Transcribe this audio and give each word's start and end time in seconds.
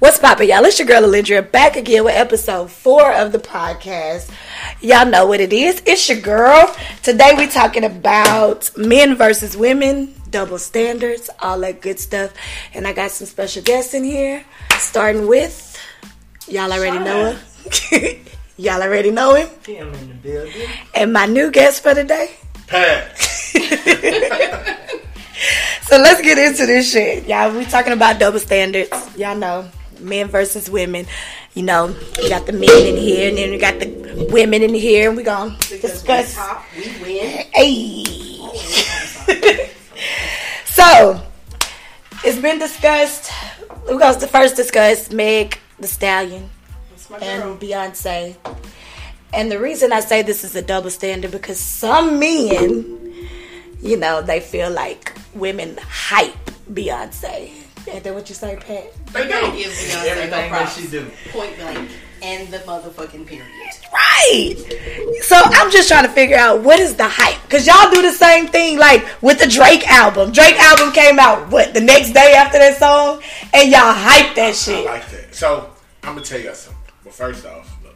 What's 0.00 0.18
poppin', 0.18 0.48
y'all? 0.48 0.64
It's 0.64 0.78
your 0.78 0.88
girl 0.88 1.02
Alyndria 1.02 1.52
back 1.52 1.76
again 1.76 2.04
with 2.04 2.14
episode 2.14 2.70
four 2.70 3.12
of 3.12 3.32
the 3.32 3.38
podcast. 3.38 4.30
Y'all 4.80 5.04
know 5.04 5.26
what 5.26 5.40
it 5.40 5.52
is. 5.52 5.82
It's 5.84 6.08
your 6.08 6.18
girl. 6.22 6.74
Today 7.02 7.34
we 7.36 7.46
talking 7.46 7.84
about 7.84 8.70
men 8.78 9.14
versus 9.14 9.58
women, 9.58 10.14
double 10.30 10.56
standards, 10.56 11.28
all 11.40 11.60
that 11.60 11.82
good 11.82 12.00
stuff. 12.00 12.32
And 12.72 12.86
I 12.86 12.94
got 12.94 13.10
some 13.10 13.26
special 13.26 13.62
guests 13.62 13.92
in 13.92 14.02
here, 14.02 14.42
starting 14.78 15.26
with 15.26 15.78
y'all 16.48 16.72
already 16.72 16.98
know 16.98 17.36
him. 17.90 18.16
y'all 18.56 18.80
already 18.80 19.10
know 19.10 19.34
him. 19.34 19.50
Him 19.66 19.92
in 19.92 20.08
the 20.08 20.14
building. 20.14 20.66
And 20.94 21.12
my 21.12 21.26
new 21.26 21.50
guest 21.50 21.82
for 21.82 21.92
today. 21.92 22.30
Pat. 22.68 23.18
So 25.90 25.96
let's 25.96 26.22
get 26.22 26.38
into 26.38 26.66
this 26.66 26.92
shit. 26.92 27.26
Y'all, 27.26 27.52
we 27.52 27.64
talking 27.64 27.92
about 27.92 28.20
double 28.20 28.38
standards. 28.38 28.90
Y'all 29.16 29.36
know, 29.36 29.68
men 30.00 30.28
versus 30.28 30.70
women. 30.70 31.06
You 31.54 31.62
know, 31.64 31.94
we 32.18 32.28
got 32.28 32.46
the 32.46 32.52
men 32.52 32.86
in 32.86 32.96
here, 32.96 33.28
and 33.28 33.38
then 33.38 33.50
we 33.50 33.58
got 33.58 33.78
the 33.80 34.28
women 34.30 34.62
in 34.62 34.74
here, 34.74 35.08
and 35.08 35.16
we're 35.16 35.24
gonna 35.24 35.56
discuss. 35.58 36.34
top, 36.34 36.64
we 36.76 36.84
win. 37.02 37.46
Hey. 37.52 38.04
so, 40.64 41.22
it's 42.24 42.38
been 42.38 42.58
discussed. 42.58 43.32
We're 43.88 43.98
to 43.98 44.26
first 44.26 44.56
discuss 44.56 45.10
Meg 45.10 45.58
the 45.78 45.86
Stallion 45.86 46.50
and 47.20 47.42
girl. 47.42 47.56
Beyonce. 47.56 48.36
And 49.32 49.50
the 49.50 49.58
reason 49.58 49.92
I 49.92 50.00
say 50.00 50.22
this 50.22 50.44
is 50.44 50.56
a 50.56 50.62
double 50.62 50.90
standard 50.90 51.30
because 51.30 51.58
some 51.58 52.18
men, 52.18 53.28
you 53.80 53.96
know, 53.96 54.22
they 54.22 54.40
feel 54.40 54.70
like 54.70 55.16
women 55.34 55.78
hype 55.82 56.34
Beyonce. 56.72 57.52
Ain't 57.88 58.04
that 58.04 58.14
what 58.14 58.28
you 58.28 58.34
say, 58.34 58.56
Pat? 58.56 58.92
They 59.12 59.28
Gotta 59.28 59.50
do. 59.50 59.56
give 59.58 59.70
Beyonce 59.72 60.04
Everything 60.06 60.30
no 60.52 60.58
that 60.58 60.68
she 60.72 60.86
do. 60.88 61.10
Point 61.30 61.56
blank. 61.58 61.90
And 62.22 62.48
the 62.48 62.58
motherfucking 62.58 63.26
period. 63.26 63.46
Right. 63.92 64.54
So 65.22 65.36
I'm 65.36 65.70
just 65.70 65.88
trying 65.88 66.04
to 66.04 66.10
figure 66.12 66.36
out 66.36 66.60
what 66.62 66.78
is 66.78 66.94
the 66.96 67.08
hype 67.08 67.40
because 67.44 67.66
y'all 67.66 67.90
do 67.90 68.02
the 68.02 68.12
same 68.12 68.46
thing 68.46 68.78
like 68.78 69.04
with 69.22 69.38
the 69.38 69.46
Drake 69.46 69.88
album. 69.88 70.30
Drake 70.30 70.56
album 70.60 70.92
came 70.92 71.18
out 71.18 71.50
what 71.50 71.72
the 71.72 71.80
next 71.80 72.12
day 72.12 72.34
after 72.34 72.58
that 72.58 72.76
song, 72.78 73.22
and 73.54 73.70
y'all 73.70 73.92
hype 73.94 74.34
that 74.36 74.50
I 74.50 74.52
shit. 74.52 74.84
like 74.84 75.08
that. 75.10 75.34
So 75.34 75.70
I'm 76.02 76.14
gonna 76.14 76.24
tell 76.26 76.38
y'all 76.40 76.52
something. 76.54 76.82
But 77.02 77.14
first 77.14 77.46
off, 77.46 77.74
look, 77.82 77.94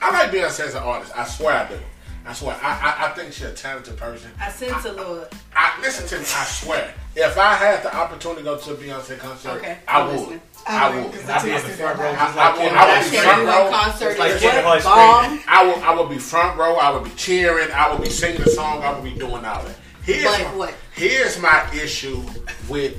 I 0.00 0.12
like 0.12 0.30
Beyonce 0.30 0.60
as 0.68 0.74
an 0.76 0.82
artist. 0.84 1.12
I 1.16 1.24
swear 1.24 1.54
I 1.54 1.68
do. 1.68 1.78
I 2.26 2.32
swear. 2.32 2.56
I 2.60 2.68
I, 2.98 3.06
I 3.06 3.14
think 3.14 3.32
she's 3.32 3.46
a 3.46 3.52
talented 3.52 3.96
person. 3.96 4.30
I 4.40 4.50
sense 4.50 4.84
a 4.84 4.92
little. 4.92 5.26
I 5.54 5.78
listen 5.80 6.06
to 6.08 6.16
me. 6.16 6.22
I 6.22 6.44
swear. 6.44 6.92
If 7.14 7.38
I 7.38 7.54
had 7.54 7.82
the 7.84 7.94
opportunity 7.96 8.40
to 8.40 8.44
go 8.44 8.58
to 8.58 8.72
a 8.72 8.74
Beyonce 8.74 9.18
concert, 9.18 9.50
Okay, 9.58 9.78
I 9.86 10.00
I'm 10.00 10.08
would. 10.08 10.16
listening. 10.18 10.40
I 10.66 10.88
Okay, 10.88 11.02
would. 11.02 11.12
because 11.12 11.28
I 11.30 11.42
be 11.44 11.50
in 11.50 11.54
the 11.54 11.60
front 11.68 11.98
row 12.00 12.10
I- 12.10 12.14
just 12.16 12.36
like 12.36 12.52
will- 12.54 12.60
Kim 12.68 12.76
I 12.76 12.80
will 12.80 12.86
That 12.86 13.10
be 13.10 13.16
Kardashian. 13.16 13.22
front 13.22 13.46
row. 13.46 13.70
concert 13.70 14.18
like 14.18 14.64
what? 14.64 14.82
Bomb. 14.82 15.40
I 15.48 15.62
will. 15.66 15.82
I 15.84 15.94
will 15.94 16.06
be 16.08 16.18
front 16.18 16.58
row. 16.58 16.74
I 16.76 16.90
will 16.90 17.00
be 17.00 17.10
cheering. 17.10 17.70
I 17.72 17.88
will 17.90 17.98
be 17.98 18.10
singing 18.10 18.42
the 18.42 18.50
song. 18.50 18.82
I 18.82 18.92
will 18.92 19.02
be 19.02 19.12
doing 19.14 19.44
all 19.44 19.62
that. 19.62 19.76
Here's 20.02 20.24
But 20.24 20.40
my, 20.40 20.56
what? 20.56 20.74
Here's 20.94 21.38
my 21.38 21.68
issue 21.72 22.22
with 22.68 22.94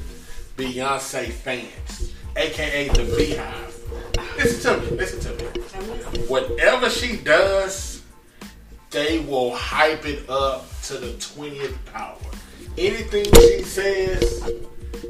Beyonce 0.58 1.32
fans, 1.32 2.14
aka 2.38 2.88
the 2.90 3.04
BeyHive. 3.04 4.38
Listen 4.38 4.80
to 4.82 4.82
me. 4.92 4.98
Listen 4.98 5.20
to 5.20 5.44
me. 5.44 6.26
Whatever 6.28 6.90
she 6.90 7.18
does, 7.18 7.97
they 8.92 9.20
will 9.20 9.56
hype 9.56 10.06
it 10.06 10.30
up 10.30 10.66
to 10.84 10.94
the 10.98 11.14
twentieth 11.14 11.78
power. 11.86 12.16
Anything 12.78 13.26
she 13.36 13.64
says, 13.64 14.44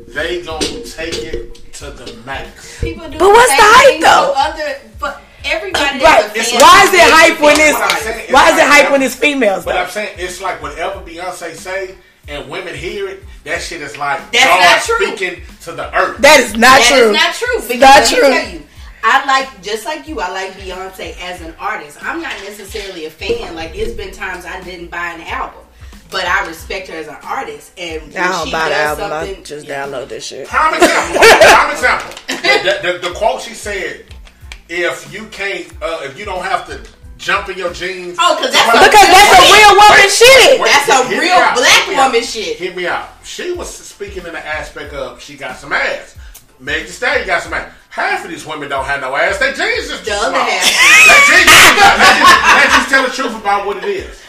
they 0.08 0.42
gonna 0.42 0.84
take 0.84 1.16
it 1.24 1.74
to 1.74 1.92
the 1.92 2.16
max. 2.26 2.80
People 2.82 3.10
do 3.10 3.20
But 3.20 3.30
what's 3.30 3.52
the 3.52 3.62
hype, 3.62 4.02
though? 4.02 4.34
Other, 4.36 4.80
but 5.00 5.22
everybody 5.46 6.00
Right. 6.04 6.34
that's 6.34 6.54
Why 6.54 6.84
is 6.88 6.94
it 6.94 7.02
hype 7.04 7.40
when 7.40 7.58
What 7.58 7.60
I'm 7.60 7.98
it's 7.98 8.04
saying 8.04 8.34
why 8.34 8.52
is 8.52 8.58
it 8.58 8.66
hype 8.66 8.92
when 8.92 9.02
it's 9.02 9.16
females 9.16 9.66
But 9.66 9.74
though? 9.74 9.82
I'm 9.84 9.90
saying 9.90 10.16
it's 10.18 10.42
like 10.42 10.62
whatever 10.62 11.02
Beyonce 11.02 11.56
say 11.56 11.96
and 12.30 12.50
women 12.50 12.74
hear 12.76 13.08
it, 13.08 13.24
that 13.46 13.62
shit 13.62 13.82
is 13.82 13.98
like 13.98 14.20
That's 14.32 14.46
God 14.46 14.60
not 14.60 14.82
true. 14.82 15.16
speaking 15.16 15.44
to 15.62 15.72
the 15.74 15.96
earth. 15.96 16.18
That 16.20 16.40
is 16.40 16.54
not 16.58 16.80
That 16.80 16.82
is 16.82 16.88
true. 16.88 17.14
That 17.14 17.36
is 17.36 17.42
not 17.42 17.48
true. 17.48 17.68
Because 17.68 18.12
Not 18.12 18.22
let 18.22 18.52
me 18.54 18.58
true. 18.60 18.67
Tell 19.12 19.26
you, 19.26 19.32
I 19.32 19.40
like 19.42 19.62
just 19.62 19.86
like 19.86 20.08
you. 20.08 20.20
I 20.20 20.30
like 20.32 20.52
Beyonce 20.54 21.18
as 21.22 21.42
an 21.42 21.54
artist. 21.60 21.98
I'm 22.04 22.22
not 22.22 22.34
necessarily 22.44 23.06
a 23.06 23.10
fan. 23.10 23.56
Like 23.56 23.76
it's 23.76 23.94
been 23.94 24.12
times 24.12 24.46
I 24.46 24.62
didn't 24.62 24.90
buy 24.90 25.08
an 25.14 25.22
album, 25.22 25.64
but 26.12 26.26
I 26.26 26.46
respect 26.48 26.88
her 26.90 26.96
as 26.96 27.08
an 27.08 27.18
artist. 27.24 27.72
And 27.78 28.02
when 28.14 28.18
I 28.24 28.28
don't 28.32 28.46
she 28.48 28.52
buy 28.52 28.64
the 28.66 28.70
does 28.76 29.00
album. 29.00 29.12
I 29.18 29.26
something- 29.26 29.44
just 29.44 29.68
Yeah. 29.68 29.86
download 29.88 30.08
this 30.10 30.26
shit. 30.26 30.48
Prime 30.48 30.74
example. 30.76 31.22
prime 31.22 31.72
example. 31.72 32.14
The, 32.28 33.00
the, 33.02 33.08
the 33.10 33.14
quote 33.16 33.42
she 33.42 33.54
said, 33.54 34.06
"If 34.70 35.12
you 35.14 35.26
can't, 35.28 35.68
uh, 35.82 36.02
if 36.04 36.18
you 36.18 36.26
don't 36.26 36.44
have 36.44 36.66
to 36.68 36.82
jump 37.18 37.50
in 37.50 37.58
your 37.58 37.74
jeans." 37.74 38.18
Oh, 38.20 38.38
'cause 38.40 38.52
that's 38.52 38.70
a- 38.70 38.84
Because 38.84 39.08
that's 39.08 39.40
a 39.40 39.42
real 39.54 39.72
woman 39.76 39.90
Wait, 39.92 40.12
shit. 40.12 40.62
wait, 40.62 40.66
That's 40.72 40.90
a 40.90 41.10
real 41.10 41.20
black 41.56 41.84
hear 41.86 41.98
out. 42.00 42.06
woman 42.12 42.24
shit. 42.24 42.58
Hear 42.58 42.76
me 42.76 42.88
out. 42.88 43.10
She 43.24 43.52
was 43.54 43.74
speaking 43.74 44.26
in 44.26 44.34
the 44.34 44.46
aspect 44.46 44.94
of 44.94 45.22
she 45.22 45.36
got 45.38 45.58
some 45.58 45.72
ass. 45.74 46.16
Meg 46.60 46.84
Thee 46.86 46.90
Stallion 46.92 47.28
got 47.28 47.44
some 47.44 47.54
ass. 47.54 47.72
Half 47.98 48.26
of 48.26 48.30
these 48.30 48.46
women 48.46 48.70
don't 48.70 48.86
have 48.86 49.02
no 49.02 49.16
ass. 49.16 49.40
They 49.40 49.54
jeans 49.54 49.90
is 49.90 49.98
too 50.00 50.06
The 50.06 50.14
other 50.14 50.30
small. 50.30 50.46
half. 50.46 51.10
Let 51.10 51.22
jeans, 51.26 51.50
let, 51.50 52.70
just, 52.70 52.78
let 52.78 52.90
tell 52.94 53.04
the 53.10 53.10
truth 53.10 53.42
about 53.42 53.66
what 53.66 53.78
it 53.78 53.86
is. 53.86 54.22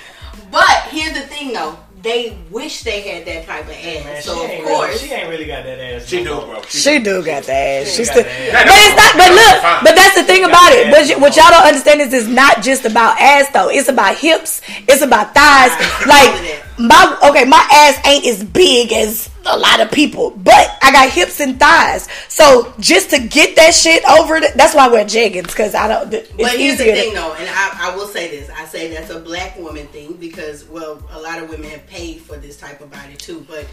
But 0.51 0.89
here's 0.89 1.13
the 1.13 1.21
thing, 1.29 1.53
though. 1.53 1.77
They 2.01 2.39
wish 2.51 2.83
they 2.85 3.03
had 3.03 3.27
that 3.27 3.45
type 3.45 3.65
of 3.67 3.73
ass. 3.73 4.05
Man, 4.05 4.23
so 4.23 4.39
she 4.39 4.45
of 4.45 4.51
ain't 4.51 4.65
course, 4.65 4.87
really, 4.95 4.99
she 5.09 5.13
ain't 5.13 5.29
really 5.29 5.45
got 5.47 5.65
that 5.65 5.79
ass. 5.81 6.07
She 6.07 6.23
no 6.23 6.41
do, 6.41 6.47
bro. 6.47 6.63
She 6.63 6.99
do 7.01 7.25
got 7.25 7.43
the 7.43 7.53
ass. 7.53 7.91
She 7.91 8.05
got 8.05 8.13
still, 8.13 8.23
the 8.23 8.31
ass. 8.31 8.65
but 8.65 8.79
it's 8.79 8.97
not. 8.97 9.13
But 9.19 9.31
look, 9.35 9.57
but 9.85 9.95
that's 9.99 10.15
the 10.15 10.23
thing 10.25 10.45
about 10.45 10.71
it. 10.73 10.89
But 10.95 11.21
what 11.21 11.37
y'all 11.37 11.51
don't 11.51 11.67
understand 11.67 12.01
is 12.01 12.13
it's 12.15 12.29
not 12.29 12.63
just 12.63 12.85
about 12.87 13.21
ass 13.21 13.51
though. 13.53 13.69
It's 13.69 13.89
about 13.89 14.17
hips. 14.17 14.63
It's 14.87 15.03
about 15.03 15.35
thighs. 15.35 15.75
Like 16.07 16.63
my 16.79 17.19
okay, 17.31 17.45
my 17.45 17.67
ass 17.73 18.07
ain't 18.07 18.25
as 18.27 18.45
big 18.45 18.93
as 18.93 19.29
a 19.47 19.57
lot 19.59 19.81
of 19.81 19.91
people, 19.91 20.31
but 20.31 20.79
I 20.83 20.93
got 20.93 21.11
hips 21.11 21.41
and 21.41 21.59
thighs. 21.59 22.09
So 22.29 22.73
just 22.81 23.11
to 23.11 23.19
get 23.19 23.57
that 23.57 23.73
shit 23.75 24.05
over, 24.09 24.41
the, 24.41 24.53
that's 24.57 24.75
why 24.75 24.87
I 24.87 24.89
wear 24.89 25.05
jeggings 25.05 25.47
because 25.49 25.75
I 25.75 25.89
don't. 25.89 26.13
It's 26.13 26.31
But 26.33 26.57
here's 26.57 26.79
the 26.79 26.85
easier 26.85 26.95
to- 26.95 27.01
thing, 27.01 27.15
though, 27.15 27.35
and 27.35 27.49
I, 27.49 27.91
I 27.93 27.97
will 27.97 28.07
say 28.07 28.29
this: 28.31 28.51
I 28.51 28.65
say 28.67 28.89
that's 28.95 29.11
a 29.11 29.21
black 29.21 29.59
woman 29.59 29.87
thing 29.89 30.15
because, 30.15 30.65
well, 30.67 31.03
a 31.11 31.21
lot 31.21 31.43
of 31.43 31.49
women 31.49 31.71
have 31.71 31.87
paid 31.87 32.21
for 32.21 32.37
this 32.37 32.57
type 32.57 32.81
of 32.81 32.91
body 32.91 33.15
too. 33.17 33.45
But 33.49 33.67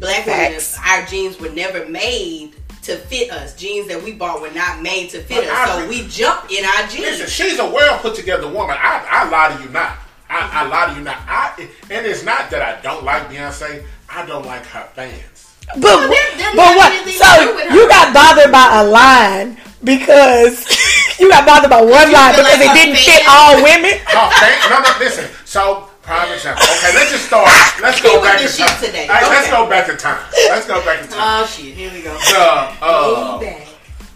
black 0.00 0.24
Facts. 0.24 0.76
women, 0.78 0.88
our 0.90 1.06
jeans 1.06 1.40
were 1.40 1.50
never 1.50 1.86
made 1.88 2.52
to 2.82 2.96
fit 2.96 3.30
us. 3.30 3.54
Jeans 3.56 3.86
that 3.88 4.02
we 4.02 4.12
bought 4.12 4.40
were 4.40 4.50
not 4.50 4.82
made 4.82 5.10
to 5.10 5.20
fit 5.22 5.44
But 5.44 5.46
I 5.52 5.62
us, 5.64 5.70
so 5.70 5.82
agree. 5.84 6.02
we 6.02 6.08
jump 6.08 6.50
in 6.50 6.64
our 6.64 6.86
jeans. 6.88 7.18
Listen, 7.20 7.26
she's 7.28 7.58
a 7.58 7.64
well 7.64 7.98
put 8.00 8.14
together 8.14 8.46
woman. 8.48 8.76
I, 8.78 9.06
I 9.08 9.28
lie 9.30 9.56
to 9.56 9.62
you 9.62 9.68
not. 9.70 9.98
I, 10.32 10.64
I 10.64 10.68
lie 10.68 10.86
to 10.92 10.98
you 10.98 11.04
now. 11.04 11.20
I, 11.28 11.68
and 11.92 12.06
it's 12.06 12.24
not 12.24 12.48
that 12.50 12.62
I 12.64 12.80
don't 12.80 13.04
like 13.04 13.28
Beyonce. 13.28 13.84
I 14.08 14.24
don't 14.24 14.46
like 14.46 14.64
her 14.72 14.88
fans. 14.96 15.52
But, 15.76 15.84
Well, 15.84 16.08
that- 16.08 16.34
that 16.40 16.52
but 16.56 16.72
what? 16.76 16.88
anything 16.92 17.20
So 17.20 17.28
do 17.44 17.54
with 17.56 17.68
her. 17.68 17.74
you 17.76 17.84
got 17.88 18.16
bothered 18.16 18.48
by 18.50 18.80
a 18.80 18.84
line 18.88 19.60
because 19.84 20.64
you 21.20 21.28
got 21.28 21.44
bothered 21.44 21.68
by 21.70 21.80
one 21.84 22.08
line 22.10 22.32
because 22.32 22.48
like 22.48 22.64
it 22.64 22.72
didn't 22.72 22.96
fan? 22.96 23.20
fit 23.20 23.22
all 23.28 23.60
women. 23.60 23.94
No, 24.08 24.22
fan, 24.40 24.56
no, 24.72 24.76
no, 24.80 24.90
listen. 24.98 25.28
So, 25.44 25.88
prime 26.00 26.32
example. 26.32 26.64
Okay, 26.64 26.96
let's 26.96 27.12
just 27.12 27.26
start. 27.28 27.46
Let's 27.84 28.00
go 28.00 28.20
back 28.24 28.40
to 28.40 28.48
time. 28.48 28.72
today. 28.80 29.06
All 29.12 29.20
right, 29.20 29.28
Let's 29.36 29.50
go 29.52 29.68
back 29.68 29.84
to 29.86 29.96
time. 30.00 30.18
Let's 30.48 30.66
go 30.66 30.80
back 30.84 31.04
to 31.04 31.08
time. 31.12 31.20
Oh 31.20 31.46
shit! 31.46 31.76
Here 31.76 31.92
we 31.92 32.00
go. 32.02 32.16
The, 32.16 32.40
uh, 32.80 33.38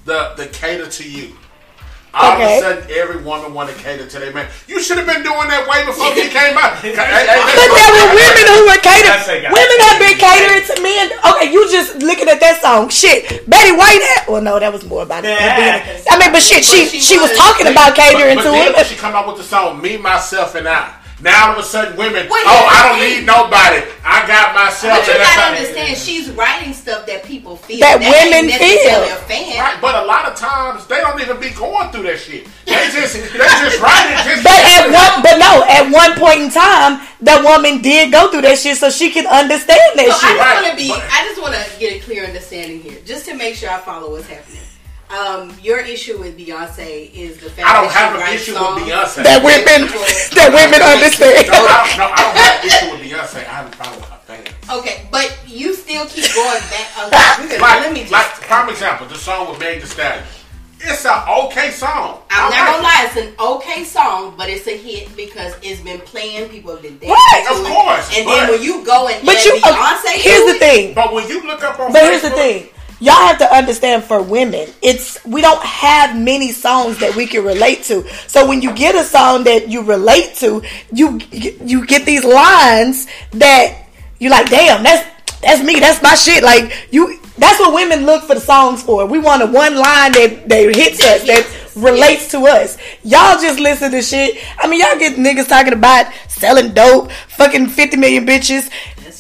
the, 0.09 0.33
the 0.37 0.47
cater 0.49 0.89
to 0.89 1.05
you. 1.09 1.37
All 2.17 2.33
Okay. 2.33 2.59
of 2.59 2.65
a 2.65 2.81
sudden, 2.81 2.91
every 2.97 3.21
woman 3.21 3.53
want 3.53 3.69
to 3.69 3.77
cater 3.77 4.07
to 4.09 4.19
their 4.19 4.33
man. 4.33 4.49
You 4.67 4.81
should 4.81 4.97
have 4.97 5.05
been 5.07 5.21
doing 5.23 5.49
that 5.53 5.69
way 5.69 5.85
before 5.85 6.09
he 6.17 6.33
came 6.33 6.57
out. 6.57 6.81
Hey, 6.87 6.97
hey, 6.97 6.97
But 6.97 7.69
there 7.77 7.93
were 7.93 8.09
women 8.17 8.45
who 8.57 8.61
were 8.73 8.81
That's 8.81 9.29
catering. 9.29 9.53
Women 9.53 9.79
have 9.85 9.99
been 10.01 10.17
catering 10.17 10.65
to 10.65 10.75
men. 10.81 11.07
Okay, 11.29 11.53
you 11.53 11.69
just 11.71 11.97
looking 12.01 12.29
at 12.33 12.41
that 12.41 12.63
song. 12.65 12.89
Shit, 12.89 13.45
Betty 13.49 13.73
White 13.77 14.01
had. 14.17 14.29
Well, 14.33 14.41
no, 14.41 14.59
that 14.59 14.73
was 14.73 14.85
more 14.89 15.03
about 15.03 15.25
it. 15.25 15.37
Yeah. 15.37 15.85
I 16.11 16.17
mean, 16.19 16.33
but 16.33 16.41
shit, 16.41 16.65
she 16.65 16.83
But 16.89 16.91
she 16.91 17.01
she 17.01 17.17
was 17.21 17.31
was. 17.31 17.39
talking 17.39 17.67
about 17.69 17.95
catering 17.95 18.37
but, 18.41 18.45
to 18.45 18.49
but 18.49 18.57
then 18.57 18.73
women. 18.73 18.85
she 18.89 18.97
come 18.97 19.13
out 19.15 19.27
with 19.29 19.37
the 19.37 19.45
song 19.45 19.83
"Me, 19.83 19.97
Myself, 19.99 20.55
and 20.57 20.67
I," 20.69 20.96
now 21.21 21.49
all 21.49 21.53
of 21.59 21.59
a 21.59 21.63
sudden 21.67 21.97
women, 21.97 22.29
Wait, 22.29 22.45
oh, 22.45 22.69
I 22.69 22.89
don't 22.93 23.01
need 23.01 23.25
nobody. 23.25 23.81
I 24.05 24.27
got 24.29 24.55
myself. 24.55 25.01
But 25.01 25.07
you 25.09 25.15
gotta 25.17 25.25
how- 25.41 25.49
understand, 25.57 25.97
she's 25.97 26.29
writing 26.31 26.75
stuff 26.75 27.07
that 27.07 27.25
people 27.25 27.57
feel. 27.57 27.81
That 27.81 28.03
ain't 28.05 28.29
women 28.37 28.53
feel. 28.53 29.01
Right, 29.57 29.79
but 29.81 29.95
a 29.97 30.05
lot 30.05 30.27
of 30.29 30.37
times 30.37 30.87
they 30.87 31.01
don't 31.01 31.21
even 31.21 31.41
be 31.41 31.51
going 31.51 31.91
through 31.91 32.05
that 32.05 32.21
shit. 32.21 32.47
They 32.69 32.77
just 32.93 33.15
they 33.17 33.49
just 33.65 33.81
write 33.81 34.13
it. 34.13 34.21
Just 34.29 34.45
But 34.47 34.61
at 34.61 34.93
one, 34.93 35.23
but 35.25 35.37
no, 35.41 35.65
at 35.65 35.89
one 35.91 36.13
point 36.21 36.41
in 36.43 36.51
time, 36.51 37.01
that 37.25 37.41
woman 37.43 37.81
did 37.81 38.13
go 38.13 38.31
through 38.31 38.43
that 38.43 38.59
shit, 38.59 38.77
so 38.77 38.91
she 38.91 39.11
can 39.11 39.27
understand 39.27 39.97
that 39.97 40.07
So 40.07 40.13
I 40.13 40.21
shit. 40.21 40.37
just 40.37 40.39
Right, 40.39 40.55
want 40.61 40.67
to 40.71 40.77
be. 40.77 40.89
but- 40.93 41.03
I 41.09 41.25
just 41.25 41.41
want 41.41 41.55
to 41.57 41.65
get 41.81 41.97
a 41.97 42.05
clear 42.05 42.25
understanding 42.29 42.81
here, 42.83 42.99
just 43.07 43.25
to 43.27 43.35
make 43.35 43.55
sure 43.57 43.71
I 43.71 43.79
follow 43.79 44.11
what's 44.13 44.29
happening. 44.29 44.61
Um, 45.09 45.55
your 45.63 45.79
issue 45.79 46.19
with 46.19 46.37
Beyonce 46.37 47.15
is 47.15 47.39
the 47.39 47.49
fact 47.49 47.63
I 47.69 47.75
don't 47.79 47.87
that 47.87 47.95
have 47.95 48.19
she 48.19 48.27
an 48.27 48.35
issue 48.35 48.53
with 48.59 48.83
Beyonce. 48.83 49.23
That 49.23 49.39
women, 49.39 49.87
that 50.35 50.51
women 50.51 50.81
understand. 50.83 51.47
No, 51.47 51.63
I 51.63 51.87
don't, 51.87 51.99
no, 51.99 52.07
I 52.11 52.19
don't 52.27 52.37
have 52.37 52.59
an 52.59 52.67
issue 52.67 52.89
with 52.91 53.01
Beyonce. 53.07 53.39
I 53.47 53.55
have 53.63 53.67
a 53.71 53.77
problem 53.77 54.01
with 54.03 54.11
her 54.11 54.21
fans. 54.27 54.51
Okay, 54.67 55.07
but 55.15 55.31
you 55.47 55.75
still 55.75 56.07
keep 56.11 56.27
going 56.35 56.59
back. 56.75 56.91
Okay, 57.07 57.59
Like, 57.63 57.87
let 57.87 57.93
me 57.95 58.01
just. 58.01 58.11
like 58.13 58.27
prime 58.51 58.69
example, 58.69 59.07
the 59.07 59.15
song 59.15 59.49
with 59.49 59.61
Meg 59.61 59.79
Thee 59.81 59.87
Stallion. 59.87 60.25
it's 60.83 61.07
an 61.07 61.23
okay 61.47 61.71
song. 61.71 62.27
I'm 62.29 62.51
I 62.51 62.57
not 62.59 62.67
gonna 62.67 62.83
lie, 62.83 63.03
it's 63.07 63.17
an 63.17 63.31
okay 63.39 63.85
song, 63.85 64.35
but 64.37 64.51
it's 64.51 64.67
a 64.67 64.77
hit 64.77 65.15
because 65.17 65.55
it's 65.63 65.81
been 65.87 66.01
playing. 66.03 66.51
People 66.51 66.73
have 66.75 66.83
been 66.83 66.99
dancing 66.99 67.15
Right, 67.15 67.47
to 67.47 67.55
of 67.55 67.63
course, 67.63 68.11
And 68.11 68.27
but- 68.27 68.35
then 68.43 68.51
when 68.59 68.63
you 68.63 68.85
go 68.85 69.07
and 69.07 69.25
But 69.25 69.39
you, 69.47 69.55
Beyonce, 69.63 70.19
here's 70.19 70.51
the 70.51 70.57
it, 70.57 70.59
thing. 70.59 70.85
it. 70.91 70.95
But 70.99 71.15
when 71.15 71.29
you 71.31 71.47
look 71.47 71.63
up 71.63 71.79
on 71.79 71.93
But 71.95 72.03
here's 72.11 72.23
the 72.23 72.31
thing. 72.35 72.69
Y'all 72.99 73.15
have 73.27 73.39
to 73.39 73.55
understand 73.55 74.05
for 74.05 74.23
women, 74.23 74.69
it's 74.83 75.23
we 75.27 75.43
don't 75.43 75.63
have 75.63 76.19
many 76.19 76.51
songs 76.51 76.99
that 77.01 77.15
we 77.15 77.27
can 77.27 77.45
relate 77.45 77.83
to. 77.85 78.09
So 78.27 78.49
when 78.49 78.63
you 78.63 78.73
get 78.73 78.95
a 78.95 79.05
song 79.05 79.45
that 79.45 79.69
you 79.69 79.83
relate 79.83 80.35
to, 80.37 80.63
you 80.93 81.21
you 81.31 81.87
get 81.87 82.07
these 82.07 82.25
lines 82.25 83.07
that 83.33 83.87
you're 84.19 84.31
like, 84.31 84.49
damn, 84.49 84.83
that's 84.83 85.07
that's 85.43 85.63
me, 85.63 85.79
that's 85.79 86.03
my 86.03 86.15
shit. 86.15 86.43
Like 86.43 86.73
you 86.91 87.21
that's 87.39 87.61
what 87.61 87.75
women 87.75 88.07
look 88.07 88.25
for 88.25 88.35
the 88.35 88.41
songs 88.41 88.83
for. 88.83 89.05
We 89.07 89.19
want 89.19 89.43
a 89.43 89.47
one 89.47 89.75
line 89.75 90.13
that, 90.13 90.49
that 90.49 90.75
hits 90.75 91.05
us, 91.05 91.27
that 91.27 91.47
relates 91.77 92.31
to 92.31 92.47
us. 92.47 92.79
Y'all 93.03 93.39
just 93.41 93.61
listen 93.61 93.91
to 93.91 94.01
shit. 94.01 94.43
I 94.59 94.67
mean, 94.67 94.81
y'all 94.81 94.99
get 94.99 95.17
niggas 95.17 95.49
talking 95.49 95.75
about 95.75 96.11
selling 96.29 96.73
dope, 96.73 97.11
fucking 97.37 97.69
50 97.69 97.99
million 97.99 98.27
bitches. 98.27 98.71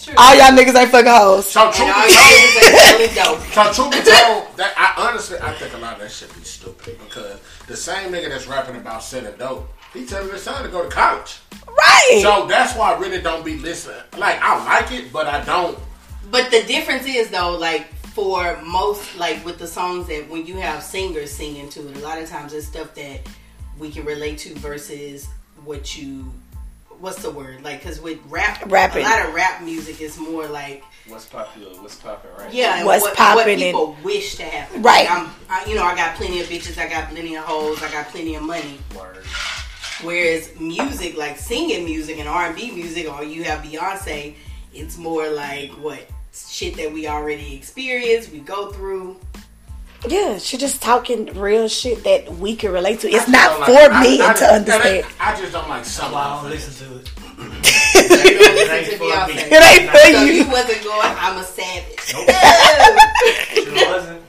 That's 0.06 0.18
true. 0.18 0.24
All 0.24 0.36
y'all 0.36 0.56
niggas 0.56 0.80
ain't 0.80 0.90
fucking 0.90 1.10
hoes. 1.10 1.46
So 1.46 1.70
truth 1.72 1.88
be 1.88 2.12
told, 2.12 2.30
niggas 2.46 3.00
ain't 3.00 3.10
selling 3.10 3.38
dope. 3.38 3.40
So 3.52 3.72
truth 3.72 3.90
be 3.90 4.10
told, 4.10 4.56
that 4.56 4.74
I 4.76 5.08
honestly 5.08 5.38
I 5.40 5.52
think 5.54 5.74
a 5.74 5.78
lot 5.78 5.94
of 5.94 6.00
that 6.00 6.12
shit 6.12 6.32
be 6.34 6.42
stupid 6.42 6.98
because 6.98 7.40
the 7.66 7.76
same 7.76 8.12
nigga 8.12 8.28
that's 8.28 8.46
rapping 8.46 8.76
about 8.76 9.02
selling 9.02 9.36
dope, 9.36 9.68
he 9.92 10.06
telling 10.06 10.30
his 10.30 10.42
son 10.42 10.62
to 10.62 10.68
go 10.68 10.84
to 10.84 10.88
college. 10.88 11.38
Right. 11.66 12.20
So 12.22 12.46
that's 12.46 12.76
why 12.76 12.94
I 12.94 12.98
really 13.00 13.20
don't 13.20 13.44
be 13.44 13.56
listening. 13.58 13.96
Like 14.16 14.38
I 14.40 14.64
like 14.64 14.92
it, 14.92 15.12
but 15.12 15.26
I 15.26 15.44
don't. 15.44 15.78
But 16.30 16.50
the 16.50 16.62
difference 16.64 17.06
is 17.06 17.30
though, 17.30 17.56
like 17.56 17.92
for 18.14 18.60
most, 18.62 19.16
like 19.16 19.44
with 19.44 19.58
the 19.58 19.66
songs 19.66 20.06
that 20.08 20.28
when 20.30 20.46
you 20.46 20.56
have 20.56 20.82
singers 20.82 21.32
singing 21.32 21.68
to 21.70 21.88
it, 21.88 21.96
a 21.96 22.00
lot 22.00 22.20
of 22.20 22.28
times 22.28 22.52
it's 22.52 22.66
stuff 22.66 22.94
that 22.94 23.20
we 23.78 23.90
can 23.90 24.04
relate 24.04 24.38
to 24.38 24.54
versus 24.54 25.28
what 25.64 25.98
you. 25.98 26.32
What's 27.00 27.22
the 27.22 27.30
word? 27.30 27.62
Like, 27.62 27.80
because 27.80 28.00
with 28.00 28.18
rap, 28.28 28.62
Rapping. 28.66 29.04
a 29.04 29.08
lot 29.08 29.26
of 29.28 29.34
rap 29.34 29.62
music 29.62 30.00
is 30.00 30.18
more 30.18 30.46
like 30.46 30.82
What's 31.08 31.26
popular? 31.26 31.70
What's 31.80 31.94
popping 31.96 32.30
right 32.38 32.52
Yeah, 32.52 32.84
What's 32.84 33.02
what, 33.02 33.16
poppin' 33.16 33.36
what 33.36 33.48
and- 33.48 33.60
people 33.60 33.96
wish 34.02 34.36
to 34.36 34.42
happen. 34.44 34.82
Right. 34.82 35.08
Like, 35.08 35.18
I'm, 35.18 35.30
I, 35.48 35.64
you 35.66 35.74
know, 35.76 35.84
I 35.84 35.94
got 35.94 36.16
plenty 36.16 36.40
of 36.40 36.46
bitches, 36.46 36.78
I 36.78 36.88
got 36.88 37.10
plenty 37.10 37.36
of 37.36 37.44
hoes, 37.44 37.82
I 37.82 37.90
got 37.92 38.08
plenty 38.08 38.34
of 38.34 38.42
money. 38.42 38.78
Word. 38.96 39.24
Whereas 40.02 40.58
music, 40.58 41.16
like 41.16 41.38
singing 41.38 41.84
music 41.84 42.18
and 42.18 42.28
R 42.28 42.46
and 42.46 42.56
B 42.56 42.70
music, 42.70 43.10
or 43.10 43.22
you 43.24 43.44
have 43.44 43.60
Beyonce, 43.60 44.34
it's 44.74 44.98
more 44.98 45.28
like 45.28 45.70
what 45.72 46.06
shit 46.34 46.76
that 46.76 46.92
we 46.92 47.06
already 47.08 47.54
experienced, 47.54 48.30
we 48.32 48.40
go 48.40 48.70
through. 48.72 49.16
Yeah, 50.08 50.38
she 50.38 50.56
just 50.56 50.80
talking 50.82 51.26
real 51.38 51.68
shit 51.68 52.04
that 52.04 52.32
we 52.38 52.54
can 52.56 52.72
relate 52.72 53.00
to. 53.00 53.08
It's 53.10 53.28
not 53.28 53.58
don't 53.58 53.66
for 53.66 53.72
like- 53.72 53.90
I- 53.92 54.02
me 54.02 54.20
I, 54.22 54.32
to 54.32 54.38
just- 54.38 54.42
understand. 54.52 55.06
I 55.20 55.36
just 55.40 55.52
don't 55.52 55.68
like 55.68 55.84
some 55.84 56.14
I 56.14 56.40
don't 56.40 56.50
listen 56.50 56.88
to 56.88 56.96
it. 56.98 57.10
You 57.36 57.44
don't 57.44 58.54
listen 58.54 58.74
ain't 58.74 58.90
to 58.90 58.96
for 58.98 59.04
me. 59.28 59.34
It 59.36 59.62
ain't 59.62 59.90
for 59.90 59.98
So 59.98 60.08
you. 60.24 60.32
you 60.32 60.48
wasn't 60.50 60.82
going. 60.84 61.12
I'm 61.20 61.38
a 61.38 61.44
savage. 61.44 61.92
Sure 63.66 63.88
wasn't. 63.88 64.22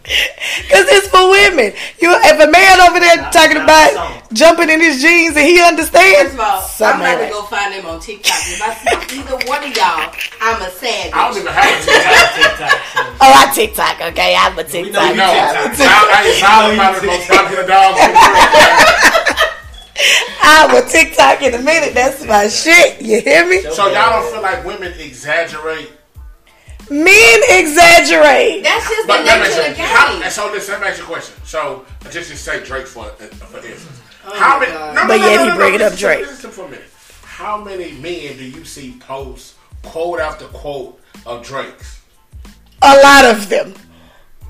Cause 0.71 0.85
it's 0.87 1.07
for 1.07 1.29
women. 1.29 1.71
You, 1.99 2.15
if 2.15 2.37
a 2.39 2.47
man 2.49 2.79
over 2.81 2.99
there 2.99 3.17
Not- 3.17 3.31
talking 3.33 3.57
not 3.59 3.65
about 3.67 4.23
jumping 4.33 4.69
in 4.69 4.79
his 4.79 5.01
jeans 5.01 5.35
and 5.35 5.45
he 5.45 5.61
understands, 5.61 6.31
First 6.33 6.79
of 6.81 6.87
all, 6.87 6.95
I'm 6.95 7.01
about 7.01 7.19
to 7.23 7.29
go 7.29 7.41
find 7.43 7.73
him 7.73 7.85
on 7.85 7.99
TikTok. 7.99 8.39
If 8.47 8.61
I 8.63 8.71
see 8.75 9.19
either 9.19 9.35
one 9.47 9.63
of 9.63 9.71
y'all, 9.75 10.09
I'm 10.41 10.61
a 10.63 10.69
savage. 10.71 11.11
I 11.13 11.27
don't 11.27 11.37
even 11.37 11.51
have 11.53 11.67
a 11.67 11.79
TikTok. 11.83 12.35
TikTok. 12.39 12.71
So. 12.71 13.03
Oh, 13.21 13.33
I 13.35 13.51
TikTok. 13.53 13.95
Okay, 14.11 14.35
I'm 14.35 14.53
a 14.57 14.63
know 14.63 14.69
TikTok. 14.69 15.09
you 15.11 15.15
No, 15.19 15.27
TikTok. 15.31 15.55
I'm 15.55 15.71
a 15.71 15.77
now 15.77 16.07
I 16.07 16.23
ain't 16.27 16.39
talking 16.39 16.75
about 16.79 16.95
it. 16.97 17.05
Most 17.07 17.27
popular 17.27 17.65
dog. 17.67 17.93
on 17.99 19.47
the 19.97 20.05
world. 20.05 20.39
I'm 20.41 20.83
a 20.83 20.87
TikTok 20.89 21.41
in 21.41 21.53
a 21.53 21.61
minute. 21.61 21.93
That's 21.93 22.25
my 22.25 22.47
shit. 22.47 23.01
You 23.01 23.21
hear 23.21 23.47
me? 23.47 23.61
So 23.61 23.87
y'all 23.87 24.21
don't 24.21 24.31
feel 24.31 24.41
like 24.41 24.65
women 24.65 24.93
exaggerate 24.99 25.91
Men 26.89 27.41
exaggerate. 27.49 28.63
That's 28.63 28.87
just 28.87 29.07
But 29.07 29.19
the 29.19 29.23
that 29.25 29.43
nature 29.43 29.71
of 29.71 29.75
the 29.75 29.81
you, 29.81 29.87
how, 29.87 30.13
game. 30.13 30.23
and 30.23 30.31
so 30.31 30.49
listen, 30.51 30.73
let 30.73 30.81
me 30.81 30.87
ask 30.87 30.99
you 30.99 31.03
a 31.03 31.07
question. 31.07 31.35
So 31.43 31.85
I 32.05 32.09
just 32.09 32.29
to 32.31 32.37
say 32.37 32.63
Drake 32.63 32.87
for 32.87 33.05
uh, 33.05 33.09
for 33.09 33.57
instance, 33.57 34.01
Oh 34.25 34.33
how 34.39 34.59
many? 34.59 34.71
No, 34.71 34.93
no, 34.93 35.07
But 35.07 35.17
no, 35.17 35.25
yet 35.27 35.35
no, 35.35 35.43
he 35.43 35.49
no, 35.49 35.55
bringing 35.55 35.79
no, 35.79 35.85
up 35.87 35.91
listen, 35.91 36.07
Drake. 36.07 36.27
Listen 36.27 36.51
for 36.51 36.65
a 36.65 36.69
minute. 36.69 36.85
How 37.23 37.61
many 37.61 37.91
men 37.93 38.37
do 38.37 38.45
you 38.45 38.63
see 38.63 38.95
post 38.99 39.55
quote 39.83 40.19
after 40.21 40.45
quote 40.45 40.99
of 41.25 41.43
Drake's? 41.45 42.01
A 42.83 42.95
lot 43.03 43.25
of 43.25 43.49
them. 43.49 43.73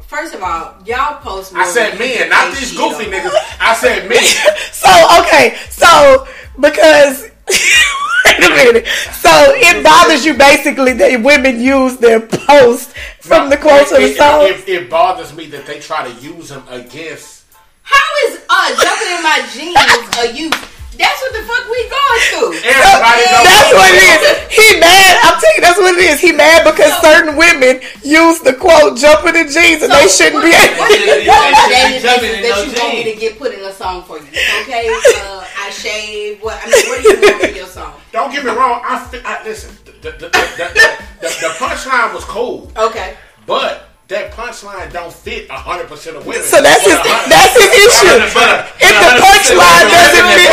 First 0.08 0.34
of 0.36 0.42
all, 0.42 0.76
y'all 0.86 1.20
post. 1.20 1.54
Me. 1.54 1.60
I 1.60 1.66
said 1.68 2.00
men, 2.00 2.30
not 2.30 2.56
these 2.56 2.72
goofy 2.76 3.06
niggas. 3.06 3.32
I 3.60 3.76
said 3.76 4.08
men. 4.10 4.24
So 4.78 5.22
okay, 5.22 5.58
so 5.70 6.28
because 6.62 7.24
wait 8.26 8.38
a 8.38 8.50
minute, 8.74 8.88
so 9.20 9.30
it 9.56 9.84
bothers 9.84 10.24
you 10.26 10.34
basically 10.36 10.94
that 10.94 11.22
women 11.22 11.60
use 11.60 11.98
their 11.98 12.22
post 12.22 12.94
from 13.20 13.50
the 13.50 13.58
quotes 13.58 13.92
of 13.92 13.98
the 13.98 14.04
It- 14.06 14.12
it- 14.12 14.18
song. 14.18 14.42
It, 14.46 14.70
it 14.70 14.90
bothers 14.90 15.34
me 15.36 15.48
that 15.48 15.66
they 15.66 15.80
try 15.80 16.08
to 16.08 16.14
use 16.22 16.50
them 16.50 16.64
against. 16.70 17.44
How 17.82 18.30
is 18.30 18.40
uh 18.50 18.70
jumping 18.82 19.12
in 19.18 19.24
my 19.24 19.40
jeans 19.52 19.76
a 20.20 20.38
you? 20.38 20.52
That's 20.98 21.20
what 21.22 21.32
the 21.38 21.44
fuck 21.46 21.64
we 21.70 21.80
going 21.86 22.22
through. 22.34 22.52
Everybody 22.74 23.24
knows. 23.30 23.46
That's 23.46 23.72
what 23.74 23.90
it 23.94 24.02
is. 24.02 24.22
He 24.50 24.68
mad. 24.82 25.14
I'm 25.24 25.38
telling 25.38 25.58
you, 25.58 25.62
that's 25.62 25.78
what 25.80 25.94
it 25.94 26.04
is. 26.10 26.18
He 26.20 26.32
mad 26.34 26.66
because 26.66 26.94
certain 27.02 27.38
women 27.38 27.82
use 28.02 28.42
the 28.42 28.54
quote 28.54 28.98
"jumping 28.98 29.36
in 29.38 29.48
jeans" 29.50 29.86
and 29.86 29.94
they 29.94 30.10
shouldn't 30.10 30.42
be. 30.42 30.52
What, 30.52 30.74
what, 30.78 30.90
They 30.90 31.28
what 31.30 31.54
should 31.54 31.70
be 31.70 31.76
Janet 31.78 32.02
jumping 32.02 32.30
is 32.30 32.38
in 32.38 32.42
that 32.44 32.56
no 32.58 32.64
you 32.66 32.74
want 32.82 32.94
me 32.98 33.04
to 33.14 33.16
get 33.20 33.38
put 33.38 33.54
in 33.54 33.62
a 33.62 33.74
song 33.74 34.04
for 34.04 34.18
you? 34.18 34.28
Okay, 34.66 34.90
uh, 34.90 35.46
I 35.46 35.70
shave. 35.70 36.42
What 36.42 36.58
I 36.62 36.66
mean, 36.70 36.86
what 36.90 36.98
do 37.02 37.10
you 37.10 37.22
want 37.22 37.42
for 37.46 37.56
your 37.58 37.68
song? 37.68 37.94
Don't 38.12 38.32
get 38.32 38.44
me 38.44 38.52
wrong. 38.52 38.82
I, 38.84 38.98
fi- 39.06 39.22
I 39.24 39.44
listen. 39.44 39.76
The, 40.02 40.12
the, 40.12 40.12
the, 40.12 40.30
the, 40.30 40.68
the, 41.22 41.28
the 41.28 41.50
punchline 41.58 42.14
was 42.14 42.24
cool, 42.26 42.72
Okay, 42.78 43.18
but 43.46 43.87
that 44.08 44.32
punchline 44.32 44.92
don't 44.94 45.12
fit 45.14 45.50
hundred 45.52 45.88
percent 45.88 46.16
of 46.18 46.26
women. 46.26 46.44
So 46.44 46.62
that's 46.62 46.84
his. 46.84 46.96
That's 46.96 47.54
his 47.60 47.68
issue. 47.76 48.16
If 48.80 48.94
the 48.96 49.12
punchline 49.20 49.86
doesn't 49.92 50.28
fit, 50.36 50.50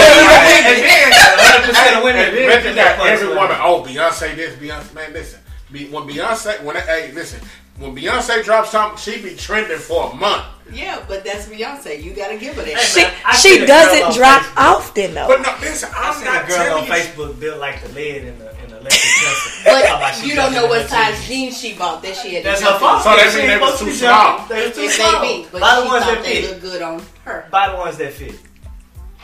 And 0.65 0.83
then, 0.83 1.95
100% 1.95 1.99
of 1.99 2.05
women 2.05 2.25
and 2.27 2.37
then 2.37 2.49
rip 2.49 2.65
you 2.65 2.75
that 2.75 2.99
got 2.99 3.07
every 3.07 3.29
woman. 3.29 3.57
Oh, 3.61 3.83
Beyonce 3.87 4.35
this, 4.37 4.55
Beyonce 4.57 4.95
man. 4.95 5.13
Listen, 5.13 5.41
Be- 5.71 5.89
when 5.89 6.05
Beyonce, 6.05 6.63
when 6.65 6.77
hey, 6.77 7.13
listen, 7.13 7.41
when 7.79 7.95
Beyonce 7.95 8.43
drops 8.45 8.71
something, 8.71 8.99
she 8.99 9.23
be 9.23 9.37
trending 9.37 9.79
for 9.79 10.11
a 10.11 10.15
month. 10.15 10.45
yeah, 10.73 11.05
but 11.07 11.25
that's 11.25 11.47
Beyonce. 11.47 12.03
You 12.03 12.13
gotta 12.13 12.37
give 12.37 12.55
her 12.57 12.63
that. 12.63 12.75
Hey, 12.75 12.85
she 12.85 13.03
man, 13.03 13.15
I 13.25 13.37
she 13.37 13.49
seen 13.51 13.63
a 13.63 13.67
girl 13.67 13.77
doesn't 13.85 14.15
drop 14.19 14.43
Facebook. 14.43 14.57
often 14.57 15.15
though. 15.15 15.29
But 15.29 15.43
no, 15.43 15.55
listen, 15.61 15.91
I 15.95 16.09
I'm 16.09 16.15
seen 16.15 16.25
not 16.25 16.45
a 16.45 16.47
girl 16.49 16.57
telling 16.57 16.83
on 16.83 16.87
you. 16.89 16.93
Facebook 16.93 17.41
built 17.41 17.59
like 17.61 17.83
the 17.83 17.89
lead 17.93 18.25
in 18.25 18.39
the 18.39 18.54
in 18.85 18.91
the 18.91 18.93
electric 18.93 19.17
Tesla. 19.25 19.65
Talking 19.65 19.87
about 19.89 20.01
But 20.15 20.27
you 20.27 20.35
don't 20.35 20.53
know 20.53 20.67
what 20.67 20.89
size 20.89 21.15
jeans. 21.27 21.57
jeans 21.57 21.59
she 21.61 21.75
bought 21.75 22.03
that 22.03 22.15
she 22.17 22.35
had 22.35 22.43
to 22.45 22.49
That's 22.51 22.61
jump 22.61 22.75
her 22.75 22.81
fault. 22.81 23.03
So 23.03 23.11
that 23.17 23.31
She 23.33 23.39
mean 23.41 23.51
ain't 23.51 23.61
they 23.61 23.65
was 23.65 23.79
supposed 23.79 23.79
to 23.79 23.85
too 23.85 23.91
be 23.91 23.97
small. 23.97 24.47
They 24.49 24.67
was 24.67 24.75
too 24.77 24.83
It 24.83 24.91
small. 24.91 25.21
may 25.23 25.43
be, 25.43 25.49
but 25.53 25.61
Buy 25.61 25.81
the 25.81 25.87
ones 25.87 26.05
that 26.05 26.23
they 26.23 26.43
fit. 26.43 26.61
good 26.61 26.83
on 26.83 27.03
her. 27.25 27.47
Buy 27.51 27.69
the 27.71 27.77
ones 27.77 27.97
that 27.99 28.13
fit. 28.13 28.35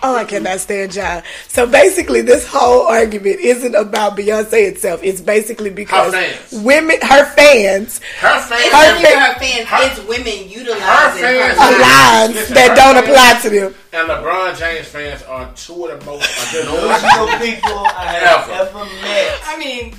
Oh, 0.03 0.17
I 0.17 0.25
cannot 0.25 0.61
stand 0.61 0.95
y'all. 0.95 1.23
So 1.49 1.67
basically, 1.67 2.23
this 2.23 2.47
whole 2.47 2.87
argument 2.87 3.39
isn't 3.41 3.75
about 3.75 4.17
Beyonce 4.17 4.69
itself. 4.69 5.01
It's 5.03 5.21
basically 5.21 5.69
because 5.69 6.15
fans. 6.15 6.63
women, 6.65 6.97
her 7.03 7.25
fans, 7.35 8.01
Her 8.19 8.41
fans, 8.41 8.63
It's 8.65 8.75
Her 8.75 9.01
fa- 9.01 9.21
her 9.21 9.35
fans. 9.39 9.69
her- 9.69 9.87
it's 9.91 10.09
women 10.09 10.49
utilizing 10.49 10.81
her 10.81 10.89
her. 10.89 11.11
fans 11.21 11.59
are 11.59 11.71
Listen, 11.71 11.81
lines 11.83 12.35
listen, 12.35 12.55
that 12.55 12.69
her 12.71 12.75
don't 12.77 12.95
fans- 12.95 13.09
apply 13.09 13.41
to 13.43 13.51
them. 13.51 13.75
and 13.93 14.09
LeBron 14.09 14.59
James 14.59 14.87
fans 14.89 15.23
are 15.25 15.51
two 15.55 15.85
of 15.87 16.01
the 16.01 16.07
most 16.07 16.55
annoying. 16.55 16.79
Delusional 16.81 17.27
people 17.39 17.79
I 17.87 18.05
have 18.07 18.49
Ever. 18.49 18.63
ever 18.71 18.85
met. 19.03 19.41
I 19.47 19.57
mean, 19.59 19.95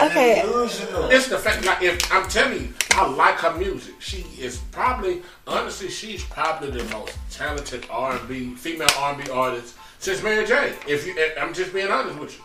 Okay. 0.00 0.42
Delusional. 0.42 1.08
It's 1.10 1.28
the 1.28 1.38
fact, 1.38 1.64
like, 1.64 1.82
if 1.82 2.12
I'm 2.12 2.28
telling 2.28 2.62
you, 2.62 2.74
I 2.92 3.06
like 3.08 3.36
her 3.36 3.56
music. 3.56 3.94
She 3.98 4.26
is 4.38 4.58
probably, 4.70 5.22
honestly, 5.46 5.88
she's 5.88 6.22
probably 6.24 6.70
the 6.70 6.84
most 6.92 7.16
talented 7.30 7.86
R&B 7.90 8.54
female 8.56 8.88
R&B 8.98 9.30
artist 9.30 9.74
since 9.98 10.22
Mary 10.22 10.46
J. 10.46 10.74
If 10.86 11.06
you, 11.06 11.14
I'm 11.40 11.54
just 11.54 11.72
being 11.72 11.90
honest 11.90 12.18
with 12.18 12.36
you. 12.36 12.44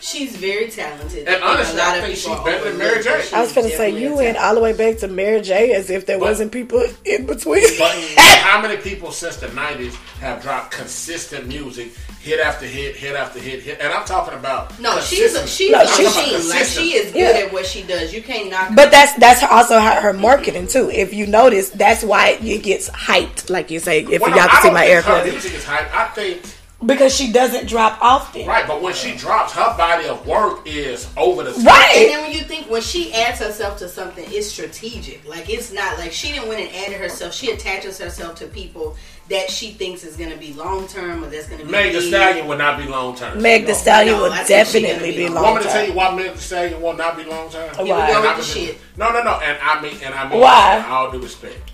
She's 0.00 0.36
very 0.36 0.68
talented. 0.70 1.26
And 1.28 1.42
honestly, 1.42 1.74
a 1.74 1.78
lot 1.78 1.94
I 1.94 1.96
of 1.98 2.04
think 2.04 2.16
people 2.18 2.34
she's 2.36 2.44
better 2.44 2.64
than 2.70 2.78
Mary 2.78 3.02
J. 3.02 3.22
I 3.32 3.40
was 3.42 3.52
gonna 3.52 3.68
say 3.70 3.90
you 3.90 4.14
went 4.14 4.36
all 4.36 4.54
the 4.54 4.60
way 4.60 4.72
back 4.72 4.98
to 4.98 5.08
Mary 5.08 5.40
J. 5.40 5.72
as 5.72 5.90
if 5.90 6.06
there 6.06 6.18
But- 6.18 6.26
wasn't 6.28 6.52
people 6.52 6.84
in 7.04 7.26
between. 7.26 7.64
But 7.78 7.92
how 8.18 8.60
many 8.62 8.76
people 8.76 9.12
since 9.12 9.36
the 9.36 9.48
'90s 9.48 9.94
have 10.20 10.42
dropped 10.42 10.70
consistent 10.72 11.46
music, 11.48 11.92
hit 12.20 12.40
after 12.40 12.66
hit, 12.66 12.96
hit 12.96 13.14
after 13.16 13.38
hit, 13.38 13.62
hit? 13.62 13.78
And 13.80 13.92
I'm 13.92 14.04
talking 14.04 14.34
about 14.34 14.78
No, 14.80 14.98
she's 15.00 15.34
a, 15.34 15.46
she's 15.46 15.70
No, 15.72 15.82
a 15.82 15.86
she's- 15.86 16.14
machine. 16.16 16.48
Like 16.48 16.64
she 16.64 16.94
is 16.94 17.12
good 17.12 17.18
Yeah. 17.36 17.44
at 17.46 17.52
what 17.52 17.66
she 17.66 17.82
does. 17.82 18.12
You 18.14 18.22
can't 18.22 18.50
knock. 18.50 18.74
But 18.74 18.90
that's 18.90 19.12
that's 19.18 19.42
also 19.42 19.78
her, 19.80 20.00
her 20.00 20.12
marketing 20.12 20.66
too. 20.68 20.90
If 20.90 21.12
you 21.12 21.26
notice, 21.26 21.70
that's 21.70 22.02
why 22.04 22.38
it 22.42 22.62
gets 22.62 22.88
hyped, 22.90 23.50
like 23.50 23.70
you 23.70 23.80
say. 23.80 24.00
If 24.04 24.20
Well, 24.22 24.30
y'all 24.30 24.40
I 24.40 24.46
can 24.48 24.62
see 24.62 24.70
my 24.70 24.86
air 24.86 25.02
her 25.02 25.20
quotes, 25.20 25.30
music 25.32 25.54
is 25.54 25.64
hype. 25.64 25.92
I 25.94 26.06
think 26.08 26.42
because 26.86 27.14
she 27.14 27.32
doesn't 27.32 27.68
drop 27.68 27.98
often. 28.00 28.46
right, 28.46 28.66
but 28.66 28.80
when 28.80 28.94
she 28.94 29.16
drops, 29.16 29.52
her 29.52 29.76
body 29.76 30.06
of 30.06 30.24
work 30.26 30.60
is 30.64 31.08
over 31.16 31.42
the 31.42 31.52
top. 31.52 31.66
And 31.96 32.08
then 32.08 32.22
when 32.22 32.32
you 32.32 32.40
think 32.42 32.70
when 32.70 32.82
she 32.82 33.12
adds 33.14 33.40
herself 33.40 33.78
to 33.78 33.88
something, 33.88 34.24
it's 34.28 34.46
strategic. 34.46 35.26
Like 35.28 35.50
it's 35.50 35.72
not 35.72 35.98
like 35.98 36.12
she 36.12 36.28
didn't 36.32 36.48
went 36.48 36.60
and 36.60 36.70
added 36.76 36.98
herself. 37.00 37.34
She 37.34 37.50
attaches 37.50 37.98
herself 37.98 38.36
to 38.36 38.46
people 38.46 38.96
that 39.28 39.50
she 39.50 39.72
thinks 39.72 40.04
is 40.04 40.16
going 40.16 40.30
to 40.30 40.36
be 40.38 40.54
long 40.54 40.86
term 40.86 41.22
or 41.24 41.28
that's 41.28 41.48
going 41.48 41.60
to 41.60 41.66
be. 41.66 41.70
Meg 41.72 41.92
the. 41.92 42.00
Stallion 42.00 42.46
will 42.46 42.56
not 42.56 42.78
be 42.78 42.84
long 42.88 43.14
term. 43.16 43.42
Meg 43.42 43.66
the 43.66 43.74
Stallion 43.74 44.16
No, 44.16 44.22
will 44.22 44.32
I 44.32 44.36
think 44.38 44.48
definitely 44.48 44.88
gonna 44.90 45.02
be 45.02 45.16
be 45.16 45.28
long 45.28 45.42
Want 45.44 45.56
me 45.56 45.62
to 45.64 45.68
tell 45.68 45.86
you 45.86 45.92
why 45.94 46.14
Meg 46.14 46.32
the 46.32 46.38
Stallion 46.40 46.80
will 46.80 46.94
not 46.96 47.16
be 47.16 47.24
long 47.24 47.50
term? 47.50 47.68
Why? 47.76 47.84
Here 47.84 47.84
we 47.84 47.88
go 47.88 47.96
And 48.14 48.22
with 48.22 48.30
I 48.30 48.36
the 48.36 48.42
shit. 48.44 48.78
No, 48.96 49.10
no, 49.12 49.22
no. 49.24 49.32
And 49.40 49.58
I 49.60 49.82
mean, 49.82 49.96
and 50.02 50.14
I 50.14 50.28
mean, 50.30 50.40
Why? 50.40 50.84
all 50.88 51.10
due 51.10 51.20
respect, 51.20 51.72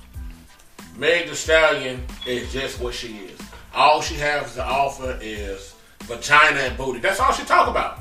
Meg 0.96 1.28
the 1.28 1.37
Stallion 1.37 2.02
is 2.26 2.50
just 2.52 2.80
what 2.80 2.94
she 2.94 3.16
is. 3.18 3.33
All 3.75 4.00
she 4.00 4.14
has 4.16 4.54
to 4.54 4.64
offer 4.64 5.19
is 5.21 5.75
vagina 6.02 6.61
and 6.61 6.76
booty. 6.76 7.00
That's 7.00 7.19
all 7.21 7.33
she 7.33 7.45
talk 7.45 7.69
about. 7.69 7.99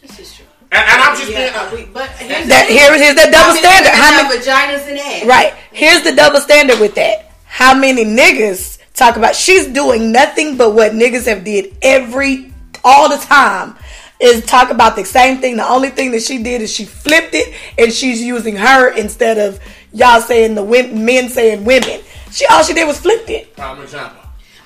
This 0.00 0.18
is 0.18 0.34
true. 0.34 0.46
And, 0.72 0.80
and 0.88 1.02
I'm 1.02 1.16
just 1.16 1.30
Yeah, 1.30 1.70
being. 1.70 1.86
we- 1.86 1.92
but 1.92 2.08
here's 2.10 2.48
That 2.48 2.62
the 2.68 2.74
thing. 2.74 2.78
here 2.78 2.94
is 2.94 3.14
the 3.14 3.30
double 3.30 3.36
How 3.36 3.54
standard. 3.56 3.92
How 3.92 4.22
many? 4.22 4.38
vaginas 4.38 4.88
and 4.88 4.98
ass? 4.98 5.24
Right. 5.26 5.54
Here's 5.70 6.02
the 6.02 6.12
double 6.12 6.40
standard 6.40 6.80
with 6.80 6.94
that. 6.96 7.30
How 7.44 7.74
many 7.74 8.04
niggas 8.04 8.78
talk 8.94 9.16
about 9.16 9.36
she's 9.36 9.66
doing 9.66 10.10
nothing 10.12 10.56
but 10.56 10.74
what 10.74 10.92
niggas 10.92 11.26
have 11.26 11.44
did 11.44 11.74
every 11.82 12.52
all 12.84 13.08
the 13.08 13.18
time 13.18 13.76
is 14.18 14.44
talk 14.46 14.70
about 14.70 14.96
the 14.96 15.04
same 15.04 15.38
thing. 15.40 15.56
The 15.56 15.68
only 15.68 15.90
thing 15.90 16.10
that 16.12 16.22
she 16.22 16.42
did 16.42 16.62
is 16.62 16.72
she 16.72 16.84
flipped 16.84 17.34
it 17.34 17.54
and 17.78 17.92
she's 17.92 18.22
using 18.22 18.56
her 18.56 18.88
instead 18.96 19.36
of 19.38 19.60
y'all 19.92 20.20
saying 20.20 20.54
the 20.54 20.62
women, 20.64 21.04
men 21.04 21.28
saying 21.28 21.64
women. 21.64 22.00
She 22.30 22.46
all 22.46 22.62
she 22.64 22.72
did 22.72 22.86
was 22.86 22.98
flipped 22.98 23.28
it. 23.30 23.54
Prime 23.56 23.80
example. 23.82 24.21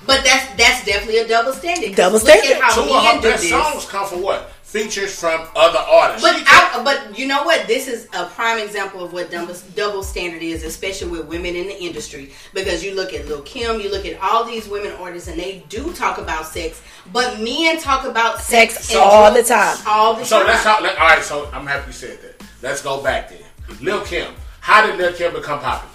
But 0.07 0.23
that's 0.23 0.55
that's 0.55 0.85
definitely 0.85 1.19
a 1.19 1.27
double 1.27 1.53
standard. 1.53 1.95
Double 1.95 2.17
standard. 2.19 2.51
At 2.57 2.61
how 2.63 2.73
Two 2.75 2.89
of 2.93 3.03
her 3.03 3.21
best 3.21 3.41
this. 3.43 3.51
songs 3.51 3.85
come 3.85 4.07
from 4.07 4.21
what? 4.23 4.51
Features 4.63 5.17
from 5.17 5.47
other 5.55 5.79
artists. 5.79 6.21
But 6.21 6.35
I, 6.45 6.81
but 6.83 7.17
you 7.17 7.25
know 7.25 7.43
what? 7.43 7.67
This 7.67 7.87
is 7.87 8.07
a 8.13 8.25
prime 8.25 8.59
example 8.59 9.01
of 9.03 9.13
what 9.13 9.31
double, 9.31 9.55
double 9.75 10.03
standard 10.03 10.41
is, 10.41 10.63
especially 10.63 11.09
with 11.09 11.25
women 11.27 11.55
in 11.55 11.67
the 11.67 11.77
industry. 11.81 12.31
Because 12.53 12.83
you 12.83 12.93
look 12.93 13.13
at 13.13 13.27
Lil 13.27 13.41
Kim, 13.43 13.79
you 13.79 13.89
look 13.89 14.05
at 14.05 14.19
all 14.21 14.43
these 14.43 14.67
women 14.67 14.91
artists, 14.93 15.29
and 15.29 15.39
they 15.39 15.63
do 15.69 15.93
talk 15.93 16.17
about 16.17 16.45
sex, 16.47 16.81
but 17.13 17.39
men 17.39 17.79
talk 17.79 18.05
about 18.05 18.39
sex, 18.41 18.73
Sex 18.75 18.91
and 18.91 18.99
all 18.99 19.33
the 19.33 19.41
time. 19.43 19.77
All 19.87 20.15
the 20.15 20.25
So 20.25 20.39
time. 20.39 20.47
let's 20.47 20.63
talk. 20.63 20.81
Let, 20.81 20.97
all 20.97 21.07
right. 21.07 21.23
So 21.23 21.49
I'm 21.53 21.65
happy 21.65 21.87
you 21.87 21.93
said 21.93 22.19
that. 22.21 22.43
Let's 22.61 22.81
go 22.81 23.01
back 23.01 23.29
then. 23.29 23.39
Lil 23.81 24.01
Kim. 24.03 24.33
How 24.59 24.85
did 24.85 24.97
Lil 24.97 25.13
Kim 25.13 25.33
become 25.33 25.59
popular? 25.61 25.93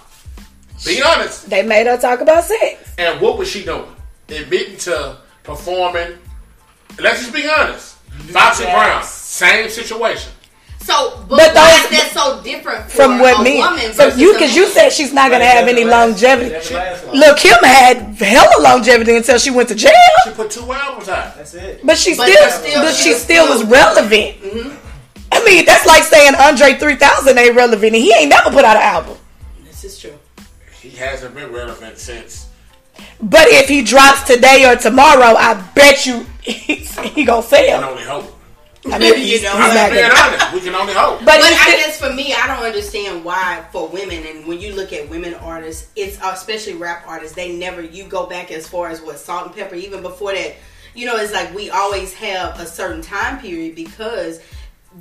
Be 0.85 1.01
honest. 1.03 1.47
They 1.49 1.61
made 1.63 1.85
her 1.87 1.97
talk 1.97 2.21
about 2.21 2.43
sex. 2.43 2.95
And 2.97 3.21
what 3.21 3.37
was 3.37 3.47
she 3.49 3.63
doing? 3.63 3.85
Admitting 4.33 4.77
to 4.77 5.17
performing. 5.43 6.17
Let's 6.99 7.21
just 7.21 7.33
be 7.33 7.47
honest. 7.47 7.95
Foxy 8.31 8.63
Yes. 8.63 8.73
Brown, 8.73 9.03
same 9.03 9.69
situation. 9.69 10.31
So, 10.83 11.23
but, 11.29 11.37
But 11.37 11.55
why 11.55 11.71
those- 11.71 11.91
is 11.91 11.97
that 11.97 12.11
so 12.13 12.41
different 12.43 12.83
for 12.91 12.97
From 12.97 13.19
what 13.19 13.41
me? 13.41 13.61
So 13.93 14.07
you 14.09 14.33
because 14.33 14.53
you 14.55 14.67
said 14.67 14.89
she's 14.91 15.13
not 15.13 15.31
gonna 15.31 15.45
have 15.45 15.67
any 15.67 15.85
last- 15.85 16.21
longevity. 16.21 16.49
doesn't 16.51 16.75
last 16.75 17.05
long. 17.05 17.15
Look, 17.15 17.37
Kim 17.37 17.57
had 17.63 17.97
hella 18.19 18.61
longevity 18.61 19.15
until 19.15 19.37
she 19.39 19.49
went 19.49 19.69
to 19.69 19.75
jail. 19.75 19.91
She 20.25 20.31
put 20.31 20.51
two 20.51 20.71
albums 20.73 21.07
out. 21.07 21.37
That's 21.37 21.53
it. 21.53 21.79
But 21.85 21.97
she 21.97 22.15
But 22.15 22.27
still, 22.29 22.49
still, 22.51 22.81
but 22.83 22.93
she 22.95 23.03
she 23.03 23.13
still 23.13 23.45
still- 23.45 23.49
was 23.59 23.63
relevant. 23.63 24.41
Mm-hmm. 24.43 24.75
I 25.31 25.43
mean, 25.45 25.65
that's 25.65 25.85
like 25.85 26.03
saying 26.03 26.35
Andre 26.35 26.73
3000 26.75 27.37
ain't 27.39 27.55
relevant 27.55 27.95
and 27.95 28.03
he 28.03 28.13
ain't 28.13 28.29
never 28.29 28.51
put 28.51 28.65
out 28.65 28.75
an 28.75 28.83
album. 28.83 29.17
This 29.65 29.83
is 29.85 29.97
true. 29.97 30.13
He 30.81 30.89
hasn't 30.91 31.33
been 31.33 31.51
relevant 31.51 31.97
since. 31.97 32.42
But 33.21 33.47
if 33.49 33.67
he 33.69 33.81
drops 33.83 34.23
today 34.23 34.65
or 34.69 34.75
tomorrow, 34.75 35.35
I 35.37 35.53
bet 35.75 36.05
you 36.05 36.25
he, 36.41 36.75
he 36.75 37.23
gonna 37.23 37.45
We 37.49 37.57
can 37.57 37.83
only 37.83 38.03
hope. 38.03 38.29
I 38.85 38.99
mean, 38.99 39.13
You 39.13 39.15
he's, 39.15 39.43
know, 39.43 39.51
he's 39.51 39.59
I'm 39.59 39.75
not 39.75 39.91
just 39.91 39.93
being 39.93 40.11
honest. 40.11 40.53
We 40.53 40.59
can 40.59 40.75
only 40.75 40.93
hope. 40.93 41.19
But, 41.19 41.25
But 41.25 41.41
I 41.41 41.53
still- 41.55 41.77
guess 41.77 41.99
for 42.01 42.11
me, 42.13 42.33
I 42.33 42.47
don't 42.47 42.65
understand 42.65 43.23
why 43.23 43.63
for 43.71 43.87
women, 43.87 44.25
and 44.27 44.45
when 44.45 44.59
you 44.59 44.73
look 44.75 44.91
at 44.91 45.09
women 45.09 45.35
artists, 45.35 45.89
it's 45.95 46.21
uh, 46.21 46.31
especially 46.33 46.73
rap 46.73 47.05
artists. 47.07 47.33
They 47.33 47.55
never 47.55 47.81
you 47.81 48.03
go 48.03 48.25
back 48.27 48.51
as 48.51 48.67
far 48.67 48.89
as 48.89 49.01
what 49.01 49.19
Salt-N-Pepa. 49.19 49.73
Even 49.75 50.01
before 50.01 50.33
that, 50.33 50.55
you 50.95 51.05
know, 51.05 51.15
it's 51.15 51.31
like 51.31 51.53
we 51.55 51.69
always 51.69 52.13
have 52.15 52.59
a 52.59 52.65
certain 52.65 53.01
time 53.01 53.39
period 53.39 53.73
because 53.73 54.41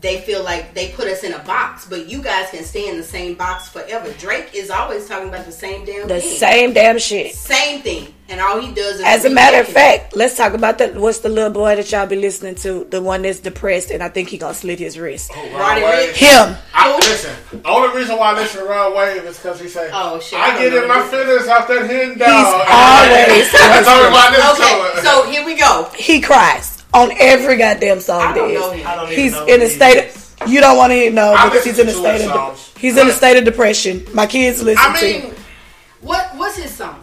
they 0.00 0.20
feel 0.22 0.42
like 0.42 0.74
they 0.74 0.88
put 0.92 1.06
us 1.06 1.22
in 1.22 1.32
a 1.34 1.38
box. 1.40 1.86
But 1.88 2.08
you 2.08 2.22
guys 2.22 2.50
can 2.50 2.64
stay 2.64 2.88
in 2.88 2.96
the 2.96 3.02
same 3.02 3.34
box 3.34 3.68
forever. 3.68 4.12
Drake 4.18 4.50
is 4.54 4.70
always 4.70 5.06
talking 5.08 5.28
about 5.28 5.44
the 5.46 5.52
same 5.52 5.84
damn 5.84 6.08
the 6.08 6.20
thing, 6.20 6.36
same 6.38 6.72
damn 6.72 6.98
shit. 6.98 7.34
same 7.34 7.82
thing, 7.82 8.12
and 8.28 8.40
all 8.40 8.58
he 8.60 8.72
does 8.72 8.96
is 8.96 9.02
As 9.04 9.24
a 9.24 9.30
matter 9.30 9.60
of 9.60 9.68
fact, 9.68 10.16
let's 10.16 10.36
talk 10.36 10.54
about 10.54 10.78
that. 10.78 10.94
What's 10.96 11.18
the 11.18 11.28
little 11.28 11.50
boy 11.50 11.76
that 11.76 11.90
y'all 11.92 12.06
be 12.06 12.16
listening 12.16 12.54
to? 12.56 12.84
The 12.90 13.02
one 13.02 13.22
that's 13.22 13.40
depressed, 13.40 13.90
and 13.90 14.02
I 14.02 14.08
think 14.08 14.28
he 14.30 14.38
gonna 14.38 14.54
slit 14.54 14.78
his 14.78 14.98
wrist. 14.98 15.30
Oh, 15.34 15.58
Roddy 15.58 15.82
Wrong 15.82 15.90
way. 15.90 16.08
Ricch. 16.08 16.14
Him. 16.16 16.56
I, 16.74 16.96
listen, 16.96 17.34
the 17.62 17.68
only 17.68 17.96
reason 17.96 18.16
why 18.18 18.30
I 18.32 18.34
listen 18.34 18.60
to 18.62 18.66
Rod 18.66 18.96
Wave 18.96 19.24
is 19.24 19.36
because 19.36 19.60
he 19.60 19.68
say, 19.68 19.90
Oh, 19.92 20.18
shit, 20.20 20.38
I 20.38 20.56
I 20.56 20.58
get 20.58 20.72
in 20.82 20.88
my 20.88 21.02
the 21.02 21.08
feelings 21.08 21.48
off 21.48 21.68
that 21.68 21.88
hen 21.88 22.18
dog. 22.18 22.28
always- 22.28 23.52
That's 23.52 23.86
the 23.86 23.92
only 23.92 24.10
why 24.10 24.26
I 24.26 24.30
listen 24.30 24.64
Okay, 24.64 24.92
to 24.92 24.98
it. 24.98 25.02
so 25.04 25.30
here 25.30 25.44
we 25.44 25.54
go. 25.56 25.90
He 25.96 26.20
cries 26.20 26.81
on 26.94 27.10
every 27.18 27.56
goddamn 27.56 28.00
song. 28.00 28.20
I 28.22 28.34
don't 28.34 28.48
there 28.48 28.56
is. 28.76 28.84
know. 28.84 28.88
I 28.90 28.96
don't 28.96 29.08
He's 29.10 29.32
know 29.32 29.46
in 29.46 29.62
a 29.62 29.68
state 29.68 29.98
of. 30.10 30.48
You 30.48 30.60
don't 30.60 30.76
want 30.76 30.92
to 30.92 31.10
know 31.10 31.32
I 31.34 31.48
because 31.48 31.64
he's 31.64 31.78
in 31.78 31.88
a 31.88 31.92
state 31.92 32.22
of. 32.22 32.32
songs. 32.32 32.72
He's 32.76 32.96
in 32.96 33.06
a 33.06 33.12
state 33.12 33.36
of 33.38 33.44
depression. 33.44 34.04
My 34.12 34.26
kids 34.26 34.62
listen 34.62 34.84
I 34.84 35.00
to. 35.00 35.06
him. 35.06 35.34
What 36.00 36.34
what's 36.36 36.56
his 36.56 36.70
song? 36.72 36.98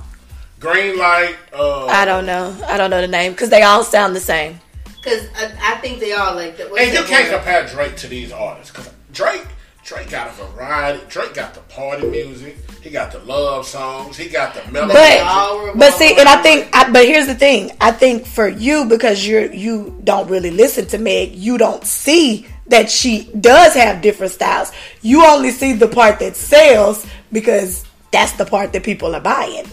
green 0.59 0.97
light. 0.97 1.37
Uh, 1.53 1.85
I 1.85 2.03
don't 2.03 2.25
know. 2.25 2.53
I 2.67 2.75
don't 2.77 2.89
know 2.89 2.99
the 3.01 3.07
name 3.07 3.31
because 3.31 3.49
they 3.49 3.61
all 3.61 3.83
sound 3.83 4.13
the 4.15 4.19
same. 4.19 4.59
Because 4.83 5.25
I, 5.37 5.75
I 5.75 5.75
think 5.77 6.01
they 6.01 6.11
all 6.11 6.35
like 6.35 6.57
that. 6.57 6.69
what's 6.69 6.83
and 6.83 6.93
you 6.93 7.03
can't 7.05 7.29
compare 7.33 7.65
Drake 7.65 7.95
to 7.97 8.07
these 8.07 8.33
artists 8.33 8.71
because 8.71 8.91
Drake, 9.13 9.45
Drake 9.89 10.11
got 10.11 10.27
a 10.27 10.43
variety. 10.43 11.03
Drake 11.09 11.33
got 11.33 11.55
the 11.55 11.61
party 11.61 12.05
music. 12.05 12.57
He 12.83 12.91
got 12.91 13.11
the 13.11 13.17
love 13.19 13.65
songs. 13.65 14.15
He 14.15 14.29
got 14.29 14.53
the 14.53 14.71
melody. 14.71 14.93
But 14.93 15.79
but 15.79 15.93
see, 15.93 16.15
and 16.15 16.29
I 16.29 16.39
think, 16.43 16.69
I, 16.73 16.91
but 16.91 17.05
here's 17.05 17.25
the 17.25 17.33
thing. 17.33 17.71
I 17.81 17.89
think 17.89 18.27
for 18.27 18.47
you 18.47 18.85
because 18.85 19.25
you're 19.25 19.51
you 19.51 19.99
don't 20.03 20.29
really 20.29 20.51
listen 20.51 20.85
to 20.89 20.99
Meg, 20.99 21.33
you 21.33 21.57
don't 21.57 21.83
see 21.83 22.45
that 22.67 22.91
she 22.91 23.31
does 23.41 23.73
have 23.73 24.03
different 24.03 24.31
styles. 24.31 24.71
You 25.01 25.25
only 25.25 25.49
see 25.49 25.73
the 25.73 25.87
part 25.87 26.19
that 26.19 26.35
sells 26.35 27.03
because 27.31 27.83
that's 28.11 28.33
the 28.33 28.45
part 28.45 28.73
that 28.73 28.83
people 28.83 29.15
are 29.15 29.21
buying. 29.21 29.65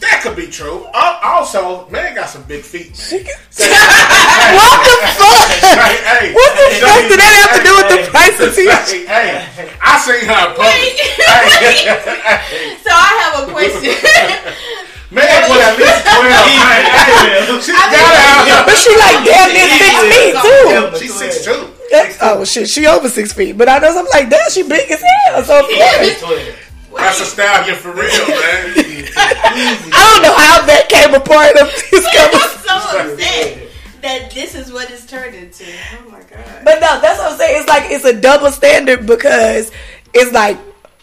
That 0.00 0.20
could 0.22 0.36
be 0.36 0.46
true. 0.46 0.86
Al- 0.94 1.20
Also, 1.22 1.88
man 1.90 2.14
got 2.14 2.28
some 2.28 2.42
big 2.44 2.62
feet, 2.62 2.92
man. 3.10 3.24
what 4.54 4.78
the 4.86 4.94
fuck? 5.18 5.48
Hey, 5.58 5.96
hey, 6.02 6.26
What 6.34 6.52
the 6.54 6.66
hey, 6.70 6.80
fuck 6.82 7.02
did 7.10 7.18
that 7.18 7.32
have 7.42 7.52
to 7.58 7.62
do 7.66 7.72
with 7.78 7.88
the 7.90 8.00
hey, 8.02 8.10
price 8.10 8.38
of 8.40 8.54
tea? 8.54 8.70
Hey, 9.06 9.42
hey, 9.54 9.70
I 9.82 9.98
seen 9.98 10.22
her 10.26 10.40
in 10.46 10.54
public. 10.54 10.98
Hey, 10.98 12.76
So 12.82 12.90
I 12.94 13.10
have 13.22 13.34
a 13.42 13.52
question. 13.52 13.92
man, 15.14 15.26
put 15.48 15.58
at 15.62 15.74
least 15.78 16.02
twelve. 16.04 16.46
Hey, 16.46 16.82
hey, 16.86 17.60
she 17.62 17.72
gotta 17.72 17.98
have. 17.98 18.66
But 18.66 18.76
she 18.78 18.92
like 18.96 19.18
damn 19.26 19.50
near 19.54 19.68
six 19.78 19.94
feet 20.10 20.34
too. 20.38 20.98
She's 20.98 21.14
six 21.14 21.44
two. 21.44 21.74
That's- 21.90 22.18
oh 22.20 22.44
shit, 22.44 22.68
she 22.68 22.86
over 22.86 23.08
six 23.08 23.32
feet. 23.32 23.56
But 23.56 23.68
I 23.68 23.78
know 23.78 23.88
I'm 23.98 24.04
like, 24.12 24.28
damn, 24.28 24.50
she 24.50 24.62
big 24.62 24.90
as 24.90 25.00
hell. 25.02 25.42
So 25.44 25.60
of 25.60 26.67
course. 26.90 27.02
That's 27.02 27.20
a 27.20 27.24
stallion 27.24 27.76
for 27.76 27.90
real, 27.92 28.02
man. 28.28 29.08
I 29.16 30.12
don't 30.14 30.22
know 30.22 30.36
how 30.36 30.66
that 30.66 30.88
came 30.88 31.14
a 31.14 31.20
part 31.20 31.56
of 31.56 31.68
this 31.90 32.06
I'm 32.12 32.30
conversation. 32.30 32.64
so 32.66 33.12
upset 33.12 34.02
that 34.02 34.30
this 34.32 34.54
is 34.54 34.72
what 34.72 34.90
it's 34.90 35.06
turned 35.06 35.34
into. 35.34 35.64
Oh 35.66 36.10
my 36.10 36.20
god. 36.20 36.64
But 36.64 36.80
no, 36.80 37.00
that's 37.00 37.18
what 37.18 37.32
I'm 37.32 37.38
saying. 37.38 37.60
It's 37.60 37.68
like 37.68 37.90
it's 37.90 38.04
a 38.04 38.18
double 38.20 38.50
standard 38.50 39.06
because 39.06 39.70
it's 40.14 40.32
like 40.32 40.56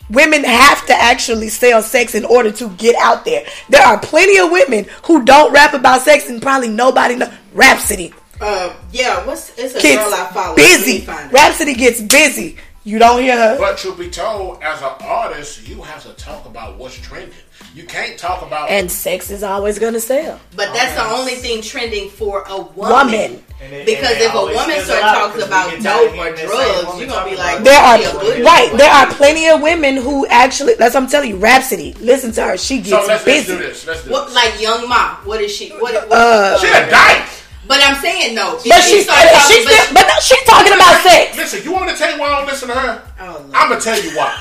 women 0.10 0.44
have 0.44 0.86
to 0.88 0.94
actually 0.94 1.50
sell 1.50 1.82
sex 1.82 2.16
in 2.16 2.26
order 2.26 2.52
to 2.52 2.70
get 2.72 2.96
out 3.02 3.26
there. 3.26 3.46
There 3.70 3.82
are 3.82 4.00
plenty 4.00 4.38
of 4.38 4.52
women 4.52 4.86
who 5.06 5.26
don't 5.26 5.52
rap 5.52 5.74
about 5.74 6.02
sex 6.02 6.30
and 6.30 6.42
probably 6.42 6.70
nobody 6.70 7.16
know. 7.16 7.32
Rapsody 7.54 8.14
Uh, 8.42 8.74
yeah. 8.92 9.26
What's 9.26 9.50
it's 9.58 9.76
a 9.76 9.82
gets 9.82 10.04
girl 10.04 10.14
I 10.14 10.30
follow. 10.34 10.56
Busy. 10.56 11.00
find. 11.02 11.32
Rapsody 11.34 11.74
gets 11.74 12.02
busy. 12.02 12.58
You 12.88 13.00
don't 13.00 13.20
hear 13.24 13.36
her. 13.36 13.58
But 13.58 13.80
truth 13.80 13.98
be 13.98 14.10
told, 14.12 14.62
as 14.62 14.80
an 14.84 14.92
artist, 15.02 15.68
you 15.68 15.82
have 15.82 16.04
to 16.04 16.14
talk 16.24 16.46
about 16.46 16.78
what's 16.78 16.96
trending. 16.96 17.34
You 17.74 17.84
can't 17.86 18.16
talk 18.16 18.44
about 18.44 18.70
And 18.70 18.92
sex 18.92 19.32
is 19.32 19.42
always 19.42 19.80
gonna 19.80 20.00
sell. 20.00 20.40
But 20.56 20.72
that's 20.72 20.94
the 20.94 21.04
only 21.04 21.34
thing 21.34 21.64
trending 21.64 22.12
for 22.12 22.44
a 22.48 22.58
woman. 22.62 22.92
Woman. 22.92 23.44
And 23.60 23.74
it- 23.74 23.86
Because 23.88 24.12
and 24.12 24.22
if 24.22 24.34
a 24.36 24.40
woman 24.40 24.56
starts 24.56 24.86
start 24.86 25.04
out 25.04 25.14
talking 25.16 25.32
'cause 25.32 25.42
we 25.42 25.48
about 25.48 25.70
get 25.72 25.82
tired 25.82 25.96
of 25.96 26.02
dope 26.04 26.12
or 26.12 26.14
hearing 26.16 26.36
that 26.36 26.38
same 26.38 26.48
drugs, 26.86 27.00
you're 27.00 27.08
gonna 27.10 27.30
be 27.32 27.36
like, 27.38 27.64
There 27.64 27.80
are 27.82 27.98
She 27.98 28.04
a 28.04 28.12
good 28.14 28.46
right. 28.46 28.78
There 28.78 28.92
are 28.92 29.08
plenty 29.14 29.48
of 29.50 29.62
women 29.62 29.98
who 29.98 30.28
actually. 30.28 30.76
That's 30.76 30.94
what 30.94 31.04
I'm 31.04 31.10
telling 31.10 31.30
you. 31.32 31.38
Rapsody. 31.38 31.96
Listen 32.00 32.32
to 32.34 32.42
her. 32.44 32.58
She 32.58 32.84
So 32.84 32.98
gets 32.98 33.08
let's, 33.08 33.08
let's 33.10 33.24
busy. 33.24 33.58
do 33.58 33.64
this. 33.64 33.88
Let's 33.88 34.04
do 34.04 34.12
What 34.12 34.26
this. 34.28 34.36
like 34.36 34.62
Young 34.62 34.88
Ma? 34.88 35.16
What 35.24 35.42
is 35.42 35.52
she? 35.52 35.70
What? 35.70 35.94
what 36.08 36.12
Uh, 36.12 36.60
She 36.60 36.68
a 36.68 36.88
dyke. 36.92 37.24
But 37.68 37.80
I'm 37.84 37.96
saying 38.02 38.36
no. 38.36 38.60
But 38.68 38.82
she's 38.84 39.06
started 39.06 39.30
she's 39.48 39.66
talking- 39.66 39.78
still, 39.86 39.94
but 39.94 40.06
no, 40.08 40.16
she's 40.22 40.44
talking 40.46 40.74
about 40.74 41.02
sex. 41.02 41.36
Listen, 41.38 41.64
you 41.64 41.72
want 41.74 41.86
me 41.88 41.92
to 41.94 41.98
tell 41.98 42.12
you 42.14 42.20
why 42.20 42.28
I 42.30 42.38
don't 42.40 42.48
listen 42.48 42.68
to 42.70 42.76
her? 42.76 43.02
Oh, 43.20 43.26
Lord. 43.26 43.52
I'm 43.54 43.70
gonna 43.70 43.82
tell 43.82 44.00
you 44.02 44.12
why. 44.18 44.32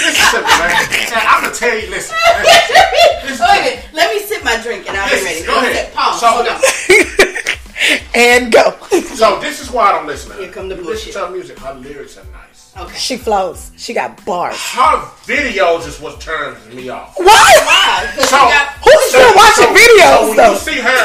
Listen 0.00 0.40
to 0.40 0.40
me, 0.40 0.52
man. 0.58 1.26
I'm 1.28 1.42
gonna 1.44 1.54
tell 1.54 1.76
you. 1.78 1.88
Listen. 1.90 2.16
Wait 2.32 3.36
a 3.36 3.62
minute. 3.62 3.88
Let 3.92 4.14
me 4.14 4.20
sip 4.26 4.44
my 4.44 4.56
drink 4.62 4.88
and 4.88 4.96
I'll 4.96 5.08
be 5.08 5.16
ready. 5.24 5.40
Listen, 5.40 5.46
go 5.46 5.58
ahead. 5.58 5.92
Pause. 5.94 6.20
So- 6.20 6.28
Hold 6.28 6.48
on. 6.48 6.60
and 8.14 8.52
go. 8.52 8.76
So 9.14 9.38
this 9.40 9.60
is 9.60 9.70
why 9.70 9.90
I 9.90 9.92
don't 9.92 10.06
listen 10.06 10.30
to 10.30 10.36
her. 10.36 10.42
Here 10.42 10.50
come 10.52 10.68
the 10.68 10.76
You 10.76 10.82
bullshit. 10.82 11.06
Listen 11.06 11.20
to 11.22 11.26
her 11.28 11.32
music. 11.34 11.58
Her 11.58 11.74
lyrics 11.74 12.16
are 12.18 12.24
nice. 12.32 12.47
Okay. 12.78 12.96
She 12.96 13.16
flows. 13.16 13.72
She 13.76 13.92
got 13.92 14.24
bars. 14.24 14.54
Her 14.54 15.02
videos 15.26 15.86
is 15.88 15.98
what 16.00 16.20
turns 16.20 16.62
me 16.72 16.88
off. 16.88 17.14
Why? 17.16 17.26
Why? 17.26 18.06
'Cause 18.14 18.28
So, 18.30 18.36
you 18.38 18.48
got- 18.54 18.68
Who's 18.86 19.04
still 19.10 19.34
watching 19.34 19.74
videos 19.74 20.14
so 20.14 20.28
when 20.28 20.36
though? 20.36 20.52
you 20.52 20.58
see 20.58 20.78
her, 20.78 21.04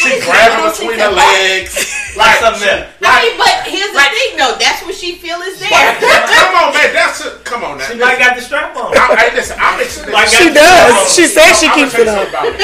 she 0.00 0.20
grabbing 0.24 0.70
between 0.72 0.98
her 0.98 1.10
legs, 1.12 1.76
like, 2.16 2.40
something 2.40 2.66
else. 2.68 2.88
I 3.02 3.04
like 3.04 3.22
mean, 3.22 3.36
but 3.36 3.54
here's 3.68 3.90
the 3.92 3.96
like- 4.00 4.10
thing, 4.16 4.36
though. 4.38 4.56
That's 4.58 4.82
what 4.82 4.94
she 4.94 5.16
feel 5.16 5.40
is 5.42 5.60
there. 5.60 5.68
come 5.68 6.54
on, 6.56 6.72
man. 6.72 6.94
That's 6.94 7.20
a, 7.24 7.30
come 7.44 7.64
on 7.64 7.78
now. 7.78 7.84
She 7.84 7.98
might 7.98 8.18
got 8.18 8.36
the 8.36 8.42
strap 8.42 8.74
on. 8.76 8.96
I, 8.96 9.16
hey, 9.16 9.36
listen, 9.36 9.56
I'm 9.60 9.78
excited. 9.80 10.12
Like 10.12 10.28
She 10.28 10.48
does. 10.52 11.14
She 11.14 11.26
says 11.26 11.60
she 11.60 11.68
keeps 11.76 11.92
it 11.94 12.06
you 12.06 12.12
on. 12.12 12.28
about 12.28 12.46
it. 12.46 12.60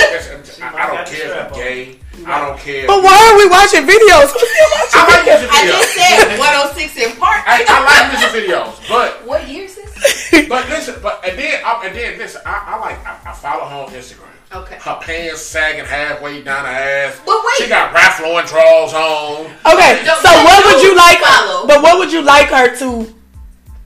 I, 0.62 0.72
I 0.72 0.86
don't 0.96 1.06
care 1.06 1.26
if 1.26 1.30
strap 1.30 1.48
it's 1.48 1.52
on. 1.52 1.58
gay. 1.60 1.98
I 2.26 2.44
don't 2.46 2.58
care. 2.58 2.86
But 2.86 3.02
why 3.02 3.14
are 3.14 3.36
we 3.38 3.46
watching 3.48 3.86
videos? 3.86 4.28
Who's 4.34 4.50
still 4.50 4.70
I 4.70 4.82
watching 4.82 5.06
like 5.06 5.24
videos? 5.26 5.40
music 5.40 5.50
I 5.52 5.66
just 5.66 5.90
said 5.94 6.38
106 6.38 7.18
& 7.18 7.20
Park. 7.20 7.40
I, 7.46 7.64
I 7.68 7.76
like 7.86 8.04
music 8.12 8.30
videos, 8.34 8.74
but 8.88 9.26
what 9.28 9.48
year 9.48 9.64
is 9.64 9.76
this? 9.76 10.46
but 10.48 10.68
listen, 10.68 10.96
but 11.02 11.24
and 11.26 11.38
then 11.38 11.62
I, 11.64 11.86
and 11.86 11.94
then 11.96 12.18
listen, 12.18 12.42
I, 12.44 12.74
I 12.74 12.80
like 12.80 12.98
I, 13.06 13.30
I 13.30 13.32
follow 13.32 13.64
her 13.66 13.76
on 13.86 13.90
Instagram. 13.92 14.28
Okay. 14.52 14.76
Her 14.80 14.98
pants 15.02 15.42
sagging 15.42 15.84
halfway 15.84 16.42
down 16.42 16.64
her 16.64 16.70
ass. 16.70 17.20
But 17.26 17.34
wait. 17.44 17.64
she 17.64 17.68
got 17.68 17.92
Ralph 17.92 18.20
Lauren 18.20 18.46
drawers 18.46 18.92
on. 18.94 19.46
Okay, 19.66 20.02
Don't- 20.04 20.22
so 20.22 20.30
what 20.30 20.64
would 20.66 20.82
you 20.84 20.94
like? 20.94 21.18
follow. 21.18 21.66
But 21.66 21.82
what 21.82 21.98
would 21.98 22.12
you 22.12 22.22
like 22.22 22.48
her 22.48 22.76
to 22.76 23.14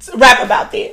to 0.07 0.17
rap 0.17 0.43
about 0.45 0.71
then? 0.73 0.93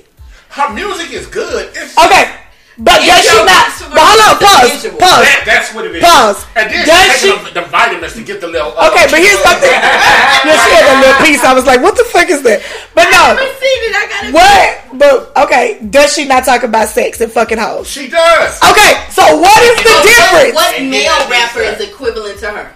Her 0.49 0.73
music 0.73 1.11
is 1.11 1.27
good. 1.27 1.69
It's, 1.75 1.97
Okay, 1.97 2.33
but 2.77 3.01
does 3.01 3.25
she 3.25 3.37
not? 3.41 3.67
But 3.89 4.03
hold 4.05 4.21
on, 4.21 4.35
pause, 4.37 4.85
pause. 5.01 5.23
that, 5.25 5.41
that's 5.45 5.73
what 5.73 5.85
it 5.89 5.95
is. 5.97 6.03
Pause. 6.03 6.45
And 6.55 6.69
then 6.69 6.85
Does 6.85 7.17
she- 7.17 7.31
the, 7.33 7.61
the 7.61 7.65
vitamins 7.73 8.13
to 8.13 8.23
get 8.23 8.37
the 8.41 8.47
little. 8.47 8.69
uh, 8.77 8.91
Okay, 8.93 9.09
but 9.09 9.17
here's 9.17 9.39
something. 9.41 9.69
yeah, 9.71 10.53
she 10.61 10.69
had 10.77 10.85
a 10.85 10.95
little 11.01 11.17
piece. 11.25 11.41
I 11.43 11.53
was 11.57 11.65
like, 11.65 11.81
what 11.81 11.97
the 11.97 12.05
fuck 12.05 12.29
is 12.29 12.43
that? 12.43 12.61
But 12.93 13.07
I 13.07 13.11
no, 13.11 13.23
haven't 13.33 13.57
seen 13.57 13.79
it. 13.89 13.93
I 13.97 14.03
gotta. 14.05 14.29
what? 14.37 14.67
But 15.01 15.15
okay, 15.47 15.79
does 15.89 16.13
she 16.13 16.25
not 16.29 16.45
talk 16.45 16.61
about 16.63 16.89
sex 16.89 17.21
and 17.21 17.31
fucking 17.31 17.57
hoes? 17.57 17.87
She 17.89 18.09
does. 18.09 18.61
Okay, 18.61 18.91
so 19.09 19.23
what 19.41 19.57
is 19.63 19.77
the 19.81 19.89
But 19.97 20.03
difference? 20.05 20.53
What, 20.53 20.73
what 20.77 20.83
male 20.85 21.21
rapper 21.29 21.61
is 21.65 21.79
equivalent 21.81 22.37
to 22.45 22.49
her? 22.51 22.67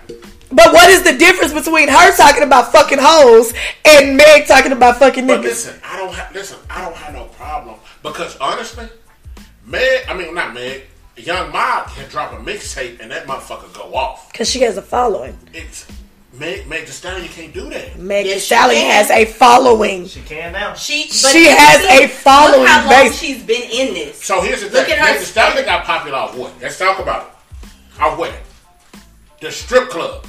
But 0.52 0.74
what 0.74 0.90
is 0.90 1.04
the 1.04 1.14
difference 1.18 1.54
between 1.54 1.88
her 1.88 2.16
talking 2.18 2.44
about 2.44 2.72
fucking 2.74 3.00
hoes 3.00 3.54
and 3.86 4.18
Meg 4.18 4.48
talking 4.48 4.72
about 4.74 4.98
fucking 4.98 5.26
But 5.28 5.40
niggas? 5.40 5.44
listen, 5.44 5.80
I 5.86 5.98
don't 5.98 6.14
have 6.14 6.34
listen. 6.34 6.58
I 6.70 6.82
don't 6.82 6.96
have 6.96 7.14
no 7.14 7.26
problem 7.38 7.76
because 8.04 8.36
honestly, 8.38 8.88
Meg. 9.66 10.06
I 10.08 10.14
mean, 10.14 10.34
not 10.34 10.54
Meg. 10.54 10.84
Young 11.18 11.52
Mob 11.52 11.88
can 11.90 12.10
drop 12.10 12.32
a 12.34 12.38
mixtape 12.38 13.00
and 13.00 13.12
that 13.12 13.28
motherfucker 13.28 13.72
go 13.74 13.94
off. 13.94 14.32
Because 14.32 14.50
she 14.50 14.62
has 14.62 14.78
a 14.78 14.82
following. 14.82 15.38
It's 15.54 15.86
Meg. 16.34 16.68
Meg 16.68 16.86
Thee 16.86 16.92
Stallion. 16.92 17.24
You 17.24 17.30
can't 17.30 17.54
do 17.54 17.70
that. 17.70 18.00
Meg 18.00 18.26
Thee 18.26 18.32
Yes, 18.32 18.42
she 18.42 18.46
Stallion 18.48 18.86
has 18.88 19.12
a 19.12 19.26
following. 19.26 20.08
She 20.08 20.22
can 20.22 20.54
now. 20.54 20.74
She 20.74 21.04
She 21.04 21.48
has 21.48 21.82
see, 21.82 22.04
a 22.06 22.08
following 22.08 22.62
Look 22.62 22.70
how 22.70 22.90
long 22.90 23.04
base. 23.10 23.20
she's 23.20 23.44
been 23.44 23.70
in 23.70 23.94
this. 23.94 24.24
So 24.24 24.42
here's 24.42 24.62
the 24.62 24.70
Look 24.70 24.86
thing. 24.88 24.94
at 24.94 25.00
her 25.00 25.06
Meg 25.14 25.20
Thee 25.20 25.26
Stallion 25.26 25.66
got 25.66 25.84
popular 25.86 26.18
off 26.18 26.36
what? 26.38 26.54
Let's 26.62 26.80
talk 26.80 27.00
about 27.00 27.28
it. 27.28 28.02
Off 28.02 28.18
what? 28.18 28.34
The 29.42 29.52
strip 29.52 29.90
club. 29.90 30.26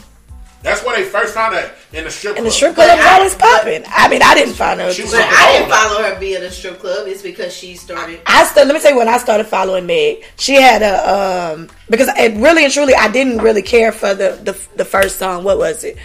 That's 0.63 0.85
where 0.85 0.97
they 0.97 1.05
first 1.05 1.35
found 1.35 1.55
her 1.55 1.73
in 1.93 2.05
the 2.05 2.11
strip 2.11 2.37
And 2.37 2.45
club. 2.45 2.47
the 2.47 2.51
strip 2.53 2.77
But 2.77 2.85
club 2.87 2.99
was 2.99 3.07
I- 3.07 3.17
always 3.19 3.35
popping. 3.35 3.83
I 3.89 4.09
mean, 4.09 4.23
I 4.23 4.35
didn't 4.35 4.55
find 4.55 4.81
her. 4.81 4.93
She 4.93 5.03
was 5.03 5.11
But 5.13 5.23
I 5.29 5.53
didn't 5.59 5.71
follow 5.71 6.03
her 6.03 6.15
via 6.21 6.41
the 6.41 6.51
strip 6.51 6.79
club. 6.79 7.09
It's 7.09 7.21
because 7.23 7.53
she 7.57 7.75
started. 7.75 8.21
I 8.27 8.45
still 8.45 8.65
let 8.67 8.75
me 8.75 8.81
tell 8.81 8.93
you 8.93 8.99
when 8.99 9.09
I 9.09 9.19
started 9.19 9.47
following 9.49 9.87
Meg, 9.87 10.25
she 10.39 10.55
had 10.55 10.83
a 10.83 11.55
um 11.55 11.69
because 11.91 12.09
it 12.17 12.37
really 12.37 12.65
and 12.65 12.73
truly 12.73 12.95
I 12.95 13.09
didn't 13.11 13.39
really 13.39 13.63
care 13.63 13.91
for 13.93 14.15
the 14.15 14.39
the, 14.43 14.57
the 14.77 14.85
first 14.85 15.19
song. 15.19 15.43
What 15.45 15.59
was 15.59 15.83
it? 15.85 15.97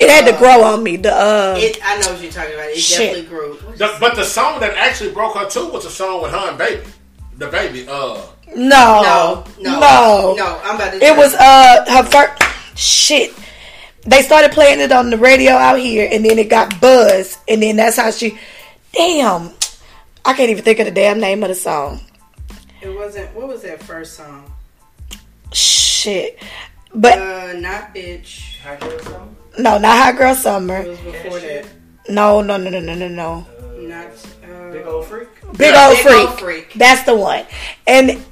It 0.00 0.10
had 0.10 0.26
to 0.30 0.36
grow 0.36 0.64
on 0.64 0.82
me. 0.82 0.96
The 0.96 1.14
uh, 1.14 1.54
It, 1.56 1.78
I 1.82 1.98
know 2.00 2.12
what 2.12 2.20
you're 2.20 2.30
talking 2.32 2.54
about. 2.54 2.68
It 2.68 2.78
Shit. 2.78 2.98
definitely 3.14 3.28
grew. 3.28 3.58
The- 3.76 3.96
but 4.00 4.16
the 4.16 4.24
song 4.24 4.60
that 4.60 4.74
actually 4.76 5.12
broke 5.12 5.36
her 5.36 5.48
too 5.48 5.68
was 5.68 5.86
a 5.86 5.90
song 5.90 6.20
with 6.20 6.32
her 6.32 6.48
and 6.50 6.58
Baby. 6.58 6.82
DaBaby, 7.38 7.88
uh, 7.88 8.20
no, 8.54 8.54
No, 8.54 9.44
no, 9.60 9.80
no, 9.80 10.34
no. 10.36 10.60
I'm 10.62 10.76
about 10.76 10.92
to. 10.92 11.02
It 11.04 11.16
was 11.16 11.34
uh 11.34 11.84
her 11.88 12.04
first 12.04 12.42
shit. 12.78 13.32
They 14.06 14.22
started 14.22 14.52
playing 14.52 14.80
it 14.80 14.92
on 14.92 15.10
the 15.10 15.16
radio 15.16 15.52
out 15.52 15.78
here, 15.78 16.08
and 16.12 16.24
then 16.24 16.38
it 16.38 16.50
got 16.50 16.80
buzz, 16.80 17.38
and 17.48 17.62
then 17.62 17.76
that's 17.76 17.96
how 17.96 18.10
she. 18.10 18.38
Damn, 18.92 19.50
I 20.24 20.34
can't 20.34 20.50
even 20.50 20.62
think 20.64 20.78
of 20.78 20.84
the 20.86 20.90
damn 20.92 21.18
name 21.20 21.42
of 21.42 21.48
the 21.48 21.54
song. 21.54 22.00
It 22.82 22.94
wasn't. 22.94 23.34
What 23.34 23.48
was 23.48 23.62
that 23.62 23.82
first 23.82 24.14
song? 24.14 24.52
Shit, 25.52 26.38
but 26.94 27.18
Uh, 27.18 27.52
not 27.54 27.94
bitch. 27.94 28.58
Hot 28.60 28.80
girl 28.80 28.98
summer? 29.00 29.28
no, 29.58 29.78
not 29.78 29.96
Hot 30.04 30.16
Girl 30.18 30.32
It 30.32 30.36
Summer. 30.36 30.82
was 30.82 30.98
before 30.98 31.38
that. 31.40 31.66
No, 32.08 32.40
no, 32.42 32.56
no, 32.56 32.68
no, 32.70 32.80
no, 32.80 32.94
no, 32.94 33.08
no. 33.08 33.46
Not. 33.78 34.06
Uh, 34.44 34.72
Big 34.72 34.86
old 34.86 35.06
freak. 35.06 35.28
Big 35.56 35.72
Yeah. 35.72 35.86
old 35.88 35.96
Big 35.96 36.06
freak. 36.06 36.28
Old 36.28 36.40
Freak. 36.40 36.72
That's 36.74 37.02
the 37.04 37.14
one. 37.14 37.44
And 37.86 38.22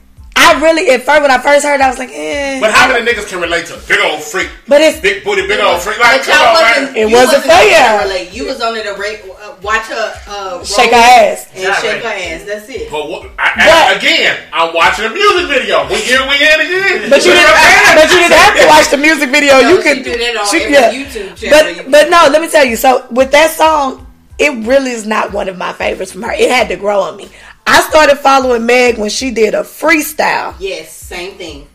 I 0.42 0.61
really, 0.61 0.90
at 0.90 1.02
first, 1.02 1.22
when 1.22 1.31
I 1.31 1.38
first 1.38 1.64
heard, 1.64 1.78
it, 1.78 1.85
I 1.85 1.88
was 1.88 1.98
like, 1.98 2.11
eh. 2.12 2.59
but 2.61 2.70
how 2.72 2.88
many 2.90 3.07
niggas 3.07 3.28
can 3.28 3.40
relate 3.40 3.66
to 3.66 3.78
big 3.87 4.00
old 4.02 4.22
freak? 4.22 4.50
But 4.66 4.81
it's 4.83 4.98
Big 5.00 5.22
booty, 5.24 5.46
big 5.46 5.61
old 5.61 5.81
freak. 5.81 5.98
Like, 5.98 6.22
come 6.22 6.35
on, 6.35 6.62
man. 6.62 6.96
It 6.96 7.09
you 7.09 7.14
wasn't 7.16 7.44
for 7.44 7.52
on 7.52 7.62
ya. 7.62 7.70
there 7.70 7.98
to 8.02 8.05
relate. 8.09 8.33
You 8.35 8.44
was 8.46 8.61
on 8.61 8.76
it 8.76 8.83
to 8.85 8.94
rate, 9.00 9.22
uh, 9.24 9.55
watch 9.62 9.87
her 9.87 10.07
uh, 10.28 10.64
shake 10.64 10.90
her 10.90 10.96
ass. 10.98 11.46
and 11.55 11.62
Yeah, 11.62 11.74
shake 11.81 12.02
right. 12.02 12.18
her 12.18 12.35
ass. 12.35 12.44
That's 12.44 12.68
it. 12.68 12.90
But 12.90 13.09
what, 13.09 13.31
I, 13.38 13.48
But- 13.57 13.96
again, 14.02 14.37
I'm 14.52 14.74
watching 14.74 15.07
a 15.07 15.11
music 15.11 15.46
video. 15.48 15.87
We 15.88 15.96
here, 16.02 16.20
we 16.26 16.37
in 16.42 16.59
again. 16.59 17.11
But 17.11 17.22
you 17.24 17.33
didn't. 17.33 17.94
But 17.94 18.09
you 18.11 18.18
didn't 18.18 18.38
have 18.42 18.55
to 18.59 18.66
watch 18.66 18.88
the 18.90 18.98
music 18.98 19.31
video. 19.31 19.61
No, 19.61 19.68
you 19.70 19.76
she 19.78 19.94
could 19.94 20.05
do 20.05 20.16
that 20.18 20.37
on 20.37 20.46
she- 20.50 20.62
every 20.74 20.98
YouTube 21.07 21.37
channel. 21.37 21.83
But 21.85 21.90
but 21.90 22.05
no, 22.11 22.28
let 22.31 22.42
me 22.42 22.48
tell 22.48 22.64
you. 22.64 22.76
So 22.76 23.07
with 23.11 23.31
that 23.33 23.50
song, 23.50 24.07
it 24.38 24.50
really 24.66 24.90
is 24.90 25.07
not 25.07 25.33
one 25.33 25.48
of 25.48 25.57
my 25.57 25.72
favorites 25.72 26.12
from 26.12 26.22
her. 26.22 26.33
It 26.33 26.50
had 26.50 26.68
to 26.68 26.76
grow 26.76 27.00
on 27.00 27.16
me. 27.16 27.28
I 27.66 27.81
started 27.83 28.16
following 28.16 28.66
Meg 28.66 28.98
when 28.98 29.11
she 29.11 29.31
did 29.31 29.55
a 29.55 29.61
freestyle. 29.62 30.55
yes, 30.59 30.92
same 30.96 31.35
thing. 31.37 31.68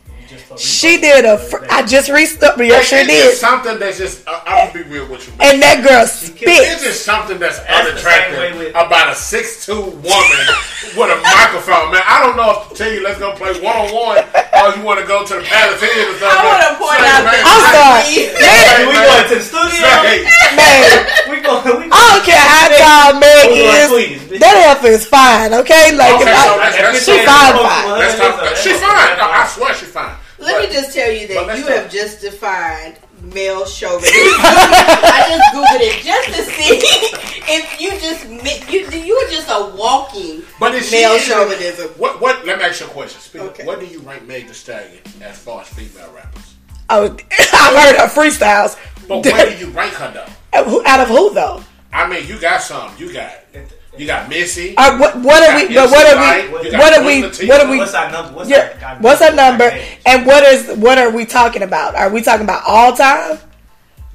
Just 0.48 0.62
for 0.64 0.66
She 0.88 0.96
did 1.00 1.24
a. 1.24 1.36
Fr- 1.36 1.64
I 1.68 1.84
just 1.84 2.08
restarted. 2.08 2.66
Yeah, 2.68 2.78
It's 2.80 2.88
sure 2.88 2.98
just 3.04 3.10
did. 3.10 3.36
something 3.36 3.78
that's 3.78 3.98
just. 3.98 4.26
I, 4.26 4.40
I'm 4.46 4.72
gonna 4.72 4.84
be 4.84 4.90
real 4.90 5.06
with 5.08 5.26
you. 5.28 5.32
man. 5.36 5.54
And 5.54 5.62
that 5.62 5.84
girl 5.84 6.02
It's 6.08 6.32
spit. 6.32 6.80
just 6.80 7.04
something 7.04 7.38
that's, 7.38 7.58
That's 7.60 7.68
the 7.68 7.84
way 7.84 7.90
unattractive 7.92 8.58
with- 8.58 8.70
about 8.76 9.12
a 9.12 9.14
six-two 9.14 9.80
woman 10.00 10.44
with 10.96 11.10
a 11.12 11.18
microphone, 11.20 11.92
man. 11.92 12.00
I 12.08 12.24
don't 12.24 12.36
know 12.40 12.64
if 12.64 12.72
to 12.72 12.74
tell 12.80 12.88
you 12.92 13.04
let's 13.04 13.18
go 13.20 13.36
play 13.36 13.52
one-on-one 13.60 14.24
or 14.24 14.66
you 14.72 14.82
want 14.82 14.98
to 15.00 15.06
go 15.06 15.20
to 15.26 15.34
the 15.36 15.44
Palisades 15.44 16.16
or 16.16 16.16
something. 16.16 16.32
I 16.32 16.44
wanna 16.48 16.72
point 16.80 16.96
Say, 16.96 17.12
out 17.12 17.22
man, 17.28 17.34
that- 17.36 17.44
I'm 17.44 17.62
sorry. 17.68 18.16
Say, 18.32 18.88
we 18.88 18.92
man, 18.96 19.04
going 19.04 19.26
to 19.28 19.36
the 19.36 19.44
studio. 19.44 19.88
say, 20.00 20.16
Man, 20.56 20.96
We 21.28 21.36
going. 21.44 21.60
We 21.76 21.86
I 21.92 22.00
don't 22.08 22.24
care 22.24 22.40
how 22.40 22.66
tall 22.72 23.20
Meg 23.20 23.44
Who 23.52 23.68
is. 23.68 23.88
sweetest? 23.92 24.40
That 24.40 24.54
heifer 24.64 24.88
is 24.96 25.04
fine. 25.06 25.52
Okay, 25.60 25.92
like 25.92 26.14
Okay, 26.24 26.30
if 26.30 26.40
so 26.40 26.56
I, 26.56 26.72
that's- 26.72 26.76
that's- 26.80 27.04
she 27.04 27.14
fine, 27.28 27.52
fine. 27.60 27.98
Let's 28.00 28.16
talk. 28.16 28.56
She's 28.56 28.80
fine. 28.80 29.12
No, 29.20 29.26
I 29.28 29.44
swear 29.46 29.74
she's 29.74 29.92
fine. 29.92 30.16
Let 30.38 30.54
But- 30.60 30.68
me 30.68 30.74
just 30.74 30.94
tell 30.94 31.10
you 31.10 31.26
that 31.28 31.56
you 31.58 31.66
have 31.66 31.90
just 31.90 32.20
defined 32.20 32.96
male 33.34 33.66
chauvinism. 33.76 34.12
I 34.14 35.24
just 35.28 35.54
googled 35.54 35.80
it 35.82 36.04
just 36.04 36.28
to 36.28 36.42
see 36.44 36.78
if 37.52 37.80
you 37.80 37.90
just 37.98 38.24
you 38.70 39.00
you 39.04 39.16
were 39.16 39.30
just 39.30 39.48
a 39.50 39.74
walking 39.76 40.42
But 40.60 40.74
is 40.74 40.88
she 40.88 40.96
male 40.96 41.14
even- 41.14 41.26
chauvinism. 41.26 41.88
What? 41.96 42.20
What? 42.20 42.46
Let 42.46 42.58
me 42.58 42.64
ask 42.64 42.80
you 42.80 42.86
a 42.86 42.90
question. 42.90 43.20
Speak. 43.20 43.42
Okay. 43.42 43.64
What 43.64 43.80
do 43.80 43.86
you 43.86 43.98
rank 44.00 44.26
Meg 44.28 44.46
Thee 44.46 44.52
Stallion 44.54 45.00
as 45.22 45.38
far 45.38 45.62
as 45.62 45.68
female 45.68 46.12
rappers? 46.14 46.54
Oh, 46.90 47.04
I've 47.52 47.76
heard 47.76 47.96
her 47.96 48.08
freestyles. 48.08 48.76
But 49.08 49.24
where 49.24 49.50
do 49.50 49.56
you 49.66 49.70
rank 49.72 49.94
her 49.94 50.12
though? 50.12 50.82
Out 50.86 51.00
of 51.00 51.08
who 51.08 51.34
though? 51.34 51.62
I 51.92 52.06
mean, 52.08 52.26
you 52.26 52.38
got 52.38 52.62
some. 52.62 52.92
You 52.98 53.12
got. 53.12 53.32
You 53.98 54.06
got 54.06 54.28
Missy. 54.28 54.74
Uh, 54.76 54.96
what, 54.98 55.16
what 55.16 55.42
are 55.48 55.56
we? 55.56 55.62
You 55.68 55.74
But 55.74 55.90
what 55.90 56.06
are 56.06 56.16
we? 56.20 56.52
Lyte, 56.70 56.72
What 56.78 56.98
are 56.98 57.04
we? 57.04 57.22
Latifah. 57.22 57.48
What 57.48 57.60
are 57.66 57.70
we? 57.70 57.78
What's 57.78 57.94
our 57.94 58.10
number? 58.10 58.32
What's 58.36 58.48
Yeah, 58.50 58.78
our, 58.82 58.96
what's 59.02 59.20
her 59.20 59.34
number? 59.34 59.70
And 60.06 60.24
what 60.26 60.44
is? 60.44 60.76
What 60.78 60.98
are 60.98 61.10
we 61.10 61.24
talking 61.26 61.62
about? 61.62 61.94
Are 61.96 62.08
we 62.10 62.22
talking 62.22 62.44
about 62.44 62.62
all 62.66 62.92
time? 62.94 63.38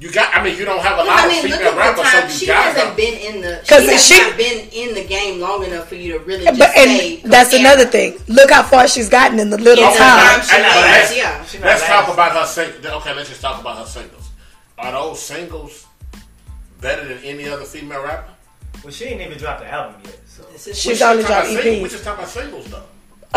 You 0.00 0.10
got. 0.10 0.34
I 0.34 0.42
mean, 0.42 0.56
you 0.58 0.64
don't 0.64 0.80
have 0.80 0.98
a 0.98 1.04
lot 1.04 1.20
I 1.24 1.28
mean, 1.28 1.42
look 1.50 1.60
female 1.60 1.68
at 1.68 1.70
the 1.72 1.78
rappers, 2.02 2.10
time. 2.12 2.28
so 2.30 2.36
She 2.38 2.46
got 2.46 2.64
hasn't 2.64 2.86
them. 2.88 2.96
been 2.96 3.14
in 3.36 3.40
the. 3.42 3.62
'Cause 3.68 3.84
She 3.84 3.90
has 3.92 4.06
she- 4.06 4.18
not 4.20 4.36
been 4.36 4.68
in 4.72 4.94
the 4.94 5.04
game 5.04 5.40
long 5.40 5.64
enough 5.64 5.88
for 5.88 5.94
you 5.94 6.14
to 6.14 6.18
really 6.24 6.44
just 6.44 6.58
But 6.58 6.72
say. 6.74 7.20
and 7.22 7.30
that's 7.32 7.50
compare 7.50 7.72
another 7.72 7.88
thing. 7.90 8.18
Look 8.28 8.50
how 8.50 8.62
far 8.64 8.88
she's 8.88 9.08
gotten 9.08 9.38
in 9.38 9.50
the 9.50 9.58
little 9.58 9.84
In 9.84 9.96
time. 9.96 10.38
time 10.38 10.42
she 10.42 10.54
And 10.54 10.62
now 10.62 10.74
yeah. 11.14 11.44
She 11.44 11.58
Let's 11.58 11.82
last. 11.82 11.86
talk 11.90 12.08
about 12.12 12.32
her 12.32 12.46
singles. 12.46 12.84
Okay, 12.84 13.14
let's 13.14 13.28
just 13.28 13.40
talk 13.40 13.60
about 13.60 13.78
her 13.78 13.86
singles. 13.86 14.28
Are 14.78 14.90
those 14.92 15.22
singles 15.22 15.86
better 16.80 17.06
than 17.06 17.18
any 17.24 17.48
other 17.48 17.64
female 17.64 18.02
rapper? 18.02 18.32
Well, 18.82 18.92
she 18.92 19.04
ain't 19.06 19.20
even 19.22 19.38
dropped 19.38 19.60
the 19.60 19.70
album 19.72 20.00
yet. 20.04 20.18
So 20.26 20.42
This 20.52 20.66
is- 20.66 20.78
She's 20.78 21.00
only 21.02 21.22
dropped 21.24 21.46
about 21.50 21.62
singles. 21.62 21.64
We 21.64 21.88
EPs. 21.88 21.90
just 21.90 22.04
talking 22.04 22.18
about 22.24 22.30
singles 22.32 22.66
though. 22.66 22.82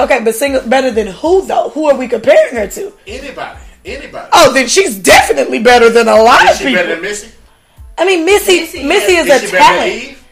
Okay, 0.04 0.20
but 0.24 0.36
singles 0.36 0.64
better 0.66 0.92
than 0.92 1.08
who 1.08 1.46
though? 1.46 1.70
Who 1.70 1.88
are 1.90 1.96
we 1.96 2.08
comparing 2.08 2.56
her 2.56 2.68
to? 2.68 2.94
Anybody, 3.08 3.60
anybody. 3.86 4.30
Oh, 4.34 4.52
then 4.54 4.68
she's 4.68 4.98
definitely 4.98 5.60
better 5.60 5.90
than 5.90 6.08
a 6.08 6.22
lot 6.22 6.44
is 6.46 6.52
of 6.52 6.58
she 6.58 6.64
people. 6.66 6.76
better 6.84 6.94
than 6.96 7.02
Missy? 7.02 7.30
I 7.98 8.06
mean, 8.06 8.26
Missy. 8.26 8.60
Missy, 8.62 8.84
Missy, 8.84 9.14
yes. 9.14 9.26
is, 9.28 9.34
Is 9.36 9.44
a 9.44 9.46
she 9.48 9.52
better 9.52 9.58
than 9.58 9.78
talent. 9.78 9.94
Eve? 10.04 10.24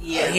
Yeah. 0.00 0.22
Uh, 0.22 0.32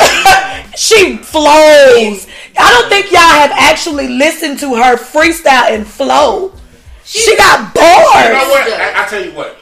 yeah. 0.00 0.70
she 0.76 1.16
flows. 1.18 2.26
I 2.58 2.70
don't 2.72 2.88
think 2.88 3.12
y'all 3.12 3.20
have 3.20 3.52
actually 3.52 4.08
listened 4.08 4.58
to 4.60 4.74
her 4.74 4.96
freestyle 4.96 5.70
and 5.72 5.86
flow. 5.86 6.52
She 7.04 7.36
got 7.36 7.72
bored. 7.74 7.84
You 7.84 8.32
know 8.32 8.48
what? 8.50 8.72
I, 8.80 9.04
I 9.04 9.08
tell 9.08 9.24
you 9.24 9.32
what. 9.32 9.57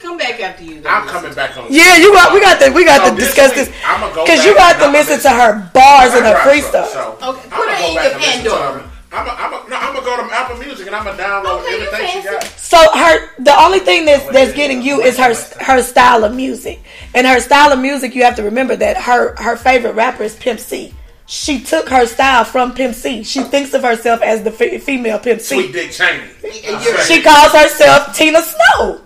Come 0.00 0.16
back 0.16 0.40
after 0.40 0.64
you. 0.64 0.82
I'm 0.86 1.08
coming 1.08 1.34
back 1.34 1.56
on. 1.56 1.66
Yeah, 1.70 1.96
you 1.96 2.12
got. 2.12 2.32
We 2.32 2.40
got 2.40 2.60
to. 2.60 2.70
We 2.70 2.84
got 2.84 3.04
So 3.04 3.10
to 3.10 3.16
this 3.16 3.28
discuss 3.34 3.50
week, 3.56 3.66
this 3.66 3.74
I'ma 3.84 4.14
go 4.14 4.24
because 4.24 4.44
you 4.44 4.54
got 4.54 4.78
to 4.78 4.84
I'ma 4.84 4.92
listen 4.98 5.20
to 5.20 5.30
her 5.30 5.70
bars 5.74 6.14
and 6.14 6.24
her 6.24 6.36
freestyle. 6.46 6.86
So, 6.86 7.18
Okay, 7.20 7.42
put 7.42 7.50
gonna 7.50 7.72
her 7.74 7.88
in 7.88 7.94
your 7.94 8.02
and 8.04 8.20
listen 8.20 8.44
to 8.44 8.50
Pandora. 8.50 8.90
I'm 9.10 9.26
gonna 9.26 9.38
I'm 9.40 9.70
no, 9.70 9.76
I'm 9.76 9.94
go 10.04 10.28
to 10.28 10.34
Apple 10.34 10.56
Music 10.58 10.86
and 10.86 10.94
I'm 10.94 11.04
gonna 11.04 11.18
download 11.18 11.62
Okay, 11.62 11.70
you 11.70 11.82
everything 11.86 12.22
she 12.22 12.28
got. 12.28 12.44
So 12.58 12.76
her, 12.76 13.30
the 13.38 13.58
only 13.58 13.78
thing 13.80 14.04
that's 14.04 14.24
that's 14.30 14.52
getting 14.52 14.82
you 14.82 15.00
is 15.00 15.16
her 15.18 15.34
her 15.64 15.82
style 15.82 16.24
of 16.24 16.34
music, 16.34 16.80
and 17.14 17.26
her 17.26 17.40
style 17.40 17.72
of 17.72 17.78
music. 17.80 18.14
You 18.14 18.22
have 18.24 18.36
to 18.36 18.42
remember 18.42 18.76
that 18.76 18.96
her 18.98 19.34
her 19.36 19.56
favorite 19.56 19.94
rapper 19.94 20.22
is 20.24 20.36
Pimp 20.36 20.60
C. 20.60 20.94
She 21.26 21.60
took 21.60 21.88
her 21.88 22.06
style 22.06 22.44
from 22.44 22.72
Pimp 22.74 22.94
C. 22.94 23.22
She 23.22 23.42
thinks 23.42 23.74
of 23.74 23.82
herself 23.82 24.22
as 24.22 24.42
the 24.42 24.50
fe- 24.50 24.78
female 24.78 25.18
Pimp 25.18 25.40
C. 25.40 25.56
Sweet 25.56 25.66
C. 25.66 25.72
Dick 25.72 25.90
Cheney. 25.90 27.02
She 27.04 27.22
calls 27.22 27.52
herself 27.52 28.14
Tina 28.16 28.42
Snow. 28.42 29.00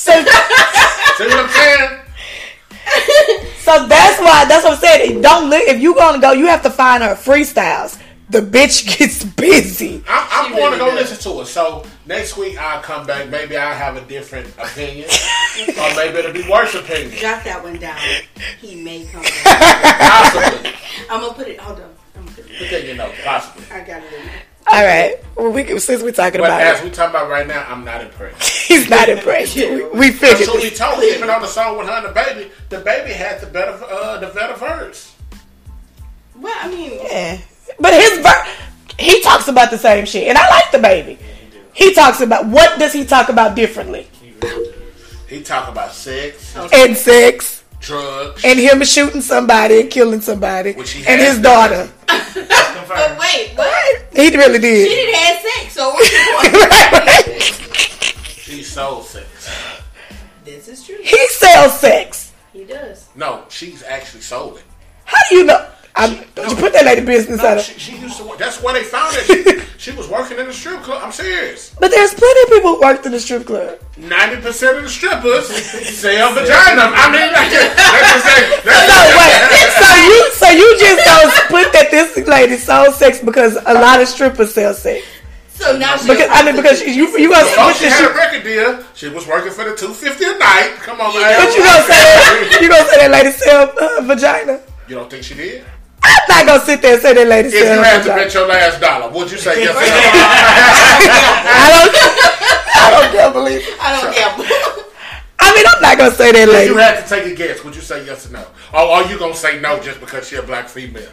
So, 0.00 0.12
See 0.22 0.24
what 0.24 1.44
I'm 1.44 1.48
saying? 1.50 2.00
so 3.58 3.86
that's 3.86 4.18
why 4.18 4.46
that's 4.46 4.64
what 4.64 4.72
I'm 4.72 4.78
saying. 4.78 5.20
Don't 5.20 5.50
look 5.50 5.62
if 5.64 5.78
you 5.78 5.94
gonna 5.94 6.18
go, 6.18 6.32
you 6.32 6.46
have 6.46 6.62
to 6.62 6.70
find 6.70 7.02
her 7.02 7.14
freestyles. 7.14 8.00
The 8.30 8.40
bitch 8.40 8.96
gets 8.98 9.24
busy. 9.24 10.02
I'm, 10.08 10.46
I'm 10.46 10.52
going 10.56 10.72
to 10.72 10.78
go 10.78 10.86
does. 10.86 11.10
listen 11.10 11.32
to 11.32 11.40
it. 11.42 11.46
So 11.46 11.84
next 12.06 12.38
week 12.38 12.56
I'll 12.58 12.80
come 12.80 13.06
back. 13.06 13.28
Maybe 13.28 13.58
I'll 13.58 13.74
have 13.74 13.96
a 13.96 14.00
different 14.06 14.48
opinion, 14.56 15.06
or 15.68 15.94
maybe 15.94 16.16
it'll 16.18 16.32
be 16.32 16.48
worse 16.48 16.74
opinion. 16.74 17.10
Jot 17.18 17.44
that 17.44 17.62
one 17.62 17.76
down. 17.78 17.98
He 18.58 18.82
may 18.82 19.04
come 19.04 19.20
back. 19.20 20.32
Possibly. 20.32 20.72
I'm 21.10 21.20
gonna 21.20 21.34
put 21.34 21.46
it. 21.46 21.60
Hold 21.60 21.80
on. 21.80 21.90
I'm 22.16 22.24
gonna 22.24 22.36
put 22.36 22.46
it. 22.46 22.58
Put 22.58 22.70
that, 22.70 22.86
you 22.86 22.94
know, 22.94 23.12
possibly. 23.22 23.64
I 23.70 23.84
got 23.84 24.02
it. 24.02 24.12
In 24.68 24.72
there. 24.72 24.80
All 24.80 24.86
right, 24.86 25.24
well, 25.36 25.52
we 25.52 25.78
since 25.78 26.02
we're 26.02 26.12
talking 26.12 26.40
But 26.40 26.46
about 26.50 26.60
as 26.60 26.80
it, 26.80 26.84
we 26.84 26.90
talking 26.90 27.10
about 27.16 27.28
right 27.30 27.46
now, 27.46 27.64
I'm 27.68 27.84
not 27.84 28.00
impressed. 28.02 28.66
he's 28.68 28.88
not 28.88 29.08
impressed. 29.08 29.56
We, 29.56 29.88
we 29.90 30.10
figured. 30.12 30.46
So 30.48 30.54
we 30.56 30.68
this. 30.70 30.78
told 30.78 31.02
even 31.02 31.28
on 31.30 31.40
the 31.42 31.48
song 31.48 31.78
with 31.78 31.88
her 31.88 32.06
and 32.06 32.14
DaBaby, 32.14 32.50
the 32.68 32.78
baby 32.80 33.12
had 33.12 33.40
the 33.40 33.46
better 33.46 33.72
uh, 33.84 34.18
the 34.18 34.28
better 34.28 34.54
verse. 34.54 35.14
Well, 36.36 36.54
I 36.60 36.68
mean, 36.68 37.00
Yeah. 37.02 37.38
But 37.78 37.94
his 37.94 38.18
ver- 38.20 38.46
he 38.98 39.20
talks 39.22 39.48
about 39.48 39.70
the 39.70 39.78
same 39.78 40.04
shit, 40.04 40.28
and 40.28 40.36
I 40.38 40.48
like 40.50 40.64
DaBaby. 40.72 41.18
He 41.72 41.94
talks 41.94 42.20
about 42.20 42.46
what 42.46 42.78
does 42.78 42.92
he 42.92 43.04
talk 43.04 43.28
about 43.28 43.54
differently? 43.56 44.08
He 45.28 45.42
talk 45.42 45.68
about 45.68 45.92
sex, 45.92 46.56
And 46.72 46.96
sex, 46.96 47.59
drugs. 47.80 48.44
and 48.44 48.58
him 48.58 48.82
shooting 48.84 49.20
somebody 49.20 49.80
and 49.80 49.90
killing 49.90 50.20
somebody, 50.20 50.72
Which 50.72 50.92
he 50.92 51.06
and 51.06 51.20
his 51.20 51.34
done. 51.40 51.42
daughter. 51.42 51.90
but 52.06 53.18
wait, 53.18 53.52
what? 53.56 54.06
He 54.14 54.36
really 54.36 54.58
did. 54.58 54.88
She 54.88 54.94
did. 54.94 55.06
didn't 55.06 55.14
have 55.14 55.40
sex, 55.40 55.72
so 55.74 55.90
what's 55.90 56.10
the 56.10 57.24
point? 57.32 58.24
She 58.26 58.62
sold 58.62 59.04
sex. 59.06 59.50
this 60.44 60.68
is 60.68 60.84
true. 60.84 60.96
he 61.02 61.26
sells 61.28 61.78
sex. 61.80 62.32
He 62.52 62.64
does. 62.64 63.08
No, 63.14 63.44
she's 63.48 63.82
actually 63.84 64.22
sold 64.22 64.58
it. 64.58 64.64
How 65.04 65.18
do 65.28 65.36
you 65.36 65.44
know? 65.44 65.66
I'm, 66.00 66.12
you 66.48 66.56
put 66.56 66.72
that 66.72 66.84
lady 66.86 67.04
business 67.04 67.40
out 67.40 67.54
No, 67.54 67.60
of. 67.60 67.62
she, 67.62 67.78
she 67.78 67.96
used 67.98 68.16
to 68.18 68.24
work. 68.24 68.38
That's 68.38 68.62
where 68.62 68.72
they 68.74 68.82
found 68.84 69.14
it. 69.18 69.24
She, 69.28 69.90
she 69.90 69.96
was 69.96 70.08
working 70.08 70.38
in 70.38 70.46
the 70.46 70.52
strip 70.52 70.80
club. 70.80 71.02
I'm 71.04 71.12
serious. 71.12 71.74
But 71.78 71.90
there's 71.90 72.14
plenty 72.14 72.40
of 72.44 72.48
people 72.56 72.74
who 72.76 72.80
worked 72.80 73.04
in 73.04 73.12
the 73.12 73.20
strip 73.20 73.44
club. 73.46 73.78
Ninety 73.98 74.40
percent 74.40 74.78
of 74.78 74.84
the 74.84 74.88
strippers 74.88 75.46
sell 75.48 76.32
vagina. 76.32 76.88
I 76.88 77.06
mean, 77.12 77.28
that's 77.36 77.52
just, 77.52 77.76
that's 77.76 78.08
just 78.12 78.24
say- 78.24 78.48
that's 78.64 78.86
So 78.88 78.96
just- 78.96 79.20
wait, 79.20 79.70
so 79.76 79.88
you 80.08 80.20
so 80.40 80.48
you 80.56 80.68
just 80.80 81.00
don't 81.04 81.32
put 81.52 81.72
that 81.74 81.88
this 81.90 82.16
lady 82.26 82.56
sold 82.56 82.94
sex 82.94 83.20
because 83.20 83.56
a 83.66 83.74
lot 83.74 84.00
of 84.00 84.08
strippers 84.08 84.54
sell 84.54 84.72
sex. 84.74 85.04
So 85.50 85.76
now 85.76 85.96
she. 85.98 86.08
Because 86.08 86.28
I 86.32 86.42
mean 86.42 86.56
because 86.56 86.80
you 86.82 87.04
you 87.18 87.28
gonna 87.28 87.44
Oh, 87.60 87.68
put 87.68 87.76
she 87.76 87.84
this 87.84 87.98
had 88.00 88.10
a 88.10 88.14
record 88.14 88.42
deal. 88.44 88.82
She 88.94 89.08
was 89.10 89.26
working 89.26 89.52
for 89.52 89.64
the 89.68 89.76
two 89.76 89.92
fifty 89.92 90.24
a 90.24 90.32
night. 90.38 90.76
Come 90.80 90.98
on, 91.02 91.12
man. 91.12 91.36
But 91.44 91.52
you 91.54 91.60
gonna 91.60 91.84
say 91.84 92.62
you 92.64 92.68
gonna 92.72 92.88
say 92.88 92.96
that 93.04 93.10
lady 93.12 93.30
sell 93.32 93.68
uh, 93.68 94.00
vagina? 94.08 94.60
You 94.88 94.96
don't 94.96 95.10
think 95.10 95.22
she 95.22 95.34
did? 95.34 95.64
I'm 96.02 96.24
not 96.28 96.46
gonna 96.46 96.64
sit 96.64 96.80
there 96.82 96.94
and 96.94 97.02
say 97.02 97.12
that 97.14 97.26
lady 97.28 97.48
If 97.48 97.54
sell 97.54 97.76
you 97.76 97.82
had 97.82 97.98
to 97.98 98.08
vagina. 98.08 98.22
bet 98.24 98.34
your 98.34 98.46
last 98.48 98.80
dollar, 98.80 99.10
would 99.12 99.30
you 99.30 99.38
say 99.38 99.62
yes 99.62 99.70
or 99.76 99.80
no? 99.80 99.86
I 101.52 101.66
don't. 101.70 101.94
I 102.72 102.90
don't 102.90 103.12
can't 103.12 103.32
believe. 103.34 103.62
I 103.80 104.00
don't 104.00 104.14
care. 104.14 104.30
I 105.42 105.54
mean, 105.54 105.64
I'm 105.66 105.82
not 105.82 105.98
gonna 105.98 106.14
say 106.14 106.32
that 106.32 106.48
If 106.48 106.52
lady. 106.52 106.70
you 106.72 106.76
had 106.78 107.02
to 107.02 107.08
take 107.08 107.26
a 107.32 107.34
guess, 107.34 107.62
would 107.64 107.74
you 107.74 107.82
say 107.82 108.04
yes 108.06 108.26
or 108.28 108.32
no? 108.32 108.46
Or 108.72 108.80
are 108.80 109.04
you 109.10 109.18
gonna 109.18 109.34
say 109.34 109.60
no 109.60 109.80
just 109.82 110.00
because 110.00 110.26
she 110.28 110.36
a 110.36 110.42
black 110.42 110.68
female? 110.68 111.10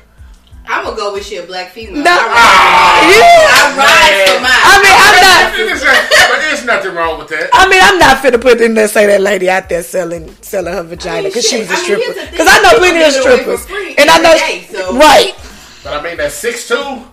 I'm 0.70 0.84
gonna 0.84 0.96
go 0.98 1.14
with 1.14 1.26
she 1.26 1.38
a 1.38 1.44
black 1.44 1.70
female. 1.72 2.04
No. 2.04 2.12
I 2.12 2.28
Ah, 2.30 3.08
Yeah. 3.08 3.78
ride 3.78 4.16
for 4.28 4.40
mine. 4.42 4.64
I 4.64 4.76
mean, 4.84 4.96
I'm 5.06 5.18
not. 5.24 6.30
But 6.30 6.40
there's 6.42 6.66
nothing 6.66 6.94
wrong 6.94 7.20
with 7.20 7.30
that. 7.30 7.50
I 7.54 7.68
mean, 7.70 7.80
I'm 7.82 7.98
not 8.00 8.18
finna 8.18 8.40
put 8.42 8.60
in 8.62 8.74
there 8.74 8.88
say 8.88 9.06
that 9.08 9.22
lady 9.22 9.50
out 9.50 9.70
there 9.70 9.84
selling 9.84 10.36
selling 10.42 10.74
her 10.74 10.84
vagina 10.84 11.24
mean, 11.24 11.30
because 11.30 11.48
she 11.48 11.60
was 11.60 11.72
a 11.72 11.76
stripper. 11.76 12.02
here's 12.04 12.16
the 12.16 12.22
thing. 12.22 12.32
Because 12.32 12.48
I 12.50 12.62
know 12.62 12.78
plenty 12.78 13.02
of 13.04 13.14
People 13.14 13.24
give 13.24 13.40
it 13.40 13.44
away 13.48 13.58
for 13.58 13.64
strippers, 13.64 13.96
and 13.98 14.10
I 14.10 14.18
know 14.20 14.32
every 14.32 14.60
day, 14.60 14.68
so- 14.72 14.98
right. 14.98 15.36
But 15.84 15.94
I 15.94 16.02
mean, 16.04 16.18
that 16.18 16.32
six 16.32 16.68
two. 16.68 17.04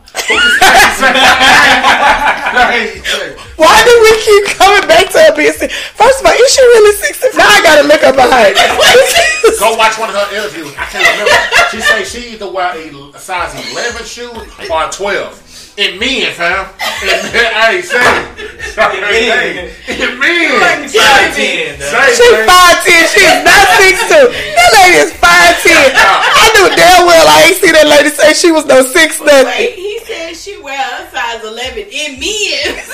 Why 3.56 3.76
do 3.84 3.92
we 4.00 4.12
keep 4.24 4.56
coming 4.56 4.88
back 4.88 5.10
to 5.12 5.18
her? 5.18 5.34
First 5.36 6.20
of 6.20 6.26
all, 6.26 6.32
is 6.32 6.50
she 6.52 6.62
really 6.62 6.96
sixty? 6.96 7.28
Now 7.36 7.48
I 7.48 7.60
gotta 7.62 7.86
look 7.86 8.02
up 8.02 8.16
behind. 8.16 8.56
Go 9.60 9.76
watch 9.76 9.98
one 9.98 10.08
of 10.08 10.16
her 10.16 10.36
interviews. 10.36 10.72
I 10.78 10.84
can't 10.86 11.06
remember. 11.12 11.32
She 11.70 11.80
said 11.80 12.04
she 12.04 12.32
either 12.34 12.50
wear 12.50 12.72
a 12.74 13.18
size 13.18 13.54
11 13.72 14.04
shoe 14.04 14.30
or 14.30 14.42
a 14.84 14.90
12. 14.90 15.63
It 15.76 15.98
means, 15.98 16.30
fam. 16.38 16.70
I 16.78 17.74
ain't 17.74 17.84
saying. 17.84 18.30
It 18.78 19.02
means. 19.10 19.74
It 19.90 20.14
means. 20.22 20.94
Five 20.94 21.34
ten. 21.34 21.74
She 22.14 22.26
five 22.46 22.78
ten. 22.86 23.02
She's 23.10 23.38
not 23.42 23.66
six 23.82 23.98
two. 24.06 24.30
That 24.54 24.70
lady 24.70 25.02
is 25.02 25.10
five 25.18 25.58
ten. 25.66 25.90
I 25.98 26.46
knew 26.54 26.70
damn 26.78 27.06
well 27.06 27.26
I 27.26 27.50
ain't 27.50 27.56
seen 27.58 27.72
that 27.72 27.88
lady 27.90 28.10
say 28.10 28.34
she 28.34 28.52
was 28.52 28.66
no 28.66 28.82
six 28.86 29.18
nothing. 29.18 29.46
Wait, 29.46 29.74
he 29.74 29.98
said 30.06 30.34
she 30.34 30.62
wear 30.62 30.78
a 30.78 31.10
size 31.10 31.42
eleven. 31.42 31.90
It 31.90 32.20
means. 32.22 32.86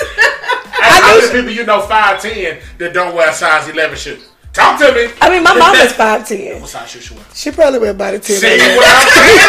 I, 0.81 1.05
I 1.05 1.21
know 1.21 1.33
people 1.37 1.53
you 1.53 1.67
know 1.67 1.83
five 1.83 2.23
ten 2.23 2.63
that 2.79 2.95
don't 2.95 3.15
wear 3.15 3.31
size 3.35 3.69
eleven 3.69 3.99
shoes. 3.99 4.30
Talk 4.53 4.81
to 4.83 4.91
me. 4.91 5.07
I 5.23 5.31
mean, 5.31 5.45
my 5.47 5.55
mama's 5.55 5.93
five 5.95 6.27
ten. 6.27 6.59
What 6.61 6.67
size 6.71 6.91
shoe 6.91 6.99
she 7.01 7.15
wear? 7.15 7.23
She 7.35 7.51
probably 7.55 7.79
wear 7.79 7.91
about 7.95 8.15
a 8.15 8.19
ten. 8.19 8.35
See 8.35 8.51
what 8.51 8.83
I'm 8.83 9.07
saying? 9.15 9.47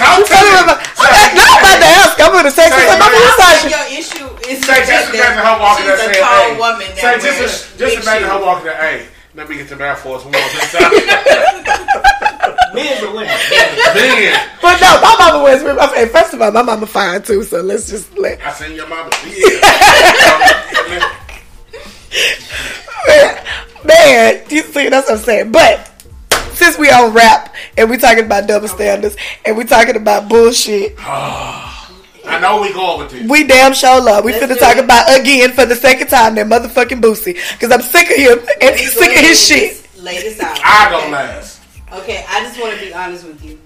Talk 0.00 0.24
to 0.24 0.32
me. 0.32 0.64
about, 0.64 0.80
I'm 0.80 1.36
not 1.36 1.60
about 1.60 1.76
to 1.76 1.84
ask. 2.00 2.16
I'm 2.16 2.32
gonna 2.32 2.48
say, 2.50 2.64
Say, 2.72 2.88
my 2.88 2.96
mama 2.96 3.20
what 3.20 3.36
size? 3.36 3.68
Your 3.68 3.84
issue 4.00 4.24
is 4.48 4.64
Say 4.64 4.80
just 4.88 4.88
fact 4.88 5.12
imagine 5.12 5.44
her 5.44 5.60
walking 5.60 5.84
she's 5.84 5.92
a 5.92 6.08
saying, 6.08 6.24
tall 6.24 6.40
"Hey." 6.40 6.56
woman 6.56 6.88
Say 6.96 7.20
just 7.20 7.76
just 7.76 7.96
big 7.96 8.00
imagine 8.00 8.28
her 8.32 8.40
walking 8.40 8.64
there. 8.64 8.80
Hey, 8.80 9.12
let 9.36 9.44
me 9.44 9.60
get 9.60 9.68
the 9.68 9.76
math 9.76 10.00
for 10.00 10.16
us 10.16 10.24
one. 10.24 10.32
Men 12.72 12.96
or 13.04 13.12
women? 13.12 13.28
Man, 13.28 14.40
But 14.62 14.80
no, 14.80 14.88
my 15.04 15.16
mama 15.20 15.44
wears. 15.44 15.60
Okay, 15.90 16.06
first 16.08 16.32
of 16.32 16.40
all, 16.40 16.50
my 16.52 16.62
mama 16.62 16.86
fine 16.86 17.20
too. 17.22 17.42
So 17.44 17.60
let's 17.60 17.90
just 17.90 18.16
let. 18.16 18.40
I 18.40 18.52
seen 18.52 18.74
your 18.74 18.88
mama. 18.88 19.10
Yeah. 23.08 23.44
Man, 23.84 24.34
man, 24.36 24.44
you 24.50 24.62
see, 24.62 24.88
that's 24.88 25.08
what 25.08 25.18
I'm 25.18 25.24
saying. 25.24 25.52
But 25.52 25.90
since 26.54 26.78
we 26.78 26.90
on 26.90 27.12
rap 27.14 27.54
and 27.76 27.88
we 27.90 27.96
talking 27.96 28.24
about 28.24 28.46
double 28.46 28.68
standards 28.68 29.16
and 29.44 29.56
we 29.56 29.64
talking 29.64 29.96
about 29.96 30.28
bullshit, 30.28 30.94
I 30.98 32.38
know 32.40 32.60
we 32.60 32.72
going 32.72 32.98
with 33.00 33.10
this. 33.10 33.28
we 33.28 33.44
damn 33.46 33.72
sure 33.74 34.00
love. 34.02 34.24
We 34.24 34.32
Let's 34.32 34.44
finna 34.44 34.58
talk 34.58 34.76
it. 34.76 34.84
about 34.84 35.20
again 35.20 35.52
for 35.52 35.64
the 35.66 35.74
second 35.74 36.08
time 36.08 36.34
that 36.36 36.46
motherfucking 36.46 37.00
Boosie 37.00 37.34
because 37.52 37.72
I'm 37.72 37.82
sick 37.82 38.10
of 38.10 38.16
him 38.16 38.38
and 38.60 38.76
he's 38.76 38.92
sick 38.92 39.16
of 39.16 39.24
his 39.24 39.40
shit. 39.44 39.72
just 39.72 39.98
Lay 40.02 40.20
this 40.22 40.40
out. 40.40 40.58
I 40.62 40.90
go 40.90 40.98
okay? 40.98 41.10
last. 41.12 41.60
Okay, 41.92 42.24
I 42.28 42.40
just 42.40 42.60
want 42.60 42.78
to 42.78 42.80
be 42.86 42.92
honest 42.94 43.24
with 43.26 43.44
you. 43.44 43.58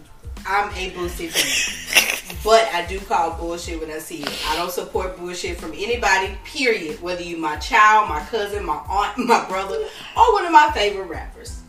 I'm 0.46 0.68
a 0.70 0.90
Boosie 0.90 1.28
fan. 1.30 2.36
But 2.44 2.68
I 2.74 2.84
do 2.86 3.00
call 3.00 3.32
bullshit 3.32 3.80
when 3.80 3.90
I 3.90 3.98
see 3.98 4.22
it. 4.22 4.46
I 4.48 4.56
don't 4.56 4.70
support 4.70 5.16
bullshit 5.16 5.58
from 5.58 5.72
anybody, 5.72 6.36
period. 6.44 7.00
Whether 7.02 7.22
you 7.22 7.36
my 7.38 7.56
child, 7.56 8.08
my 8.08 8.20
cousin, 8.20 8.64
my 8.64 8.74
aunt, 8.88 9.16
my 9.26 9.46
brother, 9.48 9.76
or 10.16 10.32
one 10.34 10.44
of 10.44 10.52
my 10.52 10.70
favorite 10.74 11.06
rappers. 11.08 11.60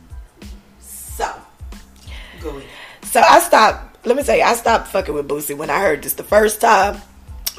So, 0.80 1.32
go 2.42 2.50
ahead. 2.50 2.64
So 3.04 3.22
I 3.22 3.40
stopped. 3.40 4.06
Let 4.06 4.18
me 4.18 4.24
tell 4.24 4.36
you, 4.36 4.44
I 4.44 4.54
stopped 4.56 4.90
fucking 4.90 5.14
with 5.14 5.28
Boosie 5.28 5.58
when 5.58 5.70
I 5.70 5.80
heard 5.80 6.04
this 6.04 6.14
the 6.14 6.24
first 6.24 6.60
time 6.62 7.02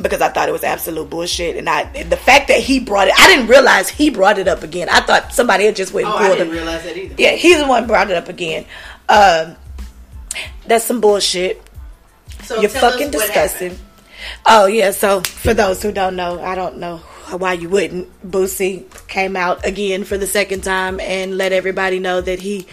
because 0.01 0.21
I 0.21 0.29
thought 0.29 0.49
it 0.49 0.53
was 0.53 0.63
absolute 0.63 1.09
bullshit. 1.09 1.57
And 1.57 1.69
I, 1.69 1.85
the 2.05 2.17
fact 2.19 2.49
that 2.49 2.61
he 2.61 2.79
brought 2.81 3.09
it, 3.09 3.15
I 3.19 3.29
didn't 3.29 3.47
realize 3.49 3.89
he 3.89 4.11
brought 4.11 4.39
it 4.39 4.47
up 4.47 4.63
again. 4.63 4.89
I 4.91 5.01
thought 5.01 5.33
somebody 5.33 5.65
had 5.65 5.75
just 5.75 5.93
went 5.95 6.07
and 6.07 6.15
Oh, 6.15 6.19
I 6.19 6.29
didn't 6.29 6.49
him. 6.49 6.53
realize 6.55 6.85
that 6.85 6.97
either. 6.97 7.15
Yeah, 7.19 7.31
he's 7.33 7.59
the 7.59 7.67
one 7.67 7.87
brought 7.87 8.11
it 8.11 8.17
up 8.17 8.29
again. 8.29 8.67
Um, 9.09 9.57
that's 10.67 10.85
some 10.85 11.01
bullshit. 11.01 11.63
So 12.43 12.61
You're 12.61 12.71
fucking 12.71 13.11
disgusting. 13.11 13.79
Oh 14.45 14.67
yeah, 14.67 14.91
so 14.91 15.21
for 15.21 15.55
those 15.55 15.83
who 15.83 15.93
don't 15.93 16.17
know, 16.17 16.41
I 16.41 16.55
don't 16.55 16.79
know 16.79 16.99
why 17.31 17.55
you 17.55 17.69
wouldn't. 17.69 18.09
Boosie 18.29 18.85
came 19.09 19.37
out 19.37 19.65
again 19.67 20.05
for 20.05 20.17
the 20.17 20.27
second 20.27 20.63
time 20.63 21.01
and 21.01 21.37
let 21.37 21.53
everybody 21.53 21.99
know 21.99 22.21
that 22.21 22.41
he 22.41 22.67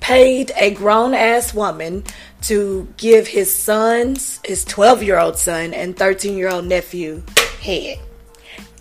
paid 0.00 0.52
a 0.56 0.70
grown 0.72 1.14
ass 1.14 1.52
woman 1.52 2.04
to 2.42 2.86
give 2.96 3.26
his 3.26 3.54
sons, 3.54 4.40
his 4.44 4.64
12 4.64 5.02
year 5.02 5.18
old 5.18 5.36
son 5.36 5.74
and 5.74 5.96
13 5.96 6.36
year 6.36 6.48
old 6.48 6.64
nephew 6.66 7.22
head. 7.60 7.98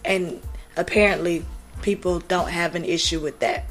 and 0.05 0.41
apparently 0.77 1.43
people 1.81 2.19
don't 2.19 2.49
have 2.49 2.75
an 2.75 2.85
issue 2.85 3.19
with 3.19 3.39
that. 3.39 3.65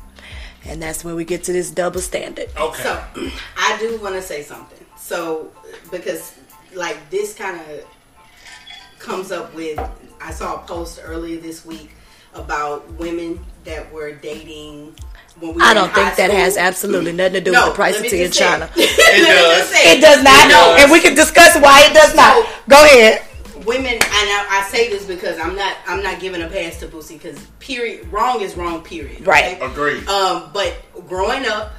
And 0.69 0.83
that's 0.83 1.05
where 1.05 1.15
we 1.15 1.25
get 1.25 1.45
to 1.45 1.53
this 1.53 1.71
double 1.71 2.01
standard. 2.01 2.49
Okay. 2.59 2.83
So 2.83 3.03
I 3.57 3.77
do 3.79 3.99
want 4.01 4.15
to 4.17 4.23
say 4.23 4.43
something. 4.43 4.85
So 4.99 5.53
because 5.91 6.35
like 6.75 6.99
this 7.11 7.35
kind 7.35 7.61
of 7.61 7.85
comes 8.99 9.31
up 9.33 9.55
with 9.55 9.79
I 10.21 10.31
saw 10.33 10.57
a 10.57 10.67
post 10.67 11.01
earlier 11.03 11.41
this 11.41 11.65
week 11.65 11.91
about 12.35 12.91
women 12.95 13.45
that 13.65 13.91
were 13.93 14.13
dating 14.13 14.95
when 15.39 15.55
we 15.55 15.63
I 15.63 15.75
don't 15.75 15.93
think 15.95 16.17
that 16.17 16.31
school. 16.31 16.37
has 16.41 16.57
absolutely 16.57 17.13
nothing 17.13 17.35
to 17.35 17.41
do 17.43 17.53
No, 17.53 17.65
with 17.67 17.73
the 17.73 17.75
price 17.77 18.01
of 18.01 18.07
tea 18.07 18.25
in 18.25 18.31
China. 18.33 18.71
Let 18.77 18.77
me 18.77 18.87
does. 18.87 19.71
It 19.75 20.01
does 20.01 20.23
not, 20.25 20.49
does. 20.51 20.83
and 20.83 20.91
we 20.93 21.01
can 21.01 21.15
discuss 21.15 21.57
why 21.61 21.87
it 21.89 21.95
does 21.95 22.15
not. 22.15 22.35
So- 22.45 22.53
Go 22.69 22.85
ahead. 22.85 23.23
Women 23.67 23.93
and 23.95 24.03
I, 24.03 24.47
I 24.63 24.69
say 24.71 24.89
this 24.89 25.05
because 25.05 25.39
I'm 25.39 25.55
not 25.57 25.77
I'm 25.87 26.03
not 26.03 26.21
giving 26.21 26.43
a 26.43 26.49
pass 26.49 26.79
to 26.81 26.87
Boosie 26.89 27.21
because 27.21 27.39
period 27.59 28.07
wrong 28.13 28.41
is 28.41 28.57
wrong 28.57 28.83
period 28.83 29.27
Right. 29.27 29.57
okay? 29.61 29.67
Agreed. 29.73 30.09
um 30.09 30.51
but 30.53 30.75
growing 31.09 31.45
up 31.47 31.73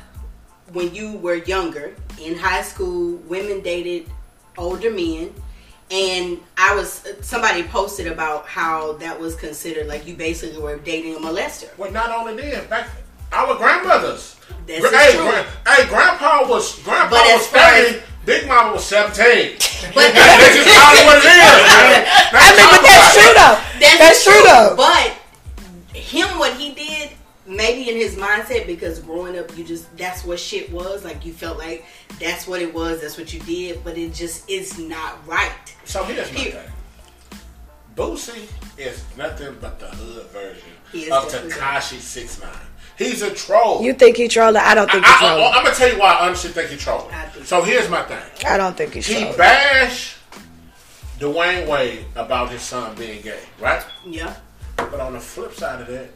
when 0.73 0.93
you 0.93 1.13
were 1.17 1.35
younger 1.35 1.95
in 2.21 2.35
high 2.37 2.61
school 2.61 3.15
women 3.27 3.61
dated 3.61 4.09
older 4.57 4.91
men 4.91 5.33
and 5.89 6.39
I 6.57 6.75
was 6.75 7.07
somebody 7.21 7.63
posted 7.63 8.07
about 8.07 8.45
how 8.45 8.93
that 8.93 9.17
was 9.19 9.35
considered 9.35 9.87
like 9.87 10.05
you 10.05 10.15
basically 10.15 10.61
were 10.61 10.77
dating 10.77 11.15
a 11.15 11.19
molester 11.19 11.75
well, 11.77 11.91
not 11.91 12.11
only 12.11 12.35
then, 12.35 12.67
back 12.67 12.89
our 13.31 13.55
grandmothers. 13.57 14.35
This 14.65 14.79
Gra- 14.79 14.89
is 14.89 14.95
hey, 14.95 15.11
true. 15.17 15.23
gran- 15.29 15.45
hey, 15.67 15.87
grandpa 15.89 16.47
was 16.49 16.79
grandpa 16.83 17.09
But 17.15 17.33
was 17.35 17.47
far 17.47 17.59
as- 17.61 17.91
thirty. 17.91 18.03
Big 18.27 18.45
mama 18.45 18.73
was 18.73 18.83
seventeen. 18.83 19.55
but 19.95 20.11
That's 20.11 20.53
just 20.53 20.67
call 20.75 20.93
it 20.95 21.05
what 21.05 21.17
it 21.17 21.23
is, 21.23 21.31
man. 21.31 22.03
I 22.33 22.51
mean, 22.51 22.67
but 22.71 22.81
that's 22.83 23.13
true 23.15 23.33
though. 23.33 23.79
That's, 23.79 23.97
That's 23.99 24.23
true 24.25 24.41
though. 24.43 24.73
But 24.75 25.97
him, 25.97 26.37
what 26.37 26.53
he 26.55 26.73
did, 26.73 27.11
maybe 27.47 27.89
in 27.89 27.95
his 27.95 28.17
mindset, 28.17 28.67
because 28.67 28.99
growing 28.99 29.39
up, 29.39 29.57
you 29.57 29.63
just 29.63 29.95
that's 29.95 30.25
what 30.25 30.41
shit 30.41 30.69
was. 30.73 31.05
Like 31.05 31.25
you 31.25 31.31
felt 31.31 31.57
like 31.57 31.85
that's 32.19 32.45
what 32.45 32.61
it 32.61 32.73
was. 32.73 32.99
That's 32.99 33.17
what 33.17 33.33
you 33.33 33.39
did. 33.39 33.81
But 33.85 33.97
it 33.97 34.13
just 34.13 34.49
is 34.49 34.77
not 34.77 35.25
right. 35.25 35.73
So 35.85 36.03
here's 36.03 36.29
my 36.33 36.37
Here. 36.37 36.51
thing. 36.51 36.71
Boosie 37.95 38.45
is 38.77 39.05
nothing 39.15 39.55
but 39.61 39.79
the 39.79 39.87
hood 39.87 40.27
version 40.27 40.69
of 41.13 41.31
Tekashi 41.31 41.97
Six 41.99 42.41
Nine. 42.41 42.51
He's 42.97 43.21
a 43.21 43.31
troll. 43.33 43.83
You 43.83 43.93
think 43.93 44.17
he 44.17 44.27
trolling? 44.27 44.57
I 44.57 44.73
don't 44.73 44.89
think 44.89 45.05
I, 45.05 45.09
he's 45.09 45.17
trolling. 45.19 45.43
I, 45.43 45.57
am 45.57 45.63
gonna 45.63 45.75
tell 45.75 45.91
you 45.93 45.99
why 45.99 46.13
I 46.13 46.25
honestly 46.27 46.49
think 46.51 46.69
he's 46.71 46.81
trolling. 46.81 47.13
I 47.13 47.25
think- 47.25 47.45
So 47.45 47.61
here's 47.61 47.89
my 47.89 48.01
thing. 48.03 48.17
I 48.47 48.57
don't 48.57 48.75
think 48.75 48.93
he's 48.93 49.05
He 49.05 49.13
trolling. 49.15 49.31
He 49.33 49.37
bashed 49.37 50.15
Dwyane 51.19 51.67
Wade 51.67 52.05
about 52.15 52.49
his 52.51 52.61
son 52.61 52.95
being 52.95 53.21
gay, 53.21 53.39
right? 53.59 53.83
Yeah. 54.05 54.35
But 54.75 54.99
on 54.99 55.13
the 55.13 55.19
flip 55.19 55.53
side 55.53 55.81
of 55.81 55.87
that, 55.87 56.09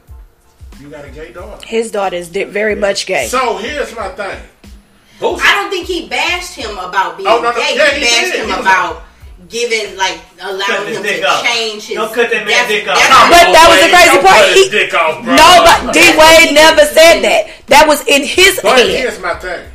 you 0.79 0.89
got 0.89 1.05
a 1.05 1.09
gay 1.09 1.31
daughter. 1.33 1.65
His 1.65 1.91
daughter 1.91 2.15
is 2.15 2.29
di- 2.29 2.43
very 2.45 2.75
much 2.75 3.05
gay. 3.05 3.27
So 3.27 3.57
here's 3.57 3.95
my 3.95 4.09
thing. 4.09 4.39
Boosie, 5.19 5.39
I 5.43 5.55
don't 5.55 5.69
think 5.69 5.85
he 5.87 6.07
bashed 6.09 6.55
him 6.55 6.71
about 6.77 7.17
being 7.17 7.29
Oh, 7.29 7.37
no, 7.41 7.51
no. 7.51 7.55
gay. 7.55 7.73
Yeah, 7.75 7.87
he, 7.91 7.99
he 7.99 8.05
bashed 8.05 8.31
did. 8.31 8.35
him 8.41 8.45
He 8.47 8.51
was- 8.53 8.61
about 8.61 9.03
giving, 9.51 9.97
like, 9.97 10.17
allowing 10.41 10.61
Cut 10.65 10.87
his 10.87 10.97
him 10.97 11.03
to 11.03 11.27
off. 11.27 11.43
change 11.43 11.83
his. 11.87 11.95
Don't 11.97 12.13
cut 12.13 12.31
that 12.31 12.47
man 12.47 12.67
dick 12.67 12.87
off. 12.87 12.97
that's- 12.97 13.29
But 13.29 13.51
that 13.51 13.67
was 13.69 13.79
the 13.83 13.89
crazy 13.91 14.07
don't 14.15 14.23
part. 14.25 14.37
cut 14.39 14.49
his 14.55 14.63
He- 14.63 14.69
dick 14.71 14.93
off, 14.93 15.23
bro. 15.23 15.35
No, 15.35 15.49
but 15.67 15.93
D 15.93 15.99
Wade 16.17 16.53
never 16.55 16.85
said 16.85 17.21
that. 17.21 17.47
That 17.67 17.87
was 17.87 18.01
in 18.07 18.23
his 18.23 18.59
But 18.63 18.77
head. 18.79 18.89
here's 18.89 19.19
my 19.19 19.35
thing. 19.35 19.67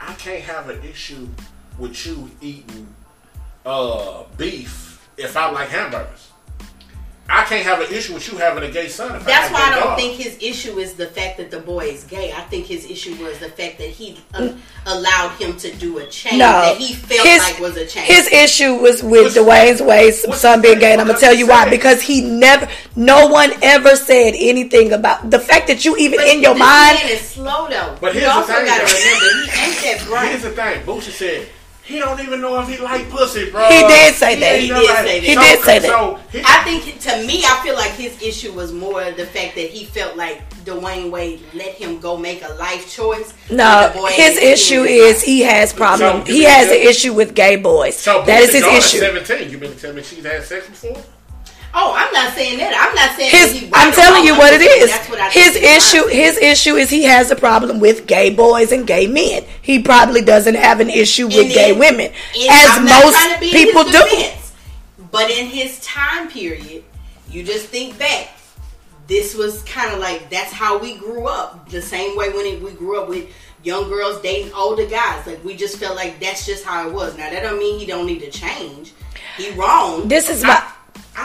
I 0.00 0.12
can't 0.14 0.42
have 0.42 0.68
an 0.68 0.82
issue 0.82 1.28
with 1.78 2.04
you 2.06 2.30
eating 2.40 2.88
uh, 3.64 4.24
beef 4.36 4.98
if 5.16 5.36
I 5.36 5.50
like 5.50 5.68
hamburgers. 5.68 6.29
I 7.32 7.44
can't 7.44 7.64
have 7.64 7.80
an 7.80 7.94
issue 7.94 8.14
with 8.14 8.30
you 8.30 8.36
having 8.38 8.64
a 8.64 8.70
gay 8.72 8.88
son. 8.88 9.14
If 9.14 9.24
That's 9.24 9.50
I 9.50 9.52
why 9.52 9.60
I 9.60 9.70
don't 9.76 9.84
daughter. 9.84 10.00
think 10.02 10.14
his 10.20 10.36
issue 10.40 10.78
is 10.78 10.94
the 10.94 11.06
fact 11.06 11.38
that 11.38 11.50
the 11.52 11.60
boy 11.60 11.86
is 11.86 12.02
gay. 12.04 12.32
I 12.32 12.40
think 12.42 12.66
his 12.66 12.90
issue 12.90 13.14
was 13.22 13.38
the 13.38 13.48
fact 13.50 13.78
that 13.78 13.88
he 13.88 14.18
uh, 14.34 14.48
allowed 14.86 15.30
him 15.38 15.56
to 15.58 15.72
do 15.76 15.98
a 15.98 16.06
change 16.08 16.38
No, 16.38 16.46
that 16.50 16.76
he 16.76 16.92
felt 16.94 17.26
his, 17.26 17.38
like 17.40 17.60
was 17.60 17.76
a 17.76 17.86
change. 17.86 18.08
his 18.08 18.26
issue 18.32 18.74
was 18.74 19.02
with 19.04 19.36
What's- 19.36 19.38
Dwyane's 19.38 19.80
Wade's 19.80 20.40
son 20.40 20.60
being 20.60 20.80
gay, 20.80 20.92
and 20.92 21.00
I'm 21.00 21.06
gonna 21.06 21.20
tell 21.20 21.34
you 21.34 21.46
why. 21.46 21.60
saying. 21.64 21.70
Because 21.70 22.02
he 22.02 22.20
never, 22.22 22.68
no 22.96 23.28
one 23.28 23.52
ever 23.62 23.94
said 23.94 24.34
anything 24.36 24.92
about 24.92 25.30
the 25.30 25.38
fact 25.38 25.68
that 25.68 25.84
you 25.84 25.96
even 25.98 26.18
But 26.18 26.28
in 26.28 26.42
your 26.42 26.56
mind. 26.56 26.98
man 26.98 27.08
is 27.10 27.20
slow 27.20 27.68
though. 27.68 27.96
But 28.00 28.14
you 28.14 28.20
here's 28.20 28.32
the 28.32 28.38
also 28.40 28.52
thing, 28.54 28.66
gotta 28.66 28.84
remember 28.84 29.26
he 29.26 29.60
ain't 29.60 29.82
that 29.82 30.04
bright. 30.08 30.28
Here's 30.30 30.42
the 30.42 30.50
thing. 30.50 30.82
Boosie 30.82 31.10
said 31.12 31.48
he 31.90 31.98
don't 31.98 32.20
even 32.20 32.40
know 32.40 32.60
if 32.60 32.68
he 32.68 32.78
like 32.78 33.08
pussy, 33.10 33.50
bro. 33.50 33.68
He 33.68 33.80
did 33.80 34.14
say 34.14 34.38
that. 34.38 34.52
ain't 34.54 34.62
He 34.62 34.68
never- 34.70 34.80
did 34.80 34.96
say 34.96 35.20
that. 35.20 35.26
He 35.26 35.34
did 35.34 35.60
say 35.64 35.78
that. 35.80 35.88
So 35.88 36.18
he, 36.30 36.40
I 36.44 36.62
think 36.64 37.00
to 37.00 37.26
me, 37.26 37.42
I 37.44 37.60
feel 37.62 37.74
like 37.74 37.92
his 37.92 38.20
issue 38.22 38.52
was 38.52 38.72
more 38.72 39.02
the 39.12 39.26
fact 39.26 39.54
that 39.56 39.68
he 39.70 39.84
felt 39.84 40.16
like 40.16 40.48
Dwyane 40.64 41.10
Wade 41.10 41.40
let 41.54 41.74
him 41.74 41.98
go 42.00 42.16
make 42.16 42.42
a 42.44 42.52
life 42.54 42.90
choice. 42.90 43.34
No, 43.50 43.64
and 43.64 43.94
the 43.94 43.98
boy 43.98 44.08
his 44.10 44.36
issue 44.38 44.82
is 44.82 44.90
it. 44.90 45.16
is 45.16 45.22
he 45.22 45.40
has 45.40 45.72
problem. 45.72 46.24
So, 46.26 46.32
he 46.32 46.44
has 46.44 46.68
an 46.68 46.76
issue 46.76 47.12
with 47.12 47.34
gay 47.34 47.56
boys. 47.56 47.96
so 47.96 48.22
that 48.26 48.42
is 48.42 48.52
his 48.52 48.64
issue. 48.64 48.98
Seventeen. 48.98 49.50
You 49.50 49.58
mean 49.58 49.72
to 49.72 49.78
tell 49.78 49.92
me 49.92 50.02
she's 50.02 50.24
had 50.24 50.42
sex 50.44 50.68
before? 50.68 51.02
Oh, 51.72 51.94
I'm 51.96 52.12
not 52.12 52.34
saying 52.34 52.58
that. 52.58 52.74
I'm 52.74 52.94
not 52.94 53.16
saying 53.16 53.30
His, 53.30 53.70
I'm 53.72 53.92
telling 53.92 54.24
you 54.24 54.36
what 54.36 54.52
it 54.52 54.60
is. 54.60 54.90
That's 54.90 55.08
what 55.08 55.20
I 55.20 55.30
His 55.30 55.54
issue, 55.56 56.06
his 56.08 56.36
issue 56.38 56.74
is 56.74 56.90
he 56.90 57.04
has 57.04 57.30
a 57.30 57.36
problem 57.36 57.78
with 57.78 58.06
gay 58.06 58.34
boys 58.34 58.72
and 58.72 58.86
gay 58.86 59.06
men. 59.06 59.44
He 59.62 59.80
probably 59.80 60.20
doesn't 60.22 60.56
have 60.56 60.80
an 60.80 60.90
issue 60.90 61.26
with 61.26 61.36
And 61.36 61.48
gay 61.48 61.70
then- 61.70 61.78
women, 61.78 62.12
as 62.50 62.80
most 62.80 63.14
trying 63.14 63.34
to 63.34 63.40
be 63.40 63.46
in 63.46 63.52
people 63.52 63.84
his 63.84 63.92
do. 63.92 65.06
But 65.12 65.30
in 65.30 65.46
his 65.46 65.80
time 65.80 66.28
period, 66.28 66.84
you 67.30 67.42
just 67.44 67.66
think 67.66 67.98
back. 67.98 68.28
This 69.06 69.34
was 69.34 69.62
kind 69.64 69.92
of 69.92 69.98
like 69.98 70.30
that's 70.30 70.52
how 70.52 70.78
we 70.78 70.96
grew 70.96 71.26
up. 71.26 71.68
The 71.68 71.82
same 71.82 72.16
way 72.16 72.30
when 72.30 72.46
it, 72.46 72.62
we 72.62 72.70
grew 72.72 73.00
up 73.00 73.08
with 73.08 73.28
young 73.64 73.88
girls 73.88 74.20
dating 74.22 74.52
older 74.54 74.86
guys. 74.86 75.26
Like 75.26 75.44
we 75.44 75.56
just 75.56 75.78
felt 75.78 75.96
like 75.96 76.20
that's 76.20 76.46
just 76.46 76.64
how 76.64 76.86
it 76.88 76.92
was. 76.94 77.16
Now 77.16 77.28
that 77.28 77.42
don't 77.42 77.58
mean 77.58 77.78
he 77.80 77.86
don't 77.86 78.06
need 78.06 78.20
to 78.20 78.30
change. 78.30 78.92
He 79.36 79.50
wrong. 79.50 80.06
This 80.06 80.30
is 80.30 80.42
my. 80.44 80.50
I 80.50 80.72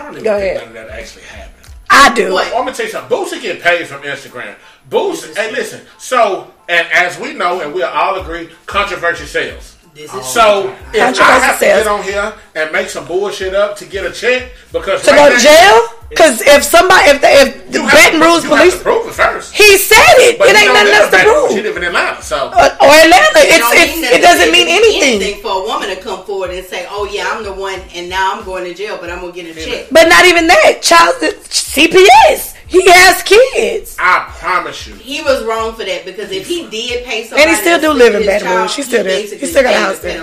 don't 0.04 0.12
even 0.14 0.24
Go 0.24 0.40
think 0.40 0.58
ahead. 0.58 0.58
none 0.58 0.68
of 0.68 0.74
that 0.90 1.00
actually 1.00 1.24
happened. 1.24 1.52
I 1.90 2.14
do. 2.14 2.34
What? 2.34 2.48
I'm 2.48 2.54
gonna 2.66 2.74
tell 2.74 2.86
you 2.86 2.92
something. 2.92 3.16
Boosie 3.18 3.42
get 3.42 3.62
paid 3.62 3.88
from 3.88 4.02
Instagram. 4.02 4.56
Boosie, 4.90 5.36
hey, 5.38 5.52
listen. 5.52 5.82
So, 5.98 6.52
and 6.68 6.88
as 6.92 7.20
we 7.20 7.34
know, 7.34 7.62
and 7.62 7.74
we 7.74 7.84
all 7.84 8.20
agree, 8.20 8.50
controversy 8.66 9.26
sells. 9.26 9.78
this 9.94 10.14
is 10.14 10.26
So, 10.26 10.70
if 10.94 10.96
I 10.96 11.06
Controversy 11.06 11.42
have 11.46 11.60
to 11.60 11.66
sells. 11.66 11.84
get 11.84 11.88
on 11.88 12.04
here 12.04 12.34
and 12.56 12.72
make 12.72 12.90
some 12.90 13.06
bullshit 13.06 13.54
up 13.54 13.78
to 13.78 13.86
get 13.86 14.06
a 14.06 14.12
check 14.12 14.52
because 14.72 15.04
To 15.04 15.12
right 15.12 15.18
go 15.18 15.28
to 15.30 15.36
now- 15.36 15.40
jail? 15.40 15.95
Because 16.16 16.40
if 16.42 16.64
somebody, 16.64 17.12
if 17.12 17.20
the, 17.20 17.28
if 17.44 17.48
the 17.76 17.80
you 17.84 17.92
Baton 17.92 18.22
Rouge 18.24 18.48
police, 18.48 18.72
have 18.72 18.80
to 18.80 18.88
prove 18.88 19.04
it 19.12 19.14
first. 19.20 19.52
he 19.54 19.76
said 19.76 20.00
it. 20.24 20.40
But 20.40 20.48
it 20.48 20.56
ain't 20.56 20.72
nothing 20.72 20.96
else 20.96 21.12
to 21.12 21.20
in 21.20 21.28
Baton 21.28 21.36
Rouge. 21.36 21.52
He 21.52 21.60
prove. 21.60 21.66
live 21.68 21.78
in 21.78 21.84
Atlanta, 21.92 22.22
so 22.24 22.38
Or, 22.56 22.68
or 22.80 22.92
Atlanta, 23.04 23.40
It 23.44 23.60
it's, 23.60 23.68
it's 23.76 23.96
mean 24.00 24.04
it 24.16 24.22
doesn't 24.24 24.52
mean 24.56 24.68
necessarily 24.72 25.12
anything. 25.12 25.42
for 25.44 25.52
a 25.60 25.64
woman 25.68 25.92
to 25.92 26.00
come 26.00 26.24
forward 26.24 26.52
and 26.56 26.64
say, 26.66 26.88
"Oh 26.90 27.04
yeah, 27.12 27.28
I'm 27.28 27.44
the 27.44 27.52
one, 27.52 27.80
and 27.94 28.08
now 28.08 28.32
I'm 28.34 28.46
going 28.48 28.64
to 28.64 28.74
jail, 28.74 28.98
but 29.00 29.12
I'm 29.12 29.20
gonna 29.20 29.36
get 29.36 29.52
a 29.52 29.54
check." 29.60 29.88
But 29.92 30.08
not 30.08 30.24
even 30.26 30.48
that. 30.48 30.80
Child 30.82 31.20
CPS. 31.52 32.55
He 32.76 32.90
has 32.92 33.24
kids. 33.24 33.96
I 34.00 34.28
promise 34.38 34.88
you. 34.88 34.96
He 34.96 35.22
was 35.22 35.44
wrong 35.46 35.74
for 35.76 35.86
that 35.86 36.04
because 36.04 36.32
if 36.32 36.48
he 36.48 36.68
did 36.68 37.06
pay 37.06 37.24
somebody, 37.24 37.42
And 37.44 37.50
he 37.52 37.56
still 37.62 37.80
do 37.80 37.92
live 37.94 38.16
in 38.16 38.22
his 38.22 38.28
Baton 38.28 38.48
Rouge. 38.50 38.58
child, 38.58 38.72
He 38.72 38.84
still 38.84 39.04
there. 39.04 39.16
He 39.16 39.22
basically 39.24 39.48
still 39.48 39.64
got 39.64 39.74
a 39.74 39.80
house 39.80 40.00
there. 40.00 40.22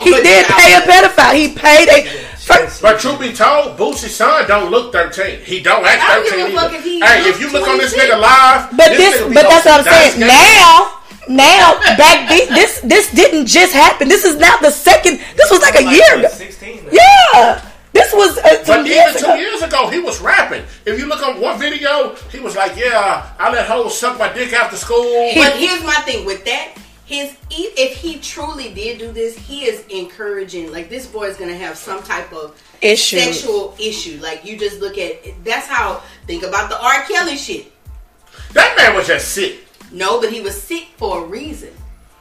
He 0.00 0.10
But 0.12 0.22
did 0.22 0.46
pay 0.46 0.74
a 0.76 0.80
pedophile. 0.86 1.34
He 1.34 1.54
paid 1.54 1.88
a. 1.88 2.06
First, 2.38 2.80
But 2.80 3.00
truth 3.00 3.20
be 3.20 3.32
told, 3.32 3.76
Boosie's 3.76 4.14
son 4.14 4.46
don't 4.48 4.70
look 4.70 4.92
13. 4.92 5.40
He 5.44 5.60
don't 5.60 5.84
act 5.84 6.00
I 6.02 6.14
don't 6.14 6.28
13 6.30 6.46
give 6.46 6.54
a 6.54 6.56
fuck 6.56 6.70
either. 6.70 6.78
if 6.78 6.84
he 6.84 7.00
hey, 7.00 7.28
if 7.28 7.40
you 7.40 7.50
look 7.52 7.68
on 7.68 7.76
this 7.78 7.92
nigga 7.94 8.18
live, 8.18 8.70
but 8.76 8.88
this 8.96 9.18
this, 9.18 9.34
but 9.34 9.42
that's 9.42 9.66
what 9.66 9.86
I'm 9.86 9.92
saying. 9.92 10.20
Now, 10.20 10.94
now, 11.28 11.78
back 11.98 12.28
then, 12.30 12.48
this 12.54 12.80
this 12.80 13.10
didn't 13.12 13.46
just 13.46 13.74
happen. 13.74 14.08
This 14.08 14.24
is 14.24 14.36
now 14.36 14.56
the 14.58 14.70
second. 14.70 15.20
This 15.36 15.50
was 15.50 15.60
like 15.60 15.74
a 15.76 15.84
year 15.84 16.18
ago. 16.18 16.28
16. 16.28 16.88
Yeah, 16.90 17.67
this 18.10 18.14
was 18.14 18.38
uh, 18.38 18.64
some 18.64 18.82
But 18.82 18.86
years 18.86 19.16
even 19.16 19.30
two 19.30 19.38
years 19.38 19.62
ago, 19.62 19.88
he 19.90 19.98
was 20.00 20.20
rapping. 20.20 20.64
If 20.84 20.98
you 20.98 21.06
look 21.06 21.26
on 21.26 21.40
one 21.40 21.58
video, 21.58 22.14
he 22.30 22.40
was 22.40 22.56
like, 22.56 22.76
"Yeah, 22.76 23.30
I 23.38 23.50
let 23.52 23.66
hoes 23.66 23.98
suck 23.98 24.18
my 24.18 24.32
dick 24.32 24.52
after 24.52 24.76
school." 24.76 25.32
But 25.34 25.56
here's 25.56 25.82
my 25.84 25.94
thing 26.06 26.24
with 26.26 26.44
that. 26.44 26.74
His 27.04 27.32
e- 27.50 27.72
if 27.76 27.96
he 27.96 28.18
truly 28.18 28.74
did 28.74 28.98
do 28.98 29.12
this, 29.12 29.36
he 29.38 29.64
is 29.64 29.84
encouraging. 29.88 30.70
Like 30.72 30.88
this 30.90 31.06
boy 31.06 31.24
is 31.24 31.36
gonna 31.36 31.56
have 31.56 31.76
some 31.78 32.02
type 32.02 32.32
of 32.32 32.60
Issue. 32.82 33.18
sexual 33.18 33.74
issue. 33.78 34.18
Like 34.22 34.44
you 34.44 34.58
just 34.58 34.80
look 34.80 34.98
at 34.98 35.22
that's 35.44 35.66
how 35.66 36.02
think 36.26 36.42
about 36.44 36.68
the 36.68 36.78
R. 36.80 37.02
Kelly 37.04 37.36
shit. 37.36 37.72
that 38.52 38.74
man 38.76 38.94
was 38.94 39.06
just 39.06 39.28
sick. 39.32 39.64
No, 39.90 40.20
but 40.20 40.30
he 40.32 40.40
was 40.42 40.60
sick 40.60 40.88
for 40.98 41.24
a 41.24 41.26
reason. 41.26 41.70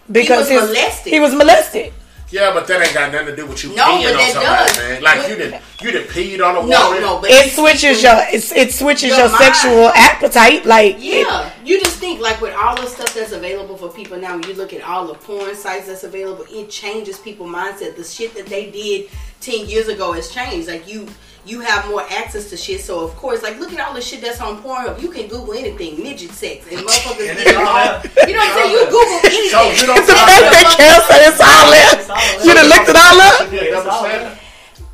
because 0.09 0.47
he 0.47 0.55
was 0.55 0.69
his- 0.69 0.77
molested. 0.77 1.13
He 1.13 1.19
was 1.19 1.33
molested. 1.35 1.93
Yeah, 2.29 2.53
but 2.53 2.67
that 2.67 2.81
ain't 2.81 2.93
got 2.93 3.11
nothing 3.11 3.27
to 3.27 3.35
do 3.37 3.45
with 3.45 3.63
you 3.63 3.73
No, 3.73 3.83
peeing 3.85 4.03
but 4.03 4.11
on 4.11 4.17
that 4.17 4.33
somebody, 4.33 4.67
does. 4.67 4.77
man. 4.77 5.03
Like 5.03 5.29
you 5.29 5.35
didn't, 5.37 5.61
you 5.81 5.91
didn't 5.91 6.07
peed 6.09 6.45
on 6.45 6.55
a 6.55 6.59
woman. 6.59 6.69
No, 6.71 6.99
no, 6.99 7.21
but 7.21 7.29
It 7.31 7.51
switches 7.53 7.99
speaking- 7.99 8.03
your 8.03 8.17
it, 8.29 8.51
it 8.69 8.73
switches 8.73 9.09
Your 9.09 9.19
your 9.19 9.29
sexual 9.29 9.87
appetite. 9.89 10.65
Like 10.65 10.95
it- 10.97 11.25
Yeah, 11.25 11.49
you 11.63 11.79
just 11.79 11.91
think 11.97 12.07
think 12.07 12.21
like 12.21 12.39
with 12.39 12.55
all 12.55 12.73
the 12.75 12.87
stuff 12.87 13.13
that's 13.13 13.33
available 13.33 13.75
for 13.75 13.89
people 13.89 14.17
now, 14.17 14.31
when 14.37 14.47
you 14.47 14.53
look 14.53 14.71
at 14.71 14.81
all 14.81 15.07
the 15.07 15.13
porn 15.13 15.53
sites 15.55 15.87
that's 15.87 16.05
available, 16.05 16.45
it 16.49 16.69
changes 16.69 17.17
people's 17.19 17.49
mindset. 17.53 17.97
The 17.97 18.03
shit 18.03 18.33
that 18.35 18.45
they 18.45 18.71
did 18.71 19.09
ten 19.41 19.67
years 19.67 19.87
ago 19.89 20.13
has 20.13 20.29
changed. 20.29 20.69
Like 20.69 20.87
you 20.87 21.07
you 21.47 21.61
have 21.61 21.87
more 21.87 22.01
access 22.09 22.49
to 22.49 22.57
shit. 22.57 22.81
So 22.81 22.99
of 23.03 23.15
course, 23.15 23.41
like 23.41 23.57
look 23.59 23.71
at 23.73 23.79
all 23.79 23.93
the 23.93 24.01
shit 24.01 24.21
that's 24.21 24.41
on 24.41 24.61
Pornhub. 24.61 25.01
You 25.01 25.09
can 25.09 25.27
Google 25.27 25.53
anything, 25.53 26.01
midget 26.03 26.31
sex, 26.31 26.67
and 26.69 26.79
motherfuckers 26.87 27.29
And 27.29 27.37
get 27.39 27.47
it's 27.47 27.57
all 27.57 27.67
all. 27.67 28.27
You 28.27 28.33
know 28.33 28.39
what 28.39 28.51
I'm 28.51 28.57
saying? 28.59 28.71
You 28.71 28.83
Google 28.91 29.19
anything. 29.23 29.49
So 29.49 29.61
you 29.71 29.85
don't 29.87 30.05
The 30.05 30.13
fact 30.27 30.45
that 30.51 30.67
Kel 30.77 30.99
said 31.07 31.21
it's 31.31 31.39
all 31.41 31.67
there. 31.71 32.45
You 32.45 32.53
done 32.53 32.67
looked 32.67 32.89
it 32.89 32.95
all 32.99 33.21
up? 33.21 33.37
Should 33.41 33.51
be 33.51 33.57
a 33.57 33.71
double 33.71 33.89
all 33.91 34.03
standard. 34.03 34.37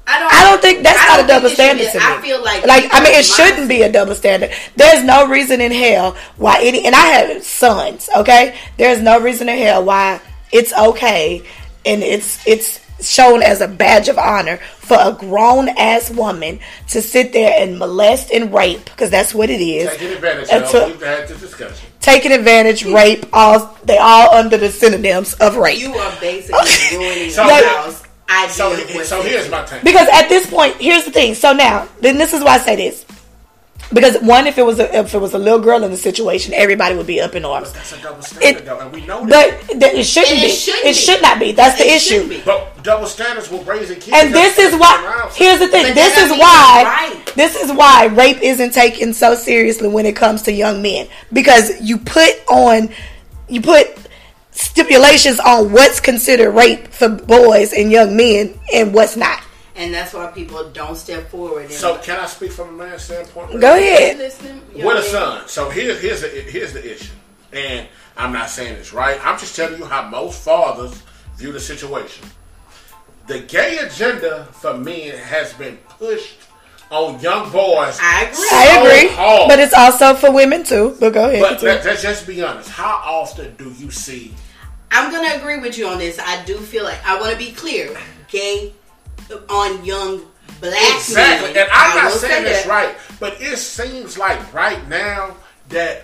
I 0.06 0.20
don't. 0.20 0.34
I 0.34 0.44
don't 0.44 0.62
think 0.62 0.84
that's 0.84 1.00
I 1.00 1.08
not 1.08 1.16
don't 1.16 1.26
a 1.26 1.28
double 1.30 1.50
think 1.50 1.80
it 1.80 1.92
should 1.92 1.92
standard 1.92 1.94
be- 1.94 2.00
to 2.00 2.00
me. 2.00 2.06
I 2.06 2.22
feel 2.22 2.44
like 2.44 2.66
like 2.68 2.84
I 2.92 3.04
mean, 3.04 3.14
it 3.16 3.26
shouldn't 3.26 3.70
be 3.70 3.82
a 3.84 3.92
double 3.92 4.16
standard. 4.16 4.52
There's 4.76 5.04
no 5.04 5.28
reason 5.28 5.62
in 5.62 5.72
hell 5.72 6.18
why 6.36 6.60
any, 6.62 6.86
and 6.86 6.94
I 6.94 7.06
have 7.08 7.42
sons. 7.44 8.10
Okay, 8.18 8.54
there's 8.78 9.02
no 9.02 9.22
reason 9.22 9.48
in 9.48 9.58
hell 9.58 9.84
why 9.86 10.20
it's 10.52 10.74
okay, 10.74 11.42
and 11.86 12.04
it's 12.04 12.46
it's 12.46 12.83
shown 13.04 13.42
as 13.44 13.62
a 13.62 13.68
badge 13.68 14.08
of 14.10 14.18
honor 14.18 14.58
for 14.80 14.98
a 15.00 15.12
grown 15.14 15.70
ass 15.70 16.10
woman 16.10 16.60
to 16.90 17.02
sit 17.02 17.34
there 17.34 17.54
and 17.62 17.78
molest 17.80 18.32
and 18.32 18.54
rape 18.54 18.84
because 18.86 19.10
that's 19.10 19.34
what 19.34 19.50
it 19.50 19.62
is. 19.62 19.90
Taking 19.92 20.14
advantage 20.14 20.50
And 20.52 20.64
of. 20.64 20.72
to- 20.72 20.86
We've 20.88 21.02
had 21.02 21.28
this 21.28 21.40
discussion. 21.42 21.88
taking 22.02 22.32
advantage, 22.32 22.86
rape, 22.86 23.26
all 23.34 23.78
they 23.84 23.98
all 23.98 24.34
under 24.36 24.58
the 24.58 24.70
synonyms 24.72 25.34
of 25.36 25.56
rape. 25.58 25.80
You 25.80 25.94
are 25.96 26.14
basically 26.20 26.98
ruining 26.98 27.30
So- 27.32 27.46
your 27.46 27.68
house 27.68 28.04
idea 28.30 28.54
So, 28.54 28.72
of 28.74 28.96
what 28.96 29.06
so 29.06 29.22
here's 29.22 29.50
my 29.50 29.64
thing. 29.66 29.82
Because 29.84 30.08
at 30.12 30.28
this 30.30 30.50
point, 30.50 30.76
here's 30.78 31.06
the 31.06 31.12
thing. 31.12 31.36
So 31.36 31.54
now, 31.54 31.88
then 32.02 32.18
this 32.18 32.34
is 32.34 32.44
why 32.44 32.54
I 32.56 32.58
say 32.60 32.76
this. 32.76 33.06
Because 33.92 34.20
one, 34.22 34.48
if 34.48 34.58
it 34.58 34.64
was 34.66 34.80
a, 34.80 34.98
if 34.98 35.14
it 35.14 35.20
was 35.20 35.34
a 35.34 35.38
little 35.38 35.60
girl 35.60 35.84
in 35.84 35.92
the 35.92 35.98
situation, 35.98 36.54
everybody 36.54 36.96
would 36.96 37.06
be 37.06 37.22
up 37.22 37.36
in 37.36 37.46
arms. 37.46 37.72
That's 37.74 37.92
a 37.94 38.02
double 38.02 38.22
standard, 38.24 38.62
It- 38.62 38.66
though, 38.66 38.80
and 38.80 38.92
we 38.92 39.06
know 39.06 39.26
that. 39.28 39.60
But 39.70 39.80
th- 39.80 39.94
it 39.94 40.04
shouldn't 40.06 40.32
And 40.34 40.42
be. 40.42 40.48
it 40.48 40.56
shouldn't 40.56 40.86
it 40.86 40.90
be. 40.90 40.94
should 40.94 41.22
not 41.22 41.40
be. 41.40 41.52
That's 41.52 41.78
the 41.78 41.88
issue. 41.88 42.28
be. 42.28 42.42
But 42.44 42.82
double 42.84 43.06
standards 43.06 43.52
will 43.52 43.64
raising 43.66 44.00
kids. 44.00 44.12
And 44.16 44.34
this 44.34 44.58
is 44.58 44.74
why. 44.80 45.30
Here's 45.36 45.60
the 45.60 45.68
thing. 45.68 45.84
But 45.88 45.96
This 45.96 46.16
that 46.16 46.24
is 46.24 46.30
doesn't 46.30 46.40
why. 46.40 46.84
right. 47.16 47.36
This 47.36 47.56
is 47.56 47.72
why 47.72 48.06
rape 48.06 48.42
isn't 48.42 48.72
taken 48.74 49.14
so 49.14 49.36
seriously 49.36 49.90
when 49.90 50.06
it 50.06 50.16
comes 50.16 50.42
to 50.44 50.52
young 50.52 50.82
men 50.82 51.08
because 51.32 51.80
you 51.82 51.98
put 52.00 52.34
on, 52.48 52.90
you 53.48 53.62
put 53.62 53.88
stipulations 54.52 55.40
on 55.40 55.72
what's 55.72 56.00
considered 56.00 56.52
rape 56.52 56.88
for 56.88 57.10
boys 57.10 57.74
and 57.74 57.92
young 57.92 58.16
men 58.16 58.58
and 58.74 58.94
what's 58.94 59.16
not. 59.16 59.42
And 59.76 59.94
that's 59.94 60.14
why 60.14 60.28
people 60.28 60.70
don't 60.70 60.96
step 60.96 61.30
forward. 61.30 61.64
And 61.64 61.72
So 61.72 61.98
can 61.98 62.20
I 62.20 62.28
speak 62.28 62.52
from 62.52 62.70
a 62.70 62.72
man's 62.86 63.04
standpoint? 63.04 63.60
Go 63.60 63.76
ahead. 63.76 64.18
listening? 64.18 64.62
With 64.76 64.98
a 64.98 65.02
son. 65.04 65.48
So 65.48 65.70
here, 65.70 65.96
here's 65.96 66.22
the 66.22 66.28
here's 66.28 66.74
the 66.74 66.94
issue, 66.94 67.14
and 67.52 67.88
I'm 68.16 68.32
not 68.32 68.50
saying 68.50 68.74
it's 68.74 68.94
right. 68.94 69.20
I'm 69.26 69.40
just 69.40 69.56
telling 69.56 69.80
you 69.80 69.86
how 69.86 70.08
most 70.10 70.44
fathers 70.44 71.02
view 71.38 71.52
the 71.52 71.60
situation. 71.60 72.28
The 73.26 73.40
gay 73.40 73.78
agenda 73.80 74.46
for 74.52 74.78
men 74.78 75.18
has 75.18 75.54
been 75.54 75.78
pushed 75.78 76.38
on 76.92 77.20
young 77.20 77.52
boys. 77.52 77.98
I 78.02 78.26
agree. 78.26 78.50
I 78.52 78.78
agree, 78.80 79.16
hard. 79.16 79.50
but 79.50 79.60
it's 79.60 79.74
also 79.74 80.14
for 80.14 80.32
women 80.32 80.64
too. 80.64 80.96
But 81.00 81.14
go 81.14 81.30
ahead. 81.30 81.42
But 81.42 81.64
let, 81.64 81.84
let's 81.84 82.04
just 82.04 82.28
be 82.28 82.44
honest. 82.44 82.70
How 82.70 83.02
often 83.04 83.56
do 83.56 83.72
you 83.72 83.90
see? 83.90 84.34
I'm 84.92 85.12
gonna 85.12 85.36
agree 85.36 85.58
with 85.58 85.78
you 85.78 85.88
on 85.88 85.98
this. 85.98 86.20
I 86.20 86.44
do 86.46 86.58
feel 86.58 86.84
like 86.84 87.04
I 87.06 87.20
want 87.20 87.32
to 87.32 87.38
be 87.38 87.52
clear. 87.52 87.98
Gay 88.28 88.74
on 89.50 89.84
young 89.86 90.22
black 90.62 90.96
Exactly, 90.96 91.54
men. 91.54 91.64
and 91.64 91.70
I'm 91.72 91.98
I 91.98 92.02
not 92.04 92.12
saying 92.14 92.44
say 92.44 92.44
this 92.44 92.64
that. 92.64 92.70
right, 92.70 92.96
but 93.20 93.42
it 93.42 93.58
seems 93.58 94.18
like 94.18 94.54
right 94.54 94.88
now 94.88 95.36
that 95.70 96.04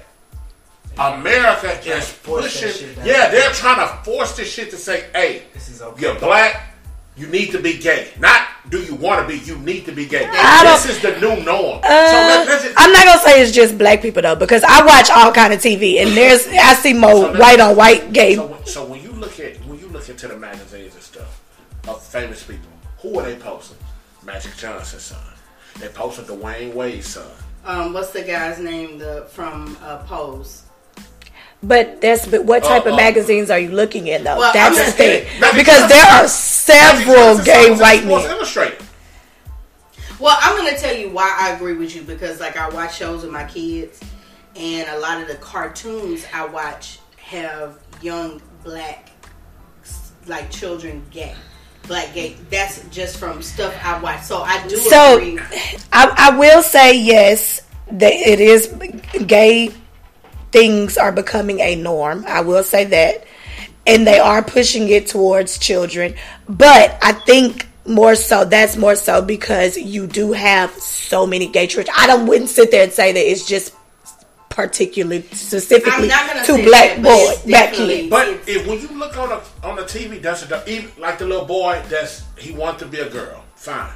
America 0.98 1.80
trying 1.82 1.98
is 2.00 2.06
to 2.08 2.14
force 2.14 2.44
pushing. 2.62 2.88
shit. 2.96 2.98
Yeah, 3.06 3.30
they're 3.30 3.52
trying 3.52 3.78
to 3.88 3.94
force 4.04 4.36
this 4.36 4.52
shit 4.52 4.70
to 4.72 4.78
say, 4.78 5.06
"Hey, 5.14 5.44
This 5.54 5.70
is 5.70 5.82
okay. 5.82 6.02
you're 6.02 6.16
black, 6.16 6.74
you 7.16 7.28
need 7.28 7.52
to 7.52 7.60
be 7.60 7.78
gay." 7.78 8.10
Not 8.20 8.42
do 8.70 8.80
you 8.80 8.96
want 8.96 9.22
to 9.22 9.28
be? 9.28 9.40
You 9.46 9.58
need 9.60 9.86
to 9.86 9.92
be 9.94 10.06
gay. 10.06 10.28
I 10.30 10.64
this 10.66 10.90
is 10.98 11.02
the 11.02 11.12
new 11.20 11.42
norm. 11.44 11.82
so 11.82 11.88
Uh, 11.88 12.12
let, 12.28 12.48
let's 12.48 12.64
just, 12.64 12.76
I'm 12.78 12.92
not 12.92 13.06
gonna 13.06 13.20
say 13.22 13.42
it's 13.42 13.52
just 13.54 13.78
black 13.78 14.02
people 14.02 14.22
though, 14.22 14.36
because 14.36 14.64
I 14.64 14.84
watch 14.86 15.10
all 15.10 15.32
kind 15.32 15.54
of 15.54 15.60
TV, 15.60 16.02
and 16.02 16.12
there's 16.18 16.46
I 16.48 16.74
see 16.74 16.94
more 16.94 17.12
So 17.34 17.40
white 17.40 17.60
on 17.62 17.76
white 17.78 18.12
gay. 18.12 18.36
So, 18.36 18.46
when- 18.46 18.66
so 18.66 18.84
when 18.86 19.02
you 19.02 19.12
look 19.14 19.40
at 19.40 19.56
when 19.66 19.80
you 19.80 19.88
look 19.88 20.10
into 20.10 20.28
the 20.28 20.36
magazines 20.38 20.94
and 20.96 21.04
stuff 21.04 21.40
of 21.88 22.04
famous 22.04 22.44
people, 22.44 22.68
who 23.02 23.20
are 23.20 23.24
they 23.24 23.36
posting? 23.36 23.78
Magic 24.24 24.56
Johnson's 24.58 25.04
son. 25.04 25.20
They 25.80 25.88
posted 25.90 26.26
Dwyane 26.26 26.74
Wade's 26.74 27.08
son. 27.08 27.28
Um, 27.66 27.94
what's 27.94 28.12
the 28.12 28.22
guy's 28.22 28.60
name? 28.60 28.98
The 28.98 29.28
from 29.30 29.78
uh, 29.82 29.98
Pose. 30.00 30.64
But 31.62 32.00
that's 32.00 32.26
but 32.26 32.46
what 32.46 32.64
type 32.64 32.86
Uh, 32.86 32.90
of 32.90 32.94
uh, 32.94 32.98
magazines 32.98 33.50
are 33.52 33.60
you 33.60 33.70
looking 33.72 34.10
at 34.10 34.24
though? 34.24 34.38
Well, 34.38 34.54
that's 34.54 34.78
I'm 34.80 34.86
the 34.86 34.92
thing, 34.92 35.26
kidding. 35.26 35.56
Because 35.58 35.90
there 35.90 36.06
are 36.06 36.28
several 36.28 37.38
gay 37.44 37.68
son 37.68 37.72
was 37.72 37.80
in 37.80 37.80
white 37.80 38.02
Sports 38.04 38.24
men. 38.26 38.36
Illustrated. 38.38 38.82
Well, 40.20 40.38
I'm 40.42 40.58
gonna 40.58 40.78
tell 40.78 40.96
you 40.96 41.10
why 41.10 41.36
I 41.40 41.52
agree 41.56 41.76
with 41.76 41.96
you 41.96 42.02
because 42.04 42.40
like 42.40 42.58
I 42.58 42.70
watch 42.70 42.98
shows 42.98 43.24
with 43.24 43.32
my 43.32 43.46
kids, 43.46 44.00
and 44.56 44.88
a 44.90 45.00
lot 45.00 45.22
of 45.22 45.28
the 45.28 45.36
cartoons 45.36 46.26
I 46.34 46.46
watch 46.46 47.00
have 47.18 47.80
young 48.02 48.42
black 48.64 49.10
like 50.28 50.50
children 50.52 51.06
gay, 51.12 51.36
black 51.90 52.14
gay. 52.14 52.32
Eh, 52.32 52.36
that's 52.50 52.88
just 52.90 53.18
from 53.18 53.42
stuff 53.42 53.76
I 53.84 54.00
watch. 54.00 54.24
So 54.24 54.38
I 54.38 54.66
do 54.68 54.78
So 54.78 55.18
agree. 55.18 55.40
I, 55.92 56.30
I 56.32 56.38
will 56.38 56.64
say 56.64 56.98
yes, 56.98 57.64
that 57.92 58.14
it 58.14 58.40
is 58.40 58.74
gay 59.26 59.74
things 60.52 60.98
are 60.98 61.12
becoming 61.12 61.60
a 61.60 61.76
norm. 61.76 62.24
I 62.28 62.42
will 62.42 62.64
say 62.64 62.86
that, 62.86 63.26
and 63.86 64.08
they 64.08 64.20
are 64.20 64.42
pushing 64.42 64.88
it 64.90 65.08
towards 65.08 65.58
children. 65.58 66.16
But 66.48 66.98
I 67.02 67.12
think 67.12 67.68
more 67.86 68.14
so 68.14 68.46
that's 68.46 68.78
more 68.78 68.96
so 68.96 69.22
because 69.22 69.76
you 69.76 70.06
do 70.06 70.32
have 70.32 70.72
so 70.72 71.26
many 71.26 71.48
gay 71.48 71.68
children. 71.68 71.94
I 71.98 72.08
don't 72.08 72.28
wouldn't 72.28 72.50
sit 72.50 72.72
there 72.72 72.84
and 72.84 72.94
say 72.94 73.12
that 73.12 73.20
it's 73.20 73.46
just 73.46 73.74
particularly 74.60 75.22
specifically 75.32 75.92
I'm 75.94 76.08
not 76.08 76.46
gonna 76.48 76.64
black 76.64 76.96
that, 76.96 77.04
but 77.04 77.10
boys, 77.10 77.42
black 77.44 77.70
definitely- 77.72 77.96
kids. 77.96 78.10
But 78.10 78.28
if 78.48 78.68
when 78.68 78.82
you 78.82 78.88
look 78.90 79.18
on 79.18 79.30
the 79.30 79.42
on 79.68 79.76
the 79.78 79.84
TV, 79.84 80.22
that's 80.22 80.44
it 80.44 80.52
even 80.68 80.92
like 80.98 81.18
the 81.18 81.26
little 81.26 81.46
boy 81.46 81.82
that's 81.88 82.24
he 82.38 82.52
wants 82.52 82.82
to 82.84 82.88
be 82.88 83.00
a 83.00 83.10
girl? 83.10 83.44
Fine. 83.56 83.92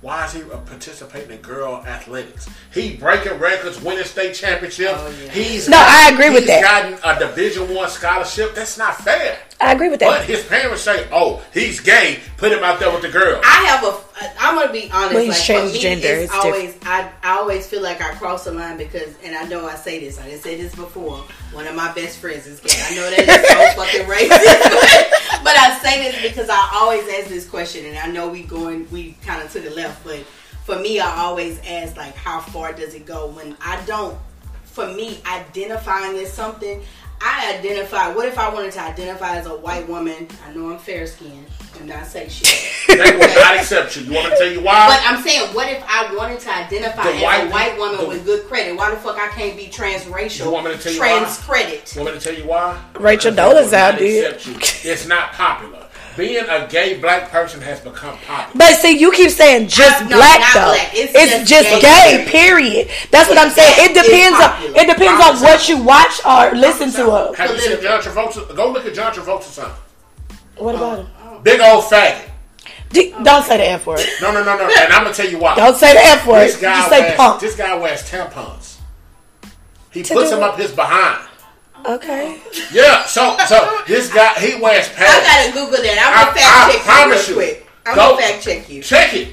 Why 0.00 0.24
is 0.24 0.32
he 0.32 0.42
uh, 0.42 0.56
participating 0.58 1.30
in 1.32 1.42
girl 1.42 1.84
athletics? 1.86 2.48
He 2.72 2.96
breaking 2.96 3.38
records, 3.38 3.82
winning 3.82 4.04
state 4.04 4.34
championships. 4.34 4.94
Oh, 4.96 5.14
yeah. 5.22 5.30
He's 5.30 5.68
No, 5.68 5.76
I 5.78 6.10
agree 6.10 6.30
with 6.30 6.44
he's 6.44 6.48
that. 6.48 6.62
Gotten 6.62 6.98
a 7.04 7.18
Division 7.28 7.74
One 7.74 7.90
scholarship. 7.90 8.54
That's 8.54 8.78
not 8.78 8.96
fair. 8.96 9.38
I 9.60 9.72
agree 9.72 9.90
with 9.90 10.00
that. 10.00 10.06
But 10.08 10.24
his 10.24 10.42
parents 10.46 10.80
say, 10.82 11.06
"Oh, 11.12 11.42
he's 11.52 11.80
gay. 11.80 12.20
Put 12.38 12.50
him 12.50 12.64
out 12.64 12.80
there 12.80 12.90
with 12.90 13.02
the 13.02 13.10
girl." 13.10 13.42
I 13.44 13.64
have 13.66 13.84
a. 13.84 14.09
I'm 14.38 14.54
gonna 14.54 14.72
be 14.72 14.90
honest. 14.92 15.14
Well, 15.14 15.24
he's 15.24 15.48
like, 15.48 15.60
for 15.60 15.66
me, 15.72 15.80
it's 15.80 16.04
it's 16.04 16.34
always. 16.34 16.76
I, 16.82 17.10
I 17.22 17.38
always 17.38 17.66
feel 17.66 17.82
like 17.82 18.02
I 18.02 18.12
cross 18.14 18.44
the 18.44 18.52
line 18.52 18.76
because, 18.76 19.14
and 19.24 19.34
I 19.34 19.44
know 19.44 19.66
I 19.66 19.74
say 19.76 20.00
this. 20.00 20.18
I 20.20 20.24
didn't 20.24 20.42
say 20.42 20.56
this 20.60 20.74
before. 20.74 21.18
One 21.52 21.66
of 21.66 21.74
my 21.74 21.92
best 21.94 22.18
friends 22.18 22.46
is 22.46 22.60
gay. 22.60 22.70
I 22.70 22.94
know 22.94 23.10
that 23.10 23.18
is 23.18 23.48
so 23.48 23.82
fucking 23.82 24.06
racist, 24.06 25.42
but 25.44 25.56
I 25.56 25.78
say 25.82 26.10
this 26.10 26.30
because 26.30 26.48
I 26.50 26.70
always 26.74 27.02
ask 27.08 27.28
this 27.28 27.48
question, 27.48 27.86
and 27.86 27.98
I 27.98 28.06
know 28.08 28.28
we 28.28 28.42
going, 28.42 28.90
we 28.90 29.12
kind 29.24 29.42
of 29.42 29.50
to 29.52 29.60
the 29.60 29.70
left, 29.70 30.04
but 30.04 30.18
for 30.64 30.78
me, 30.78 31.00
I 31.00 31.22
always 31.22 31.58
ask 31.66 31.96
like, 31.96 32.14
how 32.14 32.40
far 32.40 32.72
does 32.72 32.94
it 32.94 33.06
go? 33.06 33.28
When 33.28 33.56
I 33.60 33.82
don't, 33.86 34.18
for 34.64 34.86
me, 34.86 35.20
identifying 35.26 36.16
as 36.18 36.32
something. 36.32 36.82
I 37.22 37.54
identify. 37.58 38.12
What 38.12 38.26
if 38.26 38.38
I 38.38 38.52
wanted 38.52 38.72
to 38.72 38.80
identify 38.80 39.36
as 39.36 39.46
a 39.46 39.54
white 39.56 39.86
woman? 39.88 40.26
I 40.46 40.52
know 40.54 40.70
I'm 40.70 40.78
fair 40.78 41.06
skinned. 41.06 41.46
Do 41.78 41.84
not 41.84 42.06
say 42.06 42.28
shit. 42.28 42.96
they 42.98 43.10
will 43.12 43.34
not 43.34 43.56
accept 43.56 43.96
you. 43.96 44.02
You 44.04 44.14
want 44.14 44.24
me 44.26 44.30
to 44.32 44.36
tell 44.38 44.52
you 44.52 44.60
why? 44.62 44.88
But 44.88 45.00
I'm 45.04 45.22
saying, 45.22 45.54
what 45.54 45.68
if 45.70 45.82
I 45.86 46.14
wanted 46.14 46.40
to 46.40 46.50
identify 46.54 47.04
The 47.04 47.10
as 47.10 47.22
white 47.22 47.46
a 47.46 47.50
white 47.50 47.78
woman 47.78 48.00
the- 48.00 48.06
with 48.06 48.24
good 48.24 48.46
credit? 48.46 48.76
Why 48.76 48.90
the 48.90 48.96
fuck 48.96 49.16
I 49.18 49.28
can't 49.28 49.56
be 49.56 49.66
transracial? 49.66 50.46
You 50.46 50.50
want 50.50 50.66
me 50.66 50.72
to 50.72 50.78
tell 50.78 50.92
you 50.92 50.98
trans 50.98 51.38
why? 51.38 51.44
credit. 51.44 51.94
You 51.94 52.02
want 52.02 52.14
me 52.14 52.20
to 52.20 52.24
tell 52.26 52.38
you 52.38 52.46
why? 52.48 52.82
Rachel 52.98 53.30
Because 53.32 53.70
they 53.70 53.76
will 53.82 53.92
Dolezal 53.92 53.98
did. 53.98 54.86
It's 54.90 55.06
not 55.06 55.32
popular. 55.32 55.86
Being 56.16 56.44
a 56.48 56.66
gay 56.68 56.98
black 56.98 57.30
person 57.30 57.60
has 57.62 57.80
become 57.80 58.16
popular. 58.26 58.52
But 58.54 58.76
see, 58.80 58.98
you 58.98 59.12
keep 59.12 59.30
saying 59.30 59.68
just 59.68 60.02
no, 60.02 60.16
black 60.16 60.40
though. 60.52 60.72
black. 60.74 60.90
It's 60.92 61.12
It's, 61.14 61.48
just 61.48 61.70
just, 61.70 61.82
gay. 61.82 62.24
gay, 62.24 62.30
Period. 62.30 62.90
That's 63.10 63.28
what 63.28 63.38
I'm 63.38 63.50
saying. 63.50 63.74
It 63.78 63.94
depends 63.94 64.38
on 64.40 64.50
it 64.76 64.86
depends 64.92 65.24
on 65.24 65.40
what 65.40 65.68
you 65.68 65.82
watch 65.82 66.20
or 66.26 66.54
listen 66.58 66.90
to. 66.92 67.10
Her. 67.10 67.34
Have 67.36 67.50
you 67.50 67.58
seen 67.60 67.80
John 67.80 68.00
Travolta? 68.02 68.54
Go 68.56 68.72
look 68.72 68.84
at 68.86 68.94
John 68.94 69.12
Travolta's 69.12 69.46
son. 69.46 69.70
What 70.56 70.74
about 70.74 70.98
him? 70.98 71.42
Big 71.42 71.60
old 71.60 71.84
faggot. 71.84 72.28
D- 72.90 73.14
don't 73.22 73.44
say 73.44 73.56
the 73.58 73.66
F 73.68 73.86
word. 73.86 74.00
No, 74.20 74.32
no, 74.32 74.42
no, 74.42 74.56
no. 74.56 74.64
And 74.64 74.92
I'm 74.92 75.04
gonna 75.04 75.14
tell 75.14 75.28
you 75.30 75.38
why. 75.38 75.54
Don't 75.54 75.76
say 75.76 75.94
the 75.94 76.00
F 76.00 76.26
word. 76.26 76.48
This 76.48 76.60
guy 76.60 76.74
Just 76.76 76.90
say 76.90 77.00
wears 77.02 77.16
punk. 77.16 77.40
this 77.40 77.56
guy 77.56 77.74
wears 77.76 78.02
tampons. 78.10 78.78
He 79.92 80.02
To 80.02 80.14
puts 80.14 80.30
do 80.30 80.36
them 80.36 80.44
up 80.44 80.58
his 80.58 80.72
behind. 80.72 81.26
Okay. 81.86 82.40
Yeah. 82.72 83.04
So 83.06 83.36
so 83.46 83.80
this 83.86 84.12
guy 84.12 84.34
he 84.40 84.60
wears 84.60 84.88
pants. 84.90 85.26
I 85.26 85.50
gotta 85.50 85.52
Google 85.52 85.82
that. 85.82 85.98
I'm 86.00 86.26
gonna 86.26 86.30
I 86.30 86.34
fact 86.34 86.72
check 86.72 86.74
you 86.74 86.92
promise 86.92 87.28
real 87.28 87.38
you. 87.38 87.44
quick. 87.56 87.66
I'm 87.86 87.94
Go- 87.96 88.10
gonna 88.14 88.22
fact 88.22 88.42
check 88.44 88.68
you. 88.70 88.82
Check 88.82 89.14
it. 89.14 89.28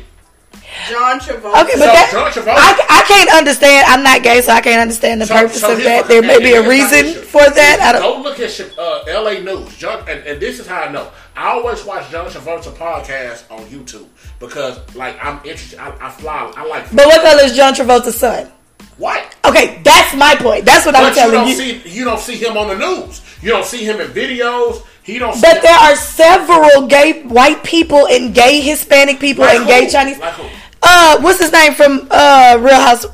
John 0.89 1.19
Travolta. 1.19 1.63
Okay, 1.63 1.73
but 1.73 1.79
So, 1.79 1.85
that, 1.97 2.09
John 2.11 2.31
Travolta- 2.31 2.59
I, 2.59 2.99
I 3.01 3.01
can't 3.07 3.31
understand. 3.33 3.85
I'm 3.87 4.03
not 4.03 4.21
gay, 4.21 4.41
so 4.41 4.51
I 4.51 4.61
can't 4.61 4.79
understand 4.81 5.21
the 5.21 5.25
So- 5.25 5.33
purpose 5.33 5.61
so 5.61 5.71
of 5.73 5.83
that. 5.83 6.07
There 6.07 6.21
may 6.21 6.37
be 6.39 6.53
a 6.53 6.67
reason 6.67 7.13
for 7.23 7.41
that. 7.49 7.79
I 7.81 7.93
don't. 7.97 8.21
Go 8.21 8.29
look 8.29 8.39
at 8.39 8.77
uh, 8.77 9.03
L.A. 9.07 9.41
News, 9.41 9.75
John, 9.77 9.99
and, 10.07 10.19
and 10.27 10.39
this 10.39 10.59
is 10.59 10.67
how 10.67 10.81
I 10.83 10.91
know. 10.91 11.09
I 11.35 11.47
always 11.49 11.83
watch 11.83 12.09
John 12.11 12.27
Travolta 12.27 12.71
podcast 12.75 13.49
on 13.51 13.65
YouTube 13.65 14.05
because, 14.39 14.79
like, 14.95 15.17
I'm 15.23 15.37
interested. 15.37 15.79
I, 15.79 15.95
I 15.99 16.09
fly. 16.11 16.51
I 16.55 16.65
like 16.67 16.83
But 16.95 17.07
what 17.07 17.23
color 17.23 17.43
is 17.43 17.55
John 17.55 17.73
Travolta's 17.73 18.17
son? 18.19 18.51
White. 18.97 19.35
Okay, 19.45 19.81
that's 19.83 20.15
my 20.15 20.35
point. 20.35 20.65
That's 20.65 20.85
what 20.85 20.95
I'm 20.95 21.03
But 21.03 21.09
you 21.15 21.21
telling 21.21 21.33
don't 21.33 21.47
you. 21.47 21.53
see 21.55 21.89
you 21.89 22.03
don't 22.05 22.19
see 22.19 22.35
him 22.35 22.57
on 22.57 22.67
the 22.69 22.75
news. 22.77 23.21
You 23.41 23.49
don't 23.51 23.65
see 23.65 23.83
him 23.85 23.99
in 24.01 24.07
videos. 24.09 24.83
He 25.03 25.19
don't. 25.19 25.33
See 25.35 25.41
But 25.41 25.57
him- 25.57 25.63
there 25.63 25.75
are 25.77 25.95
several 25.95 26.87
gay 26.87 27.23
white 27.23 27.63
people 27.63 28.07
and 28.07 28.33
gay 28.33 28.59
Hispanic 28.61 29.19
people 29.19 29.45
Like 29.45 29.59
and 29.59 29.67
gay? 29.67 29.89
Chinese. 29.89 30.19
Like 30.19 30.33
who? 30.33 30.47
Uh, 30.83 31.19
what's 31.21 31.39
his 31.39 31.51
name 31.51 31.73
from 31.73 32.07
uh 32.11 32.57
Real 32.59 32.75
House 32.81 33.05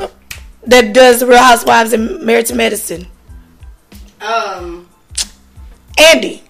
that 0.66 0.94
does 0.94 1.24
Real 1.24 1.38
Housewives 1.38 1.94
and 1.94 2.22
Married 2.22 2.46
to 2.48 2.56
Medicine? 2.56 3.08
Um. 4.22 4.90
Andy. 5.98 6.44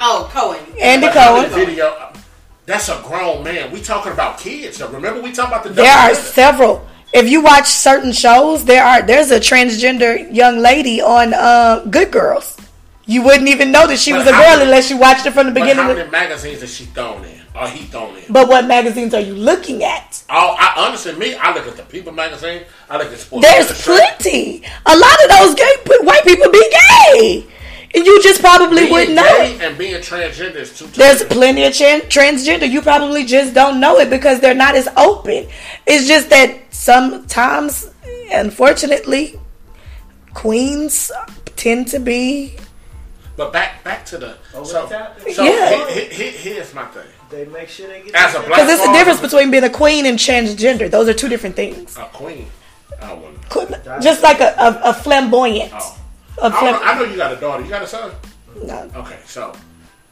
Oh, 0.00 0.28
Cohen. 0.32 0.60
Andy 0.80 1.06
But 1.06 1.14
Cohen. 1.14 1.50
video. 1.50 2.12
That's 2.66 2.88
a 2.88 3.00
grown 3.04 3.42
man. 3.44 3.70
We 3.72 3.80
talking 3.80 4.12
about 4.12 4.38
kids. 4.38 4.76
So 4.78 4.88
remember, 4.88 5.20
we 5.20 5.32
talking 5.32 5.52
about 5.52 5.64
the. 5.64 5.70
There 5.70 5.84
are 5.90 6.08
documentary. 6.08 6.32
several. 6.32 6.86
If 7.14 7.28
you 7.30 7.42
watch 7.42 7.66
certain 7.68 8.10
shows, 8.12 8.64
there 8.64 8.82
are 8.84 9.00
there's 9.00 9.30
a 9.30 9.38
transgender 9.38 10.34
young 10.34 10.58
lady 10.58 11.00
on 11.00 11.32
uh, 11.32 11.84
Good 11.88 12.10
Girls. 12.10 12.56
You 13.06 13.22
wouldn't 13.22 13.48
even 13.48 13.70
know 13.70 13.86
that 13.86 13.98
she 13.98 14.10
But 14.12 14.18
was 14.18 14.26
a 14.26 14.30
girl 14.32 14.40
many- 14.56 14.62
unless 14.64 14.90
you 14.90 14.96
watched 14.96 15.24
it 15.26 15.32
from 15.32 15.46
the 15.46 15.52
beginning. 15.52 15.76
how 15.84 15.90
of- 15.92 15.96
many 15.98 16.10
magazines 16.10 16.62
is 16.62 16.74
she 16.74 16.86
thrown 16.86 17.24
in? 17.24 17.40
Or 17.54 17.68
he 17.68 17.84
thrown 17.84 18.16
in? 18.16 18.24
But 18.30 18.48
what 18.48 18.66
magazines 18.66 19.14
are 19.14 19.20
you 19.20 19.34
looking 19.34 19.84
at? 19.84 20.24
Oh, 20.28 20.56
I 20.58 20.74
honestly, 20.88 21.14
me, 21.14 21.36
I 21.36 21.54
look 21.54 21.68
at 21.68 21.76
the 21.76 21.84
People 21.84 22.12
magazine. 22.12 22.62
I 22.90 22.96
look 22.98 23.12
at 23.12 23.18
Sports. 23.18 23.46
There's 23.46 23.82
plenty. 23.84 24.64
A 24.86 24.96
lot 24.96 25.16
of 25.24 25.30
those 25.38 25.54
gay 25.54 25.74
white 26.00 26.24
people 26.24 26.50
be 26.50 26.74
gay, 27.12 27.46
you 27.94 28.22
just 28.22 28.40
probably 28.40 28.82
Being 28.82 28.92
wouldn't 28.92 29.14
know 29.14 29.22
gay 29.38 29.54
it. 29.54 29.62
and 29.62 29.78
being 29.78 29.94
transgender 29.96 30.56
is 30.56 30.76
two. 30.78 30.86
There's 30.88 31.18
different- 31.20 31.32
plenty 31.32 31.64
of 31.64 31.72
tran- 31.72 32.02
transgender. 32.08 32.68
You 32.68 32.82
probably 32.82 33.24
just 33.24 33.54
don't 33.54 33.78
know 33.80 33.98
it 33.98 34.10
because 34.10 34.40
they're 34.40 34.54
not 34.54 34.74
as 34.74 34.88
open. 34.96 35.46
It's 35.86 36.06
just 36.08 36.30
that 36.30 36.56
sometimes, 36.70 37.90
unfortunately, 38.32 39.38
queens 40.34 41.10
tend 41.56 41.88
to 41.88 41.98
be. 42.00 42.56
But 43.36 43.52
back 43.52 43.82
back 43.82 44.04
to 44.06 44.18
the 44.18 44.36
oh, 44.54 44.58
Over 44.60 44.66
so, 44.68 44.88
so 45.32 45.44
Yeah. 45.44 45.88
he- 45.90 46.00
he- 46.04 46.30
he- 46.30 46.30
here's 46.50 46.72
my 46.74 46.84
thing. 46.86 47.02
They 47.30 47.44
make 47.46 47.68
sure 47.68 47.88
they 47.88 48.00
get 48.02 48.14
As 48.14 48.34
a 48.34 48.38
black- 48.38 48.48
Because 48.50 48.66
there's 48.68 48.88
a 48.88 48.92
difference 48.92 49.20
between 49.20 49.50
being 49.50 49.64
a 49.64 49.70
queen 49.70 50.06
and 50.06 50.18
transgender. 50.18 50.88
Those 50.90 51.08
are 51.08 51.14
two 51.14 51.28
different 51.28 51.56
things. 51.56 51.96
A 51.96 52.04
queen. 52.12 52.46
I 53.02 53.12
wouldn't. 53.12 54.02
Just 54.02 54.22
like 54.22 54.40
a, 54.40 54.54
a, 54.58 54.90
a 54.90 54.94
flamboyant. 54.94 55.72
Oh. 55.74 55.96
A 56.38 56.46
I, 56.46 56.48
know, 56.70 56.80
I 56.82 56.98
know 56.98 57.04
you 57.04 57.16
got 57.16 57.32
a 57.32 57.40
daughter. 57.40 57.62
You 57.62 57.70
got 57.70 57.82
a 57.82 57.86
son. 57.86 58.12
no. 58.64 58.90
Okay, 58.96 59.18
so 59.24 59.52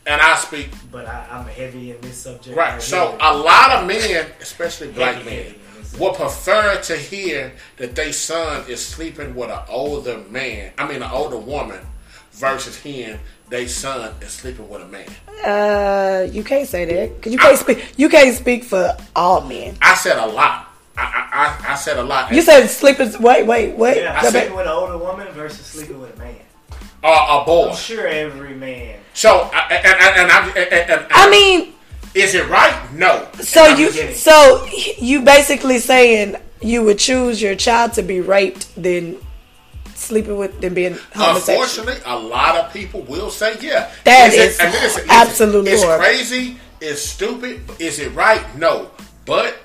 and 0.06 0.20
I 0.20 0.36
speak 0.36 0.70
But 0.90 1.06
I, 1.06 1.26
I'm 1.30 1.46
heavy 1.46 1.92
in 1.92 2.00
this 2.00 2.16
subject. 2.18 2.56
right. 2.56 2.80
So 2.80 3.10
here. 3.10 3.18
a 3.20 3.36
lot 3.36 3.70
of 3.70 3.86
men, 3.86 4.26
especially 4.40 4.90
black 4.92 5.16
Heavy, 5.16 5.30
men, 5.30 5.38
heavy 5.44 5.54
in 5.94 6.00
would 6.00 6.14
prefer 6.14 6.80
to 6.80 6.96
hear 6.96 7.52
that 7.76 7.94
their 7.94 8.12
son 8.12 8.64
is 8.68 8.84
sleeping 8.84 9.34
with 9.34 9.50
an 9.50 9.60
older 9.68 10.18
man. 10.30 10.72
I 10.78 10.86
mean, 10.86 11.02
an 11.02 11.10
older 11.10 11.36
woman, 11.36 11.80
versus 12.32 12.76
hearing 12.76 13.18
their 13.48 13.68
son 13.68 14.14
is 14.20 14.30
sleeping 14.30 14.68
with 14.68 14.82
a 14.82 14.88
man. 14.88 15.06
Uh, 15.44 16.26
you 16.32 16.42
can't 16.42 16.66
say 16.66 16.84
that 16.84 17.16
because 17.16 17.32
you 17.32 17.38
can't 17.38 17.58
speak. 17.58 17.94
You 17.96 18.08
can't 18.08 18.34
speak 18.34 18.64
for 18.64 18.96
all 19.14 19.42
men. 19.42 19.76
I 19.82 19.94
said 19.94 20.16
a 20.16 20.26
lot. 20.26 20.71
I 20.96 21.00
I, 21.02 21.66
I, 21.68 21.72
I 21.72 21.74
said 21.76 21.98
a 21.98 22.02
lot. 22.02 22.32
You 22.32 22.42
said 22.42 22.66
sleepers. 22.68 23.18
Wait, 23.18 23.46
wait, 23.46 23.76
wait. 23.76 23.96
Yeah, 24.02 24.20
Go 24.22 24.30
sleeping 24.30 24.54
with 24.54 24.66
an 24.66 24.72
older 24.72 24.98
woman 24.98 25.28
versus 25.32 25.64
sleeping 25.64 26.00
with 26.00 26.14
a 26.16 26.18
man. 26.18 26.36
uh, 27.02 27.40
a 27.42 27.44
boy. 27.46 27.70
I'm 27.70 27.76
sure 27.76 28.06
every 28.06 28.54
man. 28.54 28.98
So 29.14 29.50
I- 29.52 29.68
and 29.74 29.86
and, 29.86 30.16
and, 30.20 30.30
I'm- 30.30 30.48
and, 30.56 30.72
and, 30.72 30.90
and 30.90 31.06
I 31.10 31.30
mean, 31.30 31.72
is 32.14 32.34
it 32.34 32.48
right? 32.48 32.92
No. 32.94 33.28
so 33.40 33.66
you, 33.66 33.88
beginning. 33.88 34.14
so 34.14 34.66
you 34.98 35.22
basically 35.22 35.78
saying 35.78 36.36
you 36.60 36.82
would 36.82 36.98
choose 36.98 37.40
your 37.42 37.54
child 37.56 37.94
to 37.94 38.02
be 38.02 38.20
raped 38.20 38.74
than 38.80 39.16
sleeping 39.94 40.36
with 40.36 40.60
than 40.60 40.74
being 40.74 40.98
homosexual. 41.14 41.62
Unfortunately, 41.62 42.02
a 42.04 42.18
lot 42.18 42.56
of 42.56 42.72
people 42.72 43.00
will 43.02 43.30
say 43.30 43.56
yeah. 43.60 43.90
That 44.04 44.32
it- 44.32 44.38
is 44.38 44.60
and 44.60 44.72
listen, 44.72 45.04
absolutely 45.08 45.70
It's 45.72 45.84
crazy. 45.84 46.56
It's 46.80 47.00
stupid. 47.02 47.60
Is 47.78 47.98
it 47.98 48.12
right? 48.14 48.42
No. 48.58 48.90
But 49.24 49.56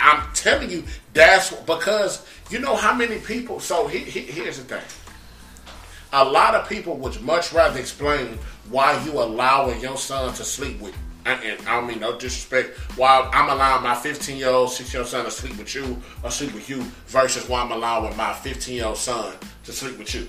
I'm 0.00 0.22
telling 0.34 0.70
you, 0.70 0.84
that's 1.14 1.52
because 1.52 2.26
you 2.50 2.58
know 2.58 2.76
how 2.76 2.94
many 2.94 3.18
people. 3.18 3.60
So 3.60 3.86
he, 3.88 3.98
he, 3.98 4.20
here's 4.20 4.58
the 4.58 4.64
thing. 4.64 4.84
A 6.12 6.24
lot 6.24 6.54
of 6.54 6.68
people 6.68 6.96
would 6.96 7.20
much 7.22 7.52
rather 7.52 7.78
explain 7.78 8.38
why 8.70 9.02
you 9.04 9.12
allowing 9.12 9.80
your 9.80 9.96
son 9.96 10.32
to 10.34 10.44
sleep 10.44 10.80
with. 10.80 10.96
And 11.26 11.42
and 11.42 11.68
I 11.68 11.76
don't 11.76 11.86
mean 11.86 12.00
no 12.00 12.18
disrespect. 12.18 12.78
Why 12.96 13.28
I'm 13.32 13.50
allowing 13.50 13.82
my 13.82 13.94
15 13.94 14.36
year 14.36 14.48
old, 14.48 14.70
16 14.70 14.92
year 14.92 15.00
old 15.02 15.08
son 15.10 15.24
to 15.24 15.30
sleep 15.30 15.58
with 15.58 15.74
you 15.74 16.00
or 16.22 16.30
sleep 16.30 16.54
with 16.54 16.70
you 16.70 16.82
versus 17.08 17.48
why 17.48 17.60
I'm 17.60 17.72
allowing 17.72 18.16
my 18.16 18.32
15 18.32 18.74
year 18.74 18.86
old 18.86 18.96
son 18.96 19.34
to 19.64 19.72
sleep 19.72 19.98
with 19.98 20.14
you. 20.14 20.28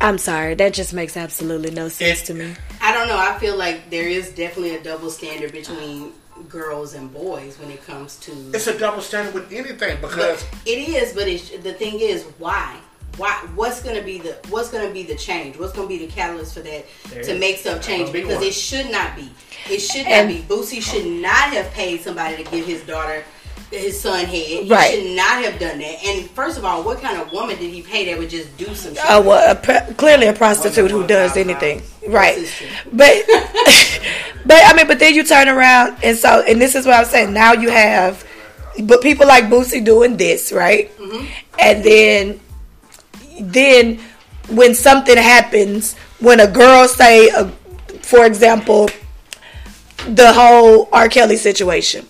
I'm 0.00 0.18
sorry, 0.18 0.54
that 0.56 0.74
just 0.74 0.92
makes 0.92 1.16
absolutely 1.16 1.70
no 1.70 1.88
sense 1.88 2.22
It- 2.22 2.26
to 2.26 2.34
me. 2.34 2.54
I 2.82 2.92
don't 2.92 3.08
know. 3.08 3.16
I 3.16 3.38
feel 3.38 3.56
like 3.56 3.88
there 3.90 4.06
is 4.06 4.30
definitely 4.32 4.76
a 4.76 4.82
double 4.82 5.08
standard 5.08 5.52
between 5.52 6.12
girls 6.48 6.94
and 6.94 7.12
boys 7.12 7.58
when 7.58 7.70
it 7.70 7.84
comes 7.84 8.16
to. 8.20 8.32
It's 8.52 8.66
a 8.66 8.78
double 8.78 9.00
standard 9.02 9.34
with 9.34 9.52
anything 9.52 10.00
because 10.00 10.44
it 10.66 10.78
is, 10.78 11.12
but 11.12 11.28
it's, 11.28 11.50
the 11.50 11.72
thing 11.72 12.00
is, 12.00 12.24
why? 12.38 12.78
Why? 13.16 13.32
What's 13.54 13.80
gonna 13.80 14.02
be 14.02 14.18
the 14.18 14.36
What's 14.48 14.70
gonna 14.70 14.92
be 14.92 15.04
the 15.04 15.14
change? 15.14 15.56
What's 15.56 15.72
gonna 15.72 15.86
be 15.86 15.98
the 15.98 16.08
catalyst 16.08 16.54
for 16.54 16.60
that 16.62 16.84
There 17.10 17.22
to 17.22 17.32
is. 17.32 17.38
make 17.40 17.58
stuff 17.58 17.74
There's 17.74 17.86
change? 17.86 18.12
be 18.12 18.20
Because 18.22 18.38
one. 18.38 18.44
it 18.44 18.54
should 18.54 18.90
not 18.90 19.14
be. 19.14 19.30
It 19.70 19.78
should 19.78 20.06
And- 20.06 20.28
not 20.28 20.48
be. 20.48 20.54
Boosie 20.54 20.82
should 20.82 21.06
not 21.06 21.52
have 21.52 21.70
paid 21.72 22.00
somebody 22.02 22.42
to 22.42 22.50
give 22.50 22.66
his 22.66 22.82
daughter, 22.82 23.22
his 23.78 24.00
son 24.00 24.24
head. 24.24 24.68
Right. 24.68 24.90
He 24.92 25.00
should 25.00 25.16
not 25.16 25.44
have 25.44 25.58
done 25.58 25.78
that. 25.78 26.04
And 26.04 26.28
first 26.30 26.58
of 26.58 26.64
all, 26.64 26.82
what 26.82 27.00
kind 27.00 27.20
of 27.20 27.32
woman 27.32 27.56
did 27.58 27.72
he 27.72 27.82
pay 27.82 28.06
that 28.06 28.18
would 28.18 28.30
just 28.30 28.56
do 28.56 28.66
some 28.74 28.94
shit? 28.94 29.04
Uh, 29.04 29.22
well, 29.24 29.52
a 29.52 29.94
clearly 29.94 30.26
a 30.26 30.32
prostitute 30.32 30.90
who 30.90 31.06
does 31.06 31.36
anything, 31.36 31.82
right? 32.08 32.36
This 32.36 32.50
is 32.50 32.56
true. 32.56 32.90
But, 32.92 33.22
but 34.46 34.62
I 34.64 34.72
mean, 34.76 34.86
but 34.86 34.98
then 34.98 35.14
you 35.14 35.24
turn 35.24 35.48
around 35.48 35.98
and 36.02 36.16
so, 36.16 36.42
and 36.46 36.60
this 36.60 36.74
is 36.74 36.86
what 36.86 36.94
I'm 36.96 37.04
saying. 37.04 37.32
Now 37.32 37.52
you 37.52 37.70
have, 37.70 38.26
but 38.82 39.02
people 39.02 39.26
like 39.26 39.44
Boosie 39.44 39.84
doing 39.84 40.16
this, 40.16 40.52
right? 40.52 40.90
And 41.58 41.84
then, 41.84 42.40
then 43.40 44.00
when 44.48 44.74
something 44.74 45.16
happens, 45.16 45.94
when 46.18 46.40
a 46.40 46.46
girl 46.46 46.88
say, 46.88 47.30
uh, 47.30 47.48
for 48.02 48.24
example, 48.26 48.88
the 50.06 50.32
whole 50.32 50.88
R. 50.92 51.08
Kelly 51.08 51.36
situation 51.36 52.06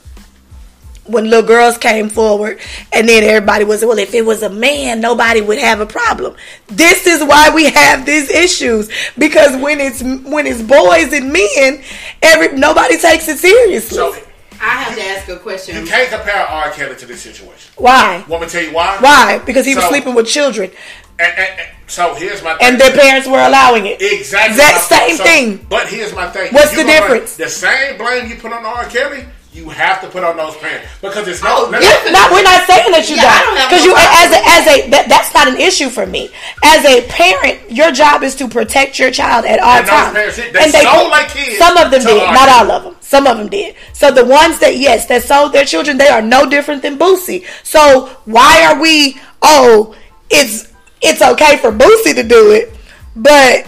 when 1.06 1.28
little 1.28 1.46
girls 1.46 1.76
came 1.76 2.08
forward 2.08 2.58
and 2.92 3.08
then 3.08 3.22
everybody 3.22 3.64
was 3.64 3.84
well 3.84 3.98
if 3.98 4.14
it 4.14 4.24
was 4.24 4.42
a 4.42 4.48
man 4.50 5.00
nobody 5.00 5.40
would 5.42 5.58
have 5.58 5.80
a 5.80 5.86
problem 5.86 6.34
this 6.68 7.06
is 7.06 7.22
why 7.22 7.50
we 7.54 7.64
have 7.70 8.06
these 8.06 8.30
issues 8.30 8.88
because 9.18 9.54
when 9.62 9.80
it's 9.80 10.02
when 10.02 10.46
it's 10.46 10.62
boys 10.62 11.12
and 11.12 11.32
men 11.32 11.82
every 12.22 12.56
nobody 12.56 12.96
takes 12.96 13.28
it 13.28 13.38
seriously 13.38 13.96
so 13.96 14.14
I 14.60 14.82
have 14.84 14.96
to 14.96 15.04
ask 15.04 15.28
a 15.28 15.36
question. 15.38 15.76
you 15.76 15.84
can't 15.86 16.08
compare 16.10 16.36
R. 16.46 16.70
Kelly 16.70 16.96
to 16.96 17.04
this 17.06 17.20
situation. 17.20 17.72
why 17.76 18.24
Want 18.28 18.42
me 18.42 18.48
to 18.48 18.52
tell 18.52 18.62
you 18.62 18.72
why? 18.72 18.96
why 19.00 19.38
because 19.44 19.66
he 19.66 19.74
was 19.74 19.84
So- 19.84 19.90
sleeping 19.90 20.14
with 20.14 20.26
children 20.26 20.70
And, 21.18 21.28
and- 21.36 21.60
and- 21.60 21.68
so 21.86 22.14
here's 22.14 22.42
my 22.42 22.56
and 22.62 22.80
their 22.80 22.92
parents 22.92 23.28
were 23.28 23.38
allowing 23.40 23.84
it 23.84 24.00
exactly 24.00 24.54
Exact 24.54 24.90
my- 24.90 24.96
same 24.98 25.16
so- 25.18 25.24
thing. 25.24 25.66
But 25.68 25.86
here's 25.88 26.14
my 26.14 26.28
thing. 26.30 26.52
What's 26.54 26.72
You 26.72 26.78
the 26.78 26.84
gonna- 26.84 27.00
difference? 27.00 27.36
The 27.36 27.48
same 27.50 27.98
blame 27.98 28.26
you 28.28 28.36
put 28.36 28.52
on 28.52 28.64
R. 28.64 28.84
Kelly, 28.86 29.24
you 29.54 29.68
have 29.68 30.00
to 30.00 30.08
put 30.08 30.24
on 30.24 30.36
those 30.36 30.56
pants 30.56 30.88
because 31.00 31.28
it's 31.28 31.40
Oh, 31.44 31.70
no. 31.70 31.78
let- 31.78 31.82
Yeah, 32.04 32.10
not, 32.10 32.32
we're 32.32 32.42
not 32.42 32.66
saying 32.66 32.90
that 32.90 33.08
you 33.08 33.14
Yeah, 33.14 33.30
I 33.30 33.38
don't 33.46 33.54
don't, 33.54 33.68
because 33.70 33.84
no 33.86 33.86
you 33.86 33.94
problem 33.94 34.18
as 34.18 34.30
a 34.34 34.40
as 34.50 34.64
a 34.66 34.90
that, 34.90 35.08
that's 35.08 35.32
not 35.32 35.46
an 35.46 35.58
issue 35.60 35.88
for 35.88 36.06
me. 36.06 36.28
As 36.64 36.84
a 36.84 37.06
parent, 37.06 37.70
your 37.70 37.92
job 37.92 38.24
is 38.24 38.34
to 38.36 38.48
protect 38.48 38.98
your 38.98 39.12
child 39.12 39.44
at 39.46 39.60
all 39.60 39.78
And 39.78 39.86
times. 39.86 40.12
parents, 40.12 40.36
they 40.36 40.82
sold 40.82 41.12
their 41.12 41.28
kids 41.28 41.56
Some 41.58 41.76
of 41.78 41.90
them 41.92 42.02
did, 42.02 42.18
our 42.20 42.34
not 42.34 42.48
all 42.48 42.70
of 42.72 42.82
them. 42.82 42.96
Some 43.00 43.26
of 43.28 43.38
them 43.38 43.48
did. 43.48 43.76
So 43.92 44.10
the 44.10 44.24
ones 44.24 44.58
that 44.58 44.76
yes, 44.76 45.06
that 45.06 45.22
sold 45.22 45.52
their 45.52 45.64
children, 45.64 45.98
they 45.98 46.08
are 46.08 46.22
no 46.22 46.50
different 46.50 46.82
than 46.82 46.98
Boosie. 46.98 47.46
So 47.62 48.06
why 48.24 48.64
are 48.66 48.80
we? 48.80 49.18
Oh, 49.40 49.94
it's 50.30 50.66
it's 51.00 51.22
okay 51.22 51.58
for 51.58 51.70
Boosie 51.70 52.14
to 52.16 52.24
do 52.24 52.50
it, 52.50 52.74
but 53.14 53.66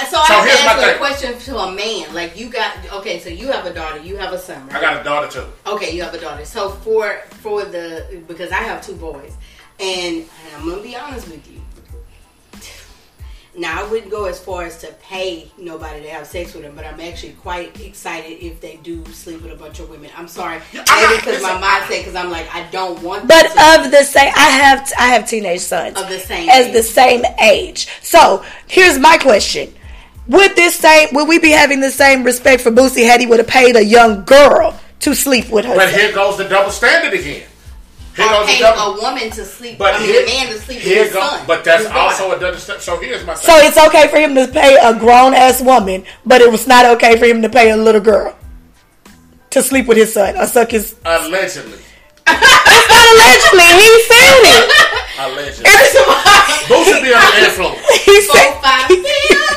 I- 0.00 0.04
So 0.10 0.18
I 0.18 0.26
So 0.26 0.32
have 0.34 0.44
to 0.44 0.50
here's 0.50 0.64
my 0.64 0.72
ask 0.72 0.86
you 0.86 0.92
a 0.94 0.98
question 0.98 1.38
to 1.38 1.58
a 1.58 1.72
man. 1.72 2.14
Like 2.14 2.36
you 2.38 2.48
got 2.48 2.72
okay, 2.98 3.18
so 3.20 3.28
you 3.28 3.48
have 3.52 3.66
a 3.66 3.72
daughter, 3.74 3.98
you 4.00 4.16
have 4.16 4.32
a 4.32 4.38
son, 4.38 4.66
right? 4.68 4.76
I 4.76 4.80
got 4.80 5.00
a 5.00 5.04
daughter 5.04 5.28
too. 5.28 5.46
Okay, 5.66 5.90
you 5.94 6.02
have 6.02 6.14
a 6.14 6.20
daughter. 6.20 6.44
So 6.44 6.70
for 6.70 7.20
for 7.42 7.64
the 7.64 8.22
because 8.28 8.50
I 8.52 8.62
have 8.70 8.84
two 8.86 8.94
boys, 8.94 9.32
and, 9.80 10.16
and 10.16 10.28
I'm 10.56 10.68
gonna 10.68 10.82
be 10.82 10.96
honest 10.96 11.28
with 11.28 11.44
you. 11.50 11.60
now 13.56 13.82
I 13.84 13.88
wouldn't 13.90 14.10
go 14.10 14.26
as 14.26 14.38
far 14.38 14.62
as 14.64 14.78
to 14.82 14.86
pay 15.02 15.50
nobody 15.58 16.00
to 16.02 16.10
have 16.10 16.26
sex 16.28 16.54
with 16.54 16.62
them, 16.62 16.74
but 16.76 16.84
I'm 16.86 17.00
actually 17.00 17.32
quite 17.32 17.80
excited 17.80 18.38
if 18.44 18.60
they 18.60 18.76
do 18.84 19.04
sleep 19.06 19.42
with 19.42 19.50
a 19.52 19.56
bunch 19.56 19.80
of 19.80 19.90
women. 19.90 20.10
I'm 20.16 20.28
sorry, 20.28 20.60
maybe 20.72 21.16
because 21.16 21.42
my 21.42 21.54
listen, 21.54 21.62
mindset, 21.62 21.98
because 22.04 22.14
I'm 22.14 22.30
like 22.30 22.46
I 22.54 22.62
don't 22.70 23.02
want. 23.02 23.26
But 23.26 23.48
them 23.54 23.80
to- 23.80 23.86
of 23.86 23.90
the 23.90 24.04
same, 24.04 24.32
I 24.36 24.50
have 24.62 24.92
I 24.98 25.06
have 25.08 25.28
teenage 25.28 25.60
sons 25.60 25.98
Of 26.00 26.08
the 26.08 26.20
same 26.20 26.48
as 26.48 26.66
age. 26.66 26.72
the 26.72 26.82
same 26.84 27.24
age. 27.40 27.88
So 28.02 28.44
here's 28.68 28.96
my 28.98 29.18
question: 29.18 29.74
Would 30.28 30.56
this 30.56 30.76
same 30.76 31.08
would 31.12 31.26
we 31.28 31.38
be 31.38 31.50
having 31.50 31.80
the 31.80 31.90
same 31.90 32.22
respect 32.22 32.62
for 32.62 32.70
Boosie 32.70 33.06
had 33.06 33.20
he 33.20 33.26
would 33.26 33.38
have 33.38 33.48
paid 33.48 33.76
a 33.76 33.84
young 33.84 34.24
girl 34.24 34.78
to 35.00 35.14
sleep 35.14 35.48
with 35.50 35.64
her? 35.64 35.74
But 35.74 35.92
here 35.92 36.12
goes 36.12 36.36
the 36.36 36.44
double 36.48 36.70
standard 36.70 37.18
again. 37.18 37.44
Here 38.14 38.26
or 38.26 38.30
goes 38.30 38.48
the 38.48 38.58
double. 38.58 38.98
a 38.98 39.02
woman 39.02 39.30
to 39.30 39.44
sleep. 39.44 39.78
But 39.78 39.94
I 39.94 39.98
mean, 40.00 40.08
here, 40.08 40.22
a 40.24 40.26
man 40.26 40.46
to 40.48 40.58
sleep 40.60 40.80
here 40.80 40.98
with 40.98 41.06
his 41.06 41.14
go- 41.14 41.20
son. 41.20 41.44
But 41.46 41.64
that's 41.64 41.86
also 41.86 42.32
a 42.36 42.38
double 42.40 42.58
standard. 42.58 42.82
So 42.82 43.00
here's 43.00 43.24
my 43.24 43.34
so 43.34 43.56
it's 43.56 43.78
okay 43.78 44.08
for 44.08 44.18
him 44.18 44.34
to 44.34 44.46
pay 44.48 44.76
a 44.82 44.98
grown 44.98 45.32
ass 45.34 45.62
woman, 45.62 46.04
but 46.26 46.40
it 46.42 46.50
was 46.50 46.66
not 46.66 46.84
okay 46.96 47.18
for 47.18 47.24
him 47.24 47.40
to 47.42 47.48
pay 47.48 47.70
a 47.70 47.76
little 47.76 48.00
girl 48.02 48.36
to 49.50 49.62
sleep 49.62 49.86
with 49.86 49.96
his 49.96 50.12
son 50.12 50.36
or 50.36 50.46
suck 50.46 50.72
his. 50.72 50.94
Allegedly. 51.06 51.78
Not 52.26 52.36
allegedly, 52.36 53.64
he 53.64 54.02
said 54.04 54.40
it. 54.44 54.68
Allegedly. 55.20 55.70
Boosie 56.68 56.92
would 56.92 57.02
be 57.02 57.14
under 57.14 57.38
influence. 57.48 57.80
He 58.04 58.20
Four, 58.26 58.36
said. 58.36 58.60
five, 58.60 58.90
six. 58.90 59.47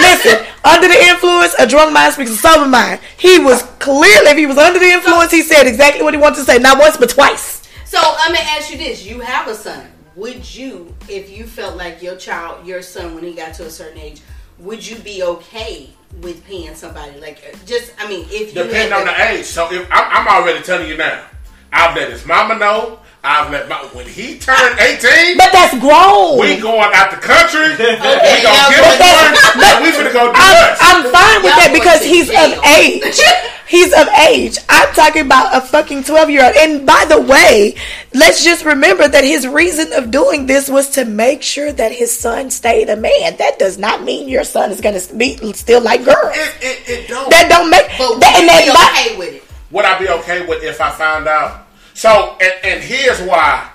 Listen, 0.00 0.46
under 0.64 0.88
the 0.88 0.98
influence, 1.04 1.54
a 1.58 1.66
drunk 1.66 1.92
mind 1.92 2.14
speaks 2.14 2.30
a 2.30 2.36
sober 2.36 2.68
mind. 2.68 3.00
He 3.16 3.38
was 3.38 3.62
clearly, 3.78 4.30
if 4.30 4.36
he 4.36 4.46
was 4.46 4.58
under 4.58 4.78
the 4.78 4.90
influence, 4.90 5.30
he 5.30 5.42
said 5.42 5.66
exactly 5.66 6.02
what 6.02 6.14
he 6.14 6.20
wanted 6.20 6.36
to 6.36 6.44
say, 6.44 6.58
not 6.58 6.78
once 6.78 6.96
but 6.96 7.10
twice. 7.10 7.66
So 7.84 7.98
I'm 8.00 8.34
gonna 8.34 8.44
ask 8.44 8.70
you 8.70 8.78
this: 8.78 9.04
You 9.04 9.20
have 9.20 9.48
a 9.48 9.54
son. 9.54 9.90
Would 10.16 10.54
you, 10.54 10.94
if 11.08 11.30
you 11.30 11.44
felt 11.44 11.76
like 11.76 12.02
your 12.02 12.16
child, 12.16 12.66
your 12.66 12.82
son, 12.82 13.14
when 13.14 13.22
he 13.24 13.34
got 13.34 13.54
to 13.54 13.66
a 13.66 13.70
certain 13.70 13.98
age, 13.98 14.22
would 14.58 14.86
you 14.86 14.96
be 14.96 15.22
okay 15.22 15.90
with 16.22 16.42
paying 16.44 16.74
somebody 16.74 17.20
like 17.20 17.42
uh, 17.52 17.56
just? 17.66 17.92
I 17.98 18.08
mean, 18.08 18.26
if 18.30 18.54
you 18.54 18.62
Depending 18.64 18.92
had 18.92 18.92
on 18.92 19.06
the 19.06 19.38
age. 19.38 19.44
So 19.44 19.70
if 19.70 19.86
I'm, 19.90 20.26
I'm 20.26 20.28
already 20.28 20.62
telling 20.62 20.88
you 20.88 20.96
now, 20.96 21.26
I've 21.72 21.94
let 21.94 22.10
his 22.10 22.24
mama 22.24 22.58
know. 22.58 23.00
I've 23.26 23.50
let 23.50 23.68
my 23.68 23.76
when 23.90 24.06
he 24.06 24.38
turned 24.38 24.78
18. 24.78 25.36
But 25.36 25.50
that's 25.50 25.74
grown. 25.82 26.38
We 26.38 26.62
going 26.62 26.94
out 26.94 27.10
the 27.10 27.18
country. 27.18 27.74
we 27.74 27.90
yeah, 27.90 28.46
gonna 28.46 28.70
get 28.70 28.80
but 28.86 28.94
him 28.94 29.02
that's- 29.02 29.56
one, 29.56 29.64
and 29.66 29.78
we 29.82 29.90
finna 29.90 30.12
go 30.14 30.30
do 30.30 30.38
I'm, 30.38 30.72
us. 30.72 30.78
I'm 30.80 31.02
fine 31.10 31.42
with 31.42 31.50
Y'all 31.50 31.66
that 31.66 31.70
because 31.74 32.04
he's 32.06 32.30
of 32.30 32.54
age. 32.78 33.18
He's 33.66 33.92
of 33.92 34.06
age. 34.30 34.58
I'm 34.68 34.94
talking 34.94 35.22
about 35.26 35.56
a 35.56 35.60
fucking 35.60 36.04
12 36.04 36.30
year 36.30 36.44
old. 36.46 36.54
And 36.54 36.86
by 36.86 37.04
the 37.08 37.20
way, 37.20 37.74
let's 38.14 38.44
just 38.44 38.64
remember 38.64 39.08
that 39.08 39.24
his 39.24 39.44
reason 39.44 39.92
of 39.94 40.12
doing 40.12 40.46
this 40.46 40.68
was 40.70 40.90
to 40.90 41.04
make 41.04 41.42
sure 41.42 41.72
that 41.72 41.90
his 41.90 42.16
son 42.16 42.50
stayed 42.52 42.88
a 42.90 42.94
man. 42.96 43.36
That 43.38 43.58
does 43.58 43.76
not 43.76 44.04
mean 44.04 44.28
your 44.28 44.44
son 44.44 44.70
is 44.70 44.80
going 44.80 45.00
to 45.00 45.14
be 45.16 45.36
still 45.54 45.80
like 45.82 46.04
girls. 46.04 46.16
It, 46.36 46.54
it, 46.62 46.88
it 46.88 47.08
don't. 47.08 47.28
That 47.30 47.48
don't 47.48 47.68
make 47.68 47.88
but 47.98 48.10
would 48.10 48.20
that, 48.22 48.34
you 48.36 48.40
and 48.42 48.48
that 48.48 48.64
be 48.64 48.72
my- 48.72 49.10
okay 49.10 49.18
with 49.18 49.34
it? 49.42 49.42
Would 49.72 49.84
I 49.84 49.98
be 49.98 50.08
okay 50.10 50.46
with 50.46 50.62
if 50.62 50.80
I 50.80 50.92
found 50.92 51.26
out? 51.26 51.65
So, 51.96 52.36
and, 52.42 52.52
and 52.62 52.82
here's 52.84 53.22
why 53.22 53.70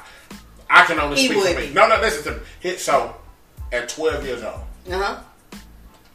I 0.70 0.86
can 0.86 1.00
only 1.00 1.18
He 1.20 1.28
speak 1.28 1.44
for 1.44 1.60
me. 1.60 1.68
be. 1.70 1.74
No, 1.74 1.88
no, 1.88 2.00
listen 2.00 2.24
to 2.32 2.40
me. 2.40 2.46
Here- 2.60 2.78
So, 2.78 3.16
at 3.72 3.90
12 3.90 4.24
years 4.26 4.44
old, 4.44 4.62
Uh 4.92 4.98
huh. 5.02 5.18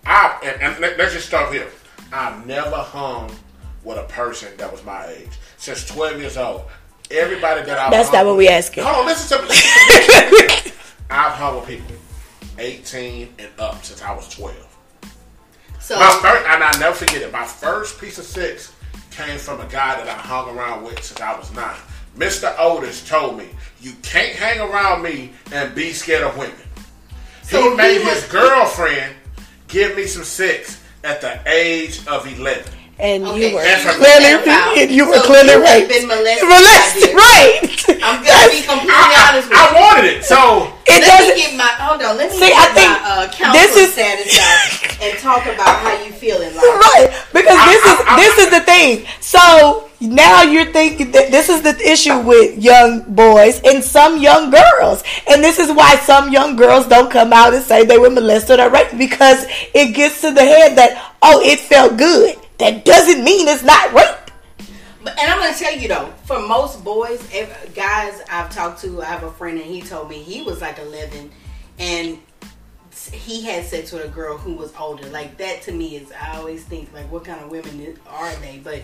I 0.07 0.39
and, 0.45 0.63
and 0.63 0.81
let, 0.81 1.01
us 1.01 1.13
just 1.15 1.27
start 1.27 1.53
here. 1.53 1.67
I've 2.13 2.47
never 2.47 2.77
hung 2.77 3.33
with 3.83 3.99
a 3.99 4.05
person 4.05 4.57
that 4.59 4.71
was 4.71 4.85
my 4.85 5.07
age 5.07 5.31
since 5.57 5.85
12 5.87 6.21
years 6.21 6.37
old. 6.37 6.63
Everybody 7.11 7.63
that 7.63 7.77
I've 7.79 7.91
That's 7.91 8.09
hung 8.11 8.19
not 8.21 8.27
what 8.27 8.37
with- 8.37 8.47
we 8.47 8.49
asking. 8.49 8.85
Hold 8.85 8.99
on, 8.99 9.07
listen. 9.07 9.39
Listen 9.49 10.61
to 10.61 10.67
me. 10.67 10.73
I've 11.11 11.33
hung 11.33 11.57
with 11.57 11.67
people 11.67 11.97
18 12.59 13.35
and 13.41 13.49
up 13.59 13.85
since 13.85 14.01
I 14.01 14.15
was 14.15 14.29
12. 14.29 14.55
So 15.81 15.99
My 15.99 16.07
first, 16.23 16.47
and 16.47 16.63
I 16.63 16.71
never 16.79 16.95
forget 16.95 17.23
it. 17.23 17.33
My 17.33 17.45
first 17.45 18.01
piece 18.01 18.19
of 18.19 18.25
sex 18.25 18.73
came 19.11 19.39
from 19.39 19.61
a 19.61 19.67
guy 19.67 19.97
that 19.97 20.09
I 20.09 20.13
hung 20.21 20.57
around 20.57 20.85
with 20.85 21.03
since 21.03 21.21
I 21.21 21.37
was 21.37 21.53
nine. 21.53 21.77
Mr. 22.17 22.55
Otis 22.59 23.07
told 23.07 23.39
me, 23.39 23.49
"You 23.81 23.93
can't 24.03 24.35
hang 24.35 24.61
around 24.61 25.03
me 25.03 25.33
and 25.53 25.75
be 25.75 25.93
scared 25.93 26.23
of 26.23 26.37
women." 26.37 26.57
So 27.43 27.71
he 27.71 27.77
made 27.77 28.01
he 28.01 28.07
was- 28.07 28.23
his 28.23 28.33
girlfriend 28.33 29.14
give 29.69 29.97
me 29.97 30.07
some 30.07 30.25
sex 30.25 30.79
at 31.05 31.21
the 31.21 31.39
age 31.47 32.01
of 32.07 32.27
eleven. 32.27 32.73
And 32.99 33.24
Okay. 33.26 33.51
you 33.51 33.55
were 33.55 33.62
That's 33.62 33.84
right. 33.84 33.97
clearly 33.97 34.32
and 34.80 34.90
you 34.90 35.07
were 35.07 35.20
So 35.20 35.28
clearly 35.28 35.53
you 35.53 35.61
have 35.61 35.80
raped. 35.84 35.88
been 35.92 36.07
molested, 36.09 36.49
Molested, 36.49 37.12
right? 37.14 37.61
I'm 38.03 38.24
gonna 38.24 38.51
be 38.51 38.62
completely 38.64 39.16
honest 39.20 39.49
with 39.49 39.59
I, 39.59 39.68
you. 39.68 39.76
I 39.76 39.80
wanted 39.80 40.05
it, 40.16 40.24
so 40.24 40.72
It 40.86 41.01
let 41.01 41.05
doesn't. 41.05 41.34
me 41.34 41.40
get 41.42 41.57
my 41.57 41.70
hold 41.76 42.01
on. 42.03 42.16
Let 42.16 42.30
me 42.32 42.38
See, 42.40 42.49
get 42.49 42.57
I 42.57 42.66
think 42.72 42.88
my 42.88 43.11
uh, 43.11 43.26
this 43.26 43.36
counselor 43.36 43.82
is- 43.82 43.92
status 43.92 44.97
and 45.03 45.18
talk 45.18 45.44
about 45.44 45.76
how 45.84 45.92
you 46.05 46.12
feel 46.12 46.40
in 46.40 46.55
life. 46.57 46.64
Right, 46.64 47.09
because 47.32 47.59
this 47.68 47.82
I- 47.84 47.92
is 47.92 48.01
I- 48.01 48.05
I- 48.09 48.16
this 48.16 48.34
is 48.38 48.49
the 48.51 48.61
thing. 48.61 49.07
So 49.20 49.88
now 50.01 50.42
you're 50.42 50.72
thinking 50.72 51.11
that 51.12 51.30
this 51.30 51.49
is 51.51 51.61
the 51.62 51.76
issue 51.86 52.18
with 52.20 52.57
young 52.59 53.01
boys 53.09 53.61
and 53.64 53.82
some 53.84 54.16
young 54.18 54.51
girls, 54.51 55.03
and 55.28 55.44
this 55.44 55.59
is 55.59 55.70
why 55.72 55.97
some 55.97 56.30
young 56.32 56.57
girls 56.57 56.86
don't 56.86 57.11
come 57.11 57.32
out 57.32 57.53
and 57.53 57.62
say 57.64 57.84
they 57.84 57.99
were 57.99 58.11
molested 58.11 58.59
or 58.61 58.70
raped 58.70 58.97
because 58.97 59.44
it 59.74 59.92
gets 59.94 60.20
to 60.22 60.30
the 60.30 60.40
head 60.44 60.76
that 60.76 61.12
oh 61.22 61.40
it 61.44 61.61
felt 61.61 61.97
good. 61.99 62.36
That 62.59 62.85
doesn't 62.85 63.23
mean 63.23 63.49
it's 63.49 63.63
not 63.63 63.93
rape. 63.93 64.69
But, 65.03 65.19
and 65.19 65.31
I'm 65.31 65.39
gonna 65.39 65.57
tell 65.57 65.77
you 65.77 65.89
though, 65.89 66.13
for 66.25 66.41
most 66.41 66.83
boys, 66.83 67.27
ev- 67.33 67.73
guys 67.75 68.21
I've 68.31 68.51
talked 68.51 68.81
to, 68.81 69.03
I 69.03 69.07
have 69.07 69.23
a 69.23 69.31
friend 69.31 69.59
and 69.59 69.67
he 69.67 69.83
told 69.83 70.09
me 70.09 70.23
he 70.23 70.43
was 70.43 70.61
like 70.61 70.79
11, 70.79 71.31
and 71.79 72.19
he 73.13 73.43
had 73.43 73.65
sex 73.65 73.93
with 73.93 74.05
a 74.05 74.09
girl 74.09 74.37
who 74.39 74.55
was 74.55 74.73
older. 74.79 75.07
Like 75.09 75.37
that 75.37 75.63
to 75.63 75.73
me 75.73 75.97
is, 75.97 76.11
I 76.13 76.37
always 76.37 76.65
think 76.65 76.93
like, 76.93 77.11
what 77.13 77.25
kind 77.25 77.41
of 77.41 77.51
women 77.51 77.99
are 78.09 78.35
they? 78.37 78.61
But 78.63 78.83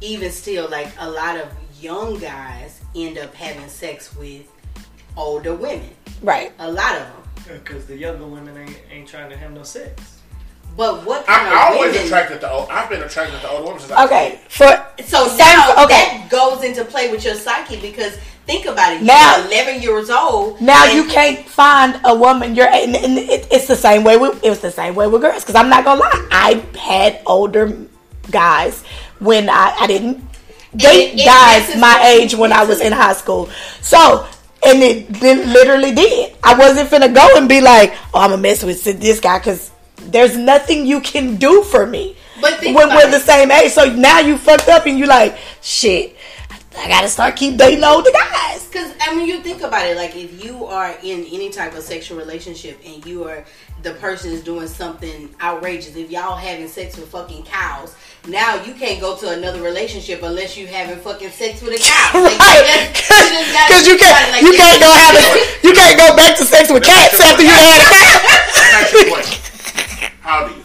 even 0.00 0.30
still, 0.30 0.68
like 0.68 0.92
a 0.98 1.10
lot 1.10 1.36
of 1.36 1.48
young 1.80 2.18
guys 2.18 2.80
end 2.94 3.18
up 3.18 3.34
having 3.34 3.68
sex 3.68 4.14
with 4.14 4.46
older 5.16 5.54
women. 5.54 5.90
Right. 6.22 6.52
A 6.58 6.70
lot 6.70 6.96
of 6.96 7.02
them. 7.02 7.58
Because 7.58 7.86
the 7.86 7.96
younger 7.96 8.26
women 8.26 8.56
ain't, 8.56 8.80
ain't 8.90 9.08
trying 9.08 9.30
to 9.30 9.36
have 9.36 9.52
no 9.52 9.62
sex. 9.62 10.15
But 10.76 11.06
what 11.06 11.24
kind 11.26 11.48
I'm 11.48 11.52
of 11.72 11.74
always 11.76 11.92
women? 11.92 12.06
attracted 12.06 12.40
to. 12.42 12.50
old 12.50 12.68
I've 12.70 12.88
been 12.90 13.02
attracted 13.02 13.40
to 13.40 13.48
older 13.50 13.64
women 13.64 13.80
since 13.80 13.92
I 13.92 14.02
was 14.04 14.10
Okay. 14.10 14.34
a. 14.34 14.50
For 14.50 15.02
So 15.04 15.28
Same- 15.28 15.38
now 15.38 15.84
okay. 15.84 15.94
that 16.20 16.28
goes 16.30 16.62
into 16.62 16.84
play 16.84 17.10
with 17.10 17.24
your 17.24 17.34
psyche 17.34 17.80
because 17.80 18.12
think 18.46 18.66
about 18.66 18.92
it. 18.92 19.02
Now- 19.02 19.36
You're 19.38 19.46
11 19.46 19.82
years 19.82 20.10
old. 20.10 20.60
Now 20.60 20.84
you 20.84 21.04
can't 21.04 21.48
find 21.48 21.98
a 22.04 22.14
woman. 22.14 22.54
You're 22.54 22.68
and, 22.68 22.94
and 22.94 23.18
it, 23.18 23.46
it's 23.50 23.66
the 23.66 23.76
same 23.76 24.04
way 24.04 24.16
with 24.18 24.42
it 24.44 24.50
was 24.50 24.60
the 24.60 24.70
same 24.70 24.94
way 24.94 25.06
with 25.06 25.22
girls. 25.22 25.42
Because 25.42 25.54
I'm 25.54 25.68
not 25.70 25.84
gonna 25.84 26.00
lie, 26.00 26.28
I 26.30 26.62
had 26.78 27.20
older 27.26 27.74
guys 28.30 28.82
when 29.18 29.48
I 29.48 29.74
I 29.80 29.86
didn't 29.86 30.22
date 30.76 31.14
it- 31.14 31.20
it 31.20 31.24
guys 31.24 31.74
my 31.76 32.02
age 32.06 32.34
when 32.34 32.52
I 32.52 32.64
was 32.64 32.80
in 32.82 32.92
high 32.92 33.14
school. 33.14 33.48
So 33.80 34.26
and 34.64 34.82
it, 34.82 35.06
it 35.22 35.46
literally 35.46 35.92
did. 35.94 36.34
I 36.42 36.54
wasn't 36.58 36.90
finna 36.90 37.14
go 37.14 37.36
and 37.36 37.48
be 37.48 37.60
like, 37.60 37.94
oh, 38.12 38.20
I'm 38.20 38.30
gonna 38.30 38.42
mess 38.42 38.62
with 38.64 38.82
this 38.84 39.20
guy 39.20 39.38
because 39.38 39.70
there's 40.12 40.36
nothing 40.36 40.86
you 40.86 41.00
can 41.00 41.36
do 41.36 41.62
for 41.64 41.86
me. 41.86 42.16
But 42.40 42.60
when 42.62 42.74
we're 42.90 43.08
it. 43.08 43.10
the 43.12 43.20
same 43.20 43.50
age, 43.50 43.72
so 43.72 43.84
now 43.94 44.20
you 44.20 44.36
fucked 44.36 44.68
up 44.68 44.86
and 44.86 44.98
you 44.98 45.06
like, 45.06 45.36
shit. 45.62 46.16
I 46.78 46.88
gotta 46.88 47.08
start 47.08 47.36
keep 47.36 47.56
dating 47.56 47.82
older 47.84 48.10
guys. 48.12 48.66
Because 48.68 48.92
I 49.00 49.14
mean, 49.16 49.26
you 49.26 49.40
think 49.40 49.62
about 49.62 49.86
it. 49.86 49.96
Like 49.96 50.14
if 50.14 50.44
you 50.44 50.66
are 50.66 50.94
in 51.02 51.24
any 51.32 51.48
type 51.48 51.74
of 51.74 51.82
sexual 51.82 52.18
relationship 52.18 52.78
and 52.84 53.04
you 53.06 53.24
are 53.24 53.46
the 53.82 53.92
person 53.94 54.30
is 54.32 54.44
doing 54.44 54.66
something 54.68 55.34
outrageous, 55.40 55.96
if 55.96 56.10
y'all 56.10 56.36
having 56.36 56.68
sex 56.68 56.98
with 56.98 57.08
fucking 57.08 57.44
cows, 57.44 57.96
now 58.28 58.62
you 58.62 58.74
can't 58.74 59.00
go 59.00 59.16
to 59.16 59.30
another 59.30 59.62
relationship 59.62 60.22
unless 60.22 60.54
you 60.58 60.66
having 60.66 60.98
fucking 60.98 61.30
sex 61.30 61.62
with 61.62 61.72
a 61.72 61.78
cow. 61.82 62.20
Like, 62.22 62.38
right? 62.38 62.92
just- 62.92 63.08
just 63.08 63.52
gotta 63.56 63.68
Because 63.72 63.86
you 63.88 63.96
think 63.96 64.10
about 64.12 64.20
it 64.20 64.28
can't, 64.28 64.32
like 64.32 64.42
you 64.42 64.52
this. 64.52 64.60
can't 64.60 64.80
go 64.82 64.90
have 64.92 65.14
it. 65.16 65.62
You 65.64 65.72
can't 65.72 65.96
go 65.98 66.14
back 66.14 66.36
to 66.36 66.44
sex 66.44 66.70
with 66.70 66.84
cats 66.84 67.18
after 67.18 67.42
you 67.42 67.48
had 67.48 67.80
a 67.80 67.88
cat. 67.88 69.35
How 70.26 70.42
old 70.42 70.50
are 70.50 70.56
you? 70.56 70.64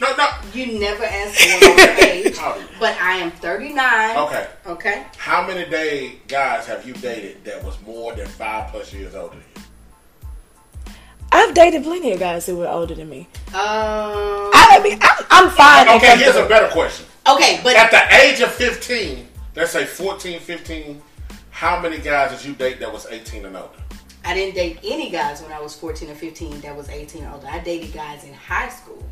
No, 0.00 0.16
no. 0.16 0.28
You 0.52 0.80
never 0.80 1.04
asked 1.04 1.40
a 1.40 1.68
woman 1.68 1.96
age, 2.10 2.36
How 2.36 2.54
old 2.54 2.56
are 2.56 2.60
you? 2.62 2.68
but 2.80 2.96
I 3.00 3.18
am 3.18 3.30
39. 3.30 4.16
Okay. 4.16 4.48
Okay. 4.66 5.06
How 5.16 5.46
many 5.46 5.70
day 5.70 6.16
guys 6.26 6.66
have 6.66 6.84
you 6.84 6.92
dated 6.94 7.44
that 7.44 7.62
was 7.62 7.80
more 7.82 8.12
than 8.16 8.26
five 8.26 8.72
plus 8.72 8.92
years 8.92 9.14
older 9.14 9.36
than 9.36 9.44
you? 9.54 10.92
I've 11.30 11.54
dated 11.54 11.84
plenty 11.84 12.10
of 12.10 12.18
guys 12.18 12.46
who 12.46 12.56
were 12.56 12.66
older 12.66 12.96
than 12.96 13.08
me. 13.08 13.28
Um. 13.50 14.50
I 14.52 14.80
mean, 14.82 14.98
I'm, 15.00 15.24
I'm 15.30 15.50
fine. 15.52 15.88
Okay, 15.96 16.18
here's 16.18 16.34
a 16.34 16.48
better 16.48 16.72
question. 16.72 17.06
Okay, 17.28 17.60
but 17.62 17.76
At 17.76 17.92
the 17.92 18.16
age 18.16 18.40
of 18.40 18.50
15, 18.50 19.28
let's 19.54 19.70
say 19.70 19.84
14, 19.84 20.40
15, 20.40 21.00
how 21.50 21.80
many 21.80 21.98
guys 21.98 22.32
did 22.36 22.44
you 22.44 22.54
date 22.54 22.80
that 22.80 22.92
was 22.92 23.06
18 23.06 23.46
and 23.46 23.56
older? 23.56 23.79
I 24.30 24.34
didn't 24.34 24.54
date 24.54 24.78
any 24.84 25.10
guys 25.10 25.42
when 25.42 25.50
I 25.50 25.60
was 25.60 25.74
14 25.74 26.08
or 26.08 26.14
15 26.14 26.60
that 26.60 26.76
was 26.76 26.88
18 26.88 27.24
or 27.24 27.32
older. 27.32 27.48
I 27.48 27.58
dated 27.58 27.92
guys 27.92 28.22
in 28.22 28.32
high 28.32 28.68
school. 28.68 29.04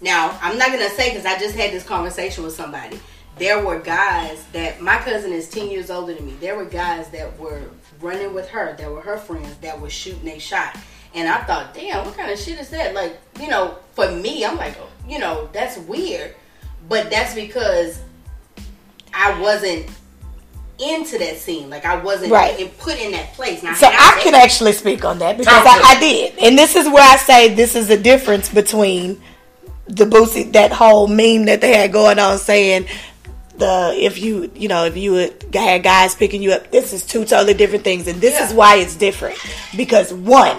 Now, 0.00 0.36
I'm 0.42 0.58
not 0.58 0.72
going 0.72 0.80
to 0.80 0.90
say 0.96 1.10
because 1.10 1.24
I 1.24 1.38
just 1.38 1.54
had 1.54 1.70
this 1.70 1.84
conversation 1.84 2.42
with 2.42 2.52
somebody. 2.52 2.98
There 3.36 3.64
were 3.64 3.78
guys 3.78 4.44
that 4.52 4.82
my 4.82 4.96
cousin 4.96 5.32
is 5.32 5.48
10 5.48 5.70
years 5.70 5.88
older 5.88 6.14
than 6.14 6.26
me. 6.26 6.34
There 6.40 6.56
were 6.56 6.64
guys 6.64 7.08
that 7.10 7.38
were 7.38 7.62
running 8.00 8.34
with 8.34 8.48
her, 8.48 8.74
that 8.76 8.90
were 8.90 9.02
her 9.02 9.18
friends, 9.18 9.56
that 9.58 9.80
were 9.80 9.88
shooting 9.88 10.26
a 10.30 10.40
shot. 10.40 10.76
And 11.14 11.28
I 11.28 11.44
thought, 11.44 11.72
damn, 11.72 12.04
what 12.04 12.16
kind 12.16 12.32
of 12.32 12.40
shit 12.40 12.58
is 12.58 12.70
that? 12.70 12.94
Like, 12.94 13.20
you 13.40 13.46
know, 13.46 13.78
for 13.92 14.10
me, 14.10 14.44
I'm 14.44 14.56
like, 14.56 14.76
you 15.08 15.20
know, 15.20 15.48
that's 15.52 15.78
weird. 15.78 16.34
But 16.88 17.08
that's 17.08 17.36
because 17.36 18.02
I 19.14 19.40
wasn't 19.40 19.88
into 20.78 21.18
that 21.18 21.36
scene. 21.38 21.68
Like 21.70 21.84
I 21.84 21.96
wasn't 21.96 22.32
Right. 22.32 22.78
put 22.78 22.98
in 22.98 23.12
that 23.12 23.34
place. 23.34 23.62
Now, 23.62 23.74
So 23.74 23.86
had 23.86 24.18
I 24.18 24.22
can 24.22 24.34
actually 24.34 24.72
speak 24.72 25.04
on 25.04 25.18
that 25.18 25.36
because 25.36 25.52
I, 25.66 25.96
I 25.96 26.00
did, 26.00 26.38
and 26.38 26.56
this 26.58 26.76
is 26.76 26.86
where 26.88 27.02
I 27.02 27.16
say 27.16 27.54
this 27.54 27.74
is 27.74 27.88
the 27.88 27.96
difference 27.96 28.48
between 28.48 29.20
the 29.86 30.04
Boosie 30.04 30.52
that 30.52 30.72
whole 30.72 31.06
meme 31.08 31.46
that 31.46 31.60
they 31.60 31.76
had 31.76 31.92
going 31.92 32.18
on 32.18 32.38
saying 32.38 32.86
the 33.56 33.92
if 33.96 34.18
you 34.18 34.50
you 34.54 34.68
know 34.68 34.84
if 34.84 34.96
you 34.96 35.32
had 35.52 35.82
guys 35.82 36.14
picking 36.14 36.42
you 36.42 36.52
up, 36.52 36.70
this 36.70 36.92
is 36.92 37.04
two 37.04 37.24
totally 37.24 37.54
different 37.54 37.84
things, 37.84 38.06
and 38.06 38.20
this 38.20 38.38
is 38.40 38.54
why 38.54 38.76
it's 38.76 38.94
different 38.96 39.38
because 39.76 40.12
one. 40.12 40.56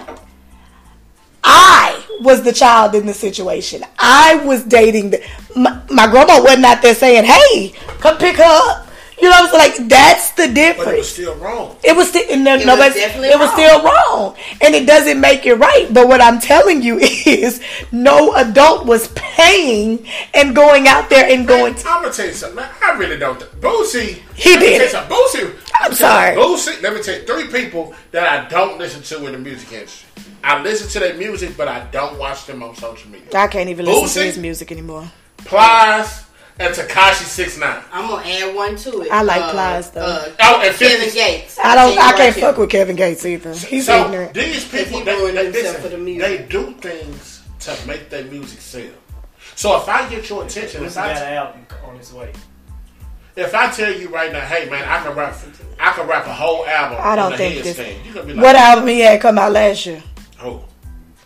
I 1.42 2.04
was 2.20 2.42
the 2.42 2.52
child 2.52 2.94
in 2.94 3.06
the 3.06 3.14
situation. 3.14 3.82
I 3.98 4.42
was 4.44 4.62
dating 4.62 5.10
the 5.10 5.24
my, 5.56 5.80
my 5.88 6.06
grandma 6.06 6.42
wasn't 6.42 6.66
out 6.66 6.82
there 6.82 6.94
saying, 6.94 7.24
"Hey, 7.24 7.70
come 7.98 8.18
pick 8.18 8.36
her 8.36 8.44
up." 8.44 8.89
You 9.20 9.28
know, 9.28 9.36
what 9.42 9.54
I'm 9.54 9.60
saying? 9.60 9.80
like 9.80 9.88
that's 9.90 10.30
the 10.32 10.46
But 10.46 10.54
difference. 10.54 10.88
it 10.92 10.96
was 10.98 11.12
still 11.12 11.34
wrong. 11.36 11.76
It 11.84 11.94
was 11.96 12.08
still 12.08 12.36
no, 12.38 12.56
was 12.56 12.64
nobody. 12.66 12.94
definitely 12.94 13.28
It 13.28 13.38
was 13.38 13.48
wrong. 13.48 13.58
still 13.58 13.82
wrong, 13.84 14.36
and 14.62 14.74
it 14.74 14.86
doesn't 14.86 15.20
make 15.20 15.44
it 15.46 15.54
right. 15.56 15.88
But 15.92 16.08
what 16.08 16.20
I'm 16.22 16.40
telling 16.40 16.82
you 16.82 16.98
is, 17.26 17.60
no 17.92 18.34
adult 18.34 18.86
was 18.86 19.08
paying 19.08 20.06
and 20.34 20.54
going 20.54 20.88
out 20.88 21.10
there 21.10 21.28
and 21.30 21.46
going. 21.46 21.74
To, 21.74 21.88
I'm 21.88 22.02
gonna 22.02 22.14
tell 22.14 22.26
you 22.26 22.32
something. 22.32 22.56
Man, 22.56 22.70
I 22.82 22.92
really 22.92 23.18
don't. 23.18 23.38
Th- 23.38 23.50
Boosie. 23.52 24.20
He 24.34 24.50
let 24.52 24.60
me 24.60 24.66
did 24.66 24.90
tell 24.90 25.02
you 25.02 25.06
it. 25.06 25.10
Boosie. 25.10 25.70
I'm 25.74 25.82
let 25.82 25.90
me 25.90 25.96
tell 25.96 25.96
sorry. 25.96 26.36
Boosie. 26.36 26.82
Let 26.82 26.94
me 26.94 27.02
tell 27.02 27.14
you 27.20 27.26
three 27.26 27.48
people 27.62 27.94
that 28.12 28.26
I 28.26 28.48
don't 28.48 28.78
listen 28.78 29.02
to 29.02 29.26
in 29.26 29.32
the 29.32 29.38
music 29.38 29.72
industry. 29.72 30.06
I 30.42 30.62
listen 30.62 30.88
to 30.88 30.98
their 31.00 31.14
music, 31.18 31.56
but 31.56 31.68
I 31.68 31.86
don't 31.90 32.18
watch 32.18 32.46
them 32.46 32.62
on 32.62 32.74
social 32.74 33.10
media. 33.10 33.28
I 33.34 33.46
can't 33.48 33.68
even 33.68 33.84
listen 33.84 34.22
to 34.22 34.26
his 34.26 34.38
music 34.38 34.72
anymore. 34.72 35.10
Plies 35.38 36.24
and 36.60 36.74
Tekashi 36.74 37.24
Six 37.24 37.58
Nine. 37.58 37.82
I'm 37.92 38.08
gonna 38.08 38.28
add 38.28 38.54
one 38.54 38.76
to 38.76 39.00
it. 39.02 39.10
I 39.10 39.22
like 39.22 39.50
Plies, 39.50 39.90
though. 39.90 40.02
Uh, 40.02 40.28
Oh, 40.40 40.60
and 40.62 40.76
Kevin 40.76 41.12
Gates. 41.14 41.58
I 41.58 41.74
don't. 41.74 41.98
I 41.98 42.12
can't 42.12 42.36
fuck 42.36 42.58
with 42.58 42.70
Kevin 42.70 42.96
Gates 42.96 43.24
either. 43.26 43.54
He's 43.54 43.86
so 43.86 44.04
ignorant. 44.04 44.34
these 44.34 44.64
people, 44.68 44.98
he 44.98 45.04
they, 45.04 45.32
they, 45.32 45.50
listen, 45.52 45.80
for 45.82 45.88
the 45.88 45.98
music. 45.98 46.28
they 46.40 46.46
do 46.46 46.72
things 46.74 47.42
to 47.60 47.86
make 47.86 48.10
their 48.10 48.24
music 48.24 48.60
sell. 48.60 48.82
So 49.56 49.76
if 49.80 49.88
I 49.88 50.08
get 50.08 50.28
your 50.28 50.44
attention, 50.44 50.82
Boosie 50.82 50.86
if 50.86 50.94
got 50.94 51.08
I, 51.08 51.20
an 51.20 51.34
album 51.34 51.66
on 51.84 51.96
its 51.96 52.12
way. 52.12 52.32
if 53.36 53.54
I 53.54 53.70
tell 53.70 53.92
you 53.92 54.08
right 54.08 54.32
now, 54.32 54.40
hey 54.40 54.68
man, 54.70 54.84
I 54.88 55.02
can 55.02 55.14
rap, 55.16 55.36
I 55.78 55.92
can 55.92 56.06
rap 56.06 56.26
a 56.26 56.32
whole 56.32 56.66
album. 56.66 56.98
I 57.00 57.16
don't 57.16 57.26
on 57.26 57.32
a 57.34 57.36
think 57.36 57.62
this. 57.64 57.78
headstand. 57.78 58.04
You 58.06 58.12
gonna 58.14 58.26
be 58.26 58.32
like, 58.34 58.42
What 58.44 58.56
album 58.56 58.86
he 58.88 59.00
had 59.00 59.20
come 59.20 59.38
out 59.38 59.52
last 59.52 59.84
year? 59.86 60.02
Oh, 60.42 60.64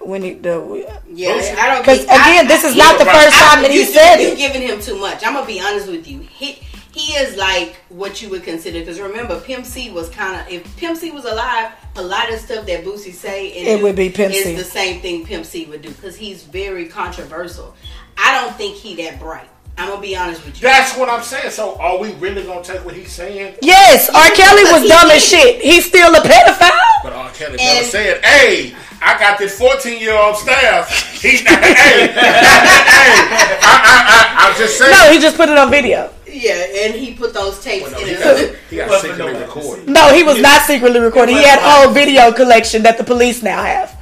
When 0.05 0.23
he 0.23 0.35
the 0.35 0.87
Yeah? 1.13 1.31
I 1.59 1.69
don't. 1.69 1.81
because 1.83 1.99
think- 2.01 2.11
I- 2.11 2.31
again, 2.33 2.49
this 2.49 2.65
is 2.65 2.75
I- 2.75 2.77
not 2.79 2.99
the 2.99 3.09
I- 3.09 3.13
first 3.25 3.37
I- 3.37 3.49
time 3.55 3.63
that 3.63 3.71
he 3.71 3.85
said 3.85 4.21
you, 4.21 4.29
it. 4.29 4.31
You 4.39 4.49
giving 4.49 4.63
him 4.63 4.81
too 4.81 4.97
much. 4.99 5.25
I'm 5.25 5.35
gonna 5.35 5.47
be 5.47 5.61
honest 5.61 5.87
with 5.89 6.07
you. 6.07 6.21
He 6.39 6.59
he 6.93 7.15
is 7.15 7.37
like 7.37 7.77
what 7.89 8.23
you 8.23 8.29
would 8.29 8.45
consider 8.45 8.79
because 8.81 9.01
remember, 9.01 9.41
Pimp 9.41 9.67
C 9.67 9.91
was 9.91 10.09
kind 10.11 10.41
of 10.41 10.53
if 10.53 10.77
Pimp 10.77 10.97
C 10.97 11.11
was 11.11 11.25
alive, 11.25 11.73
a 11.97 12.03
lot 12.03 12.33
of 12.33 12.39
stuff 12.39 12.67
that 12.67 12.85
Boosie 12.85 13.13
say 13.15 13.51
and 13.59 13.67
It 13.67 13.83
would 13.83 13.97
be 13.97 14.11
Pimp 14.11 14.33
is 14.35 14.45
C. 14.45 14.55
the 14.55 14.63
same 14.65 15.01
thing 15.01 15.25
Pimp 15.27 15.45
C 15.45 15.65
would 15.67 15.83
do 15.83 15.91
because 15.91 16.17
he's 16.17 16.43
very 16.45 16.87
controversial. 16.87 17.75
I 18.17 18.41
don't 18.41 18.55
think 18.57 18.77
he 18.77 18.95
that 19.03 19.19
bright. 19.19 19.49
I'm 19.77 19.89
gonna 19.89 20.01
be 20.01 20.17
honest 20.17 20.45
with 20.45 20.55
you. 20.57 20.69
that's 20.69 20.97
what 20.97 21.09
I'm 21.09 21.23
saying. 21.23 21.51
So 21.51 21.77
are 21.81 21.99
we 21.99 22.13
really 22.15 22.45
gonna 22.45 22.63
take 22.63 22.85
what 22.85 22.95
he's 22.95 23.11
saying? 23.13 23.57
Yes, 23.61 24.09
R. 24.09 24.31
Kelly 24.31 24.63
was 24.73 24.89
dumb 24.89 25.11
as 25.11 25.25
shit. 25.25 25.61
He's 25.61 25.85
still 25.85 26.15
a 26.15 26.21
pedophile. 26.21 26.71
But 27.03 27.13
R. 27.13 27.31
Kelly 27.33 27.59
And- 27.59 27.75
never 27.79 27.85
said, 27.89 28.25
"Hey, 28.25 28.75
I 29.03 29.19
got 29.19 29.37
this 29.39 29.59
14 29.59 29.99
year 30.01 30.15
old 30.17 30.37
staff." 30.37 30.89
He, 31.21 31.29
hey, 31.39 31.45
hey, 31.45 32.15
I, 32.15 33.57
I, 33.63 34.47
I, 34.47 34.49
I'm 34.51 34.57
just 34.59 34.79
saying. 34.79 34.93
No, 34.93 35.11
he 35.11 35.19
just 35.19 35.37
put 35.37 35.49
it 35.49 35.59
on 35.59 35.71
video. 35.71 36.11
yeah, 36.27 36.85
and 36.85 36.95
he 36.95 37.15
put 37.15 37.35
those 37.35 37.61
tapes 37.63 37.91
Well, 37.91 37.93
no, 37.93 37.99
in 37.99 38.07
he 38.07 38.15
his. 38.15 38.23
got, 38.23 38.57
he 38.71 38.77
got 38.77 39.01
secretly 39.03 39.41
recorded. 39.41 39.89
No, 39.89 40.15
he 40.15 40.23
was 40.23 40.41
not 40.41 40.63
secretly 40.63 41.01
recording. 41.01 41.35
He 41.37 41.43
had 41.43 41.59
a 41.59 41.63
whole 41.63 41.93
video 41.93 42.31
collection 42.33 42.83
that 42.85 42.97
the 42.97 43.05
police 43.05 43.43
now 43.43 43.63
have. 43.65 43.97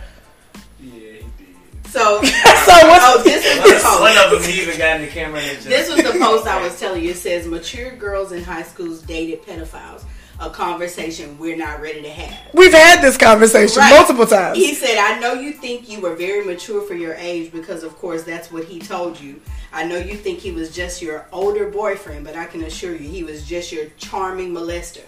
Yeah, 1.94 2.20
he 2.20 2.26
did. 2.26 2.32
So, 2.32 2.42
So 2.62 2.88
what's 2.88 3.04
oh, 3.06 3.22
this 3.24 3.44
is 3.44 3.56
the 3.56 3.62
post. 3.62 4.00
One 4.00 4.16
of 4.18 4.42
them 4.42 4.50
even 4.50 4.78
got 4.78 4.96
in 4.96 5.02
the 5.02 5.08
camera 5.08 5.40
and 5.40 5.56
just, 5.56 5.68
This 5.68 5.88
was 5.94 6.02
the 6.02 6.18
post 6.18 6.46
I 6.46 6.62
was 6.62 6.78
telling 6.78 7.02
you. 7.02 7.10
It 7.10 7.16
says 7.16 7.46
mature 7.46 7.90
girls 7.96 8.32
in 8.32 8.42
high 8.44 8.62
schools 8.62 9.02
dated 9.02 9.42
pedophiles. 9.44 10.04
A 10.40 10.50
conversation 10.50 11.38
we're 11.38 11.56
not 11.56 11.80
ready 11.80 12.02
to 12.02 12.10
have. 12.10 12.52
We've 12.54 12.72
had 12.72 13.00
this 13.00 13.16
conversation 13.16 13.78
Right. 13.78 13.90
multiple 13.94 14.26
times. 14.26 14.56
He 14.58 14.74
said, 14.74 14.98
I 14.98 15.20
know 15.20 15.34
you 15.34 15.52
think 15.52 15.88
you 15.88 16.00
were 16.00 16.16
very 16.16 16.44
mature 16.44 16.82
for 16.82 16.94
your 16.94 17.14
age 17.14 17.52
because, 17.52 17.84
of 17.84 17.96
course, 17.98 18.24
that's 18.24 18.50
what 18.50 18.64
he 18.64 18.80
told 18.80 19.20
you. 19.20 19.40
I 19.72 19.84
know 19.84 19.98
you 19.98 20.16
think 20.16 20.40
he 20.40 20.50
was 20.50 20.74
just 20.74 21.00
your 21.00 21.26
older 21.32 21.70
boyfriend, 21.70 22.24
but 22.24 22.34
I 22.36 22.46
can 22.46 22.62
assure 22.64 22.92
you 22.92 23.08
he 23.08 23.22
was 23.22 23.46
just 23.46 23.70
your 23.70 23.86
charming 23.98 24.52
molester. 24.52 25.04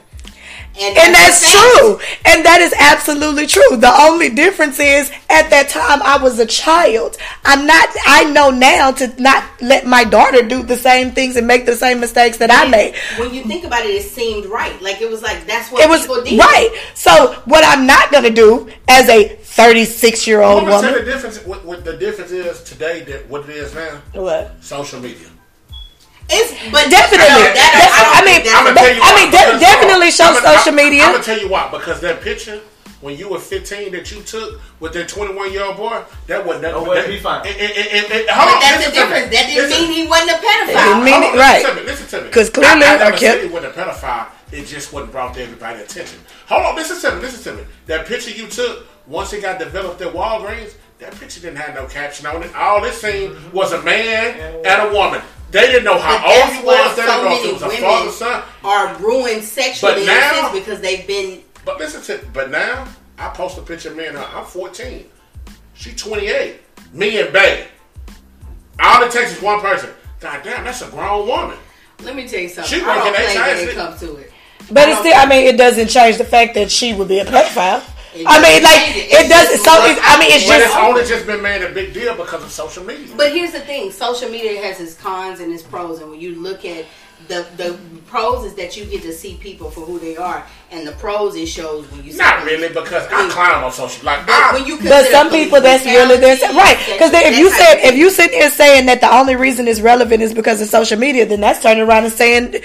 And 0.77 0.97
a 0.97 1.13
that's 1.13 1.41
fact. 1.45 1.77
true. 1.79 2.01
And 2.25 2.45
that 2.45 2.61
is 2.61 2.75
absolutely 2.79 3.47
true. 3.47 3.77
The 3.77 3.93
only 4.03 4.29
difference 4.31 4.81
is 4.81 5.11
at 5.31 5.49
that 5.51 5.69
time 5.69 6.03
I 6.03 6.21
was 6.23 6.39
a 6.41 6.47
child. 6.47 7.17
I'm 7.45 7.65
not 7.67 7.89
I 8.07 8.25
know 8.33 8.51
now 8.51 8.91
to 8.93 9.07
not 9.23 9.45
let 9.63 9.87
my 9.87 10.03
daughter 10.05 10.43
do 10.43 10.63
the 10.65 10.77
same 10.77 11.13
things 11.13 11.37
and 11.37 11.47
make 11.47 11.65
the 11.67 11.77
same 11.77 12.01
mistakes 12.01 12.39
that 12.39 12.51
I 12.51 12.69
made. 12.69 12.97
When 13.19 13.33
you 13.33 13.45
think 13.45 13.65
about 13.65 13.85
it, 13.85 13.91
it 13.91 14.03
seemed 14.03 14.47
right. 14.47 14.81
Like 14.83 15.01
it 15.01 15.09
was 15.09 15.23
like 15.23 15.47
that's 15.47 15.71
what 15.71 15.83
It 15.83 15.89
was 15.89 16.03
people 16.03 16.25
did. 16.25 16.39
right. 16.41 16.71
So 16.95 17.35
what 17.45 17.65
I'm 17.65 17.87
not 17.87 18.11
gonna 18.11 18.31
do 18.31 18.69
as 18.89 19.09
a 19.09 19.29
36 19.37 20.27
year 20.27 20.43
old 20.43 20.65
gonna 20.67 20.81
say 20.81 20.87
the 20.89 20.93
woman. 20.99 21.05
difference. 21.07 21.39
What, 21.45 21.65
what 21.65 21.85
the 21.85 21.97
difference 21.97 22.33
is 22.33 22.63
today 22.65 23.03
that 23.05 23.29
what 23.29 23.49
it 23.49 23.51
is 23.57 23.75
now. 23.75 24.03
What? 24.15 24.57
Social 24.65 24.99
media. 25.01 25.29
It's 26.31 26.51
but 26.73 26.89
Definitely. 26.89 27.29
I, 27.29 27.45
don't- 27.45 27.55
that- 27.55 27.93
I, 27.93 28.21
I 28.21 28.25
mean, 28.25 28.41
I'm 28.49 28.65
gonna 28.65 28.81
tell 28.81 28.95
you 28.97 29.03
I 29.05 29.13
mean, 29.17 29.31
de- 29.31 29.61
definitely 29.61 30.11
shows 30.11 30.41
I'ma- 30.41 30.57
social 30.57 30.73
I'm- 30.73 30.77
media. 30.77 31.05
I'm 31.05 31.13
gonna 31.13 31.23
tell 31.25 31.39
you 31.39 31.49
why 31.49 31.69
because 31.71 32.01
that 32.01 32.23
picture 32.23 32.61
when 33.03 33.19
you 33.19 33.29
were 33.29 33.39
15 33.39 33.93
that 33.93 34.11
you 34.11 34.23
took 34.23 34.59
with 34.81 34.95
that 34.95 35.07
21 35.09 35.53
year 35.53 35.65
old 35.65 35.77
boy, 35.77 36.01
that 36.27 36.41
wasn't 36.47 36.63
that. 36.63 36.73
Oh, 36.73 36.83
well, 36.85 36.95
that, 36.97 37.07
be 37.07 37.19
fine. 37.21 37.45
It, 37.45 37.57
it, 37.61 37.77
it, 37.77 38.11
it, 38.11 38.31
hold 38.33 38.49
But 38.49 38.55
on, 38.57 38.61
that's 38.65 38.73
the 38.73 38.79
listen 38.81 38.89
me. 38.89 38.97
difference. 38.97 39.29
That 39.37 39.45
didn't 39.45 39.69
Listen. 39.69 39.83
mean 39.85 39.93
he 39.93 40.05
wasn't 40.09 40.31
a 40.31 40.39
pedophile. 40.41 40.85
didn't 40.89 41.05
mean 41.05 41.23
it- 41.23 41.37
right. 41.37 41.61
Listen 41.61 41.77
to 41.77 41.81
me. 41.83 41.87
Listen 41.87 42.07
to 42.09 42.25
me. 42.25 42.31
'Cause 42.33 42.49
clearly, 42.49 42.85
I, 42.89 42.95
I 42.95 42.97
never 42.97 43.17
okay. 43.17 43.27
said 43.27 43.43
he 43.45 43.49
wasn't 43.53 43.77
a 43.77 43.79
pedophile. 43.79 44.27
It 44.53 44.65
just 44.67 44.93
wasn't 44.95 45.13
brought 45.13 45.35
to 45.35 45.43
everybody 45.43 45.81
attention. 45.83 46.19
Hold 46.49 46.65
on, 46.65 46.77
listen 46.77 46.97
to 47.11 47.17
me. 47.17 47.21
Listen 47.23 47.43
to 47.57 47.61
me. 47.61 47.69
That 47.87 48.07
picture 48.07 48.31
you 48.31 48.47
took 48.49 48.87
once 49.07 49.35
it 49.35 49.43
got 49.43 49.59
developed 49.59 50.01
at 50.01 50.09
Walgreens, 50.15 50.73
that 51.01 51.13
picture 51.21 51.41
didn't 51.41 51.59
have 51.59 51.75
no 51.75 51.85
caption 51.87 52.25
on 52.25 52.43
it. 52.43 52.55
All 52.57 52.83
it 52.85 52.95
seen 52.95 53.33
mm-hmm. 53.33 53.55
was 53.55 53.73
a 53.73 53.83
man 53.83 54.63
and 54.65 54.89
a 54.89 54.95
woman. 54.95 55.21
They 55.55 55.67
didn't 55.69 55.85
know 55.85 55.99
how 56.01 56.19
But 56.19 56.27
old 56.27 56.53
he 56.53 56.59
you 56.59 56.67
why 56.67 56.87
was. 56.89 56.97
They 56.97 57.03
so 57.03 57.07
didn't 57.07 57.25
know 57.25 57.31
if 57.31 57.39
many 57.39 57.49
it 57.49 57.53
was 57.53 57.63
a 57.63 57.69
women 57.69 57.83
father, 57.83 58.11
son. 58.11 58.43
are 58.65 58.97
ruined 58.97 59.45
sexually 59.45 59.95
But 59.95 60.07
now- 60.07 60.53
because 60.53 60.81
they've 60.81 61.07
been. 61.07 61.43
But 61.65 61.79
listen 61.79 62.03
to, 62.03 62.27
but 62.33 62.51
now 62.51 62.89
I 63.19 63.29
post 63.29 63.57
a 63.57 63.63
picture 63.63 63.91
of 63.91 63.97
me 63.97 64.07
and 64.07 64.17
her. 64.19 64.29
I'm 64.35 64.45
14. 64.45 65.07
She 65.75 65.93
28. 65.93 66.61
Me 66.93 67.21
and 67.21 67.33
Bay. 67.33 67.69
All 68.81 69.03
it 69.05 69.13
takes 69.13 69.37
is 69.37 69.41
one 69.41 69.61
person. 69.61 69.91
God 70.19 70.41
damn, 70.43 70.65
that's 70.65 70.83
a 70.83 70.89
grown 70.89 71.29
woman. 71.29 71.57
Let 72.03 72.17
me 72.17 72.27
tell 72.27 72.41
you 72.41 72.49
something. 72.49 72.65
She 72.81 72.85
I 72.85 72.95
don't 72.97 73.13
working 73.13 73.25
play 73.27 73.55
when 73.57 73.69
it 73.69 73.75
comes 73.77 74.01
to 74.01 74.17
it. 74.17 74.33
But 74.73 74.89
I 74.89 74.91
it's 74.91 75.01
still, 75.01 75.15
I 75.15 75.27
mean, 75.27 75.47
it 75.47 75.57
doesn't 75.57 75.87
change 75.89 76.19
the 76.19 76.25
fact 76.25 76.55
that 76.55 76.73
she 76.73 76.95
would 76.95 77.07
be 77.07 77.21
a 77.21 77.25
pedophile. 77.25 77.83
It 78.15 78.27
I 78.29 78.41
mean, 78.41 78.63
like, 78.63 78.95
it. 78.95 79.11
it 79.11 79.29
doesn't, 79.29 79.59
just 79.59 79.65
so, 79.65 79.73
what 79.73 79.99
I 80.01 80.19
mean, 80.21 80.31
it's 80.31 80.47
But 80.47 80.61
it's 80.61 80.73
just, 80.73 80.79
only 80.79 81.05
just 81.05 81.27
been 81.27 81.43
made 81.43 81.63
a 81.63 81.73
big 81.73 81.93
deal 81.93 82.17
because 82.17 82.45
of 82.45 82.51
social 82.51 82.85
media. 82.85 83.13
But 83.17 83.33
here's 83.33 83.53
the 83.53 83.61
thing: 83.61 83.91
social 83.91 84.31
media 84.31 84.63
has 84.63 84.81
its 84.81 84.95
cons 84.95 85.41
and 85.41 85.53
its 85.53 85.63
pros, 85.65 86.01
and 86.01 86.11
when 86.11 86.21
you 86.21 86.37
look 86.37 86.65
at 86.65 86.87
the 87.29 87.47
the 87.57 87.79
pros 88.07 88.45
is 88.45 88.55
that 88.55 88.77
you 88.77 88.85
get 88.85 89.03
to 89.03 89.13
see 89.13 89.35
people 89.41 89.71
for 89.71 89.81
who 89.81 89.99
they 89.99 90.17
are, 90.17 90.47
and 90.71 90.87
the 90.87 90.93
pros 90.93 91.35
it 91.35 91.47
shows 91.47 91.91
when 91.91 92.05
you 92.05 92.13
see 92.13 92.19
Not 92.19 92.45
really, 92.45 92.69
because 92.69 93.07
I 93.11 93.29
climb 93.31 93.65
on 93.65 93.73
social. 93.73 94.05
Like, 94.05 94.27
But 94.27 94.55
when 94.55 94.67
you 94.67 94.79
but 94.79 95.07
some 95.07 95.31
people 95.31 95.61
that's 95.61 95.85
really 95.85 96.17
this, 96.17 96.41
brutality, 96.41 96.59
right? 96.59 96.79
Because 96.93 97.13
if 97.15 97.39
you 97.39 97.51
said, 97.51 97.75
if 97.77 97.91
thing. 97.91 97.99
you 97.99 98.11
sit 98.11 98.31
here 98.31 98.51
saying 98.51 98.87
that 98.87 99.01
the 99.01 99.13
only 99.13 99.37
reason 99.37 99.67
it's 99.69 99.81
relevant 99.81 100.23
is 100.23 100.35
because 100.35 100.61
of 100.61 100.69
social 100.69 100.99
media, 100.99 101.27
then 101.27 101.41
that's 101.41 101.63
turning 101.63 101.83
around 101.83 102.05
and 102.05 102.13
saying 102.13 102.57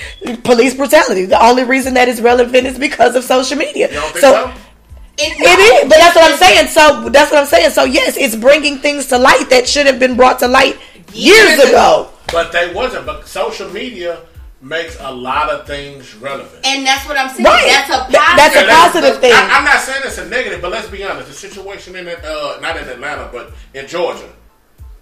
police 0.43 0.75
brutality. 0.75 1.25
The 1.25 1.43
only 1.43 1.63
reason 1.63 1.93
that 1.95 2.07
is 2.07 2.21
relevant 2.21 2.67
is 2.67 2.77
because 2.77 3.15
of 3.15 3.23
social 3.23 3.57
media. 3.57 3.87
you 3.87 3.93
don't 3.93 4.11
think 4.11 4.19
so, 4.19 4.51
so? 4.53 4.68
It, 5.19 5.33
It 5.39 5.59
is, 5.59 5.89
but 5.89 5.97
that's 5.97 6.15
what 6.15 6.31
I'm 6.31 6.37
saying. 6.37 6.67
So 6.67 7.09
that's 7.09 7.31
what 7.31 7.41
I'm 7.41 7.47
saying. 7.47 7.71
So 7.71 7.83
yes, 7.83 8.17
it's 8.17 8.35
bringing 8.35 8.77
things 8.79 9.07
to 9.07 9.17
light 9.17 9.49
that 9.49 9.67
should 9.67 9.85
have 9.85 9.99
been 9.99 10.15
brought 10.15 10.39
to 10.39 10.47
light 10.47 10.77
years, 11.13 11.57
Years 11.57 11.69
ago. 11.69 12.09
But 12.31 12.51
they 12.51 12.73
wasn't. 12.73 13.05
But 13.05 13.27
social 13.27 13.69
media 13.69 14.19
makes 14.61 14.97
a 14.99 15.11
lot 15.11 15.49
of 15.49 15.65
things 15.65 16.15
relevant. 16.15 16.65
and 16.65 16.85
that's 16.85 17.07
what 17.07 17.17
I'm 17.17 17.29
saying. 17.29 17.45
Right. 17.45 17.65
That's 17.65 17.89
a 17.89 18.11
Th- 18.11 18.35
that's 18.35 18.55
a 18.55 18.67
positive. 18.67 19.13
positive 19.15 19.21
thing. 19.21 19.31
I, 19.33 19.57
am 19.57 19.63
not 19.63 19.79
saying 19.81 20.01
it's 20.05 20.17
a 20.17 20.27
negative, 20.27 20.61
but 20.61 20.71
let's 20.71 20.89
be 20.89 21.03
honest. 21.03 21.27
The 21.29 21.33
situation 21.33 21.95
in 21.95 22.07
uh, 22.07 22.57
not 22.61 22.75
in 22.77 22.87
Atlanta, 22.87 23.29
but 23.31 23.51
in 23.73 23.87
Georgia, 23.87 24.29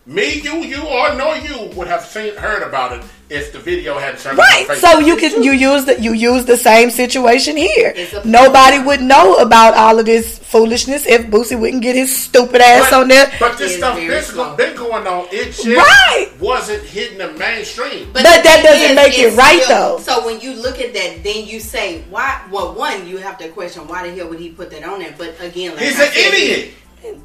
Me, 0.07 0.39
you, 0.39 0.63
you, 0.63 0.81
or 0.83 1.13
no 1.15 1.33
you 1.33 1.69
would 1.75 1.87
have 1.89 2.01
seen 2.05 2.33
heard 2.37 2.63
about 2.63 2.93
it 2.97 3.03
if 3.29 3.51
the 3.51 3.59
video 3.59 3.99
had 3.99 4.17
surfaced. 4.17 4.39
Right. 4.69 4.77
So 4.77 4.99
you 4.99 5.17
can 5.17 5.43
you 5.43 5.51
use 5.51 5.83
the 5.83 5.99
you 6.01 6.13
use 6.13 6.45
the 6.45 6.55
same 6.55 6.89
situation 6.89 7.57
here. 7.57 7.93
Nobody 8.23 8.79
would 8.79 9.01
know 9.01 9.35
about 9.35 9.73
all 9.73 9.99
of 9.99 10.05
this 10.05 10.39
foolishness 10.39 11.05
if 11.05 11.27
Boosie 11.27 11.59
wouldn't 11.59 11.81
get 11.83 11.97
his 11.97 12.15
stupid 12.15 12.61
ass 12.61 12.89
But- 12.89 13.01
on 13.01 13.07
there. 13.09 13.29
But 13.37 13.57
this 13.57 13.75
stuff 13.75 13.95
very 13.97 14.07
this 14.07 14.31
been 14.31 14.77
going 14.77 15.05
on. 15.05 15.27
It 15.29 15.51
just 15.51 15.67
Right. 15.67 16.29
wasn't 16.39 16.83
hitting 16.83 17.17
the 17.17 17.33
mainstream. 17.33 18.09
But 18.13 18.23
that 18.23 18.43
the 18.43 18.49
thing 18.49 18.63
doesn't 18.63 18.95
make 18.95 19.19
it 19.19 19.23
it's 19.27 19.35
right, 19.35 19.61
though. 19.67 19.99
So 20.01 20.25
when 20.25 20.39
you 20.39 20.53
look 20.53 20.79
at 20.79 20.93
that, 20.93 21.21
then 21.21 21.45
you 21.45 21.59
say, 21.59 22.05
why? 22.09 22.39
Well, 22.49 22.75
one, 22.75 23.05
you 23.09 23.17
have 23.17 23.37
to 23.39 23.49
question 23.49 23.85
why 23.89 24.07
the 24.09 24.15
hell 24.15 24.29
would 24.29 24.39
he 24.39 24.51
put 24.51 24.71
that 24.71 24.85
on 24.85 24.99
there? 24.99 25.13
But 25.17 25.35
again, 25.41 25.71
like 25.75 25.83
He's 25.83 25.99
I 25.99 26.05
an 26.05 26.11
said, 26.13 26.33
idiot. 26.33 26.73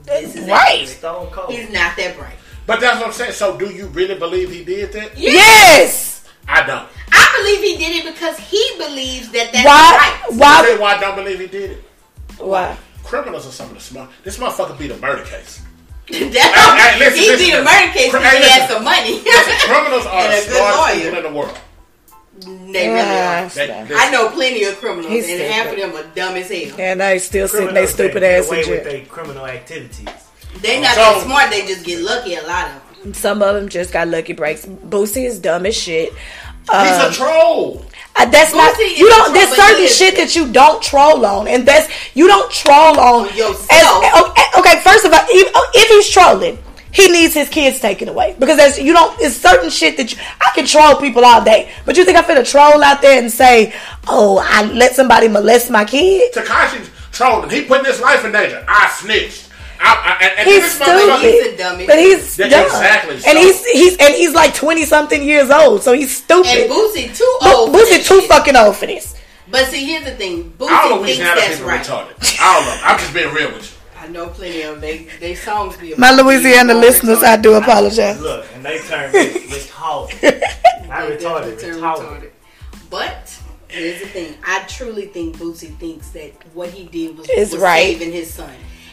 This 0.05 0.35
is 0.35 0.49
Right. 0.51 0.89
Stone 0.89 1.29
Cold. 1.31 1.53
He's 1.53 1.71
not 1.71 1.97
that 1.97 2.19
bright. 2.19 2.35
But 2.73 2.81
that's 2.81 2.99
what 2.99 3.07
I'm 3.09 3.13
saying. 3.13 3.33
So 3.33 3.57
do 3.59 3.67
you 3.71 3.87
really 3.89 4.15
believe 4.19 4.51
he 4.51 4.65
did 4.65 4.93
that? 4.93 5.17
Yes. 5.19 6.25
I 6.49 6.67
don't. 6.67 6.89
I 7.13 7.39
believe 7.39 7.61
he 7.63 7.77
did 7.85 8.05
it 8.05 8.13
because 8.15 8.39
he 8.39 8.63
believes 8.79 9.31
that 9.33 9.53
that's 9.53 9.67
Why? 9.67 9.97
right. 9.97 10.21
Tell 10.29 10.39
Why? 10.39 10.69
you 10.75 10.81
why 10.81 10.95
I 10.97 11.01
don't 11.01 11.17
believe 11.17 11.39
he 11.41 11.47
did 11.47 11.71
it. 11.73 11.85
Why? 12.39 12.77
Criminals 13.05 13.47
are 13.47 13.51
some 13.53 13.69
of 13.69 13.75
the 13.75 13.81
smart. 13.81 14.11
This 14.25 14.39
motherfucker 14.39 14.79
beat 14.79 14.91
a 14.91 14.97
murder 14.99 15.25
case. 15.25 15.61
That's 16.09 16.37
hey, 16.37 16.99
listen, 16.99 17.19
he 17.19 17.29
listen. 17.31 17.47
beat 17.47 17.55
a 17.55 17.63
murder 17.63 17.93
case 17.93 18.11
because 18.13 18.25
Hey, 18.25 18.43
he 18.43 18.49
had 18.49 18.63
listen. 18.63 18.75
some 18.77 18.85
money. 18.85 19.23
Criminals 19.23 20.07
are 20.07 20.21
And 20.23 20.33
the 20.33 20.51
smartest 20.51 21.03
people 21.03 21.19
in 21.19 21.25
the 21.33 21.39
world. 21.39 21.59
they 22.73 22.89
really 22.89 23.01
Ah, 23.01 23.45
are. 23.45 23.49
They- 23.49 23.67
they- 23.67 23.95
I 23.95 24.11
know 24.11 24.31
plenty 24.31 24.65
of 24.65 24.77
criminals, 24.79 25.13
He's 25.13 25.25
and 25.29 25.35
stupid. 25.39 25.51
half 25.53 25.73
of 25.73 25.77
them 25.79 25.95
are 25.97 26.15
dumb 26.15 26.35
as 26.37 26.51
hell. 26.51 26.81
And 26.81 27.01
they 27.01 27.19
still 27.19 27.47
sitting 27.49 27.75
their 27.75 27.87
stupid 27.87 28.23
that 28.23 28.41
ass 28.41 28.47
in 28.47 28.51
away 28.51 28.59
with 28.59 28.67
jail. 28.67 28.85
their 28.93 29.05
criminal 29.07 29.47
activities. 29.47 30.09
They 30.61 30.81
not 30.81 30.95
So- 30.95 31.01
that 31.01 31.23
smart. 31.25 31.51
They 31.51 31.67
just 31.67 31.85
get 31.85 32.01
lucky. 32.01 32.35
A 32.35 32.43
lot 32.43 32.67
of 32.69 33.05
them. 33.05 33.15
Some 33.15 33.43
of 33.43 33.55
them 33.55 33.69
just 33.69 33.93
got 33.93 34.09
lucky 34.09 34.33
breaks. 34.33 34.65
Boosie 34.65 35.27
is 35.27 35.39
dumb 35.39 35.67
as 35.67 35.77
shit. 35.77 36.13
He's 36.71 36.71
Um, 36.71 37.11
a 37.11 37.13
troll. 37.13 37.85
Uh, 38.15 38.27
that's 38.27 38.55
not 38.55 38.75
Boosie 38.75 38.93
is 38.93 38.99
you 38.99 39.09
don't. 39.09 39.33
There's 39.35 39.49
certain 39.49 39.77
he 39.79 39.85
is- 39.85 39.97
shit 39.97 40.17
that 40.17 40.37
you 40.37 40.47
don't 40.53 40.81
troll 40.83 41.25
on, 41.27 41.49
and 41.49 41.67
that's 41.67 41.89
you 42.15 42.29
don't 42.29 42.51
troll 42.53 43.01
on 43.01 43.29
On 43.29 43.35
yourself. 43.37 44.05
as- 44.05 44.23
okay, 44.23 44.45
okay, 44.59 44.81
first 44.85 45.05
of 45.05 45.13
all, 45.13 45.21
if, 45.29 45.51
if 45.75 45.89
he's 45.89 46.09
trolling, 46.11 46.59
he 46.93 47.09
needs 47.11 47.35
his 47.35 47.49
kids 47.49 47.81
taken 47.81 48.09
away 48.09 48.37
because 48.39 48.59
there's 48.59 48.79
you 48.79 48.93
don't. 48.93 49.19
It's 49.21 49.35
certain 49.37 49.71
shit 49.71 49.97
that 49.97 50.13
you, 50.13 50.19
I 50.41 50.51
can 50.55 50.67
troll 50.67 50.95
people 50.97 51.25
all 51.25 51.43
day, 51.43 51.71
but 51.85 51.97
you 51.97 52.05
think 52.05 52.17
I'm 52.19 52.25
finna 52.25 52.49
troll 52.49 52.85
out 52.85 53.01
there 53.03 53.19
and 53.19 53.33
say, 53.33 53.73
"Oh, 54.07 54.39
I 54.47 54.63
let 54.67 54.95
somebody 54.95 55.27
molest 55.27 55.71
my 55.71 55.85
kid"? 55.85 56.33
Tekashi's 56.35 56.91
trolling. 57.11 57.51
He 57.51 57.63
putting 57.63 57.87
his 57.87 57.99
life 58.01 58.25
in 58.25 58.31
danger. 58.31 58.65
I 58.69 58.89
snitched. 59.01 59.49
I, 59.85 60.19
I, 60.21 60.25
and, 60.25 60.39
and 60.41 60.49
He's 60.49 60.63
this 60.63 60.73
stupid. 60.75 61.21
He's 61.21 61.47
a 61.47 61.57
dummy. 61.57 61.87
But 61.87 61.99
he's 61.99 62.39
Yeah, 62.39 62.49
dumb. 62.49 62.65
exactly. 62.67 63.15
and 63.15 63.23
So- 63.23 63.37
he's 63.39 63.67
he's 63.67 63.97
and 63.99 64.15
he's 64.15 64.33
like 64.35 64.55
twenty 64.55 64.85
something 64.85 65.23
years 65.23 65.51
old, 65.51 65.83
so 65.83 65.93
he's 65.93 66.17
stupid. 66.17 66.47
And 66.47 66.71
Boosie 66.71 67.17
too 67.17 67.39
old. 67.43 67.73
for 67.73 67.79
Boosie 67.79 68.07
too 68.07 68.21
shit. 68.21 68.31
fucking 68.31 68.57
old 68.57 68.77
for 68.77 68.87
this. 68.87 69.17
But 69.51 69.67
see, 69.67 69.85
here's 69.85 70.05
the 70.05 70.13
thing. 70.13 70.55
All 70.61 70.69
Boosie 70.69 70.79
thinks 70.91 71.01
Louisiana 71.19 71.35
that's 71.41 71.57
people 71.57 71.69
right. 71.69 71.81
retarded. 71.85 72.39
I 72.41 72.55
don't 72.55 72.67
know. 72.67 72.81
I'm 72.85 72.99
just 72.99 73.13
being 73.15 73.35
real 73.35 73.53
with 73.53 73.71
you. 73.71 73.79
I 74.01 74.09
know 74.09 74.29
plenty 74.29 74.63
of 74.63 74.73
them. 74.73 74.81
They, 74.81 75.07
they 75.21 75.35
songs 75.37 75.77
be 75.77 75.95
My 75.97 76.11
Louisiana 76.13 76.73
being 76.73 76.81
listeners, 76.81 77.23
I 77.23 77.37
do 77.37 77.55
apologize. 77.55 78.21
Look, 78.21 78.47
and 78.55 78.65
they 78.65 78.79
turn 78.79 79.13
retarded. 79.13 80.41
Not 80.89 81.09
They 81.09 81.17
retarded, 81.17 81.19
definitely 81.19 81.57
turn 81.63 81.75
retarded. 81.81 82.21
retarded. 82.21 82.31
But 82.91 83.39
here's 83.69 84.01
the 84.01 84.07
thing: 84.09 84.35
I 84.45 84.61
truly 84.69 85.07
think 85.07 85.37
Boosie 85.37 85.77
thinks 85.79 86.09
that 86.11 86.33
what 86.55 86.71
he 86.71 86.85
did 86.87 87.17
was, 87.17 87.29
Is 87.31 87.53
was 87.53 87.61
right. 87.63 87.97
saving 87.99 88.13
his 88.13 88.33
son. 88.33 88.51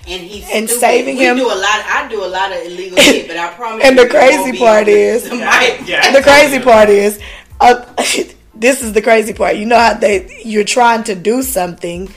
And 0.10 0.22
he's 0.24 0.44
And 0.52 0.68
stupid. 0.68 0.80
saving 0.82 1.18
we 1.18 1.24
him. 1.26 1.38
Do 1.38 1.46
a 1.46 1.54
lot. 1.54 1.60
I 1.86 2.08
do 2.10 2.24
a 2.24 2.28
lot 2.28 2.52
of 2.52 2.58
illegal 2.66 2.98
shit, 3.08 3.28
but 3.28 3.38
I 3.38 3.54
promise. 3.54 3.86
And 3.86 3.98
the 3.98 4.08
crazy 4.08 4.58
part 4.58 4.88
is- 4.88 5.24
the. 5.30 5.38
Yeah. 5.86 6.12
the 6.12 6.22
crazy 6.24 6.60
part 6.60 6.90
is, 6.90 7.20
uh, 7.60 7.86
this 8.56 8.82
is 8.82 8.94
the 8.94 9.02
crazy 9.02 9.34
part. 9.34 9.56
You 9.58 9.66
know 9.66 9.78
how 9.78 9.94
they 9.94 10.42
you're 10.44 10.64
trying 10.64 11.04
to 11.06 11.16
do 11.16 11.44
something 11.44 12.12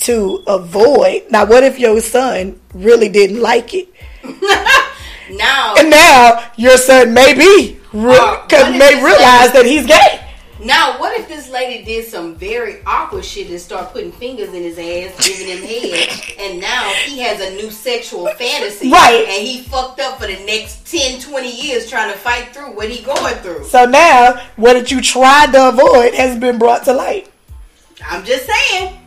to 0.00 0.42
avoid. 0.46 1.22
Now, 1.30 1.46
what 1.46 1.62
if 1.64 1.78
your 1.78 2.00
son 2.00 2.60
really 2.74 3.08
didn't 3.08 3.40
like 3.40 3.72
it, 3.74 3.88
Now, 5.30 5.74
and 5.78 5.90
now 5.90 6.50
your 6.56 6.76
son 6.78 7.12
maybe 7.14 7.78
re- 7.92 8.16
Uh, 8.16 8.36
could 8.46 8.76
may 8.76 8.94
realize 9.02 9.52
that 9.52 9.64
he's 9.66 9.86
gay? 9.86 10.20
Now, 10.66 10.98
what 11.00 11.18
if 11.18 11.28
this 11.28 11.48
lady 11.48 11.84
did 11.84 12.06
some 12.06 12.34
very 12.34 12.82
awkward 12.84 13.24
shit 13.24 13.48
and 13.50 13.60
start 13.60 13.92
putting 13.92 14.12
fingers 14.12 14.48
in 14.48 14.62
his 14.62 14.78
ass, 14.78 15.26
giving 15.26 15.46
him 15.56 15.62
head, 15.64 16.08
and 16.38 16.60
now 16.60 16.88
he 17.04 17.18
has 17.20 17.40
a 17.40 17.50
new 17.56 17.70
sexual 17.70 18.26
fantasy, 18.28 18.90
Right. 18.90 19.24
And 19.28 19.46
he 19.46 19.62
fucked 19.62 20.00
up 20.00 20.18
for 20.20 20.26
the 20.26 20.38
next 20.44 20.86
10, 20.90 21.20
20 21.20 21.50
years 21.66 21.88
trying 21.88 22.12
to 22.12 22.18
fight 22.18 22.52
through 22.54 22.74
what 22.76 22.88
he 22.90 23.02
going 23.04 23.34
through. 23.36 23.64
So 23.64 23.84
now, 23.86 24.40
what 24.56 24.74
did 24.74 24.90
you 24.90 25.00
tried 25.00 25.52
to 25.52 25.68
avoid 25.68 26.14
has 26.14 26.38
been 26.38 26.58
brought 26.58 26.84
to 26.84 26.92
light. 26.92 27.30
I'm 28.04 28.24
just 28.24 28.46
saying. 28.46 28.98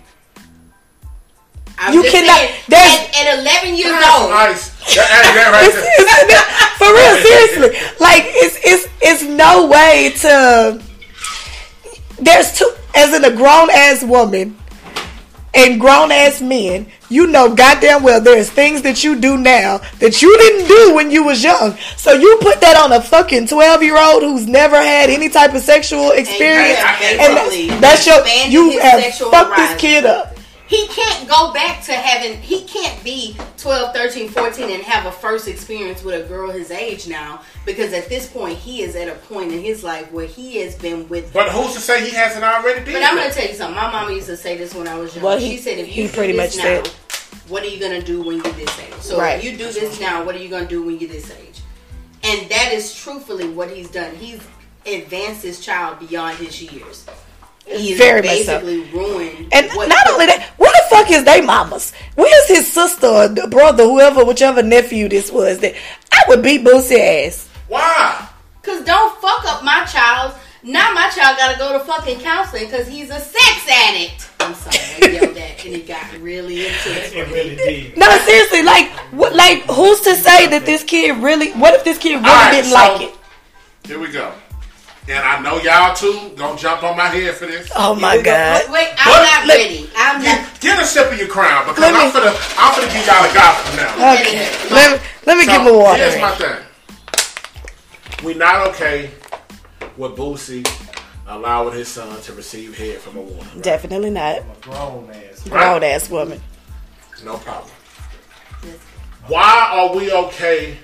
I'm 1.77 1.93
You 1.93 2.03
just 2.03 2.13
cannot- 2.15 2.35
saying, 2.37 2.51
there's- 2.67 3.09
at, 3.15 3.27
at 3.27 3.39
11 3.39 3.75
years 3.75 3.91
That's 3.91 4.19
old. 4.19 4.29
nice. 4.31 4.69
That, 4.95 5.07
that, 5.07 5.33
that 5.35 5.51
right 5.53 6.27
there. 6.27 6.45
For 6.77 6.91
real, 6.93 7.15
seriously. 7.23 7.79
Like 7.99 8.23
it's 8.25 8.57
it's 8.65 8.87
it's 9.01 9.23
no 9.23 9.67
way 9.67 10.13
to. 10.21 10.81
There's 12.21 12.57
two 12.57 12.71
as 12.95 13.13
in 13.13 13.23
a 13.23 13.35
grown 13.35 13.69
ass 13.69 14.03
woman 14.03 14.57
and 15.53 15.79
grown 15.79 16.11
ass 16.11 16.41
men. 16.41 16.87
You 17.09 17.27
know 17.27 17.55
goddamn 17.55 18.03
well 18.03 18.21
there's 18.21 18.49
things 18.49 18.83
that 18.83 19.03
you 19.03 19.19
do 19.19 19.37
now 19.37 19.79
that 19.99 20.21
you 20.21 20.37
didn't 20.37 20.67
do 20.67 20.95
when 20.95 21.09
you 21.09 21.23
was 21.23 21.43
young. 21.43 21.75
So 21.97 22.13
you 22.13 22.37
put 22.41 22.61
that 22.61 22.77
on 22.77 22.91
a 22.91 23.01
fucking 23.01 23.47
twelve 23.47 23.81
year 23.81 23.97
old 23.97 24.21
who's 24.23 24.47
never 24.47 24.77
had 24.77 25.09
any 25.09 25.29
type 25.29 25.53
of 25.53 25.61
sexual 25.61 26.11
experience, 26.11 26.79
and 27.01 27.35
basically 27.35 27.79
that's, 27.79 28.05
your 28.05 28.25
you 28.47 28.79
have 28.79 29.03
fucked 29.15 29.55
this 29.55 29.79
kid 29.79 30.05
up. 30.05 30.35
He 30.69 30.87
can't 30.89 31.27
go 31.27 31.51
back 31.51 31.83
to 31.85 31.93
having, 31.93 32.39
he 32.43 32.61
can't 32.65 33.03
be 33.03 33.35
12, 33.57 33.91
13, 33.91 34.29
14 34.29 34.69
and 34.69 34.83
have 34.83 35.07
a 35.07 35.11
first 35.11 35.47
experience 35.47 36.03
with 36.03 36.23
a 36.23 36.27
girl 36.27 36.51
his 36.51 36.69
age 36.69 37.07
now 37.07 37.41
because 37.69 37.93
at 37.93 38.09
this 38.09 38.27
point 38.27 38.57
he 38.57 38.81
is 38.81 38.95
at 38.95 39.07
a 39.07 39.13
point 39.13 39.51
in 39.51 39.61
his 39.61 39.83
life 39.83 40.11
where 40.11 40.25
he 40.25 40.57
has 40.57 40.75
been 40.75 41.07
with. 41.07 41.31
But 41.31 41.49
who's 41.49 41.73
to 41.75 41.79
say 41.79 42.03
he 42.03 42.09
hasn't 42.15 42.43
already 42.43 42.83
been? 42.83 42.93
But 42.95 43.03
I'm 43.03 43.15
going 43.15 43.29
to 43.29 43.33
tell 43.35 43.47
you 43.47 43.53
something. 43.53 43.75
My 43.75 43.91
mama 43.91 44.11
used 44.11 44.25
to 44.27 44.37
say 44.37 44.57
this 44.57 44.73
when 44.73 44.87
I 44.87 44.95
was 44.95 45.15
young. 45.15 45.23
Well, 45.25 45.39
she 45.39 45.57
said, 45.57 45.77
if 45.77 45.95
you 45.95 46.07
do 46.07 46.13
pretty 46.13 46.33
this 46.33 46.57
much 46.57 46.65
now, 46.65 46.83
said- 46.83 46.87
what 47.47 47.61
are 47.63 47.67
you 47.67 47.79
going 47.79 47.99
to 47.99 48.05
do 48.05 48.21
when 48.23 48.37
you're 48.37 48.53
this 48.53 48.79
age? 48.79 48.93
So 49.01 49.19
Right. 49.19 49.37
if 49.37 49.43
you 49.43 49.51
do 49.57 49.71
this 49.71 49.99
now, 49.99 50.23
what 50.23 50.35
are 50.35 50.39
you 50.39 50.49
going 50.49 50.63
to 50.63 50.69
do 50.69 50.81
when 50.83 50.99
you're 50.99 51.09
this 51.09 51.29
age? 51.31 51.59
And 52.23 52.49
that 52.49 52.71
is 52.73 52.93
truthfully 52.95 53.47
what 53.49 53.69
he's 53.69 53.89
done. 53.89 54.15
He's 54.15 54.39
advanced 54.85 55.43
his 55.43 55.59
child 55.59 55.99
beyond 55.99 56.37
his 56.37 56.59
years. 56.61 57.05
He 57.65 57.89
has 57.91 57.97
Very 57.99 58.21
much 58.23 58.39
so. 58.41 58.59
basically 58.59 58.81
ruined. 58.91 59.49
And 59.51 59.69
what- 59.73 59.89
not 59.89 60.07
only 60.09 60.25
that, 60.25 60.43
where 60.57 60.71
the 60.71 60.83
fuck 60.95 61.11
is 61.11 61.23
they 61.23 61.41
mamas? 61.41 61.93
Where's 62.15 62.47
his 62.47 62.71
sister 62.71 63.05
or 63.07 63.29
brother, 63.29 63.83
whoever, 63.83 64.25
whichever 64.25 64.63
nephew 64.63 65.07
this 65.07 65.31
was? 65.31 65.59
That 65.59 65.75
I 66.11 66.23
would 66.29 66.41
beat 66.41 66.63
Boosie 66.63 67.27
ass. 67.27 67.47
Why? 67.69 68.27
Cause 68.63 68.83
don't 68.83 69.19
fuck 69.21 69.45
up 69.45 69.63
my 69.63 69.85
child. 69.85 70.33
Now 70.63 70.91
my 70.91 71.09
child 71.09 71.37
gotta 71.37 71.57
go 71.57 71.71
to 71.77 71.79
fucking 71.85 72.19
counseling 72.19 72.65
because 72.65 72.87
he's 72.87 73.09
a 73.09 73.19
sex 73.19 73.69
addict. 73.71 74.29
I'm 74.41 74.53
sorry, 74.53 74.77
I 75.01 75.11
yelled 75.21 75.35
that 75.37 75.65
and 75.65 75.75
it 75.75 75.87
got 75.87 76.11
really 76.19 76.65
intense. 76.67 77.13
It 77.13 77.15
It 77.15 77.27
really 77.31 77.55
did. 77.55 77.97
No, 77.97 78.09
seriously, 78.25 78.63
like, 78.63 78.89
what, 79.13 79.33
like, 79.35 79.63
who's 79.63 80.01
to 80.01 80.15
say 80.15 80.47
that 80.47 80.65
this 80.65 80.83
kid 80.83 81.17
really? 81.23 81.51
What 81.53 81.73
if 81.75 81.83
this 81.85 81.97
kid 81.97 82.15
really 82.15 82.27
Alright, 82.29 82.51
didn't 82.51 82.67
so- 82.67 82.75
like 82.75 83.01
it? 83.01 83.15
Here 83.87 83.99
we 83.99 84.11
go. 84.11 84.33
And 85.07 85.17
I 85.25 85.41
know 85.41 85.57
y'all 85.61 85.95
too 85.95 86.35
gonna 86.35 86.57
jump 86.59 86.83
on 86.83 86.95
my 86.97 87.07
head 87.07 87.33
for 87.35 87.47
this. 87.47 87.71
Oh 87.75 87.95
my 87.95 88.17
Wait, 88.17 88.25
god! 88.25 88.61
wait, 88.69 88.89
I'm 88.97 89.09
What? 89.09 89.23
not 89.23 89.47
Let- 89.47 89.57
ready. 89.57 89.89
I'm 89.97 90.21
not. 90.21 90.37
Get, 90.59 90.59
get 90.61 90.83
a 90.83 90.85
sip 90.85 91.11
of 91.11 91.17
your 91.17 91.27
crown 91.29 91.65
because 91.65 91.79
Let 91.79 91.93
me- 91.93 91.99
I'm 92.01 92.11
gonna 92.13 92.35
I'm 92.57 92.75
gonna 92.75 92.91
give 92.93 93.07
y'all 93.07 93.25
a 93.25 93.33
gospel 93.33 93.75
now. 93.77 94.13
Okay, 94.13 94.45
let 94.69 94.91
me 94.91 95.07
let 95.25 95.37
me 95.37 95.45
So, 95.45 95.51
get 95.51 95.63
my 95.63 95.71
water. 95.71 95.97
Here's 96.03 96.21
my 96.21 96.31
thing. 96.35 96.57
We 98.23 98.33
not 98.33 98.67
okay 98.69 99.11
with 99.97 100.15
Boosie 100.15 100.67
allowing 101.27 101.73
his 101.73 101.87
son 101.87 102.19
to 102.21 102.33
receive 102.33 102.77
head 102.77 102.97
from 102.99 103.17
a 103.17 103.21
woman. 103.21 103.47
right? 103.53 103.61
Definitely 103.63 104.09
not 104.09 104.37
I'm 104.41 104.49
a 104.49 104.55
grown 104.61 105.09
ass. 105.11 105.43
grown 105.47 105.83
ass 105.83 106.09
woman. 106.09 106.41
No 107.23 107.37
problem. 107.37 107.71
Why 109.27 109.69
are 109.71 109.95
we 109.95 110.11
okay 110.11 110.77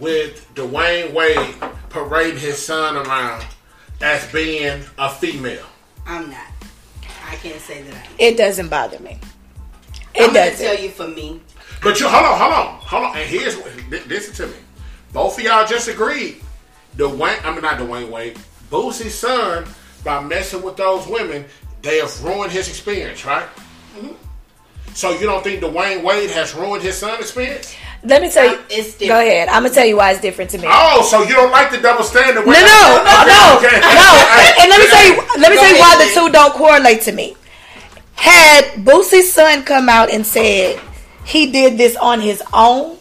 with 0.00 0.46
Dwyane 0.54 1.12
Wade 1.12 1.54
parading 1.88 2.38
his 2.40 2.58
son 2.64 2.96
around 2.96 3.44
as 4.00 4.30
being 4.32 4.82
a 4.98 5.08
female? 5.10 5.64
I'm 6.06 6.30
not. 6.30 6.46
I 7.26 7.36
can't 7.36 7.60
say 7.60 7.82
that. 7.82 7.94
I 7.94 7.98
am. 7.98 8.12
It 8.18 8.36
doesn't 8.36 8.68
bother 8.68 8.98
me. 9.00 9.18
It 10.14 10.22
I'm 10.28 10.34
gonna 10.34 10.50
doesn't. 10.50 10.64
tell 10.66 10.78
you 10.78 10.90
for 10.90 11.08
me. 11.08 11.40
But 11.82 11.98
you 12.00 12.06
hold 12.08 12.24
on, 12.26 12.38
hold 12.38 12.52
on, 12.52 12.74
hold 12.80 13.04
on. 13.04 13.16
And 13.16 13.28
here's 13.28 13.56
listen 14.08 14.34
to 14.34 14.46
me. 14.46 14.58
Both 15.14 15.38
of 15.38 15.44
y'all 15.44 15.66
just 15.66 15.88
agreed. 15.88 16.42
Dwyane, 16.96 17.42
I 17.44 17.52
mean 17.52 17.62
not 17.62 17.78
Dwyane 17.78 18.10
Wade, 18.10 18.36
Boosie's 18.70 19.14
son, 19.14 19.64
by 20.04 20.22
messing 20.22 20.60
with 20.60 20.76
those 20.76 21.06
women, 21.06 21.44
they 21.82 21.98
have 21.98 22.22
ruined 22.22 22.52
his 22.52 22.68
experience, 22.68 23.24
right? 23.24 23.46
Mm-hmm. 23.96 24.12
So 24.92 25.12
you 25.18 25.26
don't 25.26 25.42
think 25.42 25.62
Dwyane 25.62 26.02
Wade 26.02 26.30
has 26.30 26.54
ruined 26.54 26.82
his 26.82 26.96
son's 26.98 27.20
experience? 27.20 27.74
Let 28.02 28.22
me 28.22 28.30
tell 28.30 28.44
you. 28.50 28.60
It's 28.68 28.98
Go 28.98 29.18
ahead. 29.18 29.48
I'm 29.48 29.62
gonna 29.62 29.74
tell 29.74 29.86
you 29.86 29.96
why 29.96 30.10
it's 30.12 30.20
different 30.20 30.50
to 30.50 30.58
me. 30.58 30.66
Oh, 30.68 31.06
so 31.08 31.22
you 31.22 31.34
don't 31.34 31.50
like 31.50 31.70
the 31.70 31.78
double 31.80 32.04
standard? 32.04 32.44
No, 32.44 32.52
no, 32.52 32.52
no, 32.52 33.56
Okay. 33.58 33.80
no. 33.80 34.54
And 34.60 34.70
let 34.70 34.78
me 34.80 34.86
tell 34.90 35.06
you, 35.06 35.16
let 35.40 35.50
me 35.50 35.56
tell 35.56 35.72
you 35.74 35.80
why 35.80 35.96
the 36.04 36.10
two 36.12 36.30
don't 36.30 36.52
correlate 36.54 37.00
to 37.02 37.12
me. 37.12 37.36
Had 38.16 38.64
Boosie's 38.84 39.32
son 39.32 39.62
come 39.64 39.88
out 39.88 40.10
and 40.10 40.26
said 40.26 40.80
he 41.24 41.50
did 41.50 41.78
this 41.78 41.96
on 41.96 42.20
his 42.20 42.42
own, 42.52 42.98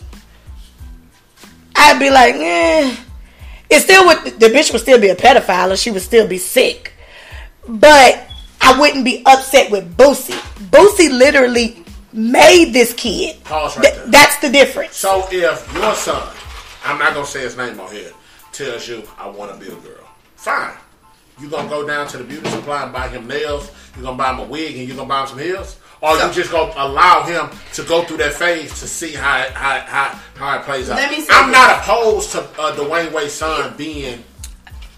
I'd 1.76 2.00
be 2.00 2.10
like, 2.10 2.36
eh. 2.36 2.96
It 3.70 3.80
still 3.82 4.06
would. 4.06 4.40
The 4.40 4.48
bitch 4.48 4.72
would 4.72 4.82
still 4.82 5.00
be 5.00 5.10
a 5.10 5.16
pedophile, 5.16 5.70
and 5.72 5.80
she 5.80 5.90
would 5.92 6.02
still 6.02 6.28
be 6.28 6.38
sick. 6.38 6.94
But 7.68 8.28
I 8.62 8.80
wouldn't 8.80 9.06
be 9.06 9.24
upset 9.26 9.72
with 9.72 9.96
Boosie. 9.98 10.38
Boosie 10.70 11.10
literally 11.12 11.84
made 12.12 12.74
this 12.74 12.94
kid. 12.94 13.44
Pause 13.44 13.78
right 13.78 13.84
Th- 13.84 13.96
there. 13.96 14.08
that's 14.08 14.38
the 14.40 14.50
difference. 14.50 14.96
So 14.96 15.26
if 15.32 15.74
your 15.74 15.96
son, 15.96 16.28
I'm 16.86 17.00
not 17.00 17.14
gonna 17.14 17.26
say 17.26 17.42
his 17.42 17.58
name 17.58 17.80
on 17.80 17.92
here, 17.92 18.12
tells 18.52 18.88
you 18.88 19.02
I 19.18 19.28
want 19.30 19.52
to 19.54 19.58
be 19.60 19.72
a 19.72 19.76
girl, 19.78 20.08
fine. 20.36 20.76
You 21.42 21.50
gonna 21.50 21.68
go 21.70 21.88
down 21.88 22.08
to 22.10 22.18
the 22.18 22.24
beauty 22.24 22.48
supply 22.52 22.84
and 22.84 22.94
buy 22.94 23.08
him 23.08 23.28
nails. 23.28 23.72
You 23.98 24.04
gonna 24.04 24.18
buy 24.18 24.32
him 24.34 24.40
a 24.40 24.44
wig 24.44 24.78
and 24.78 24.88
you 24.88 24.94
gonna 24.94 25.10
buy 25.10 25.22
him 25.22 25.28
some 25.30 25.40
heels, 25.40 25.78
or 26.04 26.16
you 26.18 26.32
just 26.34 26.52
gonna 26.52 26.74
allow 26.76 27.24
him 27.24 27.50
to 27.74 27.84
go 27.84 28.04
through 28.04 28.18
that 28.18 28.34
phase 28.34 28.78
to 28.82 28.88
see 28.88 29.14
how 29.14 29.40
it, 29.42 29.52
how 29.52 29.78
it- 29.78 29.84
how, 29.84 30.20
how 30.36 30.60
it 30.60 30.64
plays 30.66 30.90
out. 30.90 30.98
Let 30.98 31.10
me 31.10 31.22
say 31.22 31.32
I'm 31.34 31.50
this. 31.50 31.58
not 31.58 31.80
opposed 31.80 32.32
to 32.34 32.42
uh, 32.60 32.76
Dwyane 32.76 33.12
Wade's 33.14 33.34
son 33.34 33.74
being. 33.78 34.24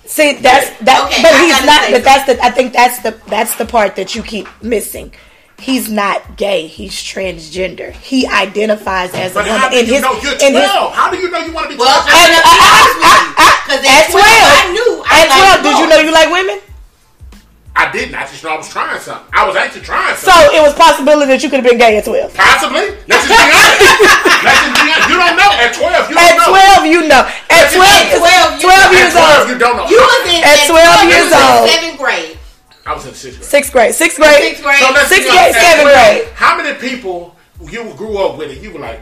See, 0.05 0.33
that's 0.33 0.69
that, 0.81 1.05
Okay, 1.09 1.21
but 1.21 1.33
I 1.33 1.41
he's 1.45 1.65
not. 1.65 1.81
say 1.85 1.91
But 1.93 2.03
that's 2.03 2.25
the. 2.25 2.43
I 2.43 2.49
think 2.51 2.73
that's 2.73 2.99
the. 3.01 3.11
That's 3.27 3.55
the 3.55 3.65
part 3.65 3.95
that 3.97 4.13
you 4.15 4.21
keep 4.23 4.47
missing. 4.61 5.13
He's 5.57 5.89
not 5.89 6.35
gay. 6.37 6.67
He's 6.67 6.93
transgender. 6.93 7.91
He 7.93 8.27
identifies 8.27 9.13
as 9.15 9.31
a 9.31 9.35
But 9.35 9.45
woman 9.45 9.59
how 9.61 9.69
do 9.69 9.77
in 9.79 9.85
you 9.87 9.93
his. 9.93 10.01
know 10.03 10.13
you're 10.21 10.33
in 10.33 10.51
12? 10.51 10.53
his 10.53 10.69
how 10.99 11.09
do 11.09 11.17
you 11.17 11.31
know 11.31 11.39
you 11.39 11.53
want 11.53 11.69
to 11.69 11.73
be? 11.73 11.79
Well, 11.79 11.89
12? 11.89 12.05
I'm 12.05 12.13
At- 12.13 12.27
gonna 12.27 12.37
at- 12.37 12.75
honest 12.75 12.97
with 12.97 13.05
you. 13.05 13.45
at- 13.45 13.61
'Cause 13.65 13.81
at 13.81 14.03
at 14.05 14.11
12, 14.11 14.25
I 14.25 14.71
knew 14.73 14.89
I 15.01 15.15
at 15.21 15.29
liked 15.29 15.41
twelve, 15.41 15.61
did 15.65 15.75
you 15.81 15.87
know 15.89 15.99
you 16.05 16.11
like 16.13 16.29
women? 16.29 16.59
I 17.75 17.91
didn't. 17.91 18.15
I 18.15 18.23
just 18.23 18.39
know 18.43 18.55
I 18.55 18.57
was 18.57 18.69
trying 18.71 18.95
something. 19.03 19.27
I 19.35 19.43
was 19.45 19.55
actually 19.59 19.83
trying 19.83 20.15
something. 20.15 20.31
So 20.31 20.55
it 20.55 20.61
was 20.63 20.71
possibility 20.79 21.27
that 21.35 21.43
you 21.43 21.49
could 21.51 21.59
have 21.59 21.67
been 21.67 21.77
gay 21.77 21.99
at 21.99 22.07
twelve. 22.07 22.31
Possibly. 22.31 22.95
Let's 23.11 23.27
just 23.27 23.35
be 23.35 23.51
honest. 23.51 23.83
Let's 24.47 24.59
just 24.63 24.75
be 24.79 24.87
honest. 24.95 25.09
You 25.11 25.17
don't 25.19 25.35
know. 25.35 25.51
At 25.59 25.71
12, 25.75 25.91
you 26.07 26.15
At 26.15 26.23
don't 26.23 26.39
know. 26.39 26.51
twelve, 26.55 26.81
you 26.87 27.01
know. 27.11 27.23
At 27.51 27.67
At 27.67 27.75
twelve, 27.75 28.15
12, 28.15 28.63
you 28.63 28.67
12 28.67 28.79
know. 28.79 28.95
years 28.95 29.11
At 29.11 29.19
12, 29.19 29.35
old. 29.35 29.47
you 29.51 29.57
don't 29.59 29.75
know. 29.75 29.87
You 29.91 29.99
was 29.99 30.23
in 30.31 30.39
At 30.39 30.59
12 30.71 31.03
you 31.03 31.09
years 31.19 31.31
old. 31.35 31.63
seventh 31.67 31.97
grade. 31.99 32.33
I 32.87 32.91
was 32.95 33.03
in 33.07 33.13
sixth 33.13 33.39
grade. 33.43 33.43
Sixth 33.43 33.71
grade. 33.75 33.93
Sixth 33.93 34.17
grade. 34.23 34.39
Sixth 34.55 34.63
grade. 34.63 34.79
So 34.79 34.87
Sixth 35.11 35.27
grade, 35.27 35.51
seventh 35.53 35.89
grade. 35.91 36.21
How 36.37 36.55
many 36.55 36.71
people 36.79 37.35
you 37.59 37.91
grew 37.99 38.17
up 38.23 38.37
with 38.37 38.51
and 38.55 38.61
you 38.63 38.71
were 38.71 38.79
like, 38.79 39.01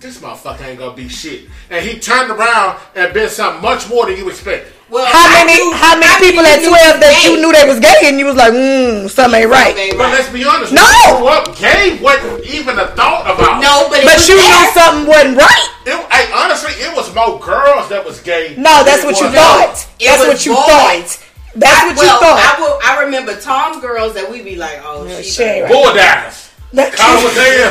this 0.00 0.18
motherfucker 0.20 0.62
ain't 0.64 0.78
gonna 0.78 0.94
be 0.96 1.08
shit. 1.08 1.48
And 1.70 1.84
he 1.84 1.98
turned 1.98 2.30
around 2.30 2.78
and 2.94 3.12
been 3.12 3.28
something 3.28 3.60
much 3.62 3.88
more 3.88 4.06
than 4.06 4.16
you 4.16 4.28
expected. 4.30 4.72
Well, 4.88 5.04
How 5.04 5.26
I 5.26 5.44
many? 5.44 5.58
knew- 5.60 5.74
How 5.76 5.94
many 5.98 6.08
I 6.08 6.16
people 6.22 6.46
at 6.46 6.64
twelve 6.64 6.96
that 7.02 7.12
gay. 7.20 7.28
you 7.28 7.36
knew 7.42 7.52
they 7.52 7.66
was 7.68 7.76
gay 7.82 8.08
and 8.08 8.16
you 8.18 8.24
was 8.24 8.36
like, 8.36 8.54
mmm, 8.56 9.10
something 9.10 9.42
ain't 9.44 9.50
right. 9.50 9.74
Something 9.76 9.84
ain't 9.92 9.98
But 9.98 10.10
let's 10.16 10.30
be 10.32 10.44
honest. 10.48 10.72
No. 10.72 10.80
When 10.80 10.96
you 10.96 11.12
grew 11.18 11.28
up, 11.28 11.44
gay 11.60 11.98
wasn't 12.00 12.46
even 12.48 12.78
a 12.78 12.86
thought 12.96 13.28
about. 13.28 13.60
No, 13.60 13.90
but, 13.92 14.00
But 14.06 14.16
was 14.16 14.28
you 14.30 14.38
there. 14.40 14.48
knew 14.48 14.72
something 14.72 15.04
wasn't 15.10 15.36
right. 15.36 15.68
It, 15.84 15.92
hey, 16.08 16.24
honestly, 16.32 16.72
it 16.80 16.94
was 16.96 17.12
more 17.12 17.36
girls 17.42 17.90
that 17.92 18.00
was 18.06 18.20
gay. 18.24 18.54
No, 18.56 18.80
that's 18.86 19.04
what 19.04 19.20
you 19.20 19.28
thought. 19.28 19.76
It 20.00 20.06
That's 20.08 20.24
what 20.24 20.40
you 20.46 20.54
boys. 20.56 20.64
thought. 20.64 21.24
That's 21.58 21.80
I- 21.80 21.86
what 21.92 21.96
well, 21.98 22.06
you 22.06 22.20
thought. 22.22 22.38
I, 22.40 22.52
will, 22.62 22.76
I 22.80 22.92
remember 23.04 23.34
Tom 23.40 23.80
girls 23.82 24.14
that 24.14 24.30
we 24.30 24.40
be 24.40 24.56
like, 24.56 24.80
oh, 24.84 25.04
Yeah, 25.04 25.20
she 25.20 25.30
she 25.30 25.42
ain't 25.42 25.64
right. 25.68 25.72
Bull 25.72 25.92
daggers. 25.92 26.48
That- 26.72 26.92
Call 26.96 27.24
was 27.24 27.34
there. 27.34 27.68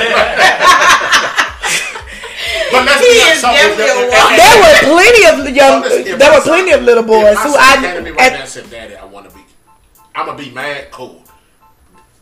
But 2.72 2.86
let's 2.86 3.00
He 3.02 3.08
be 3.08 3.20
is 3.20 3.44
honest. 3.44 3.44
a 3.44 3.48
and- 3.48 3.78
woman. 3.78 4.38
there 4.38 4.58
were 4.62 4.78
plenty 4.96 5.24
of 5.26 5.56
young. 5.56 5.82
listen, 5.82 6.18
There 6.18 6.32
were 6.34 6.42
plenty 6.42 6.72
of 6.72 6.82
little 6.84 7.04
boys 7.04 7.36
my 7.36 7.42
who 7.44 7.54
son 7.54 7.62
I. 7.62 7.76
came 7.82 7.96
to 7.96 8.02
me 8.02 8.12
right 8.12 8.22
at- 8.22 8.34
now 8.34 8.40
and 8.42 8.50
said, 8.50 8.70
"Daddy, 8.70 8.96
I 8.96 9.06
want 9.06 9.30
to 9.30 9.36
be. 9.36 9.42
I'm 10.16 10.26
gonna 10.26 10.38
be 10.38 10.50
mad. 10.52 10.92
Cool. 10.92 11.24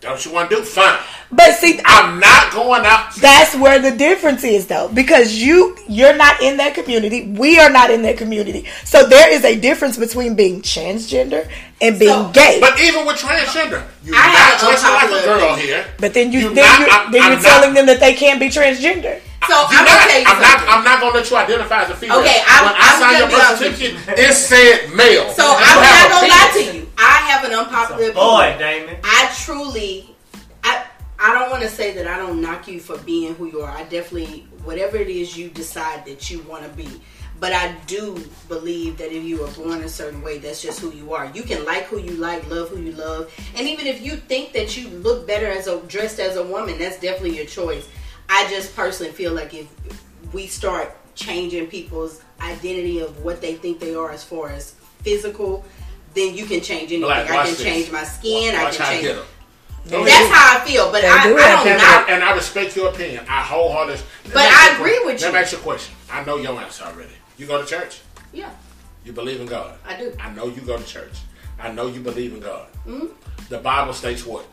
Don't 0.02 0.24
you 0.24 0.32
want 0.32 0.50
to 0.52 0.58
do? 0.58 0.62
Fine. 0.62 1.00
But 1.32 1.56
see, 1.56 1.80
I'm 1.84 2.20
not 2.20 2.52
going 2.54 2.86
out. 2.86 3.16
that's 3.16 3.56
where 3.56 3.80
the 3.80 3.89
difference 3.89 4.43
is, 4.43 4.68
though, 4.68 4.88
because 4.93 5.34
you 5.34 5.76
you're 5.88 6.16
not 6.16 6.39
in 6.43 6.58
that 6.58 6.76
community. 6.76 7.28
We 7.32 7.58
are 7.58 7.72
not 7.72 7.89
in 7.89 8.04
that 8.04 8.18
community. 8.18 8.68
So 8.84 9.08
there 9.08 9.28
is 9.32 9.43
a 9.43 9.56
difference 9.56 9.98
between 9.98 10.36
being 10.36 10.62
transgender 10.62 11.48
and 11.82 11.98
being 11.98 12.12
So- 12.12 12.30
gay. 12.34 12.60
But 12.62 12.80
even 12.80 13.06
with 13.08 13.18
transgender, 13.18 13.82
you're 14.04 14.16
I 14.16 14.28
not 14.28 14.36
have 14.36 14.60
dressing 14.60 14.89
like 14.91 15.24
a 15.24 15.26
girl 15.26 15.56
here. 15.56 15.86
But 16.00 16.14
then 16.14 16.32
you 16.32 16.39
You 16.41 16.54
then 16.54 16.66
not- 16.66 16.80
you 16.82 16.86
I'm- 16.88 17.12
then 17.12 17.22
I'm 17.24 17.32
you're 17.32 17.41
not- 17.41 17.50
telling 17.50 17.74
them 17.74 17.86
that 17.88 18.00
they 18.00 18.14
can't 18.14 18.39
be 18.39 18.50
transgender. 18.50 19.20
So 19.48 19.54
You're 19.72 19.80
I'm 19.80 19.86
gonna 19.86 20.00
not. 20.00 20.10
tell 20.10 20.20
you 20.20 20.26
I'm 20.28 20.41
not. 20.41 20.58
I'm 20.68 20.84
not 20.84 21.00
gonna 21.02 21.14
let 21.16 21.30
you 21.30 21.38
identify 21.38 21.84
as 21.84 21.89
a 21.91 21.96
female. 21.96 22.20
Okay, 22.20 22.41
I'm- 22.48 22.66
when 22.66 22.74
I 22.74 22.78
I'm 22.82 23.00
signed 23.00 23.18
your 23.20 23.30
gonna 23.30 23.43
birth 23.50 23.60
certificate, 23.60 24.20
it 24.20 24.34
said 24.34 24.93
male. 24.93 25.32
So 25.34 25.43
You 25.43 25.58
I'm 25.58 25.84
have 25.84 26.10
not 26.10 26.22
gonna 26.22 26.28
lie 26.28 26.52
to 26.54 26.78
you. 26.78 26.89
I 26.98 27.18
have 27.30 27.43
an 27.46 27.54
unpopular 27.54 28.12
Boy, 28.14 28.54
opinion. 28.56 28.60
Damon. 28.88 28.98
I 29.04 29.32
truly, 29.43 30.16
I 30.64 30.84
I 31.20 31.34
don't 31.38 31.50
want 31.52 31.64
to 31.64 31.70
say 31.70 31.93
that 31.93 32.08
I 32.08 32.18
don't 32.18 32.41
knock 32.41 32.68
you 32.68 32.80
for 32.80 32.98
being 33.00 33.36
who 33.36 33.46
you 33.48 33.62
are. 33.62 33.70
I 33.72 33.84
definitely, 33.84 34.48
whatever 34.64 34.98
it 34.98 35.10
is 35.10 35.38
you 35.38 35.50
decide 35.50 36.06
that 36.06 36.30
you 36.30 36.39
want 36.43 36.64
to 36.64 36.70
be. 36.70 36.89
But 37.38 37.52
I 37.52 37.76
do 37.86 38.16
believe 38.48 38.98
that 38.98 39.12
if 39.12 39.22
you 39.24 39.43
are 39.43 39.52
born 39.52 39.84
a 39.84 39.89
certain 39.89 40.22
way, 40.22 40.38
that's 40.38 40.62
just 40.62 40.80
who 40.80 40.91
you 40.93 41.14
are. 41.14 41.26
You 41.34 41.43
can 41.43 41.66
like 41.66 41.84
who 41.84 42.00
you 42.00 42.12
like, 42.12 42.50
love 42.50 42.70
who 42.70 42.80
you 42.82 42.93
love, 42.93 43.30
and 43.58 43.68
even 43.68 43.88
if 43.88 44.02
you 44.02 44.16
think 44.16 44.54
that 44.54 44.78
you 44.78 44.88
look 44.89 45.28
better 45.28 45.48
as 45.48 45.68
a 45.68 45.80
dressed 45.82 46.20
as 46.22 46.38
a 46.38 46.43
woman, 46.43 46.80
that's 46.80 46.98
definitely 47.00 47.36
your 47.36 47.46
choice. 47.46 47.88
I 48.30 48.47
just 48.49 48.76
personally 48.76 49.11
feel 49.11 49.34
like 49.34 49.53
if 49.53 49.67
we 50.34 50.47
start 50.47 50.95
changing 51.15 51.67
people's 51.67 52.21
identity 52.41 52.99
of 52.99 53.23
what 53.23 53.41
they 53.41 53.55
think 53.55 53.80
they 53.80 53.95
are 53.95 54.11
as 54.11 54.23
far 54.23 54.49
as 54.49 54.71
physical, 55.01 55.63
then 56.13 56.36
you 56.36 56.45
can 56.45 56.61
change 56.61 56.84
anything. 56.91 57.01
Black, 57.01 57.30
I 57.30 57.36
can 57.43 57.45
this. 57.45 57.61
change 57.63 57.91
my 57.91 58.03
skin. 58.03 58.55
I 58.55 58.71
can 58.71 58.73
change. 58.73 59.01
get 59.03 59.17
'em. 59.17 59.26
That's 59.88 60.30
how 60.34 60.57
I 60.59 60.65
feel, 60.65 60.91
but 60.91 61.05
I, 61.05 61.28
do 61.28 61.38
I 61.38 61.47
don't 61.51 61.67
And, 61.67 61.78
knock. 61.82 62.09
and 62.09 62.23
I 62.23 62.34
respect 62.36 62.76
your 62.76 62.89
opinion. 62.89 63.23
I 63.30 63.41
wholeheartedly. 63.43 64.03
But 64.34 64.38
I 64.38 64.45
ask 64.45 64.63
you 64.65 64.69
a 64.71 64.80
agree 64.80 64.91
question. 65.03 65.05
with 65.05 65.21
you. 65.21 65.26
Let 65.28 65.28
you. 65.28 65.34
me 65.34 65.39
ask 65.43 65.51
you 65.51 65.57
a 65.59 65.61
question. 65.61 65.95
I 66.11 66.23
know 66.26 66.38
your 66.38 66.59
answer 66.59 66.84
already. 66.86 67.11
You 67.38 67.45
go 67.45 67.61
to 67.61 67.67
church. 67.67 68.01
Yeah, 68.34 68.49
You 69.05 69.11
believe 69.13 69.39
in 69.39 69.45
God. 69.45 69.78
I 69.86 69.95
do. 69.95 70.11
I 70.19 70.32
know 70.32 70.47
you 70.47 70.61
go 70.61 70.76
to 70.78 70.84
church. 70.84 71.19
I 71.59 71.71
know 71.71 71.86
you 71.88 71.99
believe 72.01 72.34
in 72.34 72.39
God. 72.39 72.67
Mm-hmm. 72.88 73.05
The 73.49 73.59
Bible 73.59 73.93
states 73.93 74.26
what? 74.26 74.45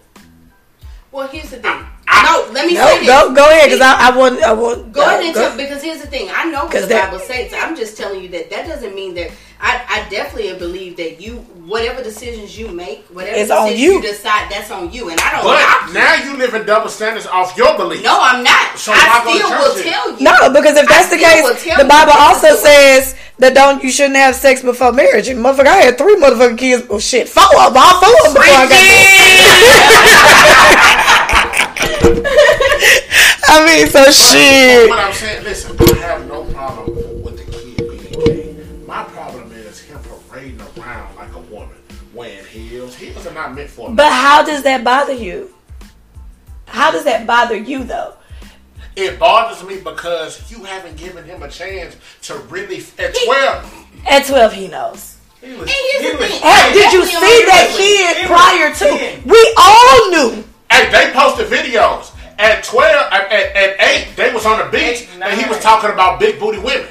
Well, 1.10 1.26
here's 1.28 1.50
the 1.50 1.56
thing. 1.58 1.66
I- 1.70 1.88
no, 2.06 2.46
let 2.52 2.66
me 2.66 2.74
No, 2.74 2.86
say 2.86 2.98
this. 3.00 3.08
go 3.08 3.34
go 3.34 3.48
ahead 3.50 3.64
because 3.70 3.80
I, 3.80 4.08
I 4.12 4.16
want 4.16 4.42
I 4.42 4.52
want 4.52 4.92
Go 4.92 5.02
ahead 5.02 5.24
and 5.24 5.34
go- 5.34 5.48
tell 5.48 5.56
because 5.56 5.82
here's 5.82 6.00
the 6.00 6.06
thing. 6.06 6.30
I 6.34 6.44
know 6.44 6.64
what 6.64 6.72
'Cause 6.72 6.82
the 6.82 6.88
that- 6.88 7.10
Bible 7.10 7.24
says. 7.24 7.52
I'm 7.54 7.74
just 7.76 7.96
telling 7.96 8.22
you 8.22 8.28
that 8.30 8.50
that 8.50 8.66
doesn't 8.66 8.94
mean 8.94 9.14
that 9.14 9.30
I, 9.60 9.80
I 9.88 10.08
definitely 10.10 10.52
believe 10.58 10.96
that 10.96 11.20
you 11.20 11.36
whatever 11.70 12.02
decisions 12.02 12.58
you 12.58 12.66
make, 12.68 13.04
whatever 13.06 13.36
It's 13.36 13.50
on 13.50 13.68
decisions 13.68 13.94
you. 13.94 14.02
decide, 14.02 14.50
that's 14.50 14.70
on 14.72 14.90
you. 14.92 15.08
And 15.10 15.20
I 15.20 15.30
don't 15.30 15.44
But 15.44 15.60
knock 15.62 15.92
now 15.94 16.14
you 16.24 16.36
live 16.36 16.54
in 16.54 16.66
double 16.66 16.88
standards 16.88 17.26
off 17.28 17.56
your 17.56 17.76
belief. 17.76 18.02
No, 18.02 18.18
I'm 18.20 18.42
not. 18.42 18.76
So 18.76 18.92
I 18.92 18.96
why 19.24 19.36
still 19.36 19.50
will 19.50 19.74
then? 19.76 19.84
tell 19.92 20.10
you. 20.18 20.24
No, 20.24 20.50
because 20.52 20.76
if 20.76 20.88
that's 20.88 21.06
I 21.12 21.16
the 21.16 21.22
case, 21.22 21.64
the 21.78 21.84
Bible 21.84 22.12
also 22.18 22.48
the 22.50 22.56
says 22.56 23.14
that 23.38 23.54
don't 23.54 23.82
you 23.84 23.90
shouldn't 23.92 24.16
have 24.16 24.34
sex 24.34 24.60
before 24.62 24.90
marriage. 24.92 25.28
And 25.28 25.38
motherfucker, 25.38 25.66
I 25.68 25.76
had 25.76 25.96
three 25.98 26.16
motherfucking 26.16 26.58
kids. 26.58 26.82
Oh 26.90 26.98
shit, 26.98 27.28
four 27.28 27.44
of 27.44 27.72
them, 27.72 27.80
all 27.82 28.00
four 28.00 28.10
of 28.10 28.34
them 28.34 28.34
before 28.34 28.42
I 28.42 28.66
got 28.66 28.70
married. 28.70 28.82
I 33.54 33.64
mean, 33.66 33.86
so 33.88 34.04
shit. 34.10 34.88
What 34.88 34.98
I'm 34.98 35.12
saying, 35.12 35.44
listen, 35.44 35.76
I 35.80 35.96
have 35.98 36.26
no 36.28 36.44
problem 36.52 37.22
with 37.22 37.36
the 37.36 37.44
kid 37.52 37.76
being 37.76 38.24
gay. 38.24 38.56
My 38.86 39.04
problem 39.04 39.52
is 39.52 39.80
him 39.80 39.98
parading 40.28 40.60
around 40.78 41.16
like 41.16 41.32
a 41.34 41.40
woman, 41.40 41.76
wearing 42.14 42.44
heels. 42.46 42.94
Heels 42.94 43.26
are 43.26 43.34
not 43.34 43.54
meant 43.54 43.70
for. 43.70 43.90
But 43.92 44.10
how 44.12 44.42
does 44.44 44.62
that 44.62 44.82
bother 44.84 45.12
you? 45.14 45.54
How 46.66 46.90
does 46.90 47.04
that 47.04 47.26
bother 47.26 47.56
you 47.56 47.84
though? 47.84 48.14
It 48.96 49.18
bothers 49.18 49.66
me 49.66 49.78
because 49.80 50.50
you 50.50 50.64
haven't 50.64 50.96
given 50.96 51.24
him 51.24 51.42
a 51.42 51.48
chance 51.48 51.96
to 52.22 52.36
really. 52.48 52.82
At 52.98 53.14
twelve, 53.24 53.86
At 54.08 54.26
twelve, 54.26 54.52
he 54.52 54.68
knows. 54.68 55.16
he 55.42 55.50
was. 55.52 55.60
And 55.60 55.70
here's 55.70 56.02
he 56.04 56.10
the 56.12 56.16
was- 56.18 56.30
Hey, 56.40 56.72
did 56.74 56.92
you 56.92 57.04
see 57.06 57.44
that 57.46 57.74
kid 57.76 58.26
prior 58.26 58.70
to? 58.74 58.98
ten. 58.98 59.22
We 59.26 59.54
all 59.58 60.10
knew. 60.10 60.44
Hey, 60.72 60.90
they 60.90 61.12
posted 61.12 61.48
videos 61.48 62.14
at 62.38 62.64
twelve. 62.64 63.12
At, 63.12 63.30
at, 63.30 63.56
at 63.56 63.80
eight, 63.80 64.16
they 64.16 64.32
was 64.32 64.46
on 64.46 64.58
the 64.58 64.64
beach 64.70 65.02
Eight, 65.02 65.08
and 65.20 65.38
he 65.40 65.46
was 65.48 65.58
talking 65.60 65.90
about 65.90 66.18
big 66.18 66.40
booty 66.40 66.58
women. 66.58 66.88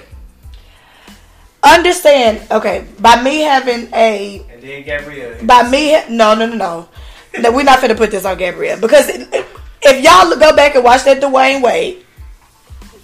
Understand? 1.64 2.42
Okay, 2.50 2.86
by 3.00 3.22
me 3.22 3.42
having 3.42 3.88
a 3.94 4.44
And 4.52 4.62
then 4.62 4.84
Gabrielle. 4.84 5.46
by 5.46 5.70
me 5.70 5.92
no 6.10 6.34
no 6.34 6.48
no 6.48 6.56
no 6.56 6.90
no 7.40 7.52
we're 7.52 7.64
not 7.64 7.80
finna 7.80 7.96
put 7.96 8.10
this 8.12 8.26
on 8.26 8.38
Gabrielle 8.38 8.80
because 8.80 9.10
if 9.10 10.04
y'all 10.04 10.36
go 10.40 10.56
back 10.56 10.76
and 10.76 10.84
watch 10.84 11.04
that 11.04 11.22
Dwyane 11.22 11.62
Wade 11.62 12.04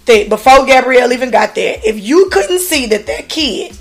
thing 0.04 0.28
before 0.28 0.66
Gabrielle 0.66 1.12
even 1.12 1.30
got 1.30 1.54
there 1.54 1.80
if 1.84 2.00
you 2.04 2.28
couldn't 2.32 2.58
see 2.58 2.86
that 2.86 3.06
that 3.06 3.28
kid 3.28 3.78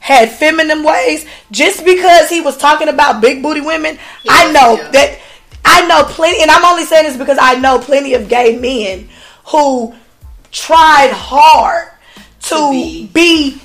had 0.00 0.30
feminine 0.30 0.82
ways 0.82 1.26
just 1.50 1.84
because 1.84 2.30
he 2.30 2.40
was 2.40 2.56
talking 2.56 2.88
about 2.88 3.20
big 3.20 3.42
booty 3.42 3.60
women 3.60 3.98
I 4.28 4.50
know 4.50 4.76
yeah. 4.76 4.90
that 4.92 5.19
I 5.70 5.86
know 5.86 6.04
plenty 6.04 6.42
and 6.42 6.50
I'm 6.50 6.64
only 6.64 6.84
saying 6.84 7.04
this 7.04 7.16
because 7.16 7.38
I 7.40 7.54
know 7.58 7.78
plenty 7.78 8.14
of 8.14 8.28
gay 8.28 8.58
men 8.58 9.08
who 9.46 9.94
tried 10.50 11.10
hard 11.12 11.88
to, 12.42 12.48
To 12.56 12.70
be- 12.72 13.06
be. 13.12 13.60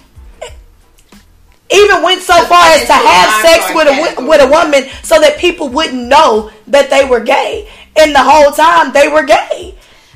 Even 1.71 2.03
went 2.03 2.21
so 2.21 2.35
far 2.45 2.63
as 2.73 2.85
to 2.85 2.93
have 2.93 3.41
sex 3.41 3.73
with 3.73 3.87
a 3.87 4.25
with 4.27 4.39
a 4.39 4.47
woman 4.47 4.87
so 5.03 5.19
that 5.19 5.39
people 5.39 5.67
wouldn't 5.67 6.07
know 6.07 6.51
that 6.67 6.91
they 6.91 7.05
were 7.05 7.19
gay, 7.19 7.67
and 7.97 8.13
the 8.13 8.21
whole 8.21 8.51
time 8.51 8.93
they 8.93 9.07
were 9.07 9.23
gay. 9.23 9.73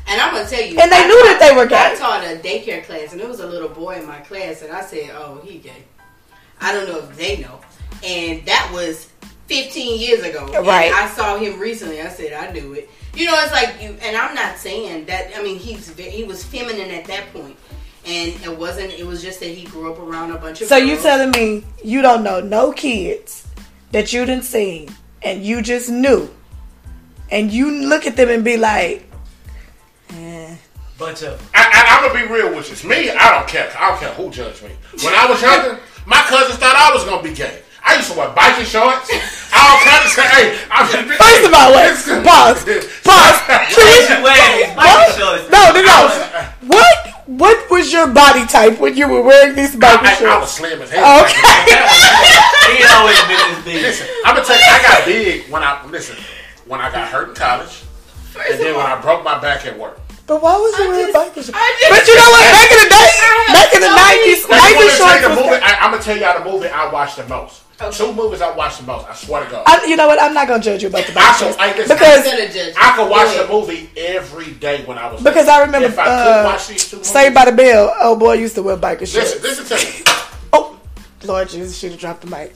And 0.07 0.21
I'm 0.21 0.33
gonna 0.33 0.47
tell 0.47 0.61
you, 0.61 0.77
And 0.79 0.91
they 0.91 1.03
I 1.03 1.07
knew 1.07 1.23
that 1.25 1.39
they 1.39 1.55
were 1.55 1.65
gay. 1.65 1.93
I 1.93 1.95
taught 1.95 2.23
a 2.23 2.37
daycare 2.37 2.83
class, 2.85 3.11
and 3.13 3.19
there 3.19 3.27
was 3.27 3.39
a 3.39 3.47
little 3.47 3.67
boy 3.67 3.95
in 3.95 4.05
my 4.05 4.19
class, 4.19 4.61
and 4.61 4.71
I 4.71 4.81
said, 4.81 5.09
"Oh, 5.15 5.41
he 5.43 5.57
gay." 5.57 5.83
I 6.61 6.71
don't 6.71 6.87
know 6.87 6.99
if 6.99 7.17
they 7.17 7.37
know, 7.37 7.59
and 8.03 8.45
that 8.45 8.69
was 8.71 9.08
15 9.49 9.99
years 9.99 10.23
ago. 10.23 10.45
And 10.53 10.65
Right. 10.65 10.91
I 10.93 11.09
saw 11.09 11.37
him 11.37 11.59
recently. 11.59 11.99
I 12.01 12.09
said, 12.09 12.33
"I 12.33 12.51
knew 12.51 12.73
it." 12.73 12.87
You 13.15 13.25
know, 13.25 13.33
it's 13.41 13.51
like 13.51 13.81
you, 13.81 13.97
and 14.01 14.15
I'm 14.15 14.35
not 14.35 14.57
saying 14.59 15.05
that. 15.07 15.31
I 15.35 15.41
mean, 15.41 15.57
he's 15.57 15.89
he 15.97 16.23
was 16.23 16.45
feminine 16.45 16.91
at 16.91 17.05
that 17.05 17.33
point, 17.33 17.57
and 18.05 18.29
it 18.45 18.57
wasn't. 18.57 18.93
It 18.93 19.05
was 19.05 19.23
just 19.23 19.39
that 19.39 19.49
he 19.49 19.65
grew 19.65 19.91
up 19.91 19.99
around 19.99 20.29
a 20.31 20.37
bunch 20.37 20.61
of. 20.61 20.67
So 20.67 20.77
you 20.77 20.93
girls. 20.93 21.03
telling 21.03 21.31
me 21.31 21.65
you 21.83 22.01
don't 22.03 22.23
know 22.23 22.39
no 22.39 22.71
kids 22.71 23.47
that 23.91 24.13
you 24.13 24.23
didn't 24.25 24.45
see, 24.45 24.87
and 25.23 25.43
you 25.43 25.63
just 25.63 25.89
knew, 25.89 26.29
and 27.31 27.51
you 27.51 27.71
look 27.71 28.05
at 28.05 28.15
them 28.15 28.29
and 28.29 28.43
be 28.43 28.55
like, 28.57 29.09
eh. 30.13 30.55
Bunch 30.99 31.23
of 31.23 31.41
I, 31.55 31.63
I, 31.63 31.97
I'm 31.97 32.13
gonna 32.13 32.27
be 32.27 32.31
real 32.31 32.55
with 32.55 32.67
you. 32.67 32.73
It's 32.73 32.83
me, 32.83 33.09
I 33.09 33.31
don't 33.31 33.47
care. 33.47 33.73
I 33.79 33.89
don't 33.89 33.99
care 33.99 34.13
who 34.13 34.29
judged 34.29 34.61
me. 34.63 34.69
When 35.03 35.13
I 35.15 35.25
was 35.27 35.41
younger, 35.41 35.79
my 36.05 36.21
cousins 36.27 36.59
thought 36.59 36.75
I 36.75 36.93
was 36.93 37.03
gonna 37.05 37.23
be 37.23 37.33
gay. 37.33 37.63
I 37.83 37.95
used 37.97 38.11
to 38.11 38.17
wear 38.17 38.29
biking 38.35 38.65
shorts. 38.65 39.09
All 39.55 39.77
kinds 39.81 40.05
of 40.05 40.11
stuff. 40.13 40.29
Hey, 40.29 40.59
I'm 40.69 40.85
First 40.87 41.43
of 41.47 41.53
all, 41.53 41.73
wait, 41.73 41.95
pause, 42.25 42.63
pause. 43.03 43.37
What 43.47 44.09
you 44.09 44.23
wearing 44.23 44.69
these 44.69 44.75
What? 44.75 45.49
No, 45.49 45.61
no, 45.73 45.81
no. 45.81 45.99
What? 46.67 46.97
What 47.29 47.69
was 47.69 47.93
your 47.93 48.07
body 48.07 48.45
type 48.47 48.79
when 48.79 48.97
you 48.97 49.07
were 49.07 49.21
wearing 49.21 49.55
these 49.55 49.75
biking 49.75 50.05
I, 50.05 50.17
I, 50.25 50.37
I 50.37 50.39
was 50.39 50.49
shorts? 50.49 50.51
slim 50.57 50.81
as 50.81 50.89
hell. 50.91 51.21
Okay. 51.21 51.37
He 52.73 52.83
always 52.89 53.21
been 53.29 53.37
this 53.53 53.63
big. 53.65 53.81
Listen, 53.81 54.07
I'm 54.25 54.35
gonna 54.35 54.45
tell 54.47 54.57
you, 54.57 54.65
I 54.65 54.81
got 54.81 55.05
big 55.05 55.49
when 55.49 55.63
I 55.63 55.85
listen. 55.87 56.17
When 56.65 56.79
I 56.81 56.91
got 56.91 57.07
hurt 57.09 57.29
in 57.29 57.35
college, 57.35 57.85
First 58.33 58.51
and 58.51 58.59
then 58.59 58.75
when 58.75 58.85
I 58.85 58.99
broke 59.01 59.23
my 59.23 59.39
back 59.39 59.65
at 59.65 59.77
work. 59.77 59.99
But 60.27 60.41
why 60.43 60.53
was 60.57 60.77
you 60.77 60.85
I 60.85 60.87
wearing 60.89 61.13
just- 61.13 61.17
biking 61.17 61.43
shorts? 61.43 61.57
I 61.57 61.77
just- 61.81 61.89
But 61.89 62.07
you 62.07 62.15
know 62.17 62.29
what? 62.29 62.45
Back 62.53 62.69
in 62.69 62.77
the 62.77 62.89
day, 62.93 63.09
have 63.17 63.47
back 63.57 63.69
in 63.73 63.81
the 63.81 63.89
so 63.89 63.95
many 63.95 64.17
nineties, 64.21 64.41
Now, 64.45 64.55
you 64.55 64.61
biking 64.61 64.77
wanna 64.77 64.89
tell 64.89 65.07
shorts 65.09 65.21
you 65.21 65.29
the 65.29 65.65
I, 65.65 65.71
I'm 65.81 65.91
gonna 65.91 66.03
tell 66.03 66.17
y'all 66.17 66.37
the 66.37 66.45
movie 66.45 66.67
I 66.69 66.91
watched 66.93 67.17
the 67.17 67.25
most. 67.25 67.61
Okay. 67.81 67.95
Two 67.97 68.13
movies 68.13 68.41
I 68.41 68.55
watched 68.55 68.79
the 68.81 68.85
most. 68.87 69.07
I 69.07 69.13
swear 69.15 69.43
to 69.45 69.49
God. 69.51 69.63
I, 69.65 69.85
you 69.85 69.95
know 69.95 70.07
what? 70.07 70.21
I'm 70.21 70.33
not 70.33 70.47
gonna 70.47 70.61
judge 70.61 70.81
you 70.83 70.89
about 70.89 71.05
the 71.05 71.11
I 71.11 71.15
biking 71.15 71.31
could, 71.31 71.39
shorts 71.39 71.57
I, 71.59 71.67
listen, 71.77 71.95
because 71.95 72.27
I'm 72.27 72.31
gonna 72.37 72.53
judge 72.53 72.67
you. 72.67 72.73
I 72.77 72.95
could 72.95 73.09
watch 73.09 73.35
Go 73.35 73.47
the 73.47 73.53
movie 73.53 73.89
every 73.97 74.51
day 74.55 74.83
when 74.85 74.97
I 74.97 75.11
was 75.11 75.23
because 75.23 75.47
I 75.47 75.61
remember 75.61 75.87
If 75.87 75.97
I 75.97 76.03
could 76.03 76.09
uh, 76.11 76.43
watch 76.45 76.67
these 76.67 76.89
two 76.89 76.97
movies, 76.97 77.11
Saved 77.11 77.35
by 77.35 77.45
the 77.45 77.51
Bell. 77.53 77.93
Oh 78.01 78.15
boy, 78.17 78.33
used 78.33 78.55
to 78.55 78.63
wear 78.63 78.75
biking 78.75 79.07
shorts. 79.07 79.41
listen, 79.41 79.65
listen 79.65 79.77
to 79.77 79.85
me. 79.85 80.03
Oh, 80.51 80.79
Lord 81.23 81.47
Jesus, 81.49 81.77
should 81.77 81.91
have 81.91 81.99
dropped 81.99 82.21
the 82.21 82.27
mic. 82.27 82.53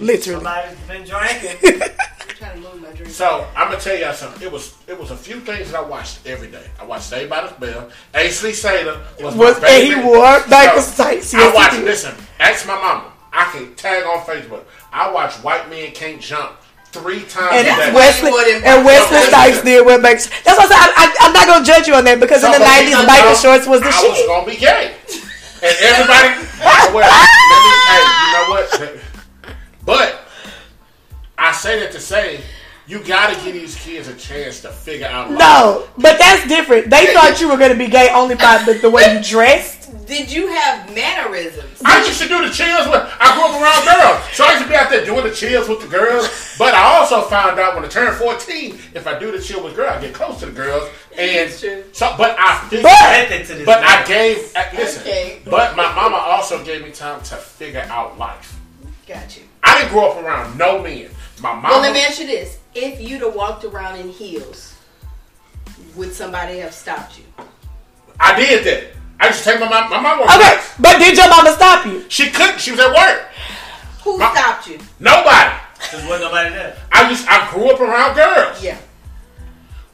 Literally. 0.00 0.42
Somebody's 0.42 0.78
been 0.88 1.04
drinking. 1.04 1.82
I'm 1.82 2.28
trying 2.36 2.62
to 2.62 2.68
move 2.68 2.82
my 2.82 2.90
drink. 2.92 3.12
So 3.12 3.46
I'm 3.54 3.68
gonna 3.70 3.80
tell 3.80 3.96
y'all 3.96 4.14
something. 4.14 4.42
It 4.42 4.50
was 4.50 4.74
it 4.88 4.98
was 4.98 5.10
a 5.10 5.16
few 5.16 5.40
things 5.40 5.70
that 5.70 5.78
I 5.78 5.82
watched 5.86 6.26
every 6.26 6.48
day. 6.50 6.66
I 6.80 6.84
watched 6.84 7.04
Saved 7.04 7.28
by 7.30 7.46
the 7.46 7.54
Bell. 7.60 7.90
A.C. 8.14 8.52
Slater 8.52 9.00
was, 9.20 9.34
Was- 9.36 9.60
my 9.60 9.68
and 9.68 9.82
he 9.84 9.90
favorite. 9.94 10.06
wore 10.06 10.38
biker 10.40 10.96
tights. 10.96 11.34
I 11.34 11.38
Yes, 11.38 11.50
he 11.52 11.54
watched. 11.54 11.78
Listen, 11.84 12.14
ask 12.40 12.66
my 12.66 12.74
mama. 12.74 13.12
I 13.36 13.44
can 13.52 13.74
tag 13.74 14.04
on 14.04 14.24
Facebook. 14.24 14.64
I 14.92 15.12
watch 15.12 15.34
White 15.44 15.68
Men 15.68 15.92
Can't 15.92 16.20
Jump 16.20 16.56
three 16.86 17.20
times 17.28 17.52
And 17.52 17.68
a 17.68 17.76
day. 17.76 17.92
Wesley 17.92 18.32
and 18.64 18.80
Wesley 18.84 19.18
biker 19.18 19.28
Snipes 19.28 19.52
shorts. 19.60 19.64
did 19.68 19.84
wear 19.84 19.98
biker 19.98 20.24
shorts. 20.24 20.42
That's 20.42 20.56
what 20.56 20.72
I'm 20.72 20.72
saying. 20.72 20.92
I, 20.96 21.04
I, 21.04 21.26
I'm 21.28 21.32
not 21.36 21.46
gonna 21.46 21.64
judge 21.64 21.86
you 21.86 21.94
on 21.94 22.04
that 22.04 22.18
because 22.18 22.42
in 22.42 22.50
the 22.50 22.56
'90s, 22.56 22.96
because 22.96 23.04
biker 23.04 23.36
shorts 23.36 23.66
was 23.68 23.80
the 23.84 23.92
shit. 23.92 24.08
I 24.08 24.16
was 24.16 24.26
gonna 24.26 24.48
be 24.48 24.56
gay, 24.56 24.96
and 25.60 25.76
everybody. 25.84 26.28
well, 26.96 27.04
let 27.04 27.60
me, 27.60 27.72
hey, 27.92 28.04
you 28.08 28.28
know 28.32 28.44
what? 28.56 28.66
But 29.84 30.24
I 31.36 31.52
say 31.52 31.80
that 31.80 31.92
to 31.92 32.00
say 32.00 32.40
you 32.86 33.02
gotta 33.02 33.34
give 33.44 33.54
these 33.54 33.74
kids 33.76 34.08
a 34.08 34.14
chance 34.14 34.60
to 34.62 34.70
figure 34.70 35.06
out. 35.06 35.30
life. 35.30 35.38
No, 35.38 35.88
but 35.98 36.18
that's 36.18 36.46
different. 36.48 36.88
They 36.90 37.06
thought 37.14 37.40
you 37.40 37.48
were 37.48 37.56
gonna 37.56 37.74
be 37.76 37.88
gay 37.88 38.10
only 38.12 38.34
by 38.36 38.62
the, 38.64 38.74
the 38.74 38.90
way 38.90 39.14
you 39.16 39.22
dressed. 39.22 39.74
Did 40.06 40.30
you 40.30 40.46
have 40.48 40.94
mannerisms? 40.94 41.82
I 41.84 41.98
used 42.06 42.20
to 42.22 42.28
do 42.28 42.46
the 42.46 42.52
chills 42.52 42.86
with. 42.86 43.02
I 43.20 43.34
grew 43.34 43.44
up 43.46 43.60
around 43.60 43.84
girls, 44.22 44.34
so 44.36 44.44
I 44.44 44.52
used 44.52 44.62
to 44.64 44.68
be 44.68 44.76
out 44.76 44.88
there 44.90 45.04
doing 45.04 45.24
the 45.24 45.32
chills 45.34 45.68
with 45.68 45.80
the 45.80 45.88
girls. 45.88 46.28
But 46.58 46.74
I 46.74 46.94
also 46.96 47.22
found 47.22 47.58
out 47.58 47.74
when 47.74 47.84
I 47.84 47.88
turned 47.88 48.16
fourteen, 48.16 48.78
if 48.94 49.06
I 49.08 49.18
do 49.18 49.32
the 49.32 49.40
chill 49.42 49.64
with 49.64 49.74
girls, 49.74 49.96
I 49.96 50.00
get 50.00 50.14
close 50.14 50.38
to 50.40 50.46
the 50.46 50.52
girls, 50.52 50.88
and 51.18 51.50
so. 51.50 52.14
But 52.16 52.36
I 52.38 52.58
figured. 52.68 52.84
But- 52.84 53.28
Method 53.30 53.46
to 53.48 53.54
this 53.54 53.66
But 53.66 53.78
I 53.82 53.96
man. 53.98 54.06
gave. 54.06 54.52
uh, 54.56 54.64
Listen. 54.74 55.02
Okay. 55.02 55.40
But 55.44 55.76
my 55.76 55.92
mama 55.94 56.16
also 56.16 56.62
gave 56.64 56.82
me 56.84 56.90
time 56.92 57.20
to 57.24 57.34
figure 57.36 57.84
out 57.90 58.16
life. 58.16 58.56
Got 59.08 59.36
you. 59.36 59.42
I 59.62 59.80
didn't 59.80 59.92
grow 59.92 60.12
up 60.12 60.22
around 60.24 60.56
no 60.56 60.82
men. 60.82 61.10
My 61.40 61.52
mama. 61.54 61.68
Well, 61.68 61.80
let 61.80 61.92
me 61.92 62.00
ask 62.04 62.20
you 62.20 62.26
this: 62.26 62.58
If 62.78 63.00
you'd 63.00 63.22
have 63.22 63.34
walked 63.34 63.64
around 63.64 63.98
in 63.98 64.10
heels, 64.10 64.74
would 65.94 66.12
somebody 66.12 66.58
have 66.58 66.74
stopped 66.74 67.18
you? 67.18 67.24
I 68.20 68.38
did 68.38 68.66
that. 68.66 68.92
I 69.18 69.28
just 69.28 69.44
take 69.44 69.58
my 69.58 69.66
mom. 69.66 69.88
My 69.88 69.98
mom 69.98 70.20
was 70.20 70.28
Okay, 70.36 70.60
but 70.78 70.98
did 70.98 71.16
your 71.16 71.30
mama 71.30 71.52
stop 71.52 71.86
you? 71.86 72.04
She 72.10 72.30
couldn't. 72.30 72.60
She 72.60 72.72
was 72.72 72.80
at 72.80 72.92
work. 72.92 73.28
Who 74.04 74.18
My- 74.18 74.30
stopped 74.30 74.68
you? 74.68 74.78
Nobody. 75.00 75.54
Cause 75.90 76.04
wasn't 76.04 76.30
nobody 76.30 76.50
there. 76.50 76.76
I 76.92 77.08
just 77.08 77.26
I 77.26 77.50
grew 77.50 77.70
up 77.70 77.80
around 77.80 78.14
girls. 78.14 78.62
Yeah. 78.62 78.76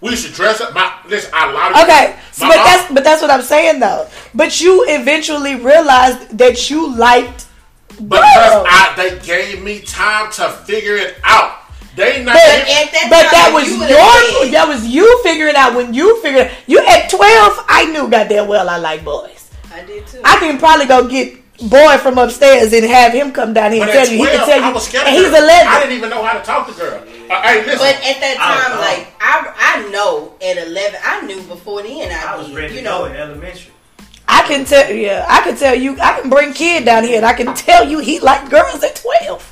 We 0.00 0.10
used 0.10 0.26
to 0.26 0.32
dress 0.32 0.60
up. 0.60 0.74
My 0.74 0.92
listen. 1.06 1.30
I 1.32 1.52
lot 1.52 1.70
of 1.70 1.82
Okay, 1.84 2.16
so, 2.32 2.48
but 2.48 2.56
mom- 2.56 2.64
that's 2.66 2.92
but 2.94 3.04
that's 3.04 3.22
what 3.22 3.30
I'm 3.30 3.42
saying 3.42 3.78
though. 3.78 4.08
But 4.34 4.60
you 4.60 4.84
eventually 4.88 5.54
realized 5.54 6.36
that 6.36 6.68
you 6.68 6.92
liked 6.96 7.46
because 7.90 8.08
girls. 8.10 8.66
I 8.68 8.92
they 8.96 9.18
gave 9.24 9.62
me 9.62 9.82
time 9.82 10.32
to 10.32 10.48
figure 10.66 10.96
it 10.96 11.14
out. 11.22 11.58
They 11.95 12.24
not. 12.24 12.32
But, 12.34 12.40
at 12.40 12.88
that 12.93 13.07
but 13.11 13.24
that 13.30 13.51
was 13.53 13.68
you 13.68 13.76
your 13.84 14.40
would've 14.40 14.53
that 14.53 14.66
was 14.66 14.86
you 14.86 15.05
figuring 15.22 15.57
out 15.57 15.74
when 15.74 15.93
you 15.93 16.20
figured 16.22 16.51
you 16.66 16.78
at 16.80 17.11
twelve. 17.11 17.64
I 17.68 17.86
knew 17.93 18.09
goddamn 18.09 18.49
well 18.49 18.68
I 18.68 18.78
like 18.78 19.05
boys. 19.05 19.51
I 19.72 19.84
did 19.84 20.07
too. 20.07 20.20
I 20.24 20.36
can 20.38 20.59
probably 20.59 20.86
go 20.86 21.07
get 21.07 21.36
boy 21.68 21.99
from 21.99 22.16
upstairs 22.18 22.72
and 22.72 22.84
have 22.86 23.12
him 23.12 23.30
come 23.32 23.53
down 23.53 23.72
here 23.72 23.84
but 23.84 23.90
and 23.90 23.99
at 23.99 24.05
tell 24.07 24.14
you. 24.14 24.24
He 24.24 24.30
can 24.30 24.47
tell 24.47 24.59
you, 24.59 24.64
I 24.64 24.72
was 24.72 24.86
scared. 24.88 25.07
and 25.07 25.14
he's 25.16 25.28
a 25.28 25.30
lesbian. 25.32 25.68
I 25.68 25.80
didn't 25.80 25.97
even 25.99 26.11
know 26.11 26.22
how 26.24 26.38
to 26.38 26.45
talk 26.45 26.66
to 26.68 26.74
girls. 26.74 27.07
Uh, 27.30 27.43
hey, 27.43 27.64
listen. 27.64 27.78
but 27.78 27.97
at 27.97 28.20
that 28.20 28.36
I 28.40 28.55
was 28.55 28.62
time, 28.62 28.72
wrong. 28.72 28.80
like 28.80 29.12
I, 29.20 29.84
I 29.84 29.90
know 29.90 30.34
at 30.43 30.66
eleven, 30.66 31.01
I 31.05 31.26
knew 31.26 31.43
before 31.43 31.82
then. 31.82 32.11
I, 32.11 32.32
I 32.32 32.36
was 32.36 32.49
did. 32.49 32.57
ready 32.57 32.74
you 32.74 32.80
to 32.80 32.84
know, 32.84 32.99
go 33.01 33.05
in 33.07 33.16
elementary. 33.16 33.72
I 34.26 34.43
can 34.49 34.64
tell. 34.64 34.90
Yeah, 34.90 35.26
I 35.28 35.40
can 35.43 35.57
tell 35.57 35.74
you. 35.74 35.99
I 36.01 36.20
can 36.20 36.30
bring 36.30 36.55
kid 36.55 36.84
down 36.86 37.05
here 37.05 37.18
and 37.18 37.26
I 37.26 37.34
can 37.34 37.55
tell 37.55 37.86
you 37.88 37.99
he 37.99 38.18
liked 38.20 38.51
girls 38.51 38.82
at 38.82 38.97
twelve. 38.97 39.51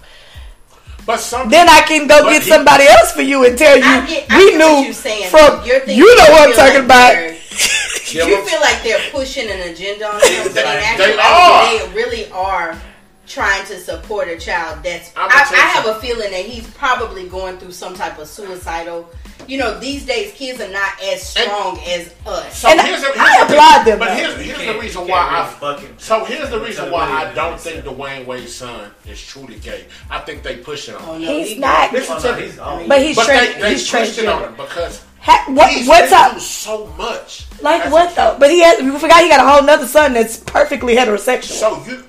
But 1.10 1.20
some. 1.20 1.48
Then 1.48 1.68
I 1.68 1.80
can 1.82 2.06
go 2.06 2.22
get 2.30 2.42
he- 2.42 2.48
somebody 2.50 2.84
else 2.86 3.12
for 3.12 3.22
you 3.22 3.44
and 3.46 3.56
tell 3.58 3.76
you 3.76 3.84
I 3.84 4.06
get, 4.06 4.26
I 4.30 4.38
we 4.38 4.50
get 4.50 4.58
knew 4.58 4.64
what 4.74 4.84
you're 4.84 4.92
saying. 4.94 5.30
from 5.30 5.64
You're 5.66 5.84
you 5.84 6.16
know 6.16 6.24
what 6.32 6.48
I'm 6.50 6.54
talking 6.54 6.74
like 6.74 6.84
about. 6.84 7.12
they're- 7.14 7.34
you 8.30 8.44
feel 8.44 8.60
like 8.60 8.82
they're 8.82 9.10
pushing 9.10 9.48
an 9.48 9.70
agenda 9.70 10.06
on 10.06 10.20
you, 10.20 10.42
but 10.44 10.48
in 10.48 10.54
They- 10.54 10.64
actuality, 10.64 11.16
they 11.16 11.18
are. 11.20 11.88
they 11.88 11.94
really 11.94 12.30
are 12.32 12.78
trying 13.26 13.64
to 13.66 13.78
support 13.78 14.28
a 14.28 14.36
child. 14.38 14.82
That's 14.82 15.12
I, 15.16 15.22
I'm 15.22 15.28
gonna 15.28 15.40
I 15.40 15.44
tell 15.44 15.56
you 15.56 15.62
have 15.62 15.96
a 15.96 16.00
feeling 16.00 16.30
that 16.32 16.44
he's 16.44 16.68
probably 16.74 17.28
going 17.28 17.58
through 17.58 17.72
some 17.72 17.94
type 17.94 18.18
of 18.18 18.26
suicidal. 18.26 19.08
You 19.50 19.58
know, 19.58 19.80
these 19.80 20.06
days 20.06 20.32
kids 20.34 20.60
are 20.60 20.70
not 20.70 20.92
as 21.02 21.22
strong 21.28 21.76
as 21.80 22.14
us. 22.24 22.56
So 22.56 22.68
And 22.68 22.80
here's 22.82 23.00
the, 23.00 23.08
I 23.08 23.36
here's 23.36 23.48
the- 23.48 23.54
applaud 23.54 23.84
them, 23.84 23.98
But 23.98 24.16
here's, 24.16 24.36
here's 24.40 24.64
the 24.64 24.78
reason 24.78 25.08
why 25.08 25.18
I. 25.18 25.58
really. 25.60 25.88
So 25.98 26.24
here's 26.24 26.50
the 26.50 26.60
reason 26.60 26.88
why 26.92 27.02
I 27.10 27.34
don't 27.34 27.58
think 27.60 27.84
Dwyane 27.84 28.26
Wade's 28.26 28.54
son 28.54 28.92
is 29.08 29.20
truly 29.20 29.56
gay. 29.56 29.86
I 30.08 30.20
think 30.20 30.44
they 30.44 30.58
pushing 30.58 30.94
on 30.94 31.02
Oh, 31.04 31.14
him. 31.14 31.22
no, 31.22 31.32
He's 31.36 31.48
he- 31.48 31.58
not. 31.58 31.92
Listen 31.92 32.14
Oh, 32.16 32.20
to 32.20 32.28
no, 32.28 32.36
me. 32.36 32.42
he's. 32.44 32.56
But 32.88 33.02
he's 33.02 33.16
But 33.16 33.24
tra- 33.26 33.34
they, 33.54 33.60
they 33.60 33.70
he's 33.72 33.90
pushing 33.90 34.28
on 34.28 34.42
him 34.44 34.54
because 34.54 35.04
Ha- 35.20 35.44
what 35.48 35.70
he's 35.72 35.88
what's 35.88 36.12
up? 36.12 36.38
so 36.38 36.86
much. 36.96 37.46
Like 37.60 37.86
As 37.86 37.92
what 37.92 38.14
though? 38.14 38.36
But 38.38 38.50
he 38.50 38.60
has. 38.60 38.78
You 38.80 38.96
forgot 39.00 39.20
he 39.20 39.28
got 39.28 39.44
a 39.44 39.50
whole 39.50 39.62
nother 39.64 39.88
son 39.88 40.12
that's 40.14 40.36
perfectly 40.36 40.94
heterosexual. 40.94 41.42
So 41.58 41.84
you, 41.88 42.04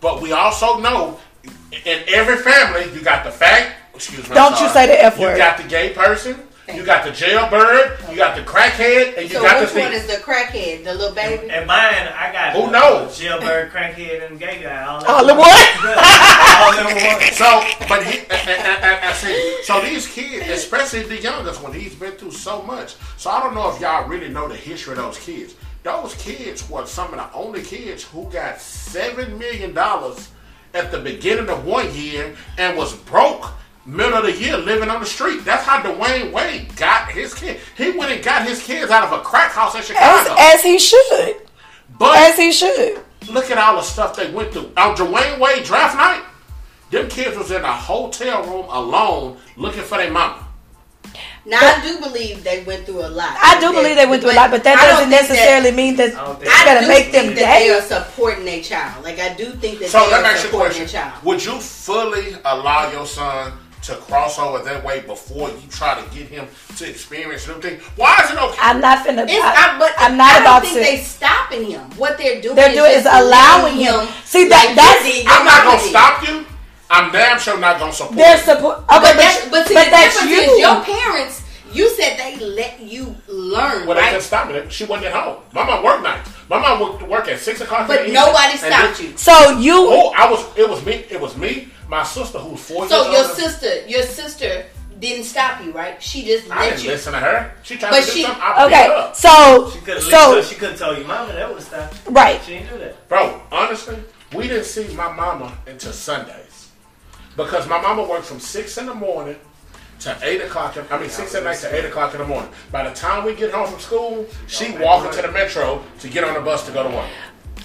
but 0.00 0.22
we 0.22 0.30
also 0.30 0.78
know 0.78 1.18
in 1.84 2.02
every 2.06 2.36
family 2.36 2.84
you 2.94 3.02
got 3.02 3.24
the 3.24 3.32
fact. 3.32 3.72
Excuse 3.96 4.28
me. 4.28 4.34
Don't 4.36 4.58
you 4.60 4.68
say 4.68 4.86
the 4.86 5.02
F 5.02 5.18
word? 5.18 5.32
You 5.32 5.38
got 5.38 5.56
the 5.58 5.64
gay 5.64 5.92
person. 5.92 6.40
You 6.72 6.82
got 6.84 7.04
the 7.04 7.10
jailbird. 7.10 7.98
You 8.10 8.16
got 8.16 8.36
the 8.36 8.42
crackhead, 8.42 9.18
and 9.18 9.28
you 9.28 9.36
So 9.36 9.42
got 9.42 9.60
which 9.60 9.72
the 9.72 9.80
one 9.80 9.90
thief. 9.90 10.00
is 10.00 10.06
the 10.06 10.22
crackhead? 10.22 10.84
The 10.84 10.94
little 10.94 11.14
baby? 11.14 11.50
And 11.50 11.66
mine, 11.66 12.08
I 12.16 12.30
got 12.32 12.54
Who 12.54 12.70
knows? 12.70 13.18
Jailbird, 13.18 13.70
crackhead, 13.70 14.26
and 14.26 14.38
gay 14.40 14.62
guy. 14.62 14.82
All, 14.84 15.04
All 15.04 15.24
in 15.28 15.30
in 15.30 15.36
all 15.36 16.78
in 16.78 16.96
one. 16.96 17.20
So, 17.34 17.62
but 17.88 18.02
he, 18.06 18.20
and, 18.20 18.32
and, 18.32 18.84
and, 18.84 19.04
I 19.04 19.12
see, 19.12 19.62
so 19.64 19.80
these 19.82 20.06
kids, 20.06 20.48
especially 20.48 21.02
the 21.02 21.20
youngest 21.20 21.62
one, 21.62 21.72
he's 21.74 21.94
been 21.94 22.12
through 22.12 22.30
so 22.30 22.62
much. 22.62 22.96
So 23.18 23.28
I 23.30 23.42
don't 23.42 23.54
know 23.54 23.70
if 23.74 23.80
y'all 23.80 24.08
really 24.08 24.28
know 24.28 24.48
the 24.48 24.56
history 24.56 24.92
of 24.92 24.98
those 24.98 25.18
kids. 25.18 25.56
Those 25.82 26.14
kids 26.14 26.68
were 26.70 26.86
some 26.86 27.12
of 27.12 27.16
the 27.16 27.30
only 27.36 27.62
kids 27.62 28.04
who 28.04 28.30
got 28.30 28.58
seven 28.60 29.38
million 29.38 29.74
dollars 29.74 30.30
at 30.72 30.90
the 30.90 30.98
beginning 30.98 31.50
of 31.50 31.66
one 31.66 31.94
year 31.94 32.34
and 32.56 32.76
was 32.76 32.96
broke 32.96 33.50
middle 33.86 34.14
of 34.14 34.24
the 34.24 34.32
year 34.32 34.56
living 34.56 34.88
on 34.90 35.00
the 35.00 35.06
street. 35.06 35.44
That's 35.44 35.64
how 35.64 35.80
Dwyane 35.82 36.32
Wade 36.32 36.74
got 36.76 37.10
his 37.10 37.34
kid. 37.34 37.60
He 37.76 37.90
went 37.92 38.12
and 38.12 38.24
got 38.24 38.46
his 38.46 38.62
kids 38.62 38.90
out 38.90 39.04
of 39.04 39.12
a 39.18 39.22
crack 39.22 39.52
house 39.52 39.74
in 39.74 39.82
Chicago. 39.82 40.34
as 40.38 40.62
he 40.62 40.78
should. 40.78 41.36
But 41.98 42.16
As 42.16 42.36
he 42.36 42.50
should. 42.52 43.00
look 43.30 43.50
at 43.50 43.58
all 43.58 43.76
the 43.76 43.82
stuff 43.82 44.16
they 44.16 44.30
went 44.30 44.52
through. 44.52 44.72
On 44.76 44.96
Dwyane 44.96 45.38
Wade 45.38 45.64
draft 45.64 45.96
night, 45.96 46.22
them 46.90 47.08
kids 47.08 47.36
was 47.36 47.50
in 47.50 47.62
a 47.62 47.72
hotel 47.72 48.42
room 48.44 48.66
alone 48.68 49.36
looking 49.56 49.82
for 49.82 49.98
their 49.98 50.10
mama. 50.10 50.40
Now 51.46 51.58
I 51.60 51.80
do 51.86 51.98
believe 52.00 52.42
they 52.42 52.64
went 52.64 52.86
through 52.86 53.04
a 53.04 53.08
lot. 53.08 53.36
I 53.40 53.60
do 53.60 53.70
believe 53.72 53.96
they 53.96 54.06
went 54.06 54.22
through 54.22 54.32
a 54.32 54.34
lot, 54.34 54.50
but 54.50 54.64
that 54.64 54.78
I 54.78 54.86
doesn't 54.86 55.10
don't 55.10 55.10
that- 55.10 55.28
necessarily 55.28 55.70
mean 55.72 55.96
that 55.96 56.14
I 56.14 56.24
don't 56.24 56.40
think- 56.40 56.50
it's 56.50 56.60
I 56.60 56.64
gonna 56.64 56.80
do 56.80 56.88
make 56.88 57.12
them 57.12 57.24
think 57.26 57.38
that 57.38 57.58
they 57.58 57.70
are 57.70 57.82
supporting 57.82 58.44
their 58.46 58.62
child. 58.62 59.04
Like 59.04 59.20
I 59.20 59.28
do 59.34 59.50
think 59.52 59.78
that 59.80 59.90
So 59.90 60.08
they 60.08 60.14
are 60.14 60.24
ask 60.24 60.36
a 60.36 60.38
supporting 60.46 60.78
question. 60.78 60.86
their 61.02 61.10
child. 61.10 61.22
Would 61.24 61.44
you 61.44 61.60
fully 61.60 62.36
allow 62.46 62.90
your 62.90 63.06
son 63.06 63.52
to 63.86 63.94
cross 63.96 64.38
over 64.38 64.58
that 64.64 64.84
way 64.84 65.00
before 65.00 65.50
you 65.50 65.62
try 65.70 66.00
to 66.00 66.14
get 66.14 66.28
him 66.28 66.46
to 66.76 66.88
experience 66.88 67.46
new 67.46 67.60
things? 67.60 67.82
Why 67.96 68.16
is 68.24 68.30
it 68.30 68.38
okay? 68.38 68.58
I'm 68.60 68.80
not 68.80 69.06
finna. 69.06 69.24
It's, 69.24 69.32
I, 69.44 69.76
I, 69.76 69.78
but 69.78 69.92
I'm 69.98 70.16
not 70.16 70.32
I 70.34 70.40
about 70.40 70.62
don't 70.62 70.72
to. 70.74 70.80
think 70.80 70.98
they 70.98 71.04
stopping 71.04 71.64
him. 71.70 71.82
What 71.98 72.16
they're 72.18 72.40
doing, 72.40 72.56
They're 72.56 72.72
doing 72.74 72.92
just 72.92 73.06
is 73.06 73.12
allowing 73.12 73.76
him. 73.76 74.06
See, 74.24 74.48
that- 74.48 74.66
like 74.66 74.76
that's- 74.76 75.06
you 75.06 75.22
did, 75.22 75.26
I'm 75.28 75.44
not 75.44 75.64
gonna 75.64 75.76
mama 75.76 75.88
stop 75.88 76.28
you. 76.28 76.46
I'm 76.90 77.10
damn 77.12 77.38
sure 77.38 77.58
not 77.58 77.78
gonna 77.80 77.92
support 77.92 78.16
They're 78.16 78.38
support. 78.38 78.78
Okay, 78.78 78.86
But 78.88 79.00
but, 79.02 79.16
that's 79.16 79.48
but, 79.48 79.66
see, 79.68 79.74
but 79.74 79.84
the 79.86 79.90
that's 79.90 80.14
difference 80.20 80.30
you. 80.30 80.52
is 80.52 80.58
your 80.60 80.84
parents. 80.84 81.40
You 81.72 81.88
said 81.96 82.16
they 82.18 82.36
let 82.38 82.78
you 82.80 83.16
learn, 83.26 83.84
Well, 83.84 83.96
they 83.96 84.02
right? 84.02 84.10
couldn't 84.10 84.22
stop 84.22 84.48
me. 84.48 84.62
She 84.68 84.84
wasn't 84.84 85.06
at 85.06 85.12
home. 85.12 85.42
My 85.52 85.64
mom 85.64 85.82
worked 85.82 86.04
nights. 86.04 86.30
My 86.48 86.60
mom 86.60 86.78
worked 86.78 87.02
work 87.02 87.26
at 87.26 87.40
six 87.40 87.60
o'clock. 87.62 87.88
But 87.88 87.94
the 87.94 88.00
evening, 88.06 88.14
nobody 88.14 88.56
stopped 88.58 89.00
you. 89.02 89.16
so 89.16 89.58
you. 89.58 89.74
Oh, 89.90 90.12
I 90.16 90.30
was. 90.30 90.44
It 90.56 90.68
was 90.70 90.84
me. 90.86 91.04
It 91.10 91.20
was 91.20 91.36
me. 91.36 91.68
My 91.88 92.02
sister, 92.02 92.38
who's 92.38 92.60
four 92.60 92.88
So 92.88 93.02
years 93.02 93.12
your 93.14 93.22
older. 93.22 93.34
sister, 93.34 93.86
your 93.86 94.02
sister 94.02 94.64
didn't 94.98 95.24
stop 95.24 95.62
you, 95.62 95.72
right? 95.72 96.02
She 96.02 96.24
just 96.24 96.50
I 96.50 96.60
let 96.60 96.70
didn't 96.70 96.84
you. 96.84 96.90
listen 96.90 97.12
to 97.12 97.18
her. 97.18 97.52
She 97.62 97.76
tried 97.76 97.90
But 97.90 98.00
to 98.00 98.06
do 98.06 98.12
she- 98.12 98.22
something. 98.22 98.42
I 98.42 98.66
beat 98.68 98.74
her 98.76 98.82
Okay, 98.84 98.94
up. 98.94 99.16
so 99.16 99.70
She 99.72 99.78
couldn't 99.80 100.02
so 100.02 100.42
she 100.42 100.54
couldn't 100.54 100.76
tell 100.78 100.96
you, 100.98 101.04
mama, 101.04 101.32
that 101.32 101.52
would 101.52 101.62
have 101.64 102.02
right. 102.10 102.40
She 102.44 102.54
didn't 102.54 102.70
do 102.70 102.78
that. 102.78 103.08
Bro, 103.08 103.40
honestly, 103.52 103.96
we 104.34 104.48
didn't 104.48 104.64
see 104.64 104.88
my 104.94 105.12
mama 105.12 105.56
until 105.66 105.92
Sundays 105.92 106.68
because 107.36 107.68
my 107.68 107.80
mama 107.80 108.02
worked 108.04 108.26
from 108.26 108.40
six 108.40 108.78
in 108.78 108.86
the 108.86 108.94
morning 108.94 109.36
to 110.00 110.16
eight 110.22 110.40
o'clock. 110.40 110.76
in- 110.76 110.86
I 110.90 110.98
mean, 110.98 111.10
six 111.10 111.34
at 111.34 111.44
night 111.44 111.58
to 111.58 111.74
eight 111.74 111.84
o'clock 111.84 112.14
in 112.14 112.20
the 112.20 112.26
morning. 112.26 112.50
By 112.72 112.88
the 112.88 112.94
time 112.94 113.24
we 113.24 113.34
get 113.34 113.52
home 113.52 113.68
from 113.68 113.80
school, 113.80 114.26
she 114.46 114.70
walking 114.72 115.10
to 115.12 115.22
the 115.22 115.30
metro 115.32 115.82
to 116.00 116.08
get 116.08 116.24
on 116.24 116.34
the 116.34 116.40
bus 116.40 116.64
to 116.66 116.72
go 116.72 116.82
to 116.82 116.88
work. 116.88 117.06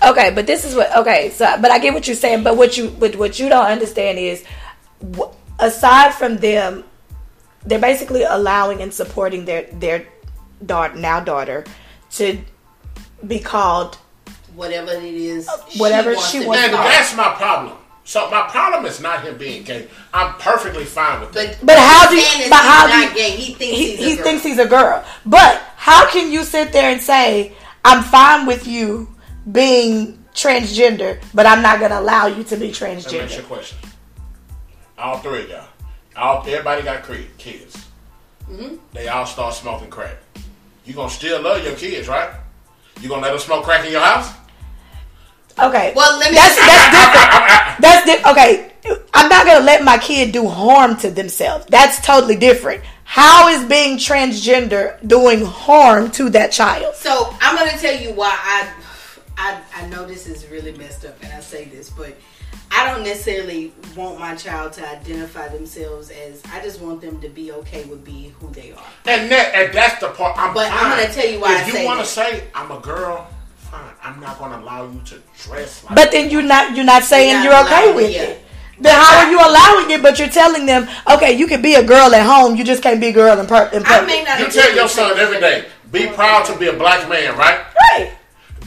Okay, 0.03 0.31
but 0.33 0.47
this 0.47 0.65
is 0.65 0.75
what. 0.75 0.95
Okay, 0.97 1.29
so 1.31 1.45
but 1.61 1.71
I 1.71 1.79
get 1.79 1.93
what 1.93 2.07
you're 2.07 2.15
saying. 2.15 2.43
But 2.43 2.55
what 2.57 2.77
you 2.77 2.89
but 2.89 3.15
what 3.15 3.39
you 3.39 3.49
don't 3.49 3.65
understand 3.65 4.17
is, 4.17 4.43
wh- 5.17 5.31
aside 5.59 6.13
from 6.13 6.37
them, 6.37 6.83
they're 7.65 7.79
basically 7.79 8.23
allowing 8.23 8.81
and 8.81 8.93
supporting 8.93 9.45
their 9.45 9.63
their 9.73 10.07
daughter 10.65 10.95
now 10.95 11.19
daughter 11.19 11.65
to 12.11 12.39
be 13.25 13.39
called 13.39 13.97
Whatever 14.55 14.91
it 14.91 15.03
is, 15.03 15.47
uh, 15.47 15.57
Whatever 15.77 16.13
wants 16.13 16.29
she 16.31 16.39
wants 16.45 16.59
be 16.61 16.63
And 16.65 16.71
to 16.71 16.77
that's 16.77 17.15
my 17.15 17.33
problem. 17.35 17.77
So 18.03 18.29
my 18.31 18.47
problem 18.49 18.85
is 18.85 18.99
not 18.99 19.23
him 19.23 19.37
being 19.37 19.63
gay. 19.63 19.87
I'm 20.13 20.33
perfectly 20.35 20.83
fine 20.83 21.21
with 21.21 21.31
that. 21.33 21.57
But 21.59 21.65
But 21.67 21.77
how 21.77 22.09
do 22.09 22.15
you- 22.15 22.49
but 22.49 22.57
how 22.57 22.87
do 22.87 22.97
you- 22.97 23.13
gay. 23.13 23.31
He 23.35 23.53
thinks 23.53 23.77
he, 23.77 23.95
he's 23.95 23.99
a 23.99 24.03
he 24.09 24.15
girl. 24.15 24.23
thinks 24.23 24.43
he's 24.43 24.59
a 24.59 24.65
girl. 24.65 25.03
But 25.25 25.61
how 25.77 26.09
can 26.09 26.31
you 26.31 26.43
sit 26.43 26.71
there 26.73 26.89
and 26.91 26.99
say, 27.01 27.53
I'm 27.85 28.03
fine 28.03 28.47
with 28.47 28.65
you 28.67 29.07
being 29.51 30.23
transgender, 30.33 31.21
but 31.33 31.45
I'm 31.45 31.61
not 31.61 31.79
going 31.79 31.91
to 31.91 31.99
allow 31.99 32.27
you 32.27 32.43
to 32.45 32.57
be 32.57 32.71
Let 32.71 32.81
me 33.11 33.19
ask 33.19 33.37
you 33.37 33.39
a 33.39 33.43
question. 33.43 33.77
All 34.97 35.17
three 35.19 35.43
of 35.43 35.49
y'all. 35.49 35.65
All 36.15 36.41
everybody 36.41 36.81
got 36.83 37.03
kids. 37.37 37.87
Mm-hmm. 38.49 38.75
They 38.93 39.07
all 39.07 39.25
start 39.25 39.53
smoking 39.53 39.89
crack. 39.89 40.17
You 40.85 40.93
gonna 40.93 41.09
still 41.09 41.41
love 41.41 41.63
your 41.63 41.75
kids, 41.75 42.07
right? 42.07 42.31
You 42.99 43.07
gonna 43.07 43.21
let 43.21 43.29
them 43.29 43.39
smoke 43.39 43.63
crack 43.63 43.85
in 43.85 43.91
your 43.91 44.01
house? 44.01 44.33
Okay. 45.57 45.93
Well, 45.95 46.17
let 46.19 46.31
me- 46.31 46.35
That's, 46.37 46.55
that's 46.55 46.91
different. 46.95 47.81
That's 47.81 48.05
di- 48.05 48.31
okay. 48.31 48.71
I'm 49.13 49.29
not 49.29 49.45
going 49.45 49.57
to 49.59 49.63
let 49.63 49.83
my 49.83 49.97
kid 49.97 50.31
do 50.31 50.47
harm 50.47 50.95
to 50.97 51.11
themselves. 51.11 51.65
That's 51.67 51.99
totally 52.05 52.37
different. 52.37 52.81
How 53.03 53.49
is 53.49 53.63
being 53.65 53.97
transgender 53.97 54.95
doing 55.05 55.43
harm 55.43 56.11
to 56.11 56.29
that 56.29 56.51
child? 56.51 56.95
So 56.95 57.35
I'm 57.41 57.55
gonna 57.57 57.77
tell 57.77 57.99
you 57.99 58.13
why 58.13 58.29
I, 58.31 58.71
I 59.39 59.59
I 59.75 59.87
know 59.87 60.05
this 60.05 60.27
is 60.27 60.45
really 60.47 60.73
messed 60.77 61.05
up, 61.05 61.15
and 61.23 61.31
I 61.33 61.39
say 61.39 61.65
this, 61.65 61.89
but 61.89 62.15
I 62.71 62.91
don't 62.91 63.03
necessarily 63.03 63.71
want 63.95 64.19
my 64.19 64.35
child 64.35 64.73
to 64.73 64.87
identify 64.87 65.47
themselves 65.47 66.09
as. 66.11 66.41
I 66.51 66.61
just 66.61 66.81
want 66.81 66.99
them 67.01 67.19
to 67.21 67.29
be 67.29 67.51
okay 67.53 67.85
with 67.85 68.03
being 68.03 68.31
who 68.39 68.49
they 68.51 68.71
are. 68.73 68.83
And 69.05 69.31
that 69.31 69.55
and 69.55 69.73
that's 69.73 69.99
the 70.01 70.09
part. 70.09 70.37
I'm 70.37 70.53
But 70.53 70.69
I'm 70.71 70.97
gonna 70.97 71.11
tell 71.13 71.27
you 71.27 71.39
why 71.39 71.55
If 71.55 71.63
I 71.63 71.67
you 71.67 71.73
say 71.73 71.85
want 71.85 71.99
to 71.99 72.15
that. 72.15 72.29
say 72.31 72.43
I'm 72.53 72.69
a 72.71 72.79
girl, 72.79 73.27
fine. 73.57 73.93
I'm 74.03 74.19
not 74.19 74.37
gonna 74.39 74.59
allow 74.61 74.91
you 74.91 74.99
to 75.05 75.21
dress 75.43 75.83
like. 75.85 75.95
But 75.95 76.11
then 76.11 76.29
you're 76.29 76.41
not 76.43 76.75
you're 76.75 76.85
not 76.85 77.03
saying 77.03 77.43
You're 77.43 77.53
you're, 77.53 77.63
okay 77.65 77.93
with 77.93 78.11
it. 78.11 78.15
it. 78.29 78.41
Then 78.81 78.93
how 78.95 79.25
are 79.25 79.31
you 79.31 79.39
allowing 79.39 79.91
it? 79.91 80.01
But 80.01 80.19
you're 80.19 80.29
telling 80.29 80.65
them, 80.65 80.87
okay, 81.13 81.33
you 81.33 81.47
can 81.47 81.61
be 81.61 81.75
a 81.75 81.83
girl 81.83 82.13
at 82.15 82.25
home. 82.25 82.55
You 82.57 82.63
just 82.63 82.81
can't 82.83 82.99
be 82.99 83.07
a 83.07 83.13
girl 83.13 83.39
in, 83.39 83.45
per- 83.47 83.69
in 83.73 83.83
I 83.85 83.99
public. 83.99 84.07
may 84.07 84.23
not. 84.23 84.39
you 84.39 84.47
tell 84.51 84.73
your 84.75 84.87
son 84.87 85.17
every 85.19 85.39
day, 85.39 85.65
be 85.91 86.07
proud 86.07 86.45
to 86.45 86.57
be 86.57 86.67
a 86.67 86.73
black 86.73 87.07
man, 87.09 87.37
right? 87.37 87.59
right. 87.91 88.13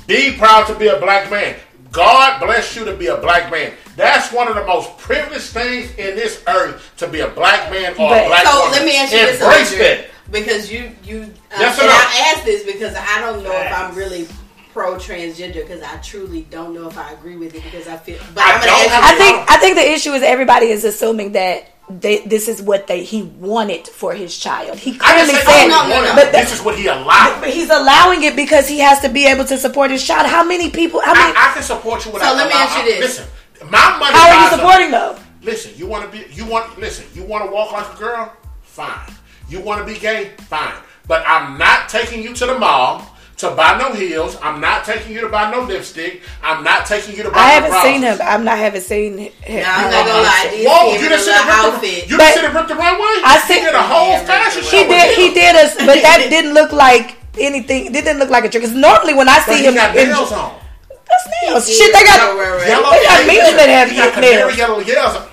Be 0.07 0.33
proud 0.37 0.67
to 0.67 0.75
be 0.75 0.89
a 0.89 0.99
black 0.99 1.31
man. 1.31 1.57
God 1.91 2.41
bless 2.41 2.75
you 2.75 2.85
to 2.87 2.97
be 2.97 3.07
a 3.09 3.17
black 3.19 3.51
man. 3.53 3.73
That's 3.97 4.33
one 4.33 4.49
of 4.49 4.55
the 4.55 4.65
most 4.65 4.97
privileged 4.99 5.45
things 5.49 5.91
in 5.97 6.17
this 6.17 6.43
earth 6.49 6.91
to 6.99 7.07
be 7.07 7.21
a 7.21 7.29
black 7.29 7.71
man 7.71 7.93
or 7.93 8.09
But- 8.09 8.25
a 8.25 8.29
black 8.29 8.47
So 8.47 8.59
woman. 8.61 8.73
let 8.73 8.85
me 8.87 8.97
ask 8.97 9.13
you 9.13 9.19
this, 9.19 9.41
Embrace 9.41 9.79
that. 9.79 10.07
because 10.31 10.73
you 10.73 10.93
you 11.05 11.23
uh, 11.55 11.57
Yes 11.61 11.79
and? 11.79 11.89
I 11.91 12.33
ask 12.35 12.45
this 12.45 12.63
because 12.65 12.95
I 12.97 13.21
don't 13.21 13.43
know 13.45 13.53
if 13.53 13.73
I'm 13.79 13.95
really 13.95 14.27
pro 14.73 14.95
transgender 14.95 15.57
because 15.67 15.83
I 15.83 15.97
truly 15.99 16.47
don't 16.51 16.73
know 16.75 16.89
if 16.89 16.97
I 16.97 17.13
agree 17.13 17.37
with 17.37 17.55
it 17.55 17.63
because 17.63 17.87
I 17.87 17.99
feel. 17.99 18.17
But 18.35 18.43
I 18.45 18.53
I'm 18.55 18.61
don't 18.63 18.71
ask 18.71 18.89
you 18.91 18.95
I 18.95 19.13
a 19.13 19.17
think 19.19 19.51
I 19.51 19.57
think 19.59 19.77
the 19.77 19.91
issue 19.93 20.13
is 20.13 20.23
everybody 20.23 20.69
is 20.69 20.85
assuming 20.85 21.33
that 21.33 21.72
they, 22.01 22.21
this 22.27 22.49
is 22.49 22.63
what 22.63 22.87
they 22.87 23.05
he 23.05 23.23
wanted 23.23 23.87
for 23.89 24.15
his 24.15 24.37
child. 24.37 24.79
He 24.79 24.97
clearly 24.97 25.33
didn't 25.33 25.47
oh, 25.47 25.51
said, 25.51 25.65
oh, 25.65 25.69
no, 25.69 25.89
no, 25.89 26.01
no, 26.01 26.09
no. 26.09 26.15
But 26.15 26.33
this 26.33 26.51
that- 26.51 26.59
is 26.59 26.63
what 26.65 26.79
he 26.79 26.87
allowed. 26.87 27.41
but 27.41 27.51
he's 27.51 27.71
allowing 27.71 28.23
it 28.23 28.37
because 28.37 28.69
he 28.69 28.79
has 28.79 29.01
to 29.01 29.09
be 29.09 29.27
able 29.27 29.45
to 29.47 29.57
support 29.59 29.91
his 29.91 30.05
child. 30.07 30.27
How 30.27 30.45
many 30.45 30.71
people? 30.71 31.01
How 31.01 31.15
many? 31.15 31.37
I, 31.37 31.51
I 31.51 31.55
can 31.55 31.63
support 31.63 32.05
you 32.05 32.13
without. 32.13 32.31
So 32.31 32.37
let 32.37 32.47
me 32.49 32.53
allow- 32.53 32.63
ask 32.63 32.79
you 32.79 32.85
this. 32.85 33.01
Listen, 33.01 33.27
my 33.71 33.99
money. 33.99 34.17
how 34.17 34.29
are 34.29 34.35
you 34.35 34.41
buys 34.41 34.53
a- 34.53 34.57
supporting 34.57 34.91
though? 34.91 35.19
Listen, 35.43 35.73
you 35.77 35.87
want 35.87 36.05
to 36.05 36.11
be, 36.11 36.33
you 36.33 36.47
want, 36.47 36.79
listen, 36.79 37.05
you 37.15 37.25
want 37.25 37.45
to 37.45 37.51
walk 37.51 37.73
like 37.73 37.93
a 37.95 37.99
girl? 37.99 38.33
Fine. 38.63 39.13
You 39.49 39.61
want 39.61 39.87
to 39.87 39.93
be 39.93 39.99
gay? 39.99 40.33
Fine. 40.43 40.75
But 41.09 41.25
I'm 41.27 41.59
not 41.59 41.89
taking 41.89 42.23
you 42.23 42.33
to 42.35 42.47
the 42.47 42.59
mall 42.59 43.12
to 43.43 43.51
buy 43.55 43.77
no 43.79 43.93
heels. 43.93 44.37
I'm 44.43 44.61
not 44.61 44.85
taking 44.85 45.13
you 45.13 45.21
to 45.21 45.29
buy 45.29 45.51
no 45.51 45.63
lipstick. 45.63 46.23
I'm 46.43 46.65
not 46.65 46.87
taking 46.87 47.15
you 47.17 47.23
to 47.25 47.31
buy 47.31 47.39
I 47.39 47.47
no 47.47 47.53
haven't 47.55 47.71
blouses. 47.71 47.91
seen 47.93 48.03
him. 48.03 48.19
I'm 48.23 48.45
not 48.45 48.59
haven't 48.59 48.81
seen 48.83 49.19
him. 49.19 49.33
Nah, 49.47 49.63
I'm 49.69 49.91
not 49.91 50.07
gonna 50.07 50.23
lie. 50.25 50.65
Whoa, 50.67 50.89
you 50.89 50.95
in 50.97 51.01
didn't 51.03 51.19
a 51.19 51.23
see 51.23 51.31
little 51.31 51.45
the 51.45 51.53
rip 51.53 51.63
outfit. 51.63 52.05
the, 52.05 52.11
you 52.11 52.17
But- 52.19 52.25
didn't 52.25 52.35
see 52.41 52.47
the 52.49 52.55
rip 52.59 52.67
the 52.69 52.75
runway? 52.75 53.15
I 53.23 53.35
he 53.47 53.55
see- 53.55 53.61
did 53.61 53.75
a 53.75 53.83
whole 53.83 54.19
fashion 54.27 54.63
show. 54.65 54.77
He 54.77 54.83
did. 54.89 55.07
He 55.19 55.27
did 55.35 55.55
us, 55.57 55.75
but 55.77 56.01
that 56.07 56.27
didn't 56.31 56.55
look 56.55 56.73
like 56.73 57.17
anything. 57.39 57.87
It 57.87 57.93
didn't 57.93 58.19
look 58.19 58.31
like 58.31 58.45
a 58.45 58.49
trick. 58.49 58.63
Because 58.63 58.75
normally 58.77 59.15
when 59.15 59.29
I 59.29 59.37
But 59.45 59.55
see 59.55 59.63
he 59.63 59.67
him, 59.69 59.75
got 59.75 59.95
in, 59.97 60.09
nails 60.09 60.33
on. 60.33 60.55
that's 60.89 61.27
nails. 61.43 61.67
He 61.67 61.75
Shit, 61.75 61.93
they 61.93 62.05
got. 62.05 62.19
Right, 62.19 62.39
right, 62.39 62.59
right. 62.59 62.69
Yellow. 62.69 62.91
They 62.91 63.03
got 63.05 63.27
nails. 63.27 63.43
men 63.43 63.57
that 63.59 63.69
have 63.69 63.91
nails. 64.23 64.57
yellow 64.57 64.81
nails. 64.81 65.29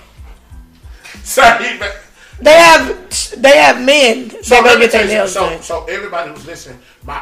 Sorry, 1.24 1.80
man. 1.80 1.92
They 2.42 2.54
have. 2.54 2.96
They 3.38 3.58
have 3.58 3.78
men 3.84 4.30
that 4.30 4.62
go 4.64 4.80
get 4.80 4.92
their 4.92 5.06
nails 5.08 5.34
so, 5.34 5.50
done. 5.50 5.62
so 5.62 5.86
everybody 5.86 6.32
who's 6.32 6.46
listening, 6.46 6.80
my 7.04 7.22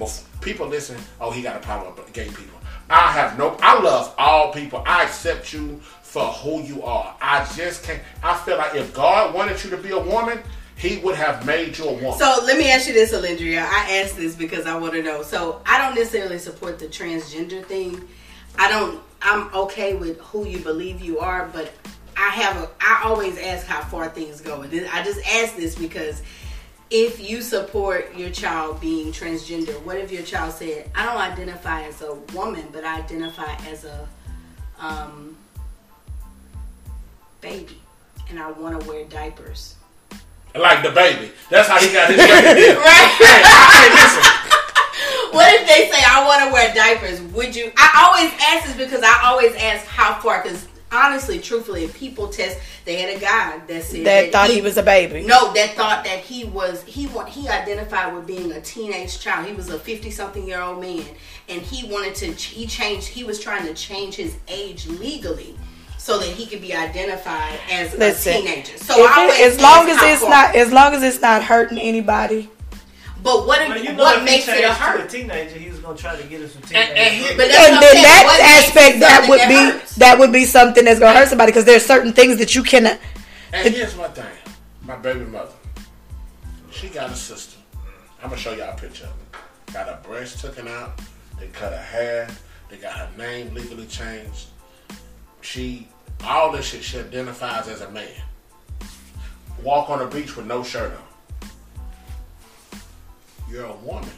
bef- 0.00 0.24
people 0.40 0.66
listen. 0.66 0.96
Oh, 1.20 1.30
he 1.30 1.42
got 1.42 1.56
a 1.56 1.60
problem 1.60 1.94
with 1.94 2.12
gay 2.12 2.26
people. 2.26 2.58
I 2.88 3.12
have 3.12 3.38
no. 3.38 3.56
I 3.62 3.80
love 3.80 4.14
all 4.18 4.52
people. 4.52 4.82
I 4.84 5.04
accept 5.04 5.52
you 5.52 5.80
for 6.02 6.24
who 6.24 6.62
you 6.62 6.82
are. 6.82 7.14
I 7.20 7.48
just 7.54 7.84
can't. 7.84 8.02
I 8.22 8.36
feel 8.38 8.56
like 8.56 8.74
if 8.74 8.92
God 8.92 9.32
wanted 9.32 9.62
you 9.62 9.70
to 9.70 9.76
be 9.76 9.90
a 9.90 9.98
woman, 9.98 10.40
He 10.76 10.98
would 10.98 11.14
have 11.14 11.46
made 11.46 11.78
you 11.78 11.84
a 11.84 11.92
woman. 11.92 12.18
So 12.18 12.40
let 12.44 12.58
me 12.58 12.68
ask 12.70 12.88
you 12.88 12.92
this, 12.94 13.12
Alyndria. 13.12 13.60
I 13.62 14.00
asked 14.02 14.16
this 14.16 14.34
because 14.34 14.66
I 14.66 14.76
want 14.76 14.94
to 14.94 15.02
know. 15.02 15.22
So 15.22 15.62
I 15.64 15.78
don't 15.78 15.94
necessarily 15.94 16.38
support 16.38 16.80
the 16.80 16.86
transgender 16.86 17.64
thing. 17.64 18.08
I 18.58 18.68
don't. 18.68 19.00
I'm 19.22 19.54
okay 19.54 19.94
with 19.94 20.18
who 20.20 20.46
you 20.46 20.58
believe 20.58 21.00
you 21.00 21.20
are, 21.20 21.48
but 21.52 21.72
I 22.16 22.30
have 22.30 22.56
a. 22.56 22.70
I 22.80 23.02
always 23.04 23.38
ask 23.38 23.66
how 23.66 23.82
far 23.82 24.08
things 24.08 24.40
go. 24.40 24.62
And 24.62 24.88
I 24.88 25.04
just 25.04 25.20
ask 25.26 25.54
this 25.54 25.76
because 25.76 26.22
if 26.90 27.20
you 27.20 27.40
support 27.40 28.14
your 28.16 28.30
child 28.30 28.80
being 28.80 29.12
transgender, 29.12 29.80
what 29.84 29.96
if 29.96 30.10
your 30.10 30.22
child 30.22 30.52
said, 30.52 30.90
"I 30.94 31.06
don't 31.06 31.20
identify 31.20 31.82
as 31.82 32.02
a 32.02 32.14
woman, 32.34 32.68
but 32.72 32.84
I 32.84 32.98
identify 32.98 33.54
as 33.68 33.84
a 33.84 34.08
um, 34.78 35.36
baby, 37.40 37.80
and 38.28 38.38
I 38.40 38.50
want 38.50 38.80
to 38.80 38.88
wear 38.88 39.04
diapers." 39.04 39.76
like 40.54 40.82
the 40.82 40.90
baby. 40.90 41.30
That's 41.48 41.68
how 41.68 41.78
he 41.78 41.92
got 41.92 42.08
his 42.08 42.16
baby. 42.16 42.74
Right. 42.78 43.10
Hey, 43.18 43.42
hey, 43.42 43.90
listen. 43.94 44.32
What 45.30 45.46
if 45.54 45.68
they 45.68 45.88
say 45.88 46.02
I 46.04 46.26
want 46.26 46.42
to 46.44 46.52
wear 46.52 46.74
diapers? 46.74 47.20
Would 47.34 47.54
you? 47.54 47.70
I 47.76 48.02
always 48.02 48.32
ask 48.40 48.66
this 48.66 48.76
because 48.76 49.04
I 49.04 49.28
always 49.28 49.54
ask 49.54 49.86
how 49.86 50.20
far 50.20 50.42
because 50.42 50.66
honestly, 50.92 51.38
truthfully, 51.38 51.84
if 51.84 51.96
people 51.96 52.28
test, 52.28 52.58
they 52.84 53.00
had 53.00 53.16
a 53.16 53.20
guy 53.20 53.58
that 53.66 53.82
said 53.82 54.04
That 54.06 54.32
thought 54.32 54.50
he 54.50 54.60
was 54.60 54.76
a 54.76 54.82
baby. 54.82 55.24
No, 55.24 55.52
that 55.52 55.70
thought 55.74 56.04
that 56.04 56.20
he 56.20 56.44
was 56.44 56.82
he 56.84 57.06
want 57.08 57.28
he 57.28 57.48
identified 57.48 58.14
with 58.14 58.26
being 58.26 58.52
a 58.52 58.60
teenage 58.60 59.20
child. 59.20 59.46
He 59.46 59.52
was 59.52 59.68
a 59.68 59.78
fifty 59.78 60.10
something 60.10 60.46
year 60.46 60.60
old 60.60 60.80
man, 60.80 61.04
and 61.48 61.62
he 61.62 61.90
wanted 61.90 62.14
to 62.16 62.26
he 62.32 62.66
changed. 62.66 63.08
He 63.08 63.24
was 63.24 63.40
trying 63.40 63.66
to 63.66 63.74
change 63.74 64.14
his 64.16 64.36
age 64.48 64.86
legally. 64.86 65.56
So 65.98 66.18
that 66.18 66.28
he 66.28 66.46
could 66.46 66.62
be 66.62 66.74
identified 66.74 67.60
as 67.70 67.94
Listen, 67.94 68.32
a 68.32 68.36
teenager. 68.40 68.78
So 68.78 68.94
it- 68.96 69.40
as 69.42 69.60
long 69.60 69.86
as 69.90 69.98
it's 70.02 70.22
not, 70.22 70.56
as 70.56 70.72
long 70.72 70.94
as 70.94 71.02
it's 71.02 71.20
not 71.20 71.44
hurting 71.44 71.76
anybody. 71.78 72.48
But 73.22 73.46
what 73.46 73.58
Well, 73.68 73.76
if, 73.76 73.84
you 73.84 73.92
know, 73.92 74.02
what 74.02 74.18
if 74.18 74.24
makes 74.24 74.44
he 74.46 74.50
it 74.52 74.58
a 74.58 74.60
changed 74.62 74.76
to 74.78 74.82
hurt? 74.82 75.00
a 75.00 75.08
teenager, 75.08 75.58
he 75.58 75.68
was 75.70 75.78
gonna 75.80 75.96
try 75.98 76.16
to 76.16 76.22
get 76.24 76.40
us 76.42 76.52
some 76.52 76.62
And- 76.74 76.76
and 76.76 76.96
teenagers. 76.96 77.28
he- 77.30 77.36
But 77.36 77.48
that's 77.48 77.68
and 77.68 77.82
then 77.82 77.92
saying. 77.92 78.02
that 78.04 78.64
aspect 78.64 79.00
that 79.00 79.26
would 79.28 79.40
that 79.40 79.48
be 79.48 79.54
hurts? 79.54 79.94
that 79.96 80.18
would 80.18 80.32
be 80.32 80.44
something 80.46 80.84
that's 80.84 80.98
gonna 81.00 81.18
hurt 81.18 81.28
somebody 81.28 81.52
because 81.52 81.64
there's 81.66 81.84
certain 81.84 82.12
things 82.12 82.38
that 82.38 82.54
you 82.54 82.62
cannot. 82.62 82.98
And 83.52 83.74
here's 83.74 83.94
my 83.96 84.08
thing. 84.08 84.24
My 84.82 84.96
baby 84.96 85.20
mother. 85.20 85.50
She 86.70 86.88
got 86.88 87.10
a 87.10 87.16
sister. 87.16 87.58
I'm 88.22 88.30
gonna 88.30 88.40
show 88.40 88.52
y'all 88.52 88.70
a 88.70 88.76
picture 88.76 89.04
of 89.04 89.10
her. 89.10 89.40
Got 89.72 89.86
her 89.88 89.98
breast 90.08 90.40
taken 90.40 90.66
out. 90.68 90.98
They 91.38 91.46
cut 91.48 91.72
her 91.72 91.78
hair. 91.78 92.28
They 92.70 92.76
got 92.76 92.92
her 92.94 93.08
name 93.18 93.52
legally 93.54 93.86
changed. 93.86 94.46
She 95.42 95.88
all 96.24 96.52
this 96.52 96.66
shit 96.66 96.82
she 96.84 96.98
identifies 96.98 97.66
as 97.68 97.80
a 97.80 97.90
man. 97.90 98.08
Walk 99.62 99.90
on 99.90 99.98
the 99.98 100.06
beach 100.06 100.36
with 100.36 100.46
no 100.46 100.62
shirt 100.62 100.92
on. 100.92 101.02
You're 103.50 103.66
a 103.66 103.74
woman. 103.76 104.08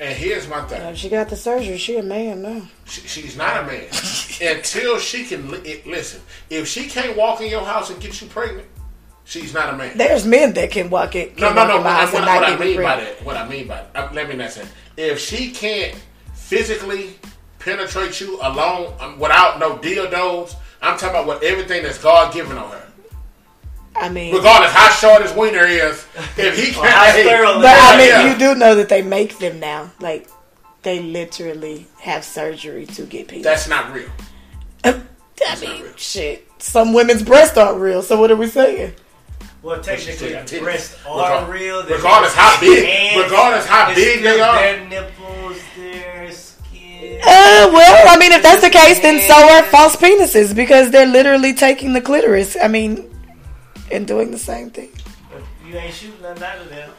And 0.00 0.12
here's 0.18 0.48
my 0.48 0.60
thing. 0.62 0.94
She 0.96 1.08
got 1.08 1.28
the 1.28 1.36
surgery, 1.36 1.78
she 1.78 1.96
a 1.96 2.02
man 2.02 2.42
now. 2.42 2.62
She, 2.84 3.00
she's 3.02 3.36
not 3.36 3.62
a 3.62 3.66
man 3.66 3.84
until 4.56 4.98
she 4.98 5.24
can 5.24 5.50
li- 5.50 5.82
listen. 5.86 6.20
If 6.50 6.66
she 6.66 6.88
can't 6.88 7.16
walk 7.16 7.40
in 7.40 7.48
your 7.48 7.64
house 7.64 7.90
and 7.90 8.00
get 8.00 8.20
you 8.20 8.26
pregnant, 8.26 8.66
she's 9.24 9.54
not 9.54 9.72
a 9.72 9.76
man. 9.76 9.96
There's 9.96 10.26
men 10.26 10.52
that 10.54 10.72
can 10.72 10.90
walk 10.90 11.14
it. 11.14 11.38
No, 11.38 11.48
can 11.48 11.56
no, 11.56 11.66
no. 11.68 11.76
in 11.78 11.84
my 11.84 11.90
What, 11.90 12.00
house 12.00 12.12
what, 12.12 12.22
what 12.22 12.44
I 12.44 12.58
mean 12.58 12.76
by 12.82 12.96
that, 12.96 13.24
what 13.24 13.36
I 13.36 13.48
mean 13.48 13.68
by 13.68 13.84
that. 13.92 14.12
let 14.14 14.28
me 14.28 14.34
not 14.34 14.50
say. 14.50 14.66
If 14.96 15.20
she 15.20 15.52
can't 15.52 15.96
physically 16.34 17.10
penetrate 17.60 18.20
you 18.20 18.38
alone 18.42 18.94
um, 19.00 19.18
without 19.20 19.60
no 19.60 19.76
dildos, 19.78 20.54
I'm 20.82 20.98
talking 20.98 21.10
about 21.10 21.26
what 21.26 21.42
everything 21.44 21.84
that's 21.84 21.98
God 21.98 22.34
given 22.34 22.58
on 22.58 22.70
her. 22.72 22.86
I 23.96 24.08
mean, 24.08 24.34
Regardless 24.34 24.72
how 24.72 24.90
short 24.90 25.22
his 25.22 25.32
wiener 25.32 25.64
is, 25.66 26.04
if 26.36 26.56
he 26.58 26.72
can't, 26.72 27.16
sterile 27.26 27.60
but 27.60 27.66
I 27.66 27.96
mean, 27.96 28.08
Yeah. 28.08 28.32
you 28.32 28.38
do 28.38 28.54
know 28.58 28.74
that 28.74 28.88
they 28.88 29.02
make 29.02 29.38
them 29.38 29.60
now. 29.60 29.92
Like 30.00 30.28
they 30.82 31.00
literally 31.00 31.86
have 32.00 32.24
surgery 32.24 32.86
to 32.86 33.02
get 33.04 33.28
penis. 33.28 33.44
that's 33.44 33.68
not 33.68 33.92
real. 33.94 34.10
I 34.84 34.90
not 35.40 35.60
mean, 35.60 35.82
real. 35.82 35.92
shit. 35.96 36.46
Some 36.58 36.92
women's 36.92 37.22
breasts 37.22 37.56
aren't 37.56 37.80
real. 37.80 38.02
So 38.02 38.18
what 38.18 38.30
are 38.30 38.36
we 38.36 38.48
saying? 38.48 38.94
Well, 39.62 39.82
still 39.82 39.96
technically, 39.96 40.32
got 40.32 40.62
breasts 40.62 40.96
are 41.06 41.16
Regard- 41.16 41.48
real. 41.48 41.82
They're 41.84 41.96
regardless 41.96 42.34
how 42.34 42.60
big- 42.60 42.84
hands, 42.84 43.22
regardless 43.24 43.66
how 43.66 43.94
big 43.94 44.22
they 44.22 44.40
are. 44.40 44.56
Their 44.56 44.88
nipples, 44.88 45.58
their 45.76 46.30
skin. 46.32 47.20
Uh, 47.22 47.70
well, 47.72 48.08
I 48.08 48.18
mean, 48.18 48.32
if 48.32 48.42
that's 48.42 48.60
the 48.62 48.68
case, 48.70 49.00
then 49.00 49.20
so 49.20 49.34
are 49.34 49.62
false 49.64 49.96
penises 49.96 50.54
because 50.54 50.90
they're 50.90 51.06
literally 51.06 51.54
taking 51.54 51.92
the 51.94 52.00
clitoris. 52.02 52.56
I 52.62 52.68
mean, 52.68 53.08
and 53.90 54.06
doing 54.06 54.30
the 54.30 54.38
same 54.38 54.70
thing. 54.70 54.90
But 55.30 55.42
you 55.66 55.76
ain't 55.76 55.94
shooting 55.94 56.20
nothing 56.22 56.42
out 56.44 56.58
of 56.58 56.68
them. 56.70 56.90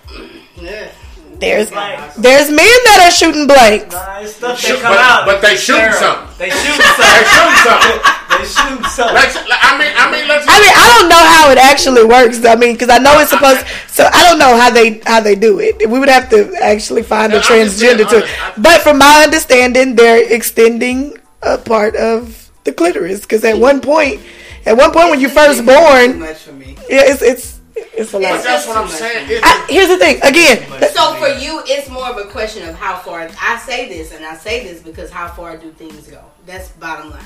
Yeah. 0.58 0.92
There's 1.38 1.70
Blanks. 1.70 2.16
there's 2.16 2.48
men 2.48 2.58
that 2.88 3.04
are 3.04 3.12
shooting 3.12 3.46
blanks. 3.46 3.94
Nah, 3.94 4.20
it's 4.22 4.36
stuff 4.36 4.58
Shoot- 4.58 4.80
that 4.80 4.82
come 4.82 4.94
but- 4.96 5.04
out. 5.04 5.26
but 5.26 5.42
they 5.42 5.58
shooting 5.58 5.92
Sterile. 5.92 6.00
something. 6.00 6.38
They 6.40 6.50
shooting 6.50 6.80
They 6.80 6.96
something. 6.96 7.28
shooting 7.36 7.60
something. 7.60 7.98
they 8.32 8.46
shooting 8.48 8.86
something. 8.88 9.16
Let's, 9.20 9.36
I 9.36 9.72
mean, 9.76 9.92
I 10.00 10.06
mean, 10.12 10.28
let's. 10.32 10.46
I 10.48 10.56
mean, 10.64 10.72
I 10.72 10.86
don't 10.96 11.10
know 11.12 11.26
how 11.36 11.52
it 11.52 11.58
actually 11.58 12.06
works. 12.06 12.40
I 12.46 12.56
mean, 12.56 12.74
because 12.76 12.88
I 12.88 13.00
know 13.00 13.20
it's 13.20 13.32
supposed. 13.36 13.68
So 13.92 14.08
I 14.08 14.24
don't 14.24 14.40
know 14.40 14.56
how 14.56 14.70
they 14.72 15.02
how 15.06 15.20
they 15.20 15.36
do 15.36 15.60
it. 15.60 15.90
We 15.90 16.00
would 16.00 16.08
have 16.08 16.30
to 16.30 16.56
actually 16.64 17.04
find 17.04 17.34
a 17.34 17.36
No, 17.36 17.42
I'm 17.42 17.68
just 17.68 17.82
being 17.82 17.98
transgender 17.98 18.08
to 18.12 18.18
it. 18.24 18.30
But 18.58 18.80
from 18.82 19.00
my 19.00 19.24
understanding, 19.24 19.96
they're 19.96 20.24
extending 20.32 21.18
a 21.42 21.58
part 21.58 21.98
of 21.98 22.50
the 22.64 22.72
clitoris 22.72 23.22
because 23.22 23.44
at 23.44 23.58
one 23.58 23.82
point, 23.82 24.22
at 24.66 24.76
one 24.78 24.92
point 24.92 25.10
when 25.10 25.20
you 25.20 25.30
first 25.30 25.66
born, 25.66 26.20
much 26.20 26.38
for 26.44 26.54
me. 26.54 26.76
yeah, 26.90 27.02
it's 27.06 27.22
it's 27.22 27.60
it's 27.76 28.14
a 28.14 28.20
But 28.20 28.22
lot. 28.22 28.44
that's 28.44 28.68
what 28.68 28.78
I'm 28.78 28.88
saying. 28.88 29.42
I, 29.44 29.66
here's 29.70 29.88
the 29.90 29.98
thing. 29.98 30.18
Again, 30.24 30.58
So 30.94 31.16
for 31.16 31.28
you, 31.28 31.62
it's 31.66 31.90
more 31.90 32.08
of 32.08 32.18
a 32.18 32.30
question 32.30 32.68
of 32.68 32.76
how 32.76 32.98
far. 32.98 33.30
I 33.42 33.58
say 33.60 33.88
this, 33.90 34.14
and 34.14 34.26
I 34.26 34.36
say 34.36 34.64
this 34.64 34.82
because 34.82 35.10
how 35.12 35.28
far 35.30 35.58
do 35.58 35.72
things 35.72 36.08
go? 36.08 36.24
That's 36.46 36.70
bottom 36.74 37.10
line. 37.12 37.24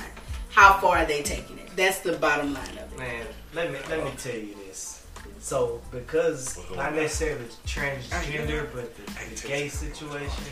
How 0.49 0.73
far 0.79 0.97
are 0.99 1.05
they 1.05 1.21
taking 1.21 1.57
it? 1.59 1.69
That's 1.75 1.99
the 1.99 2.13
bottom 2.13 2.53
line 2.53 2.69
of 2.77 2.91
it. 2.93 2.97
Man, 2.99 3.25
let 3.53 3.71
me 3.71 3.79
let 3.89 4.03
me 4.03 4.11
tell 4.17 4.35
you 4.35 4.55
this. 4.67 5.05
So 5.39 5.81
because 5.91 6.59
not 6.75 6.93
necessarily 6.93 7.45
transgender, 7.65 8.67
but 8.73 8.95
the, 8.95 9.35
the 9.41 9.47
gay 9.47 9.69
situation, 9.69 10.43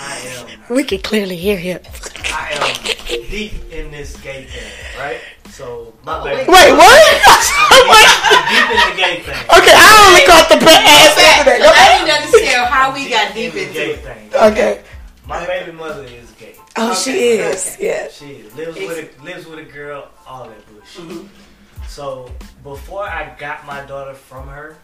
I 0.00 0.18
am 0.48 0.60
we 0.74 0.82
can 0.84 1.00
clearly 1.00 1.36
hear 1.36 1.56
him. 1.56 1.80
I 2.26 2.50
am 2.52 2.96
deep 3.30 3.52
in 3.70 3.90
this 3.90 4.16
gay 4.20 4.44
thing, 4.44 4.98
right? 4.98 5.20
So 5.54 5.94
my 6.04 6.18
baby, 6.24 6.50
Wait, 6.50 6.72
what? 6.74 6.82
Wait. 6.82 8.10
I'm 8.26 8.42
deep 8.50 8.70
in 8.74 8.90
the 8.90 8.96
gay 8.98 9.22
thing. 9.22 9.38
Okay, 9.54 9.70
I 9.70 9.86
only 10.02 10.26
caught 10.26 10.48
the 10.50 10.58
pa- 10.58 10.82
ass 10.82 11.14
end 11.14 11.40
of 11.40 11.46
But 11.46 11.58
that. 11.62 11.74
I 11.78 11.98
didn't 11.98 12.16
understand 12.16 12.66
how 12.74 12.92
we 12.92 13.08
got 13.08 13.34
deep 13.34 13.54
in 13.54 13.54
the 13.54 13.62
into 13.62 13.72
gay 13.72 13.90
it. 13.92 13.98
thing. 14.00 14.34
Okay. 14.34 14.82
My 15.28 15.46
baby 15.46 15.70
mother 15.70 16.02
is 16.02 16.32
gay. 16.32 16.56
Oh, 16.76 16.92
she 16.92 17.12
is. 17.38 17.74
okay. 17.76 17.86
Yeah. 17.86 18.08
She 18.08 18.42
lives 18.56 18.76
with 18.76 18.98
a, 19.20 19.22
lives 19.24 19.46
with 19.46 19.60
a 19.60 19.62
girl, 19.62 20.10
all 20.26 20.48
that 20.48 20.66
bullshit. 20.66 21.04
Mm-hmm. 21.04 21.84
So 21.86 22.28
before 22.64 23.04
I 23.04 23.32
got 23.38 23.64
my 23.64 23.84
daughter 23.86 24.14
from 24.14 24.48
her, 24.48 24.76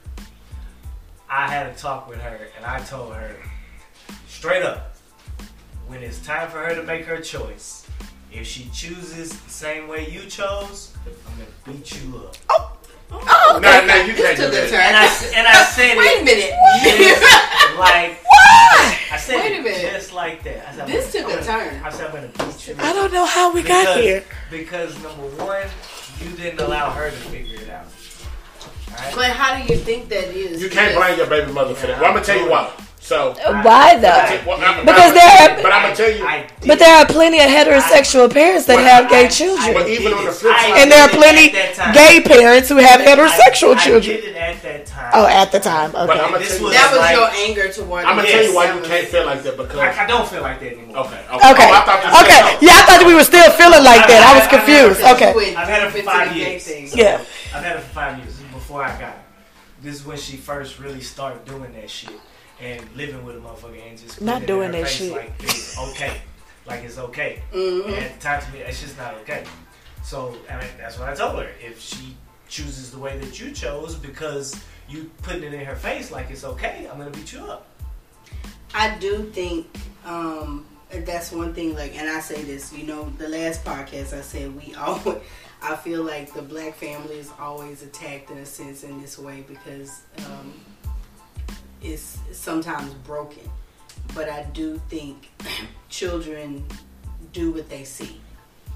I 1.28 1.48
had 1.50 1.66
a 1.66 1.74
talk 1.74 2.08
with 2.08 2.20
her, 2.20 2.46
and 2.56 2.64
I 2.64 2.78
told 2.84 3.12
her 3.14 3.34
straight 4.28 4.62
up, 4.62 4.94
when 5.88 6.00
it's 6.04 6.20
time 6.24 6.48
for 6.48 6.58
her 6.64 6.76
to 6.76 6.84
make 6.84 7.06
her 7.06 7.20
choice, 7.20 7.89
if 8.32 8.46
she 8.46 8.68
chooses 8.72 9.30
the 9.40 9.50
same 9.50 9.88
way 9.88 10.08
you 10.08 10.20
chose, 10.28 10.92
I'm 11.06 11.12
gonna 11.38 11.78
beat 11.78 12.02
you 12.02 12.18
up. 12.18 12.36
Oh, 12.48 12.76
oh 13.12 13.58
no, 13.62 13.76
okay. 13.78 13.86
no, 13.86 13.94
you 14.02 14.14
can't 14.14 14.36
do 14.36 14.46
a 14.46 14.50
that. 14.50 14.72
And 14.72 14.96
I 14.96 15.38
and 15.38 15.46
I 15.56 15.64
said 15.64 15.96
Wait 15.96 16.18
a 16.18 16.20
it 16.20 16.24
minute. 16.24 17.78
like 17.78 18.22
Why? 18.22 18.98
I 19.12 19.16
said 19.16 19.36
Wait 19.36 19.58
a 19.58 19.62
minute. 19.62 19.92
just 19.92 20.12
like 20.12 20.42
that. 20.44 20.68
I 20.68 20.72
said, 20.72 20.80
I'm 20.82 20.90
This 20.90 21.12
took 21.12 21.22
a 21.22 21.24
I'm 21.24 21.30
gonna- 21.44 21.70
turn. 21.70 21.82
I 21.84 21.90
said 21.90 22.06
I'm 22.06 22.14
gonna 22.14 22.28
beat 22.52 22.68
you. 22.68 22.74
I 22.78 22.92
don't 22.92 23.12
know 23.12 23.24
how 23.26 23.52
we 23.52 23.62
got 23.62 23.98
here. 23.98 24.24
Because 24.50 24.94
number 25.02 25.22
one, 25.44 25.66
you 26.20 26.30
didn't 26.36 26.60
allow 26.60 26.90
her 26.90 27.10
to 27.10 27.16
figure 27.16 27.60
it 27.60 27.70
out. 27.70 27.86
Alright? 28.92 29.14
But 29.14 29.30
how 29.30 29.56
do 29.56 29.72
you 29.72 29.78
think 29.80 30.08
that 30.10 30.28
is? 30.34 30.62
You 30.62 30.68
can't 30.70 30.94
blame 30.96 31.16
your 31.18 31.26
baby 31.26 31.50
mother 31.52 31.74
for 31.74 31.86
that. 31.88 32.00
Well, 32.00 32.08
I'm 32.10 32.14
gonna 32.14 32.24
tell 32.26 32.38
you 32.38 32.50
why. 32.50 32.70
So, 33.02 33.34
Why 33.64 33.92
I- 33.92 33.96
though? 33.96 34.46
well, 34.46 34.60
I'm- 34.60 34.84
Because 34.84 35.12
but 35.12 35.14
there 35.14 35.24
are- 35.58 35.62
but 35.62 35.72
I'm 35.72 35.82
gonna 35.82 35.96
tell 35.96 36.10
you. 36.10 36.28
But 36.66 36.78
there 36.78 36.94
are 36.98 37.06
plenty 37.06 37.40
of 37.40 37.48
heterosexual 37.48 38.30
parents 38.30 38.66
that 38.66 38.76
But 38.76 38.84
have 38.84 39.08
gay 39.08 39.26
children. 39.28 39.72
But 39.72 39.88
even 39.88 40.12
on 40.12 40.26
the 40.26 40.32
flip 40.32 40.54
side- 40.54 40.76
and 40.76 40.92
there 40.92 41.02
are 41.02 41.08
plenty 41.08 41.46
at 41.48 41.52
that 41.52 41.74
time. 41.74 41.94
gay 41.94 42.20
parents 42.20 42.68
who 42.68 42.76
have 42.76 43.00
heterosexual 43.00 43.74
I, 43.74 43.80
I 43.80 43.84
children. 43.84 44.16
did 44.20 44.24
it 44.24 44.36
at 44.36 44.62
that 44.62 44.86
time. 44.86 45.10
Oh, 45.14 45.26
at 45.26 45.50
the 45.50 45.58
time. 45.60 45.90
But 45.92 46.10
Okay. 46.10 46.20
I'm 46.20 46.30
gonna 46.32 46.44
tell 46.44 46.58
you. 46.58 46.64
was- 46.64 46.74
That 46.74 46.90
was 46.92 47.00
like- 47.00 47.16
your 47.16 47.30
anger 47.48 47.68
towards. 47.72 48.04
Me. 48.04 48.10
I'm 48.10 48.16
gonna 48.16 48.28
Yes. 48.28 48.32
tell 48.36 48.44
you 48.44 48.54
why 48.54 48.64
you 48.74 48.80
can't 48.82 49.08
feel 49.08 49.26
like 49.26 49.42
that 49.44 49.56
because. 49.56 49.78
I, 49.80 50.04
I 50.04 50.06
don't 50.06 50.28
feel 50.28 50.42
like 50.42 50.60
that 50.60 50.72
anymore. 50.72 50.96
Okay. 50.98 51.20
Okay. 51.32 51.50
Okay. 51.50 51.68
Oh, 51.72 51.82
I 52.12 52.22
Okay. 52.22 52.40
no. 52.40 52.58
Yeah, 52.60 52.78
I 52.78 52.82
thought 52.84 53.06
we 53.06 53.14
were 53.14 53.24
still 53.24 53.50
feeling 53.52 53.82
like 53.82 54.06
that. 54.06 54.22
I 54.28 54.38
was 54.38 54.46
confused. 54.46 55.00
Okay. 55.00 55.56
I've 55.56 55.68
had 55.68 55.82
her 55.82 55.90
for 55.90 56.02
five 56.02 56.36
years. 56.36 56.64
So 56.64 56.72
Yeah. 56.96 57.18
I've 57.56 57.64
had 57.64 57.76
her 57.76 57.80
for 57.80 57.94
five 57.94 58.18
years. 58.18 58.34
Before 58.52 58.84
I 58.84 58.90
got 58.90 59.00
her. 59.00 59.24
This 59.82 59.94
is 59.96 60.04
when 60.04 60.18
she 60.18 60.36
first 60.36 60.78
really 60.78 61.00
started 61.00 61.44
doing 61.46 61.72
that 61.80 61.88
shit 61.90 62.10
and 62.60 62.84
living 62.94 63.24
with 63.24 63.36
a 63.36 63.40
motherfucker 63.40 63.88
and 63.88 63.98
just 63.98 64.20
Not 64.20 64.40
putting 64.42 64.48
it 64.48 64.64
in 64.64 64.70
doing 64.70 64.82
that 64.82 64.88
shit. 64.88 65.12
Like 65.12 65.32
it's 65.40 65.78
okay, 65.78 66.20
like 66.66 66.82
it's 66.84 66.98
okay. 66.98 67.42
Mhm. 67.52 67.86
And 67.86 67.94
at 67.94 68.14
the 68.14 68.20
time 68.20 68.42
to 68.42 68.50
me, 68.52 68.58
it's 68.60 68.80
just 68.80 68.96
not 68.98 69.14
okay. 69.22 69.44
So 70.04 70.36
I 70.50 70.56
mean, 70.58 70.68
that's 70.78 70.98
what 70.98 71.08
I 71.08 71.14
told 71.14 71.42
her. 71.42 71.50
If 71.60 71.80
she 71.80 72.16
chooses 72.48 72.90
the 72.90 72.98
way 72.98 73.18
that 73.18 73.40
you 73.40 73.52
chose 73.52 73.94
because 73.94 74.60
you 74.88 75.10
putting 75.22 75.44
it 75.44 75.54
in 75.54 75.64
her 75.64 75.76
face 75.76 76.10
like 76.10 76.30
it's 76.30 76.44
okay, 76.44 76.88
I'm 76.90 76.98
gonna 76.98 77.10
beat 77.10 77.32
you 77.32 77.40
up. 77.40 77.66
I 78.74 78.96
do 78.98 79.24
think 79.32 79.66
um, 80.04 80.66
that's 80.90 81.32
one 81.32 81.54
thing. 81.54 81.74
Like, 81.74 81.96
and 81.96 82.08
I 82.08 82.20
say 82.20 82.42
this, 82.42 82.72
you 82.72 82.84
know, 82.86 83.12
the 83.18 83.28
last 83.28 83.64
podcast 83.64 84.16
I 84.16 84.20
said 84.20 84.54
we 84.56 84.74
always. 84.78 85.18
I 85.62 85.76
feel 85.76 86.02
like 86.02 86.32
the 86.32 86.40
black 86.40 86.74
family 86.76 87.16
is 87.16 87.30
always 87.38 87.82
attacked 87.82 88.30
in 88.30 88.38
a 88.38 88.46
sense 88.46 88.82
in 88.82 88.98
this 89.02 89.18
way 89.18 89.44
because 89.46 90.00
um, 90.24 90.54
it's 91.82 92.18
sometimes 92.32 92.92
broken. 92.94 93.48
But 94.14 94.28
I 94.28 94.44
do 94.52 94.80
think 94.88 95.30
children 95.88 96.64
do 97.32 97.52
what 97.52 97.68
they 97.68 97.84
see. 97.84 98.20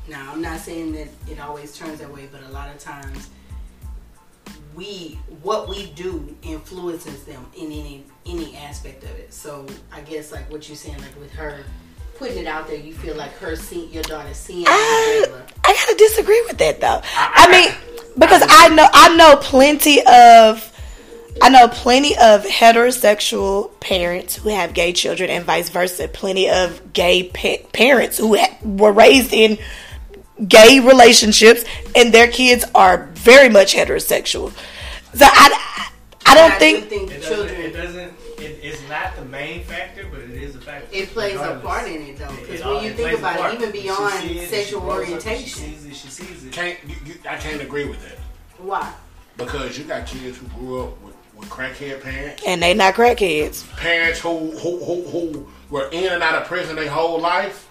Now, 0.08 0.30
I'm 0.32 0.42
not 0.42 0.60
saying 0.60 0.92
that 0.92 1.08
it 1.28 1.40
always 1.40 1.76
turns 1.76 2.00
that 2.00 2.12
way, 2.12 2.28
but 2.30 2.42
a 2.42 2.48
lot 2.50 2.68
of 2.68 2.78
times 2.78 3.30
we 4.74 5.18
what 5.42 5.68
we 5.68 5.86
do 5.92 6.36
influences 6.42 7.24
them 7.24 7.46
in 7.56 7.66
any 7.66 8.04
any 8.26 8.56
aspect 8.56 9.02
of 9.04 9.10
it. 9.10 9.32
So 9.32 9.66
I 9.92 10.00
guess 10.02 10.32
like 10.32 10.50
what 10.50 10.68
you're 10.68 10.76
saying, 10.76 10.98
like 10.98 11.18
with 11.18 11.32
her, 11.32 11.64
putting 12.16 12.38
it 12.38 12.46
out 12.46 12.66
there, 12.66 12.76
you 12.76 12.92
feel 12.92 13.16
like 13.16 13.32
her 13.38 13.56
seeing 13.56 13.90
your 13.92 14.02
daughter 14.02 14.34
seeing 14.34 14.66
ah, 14.68 14.70
I, 14.70 15.20
regular. 15.20 15.46
I 15.64 15.74
gotta 15.74 15.96
disagree 15.96 16.42
with 16.46 16.58
that 16.58 16.80
though. 16.80 17.00
I, 17.16 17.50
mean, 17.50 18.14
because 18.18 18.42
I 18.48 18.68
know 18.68 18.86
I 18.92 19.16
know 19.16 19.36
plenty 19.36 20.00
of 20.06 20.73
I 21.42 21.48
know 21.50 21.68
plenty 21.68 22.14
of 22.16 22.44
heterosexual 22.44 23.78
parents 23.80 24.36
who 24.36 24.48
have 24.50 24.72
gay 24.72 24.92
children 24.92 25.30
and 25.30 25.44
vice 25.44 25.68
versa. 25.68 26.08
Plenty 26.08 26.48
of 26.48 26.92
gay 26.92 27.24
pa- 27.24 27.66
parents 27.72 28.18
who 28.18 28.36
ha- 28.36 28.56
were 28.62 28.92
raised 28.92 29.32
in 29.32 29.58
gay 30.48 30.80
relationships 30.80 31.64
and 31.94 32.12
their 32.12 32.28
kids 32.28 32.64
are 32.74 33.08
very 33.14 33.48
much 33.48 33.74
heterosexual. 33.74 34.52
So 35.14 35.26
I, 35.28 35.90
I 36.26 36.34
don't 36.34 36.52
I 36.52 36.58
do 36.58 36.58
think 36.58 36.88
think 36.88 37.10
It 37.10 37.20
doesn't. 37.22 37.36
children. 37.36 37.60
It 37.60 37.72
doesn't. 37.72 38.12
It, 38.38 38.58
it's 38.62 38.88
not 38.88 39.14
the 39.16 39.24
main 39.26 39.62
factor, 39.64 40.06
but 40.10 40.20
it 40.20 40.30
is 40.30 40.56
a 40.56 40.60
factor. 40.60 40.88
It 40.92 41.10
plays 41.10 41.36
a 41.40 41.60
part 41.62 41.88
in 41.88 42.02
it 42.02 42.16
though, 42.18 42.28
because 42.36 42.64
when 42.64 42.84
you 42.84 42.92
think 42.92 43.18
about 43.18 43.52
it, 43.52 43.60
even 43.60 43.72
She 43.72 43.82
beyond 43.82 44.12
sees 44.14 44.30
it, 44.30 44.40
she 44.40 44.46
sexual 44.46 44.82
up, 44.90 44.96
orientation, 44.96 45.44
She 45.44 45.48
sees 45.50 45.86
it. 45.86 45.94
She 45.96 46.08
sees 46.08 46.44
it. 46.44 46.52
Can't 46.52 46.78
you, 46.86 46.96
you, 47.06 47.14
I 47.28 47.36
can't 47.36 47.60
agree 47.62 47.86
with 47.86 48.02
that 48.08 48.18
why? 48.58 48.92
because 49.36 49.76
you 49.76 49.82
got 49.84 50.06
kids 50.06 50.38
who 50.38 50.46
grew 50.48 50.82
up 50.84 50.90
with, 50.92 51.02
with 51.02 51.03
crackhead 51.44 52.02
parents, 52.02 52.42
and 52.46 52.62
they 52.62 52.74
not 52.74 52.94
crackheads. 52.94 53.68
parents 53.76 54.20
who 54.20 54.50
who, 54.58 54.84
who 54.84 55.02
who 55.08 55.48
were 55.70 55.88
in 55.90 56.12
and 56.12 56.22
out 56.22 56.40
of 56.40 56.48
prison 56.48 56.76
their 56.76 56.90
whole 56.90 57.20
life. 57.20 57.68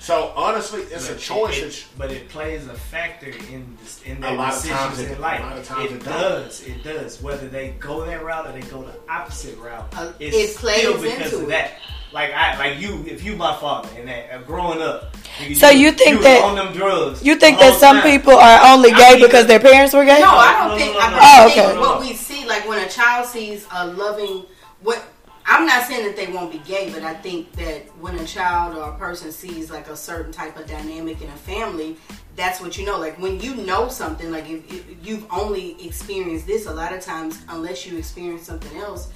So 0.00 0.32
honestly, 0.36 0.82
it's 0.82 1.10
a 1.10 1.16
choice. 1.16 1.58
It, 1.58 1.62
It's- 1.64 1.84
but 1.98 2.10
it 2.12 2.28
plays 2.28 2.66
a 2.68 2.74
factor 2.74 3.26
in 3.30 3.76
this, 3.82 4.00
in 4.04 4.20
their 4.20 4.36
decisions 4.36 4.78
times 4.78 4.98
it- 5.00 5.10
in 5.10 5.16
a 5.16 5.20
life. 5.20 5.40
lot 5.42 5.58
of 5.58 5.66
times 5.66 5.90
it, 5.90 5.94
it 5.96 6.04
does. 6.04 6.62
It 6.62 6.84
does. 6.84 7.20
Whether 7.20 7.48
they 7.48 7.70
go 7.80 8.04
that 8.06 8.24
route 8.24 8.46
or 8.46 8.52
they 8.52 8.60
go 8.68 8.82
the 8.82 8.94
opposite 9.12 9.58
route, 9.58 9.92
Uh, 9.96 10.12
it's 10.20 10.36
it 10.36 10.56
plays 10.56 10.78
still 10.78 11.00
because 11.02 11.32
into 11.32 11.36
of 11.38 11.42
it. 11.44 11.48
that. 11.48 11.72
Like 12.12 12.32
I, 12.32 12.56
like 12.58 12.80
you, 12.80 13.04
if 13.06 13.22
you 13.22 13.36
my 13.36 13.54
father 13.56 13.88
and 13.98 14.08
that, 14.08 14.30
uh, 14.32 14.38
growing 14.42 14.80
up, 14.80 15.12
nigga, 15.38 15.56
So 15.56 15.68
you 15.68 15.92
think 15.92 16.16
was 16.16 16.24
that- 16.24 16.42
on 16.42 16.54
them 16.56 16.72
drugs? 16.72 17.22
You 17.22 17.36
think 17.36 17.58
that 17.58 17.78
some 17.78 17.96
time. 18.00 18.10
people 18.10 18.32
are 18.32 18.60
only 18.72 18.90
I 18.92 18.98
gay 18.98 19.14
mean, 19.16 19.26
because 19.26 19.46
their 19.46 19.60
parents 19.60 19.92
were 19.92 20.04
gay? 20.06 20.20
No, 20.20 20.30
I 20.30 20.52
don't 20.58 20.68
No, 20.70 20.78
think. 20.78 20.94
no, 20.94 21.00
I 21.00 21.10
no, 21.10 21.16
but 21.16 21.20
no. 21.20 21.22
I 21.22 21.44
Oh, 21.44 21.48
think 21.48 21.68
okay. 21.68 21.78
what 21.78 22.00
we 22.00 22.14
see, 22.14 22.46
like 22.46 22.66
when 22.66 22.78
a 22.78 22.88
child 22.88 23.26
sees 23.26 23.66
a 23.72 23.86
loving, 23.88 24.44
what 24.80 25.02
I'm 25.50 25.66
not 25.66 25.86
saying 25.86 26.04
that 26.06 26.16
they 26.16 26.26
won't 26.32 26.50
be 26.52 26.58
gay, 26.58 26.90
but 26.92 27.02
I 27.02 27.14
think 27.14 27.52
that 27.52 27.82
when 28.00 28.18
a 28.18 28.26
child 28.26 28.76
or 28.76 28.82
a 28.90 28.92
person 28.98 29.30
sees 29.32 29.70
like 29.70 29.88
a 29.88 29.96
certain 29.96 30.32
type 30.32 30.58
of 30.58 30.66
dynamic 30.66 31.20
in 31.22 31.28
a 31.28 31.36
family, 31.36 31.96
that's 32.36 32.60
what 32.60 32.76
you 32.78 32.84
know. 32.86 32.98
Like 32.98 33.18
when 33.18 33.40
you 33.40 33.54
know 33.56 33.88
something, 33.88 34.30
like 34.30 34.48
if, 34.48 34.70
if 34.72 34.84
you've 35.02 35.26
only 35.30 35.76
experienced 35.84 36.46
this, 36.46 36.66
a 36.66 36.72
lot 36.72 36.92
of 36.92 37.00
times, 37.02 37.38
unless 37.48 37.86
you 37.86 37.96
experience 37.98 38.44
something 38.46 38.76
else, 38.78 39.08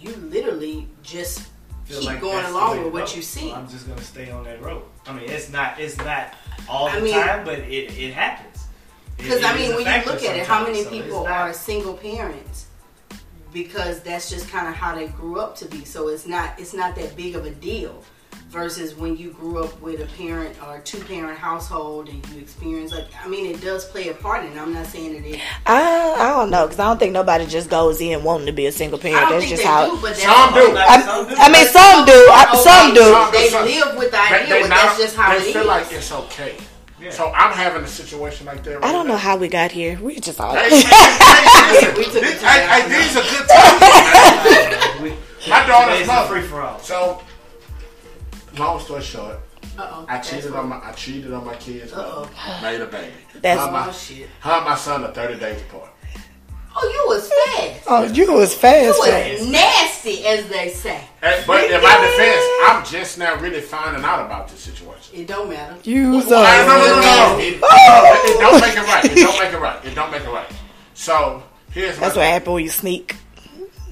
you 0.00 0.14
literally 0.16 0.88
just 1.02 1.38
Feel 1.40 1.51
keep 2.00 2.08
like 2.10 2.20
going 2.20 2.44
along 2.46 2.84
with 2.84 2.92
what 2.92 3.14
you 3.16 3.22
see. 3.22 3.52
I'm 3.52 3.68
just 3.68 3.86
gonna 3.88 4.00
stay 4.02 4.30
on 4.30 4.44
that 4.44 4.62
road. 4.62 4.82
I 5.06 5.12
mean, 5.12 5.28
it's 5.28 5.50
not, 5.50 5.78
it's 5.80 5.96
not 5.98 6.34
all 6.68 6.88
I 6.88 6.96
the 6.98 7.04
mean- 7.04 7.14
time, 7.14 7.44
but 7.44 7.58
it, 7.60 7.96
it 7.98 8.12
happens. 8.14 8.48
Because 9.16 9.44
I 9.44 9.54
mean, 9.56 9.74
when 9.74 9.86
you 9.86 10.10
look 10.10 10.22
at 10.24 10.36
it, 10.36 10.46
how 10.46 10.64
many 10.64 10.82
so 10.82 10.90
people 10.90 11.26
are 11.26 11.52
single 11.52 11.94
parents? 11.94 12.66
Because 13.52 14.00
that's 14.00 14.30
just 14.30 14.48
kind 14.48 14.66
of 14.66 14.74
how 14.74 14.94
they 14.94 15.08
grew 15.08 15.38
up 15.38 15.54
to 15.56 15.66
be. 15.66 15.84
So 15.84 16.08
it's 16.08 16.26
not 16.26 16.58
it's 16.58 16.72
not 16.74 16.96
that 16.96 17.14
big 17.16 17.36
of 17.36 17.44
a 17.44 17.50
deal. 17.50 18.02
Versus 18.52 18.94
when 18.94 19.16
you 19.16 19.30
grew 19.30 19.64
up 19.64 19.80
with 19.80 20.00
a 20.02 20.06
parent 20.22 20.54
or 20.62 20.78
two 20.80 21.00
parent 21.04 21.38
household 21.38 22.10
and 22.10 22.22
you 22.28 22.38
experience 22.38 22.92
like 22.92 23.06
I 23.24 23.26
mean, 23.26 23.46
it 23.46 23.62
does 23.62 23.86
play 23.86 24.08
a 24.10 24.12
part 24.14 24.44
in. 24.44 24.52
it. 24.52 24.58
I'm 24.58 24.74
not 24.74 24.84
saying 24.84 25.14
that 25.14 25.24
it. 25.26 25.40
I, 25.64 26.12
I 26.18 26.28
don't 26.36 26.50
know 26.50 26.66
because 26.66 26.78
I 26.78 26.84
don't 26.84 26.98
think 26.98 27.14
nobody 27.14 27.46
just 27.46 27.70
goes 27.70 27.98
in 28.02 28.22
wanting 28.22 28.44
to 28.48 28.52
be 28.52 28.66
a 28.66 28.72
single 28.72 28.98
I 28.98 29.02
parent. 29.02 29.20
don't 29.30 29.40
That's 29.40 29.44
think 29.46 29.50
just 29.52 29.62
they 29.62 29.68
how. 29.68 29.86
do, 29.96 30.02
but 30.02 30.08
that's 30.10 30.22
Some 30.22 30.52
do. 30.52 30.74
Like, 30.74 30.86
I, 30.90 31.00
some 31.00 31.28
do. 31.28 31.34
I 31.38 31.48
mean, 31.48 31.66
some 31.66 32.04
do. 32.04 32.28
I, 32.30 32.56
some 32.62 32.92
do. 32.92 33.38
They 33.38 33.48
Some- 33.48 33.64
live 33.64 33.96
with 33.96 34.10
the 34.10 34.20
idea, 34.20 34.46
they 34.54 34.60
but 34.60 34.68
now- 34.68 34.76
that's 34.84 34.98
just 34.98 35.16
how 35.16 35.32
they 35.32 35.38
it 35.48 35.52
feel 35.54 35.62
is. 35.62 35.68
like 35.68 35.90
it's 35.90 36.12
okay. 36.12 36.56
Yeah. 37.00 37.10
So 37.10 37.32
I'm 37.32 37.52
having 37.56 37.82
a 37.84 37.88
situation 37.88 38.44
like 38.44 38.62
that. 38.64 38.74
Right 38.80 38.84
I 38.84 38.92
don't 38.92 39.08
know 39.08 39.16
how 39.16 39.38
we 39.38 39.48
got 39.48 39.72
here. 39.72 39.98
We 39.98 40.20
just 40.20 40.38
all. 40.38 40.54
Hey, 40.54 40.68
hey, 40.70 40.76
hey, 40.82 41.92
We 41.96 42.04
listen, 42.04 42.12
took 42.12 42.16
it 42.16 42.20
this- 42.20 42.40
to 42.40 42.46
hey, 42.46 42.82
hey, 42.82 42.88
these 43.00 43.16
are 43.16 43.22
good 43.22 43.48
times. 43.48 43.80
man. 43.80 45.02
We- 45.02 45.50
My 45.50 45.66
daughter's 45.66 45.94
today's 45.94 46.08
a 46.08 46.12
mother. 46.12 46.28
free 46.28 46.42
for 46.42 46.60
all. 46.60 46.78
So, 46.80 47.22
long 48.58 48.80
story 48.80 49.02
short, 49.02 49.38
Uh-oh. 49.78 50.06
I 50.08 50.18
cheated 50.18 50.50
what- 50.52 50.60
on 50.60 50.68
my 50.68 50.80
I 50.84 50.92
cheated 50.92 51.32
on 51.32 51.44
my 51.44 51.54
kids. 51.56 51.92
Uh-oh. 51.92 52.28
Made 52.62 52.80
a 52.80 52.86
baby. 52.86 53.12
That's- 53.40 53.58
her, 53.58 53.64
and 53.64 53.72
my, 53.72 53.88
Oh 53.88 53.92
shit! 53.92 54.28
her 54.40 54.50
and 54.52 54.64
my 54.64 54.74
son 54.76 55.04
are 55.04 55.12
30 55.12 55.38
days 55.38 55.60
apart. 55.62 55.88
Oh, 56.74 56.88
you 56.88 57.04
was 57.06 57.30
fast. 57.30 57.84
Oh, 57.86 58.02
you 58.04 58.32
was 58.32 58.54
fast. 58.54 58.96
You 58.98 59.04
fast. 59.04 59.40
was 59.40 59.48
nasty, 59.50 60.26
as 60.26 60.48
they 60.48 60.70
say. 60.70 61.04
Hey, 61.20 61.44
but 61.46 61.64
in 61.70 61.82
my 61.82 62.00
defense, 62.00 62.42
I'm 62.64 62.82
just 62.86 63.18
now 63.18 63.34
really 63.40 63.60
finding 63.60 64.02
out 64.02 64.24
about 64.24 64.48
this 64.48 64.60
situation. 64.60 65.14
It 65.20 65.26
don't 65.26 65.50
matter. 65.50 65.76
You 65.84 66.12
was. 66.12 66.26
Well, 66.26 66.42
I- 66.42 66.66
no, 66.66 66.78
no, 66.78 66.86
no, 66.86 66.98
Uh, 66.98 67.36
no. 67.36 67.38
It, 67.38 67.54
it, 67.54 68.36
it 68.36 68.40
don't 68.40 68.60
make 68.60 68.74
it 68.74 68.86
right. 68.86 69.04
It 69.04 69.14
don't 69.16 69.38
make 69.38 69.52
it 69.52 69.58
right. 69.60 69.84
It 69.84 69.94
don't 69.94 70.10
make 70.10 70.22
it 70.22 70.30
right. 70.30 70.50
So 70.94 71.42
here's 71.72 71.98
that's 71.98 72.16
my 72.16 72.22
what 72.22 72.30
happened 72.32 72.54
when 72.54 72.64
you 72.64 72.70
sneak. 72.70 73.16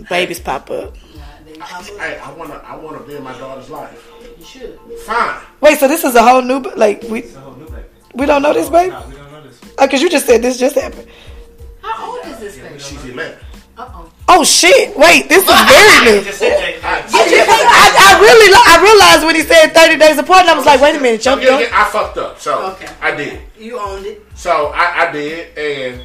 Babies 0.09 0.41
pop 0.41 0.71
up. 0.71 0.95
Nah, 0.95 1.23
they 1.45 1.53
pop 1.59 1.81
up. 1.81 1.87
Hey, 1.99 2.19
I 2.19 2.33
wanna 2.33 2.55
I 2.67 2.77
wanna 2.77 3.01
be 3.01 3.17
in 3.17 3.23
my 3.23 3.37
daughter's 3.37 3.69
life. 3.69 4.10
You 4.41 4.47
should. 4.47 4.79
Fine. 5.05 5.43
Wait, 5.61 5.79
so 5.79 5.87
this 5.87 6.03
is 6.03 6.15
a 6.15 6.23
whole 6.23 6.41
new 6.43 6.61
like 6.77 7.03
we 7.05 7.21
It's 7.21 7.37
a 7.37 7.41
whole 7.41 7.55
new 7.55 7.67
we 8.15 8.25
don't 8.27 8.41
know 8.43 8.53
this 8.55 8.69
baby? 8.71 8.91
No, 8.91 9.05
we 9.09 9.15
don't 9.15 9.31
know 9.33 9.43
this. 9.43 9.61
Oh, 9.79 9.87
cause 9.87 10.01
you 10.03 10.09
just 10.09 10.27
said 10.27 10.41
this 10.43 10.59
just 10.59 10.75
happened. 10.77 11.07
How 11.83 12.11
old 12.11 12.25
is 12.27 12.39
this 12.39 12.57
baby? 12.59 12.79
She's 12.79 13.05
11. 13.05 13.39
Uh 13.77 13.89
oh. 13.95 14.13
Oh 14.29 14.45
shit! 14.45 14.97
Wait, 14.97 15.29
this 15.29 15.43
is 15.43 15.45
very 15.49 16.05
new. 16.19 16.25
Just 16.25 16.39
said 16.39 16.57
that. 16.59 16.85
I, 16.85 17.01
I, 17.03 18.17
I 18.17 18.21
really, 18.21 18.53
I 18.55 18.83
realized 18.83 19.25
when 19.27 19.35
he 19.35 19.43
said 19.43 19.73
thirty 19.75 19.97
days 19.99 20.19
apart, 20.19 20.43
and 20.43 20.51
I 20.51 20.55
was 20.57 20.67
like, 20.67 20.81
wait 20.81 20.97
a 20.97 21.01
minute, 21.01 21.23
So, 21.23 21.31
jump, 21.33 21.43
yeah, 21.43 21.49
jump. 21.49 21.63
yeah, 21.63 21.81
I 21.81 21.91
fucked 21.91 22.19
up. 22.19 22.39
So 22.39 22.73
Okay. 22.73 22.89
I 23.01 23.15
did. 23.15 23.41
You 23.59 23.79
owned 23.79 24.07
it. 24.07 24.23
So 24.35 24.67
I, 24.75 25.09
I 25.09 25.13
did, 25.13 25.57
and 25.59 26.03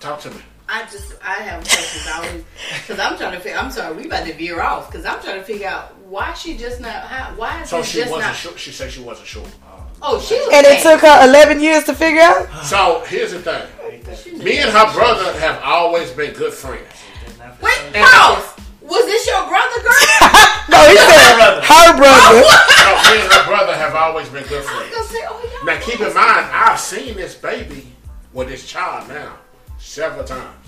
talk 0.00 0.20
to 0.22 0.30
me. 0.30 0.36
I 0.74 0.84
just, 0.90 1.12
I 1.22 1.34
have 1.34 1.62
questions. 1.64 2.08
Always, 2.14 2.44
because 2.80 2.98
I'm 2.98 3.18
trying 3.18 3.32
to 3.34 3.40
figure. 3.40 3.58
I'm 3.58 3.70
sorry, 3.70 3.94
we 3.94 4.06
about 4.06 4.24
to 4.26 4.32
veer 4.32 4.62
off 4.62 4.90
because 4.90 5.04
I'm 5.04 5.20
trying 5.20 5.36
to 5.38 5.44
figure 5.44 5.68
out 5.68 5.94
why 6.06 6.32
she 6.32 6.56
just 6.56 6.80
not. 6.80 6.92
How, 7.04 7.34
why 7.36 7.60
is 7.60 7.68
So 7.68 7.82
she 7.82 7.98
just 7.98 8.10
wasn't 8.10 8.30
not? 8.30 8.36
sure. 8.36 8.56
She 8.56 8.70
said 8.70 8.90
she 8.90 9.02
wasn't 9.02 9.28
sure. 9.28 9.44
Oh, 10.00 10.18
she 10.18 10.34
was. 10.36 10.48
And 10.50 10.64
it 10.66 10.82
took 10.82 11.02
her 11.02 11.28
eleven 11.28 11.60
years 11.60 11.84
to 11.84 11.94
figure 11.94 12.22
out. 12.22 12.48
So 12.64 13.04
here's 13.06 13.32
the 13.32 13.40
thing. 13.42 14.38
Me 14.42 14.58
and 14.60 14.70
her 14.70 14.92
brother 14.94 15.38
have 15.40 15.60
always 15.62 16.10
been 16.10 16.32
good 16.32 16.54
friends. 16.54 16.88
Wait, 17.60 17.78
pause. 17.92 18.56
Was 18.80 19.04
this 19.04 19.26
your 19.26 19.46
brother, 19.46 19.80
girl? 19.82 19.92
No, 20.68 20.78
he 20.88 20.96
said 20.96 21.36
brother. 21.36 21.60
her 21.60 21.96
brother. 21.98 22.42
So 22.82 23.12
me 23.12 23.20
and 23.20 23.32
her 23.32 23.44
brother 23.46 23.74
have 23.76 23.94
always 23.94 24.28
been 24.30 24.44
good 24.44 24.64
I 24.66 24.78
was 24.78 24.88
friends. 24.88 25.08
say, 25.10 25.18
oh, 25.28 25.50
y'all 25.54 25.66
Now 25.66 25.80
keep 25.80 26.00
in 26.00 26.14
mind, 26.14 26.46
I've 26.50 26.80
seen 26.80 27.14
this 27.14 27.34
baby 27.34 27.86
with 28.32 28.48
this 28.48 28.66
child 28.66 29.08
now 29.08 29.36
several 29.78 30.24
times. 30.24 30.61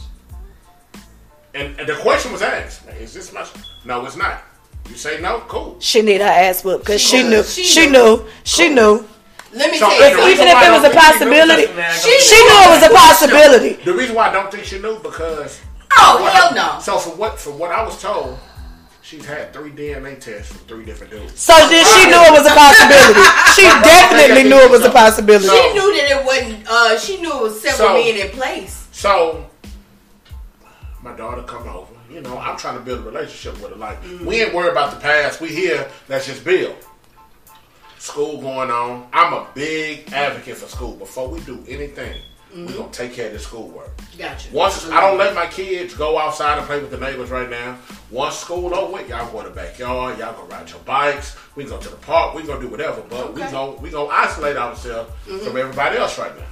And, 1.54 1.78
and 1.78 1.88
the 1.88 1.94
question 1.96 2.32
was 2.32 2.42
asked, 2.42 2.88
is 3.00 3.14
this 3.14 3.32
my 3.32 3.46
No, 3.84 4.04
it's 4.06 4.16
not. 4.16 4.42
You 4.88 4.96
say 4.96 5.20
no, 5.20 5.40
cool. 5.48 5.76
She 5.80 6.02
need 6.02 6.20
her 6.20 6.26
ass 6.26 6.64
whooped 6.64 6.84
because 6.84 7.00
she 7.00 7.18
She 7.18 7.22
knew, 7.22 7.42
she 7.42 7.64
she 7.64 7.86
knew. 7.86 7.92
knew, 8.18 8.26
she 8.44 8.68
knew. 8.68 9.06
Let 9.52 9.70
me 9.70 9.78
So 9.78 9.86
tell 9.88 9.94
you. 9.94 10.00
the 10.00 10.10
something. 10.10 10.32
Even 10.32 10.46
if 10.48 10.62
it 10.62 10.72
was 10.72 10.84
a 10.84 10.94
possibility, 10.94 11.66
She 12.02 12.20
she 12.20 12.36
knew 12.44 12.58
it 12.66 12.70
was 12.70 12.82
a 12.82 12.92
possibility. 12.92 13.72
The 13.84 13.94
reason 13.94 14.14
why 14.16 14.28
I 14.28 14.32
don't 14.32 14.50
think 14.50 14.64
she 14.64 14.78
knew 14.80 14.98
because 14.98 15.60
Oh 15.96 16.18
what 16.20 16.32
hell 16.32 16.48
I- 16.50 16.54
no. 16.74 16.80
So 16.80 16.98
for 16.98 17.10
what 17.10 17.38
from 17.38 17.58
what 17.58 17.70
I 17.70 17.82
was 17.84 18.02
told, 18.02 18.36
she's 19.00 19.24
had 19.24 19.52
three 19.54 19.70
DNA 19.70 20.20
tests 20.20 20.52
from 20.52 20.66
three 20.66 20.84
different 20.84 21.12
dudes. 21.12 21.38
So 21.40 21.54
then 21.70 21.84
she 21.86 22.04
knew 22.10 22.18
it 22.18 22.32
was 22.32 22.44
a 22.44 22.54
possibility. 22.54 23.22
She 23.54 23.62
definitely 23.88 24.42
knew 24.50 24.58
it 24.58 24.70
was 24.72 24.84
a 24.84 24.90
possibility. 24.90 25.46
She 25.46 25.72
knew 25.72 25.88
that 25.96 26.10
it 26.18 26.24
wasn't. 26.26 26.66
Uh, 26.68 26.98
she 26.98 27.20
knew 27.22 27.32
it 27.32 27.42
was 27.42 27.60
several 27.62 27.88
So- 27.88 27.94
men 27.94 28.16
in 28.16 28.28
place. 28.36 28.88
So 28.90 29.46
my 31.04 31.14
daughter 31.14 31.42
come 31.42 31.68
over. 31.68 31.92
You 32.10 32.22
know, 32.22 32.38
I'm 32.38 32.56
trying 32.56 32.78
to 32.78 32.82
build 32.82 33.00
a 33.00 33.02
relationship 33.02 33.60
with 33.62 33.72
her. 33.72 33.76
Like 33.76 34.02
we 34.02 34.08
mm. 34.08 34.46
ain't 34.46 34.54
worried 34.54 34.72
about 34.72 34.92
the 34.94 35.00
past. 35.00 35.40
We 35.40 35.48
here. 35.48 35.88
Let's 36.08 36.26
just 36.26 36.44
build. 36.44 36.74
School 37.98 38.40
going 38.40 38.70
on. 38.70 39.06
I'm 39.12 39.32
a 39.32 39.46
big 39.54 40.12
advocate 40.12 40.56
for 40.56 40.66
school. 40.66 40.94
Before 40.96 41.28
we 41.28 41.40
do 41.40 41.62
anything, 41.68 42.20
we 42.52 42.60
mm-hmm. 42.60 42.76
gonna 42.76 42.92
take 42.92 43.12
care 43.14 43.26
of 43.26 43.34
the 43.34 43.38
schoolwork. 43.38 43.90
Gotcha. 44.18 44.48
Once 44.52 44.88
I 44.88 45.00
don't 45.00 45.18
let 45.18 45.34
my 45.34 45.46
kids 45.46 45.94
go 45.94 46.18
outside 46.18 46.58
and 46.58 46.66
play 46.66 46.80
with 46.80 46.90
the 46.90 46.98
neighbors 46.98 47.30
right 47.30 47.48
now. 47.48 47.78
Once 48.10 48.36
school 48.36 48.74
over 48.74 49.00
y'all 49.06 49.30
go 49.30 49.42
to 49.42 49.48
the 49.48 49.54
backyard. 49.54 50.18
Y'all 50.18 50.34
gonna 50.34 50.48
ride 50.48 50.70
your 50.70 50.80
bikes. 50.80 51.36
We 51.54 51.64
go 51.64 51.78
to 51.78 51.88
the 51.88 51.96
park. 51.96 52.34
We 52.34 52.42
gonna 52.42 52.60
do 52.60 52.68
whatever. 52.68 53.02
But 53.08 53.34
we 53.34 53.42
Okay. 53.42 53.52
gonna 53.52 53.72
we 53.72 53.90
gonna 53.90 54.08
isolate 54.08 54.56
ourselves 54.56 55.10
mm-hmm. 55.26 55.38
from 55.38 55.56
everybody 55.56 55.98
else 55.98 56.18
right 56.18 56.36
now. 56.38 56.46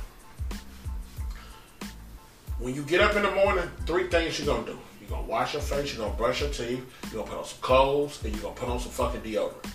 When 2.62 2.74
you 2.76 2.82
get 2.82 3.00
up 3.00 3.16
in 3.16 3.22
the 3.22 3.30
morning, 3.32 3.68
three 3.86 4.06
things 4.08 4.38
you're 4.38 4.46
gonna 4.54 4.64
do. 4.66 4.78
You're 5.00 5.10
gonna 5.10 5.22
wash 5.26 5.52
your 5.54 5.62
face. 5.62 5.92
You're 5.94 6.04
gonna 6.06 6.16
brush 6.16 6.40
your 6.42 6.50
teeth. 6.50 6.80
You're 7.12 7.22
gonna 7.22 7.24
put 7.30 7.38
on 7.38 7.44
some 7.44 7.58
clothes, 7.60 8.20
and 8.22 8.32
you're 8.32 8.42
gonna 8.42 8.54
put 8.54 8.68
on 8.68 8.78
some 8.78 8.92
fucking 8.92 9.20
deodorant 9.22 9.66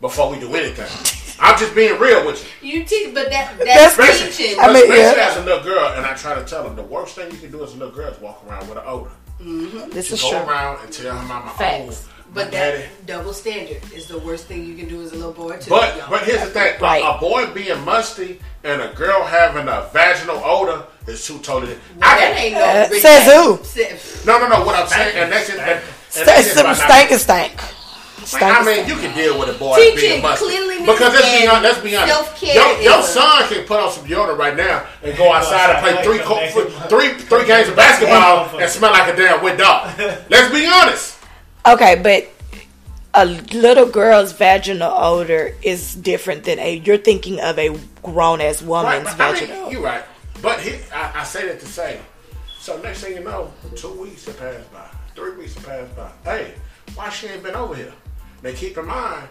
before 0.00 0.30
we 0.30 0.38
do 0.38 0.54
anything. 0.54 0.86
I'm 1.40 1.58
just 1.58 1.74
being 1.74 1.98
real 1.98 2.24
with 2.24 2.46
you. 2.62 2.70
You 2.78 2.84
teach, 2.84 3.12
but 3.12 3.30
that 3.30 3.58
That's- 3.58 3.96
that's, 3.96 3.98
Especially, 3.98 4.32
teaching. 4.32 4.60
I 4.60 4.68
mean, 4.68 4.76
especially 4.84 5.18
yeah. 5.18 5.28
as 5.28 5.36
a 5.38 5.42
little 5.44 5.62
girl, 5.64 5.88
and 5.94 6.06
I 6.06 6.14
try 6.14 6.34
to 6.36 6.44
tell 6.44 6.62
them 6.62 6.76
the 6.76 6.82
worst 6.84 7.16
thing 7.16 7.30
you 7.32 7.38
can 7.38 7.50
do 7.50 7.64
as 7.64 7.74
a 7.74 7.76
little 7.76 7.92
girl 7.94 8.08
is 8.12 8.20
walk 8.20 8.42
around 8.48 8.68
with 8.68 8.78
an 8.78 8.84
odor. 8.86 9.10
Mm-hmm. 9.42 9.90
This 9.90 10.06
She 10.08 10.14
is 10.14 10.22
go 10.22 10.30
true. 10.30 10.38
around 10.38 10.84
and 10.84 10.92
tell 10.92 11.16
her 11.16 11.22
mama, 11.26 11.50
Facts. 11.58 12.06
oh, 12.08 12.12
But 12.32 12.52
Daddy. 12.52 12.78
that 12.82 13.06
double 13.06 13.32
standard 13.34 13.82
is 13.92 14.06
the 14.06 14.18
worst 14.20 14.46
thing 14.46 14.64
you 14.64 14.76
can 14.76 14.88
do 14.88 15.02
as 15.02 15.12
a 15.12 15.16
little 15.16 15.32
boy 15.32 15.58
too. 15.58 15.68
But 15.68 15.96
y'all. 15.96 16.08
but 16.10 16.22
here's 16.22 16.40
the 16.40 16.46
thing: 16.50 16.80
Right. 16.80 17.02
a, 17.04 17.18
boy 17.20 17.52
being 17.52 17.84
musty 17.84 18.40
and 18.64 18.80
a 18.80 18.94
girl 18.94 19.22
having 19.24 19.68
a 19.68 19.90
vaginal 19.92 20.40
odor 20.42 20.84
is 21.06 21.26
two 21.26 21.38
totally. 21.38 21.74
Well, 21.98 22.02
I 22.02 22.18
that 22.18 22.34
can, 22.36 22.44
ain't 22.44 22.54
no 22.54 22.64
Uh, 22.64 22.88
rich- 22.90 23.02
says 23.02 23.24
who? 23.24 24.26
No 24.26 24.38
no 24.38 24.48
no. 24.48 24.64
What 24.64 24.74
I'm 24.76 24.86
saying, 24.88 25.16
and 25.16 25.32
that's 25.32 25.46
just, 25.46 25.58
and, 25.58 25.70
and 25.70 25.80
St- 26.10 26.26
that's 26.26 26.42
just 26.44 26.54
some 26.56 26.64
by 26.66 26.72
not- 26.72 26.76
stank 26.78 27.10
and 27.12 27.20
stank. 27.20 27.60
Like, 28.32 28.42
I 28.42 28.64
mean, 28.64 28.88
you 28.88 28.96
can 28.96 29.14
deal 29.14 29.38
with 29.38 29.50
a 29.50 29.52
boy 29.56 29.76
Teaching 29.76 29.96
being 30.00 30.22
musty. 30.22 30.46
cleanliness 30.46 30.80
Because 30.98 31.14
let's 31.14 31.30
be 31.40 31.46
honest, 31.46 31.62
let's 31.62 31.80
be 31.80 31.96
honest. 31.96 32.42
Your, 32.42 32.80
your 32.80 33.02
son 33.04 33.48
can 33.48 33.64
put 33.66 33.78
on 33.78 33.92
some 33.92 34.04
deodorant 34.04 34.36
right 34.36 34.56
now 34.56 34.84
and 35.04 35.16
go 35.16 35.32
outside 35.32 35.70
and 35.70 35.78
play 35.78 35.92
outside, 35.92 36.04
three 36.04 36.18
co- 36.18 36.34
back 36.34 36.50
three, 36.88 37.10
three 37.14 37.20
three 37.28 37.46
games 37.46 37.68
of 37.68 37.76
basketball 37.76 38.58
and 38.58 38.68
smell 38.68 38.90
like 38.90 39.14
a 39.14 39.16
damn 39.16 39.44
wet 39.44 39.56
dog. 39.56 39.96
Let's 40.28 40.52
be 40.52 40.66
honest. 40.66 41.18
Okay, 41.68 42.00
but 42.02 42.26
a 43.14 43.26
little 43.54 43.86
girl's 43.86 44.32
vaginal 44.32 44.92
odor 44.92 45.54
is 45.62 45.94
different 45.94 46.42
than 46.42 46.58
a. 46.58 46.78
You're 46.78 46.98
thinking 46.98 47.38
of 47.40 47.56
a 47.60 47.78
grown 48.02 48.40
ass 48.40 48.60
Right, 48.60 48.68
woman's 48.68 49.08
I 49.08 49.14
vaginal. 49.32 49.62
mean, 49.62 49.70
you're 49.70 49.82
right. 49.82 50.02
But 50.42 50.60
he, 50.60 50.78
I, 50.92 51.20
I 51.20 51.24
say 51.24 51.46
that 51.48 51.60
to 51.60 51.66
say, 51.66 52.00
so 52.58 52.80
next 52.82 53.02
thing 53.04 53.14
you 53.16 53.24
know, 53.24 53.52
two 53.74 53.92
weeks 53.92 54.26
have 54.26 54.38
passed 54.38 54.72
by, 54.72 54.88
three 55.14 55.36
weeks 55.36 55.54
have 55.54 55.66
passed 55.66 55.96
by. 55.96 56.10
Hey, 56.24 56.54
why 56.94 57.08
she 57.08 57.28
ain't 57.28 57.42
been 57.42 57.54
over 57.54 57.74
here? 57.74 57.92
Now 58.42 58.52
keep 58.54 58.76
in 58.76 58.86
mind, 58.86 59.28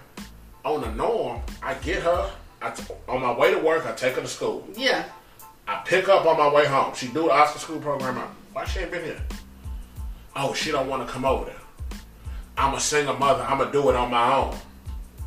on 0.63 0.81
the 0.81 0.91
norm, 0.91 1.41
I 1.61 1.75
get 1.75 2.01
her. 2.03 2.31
I 2.61 2.71
t- 2.71 2.93
on 3.07 3.21
my 3.21 3.31
way 3.37 3.53
to 3.53 3.59
work, 3.59 3.85
I 3.85 3.91
take 3.93 4.15
her 4.15 4.21
to 4.21 4.27
school. 4.27 4.67
yeah. 4.75 5.05
I 5.67 5.81
pick 5.83 6.07
up 6.09 6.25
on 6.27 6.37
my 6.37 6.47
way 6.53 6.65
home. 6.67 6.93
She 6.93 7.07
do 7.07 7.23
the 7.23 7.31
Oscar 7.31 7.57
school 7.57 7.79
program. 7.79 8.21
Why 8.53 8.65
she 8.65 8.81
ain't 8.81 8.91
been 8.91 9.03
here? 9.03 9.21
Oh, 10.35 10.53
she 10.53 10.69
don't 10.71 10.87
want 10.87 11.07
to 11.07 11.11
come 11.11 11.25
over 11.25 11.45
there. 11.45 11.55
I'm 12.55 12.75
a 12.75 12.79
single 12.79 13.17
mother. 13.17 13.41
I'm 13.43 13.57
gonna 13.57 13.71
do 13.71 13.89
it 13.89 13.95
on 13.95 14.11
my 14.11 14.35
own. 14.35 14.55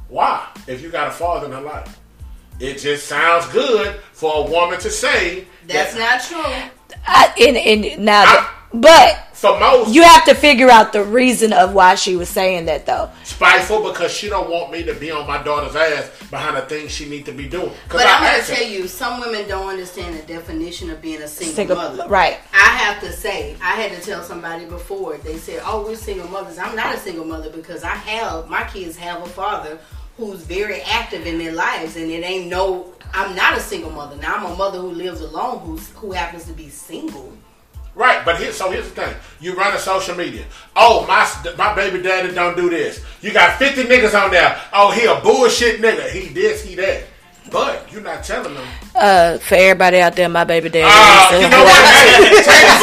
Why? 0.09 0.47
If 0.69 0.81
you 0.81 0.91
got 0.91 1.09
a 1.09 1.11
father 1.11 1.47
in 1.47 1.53
her 1.53 1.61
life, 1.61 1.98
it 2.61 2.79
just 2.79 3.07
sounds 3.07 3.47
good 3.49 3.97
for 4.13 4.47
a 4.47 4.51
woman 4.51 4.79
to 4.81 4.91
say. 4.91 5.47
That's 5.67 5.95
that- 5.95 6.31
not 6.31 6.45
true. 6.45 6.71
I, 7.07 7.33
and, 7.41 7.57
and 7.57 8.05
now, 8.05 8.23
I- 8.25 8.51
but 8.75 9.29
for 9.33 9.59
most 9.59 9.95
you 9.95 10.03
have 10.03 10.25
to 10.27 10.35
figure 10.35 10.69
out 10.69 10.93
the 10.93 11.03
reason 11.03 11.55
of 11.55 11.73
why 11.73 11.95
she 11.95 12.17
was 12.17 12.29
saying 12.29 12.67
that, 12.67 12.85
though. 12.85 13.09
spiteful 13.25 13.83
because 13.91 14.13
she 14.13 14.29
don't 14.29 14.51
want 14.51 14.71
me 14.71 14.83
to 14.83 14.93
be 14.95 15.11
on 15.11 15.27
my 15.27 15.43
daughter's 15.43 15.75
ass 15.77 16.11
behind 16.31 16.57
the 16.57 16.61
things 16.63 16.91
she 16.91 17.09
need 17.09 17.25
to 17.25 17.33
be 17.33 17.49
doing. 17.49 17.71
Because 17.85 18.03
But 18.03 18.07
I 18.07 18.15
I'm 18.17 18.23
gonna 18.25 18.39
asked 18.39 18.51
tell 18.53 18.67
you, 18.69 18.87
some 18.89 19.21
women 19.21 19.49
don't 19.49 19.69
understand 19.69 20.19
the 20.19 20.23
definition 20.23 20.91
of 20.91 21.01
being 21.01 21.23
a 21.23 21.29
single, 21.29 21.55
Single, 21.55 21.77
mother. 21.77 22.09
right? 22.09 22.39
I 22.53 22.57
have 22.77 23.01
to 23.01 23.13
say, 23.13 23.57
I 23.63 23.73
had 23.81 23.93
to 23.99 24.05
tell 24.07 24.23
somebody 24.23 24.67
before. 24.67 25.17
They 25.19 25.39
said, 25.39 25.63
"Oh, 25.65 25.85
we're 25.87 25.95
single 25.97 26.29
mothers." 26.29 26.59
I'm 26.59 26.77
not 26.77 26.95
a 26.95 26.99
single 26.99 27.25
mother 27.25 27.49
because 27.51 27.85
I 27.85 27.95
have 27.95 28.51
my 28.51 28.65
kids 28.65 28.97
have 28.99 29.23
a 29.23 29.27
father 29.29 29.79
who's 30.19 30.43
very 30.43 30.83
active 30.83 31.27
in 31.27 31.39
their 31.39 31.53
lives, 31.53 31.97
and 31.97 32.11
it 32.11 32.23
ain't 32.25 32.49
no. 32.49 32.93
I'm 33.15 33.35
not 33.35 33.57
a 33.57 33.61
single 33.61 33.91
mother. 33.91 34.17
Now 34.17 34.37
I'm 34.37 34.53
a 34.53 34.57
mother 34.57 34.79
who 34.79 34.91
lives 34.91 35.23
alone, 35.23 35.61
who's 35.61 35.89
who 35.93 36.13
happens 36.13 36.45
to 36.45 36.53
be 36.53 36.69
single. 36.69 37.33
Right, 37.95 38.23
but 38.25 38.39
here, 38.39 38.53
so 38.53 38.71
here's 38.71 38.85
the 38.85 38.95
thing: 38.95 39.15
you 39.41 39.55
run 39.55 39.75
a 39.75 39.79
social 39.79 40.15
media. 40.15 40.45
Oh, 40.77 41.07
my 41.07 41.27
my 41.57 41.75
baby 41.75 42.03
daddy 42.03 42.35
don't 42.35 42.57
do 42.57 42.69
this. 42.69 43.03
You 43.23 43.33
got 43.33 43.59
fifty 43.59 43.85
niggas 43.85 44.21
on 44.21 44.31
there. 44.31 44.61
Oh, 44.73 44.91
he 44.91 45.07
a 45.07 45.21
bullshit 45.21 45.81
nigga. 45.81 46.11
He 46.11 46.29
this, 46.29 46.63
he 46.63 46.75
that. 46.75 47.05
But 47.51 47.91
you're 47.91 48.03
not 48.03 48.23
telling 48.25 48.53
them. 48.53 48.69
Uh, 48.95 49.39
for 49.39 49.55
everybody 49.55 50.01
out 50.01 50.15
there, 50.15 50.29
my 50.29 50.45
baby 50.45 50.69
daddy. 50.69 50.85
Ah, 50.87 51.33
is, 51.33 51.41
you 51.41 51.47
uh, 51.47 51.51
know 51.51 51.65
what? 51.65 51.81
Hey, 51.97 52.29
take 52.45 52.61
it 52.61 52.79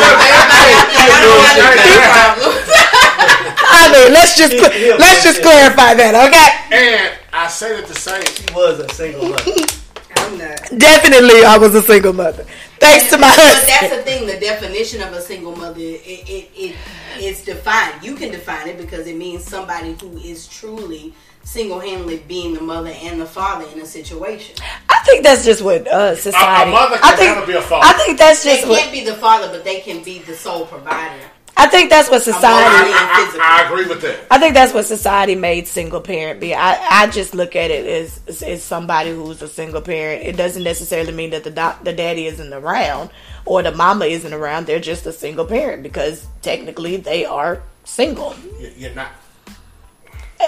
I 3.67 3.91
mean, 3.93 4.13
let's 4.13 4.35
just 4.35 4.53
He'll 4.53 4.97
let's 4.97 5.23
just 5.23 5.41
clarify 5.43 5.93
that, 5.93 6.15
okay? 6.15 6.49
And 6.75 7.24
I 7.45 7.47
say 7.47 7.79
that 7.79 7.85
to 7.85 7.93
say, 7.93 8.23
She 8.25 8.53
was 8.55 8.79
a 8.79 8.89
single 8.89 9.29
mother. 9.29 9.43
I'm 10.17 10.37
not. 10.39 10.57
Definitely, 10.79 11.45
I 11.45 11.59
was 11.59 11.75
a 11.75 11.81
single 11.83 12.11
mother. 12.11 12.43
Thanks 12.79 13.11
to 13.11 13.19
my 13.19 13.27
husband. 13.27 13.67
But 13.67 13.67
that's 13.67 13.95
the 13.95 14.01
thing. 14.01 14.25
The 14.25 14.39
definition 14.39 15.03
of 15.03 15.13
a 15.13 15.21
single 15.21 15.55
mother, 15.55 15.79
it, 15.79 16.01
it, 16.27 16.49
it 16.55 16.75
it's 17.17 17.45
defined. 17.45 18.03
You 18.03 18.15
can 18.15 18.31
define 18.31 18.67
it 18.67 18.79
because 18.79 19.05
it 19.05 19.15
means 19.15 19.43
somebody 19.43 19.95
who 20.01 20.17
is 20.17 20.47
truly 20.47 21.13
single-handedly 21.43 22.23
being 22.27 22.55
the 22.55 22.61
mother 22.61 22.89
and 22.89 23.21
the 23.21 23.27
father 23.27 23.67
in 23.71 23.79
a 23.79 23.85
situation. 23.85 24.55
I 24.89 24.99
think 25.05 25.23
that's 25.23 25.45
just 25.45 25.61
what 25.61 25.87
uh, 25.87 26.15
society. 26.15 26.71
mother 26.71 26.95
I 26.95 27.09
can 27.09 27.17
think, 27.17 27.35
never 27.35 27.45
be 27.45 27.53
a 27.53 27.61
father. 27.61 27.85
I 27.85 27.93
think 27.93 28.17
that's 28.17 28.43
just. 28.43 28.63
They 28.63 28.67
just 28.67 28.81
can't 28.81 28.91
be 28.91 29.05
the 29.05 29.17
father, 29.17 29.49
but 29.49 29.63
they 29.63 29.81
can 29.81 30.03
be 30.03 30.17
the 30.17 30.33
sole 30.33 30.65
provider. 30.65 31.21
I 31.57 31.67
think 31.67 31.89
that's 31.89 32.09
what 32.09 32.21
society. 32.21 32.45
I, 32.67 33.37
I, 33.39 33.61
I 33.63 33.67
agree 33.69 33.87
with 33.87 34.01
that. 34.01 34.19
I 34.29 34.37
think 34.39 34.53
that's 34.55 34.73
what 34.73 34.85
society 34.85 35.35
made 35.35 35.67
single 35.67 36.01
parent 36.01 36.39
be. 36.41 36.53
I, 36.53 37.03
I 37.03 37.07
just 37.07 37.33
look 37.33 37.55
at 37.55 37.71
it 37.71 37.85
as, 37.85 38.19
as 38.27 38.43
as 38.43 38.63
somebody 38.63 39.11
who's 39.11 39.41
a 39.41 39.47
single 39.47 39.81
parent. 39.81 40.23
It 40.23 40.35
doesn't 40.35 40.63
necessarily 40.63 41.13
mean 41.13 41.29
that 41.29 41.43
the 41.45 41.51
doc, 41.51 41.83
the 41.83 41.93
daddy 41.93 42.25
isn't 42.27 42.51
around 42.53 43.09
or 43.45 43.63
the 43.63 43.71
mama 43.71 44.05
isn't 44.05 44.33
around. 44.33 44.65
They're 44.67 44.79
just 44.81 45.05
a 45.05 45.13
single 45.13 45.45
parent 45.45 45.81
because 45.81 46.27
technically 46.41 46.97
they 46.97 47.23
are 47.25 47.61
single. 47.85 48.35
You- 48.59 48.71
You're 48.77 48.93
not. 48.95 49.11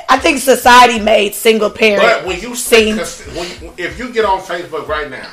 I 0.10 0.20
think 0.20 0.40
society 0.40 1.00
made 1.00 1.34
single 1.34 1.70
parent 1.70 2.02
But 2.04 2.26
when 2.26 2.42
you 2.42 2.54
say, 2.56 2.88
seem 2.88 2.98
'cause 2.98 3.22
when 3.36 3.48
you, 3.62 3.74
if 3.78 3.98
you 3.98 4.12
get 4.12 4.26
on 4.26 4.42
Facebook 4.42 4.88
right 4.90 5.10
now 5.10 5.30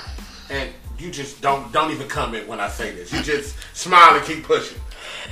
and 0.50 0.70
you 0.98 1.10
just 1.10 1.40
don't 1.42 1.72
don't 1.72 1.90
even 1.90 2.06
comment 2.06 2.46
when 2.46 2.60
I 2.60 2.68
say 2.68 2.92
this, 2.92 3.12
you 3.12 3.20
just 3.22 3.56
smile 3.76 4.14
and 4.16 4.24
keep 4.24 4.44
pushing. 4.44 4.78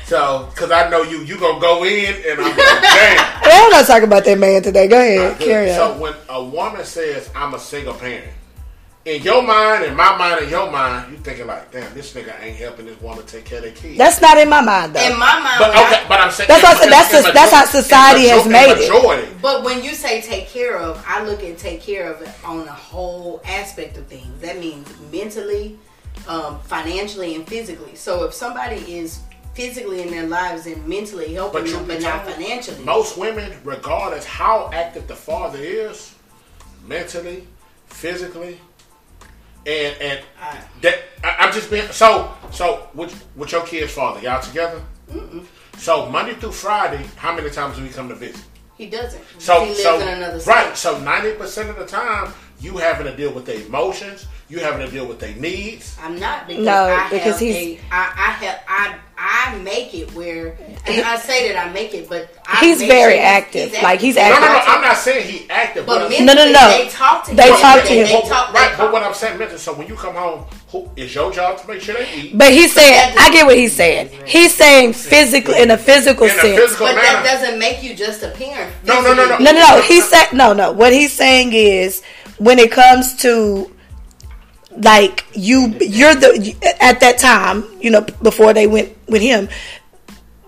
So, 0.07 0.49
because 0.55 0.71
I 0.71 0.89
know 0.91 1.03
you, 1.03 1.19
you 1.23 1.39
gonna 1.39 1.61
go 1.61 1.85
in, 1.85 2.15
and 2.15 2.41
I'm 2.41 2.49
like, 2.49 2.57
damn. 2.57 3.43
Well, 3.43 3.65
I'm 3.65 3.71
not 3.71 3.87
talking 3.87 4.05
about 4.05 4.25
that 4.25 4.39
man 4.39 4.63
today. 4.63 4.89
Go 4.89 4.99
ahead, 4.99 5.39
carry 5.41 5.71
So 5.71 5.93
on. 5.93 6.01
when 6.01 6.15
a 6.29 6.45
woman 6.45 6.85
says 6.85 7.31
I'm 7.35 7.55
a 7.55 7.59
single 7.59 7.95
parent, 7.95 8.29
in 9.05 9.23
your 9.23 9.43
mind, 9.43 9.85
in 9.85 9.97
my 9.97 10.17
mind, 10.17 10.45
in 10.45 10.51
your 10.51 10.71
mind, 10.71 11.11
you 11.11 11.19
thinking 11.19 11.47
like, 11.47 11.73
damn, 11.73 11.93
this 11.95 12.13
nigga 12.15 12.41
ain't 12.41 12.57
helping 12.57 12.87
this 12.87 13.01
woman 13.01 13.25
take 13.27 13.45
care 13.45 13.59
of 13.59 13.65
their 13.65 13.73
kids. 13.73 13.99
That's 13.99 14.21
not 14.21 14.39
in 14.39 14.49
my 14.49 14.61
mind 14.61 14.95
though. 14.95 15.01
In 15.05 15.19
my 15.19 15.41
mind, 15.41 15.57
but 15.59 15.71
okay, 15.71 15.81
I- 16.05 16.05
but 16.09 16.21
I'm 16.21 16.31
saying 16.31 16.47
That's 16.49 16.63
what 16.63 16.77
I 16.77 16.81
said, 16.81 16.91
that's 16.93 17.15
in 17.29 17.35
that's 17.35 17.53
how 17.53 17.61
major- 17.65 17.79
in 17.79 17.83
society 17.83 18.29
has 18.29 18.47
major- 18.47 18.85
in 18.95 19.03
made 19.09 19.19
it. 19.25 19.43
But 19.43 19.65
when 19.65 19.83
you 19.83 19.95
say 19.95 20.21
take 20.21 20.49
care 20.49 20.77
of, 20.79 21.03
I 21.09 21.23
look 21.25 21.43
at 21.43 21.59
take 21.59 21.83
care 21.83 22.13
of 22.13 22.23
it 22.23 22.29
on 22.45 22.61
a 22.69 22.73
whole 22.73 23.41
aspect 23.49 23.97
of 23.97 24.07
things. 24.07 24.41
That 24.41 24.59
means 24.61 24.87
mentally, 25.11 25.79
um, 26.29 26.61
financially, 26.67 27.35
and 27.35 27.49
physically. 27.49 27.97
So 27.97 28.23
if 28.25 28.35
somebody 28.35 28.77
is 28.97 29.19
physically 29.55 30.03
in 30.03 30.11
their 30.11 30.27
lives 30.27 30.67
and 30.67 30.87
mentally 30.87 31.35
helping 31.35 31.63
But 31.65 31.71
them, 31.71 31.87
but 31.87 32.01
not 32.01 32.27
financially, 32.27 32.85
Most 32.85 33.17
women, 33.19 33.53
regardless 33.65 34.25
how 34.25 34.71
active 34.73 35.07
the 35.07 35.15
father 35.17 35.59
is, 35.59 36.15
mentally, 36.87 37.47
physically, 37.87 38.61
and 39.67 39.97
and 40.01 40.21
I- 40.41 40.59
that 40.81 40.99
I, 41.23 41.37
I'm 41.41 41.53
just 41.53 41.71
being 41.71 41.87
so 41.89 42.33
so 42.51 42.89
with 42.95 43.27
with 43.37 43.53
your 43.53 43.65
kid's 43.67 43.93
father, 43.93 44.21
y'all 44.21 44.43
together. 44.43 44.81
So 45.79 46.09
Monday 46.09 46.35
through 46.35 46.53
Friday, 46.53 47.05
how 47.17 47.35
many 47.35 47.51
times 47.51 47.77
do 47.77 47.83
he 47.85 47.91
come 47.91 48.09
to 48.09 48.15
visit? 48.15 48.41
he 48.75 48.87
doesn't. 48.89 49.23
So 49.39 49.61
he 49.61 49.71
lives 49.71 49.83
so 49.83 50.01
in 50.01 50.09
another 50.09 50.41
state. 50.41 50.51
right. 50.53 50.77
So 50.77 50.99
ninety 51.01 51.33
percent 51.37 51.71
of 51.71 51.77
the 51.77 51.87
time, 51.87 52.33
you 52.63 52.77
having 52.79 53.07
to 53.07 53.17
deal 53.17 53.33
with 53.33 53.45
their 53.47 53.61
emotions. 53.61 54.27
You 54.49 54.59
having 54.61 54.85
to 54.87 54.93
deal 54.93 55.07
with 55.07 55.19
their 55.19 55.35
needs. 55.37 55.97
I'm 56.03 56.19
not 56.21 56.47
because 56.47 56.65
No, 56.65 56.73
I 56.85 57.09
because 57.09 57.25
have 57.25 57.41
he's- 57.41 57.79
a, 57.91 57.95
I, 57.95 58.01
I 58.01 58.31
have 58.45 58.61
I 58.69 58.97
I 59.25 59.57
make 59.59 59.95
it 59.95 60.13
where 60.15 60.59
and 60.85 61.03
I 61.07 61.17
say 61.17 61.51
that 61.53 61.67
I 61.69 61.73
make 61.73 61.95
it, 61.95 62.09
but 62.09 62.35
I 62.47 62.57
He's 62.61 62.79
very 62.83 63.15
sure 63.15 63.23
active. 63.25 63.73
Like, 63.83 64.01
he's 64.01 64.17
No, 64.17 64.23
no, 64.23 64.29
no. 64.29 64.35
active. 64.47 64.75
I'm 64.75 64.81
not 64.83 64.97
saying 64.97 65.27
he 65.29 65.49
active. 65.49 65.87
But 65.87 66.03
I'm- 66.03 66.11
mentally, 66.11 66.27
No, 66.27 66.35
no, 66.35 66.53
no. 66.53 66.69
they 66.77 66.89
talk 66.91 67.25
to 67.27 67.35
They 67.35 67.49
him. 67.51 67.57
talk 67.57 67.83
to 67.83 67.89
They, 67.89 67.99
him. 68.05 68.07
they 68.23 68.29
talk. 68.29 68.53
right, 68.53 68.71
they 68.73 68.77
but 68.77 68.93
what 68.93 69.03
I'm 69.03 69.15
saying, 69.15 69.39
mental. 69.39 69.57
So 69.59 69.73
when 69.75 69.87
you 69.87 69.95
come 69.95 70.15
home, 70.17 70.45
who 70.71 70.91
is 70.97 71.15
your 71.15 71.33
job 71.33 71.59
to 71.63 71.69
make 71.69 71.81
sure 71.81 71.95
they 71.95 72.13
eat? 72.15 72.37
But 72.37 72.53
he's 72.53 72.73
saying, 72.75 73.15
I 73.19 73.31
get 73.31 73.47
what 73.47 73.57
he's 73.57 73.75
saying. 73.75 74.11
He's 74.27 74.55
saying 74.55 74.93
physical 74.95 75.55
in 75.55 75.71
a 75.71 75.79
physical 75.79 76.27
in 76.27 76.33
a 76.37 76.41
sense. 76.41 76.59
physical 76.61 76.87
But 76.89 76.97
manner. 76.97 77.23
that 77.23 77.41
doesn't 77.41 77.59
make 77.59 77.83
you 77.83 77.95
just 77.95 78.23
a 78.25 78.31
parent. 78.31 78.75
No, 78.85 79.01
no, 79.01 79.15
no, 79.15 79.25
no. 79.27 79.39
No, 79.39 79.53
no, 79.53 79.61
no. 79.77 79.83
He 79.83 80.01
said 80.03 80.33
no, 80.33 80.53
no. 80.53 80.73
What 80.73 80.93
he's 80.93 81.13
saying 81.13 81.53
is 81.55 82.03
when 82.43 82.59
it 82.59 82.71
comes 82.73 83.17
to 83.19 83.71
like 84.77 85.25
you, 85.35 85.77
you're 85.81 86.15
the 86.15 86.57
at 86.81 87.01
that 87.01 87.19
time, 87.19 87.65
you 87.81 87.91
know, 87.91 88.01
before 88.23 88.53
they 88.55 88.67
went 88.67 88.97
with 89.09 89.23
him. 89.23 89.49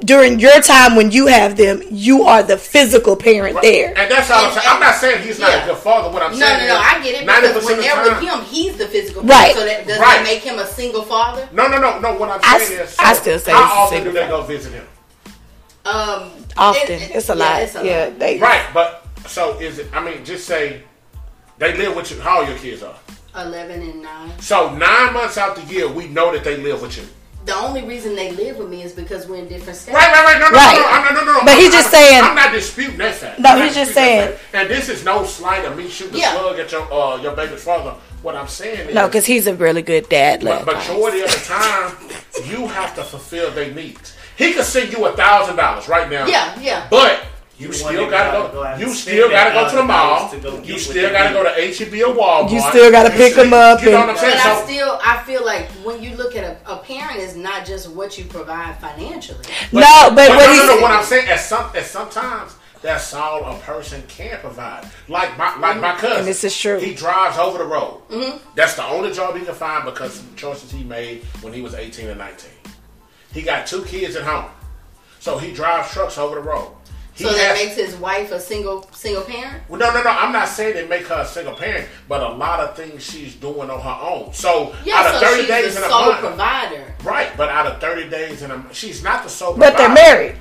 During 0.05 0.39
your 0.39 0.61
time 0.61 0.97
when 0.97 1.11
you 1.12 1.29
have 1.29 1.57
them, 1.57 1.81
you 1.91 2.25
are 2.25 2.43
the 2.43 2.59
physical 2.59 3.16
parent 3.16 3.57
there. 3.62 3.89
And 3.97 4.11
that's 4.11 4.31
all 4.31 4.39
I'm 4.39 4.45
And- 4.47 4.55
saying. 4.55 4.66
I'm 4.69 4.81
not 4.81 4.95
saying 4.97 5.23
he's 5.27 5.39
not 5.39 5.51
yeah. 5.51 5.65
a 5.65 5.66
good 5.69 5.77
father. 5.79 6.11
What 6.11 6.23
I'm 6.23 6.33
No, 6.39 6.45
saying 6.47 6.66
no, 6.69 6.75
no. 6.75 6.81
is 6.81 6.87
I 6.87 7.03
get 7.03 7.15
it 7.23 7.27
90% 7.27 7.41
because 7.55 7.65
when 7.65 7.81
they're 7.81 7.95
time- 7.95 8.05
with 8.05 8.23
him, 8.31 8.41
he's 8.45 8.77
the 8.77 8.87
physical 8.89 9.23
Right. 9.23 9.55
So 9.55 9.65
that 9.65 9.87
does 9.87 9.99
Right. 9.99 10.16
that 10.16 10.25
make 10.25 10.43
him 10.43 10.59
a 10.59 10.66
single 10.66 11.03
father? 11.05 11.49
No, 11.53 11.69
no, 11.69 11.79
no, 11.79 11.99
no. 12.01 12.12
What 12.15 12.29
I'm 12.45 12.61
saying 12.61 12.81
s- 12.83 12.93
is, 12.93 12.97
I 12.99 13.15
still 13.15 13.39
say 13.39 13.53
how 13.53 13.62
he's 13.62 13.71
a 13.73 13.75
often 13.77 14.05
do 14.05 14.12
they 14.12 14.27
go 14.27 14.43
visit 14.43 14.73
him? 14.73 14.87
Um, 15.87 16.31
Often, 16.57 16.83
it- 16.83 16.91
it- 17.03 17.11
it's 17.15 17.29
a 17.31 17.33
yeah, 17.37 17.45
lot. 17.45 17.62
it's 17.62 17.75
a 17.77 17.85
yeah, 17.87 18.05
lot. 18.05 18.19
they 18.19 18.39
Right, 18.39 18.62
but 18.75 19.07
so 19.27 19.59
is 19.59 19.79
it? 19.79 19.87
I 19.95 20.01
mean, 20.01 20.23
just 20.25 20.47
say 20.47 20.83
they 21.59 21.77
live 21.77 21.95
with 21.97 22.11
you. 22.11 22.21
How 22.21 22.41
old 22.41 22.49
your 22.49 22.59
kids 22.59 22.83
are? 22.83 22.97
Eleven 23.37 23.83
and 23.83 24.03
nine. 24.03 24.39
So 24.41 24.75
nine 24.77 25.13
months 25.13 25.39
out 25.39 25.57
the 25.57 25.63
year, 25.73 25.89
we 25.91 26.07
know 26.09 26.33
that 26.33 26.45
they 26.45 26.57
live 26.57 26.83
with 26.83 26.97
you. 26.97 27.05
the 27.47 27.55
only 27.55 27.83
reason 27.85 28.17
they 28.17 28.33
live 28.33 28.57
with 28.57 28.71
me 28.71 28.83
is 28.83 28.93
because 28.93 29.27
we're 29.27 29.37
in 29.37 29.47
different 29.49 29.77
states. 29.77 29.95
Right, 29.95 30.09
right, 30.11 30.25
right. 30.25 30.39
No, 30.41 30.49
no, 30.49 30.57
Right. 30.57 31.05
no, 31.05 31.21
no, 31.21 31.21
no, 31.21 31.27
no, 31.27 31.39
no. 31.41 31.45
But 31.45 31.57
he's 31.57 31.65
I'm- 31.65 31.73
just 31.73 31.95
I'm- 31.95 32.03
saying- 32.09 32.25
I'm 32.25 32.35
not 32.35 32.53
disputing 32.53 32.97
that 32.99 33.15
fact. 33.17 33.39
No, 33.39 33.51
I'm 33.51 33.63
he's 33.67 33.75
just 33.75 33.93
saying- 33.93 34.33
And 34.55 34.71
this 34.71 34.89
is 34.89 35.05
no 35.05 35.25
slight 35.27 35.63
of 35.67 35.77
me 35.77 35.91
shooting 35.91 36.17
Yeah. 36.21 36.33
a 36.35 36.39
slug 36.39 36.59
at 36.59 36.73
your 36.73 36.91
uh, 36.91 37.17
your 37.21 37.33
baby's 37.37 37.63
father. 37.63 37.95
What 38.23 38.35
I'm 38.35 38.49
saying 38.49 38.89
is, 38.89 38.95
No, 38.95 39.07
because 39.09 39.27
he's 39.27 39.47
a 39.47 39.55
really 39.55 39.83
good 39.83 40.09
dad. 40.09 40.43
But 40.43 40.65
majority 40.65 41.21
of 41.21 41.31
the 41.31 41.41
time, 41.45 41.95
you 42.49 42.67
have 42.69 42.95
to 42.97 43.05
fulfill 43.05 43.51
their 43.51 43.71
needs. 43.75 44.15
He 44.37 44.55
could 44.55 44.65
send 44.65 44.91
you 44.95 45.05
a 45.05 45.13
thousand 45.15 45.57
dollars 45.57 45.87
right 45.87 46.09
now. 46.11 46.27
Yeah, 46.27 46.59
yeah. 46.59 46.87
But 46.89 47.21
you 47.59 47.69
You 47.69 47.73
still 47.73 48.11
gotta 48.11 48.33
go 48.33 48.53
go. 48.53 48.77
You 48.77 48.89
still 48.95 49.31
gotta 49.31 49.53
go 49.55 49.71
to 49.71 49.77
the 49.77 49.83
mall. 49.85 50.29
to 50.29 50.39
go 50.39 50.63
You 50.63 50.79
still 50.79 51.11
gotta 51.11 51.29
need. 51.31 51.35
go 51.35 51.45
to 51.45 51.51
HEB 51.51 52.09
or 52.09 52.15
Walmart. 52.21 52.51
You 52.51 52.61
still 52.61 52.91
gotta 52.91 53.11
You 53.13 53.17
pick 53.17 53.35
them 53.35 53.53
up 53.53 53.83
You 53.83 53.93
know 53.93 54.01
what 54.01 54.11
I'm 54.11 54.17
saying? 54.17 54.39
But 54.43 54.47
I 54.47 54.65
still, 54.65 54.99
I 55.05 55.23
feel 55.25 55.45
like 55.45 55.67
when 55.85 56.03
you 56.03 56.17
look 56.17 56.35
at 56.35 56.45
a, 56.45 56.73
a 56.73 56.77
parent, 56.79 57.19
is 57.21 57.37
not 57.37 57.65
just 57.65 57.91
what 57.91 58.19
you 58.19 58.25
provide 58.25 58.77
financially. 58.79 59.45
no, 59.73 59.81
but 60.11 60.15
But 60.17 60.29
what 60.31 60.47
no, 60.47 60.53
he's 60.53 60.61
no, 60.67 60.75
no, 60.77 60.83
what 60.83 60.91
I'm 60.91 61.05
saying 61.05 61.29
is 61.29 61.41
some 61.43 61.71
at 61.77 61.85
sometimes 61.85 62.57
that's 62.83 63.15
all 63.15 63.45
a 63.45 63.59
person 63.61 64.03
can 64.09 64.39
provide. 64.41 64.87
Like 65.09 65.39
my 65.39 65.57
like 65.59 65.81
my 65.81 65.93
cousin. 65.95 66.19
And 66.19 66.27
this 66.27 66.45
is 66.45 66.55
true. 66.59 66.79
He 66.79 66.93
drives 66.93 67.39
over 67.39 67.57
the 67.59 67.65
road. 67.65 68.03
Mm-hmm. 68.11 68.37
That's 68.57 68.75
the 68.75 68.85
only 68.85 69.11
job 69.13 69.37
he 69.37 69.45
can 69.45 69.55
find 69.55 69.85
because 69.85 70.19
of 70.21 70.31
the 70.31 70.37
choices 70.37 70.71
he 70.71 70.85
made 70.85 71.23
when 71.41 71.53
he 71.55 71.63
was 71.63 71.73
18 71.75 72.09
and 72.11 72.19
19. 72.19 72.51
He 73.33 73.43
got 73.43 73.67
two 73.67 73.85
kids 73.85 74.17
at 74.17 74.23
home, 74.25 74.51
so 75.19 75.39
he 75.39 75.53
drives 75.53 75.93
trucks 75.93 76.19
over 76.19 76.35
the 76.35 76.43
road. 76.43 76.73
He 77.16 77.23
So 77.24 77.32
that 77.32 77.57
has- 77.57 77.59
makes 77.65 77.77
his 77.77 77.95
wife 77.95 78.32
a 78.32 78.41
single 78.41 78.89
single 78.93 79.23
parent. 79.23 79.62
well, 79.69 79.78
no, 79.78 79.93
no, 79.95 80.03
no. 80.03 80.11
I'm 80.11 80.32
not 80.32 80.49
saying 80.49 80.74
they 80.74 80.85
make 80.86 81.07
her 81.07 81.20
a 81.20 81.27
single 81.27 81.55
parent, 81.55 81.86
but 82.09 82.20
a 82.23 82.28
lot 82.31 82.59
of 82.59 82.74
things 82.77 83.05
she's 83.05 83.35
doing 83.36 83.70
on 83.70 83.81
her 83.81 83.99
own. 84.03 84.32
So 84.32 84.74
Yeah, 84.85 84.97
out 84.99 85.07
of 85.07 85.20
so 85.20 85.27
30 85.27 85.41
she's 85.43 85.49
days 85.49 85.74
the 85.74 85.78
in 85.81 85.86
a 85.86 85.89
sole 85.91 86.07
month, 86.07 86.19
provider. 86.20 86.95
right? 87.05 87.28
But 87.36 87.51
out 87.51 87.66
of 87.66 87.81
30 87.81 88.09
days 88.09 88.43
in 88.43 88.51
a 88.51 88.65
she's 88.73 89.03
not 89.05 89.23
the 89.23 89.31
sole. 89.31 89.55
but 89.55 89.77
they're 89.77 89.89
married. 89.89 90.36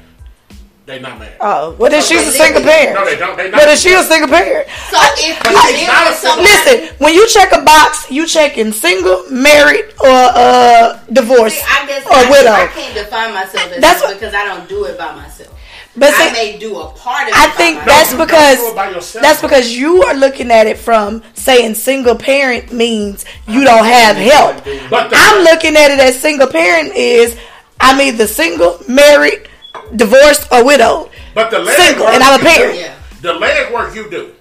They're 0.85 0.99
not 0.99 1.17
married. 1.17 1.37
Oh, 1.39 1.75
well, 1.79 1.89
then 1.91 1.99
Okay, 2.03 2.07
she's 2.17 2.27
a 2.27 2.31
they- 2.31 2.37
single 2.39 2.61
no, 2.61 2.65
they 2.67 2.73
parent? 2.91 3.19
don't. 3.19 3.37
They 3.37 3.49
not. 3.51 3.59
But 3.61 3.69
if 3.69 3.79
she's 3.79 3.93
a 3.95 4.03
single 4.03 4.27
parent, 4.27 4.67
So 4.91 4.97
if 4.99 5.19
you 5.21 5.77
she's 5.77 5.87
not 5.87 6.07
a 6.07 6.13
single- 6.13 6.43
somebody, 6.43 6.49
listen. 6.81 6.95
When 6.97 7.13
you 7.13 7.25
check 7.29 7.53
a 7.53 7.61
box, 7.61 8.07
you 8.09 8.25
check 8.27 8.57
in 8.57 8.73
single, 8.73 9.23
married, 9.29 9.85
or 10.01 10.09
uh 10.09 10.97
divorced 11.13 11.55
See, 11.57 11.63
I 11.69 11.85
guess 11.85 12.05
or 12.05 12.13
I, 12.15 12.29
widow. 12.29 12.51
I 12.51 12.67
can't 12.67 12.95
define 12.95 13.33
myself 13.33 13.71
as 13.71 13.79
That's 13.79 14.01
what- 14.01 14.19
because 14.19 14.33
I 14.33 14.43
don't 14.43 14.67
do 14.67 14.83
it 14.85 14.97
by 14.97 15.13
myself. 15.13 15.51
But 15.95 16.11
I 16.13 16.27
see, 16.27 16.33
may 16.33 16.57
do 16.59 16.79
a 16.79 16.87
part 16.89 17.23
of 17.23 17.29
it. 17.29 17.35
I 17.35 17.49
think 17.51 17.83
that's 17.85 18.11
you 18.11 18.17
don't 18.17 18.27
because 18.27 18.57
do 18.57 18.67
it 18.69 18.75
by 18.75 18.89
yourself. 18.89 19.21
that's 19.23 19.41
because 19.41 19.71
you 19.75 20.01
are 20.03 20.15
looking 20.15 20.49
at 20.49 20.65
it 20.65 20.77
from 20.77 21.21
saying 21.35 21.75
single 21.75 22.15
parent 22.15 22.71
means 22.73 23.25
you 23.47 23.63
don't 23.63 23.85
have 23.85 24.15
help. 24.17 24.63
But 24.89 25.11
I'm 25.15 25.43
looking 25.43 25.75
at 25.75 25.91
it 25.91 25.99
as 25.99 26.19
single 26.19 26.47
parent 26.47 26.95
is 26.95 27.37
I'm 27.79 27.99
either 28.01 28.25
single, 28.27 28.79
married, 28.87 29.47
divorced, 29.95 30.51
or 30.51 30.65
widowed. 30.65 31.09
but 31.35 31.51
the 31.51 31.59
leg 31.59 31.75
single, 31.77 32.05
work 32.05 32.13
and 32.15 32.23
I'm 32.23 32.39
a 32.39 32.43
you 32.43 32.49
do- 32.49 32.55
parent. 32.55 32.79
Yeah. 32.79 32.95
The 33.21 33.33
leg 33.33 33.73
work 33.73 33.95
you 33.95 34.09
do. 34.09 34.33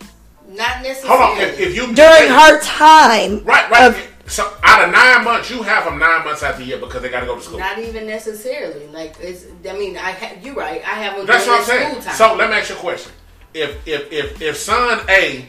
not 0.48 0.82
necessarily. 0.82 1.18
Hold 1.18 1.38
on. 1.38 1.40
If, 1.44 1.60
if 1.60 1.74
you 1.76 1.94
During 1.94 2.28
her 2.30 2.60
time, 2.62 3.44
right, 3.44 3.68
right. 3.70 3.84
of- 3.88 4.11
so 4.27 4.53
out 4.62 4.85
of 4.85 4.93
nine 4.93 5.24
months, 5.24 5.51
you 5.51 5.62
have 5.62 5.85
them 5.85 5.99
nine 5.99 6.24
months 6.24 6.43
out 6.43 6.55
of 6.55 6.59
the 6.61 6.65
year 6.65 6.78
because 6.78 7.03
they 7.03 7.09
got 7.09 7.20
to 7.20 7.27
go 7.27 7.35
to 7.36 7.40
school. 7.43 7.59
Not 7.59 7.78
even 7.78 8.07
necessarily. 8.07 8.86
Like 8.89 9.16
it's. 9.20 9.47
I 9.69 9.73
mean, 9.73 9.97
I 9.97 10.12
ha- 10.12 10.36
you're 10.43 10.55
right. 10.55 10.81
I 10.82 10.94
have 10.94 11.16
them 11.16 11.27
That's 11.27 11.47
what 11.47 11.61
I'm 11.61 11.65
saying. 11.66 12.01
time. 12.03 12.15
So 12.15 12.35
let 12.35 12.51
me 12.51 12.57
ask 12.57 12.70
you 12.70 12.77
a 12.77 12.78
question. 12.78 13.12
If 13.55 13.86
if 13.86 14.11
if 14.12 14.40
if 14.40 14.57
son 14.57 15.01
A, 15.09 15.47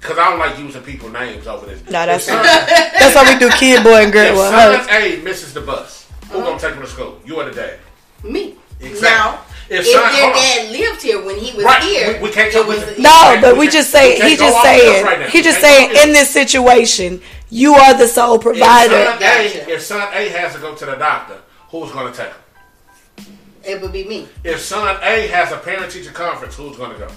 because 0.00 0.18
I 0.18 0.30
don't 0.30 0.38
like 0.38 0.58
using 0.58 0.82
people 0.82 1.08
names 1.08 1.46
over 1.46 1.66
this. 1.66 1.82
No, 1.84 2.04
that's 2.04 2.26
if 2.28 2.34
son, 2.34 2.42
that's 2.44 3.14
why 3.14 3.32
we 3.32 3.38
do 3.38 3.48
kid, 3.50 3.82
boy, 3.82 4.02
and 4.02 4.12
girl. 4.12 4.26
if 4.26 4.34
Well, 4.36 4.50
son 4.80 4.88
her. 4.88 5.18
A 5.18 5.22
misses 5.22 5.54
the 5.54 5.60
bus, 5.62 6.06
who 6.30 6.40
gonna 6.40 6.58
take 6.58 6.74
him 6.74 6.82
to 6.82 6.86
school? 6.88 7.18
You 7.24 7.40
or 7.40 7.44
the 7.48 7.52
dad? 7.54 7.78
me. 8.24 8.56
Exactly. 8.80 9.08
Now, 9.08 9.40
If 9.68 9.80
if, 9.80 9.86
son- 9.86 10.12
their 10.12 10.22
hold 10.22 10.36
on. 10.36 10.42
dad 10.42 10.70
lived 10.70 11.02
here 11.02 11.24
when 11.24 11.36
he 11.38 11.54
was 11.56 11.64
Right, 11.64 11.82
here, 11.82 12.12
we- 12.22 12.28
we 12.28 12.30
can't 12.34 12.48
it 12.48 12.56
talk- 12.56 12.68
was 12.68 12.78
No, 12.98 13.32
We 13.34 13.40
but 13.40 13.56
we 13.56 13.64
can't- 13.66 13.72
just 13.74 13.90
say 13.90 14.14
he 14.28 14.36
just 14.36 14.62
saying 14.62 15.04
right 15.04 15.28
he 15.28 15.42
just 15.42 15.60
saying 15.60 15.90
in 16.02 16.12
this 16.12 16.30
situation 16.30 17.20
you 17.50 17.74
are 17.74 17.94
the 17.94 18.06
sole 18.08 18.36
If 18.36 18.42
provider. 18.42 19.04
son, 19.04 19.18
Gotcha. 19.18 19.68
A, 19.68 19.74
if 19.74 19.82
son 19.82 20.08
A 20.14 20.28
has 20.28 20.52
to 20.54 20.60
go 20.60 20.74
to 20.74 20.86
the 20.86 20.94
doctor, 20.96 21.38
who's 21.70 21.90
gonna 21.90 22.12
take 22.12 22.26
him? 22.28 23.36
it 23.64 23.80
would 23.80 23.92
be 23.92 24.04
me. 24.04 24.28
If 24.44 24.60
son 24.60 24.96
A 25.02 25.26
has 25.28 25.50
a 25.50 25.56
parent 25.56 25.90
teacher 25.90 26.12
conference, 26.12 26.54
who's 26.54 26.76
gonna 26.76 26.94
go? 26.98 27.08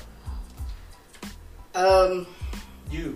Um, 1.75 2.27
You. 2.91 3.15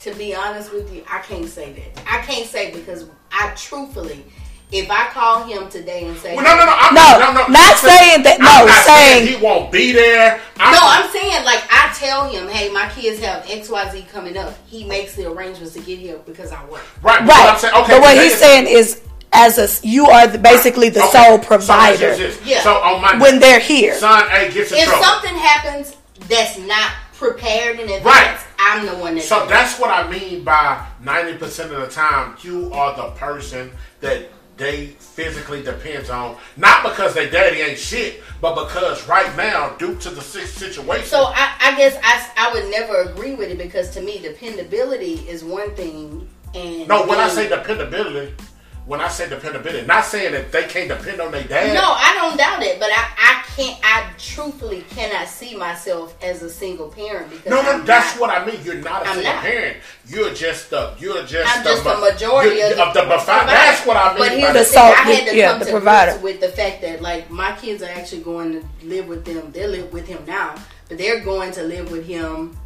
to 0.00 0.14
be 0.14 0.34
honest 0.34 0.72
with 0.72 0.92
you, 0.94 1.02
I 1.10 1.18
can't 1.18 1.48
say 1.48 1.72
that. 1.72 2.02
I 2.10 2.18
can't 2.24 2.46
say 2.48 2.70
because 2.70 3.06
I 3.32 3.50
truthfully, 3.56 4.24
if 4.70 4.90
I 4.90 5.06
call 5.06 5.44
him 5.44 5.68
today 5.70 6.04
and 6.06 6.16
say, 6.18 6.36
Well, 6.36 6.44
no, 6.44 6.54
no, 6.56 6.66
no. 6.66 6.74
I'm, 6.76 6.94
No, 6.94 7.18
no, 7.18 7.32
no, 7.32 7.46
not 7.46 7.72
I'm 7.72 7.76
saying 7.76 8.22
that- 8.24 8.38
no, 8.38 8.46
I'm 8.46 8.66
not 8.66 8.84
saying- 8.84 9.26
he 9.26 9.36
won't 9.36 9.72
be 9.72 9.92
there. 9.92 10.40
I'm, 10.60 10.72
No, 10.72 10.78
I'm 10.82 11.10
saying 11.10 11.44
like 11.44 11.62
I 11.70 11.92
tell 11.98 12.28
him, 12.28 12.48
hey, 12.48 12.68
my 12.70 12.88
kids 12.90 13.22
have 13.24 13.46
X, 13.48 13.70
Y, 13.70 13.88
Z 13.90 14.06
coming 14.12 14.36
up. 14.36 14.54
He 14.66 14.84
makes 14.84 15.14
the 15.14 15.30
arrangements 15.30 15.72
to 15.74 15.80
get 15.80 15.98
here 15.98 16.18
because 16.26 16.52
I 16.52 16.62
work. 16.66 16.82
right. 17.02 17.20
But 17.20 17.28
what 17.28 17.36
Right. 17.38 17.48
I'm 17.54 17.58
saying, 17.58 17.74
okay. 17.74 17.92
but 17.94 18.00
what 18.02 18.16
he's 18.16 18.32
is- 18.34 18.38
saying 18.38 18.66
is, 18.66 19.00
as 19.32 19.58
a 19.58 19.86
you 19.86 20.06
are 20.06 20.26
the, 20.26 20.38
basically 20.38 20.88
the 20.90 21.02
Okay, 21.02 21.12
sole 21.24 21.38
so 21.42 21.46
provider 21.46 21.96
this 21.98 22.18
is 22.18 22.38
this. 22.38 22.46
Yeah. 22.46 22.62
So 22.62 22.74
on 22.74 23.00
Monday, 23.02 23.18
when 23.22 23.38
they're 23.40 23.58
here. 23.60 23.94
son 23.94 24.24
A 24.32 24.50
gets 24.50 24.72
in 24.72 24.78
If 24.78 24.84
trouble. 24.84 25.04
something 25.04 25.34
happens 25.36 25.96
that's 26.28 26.56
not 26.58 26.92
prepared 27.14 27.76
in 27.78 27.90
advance, 27.90 28.04
Right. 28.04 28.38
I'm 28.58 28.86
the 28.86 28.94
one 28.96 29.14
that. 29.16 29.24
So 29.24 29.40
does 29.40 29.46
it. 29.46 29.50
that's 29.50 29.78
what 29.78 29.90
I 29.90 30.08
mean 30.08 30.44
by 30.44 30.78
ninety 31.02 31.34
percent 31.36 31.72
of 31.72 31.80
the 31.80 31.88
time 31.88 32.36
you 32.42 32.70
are 32.72 32.94
the 32.96 33.10
person 33.18 33.70
that 34.00 34.30
they 34.58 34.86
physically 34.98 35.62
depends 35.62 36.10
on, 36.10 36.36
not 36.56 36.82
because 36.82 37.14
their 37.14 37.30
daddy 37.30 37.60
ain't 37.60 37.78
shit, 37.78 38.22
but 38.40 38.54
because 38.54 39.06
right 39.08 39.34
now, 39.36 39.70
due 39.78 39.94
to 39.96 40.10
the 40.10 40.20
si- 40.20 40.44
situation. 40.44 41.06
So 41.06 41.24
I, 41.34 41.54
I 41.60 41.76
guess 41.76 41.96
I, 42.02 42.48
I 42.48 42.52
would 42.52 42.70
never 42.70 43.02
agree 43.02 43.34
with 43.34 43.50
it 43.50 43.58
because 43.58 43.90
to 43.90 44.02
me 44.02 44.18
dependability 44.20 45.14
is 45.28 45.44
one 45.44 45.74
thing 45.74 46.28
and 46.54 46.88
no, 46.88 47.06
when 47.06 47.18
I 47.18 47.28
say 47.28 47.48
dependability, 47.48 48.34
when 48.88 49.02
I 49.02 49.08
say 49.08 49.28
dependability, 49.28 49.86
not 49.86 50.02
saying 50.06 50.32
that 50.32 50.50
they 50.50 50.64
can't 50.66 50.88
depend 50.88 51.20
on 51.20 51.30
their 51.30 51.44
dad. 51.44 51.74
no, 51.74 51.82
I 51.94 52.14
don't 52.14 52.38
doubt 52.38 52.62
it, 52.62 52.80
but 52.80 52.88
I, 52.90 53.04
I 53.18 53.42
can't 53.54 53.78
I 53.84 54.10
truthfully 54.16 54.82
cannot 54.88 55.28
see 55.28 55.54
myself 55.54 56.16
as 56.22 56.42
a 56.42 56.48
single 56.48 56.88
parent 56.88 57.28
because 57.28 57.50
No, 57.50 57.60
no, 57.60 57.70
I'm 57.72 57.84
that's 57.84 58.14
not. 58.18 58.20
what 58.20 58.30
I 58.30 58.46
mean. 58.46 58.58
You're 58.64 58.76
not 58.76 59.02
a 59.02 59.08
I'm 59.10 59.14
single 59.16 59.32
not. 59.34 59.42
parent. 59.42 59.76
You're 60.06 60.32
just 60.32 60.70
the. 60.70 60.94
You're 60.98 61.22
just. 61.24 61.54
I'm 61.54 61.62
the 61.64 61.70
just 61.70 61.84
ma- 61.84 61.98
a 61.98 62.00
majority 62.12 62.56
you're- 62.56 62.70
of 62.70 62.76
the, 62.76 62.82
of 62.86 62.94
the 62.94 63.00
provider. 63.02 63.46
That's 63.46 63.86
what 63.86 63.96
I 63.98 64.08
mean. 64.14 64.18
But 64.20 64.32
here's 64.32 64.52
The 64.54 64.58
the 64.60 64.64
thing: 64.64 64.82
I 64.82 65.12
had 65.12 65.28
to 65.28 65.36
yeah, 65.36 65.50
come 65.50 65.58
the 65.58 65.64
to 65.66 65.70
provider. 65.72 66.10
grips 66.12 66.24
with 66.24 66.40
the 66.40 66.48
fact 66.48 66.80
that 66.80 67.02
like 67.02 67.30
my 67.30 67.52
kids 67.56 67.82
are 67.82 67.90
actually 67.90 68.22
going 68.22 68.52
to 68.52 68.64
live 68.86 69.06
with 69.06 69.24
them. 69.26 69.52
They 69.52 69.66
live 69.66 69.92
with 69.92 70.06
him 70.06 70.24
now, 70.26 70.54
but 70.88 70.96
they're 70.96 71.20
going 71.20 71.52
to 71.52 71.62
live 71.62 71.90
with 71.92 72.06
him 72.06 72.56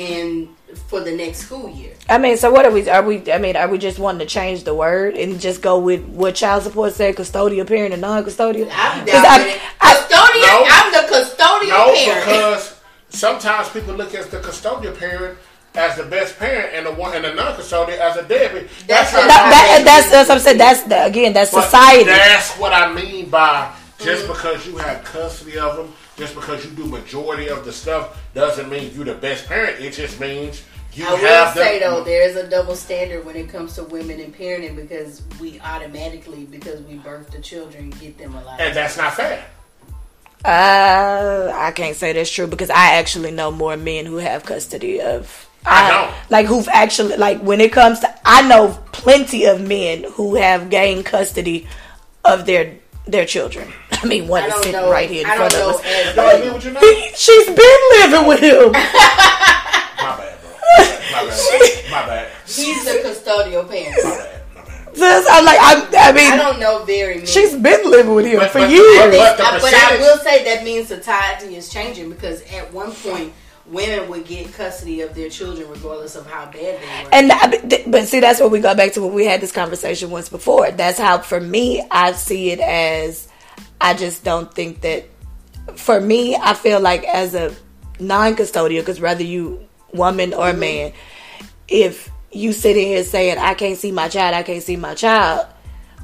in 0.00 0.48
for 0.88 1.00
the 1.00 1.12
next 1.12 1.38
school 1.40 1.68
year. 1.68 1.94
I 2.08 2.16
mean, 2.18 2.36
so 2.36 2.50
what 2.50 2.64
are 2.64 2.70
we? 2.70 2.88
Are 2.88 3.02
we? 3.02 3.30
I 3.30 3.38
mean, 3.38 3.56
are 3.56 3.68
we 3.68 3.78
just 3.78 3.98
wanting 3.98 4.20
to 4.20 4.26
change 4.26 4.64
the 4.64 4.74
word 4.74 5.14
and 5.16 5.38
just 5.40 5.60
go 5.62 5.78
with 5.78 6.02
what 6.06 6.34
child 6.34 6.62
support 6.62 6.92
said, 6.94 7.16
custodial 7.16 7.66
parent 7.66 7.92
and 7.92 8.00
non-custodial? 8.00 8.70
I'm 8.72 9.00
'Cause 9.04 9.12
down 9.12 9.26
I- 9.26 9.38
with 9.38 9.54
it. 9.56 9.60
I- 9.80 9.94
Custodian. 9.94 10.46
No. 10.46 10.64
I'm 10.68 10.92
the 10.92 11.14
custodial 11.14 11.68
No, 11.68 11.94
parent. 11.94 12.24
because 12.26 12.74
sometimes 13.10 13.68
people 13.68 13.94
look 13.94 14.14
at 14.14 14.30
the 14.30 14.38
custodial 14.38 14.98
parent 14.98 15.38
as 15.74 15.96
the 15.96 16.02
best 16.04 16.38
parent 16.38 16.70
and 16.74 16.86
the 16.86 16.92
one 16.92 17.14
and 17.14 17.24
the 17.24 17.34
non-custodial 17.34 17.98
as 17.98 18.16
a 18.16 18.22
deadbeat. 18.24 18.68
That's 18.86 19.10
how. 19.10 19.18
That, 19.26 19.28
that, 19.28 19.82
that's 19.84 20.10
that's 20.10 20.28
what 20.28 20.36
I'm 20.38 20.40
saying. 20.42 20.58
That's 20.58 20.82
the, 20.84 21.04
again, 21.04 21.32
that's 21.32 21.50
but 21.52 21.64
society. 21.64 22.04
That's 22.04 22.52
what 22.58 22.72
I 22.72 22.92
mean 22.92 23.28
by 23.28 23.70
just 23.98 24.22
Mm-hmm. 24.24 24.32
because 24.32 24.66
you 24.66 24.76
have 24.78 25.04
custody 25.04 25.58
of 25.58 25.76
them, 25.76 25.92
just 26.20 26.34
because 26.34 26.64
you 26.64 26.70
do 26.72 26.84
majority 26.84 27.48
of 27.48 27.64
the 27.64 27.72
stuff, 27.72 28.22
doesn't 28.34 28.68
mean 28.68 28.92
you're 28.94 29.06
the 29.06 29.14
best 29.14 29.46
parent. 29.46 29.80
It 29.80 29.92
just 29.92 30.20
means 30.20 30.62
you 30.92 31.06
I 31.06 31.12
will 31.12 31.18
have 31.18 31.54
say 31.54 31.78
them. 31.78 31.94
though, 31.94 32.04
there 32.04 32.28
is 32.28 32.36
a 32.36 32.48
double 32.48 32.76
standard 32.76 33.24
when 33.24 33.36
it 33.36 33.48
comes 33.48 33.74
to 33.76 33.84
women 33.84 34.20
and 34.20 34.36
parenting 34.36 34.76
because 34.76 35.22
we 35.40 35.58
automatically, 35.60 36.44
because 36.44 36.82
we 36.82 36.96
birth 36.96 37.30
the 37.30 37.40
children, 37.40 37.90
get 37.98 38.18
them 38.18 38.34
a 38.34 38.44
lot. 38.44 38.60
and 38.60 38.76
that's 38.76 38.98
not 38.98 39.14
fair. 39.14 39.44
Uh, 40.44 41.52
I 41.54 41.70
can't 41.72 41.96
say 41.96 42.12
that's 42.12 42.30
true 42.30 42.46
because 42.46 42.70
I 42.70 42.94
actually 42.94 43.30
know 43.30 43.50
more 43.50 43.76
men 43.76 44.06
who 44.06 44.16
have 44.16 44.44
custody 44.44 45.00
of. 45.00 45.48
I 45.64 45.90
don't. 45.90 46.30
like 46.30 46.46
who've 46.46 46.68
actually 46.68 47.16
like 47.16 47.40
when 47.40 47.60
it 47.60 47.72
comes 47.72 48.00
to. 48.00 48.14
I 48.24 48.46
know 48.46 48.78
plenty 48.92 49.46
of 49.46 49.60
men 49.66 50.04
who 50.12 50.34
have 50.36 50.70
gained 50.70 51.06
custody 51.06 51.66
of 52.24 52.46
their 52.46 52.76
their 53.06 53.26
children. 53.26 53.70
I 54.02 54.06
mean, 54.06 54.28
one 54.28 54.44
is 54.44 54.54
sitting 54.56 54.72
know. 54.72 54.90
right 54.90 55.08
here 55.10 55.24
in 55.24 55.30
I 55.30 55.36
front 55.36 55.52
don't 55.52 55.74
of 55.74 55.74
know. 55.74 55.78
us. 55.78 55.84
As, 55.86 56.16
Y'all 56.16 56.28
agree 56.36 56.50
with 56.50 56.64
you 56.64 56.70
now? 56.74 56.80
He- 56.80 57.10
She's 57.14 57.46
been 57.46 57.80
living 58.00 58.26
with 58.28 58.40
him. 58.40 58.72
My 58.72 60.16
bad, 60.16 60.40
bro. 60.40 60.50
My 61.12 61.26
bad. 61.26 61.90
My 61.90 62.06
bad. 62.06 62.28
he's 62.46 62.84
the 62.84 62.90
custodial 63.04 63.68
parent. 63.68 63.96
My 64.02 64.10
bad. 64.10 64.42
My 64.54 64.62
bad. 64.64 64.96
Sis, 64.96 65.26
I'm 65.30 65.44
like, 65.44 65.58
I'm, 65.60 65.82
I 65.94 66.32
I 66.32 66.36
don't 66.36 66.58
know 66.60 66.84
very 66.84 67.14
many. 67.16 67.26
she's 67.26 67.54
been 67.56 67.90
living 67.90 68.14
with 68.14 68.26
him 68.26 68.38
But- 68.38 68.50
for 68.50 68.58
but- 68.60 68.70
years. 68.70 69.16
but- 69.16 69.36
the 69.36 69.42
I- 69.44 69.58
but 69.60 69.74
I 69.74 69.96
will 69.98 70.18
say 70.18 70.44
that 70.44 70.64
means 70.64 70.88
society 70.88 71.56
is 71.56 71.68
changing 71.68 72.10
because 72.10 72.42
at 72.52 72.72
one 72.72 72.92
point 72.92 73.32
women 73.66 74.08
would 74.08 74.24
get 74.26 74.52
custody 74.52 75.00
of 75.02 75.14
their 75.14 75.28
children 75.28 75.68
regardless 75.70 76.16
of 76.16 76.26
how 76.26 76.46
bad 76.46 76.52
they 76.54 77.04
were. 77.04 77.08
And 77.12 77.30
uh, 77.30 77.82
but 77.88 78.08
see, 78.08 78.18
that's 78.20 78.40
where 78.40 78.48
we 78.48 78.58
go 78.60 78.74
back 78.74 78.92
to 78.94 79.02
when 79.02 79.12
we 79.12 79.26
had 79.26 79.40
this 79.40 79.52
conversation 79.52 80.10
once 80.10 80.28
before. 80.28 80.70
That's 80.72 80.98
how, 80.98 81.18
for 81.18 81.40
me, 81.40 81.86
I 81.90 82.12
see 82.12 82.50
it 82.50 82.58
as. 82.60 83.28
I 83.80 83.94
just 83.94 84.24
don't 84.24 84.52
think 84.52 84.82
that. 84.82 85.06
For 85.76 86.00
me, 86.00 86.36
I 86.36 86.54
feel 86.54 86.80
like 86.80 87.04
as 87.04 87.34
a 87.34 87.54
non-custodial, 88.00 88.80
because 88.80 89.00
whether 89.00 89.22
you 89.22 89.68
woman 89.92 90.32
or 90.32 90.46
mm-hmm. 90.46 90.60
man, 90.60 90.92
if 91.68 92.10
you 92.32 92.52
sit 92.52 92.76
in 92.76 92.86
here 92.86 93.04
saying 93.04 93.38
I 93.38 93.54
can't 93.54 93.78
see 93.78 93.92
my 93.92 94.08
child, 94.08 94.34
I 94.34 94.42
can't 94.42 94.62
see 94.62 94.76
my 94.76 94.94
child, 94.94 95.46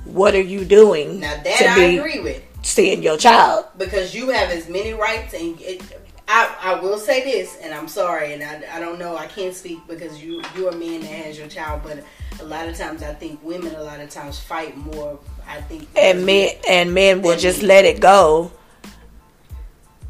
what 0.05 0.35
are 0.35 0.41
you 0.41 0.65
doing 0.65 1.21
now 1.21 1.35
that 1.43 1.59
to 1.59 1.69
I 1.69 1.85
agree 1.85 2.21
with. 2.21 2.43
seeing 2.63 3.03
your 3.03 3.17
child? 3.17 3.67
because 3.77 4.15
you 4.15 4.31
have 4.31 4.51
as 4.51 4.69
many 4.69 4.93
rights 4.93 5.35
and 5.35 5.61
it, 5.61 5.83
I, 6.29 6.55
I 6.61 6.81
will 6.81 6.99
say 6.99 7.25
this 7.25 7.57
and 7.63 7.75
i'm 7.75 7.89
sorry 7.89 8.33
and 8.33 8.43
I, 8.43 8.77
I 8.77 8.81
don't 8.81 8.99
know 8.99 9.17
i 9.17 9.27
can't 9.27 9.55
speak 9.55 9.79
because 9.89 10.23
you 10.23 10.43
you're 10.57 10.71
a 10.71 10.77
man 10.77 11.01
that 11.01 11.07
has 11.07 11.39
your 11.39 11.49
child 11.49 11.83
but 11.85 12.05
a 12.41 12.45
lot 12.45 12.69
of 12.69 12.77
times 12.77 13.03
i 13.03 13.13
think 13.15 13.43
women 13.43 13.75
a 13.75 13.83
lot 13.83 14.01
of 14.01 14.11
times 14.11 14.39
fight 14.39 14.77
more 14.77 15.19
i 15.49 15.61
think 15.63 15.89
and 15.97 16.25
men 16.27 16.51
and 16.69 16.93
men 16.95 17.23
will 17.23 17.37
just 17.37 17.63
let 17.63 17.85
it 17.85 18.01
go 18.01 18.51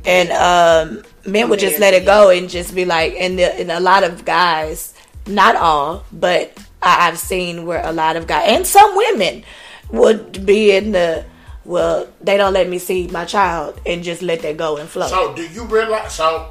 and 0.05 0.31
um 0.33 1.03
men 1.27 1.49
will 1.49 1.57
just 1.57 1.79
let 1.79 1.95
it 1.95 2.05
go 2.05 2.31
and 2.31 2.49
just 2.49 2.75
be 2.75 2.85
like 2.85 3.15
and, 3.19 3.39
the, 3.39 3.55
and 3.59 3.71
a 3.71 3.81
lot 3.81 4.05
of 4.05 4.25
guys 4.25 4.95
not 5.27 5.57
all 5.57 6.05
but 6.13 6.57
I, 6.83 7.09
i've 7.09 7.19
seen 7.19 7.67
where 7.67 7.85
a 7.85 7.93
lot 7.93 8.17
of 8.17 8.27
guys 8.27 8.45
and 8.49 8.67
some 8.67 8.97
women 8.97 9.43
would 9.91 10.45
be 10.47 10.71
in 10.77 10.93
the 10.93 11.25
well 11.65 12.07
they 12.21 12.37
don't 12.37 12.53
let 12.53 12.69
me 12.69 12.79
see 12.79 13.09
my 13.09 13.25
child 13.25 13.81
and 13.85 14.05
just 14.05 14.23
let 14.23 14.43
that 14.43 14.57
go 14.57 14.77
and 14.77 14.89
flow 14.89 15.09
So, 15.09 15.35
do 15.35 15.43
you 15.49 15.65
realize? 15.65 16.15
So, 16.15 16.51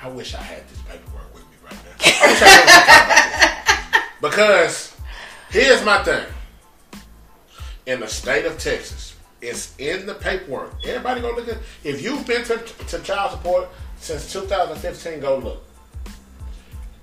I 0.00 0.08
wish 0.08 0.34
I 0.34 0.42
had 0.42 0.66
this 0.68 0.78
paperwork 0.80 1.34
with 1.34 1.44
me 1.44 1.56
right 1.64 1.74
now. 1.74 1.90
I 2.00 2.36
I 3.82 4.04
because 4.20 4.96
here's 5.50 5.84
my 5.84 6.02
thing. 6.04 6.24
In 7.86 8.00
the 8.00 8.08
state 8.08 8.44
of 8.44 8.58
Texas, 8.58 9.14
it's 9.40 9.74
in 9.78 10.06
the 10.06 10.14
paperwork. 10.14 10.74
Everybody 10.84 11.20
go 11.20 11.30
look 11.30 11.48
at. 11.48 11.58
If 11.84 12.02
you've 12.02 12.26
been 12.26 12.42
to, 12.44 12.58
to 12.58 12.98
child 13.00 13.30
support 13.32 13.68
since 13.98 14.32
2015, 14.32 15.20
go 15.20 15.38
look. 15.38 15.62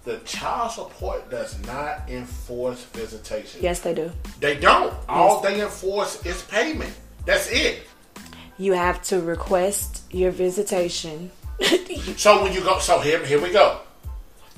The 0.04 0.18
child 0.26 0.72
support 0.72 1.32
does 1.32 1.58
not 1.66 2.10
enforce 2.10 2.84
visitation. 2.86 3.62
yes 3.64 3.80
they 3.80 3.94
do 3.94 4.12
They 4.42 4.60
don't. 4.60 4.94
All 5.08 5.40
they 5.42 5.62
enforce 5.62 6.26
is 6.26 6.42
payment. 6.44 6.94
That's 7.26 7.50
it. 7.50 7.84
you 8.58 8.74
have 8.74 9.02
to 9.04 9.22
request 9.22 10.04
your 10.12 10.32
visitation 10.32 11.32
So 12.18 12.44
when 12.44 12.52
you 12.54 12.62
go, 12.62 12.80
so 12.80 13.00
here, 13.00 13.24
here 13.26 13.42
we 13.42 13.52
go. 13.52 13.80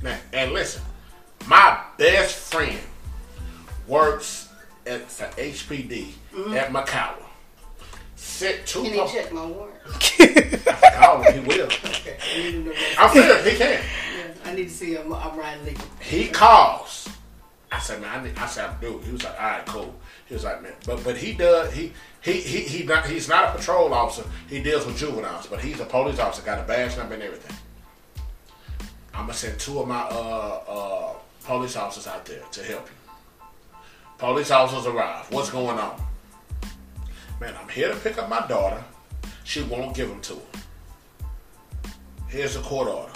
Now, 0.01 0.17
and 0.33 0.51
listen, 0.51 0.81
my 1.47 1.79
best 1.97 2.35
friend 2.51 2.79
works 3.87 4.44
at 4.87 5.07
HPD 5.07 6.11
at 6.55 6.71
Macau. 6.71 7.13
Sit 8.15 8.65
two. 8.65 8.83
can 8.83 8.93
he 8.93 9.13
check 9.13 9.31
my 9.33 9.45
warrant 9.45 9.75
Call 10.95 11.21
him, 11.21 11.33
he 11.43 11.47
will. 11.47 11.67
I 11.69 12.37
need 12.37 12.51
to 12.51 12.59
know 12.63 12.71
what- 12.71 12.99
I'm 12.99 13.09
serious. 13.11 13.45
He 13.45 13.57
can. 13.57 13.71
yeah, 13.71 14.33
i 14.45 14.53
need 14.53 14.63
to 14.65 14.69
see 14.73 14.93
him 14.95 15.13
i'm 15.13 15.37
riding 15.37 15.65
legal 15.65 15.85
He 15.99 16.27
calls. 16.29 17.09
I 17.71 17.79
said, 17.79 17.99
man, 17.99 18.19
I, 18.19 18.23
need, 18.23 18.37
I 18.37 18.45
said, 18.45 18.69
I'm. 18.69 19.01
He 19.03 19.11
was 19.11 19.23
like, 19.23 19.39
all 19.41 19.47
right, 19.49 19.65
cool. 19.65 19.93
He 20.27 20.33
was 20.33 20.43
like, 20.45 20.61
man, 20.63 20.73
but 20.85 21.03
but 21.03 21.17
he 21.17 21.33
does. 21.33 21.73
He 21.73 21.91
he 22.21 22.33
he 22.33 22.59
he 22.61 22.83
not. 22.85 23.05
He's 23.05 23.27
not 23.27 23.49
a 23.53 23.57
patrol 23.57 23.93
officer. 23.93 24.27
He 24.49 24.61
deals 24.63 24.85
with 24.85 24.97
juveniles, 24.97 25.47
but 25.47 25.59
he's 25.59 25.79
a 25.81 25.85
police 25.85 26.17
officer. 26.19 26.41
Got 26.43 26.59
a 26.59 26.63
badge 26.63 26.95
number 26.97 27.15
and 27.15 27.23
everything. 27.23 27.55
I'm 29.13 29.21
gonna 29.21 29.33
send 29.33 29.59
two 29.59 29.79
of 29.81 29.87
my 29.87 30.01
uh 30.03 30.61
uh 30.67 31.13
police 31.43 31.75
officers 31.75 32.07
out 32.07 32.25
there 32.25 32.41
to 32.51 32.63
help 32.63 32.87
you. 32.87 33.04
Police 34.17 34.49
officers 34.51 34.85
arrive. 34.85 35.29
What's 35.31 35.49
going 35.49 35.77
on? 35.77 36.01
Man, 37.41 37.53
I'm 37.61 37.67
here 37.67 37.89
to 37.89 37.95
pick 37.97 38.17
up 38.17 38.29
my 38.29 38.45
daughter. 38.47 38.81
She 39.43 39.61
won't 39.63 39.95
give 39.95 40.07
them 40.07 40.21
to 40.21 40.35
her. 40.35 41.89
Here's 42.29 42.55
a 42.55 42.61
court 42.61 42.87
order. 42.87 43.11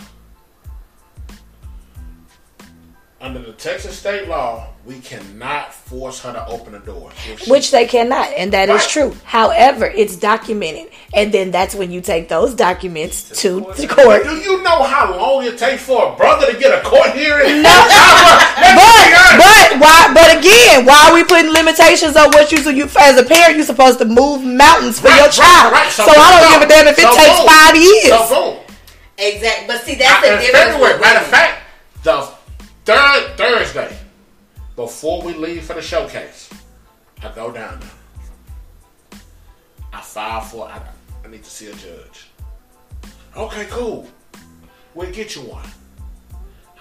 Under 3.21 3.39
the 3.39 3.53
Texas 3.53 3.97
state 3.97 4.27
law, 4.27 4.67
we 4.85 4.99
cannot 4.99 5.73
force 5.73 6.19
her 6.21 6.31
to 6.33 6.47
open 6.47 6.71
the 6.73 6.79
door. 6.79 7.11
She- 7.37 7.49
which 7.51 7.69
they 7.71 7.85
cannot, 7.85 8.29
and 8.35 8.51
that 8.53 8.69
is 8.69 8.81
Right. 8.81 8.89
true. 8.89 9.15
However, 9.25 9.85
it's 9.85 10.15
documented, 10.15 10.87
and 11.13 11.31
then 11.31 11.51
that's 11.51 11.75
when 11.75 11.91
you 11.91 12.01
take 12.01 12.29
those 12.29 12.53
documents 12.53 13.23
to 13.41 13.61
court. 13.61 13.89
court. 13.89 14.23
do 14.23 14.35
you 14.37 14.63
know 14.63 14.81
how 14.83 15.13
long 15.15 15.43
it 15.45 15.57
takes 15.57 15.83
for 15.83 16.13
a 16.13 16.15
brother 16.15 16.47
to 16.51 16.57
get 16.57 16.73
a 16.73 16.81
court 16.81 17.11
hearing? 17.11 17.61
No, 17.61 17.69
Let's 18.57 18.73
be 18.73 19.37
but 19.37 19.37
but 19.37 19.79
why? 19.79 20.11
But 20.13 20.37
again, 20.37 20.85
why 20.85 21.09
are 21.09 21.13
we 21.13 21.23
putting 21.23 21.51
limitations 21.51 22.15
on 22.15 22.31
what 22.31 22.51
you 22.51 22.57
so 22.59 22.69
you 22.69 22.89
as 22.99 23.17
a 23.17 23.23
parent 23.23 23.57
you're 23.57 23.65
supposed 23.65 23.99
to 23.99 24.05
move 24.05 24.43
mountains 24.43 24.99
for 24.99 25.07
Right, 25.09 25.17
your 25.17 25.25
right, 25.25 25.33
child? 25.33 25.73
right. 25.73 25.91
So, 25.91 26.05
So 26.05 26.11
I 26.11 26.39
don't 26.41 26.49
boom. 26.51 26.59
give 26.61 26.69
a 26.69 26.73
damn 26.73 26.87
if 26.87 26.97
it 26.97 27.01
So 27.03 27.15
takes 27.15 27.37
boom. 27.37 27.47
five 27.47 27.75
years. 27.75 28.07
So 28.07 28.27
boom. 28.29 28.57
exactly 29.17 29.67
but 29.67 29.83
see 29.85 29.95
that's 29.95 30.23
I- 30.25 30.29
the 30.35 30.37
difference 30.41 30.71
February, 30.71 30.99
matter 30.99 31.19
of 31.19 31.27
fact, 31.27 31.53
the 32.03 32.27
third 32.85 33.37
Thursday 33.37 33.89
before 34.79 35.21
we 35.23 35.33
leave 35.33 35.65
for 35.65 35.73
the 35.73 35.81
showcase, 35.81 36.49
I 37.21 37.29
go 37.35 37.51
down 37.51 37.81
there. 37.81 39.19
I 39.91 39.99
file 39.99 40.39
for. 40.39 40.69
I, 40.69 40.81
I 41.25 41.27
need 41.27 41.43
to 41.43 41.49
see 41.49 41.67
a 41.67 41.73
judge. 41.73 42.27
Okay, 43.35 43.65
cool. 43.65 44.07
We'll 44.95 45.11
get 45.11 45.35
you 45.35 45.41
one. 45.41 45.67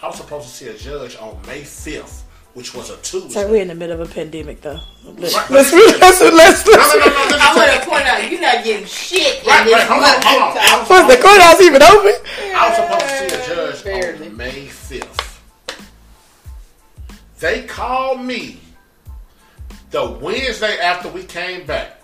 I 0.01 0.07
was 0.07 0.17
supposed 0.19 0.47
to 0.49 0.55
see 0.55 0.69
a 0.69 0.79
judge 0.79 1.17
on 1.17 1.43
May 1.49 1.65
fifth, 1.65 2.23
which 2.55 2.73
was 2.73 2.91
a 2.91 2.97
Tuesday. 2.99 3.31
so 3.31 3.51
we're 3.51 3.63
in 3.63 3.67
the 3.67 3.75
middle 3.75 4.01
of 4.01 4.09
a 4.09 4.15
pandemic, 4.15 4.61
though. 4.61 4.79
Let's 5.05 5.35
Right, 5.35 5.51
let's 5.51 5.73
but- 5.73 5.99
let's 5.99 6.21
let's. 6.21 6.21
no, 6.21 6.29
no, 6.31 6.37
let's 6.37 6.67
no, 6.67 6.73
no. 6.73 6.79
Listen 6.79 7.03
i'm 7.41 7.55
to 7.55 7.61
going 7.67 7.81
to 7.81 7.85
point 7.87 8.05
out 8.07 8.31
you're 8.31 8.41
not 8.41 8.63
getting 8.63 8.87
shit 8.87 9.43
in 9.43 9.47
Right, 9.49 9.65
this 9.65 9.75
right, 9.75 9.89
hold 9.89 10.05
on, 10.05 10.23
hold 10.23 10.43
on. 10.43 10.57
I 10.57 10.79
was 10.79 10.89
Was 10.89 11.03
the 11.03 11.17
supposed- 11.17 11.23
courthouse 11.27 11.61
even 11.63 11.83
open? 11.83 12.15
I 12.55 12.69
was 12.69 12.77
supposed 12.79 13.11
to 13.11 13.37
see 13.37 13.53
a 13.53 13.57
judge 13.57 13.83
Barely. 13.83 14.27
on 14.29 14.37
May 14.37 14.67
5th. 14.69 15.18
They 17.41 17.63
called 17.63 18.21
me 18.21 18.61
the 19.91 20.11
Wednesday 20.21 20.79
after 20.79 21.09
we 21.09 21.23
came 21.23 21.67
back 21.67 22.03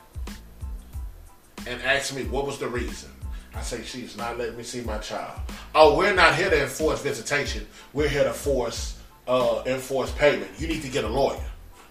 and 1.66 1.82
asked 1.82 2.15
me 2.15 2.24
what 2.24 2.47
was 2.47 2.59
the 2.59 2.69
reason. 2.69 3.11
I 3.55 3.62
say 3.62 3.82
she's 3.82 4.16
not 4.16 4.39
letting 4.39 4.56
me 4.56 4.62
see 4.62 4.82
my 4.82 4.98
child. 4.98 5.40
Oh, 5.74 5.97
we're 5.97 6.15
not 6.15 6.35
here 6.35 6.51
to 6.51 6.62
enforce 6.62 7.02
visitation. 7.02 7.66
We're 7.93 8.09
here 8.09 8.24
to 8.24 8.32
force 8.32 9.01
uh, 9.27 9.62
enforce 9.66 10.12
payment. 10.12 10.51
You 10.59 10.69
need 10.69 10.82
to 10.82 10.89
get 10.89 11.05
a 11.05 11.09
lawyer. 11.09 11.43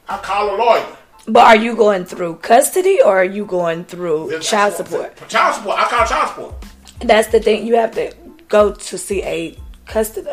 I 0.08 0.18
call 0.18 0.56
a 0.56 0.58
lawyer. 0.58 0.98
But 1.28 1.46
are 1.46 1.56
you 1.56 1.76
going 1.76 2.06
through 2.06 2.36
custody 2.38 3.00
or 3.02 3.18
are 3.18 3.26
you 3.26 3.46
going 3.46 3.86
through 3.86 4.40
child 4.40 4.76
support? 4.76 5.16
Child 5.30 5.56
support. 5.56 5.80
I 5.80 5.90
call 5.90 6.06
child 6.06 6.30
support. 6.30 6.66
That's 7.00 7.30
the 7.30 7.40
thing. 7.40 7.66
You 7.66 7.76
have 7.76 7.92
to 7.96 8.14
go 8.48 8.74
to 8.74 8.98
see 8.98 9.24
a 9.24 9.58
custody. 9.86 10.30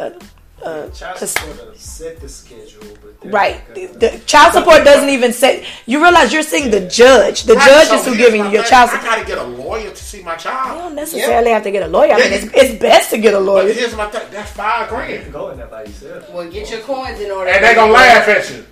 Uh, 0.62 0.90
Child 0.90 1.16
support 1.18 1.76
set 1.78 2.20
the 2.20 2.28
schedule, 2.28 2.82
right. 3.24 3.62
The, 3.74 3.86
the 3.86 4.20
child 4.26 4.52
support 4.52 4.84
doesn't 4.84 5.08
even 5.08 5.32
say. 5.32 5.66
You 5.86 6.02
realize 6.02 6.34
you're 6.34 6.42
seeing 6.42 6.70
the 6.70 6.86
judge. 6.86 7.44
The 7.44 7.54
Right, 7.54 7.66
judge 7.66 7.88
so 7.88 7.94
is 7.96 8.04
who 8.06 8.16
giving 8.16 8.44
you 8.44 8.50
your 8.50 8.62
thing. 8.64 8.70
child 8.70 8.90
I 8.92 9.02
gotta 9.02 9.24
get 9.24 9.38
a 9.38 9.44
lawyer 9.44 9.88
to 9.88 9.96
see 9.96 10.22
my 10.22 10.36
child. 10.36 10.76
You 10.76 10.82
don't 10.82 10.94
necessarily 10.96 11.50
have 11.50 11.62
to 11.62 11.70
get 11.70 11.82
a 11.82 11.86
lawyer. 11.88 12.12
I 12.12 12.18
mean, 12.18 12.32
it's, 12.34 12.44
it's 12.54 12.78
best 12.78 13.08
to 13.10 13.18
get 13.18 13.32
a 13.32 13.38
But 13.38 13.42
lawyer. 13.44 13.72
here's 13.72 13.96
my 13.96 14.06
thing. 14.10 14.28
That's 14.30 14.50
five 14.52 14.90
You 14.90 14.96
grand. 14.96 15.22
can 15.22 15.32
go 15.32 15.48
in 15.48 15.56
there 15.56 15.66
by 15.66 15.84
yourself. 15.84 16.28
well 16.30 16.50
get 16.50 16.70
your 16.70 16.80
coins 16.80 17.18
in 17.20 17.30
order 17.30 17.50
And 17.50 17.64
they 17.64 17.74
gonna 17.74 17.92
laugh 17.92 18.28
at 18.28 18.50
you. 18.50 18.66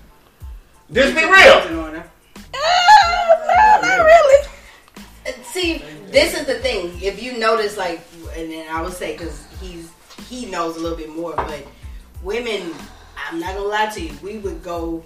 This 0.91 1.15
be 1.15 1.25
real. 1.25 1.59
in 1.69 1.77
order. 1.79 2.05
Uh, 2.53 3.79
not 3.83 4.05
really. 4.05 4.49
See, 5.45 5.83
this 6.11 6.39
is 6.39 6.47
the 6.47 6.59
thing. 6.61 6.99
If 7.03 7.23
you 7.23 7.39
notice, 7.39 7.77
like, 7.79 8.01
and 8.37 8.51
then 8.53 8.67
I 8.71 8.83
would 8.83 8.93
say 8.93 9.13
because 9.13 9.47
he's 9.61 9.91
he 10.29 10.47
knows 10.47 10.77
a 10.77 10.81
little 10.81 10.97
bit 10.99 11.09
more, 11.15 11.35
but 11.35 11.65
women, 12.23 12.73
I'm 13.17 13.41
not 13.41 13.55
gonna 13.55 13.67
lie 13.69 13.87
to 13.87 14.01
you, 14.01 14.13
we 14.23 14.39
would 14.39 14.63
go 14.63 15.05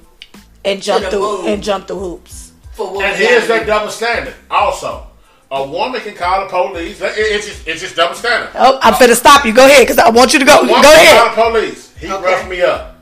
And 0.65 0.83
jump 0.83 1.05
the 1.05 1.11
through 1.11 1.47
and 1.47 1.63
jump 1.63 1.87
through 1.89 1.99
hoops. 1.99 2.53
for 2.73 2.93
what 2.95 3.05
And 3.05 3.17
here's 3.17 3.47
that 3.49 3.67
double 3.67 3.91
standard. 3.91 4.35
Also, 4.51 5.07
a 5.51 5.67
woman 5.69 6.01
can 6.01 6.15
call 6.15 6.45
the 6.45 6.51
police. 6.51 6.99
It's 7.03 7.47
just, 7.47 7.67
it's 7.69 7.81
just 7.81 7.97
double 7.97 8.15
standard. 8.15 8.51
Oh, 8.55 8.79
I'm 8.83 8.95
finna 8.95 9.15
stop 9.15 9.45
you. 9.45 9.53
Go 9.53 9.67
ahead, 9.67 9.83
because 9.83 9.99
I 9.99 10.09
want 10.11 10.33
you 10.33 10.39
to 10.39 10.45
go. 10.45 10.59
A 10.61 10.67
Go 10.67 10.69
woman 10.69 10.83
can 10.83 10.95
ahead. 10.95 11.35
call 11.35 11.53
the 11.53 11.61
police. 11.61 11.95
He 11.97 12.11
Okay. 12.11 12.25
roughed 12.25 12.49
me 12.49 12.63
up. 12.63 12.97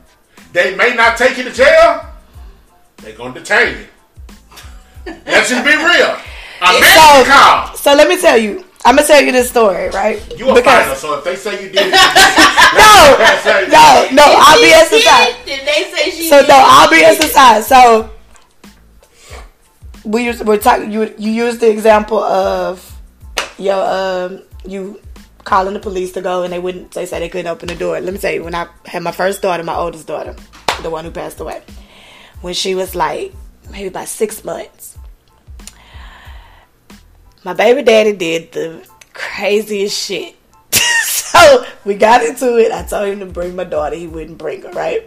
They 0.51 0.75
may 0.75 0.93
not 0.95 1.17
take 1.17 1.37
you 1.37 1.43
to 1.45 1.51
jail. 1.51 2.05
They're 2.97 3.15
gonna 3.15 3.33
detain 3.33 3.77
you. 3.77 3.85
Let's 5.25 5.49
just 5.49 5.63
be 5.63 5.71
real. 5.75 6.17
A 6.61 6.79
man 6.79 6.81
So- 6.81 7.23
can 7.23 7.25
call. 7.25 7.75
So 7.77 7.93
let 7.95 8.07
me 8.09 8.19
tell 8.19 8.37
you. 8.37 8.65
I'm 8.83 8.95
gonna 8.95 9.07
tell 9.07 9.21
you 9.21 9.31
this 9.31 9.49
story, 9.49 9.89
right? 9.89 10.17
You 10.37 10.49
a 10.49 10.55
Because- 10.55 10.85
fighter, 10.85 10.95
so 10.95 11.17
if 11.19 11.23
they 11.23 11.35
say 11.35 11.63
you 11.63 11.69
did, 11.69 11.87
it, 11.87 11.91
No, 12.73 13.17
no, 13.69 14.07
no. 14.11 14.23
I'll 14.25 14.57
be 14.59 14.65
She 14.89 15.01
aside. 15.03 15.35
did. 15.45 15.59
Did 15.59 15.67
they 15.67 15.91
say 15.91 16.11
she? 16.11 16.27
So 16.29 16.39
did? 16.41 16.49
no, 16.49 16.55
I'll 16.57 16.89
be 16.89 17.03
aside. 17.03 17.63
So 17.63 18.09
we 20.03 20.23
use, 20.25 20.43
we're 20.43 20.57
talking. 20.57 20.91
You 20.91 21.13
you 21.17 21.31
use 21.31 21.59
the 21.59 21.69
example 21.69 22.19
of 22.19 22.87
your 23.57 23.75
um 23.83 24.41
you 24.65 24.99
calling 25.43 25.73
the 25.73 25.79
police 25.79 26.11
to 26.13 26.21
go, 26.21 26.43
and 26.43 26.51
they 26.51 26.59
wouldn't. 26.59 26.91
They 26.91 27.05
said 27.05 27.21
they 27.21 27.29
couldn't 27.29 27.47
open 27.51 27.67
the 27.67 27.75
door. 27.75 27.99
Let 27.99 28.13
me 28.13 28.19
tell 28.19 28.33
you, 28.33 28.43
when 28.43 28.55
I 28.55 28.67
had 28.85 29.03
my 29.03 29.11
first 29.11 29.41
daughter, 29.41 29.63
my 29.63 29.75
oldest 29.75 30.07
daughter, 30.07 30.35
the 30.81 30.89
one 30.89 31.05
who 31.05 31.11
passed 31.11 31.39
away, 31.39 31.61
when 32.41 32.53
she 32.55 32.73
was 32.73 32.95
like 32.95 33.33
maybe 33.69 33.87
about 33.87 34.07
six 34.07 34.43
months, 34.43 34.90
my 37.43 37.53
baby 37.53 37.81
daddy 37.83 38.13
did 38.13 38.51
the 38.51 38.87
craziest 39.13 39.97
shit. 39.97 40.35
so 41.03 41.65
we 41.85 41.95
got 41.95 42.23
into 42.23 42.57
it. 42.57 42.71
I 42.71 42.83
told 42.83 43.09
him 43.09 43.19
to 43.19 43.25
bring 43.25 43.55
my 43.55 43.63
daughter. 43.63 43.95
He 43.95 44.07
wouldn't 44.07 44.37
bring 44.37 44.61
her, 44.61 44.71
right? 44.71 45.03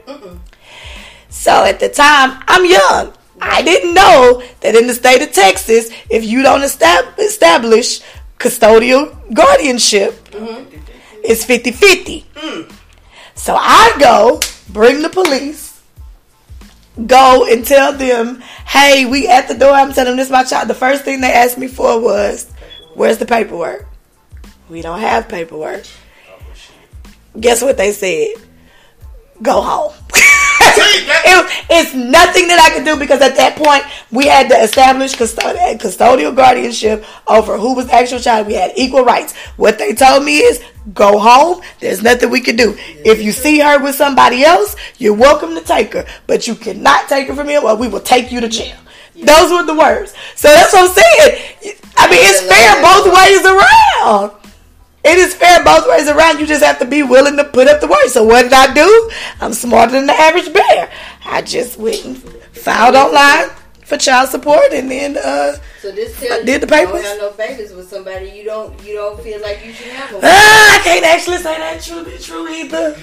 So 1.29 1.65
at 1.65 1.81
the 1.81 1.89
time, 1.89 2.43
I'm 2.47 2.65
young. 2.65 3.13
I 3.41 3.63
didn't 3.63 3.95
know 3.95 4.43
that 4.61 4.75
in 4.75 4.87
the 4.87 4.95
state 4.95 5.23
of 5.23 5.33
Texas, 5.33 5.91
if 6.09 6.25
you 6.25 6.43
don't 6.43 6.61
estab- 6.61 7.19
establish 7.19 8.01
custodial 8.39 9.13
guardianship, 9.35 10.13
mm-hmm. 10.31 10.77
it's 11.25 11.45
50 11.45 11.73
50. 11.73 12.27
Mm. 12.35 12.73
So 13.35 13.57
I 13.57 13.95
go, 13.99 14.41
bring 14.71 15.03
the 15.03 15.09
police, 15.09 15.74
go 17.07 17.47
and 17.51 17.65
tell 17.65 17.93
them, 17.93 18.41
hey, 18.67 19.07
we 19.07 19.29
at 19.29 19.49
the 19.49 19.55
door. 19.55 19.73
I'm 19.73 19.93
telling 19.93 20.13
them 20.13 20.17
this 20.17 20.27
is 20.27 20.33
my 20.33 20.45
child. 20.45 20.69
The 20.69 20.75
first 20.75 21.05
thing 21.05 21.21
they 21.21 21.33
asked 21.33 21.59
me 21.59 21.69
for 21.69 22.01
was, 22.01 22.51
where's 22.95 23.19
the 23.19 23.27
paperwork? 23.27 23.87
We 24.69 24.83
don't 24.83 25.01
have 25.01 25.29
paperwork. 25.29 25.85
Guess 27.39 27.63
what 27.63 27.77
they 27.77 27.93
said? 27.93 28.35
Go 29.43 29.61
home. 29.61 29.93
it, 31.25 31.65
it's 31.71 31.95
nothing 31.95 32.49
that 32.49 32.61
I 32.61 32.75
could 32.75 32.85
do 32.85 32.99
because 32.99 33.21
at 33.21 33.37
that 33.37 33.57
point 33.57 33.85
we 34.11 34.27
had 34.27 34.49
to 34.51 34.57
establish 34.57 35.15
custod- 35.15 35.57
custodial 35.81 36.35
guardianship 36.35 37.05
over 37.27 37.59
who 37.59 37.75
was 37.75 37.87
the 37.87 37.95
actual 37.95 38.21
child. 38.21 38.47
We 38.47 38.55
had 38.55 38.73
equal 38.77 39.05
rights. 39.05 39.35
What 39.57 39.79
they 39.79 39.95
told 39.95 40.25
me 40.25 40.39
is 40.39 40.63
go 40.93 41.19
home. 41.19 41.63
There's 41.81 42.03
nothing 42.03 42.31
we 42.31 42.41
can 42.41 42.57
do. 42.57 42.75
If 42.79 43.23
you 43.23 43.33
see 43.33 43.59
her 43.61 43.83
with 43.83 43.95
somebody 43.95 44.45
else, 44.45 44.77
you're 44.99 45.15
welcome 45.15 45.55
to 45.55 45.61
take 45.61 45.93
her, 45.95 46.07
but 46.27 46.47
you 46.47 46.55
cannot 46.55 47.09
take 47.09 47.29
her 47.29 47.35
from 47.35 47.49
here, 47.49 47.61
or 47.63 47.77
we 47.77 47.89
will 47.89 48.01
take 48.01 48.31
you 48.31 48.41
to 48.41 48.49
jail. 48.49 48.77
Those 49.17 49.51
were 49.53 49.65
the 49.65 49.75
words. 49.75 50.13
So 50.35 50.49
that's 50.49 50.73
what 50.73 50.91
I'm 50.91 50.95
saying. 50.95 51.77
I 51.97 52.11
mean, 52.11 52.21
it's 52.21 52.43
fair 52.43 52.83
both 52.83 53.07
ways 53.15 53.45
around. 53.47 54.44
It 55.05 55.19
is 55.19 55.35
fair 55.35 55.63
both 55.63 55.87
ways 55.89 56.09
around. 56.09 56.41
You 56.41 56.47
just 56.47 56.65
have 56.65 56.79
to 56.79 56.87
be 56.87 57.03
willing 57.03 57.37
to 57.37 57.45
put 57.45 57.69
up 57.69 57.81
the 57.81 57.87
work. 57.87 58.07
So 58.07 58.25
what 58.25 58.45
did 58.45 58.53
I 58.55 58.73
do? 58.73 59.11
I'm 59.41 59.53
smarter 59.53 59.93
than 59.93 60.07
the 60.07 60.15
average 60.15 60.53
bear. 60.53 60.91
I 61.27 61.43
just 61.43 61.79
went 61.79 62.05
and 62.05 62.17
filed 62.53 62.95
online 62.95 63.51
for 63.85 63.99
child 63.99 64.31
support, 64.31 64.73
and 64.73 64.91
then 64.91 65.19
uh, 65.19 65.57
So 65.83 65.93
this 65.93 66.19
tells 66.19 66.45
Did 66.47 66.63
the 66.63 66.75
you 66.75 66.81
you 66.81 66.87
don't 66.87 67.05
have 67.05 67.19
no 67.19 67.31
babies 67.33 67.73
with 67.73 67.87
somebody 67.89 68.31
you 68.31 68.45
don't 68.45 68.83
you 68.83 68.95
don't 68.95 69.21
feel 69.21 69.43
like 69.43 69.65
you 69.65 69.73
should 69.75 69.89
have 69.89 70.11
them. 70.11 70.21
ah, 70.25 70.81
I 70.81 70.83
can't 70.83 71.05
actually 71.05 71.37
say 71.39 71.59
that 71.59 71.83
true 71.83 72.03
be 72.03 72.17
true 72.17 72.49
either. 72.49 72.97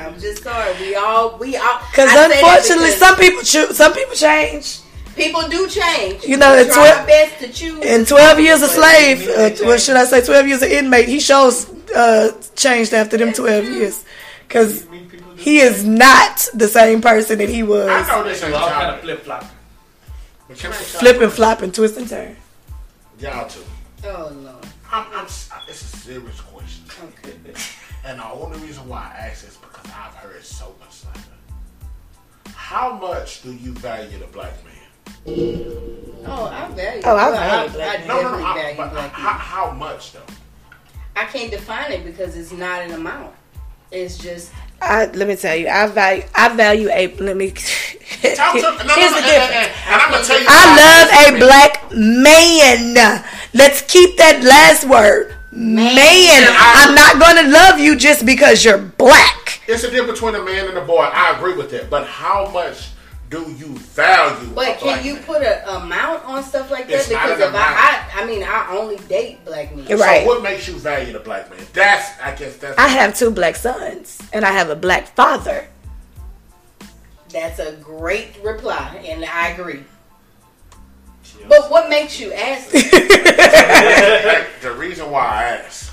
I'm 0.00 0.18
just 0.18 0.42
sorry. 0.42 0.74
We 0.80 0.94
all 0.96 1.36
we 1.36 1.56
all 1.58 1.80
Because 1.90 2.08
I 2.10 2.14
say 2.14 2.28
that 2.28 2.32
unfortunately, 2.32 2.90
because 2.92 2.98
some 2.98 3.16
people 3.16 3.42
choose. 3.42 3.76
Some 3.76 3.92
people 3.92 4.14
change. 4.14 4.80
People 5.18 5.42
do 5.48 5.68
change. 5.68 6.24
You 6.24 6.36
know, 6.38 6.54
We 6.54 6.60
it's 6.62 6.74
try 6.74 7.04
best 7.06 7.40
to 7.42 7.52
choose. 7.52 7.84
In 7.84 8.04
12 8.06 8.40
years 8.40 8.62
a 8.62 8.68
slave, 8.68 9.28
uh, 9.28 9.50
what 9.66 9.80
should 9.80 9.96
I 9.96 10.04
say? 10.04 10.24
12 10.24 10.46
years 10.48 10.62
of 10.62 10.70
inmate. 10.70 11.08
He 11.08 11.20
shows 11.20 11.68
uh, 11.90 12.32
changed 12.56 12.94
after 12.94 13.16
them 13.18 13.32
12 13.32 13.64
years. 13.66 14.04
Because 14.46 14.86
he 15.36 15.58
is 15.58 15.84
not 15.86 16.46
the 16.54 16.66
same 16.68 17.02
person 17.02 17.38
that 17.38 17.48
he 17.50 17.62
was. 17.62 17.88
I 17.88 18.06
know 18.08 18.24
this 18.24 18.42
ain't 18.42 18.54
All 18.54 18.68
kind 18.70 18.94
of 18.94 19.00
flip 19.02 19.22
flop. 19.24 19.44
but 20.48 20.56
can 20.58 20.72
Flip 20.72 21.20
and 21.20 21.32
flop 21.32 21.60
and 21.62 21.74
twist 21.74 21.96
and 21.98 22.08
turn. 22.08 22.36
y'all 23.20 23.46
too? 23.48 23.60
oh 24.06 24.32
lord. 24.42 24.66
I'm, 24.90 25.04
I'm, 25.12 25.24
it's 25.26 25.50
a 25.68 25.96
serious 25.98 26.40
question, 26.40 26.84
Okay. 27.04 27.34
and 28.06 28.18
the 28.18 28.24
only 28.24 28.58
reason 28.60 28.88
why 28.88 29.12
I 29.14 29.26
ask 29.26 29.46
is 29.46 29.56
because 29.58 29.84
I've 29.92 30.14
heard 30.14 30.42
so 30.42 30.74
much 30.80 31.04
like 31.04 31.14
that. 32.44 32.52
How 32.54 32.94
much 32.94 33.42
do 33.42 33.52
you 33.52 33.72
value 33.72 34.18
the 34.18 34.26
black 34.28 34.54
man? 34.64 34.74
Oh, 36.26 36.46
I 36.46 36.68
value. 36.74 37.02
Oh, 37.04 37.16
I 37.16 37.30
well, 37.30 37.68
value 37.68 37.80
I. 37.80 38.06
No, 38.06 38.22
no, 38.22 38.38
no. 38.38 38.44
I, 38.44 38.74
but 38.76 39.10
how, 39.10 39.32
how 39.32 39.70
much 39.72 40.12
though? 40.12 40.20
I 41.16 41.24
can't 41.24 41.50
define 41.50 41.90
it 41.92 42.04
because 42.04 42.36
it's 42.36 42.52
not 42.52 42.82
an 42.82 42.92
amount. 42.92 43.34
It's 43.90 44.18
just 44.18 44.52
I, 44.80 45.06
let 45.06 45.26
me 45.26 45.34
tell 45.34 45.56
you, 45.56 45.68
I 45.68 45.86
value 45.88 46.22
I 46.34 46.54
value 46.54 46.88
a 46.90 47.08
let 47.16 47.36
me 47.36 47.50
Talk 47.50 48.54
to, 48.54 48.60
no, 48.62 48.76
no, 48.76 48.94
here's 48.94 49.14
the 49.14 49.22
difference. 49.22 49.74
I'm 49.86 50.10
gonna 50.10 50.24
tell 50.24 50.40
you. 50.40 50.46
I 50.48 51.28
love 51.28 51.34
a 51.34 51.38
black 51.40 51.90
man. 51.92 53.24
Let's 53.54 53.82
keep 53.82 54.16
that 54.18 54.42
last 54.44 54.88
word. 54.88 55.34
Man. 55.50 55.96
I- 55.98 56.86
I'm 56.86 56.94
not 56.94 57.18
gonna 57.18 57.48
love 57.48 57.80
you 57.80 57.96
just 57.96 58.24
because 58.24 58.64
you're 58.64 58.78
black. 58.78 59.60
It's 59.66 59.84
a 59.84 59.90
difference 59.90 60.20
between 60.20 60.36
a 60.36 60.44
man 60.44 60.68
and 60.68 60.78
a 60.78 60.84
boy. 60.84 61.02
I 61.02 61.36
agree 61.36 61.54
with 61.54 61.70
that, 61.72 61.90
but 61.90 62.06
how 62.06 62.50
much 62.50 62.90
do 63.30 63.42
you 63.52 63.76
value? 63.78 64.48
But 64.54 64.68
a 64.68 64.72
can 64.78 64.82
black 64.84 65.04
you 65.04 65.14
man? 65.14 65.22
put 65.24 65.42
an 65.42 65.68
amount 65.68 66.24
on 66.24 66.42
stuff 66.42 66.70
like 66.70 66.86
that? 66.88 66.94
It's 66.94 67.10
not 67.10 67.24
because 67.24 67.40
an 67.40 67.48
if 67.48 67.54
I, 67.54 68.10
I, 68.14 68.22
I 68.22 68.26
mean, 68.26 68.42
I 68.42 68.68
only 68.76 68.96
date 69.08 69.44
black 69.44 69.74
men. 69.74 69.86
Right. 69.98 70.22
So 70.22 70.26
what 70.26 70.42
makes 70.42 70.66
you 70.66 70.74
value 70.74 71.12
the 71.12 71.20
black 71.20 71.50
man? 71.50 71.60
That's 71.72 72.18
I 72.20 72.34
guess 72.34 72.56
that's. 72.56 72.78
I 72.78 72.88
have 72.88 73.16
two 73.16 73.30
black 73.30 73.56
sons 73.56 74.18
and 74.32 74.44
I 74.44 74.52
have 74.52 74.70
a 74.70 74.76
black 74.76 75.08
father. 75.08 75.68
That's 77.30 77.58
a 77.58 77.72
great 77.72 78.38
reply, 78.42 79.04
and 79.06 79.22
I 79.24 79.48
agree. 79.48 79.84
But 81.46 81.70
what 81.70 81.90
makes 81.90 82.18
you 82.18 82.32
ask? 82.32 82.72
The 84.60 84.72
reason 84.72 85.08
why 85.12 85.24
I 85.24 85.42
ask, 85.44 85.87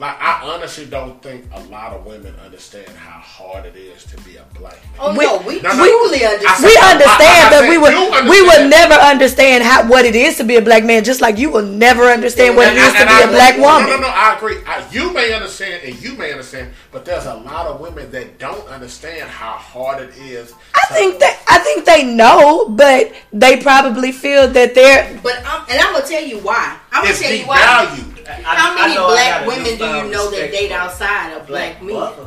like, 0.00 0.16
I 0.20 0.40
honestly 0.42 0.86
don't 0.86 1.22
think 1.22 1.44
a 1.52 1.60
lot 1.64 1.92
of 1.92 2.06
women 2.06 2.34
understand 2.44 2.88
how 2.88 3.20
hard 3.20 3.66
it 3.66 3.76
is 3.76 4.02
to 4.04 4.16
be 4.22 4.36
a 4.36 4.44
black 4.58 4.72
man. 4.82 4.98
Oh 4.98 5.14
We- 5.16 5.26
no, 5.26 5.36
we 5.46 5.60
No, 5.60 5.68
no, 5.76 5.84
truly 5.84 6.24
I 6.24 6.28
understand. 6.34 6.56
said- 6.56 6.66
We 6.66 6.76
I- 6.76 6.80
I- 6.88 6.92
understand, 6.92 7.44
I 7.46 7.50
but 7.50 7.68
we 7.68 7.76
would 7.78 8.30
we 8.30 8.42
would 8.42 8.70
never 8.70 8.94
understand 8.94 9.62
how 9.62 9.82
what 9.86 10.06
it 10.06 10.16
is 10.16 10.36
to 10.38 10.44
be 10.44 10.56
a 10.56 10.62
black 10.62 10.84
man, 10.84 11.04
just 11.04 11.20
like 11.20 11.36
you 11.36 11.50
will 11.50 11.62
never 11.86 12.04
understand 12.10 12.56
what 12.56 12.68
it 12.68 12.76
is 12.78 12.92
to 12.94 12.98
And 13.00 13.08
be 13.10 13.14
I- 13.14 13.20
a 13.20 13.28
black 13.28 13.58
no, 13.58 13.62
woman. 13.64 13.90
No, 13.90 13.96
no, 13.96 14.02
no, 14.02 14.08
I 14.08 14.34
agree. 14.36 14.56
I, 14.66 14.82
you 14.90 15.12
may 15.12 15.32
understand, 15.34 15.82
and 15.84 15.94
you 16.02 16.14
may 16.14 16.32
understand, 16.32 16.72
but 16.92 17.04
there's 17.04 17.26
a 17.26 17.34
lot 17.34 17.66
of 17.66 17.78
women 17.80 18.10
that 18.12 18.38
don't 18.38 18.66
understand 18.68 19.28
how 19.28 19.52
hard 19.52 20.00
it 20.02 20.14
is. 20.16 20.54
I 20.74 20.88
to- 20.88 20.94
think 20.94 21.18
that 21.20 21.36
I 21.46 21.58
think 21.58 21.84
they 21.84 22.04
know, 22.04 22.68
but 22.70 23.12
they 23.34 23.58
probably 23.58 24.12
feel 24.12 24.48
that 24.48 24.74
they're 24.74 25.20
But 25.22 25.36
I'm, 25.46 25.62
and 25.68 25.78
I'm 25.78 25.92
gonna 25.92 26.06
tell 26.06 26.22
you 26.24 26.38
why. 26.38 26.76
I'm 26.90 27.04
gonna 27.04 27.14
tell 27.14 27.32
you 27.32 27.44
why. 27.44 27.58
devalued. 27.58 28.19
I- 28.30 28.54
How 28.56 28.74
many 28.74 28.94
black 28.94 29.46
women 29.46 29.76
do 29.78 29.84
you 29.84 30.10
know 30.12 30.30
that 30.30 30.50
date 30.52 30.72
outside 30.72 31.32
of 31.34 31.46
black 31.46 31.82
men? 31.82 31.94
brother. 31.94 32.26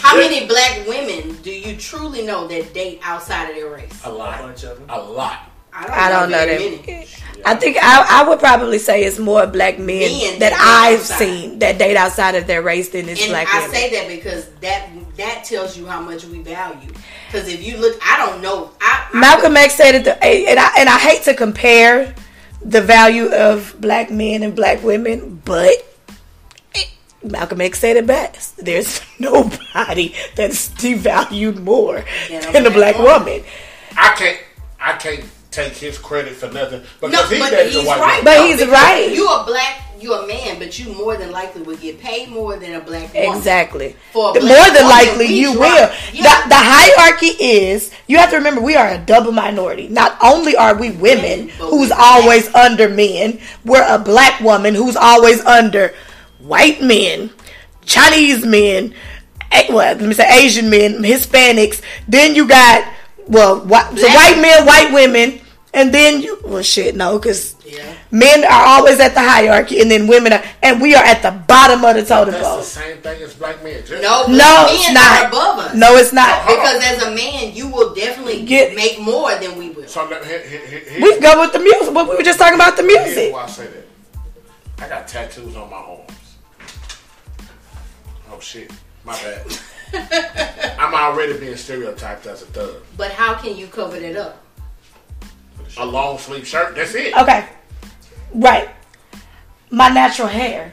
How 0.00 0.16
many 0.16 0.46
black 0.46 0.86
women 0.88 1.36
do 1.42 1.50
you 1.50 1.76
truly 1.76 2.22
know 2.26 2.46
that 2.48 2.74
date 2.74 3.00
outside 3.04 3.50
of 3.50 3.56
their 3.56 3.68
race? 3.70 4.00
A 4.04 4.10
lot. 4.10 4.16
A 4.16 4.18
lot. 4.18 4.38
bunch 4.42 4.64
of 4.64 4.78
them. 4.78 4.86
A 4.88 5.00
lot. 5.00 5.38
I 5.74 5.86
don't, 5.86 5.90
I 5.96 6.08
don't 6.10 6.30
know 6.30 6.36
very 6.38 6.76
that. 6.76 7.46
I 7.46 7.54
think 7.54 7.78
I, 7.80 8.22
I 8.22 8.28
would 8.28 8.38
probably 8.38 8.78
say 8.78 9.04
it's 9.04 9.18
more 9.18 9.46
black 9.46 9.78
men, 9.78 10.00
Men 10.12 10.38
that 10.38 10.50
that 10.50 10.52
I've 10.90 11.00
outside. 11.00 11.16
seen 11.18 11.58
that 11.60 11.78
date 11.78 11.96
outside 11.96 12.34
of 12.34 12.46
their 12.46 12.60
race 12.60 12.90
than 12.90 13.08
it's 13.08 13.22
And 13.22 13.30
black 13.30 13.48
I 13.50 13.60
women. 13.60 13.74
say 13.74 13.90
that 13.90 14.08
because 14.08 14.48
that 14.60 14.88
that 15.16 15.44
tells 15.44 15.76
you 15.78 15.86
how 15.86 16.00
much 16.02 16.24
we 16.26 16.40
value. 16.42 16.90
Because 17.26 17.48
if 17.48 17.62
you 17.62 17.78
look, 17.78 17.98
I 18.04 18.18
don't 18.18 18.42
know. 18.42 18.70
I, 18.82 19.08
I 19.14 19.18
Malcolm 19.18 19.56
X 19.56 19.74
said 19.74 19.94
it, 19.94 20.04
the, 20.04 20.22
and 20.22 20.58
I 20.60 20.72
and 20.78 20.88
I 20.90 20.98
hate 20.98 21.22
to 21.22 21.32
compare 21.34 22.14
the 22.64 22.80
value 22.80 23.26
of 23.32 23.74
black 23.80 24.10
men 24.10 24.42
and 24.42 24.54
black 24.54 24.82
women, 24.82 25.40
but 25.44 25.72
Malcolm 27.22 27.60
X 27.60 27.78
said 27.78 27.96
it 27.96 28.06
best. 28.06 28.56
There's 28.64 29.00
nobody 29.18 30.14
that's 30.34 30.68
devalued 30.70 31.58
more 31.60 32.04
Than 32.28 32.48
a 32.48 32.52
than 32.52 32.66
a 32.66 32.70
black 32.70 32.96
black 32.96 33.20
woman. 33.20 33.44
I 33.96 34.14
can't. 34.16 34.38
I 34.80 34.92
can't 34.94 35.24
take 35.50 35.74
his 35.74 35.98
credit 35.98 36.34
for 36.34 36.50
nothing 36.50 36.82
No, 37.02 37.08
because 37.08 37.30
he 37.30 37.38
but 37.38 37.50
dated 37.50 37.74
a 37.74 37.78
he's 37.78 37.86
white 37.86 38.00
right. 38.00 38.18
woman. 38.18 38.24
But 38.24 38.34
though, 38.38 38.46
he's 38.46 38.56
because 38.56 38.72
right. 38.72 39.12
You 39.14 39.28
a 39.28 39.44
black, 39.46 39.82
you 40.02 40.14
a 40.14 40.26
man, 40.26 40.58
but 40.58 40.78
you 40.78 40.92
more 40.92 41.16
than 41.16 41.30
likely 41.30 41.62
would 41.62 41.80
get 41.80 42.00
paid 42.00 42.28
more 42.30 42.56
than 42.56 42.74
a 42.74 42.80
black 42.80 43.14
woman. 43.14 43.36
Exactly. 43.36 43.96
For 44.12 44.32
black 44.32 44.44
More 44.44 44.74
than 44.74 44.88
likely, 44.88 45.26
you 45.26 45.52
will. 45.52 45.90
Yeah. 46.12 46.42
The, 46.42 46.48
the 46.48 46.56
hierarchy 46.56 47.28
is 47.42 47.92
you 48.06 48.18
have 48.18 48.30
to 48.30 48.36
remember 48.36 48.60
we 48.60 48.74
are 48.74 48.88
a 48.88 48.98
double 48.98 49.32
minority. 49.32 49.88
Not 49.88 50.16
only 50.22 50.56
are 50.56 50.76
we 50.76 50.90
women 50.90 51.48
who's 51.50 51.90
always 51.90 52.52
under 52.54 52.88
men, 52.88 53.40
we're 53.64 53.86
a 53.86 53.98
black 53.98 54.40
woman 54.40 54.74
who's 54.74 54.96
always 54.96 55.40
under 55.44 55.94
white 56.40 56.82
men, 56.82 57.30
Chinese 57.84 58.44
men, 58.44 58.94
well, 59.68 59.94
let 59.96 60.00
me 60.00 60.14
say 60.14 60.26
Asian 60.44 60.70
men, 60.70 61.02
Hispanics. 61.02 61.82
Then 62.08 62.34
you 62.34 62.48
got 62.48 62.86
well, 63.28 63.60
whi- 63.60 63.94
so 63.96 64.06
white 64.08 64.38
men, 64.40 64.66
white 64.66 64.92
women, 64.92 65.40
and 65.74 65.92
then 65.92 66.20
you 66.20 66.38
well, 66.44 66.62
shit, 66.62 66.94
no, 66.96 67.18
because 67.18 67.54
Yeah. 67.64 67.94
men 68.10 68.44
are 68.44 68.64
always 68.66 69.00
at 69.00 69.14
the 69.14 69.20
hierarchy, 69.20 69.80
and 69.80 69.90
then 69.90 70.06
women 70.06 70.32
are, 70.34 70.42
and 70.62 70.80
we 70.80 70.94
are 70.94 71.02
at 71.04 71.22
the 71.22 71.30
bottom 71.30 71.84
of 71.84 71.94
the 71.96 72.04
totem 72.04 72.34
That's 72.34 72.46
pole. 72.46 72.56
the 72.58 72.62
same 72.64 72.98
thing 72.98 73.22
as 73.22 73.34
black 73.34 73.62
men. 73.64 73.82
Just 73.86 74.02
No, 74.02 74.26
No, 74.26 74.36
black 74.36 74.70
it's 74.72 74.92
not. 74.92 75.22
are 75.22 75.28
above 75.28 75.58
us. 75.66 75.74
No, 75.74 75.96
it's 75.96 76.12
not. 76.12 76.28
Hold 76.42 76.58
on. 76.58 76.64
Because 76.64 76.84
as 76.84 77.02
a 77.04 77.10
man, 77.14 77.52
you 77.54 77.68
will 77.68 77.94
definitely 77.94 78.42
Get- 78.44 78.74
make 78.74 78.98
more 79.00 79.34
than 79.36 79.56
we 79.56 79.70
will. 79.70 79.86
So 79.88 80.04
let- 80.04 80.24
here- 80.24 80.40
here- 80.46 80.60
here- 80.66 81.00
We 81.02 81.18
go 81.20 81.40
with 81.40 81.52
the 81.52 81.58
music, 81.60 81.94
but 81.94 82.08
we 82.08 82.16
were 82.16 82.22
just 82.22 82.38
talking 82.38 82.54
about 82.56 82.76
the 82.76 82.82
Here's 82.82 83.06
music. 83.06 83.32
why 83.32 83.44
I 83.44 83.46
say 83.48 83.66
that. 83.66 84.84
I 84.84 84.88
got 84.88 85.06
tattoos 85.08 85.56
on 85.56 85.70
my 85.70 85.76
arms. 85.76 86.10
Oh 88.32 88.40
shit, 88.40 88.70
my 89.04 89.14
bad. 89.14 89.46
I'm 90.78 90.94
already 90.94 91.34
being 91.38 91.56
stereotyped 91.56 92.26
as 92.26 92.42
a 92.42 92.46
thug. 92.46 92.76
But 92.96 93.12
how 93.12 93.34
can 93.34 93.56
you 93.56 93.66
cover 93.68 93.98
that 94.00 94.16
up? 94.16 94.38
A 95.78 95.86
long 95.86 96.18
sleeve 96.18 96.46
shirt. 96.46 96.74
That's 96.74 96.94
it. 96.94 97.16
Okay. 97.16 97.46
Right. 98.34 98.68
My 99.70 99.88
natural 99.88 100.28
hair 100.28 100.72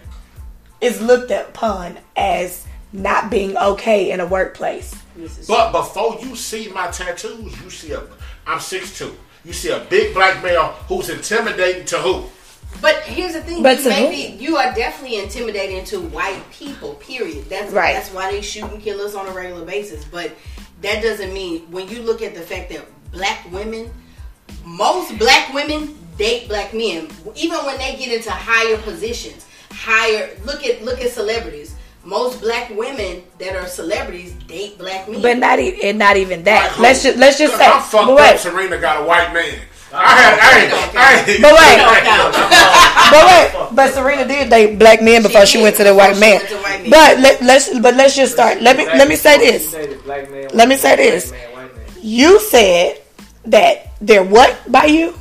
is 0.82 1.02
looked 1.02 1.32
upon 1.32 2.00
as 2.16 2.66
not 2.92 3.30
being 3.30 3.58
okay 3.58 4.12
in 4.12 4.20
a 4.20 4.26
workplace. 4.26 4.96
But 5.48 5.72
before 5.72 6.18
you 6.22 6.36
see 6.36 6.70
my 6.70 6.88
tattoos, 6.88 7.62
you 7.62 7.70
see 7.70 7.92
a. 7.92 8.02
I'm 8.48 8.60
6'2". 8.60 9.14
You 9.46 9.54
see 9.54 9.70
a 9.70 9.80
big 9.80 10.14
black 10.14 10.44
male 10.44 10.68
who's 10.88 11.10
intimidating 11.10 11.86
to 11.86 11.98
who? 11.98 12.26
But 12.82 13.02
here's 13.04 13.34
the 13.34 13.42
thing: 13.42 13.64
But 13.64 13.78
you 13.78 13.84
to 13.84 13.90
maybe 13.90 14.44
you 14.44 14.58
are 14.58 14.74
definitely 14.74 15.20
intimidating 15.20 15.84
to 15.86 16.02
white 16.02 16.44
people. 16.52 16.96
Period. 16.96 17.50
That's 17.50 17.72
Right. 17.72 17.94
That's 17.94 18.10
why 18.12 18.32
they 18.32 18.42
shoot 18.42 18.66
and 18.72 18.82
kill 18.82 19.02
us 19.02 19.16
on 19.16 19.28
a 19.28 19.32
regular 19.32 19.66
basis. 19.66 20.06
But 20.06 20.32
that 20.82 21.02
doesn't 21.02 21.34
mean 21.34 21.70
when 21.72 21.88
you 21.90 22.02
look 22.02 22.22
at 22.22 22.36
the 22.36 22.42
fact 22.42 22.70
that 22.72 22.86
black 23.12 23.52
women, 23.52 23.92
most 24.66 25.18
black 25.18 25.54
women 25.54 25.96
date 26.18 26.48
black 26.48 26.74
men, 26.74 27.08
even 27.36 27.58
when 27.66 27.78
they 27.78 27.96
get 27.98 28.12
into 28.12 28.32
higher 28.32 28.78
positions. 28.82 29.46
Higher. 29.72 30.30
Look 30.46 30.66
at 30.66 30.84
look 30.84 31.00
at 31.02 31.12
celebrities. 31.12 31.76
Most 32.04 32.42
black 32.42 32.70
women 32.72 33.24
that 33.40 33.56
are 33.56 33.68
celebrities 33.68 34.34
date 34.48 34.78
black 34.78 35.08
men. 35.10 35.22
But 35.22 35.38
not 35.38 35.60
even 35.60 35.80
and 35.84 36.00
not 36.00 36.18
even 36.18 36.44
that. 36.44 36.72
Like 36.72 36.80
let's 36.80 37.04
just 37.04 37.18
let's 37.18 37.38
just 37.38 37.52
'Cause 37.54 37.60
say 37.62 37.68
I'm 37.68 37.82
fucked 37.82 38.08
but 38.08 38.34
up. 38.36 38.40
Serena 38.40 38.78
got 38.80 39.02
a 39.02 39.06
white 39.06 39.34
man. 39.34 39.60
I 39.92 40.22
had, 40.22 40.40
I, 40.40 40.70
don't 40.70 40.96
I, 40.96 41.02
I, 41.02 41.42
But 41.42 41.54
wait. 41.58 41.80
But 43.10 43.26
wait, 43.26 43.76
but 43.76 43.94
Serena 43.94 44.28
did 44.28 44.50
date 44.52 44.78
black 44.78 45.02
men 45.02 45.24
before 45.24 45.48
she, 45.48 45.58
did, 45.58 45.64
went 45.64 45.76
to 45.78 45.84
the 45.84 45.96
white 45.96 46.20
man. 46.20 46.40
white. 46.42 46.90
But 46.92 47.20
let, 47.20 47.42
let's 47.42 47.80
but 47.80 47.96
let's 47.96 48.16
just 48.16 48.34
start. 48.34 48.62
Let 48.62 48.78
me 48.78 48.86
let 48.86 49.08
me 49.08 49.16
say 49.16 49.38
this. 49.40 49.74
Let 50.54 50.68
me 50.70 50.78
say 50.78 50.96
this. 50.96 51.30
Black 51.30 51.42
man, 51.42 51.54
white 51.54 51.76
man. 51.76 51.86
You 52.02 52.40
said 52.40 52.99
that 53.50 53.92
they're 54.02 54.24
what 54.24 54.58
by 54.72 54.86
you? 54.86 55.14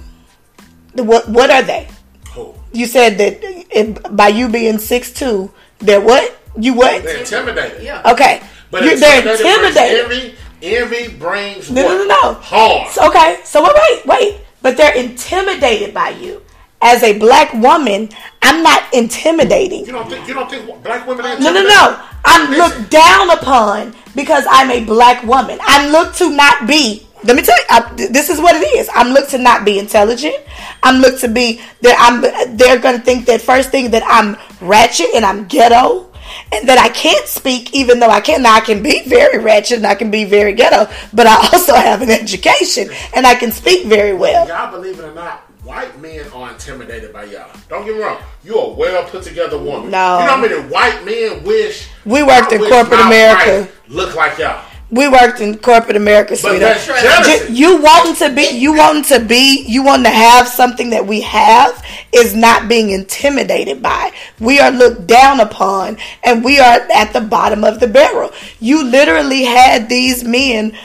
The 0.94 1.04
what 1.04 1.28
what 1.28 1.50
are 1.50 1.62
they? 1.62 1.88
Who? 2.32 2.54
You 2.72 2.86
said 2.86 3.18
that 3.18 3.38
it, 3.42 4.16
by 4.16 4.28
you 4.28 4.48
being 4.48 4.78
six 4.78 5.12
two, 5.12 5.50
they're 5.78 6.00
what? 6.00 6.36
You 6.58 6.74
what? 6.74 7.02
They're 7.02 7.18
intimidated. 7.18 7.82
yeah. 7.82 8.02
Okay. 8.12 8.42
But 8.70 8.84
you, 8.84 8.98
they're 8.98 9.18
intimidated 9.20 9.46
brings 9.46 9.76
intimidated. 9.76 10.36
Envy, 10.62 11.06
envy 11.06 11.16
brings 11.16 11.70
No, 11.70 11.84
what? 11.84 11.92
no, 11.92 12.04
no, 12.04 12.32
no. 12.32 12.34
Harm. 12.40 12.88
So, 12.92 13.08
okay, 13.08 13.38
so 13.44 13.62
wait, 13.62 13.72
wait, 13.74 14.06
wait. 14.06 14.40
But 14.60 14.76
they're 14.76 14.94
intimidated 14.94 15.94
by 15.94 16.10
you. 16.10 16.42
As 16.80 17.02
a 17.02 17.18
black 17.18 17.52
woman, 17.54 18.08
I'm 18.42 18.62
not 18.62 18.82
intimidating. 18.94 19.84
you 19.86 19.92
don't 19.92 20.08
think 20.08 20.28
you 20.28 20.34
don't 20.34 20.48
think 20.50 20.82
black 20.84 21.06
women 21.08 21.24
are 21.26 21.38
No, 21.40 21.52
no, 21.52 21.62
no. 21.62 22.00
I'm 22.24 22.50
Listen. 22.50 22.78
looked 22.78 22.90
down 22.90 23.30
upon 23.30 23.94
because 24.14 24.44
I'm 24.50 24.70
a 24.70 24.84
black 24.84 25.22
woman. 25.24 25.58
I'm 25.62 25.90
looked 25.90 26.18
to 26.18 26.30
not 26.30 26.66
be. 26.68 27.07
Let 27.24 27.36
me 27.36 27.42
tell 27.42 27.56
you, 27.56 27.64
I, 27.70 27.92
this 28.10 28.30
is 28.30 28.40
what 28.40 28.54
it 28.54 28.64
is. 28.76 28.88
I'm 28.94 29.12
looked 29.12 29.30
to 29.30 29.38
not 29.38 29.64
be 29.64 29.78
intelligent. 29.78 30.36
I'm 30.82 31.00
looked 31.00 31.20
to 31.20 31.28
be 31.28 31.60
that 31.82 31.96
I'm. 31.98 32.56
They're 32.56 32.78
gonna 32.78 33.00
think 33.00 33.26
that 33.26 33.40
first 33.40 33.70
thing 33.70 33.90
that 33.90 34.02
I'm 34.06 34.36
ratchet 34.60 35.08
and 35.14 35.24
I'm 35.24 35.46
ghetto, 35.46 36.08
and 36.52 36.68
that 36.68 36.78
I 36.78 36.88
can't 36.88 37.26
speak, 37.26 37.74
even 37.74 38.00
though 38.00 38.10
I 38.10 38.20
can. 38.20 38.42
Now 38.42 38.54
I 38.54 38.60
can 38.60 38.82
be 38.82 39.02
very 39.08 39.38
ratchet 39.38 39.78
and 39.78 39.86
I 39.86 39.94
can 39.94 40.10
be 40.10 40.24
very 40.24 40.52
ghetto, 40.52 40.90
but 41.12 41.26
I 41.26 41.36
also 41.52 41.74
have 41.74 42.02
an 42.02 42.10
education 42.10 42.88
and 43.14 43.26
I 43.26 43.34
can 43.34 43.52
speak 43.52 43.86
very 43.86 44.14
well. 44.14 44.46
Y'all 44.48 44.70
believe 44.70 44.98
it 44.98 45.04
or 45.04 45.14
not, 45.14 45.40
white 45.64 46.00
men 46.00 46.26
are 46.32 46.50
intimidated 46.52 47.12
by 47.12 47.24
y'all. 47.24 47.50
Don't 47.68 47.84
get 47.84 47.96
me 47.96 48.02
wrong. 48.02 48.22
You're 48.44 48.64
a 48.64 48.68
well 48.70 49.04
put 49.04 49.22
together 49.22 49.58
woman. 49.58 49.90
No. 49.90 50.20
You 50.20 50.26
know 50.26 50.32
how 50.32 50.40
many 50.40 50.54
white 50.68 51.04
men 51.04 51.44
wish 51.44 51.88
We 52.04 52.22
worked 52.22 52.52
I 52.52 52.56
in 52.56 52.64
corporate 52.70 53.00
America. 53.00 53.68
Look 53.88 54.14
like 54.14 54.38
y'all. 54.38 54.64
We 54.90 55.06
worked 55.06 55.40
in 55.40 55.58
corporate 55.58 55.96
America, 55.96 56.34
sweetheart. 56.34 56.60
that's 56.60 56.86
jealousy. 56.86 57.52
You 57.52 57.82
wanting 57.82 58.14
to 58.16 58.34
be, 58.34 58.56
you 58.58 58.74
wanting 58.74 59.02
to 59.04 59.20
be, 59.20 59.64
you 59.66 59.82
wanting 59.84 60.04
to 60.04 60.10
have 60.10 60.48
something 60.48 60.90
that 60.90 61.06
we 61.06 61.20
have 61.22 61.84
is 62.12 62.34
not 62.34 62.68
being 62.68 62.90
intimidated 62.90 63.82
by. 63.82 64.12
We 64.40 64.60
are 64.60 64.70
looked 64.70 65.06
down 65.06 65.40
upon, 65.40 65.98
and 66.24 66.42
we 66.42 66.58
are 66.58 66.80
at 66.94 67.12
the 67.12 67.20
bottom 67.20 67.64
of 67.64 67.80
the 67.80 67.86
barrel. 67.86 68.30
You 68.60 68.82
literally 68.82 69.44
had 69.44 69.90
these 69.90 70.24
men, 70.24 70.76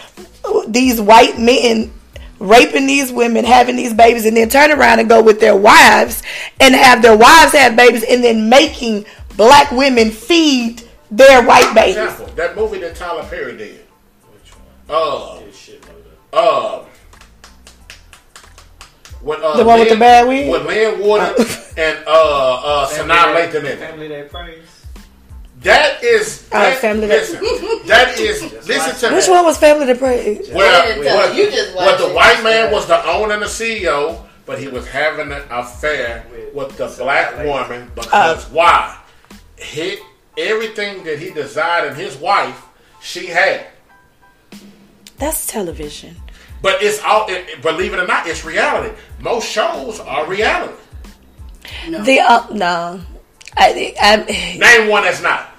these 0.68 1.00
white 1.00 1.40
men. 1.40 1.94
Raping 2.40 2.88
these 2.88 3.10
women, 3.10 3.46
having 3.46 3.78
these 3.78 3.94
babies, 3.94 4.26
and 4.26 4.36
then 4.36 4.50
turn 4.50 4.70
around 4.70 5.00
and 5.00 5.08
go 5.08 5.24
with 5.24 5.40
their 5.40 5.56
wives 5.56 6.22
and 6.60 6.76
have 6.76 7.02
their 7.02 7.16
wives 7.16 7.54
have 7.54 7.78
babies, 7.78 8.04
and 8.04 8.22
then 8.22 8.50
making 8.50 9.06
black 9.38 9.72
women 9.72 10.12
feed 10.12 10.82
their 11.10 11.42
white 11.46 11.74
babies. 11.74 11.96
Example, 11.96 12.26
that 12.36 12.58
movie 12.58 12.80
that 12.80 12.98
Tyler 12.98 13.24
Perry 13.30 13.56
did. 13.56 13.83
Which 14.94 15.02
one? 15.02 15.40
Uh, 15.42 15.46
This 15.46 15.58
shit 15.58 15.82
loaded 15.88 16.06
up. 16.34 16.86
uh, 16.86 16.86
with, 19.22 19.40
uh, 19.40 19.58
The 19.58 19.64
one 19.64 19.80
with 19.80 19.90
Lynn- 19.90 19.98
the 19.98 20.00
bad 20.00 20.28
wig? 20.28 20.50
With 20.52 20.66
Lynn 20.66 21.00
Warden 21.00 21.36
and 21.78 21.98
uh, 22.06 22.12
uh, 22.12 22.88
Family 22.88 23.14
Sanaa 23.16 23.36
Lathan 23.36 23.56
in 23.60 23.66
it. 23.66 23.80
Family 23.80 24.08
that 24.10 24.30
preys. 24.32 24.60
That 25.62 26.04
is. 26.04 26.48
Oh, 26.52 26.60
That, 26.60 26.78
Family 26.80 27.08
That- 27.08 27.22
listen, 27.22 27.88
that 27.88 28.20
is. 28.20 28.42
listen 28.68 29.10
to 29.10 29.16
Which 29.16 29.26
that. 29.28 29.32
one 29.32 29.46
was 29.46 29.58
Family 29.58 29.86
to 29.88 29.96
Pray? 29.96 30.42
Well, 30.54 30.82
I 30.84 30.86
didn't 30.88 31.06
what, 31.06 31.36
you, 31.36 31.44
you 31.46 31.52
just 31.52 31.76
what 31.76 31.98
the 31.98 32.10
white 32.14 32.44
man 32.44 32.72
was 32.72 32.86
the 32.88 33.06
owner 33.08 33.34
and 33.34 33.42
the 33.44 33.48
CEO, 33.48 34.22
but 34.46 34.60
he 34.60 34.68
was 34.68 34.86
having 34.88 35.32
an 35.32 35.44
affair 35.50 36.26
with 36.54 36.76
the 36.78 36.88
black 36.98 37.38
woman 37.46 37.90
because 37.96 38.44
why? 38.50 38.98
He, 39.58 39.98
everything 40.38 41.06
that 41.06 41.18
he 41.20 41.30
desired 41.30 41.92
in 41.92 41.96
his 41.96 42.18
wife, 42.18 42.62
she 43.02 43.28
had. 43.28 43.68
That's 45.24 45.48
television. 45.48 46.18
But 46.62 46.84
it's 46.84 47.02
all. 47.02 47.30
It, 47.30 47.48
it- 47.48 47.62
believe 47.62 47.94
it 47.94 48.00
or 48.00 48.06
not, 48.06 48.28
it's 48.28 48.44
reality. 48.44 48.94
Most 49.22 49.48
shows 49.50 50.02
are 50.02 50.28
reality. 50.28 50.74
No. 51.88 52.04
The 52.04 52.20
uh, 52.20 52.48
no, 52.52 53.00
I, 53.56 53.96
I 54.02 54.18
Name 54.60 54.90
one 54.90 55.04
that's 55.04 55.22
not. 55.22 55.50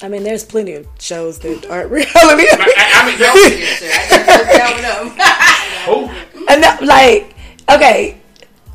I 0.00 0.08
mean, 0.08 0.22
there's 0.22 0.46
plenty 0.46 0.72
of 0.72 0.86
shows 0.98 1.38
that 1.40 1.66
aren't 1.66 1.90
reality. 1.98 2.14
I, 2.16 2.90
I 2.94 3.06
mean, 3.06 3.18
there- 3.18 3.36
Yes. 3.36 3.82
I 4.16 4.56
that 4.56 5.86
one 5.86 6.08
up. 6.08 6.48
and 6.48 6.62
that, 6.62 6.82
like, 6.82 7.36
okay, 7.70 8.18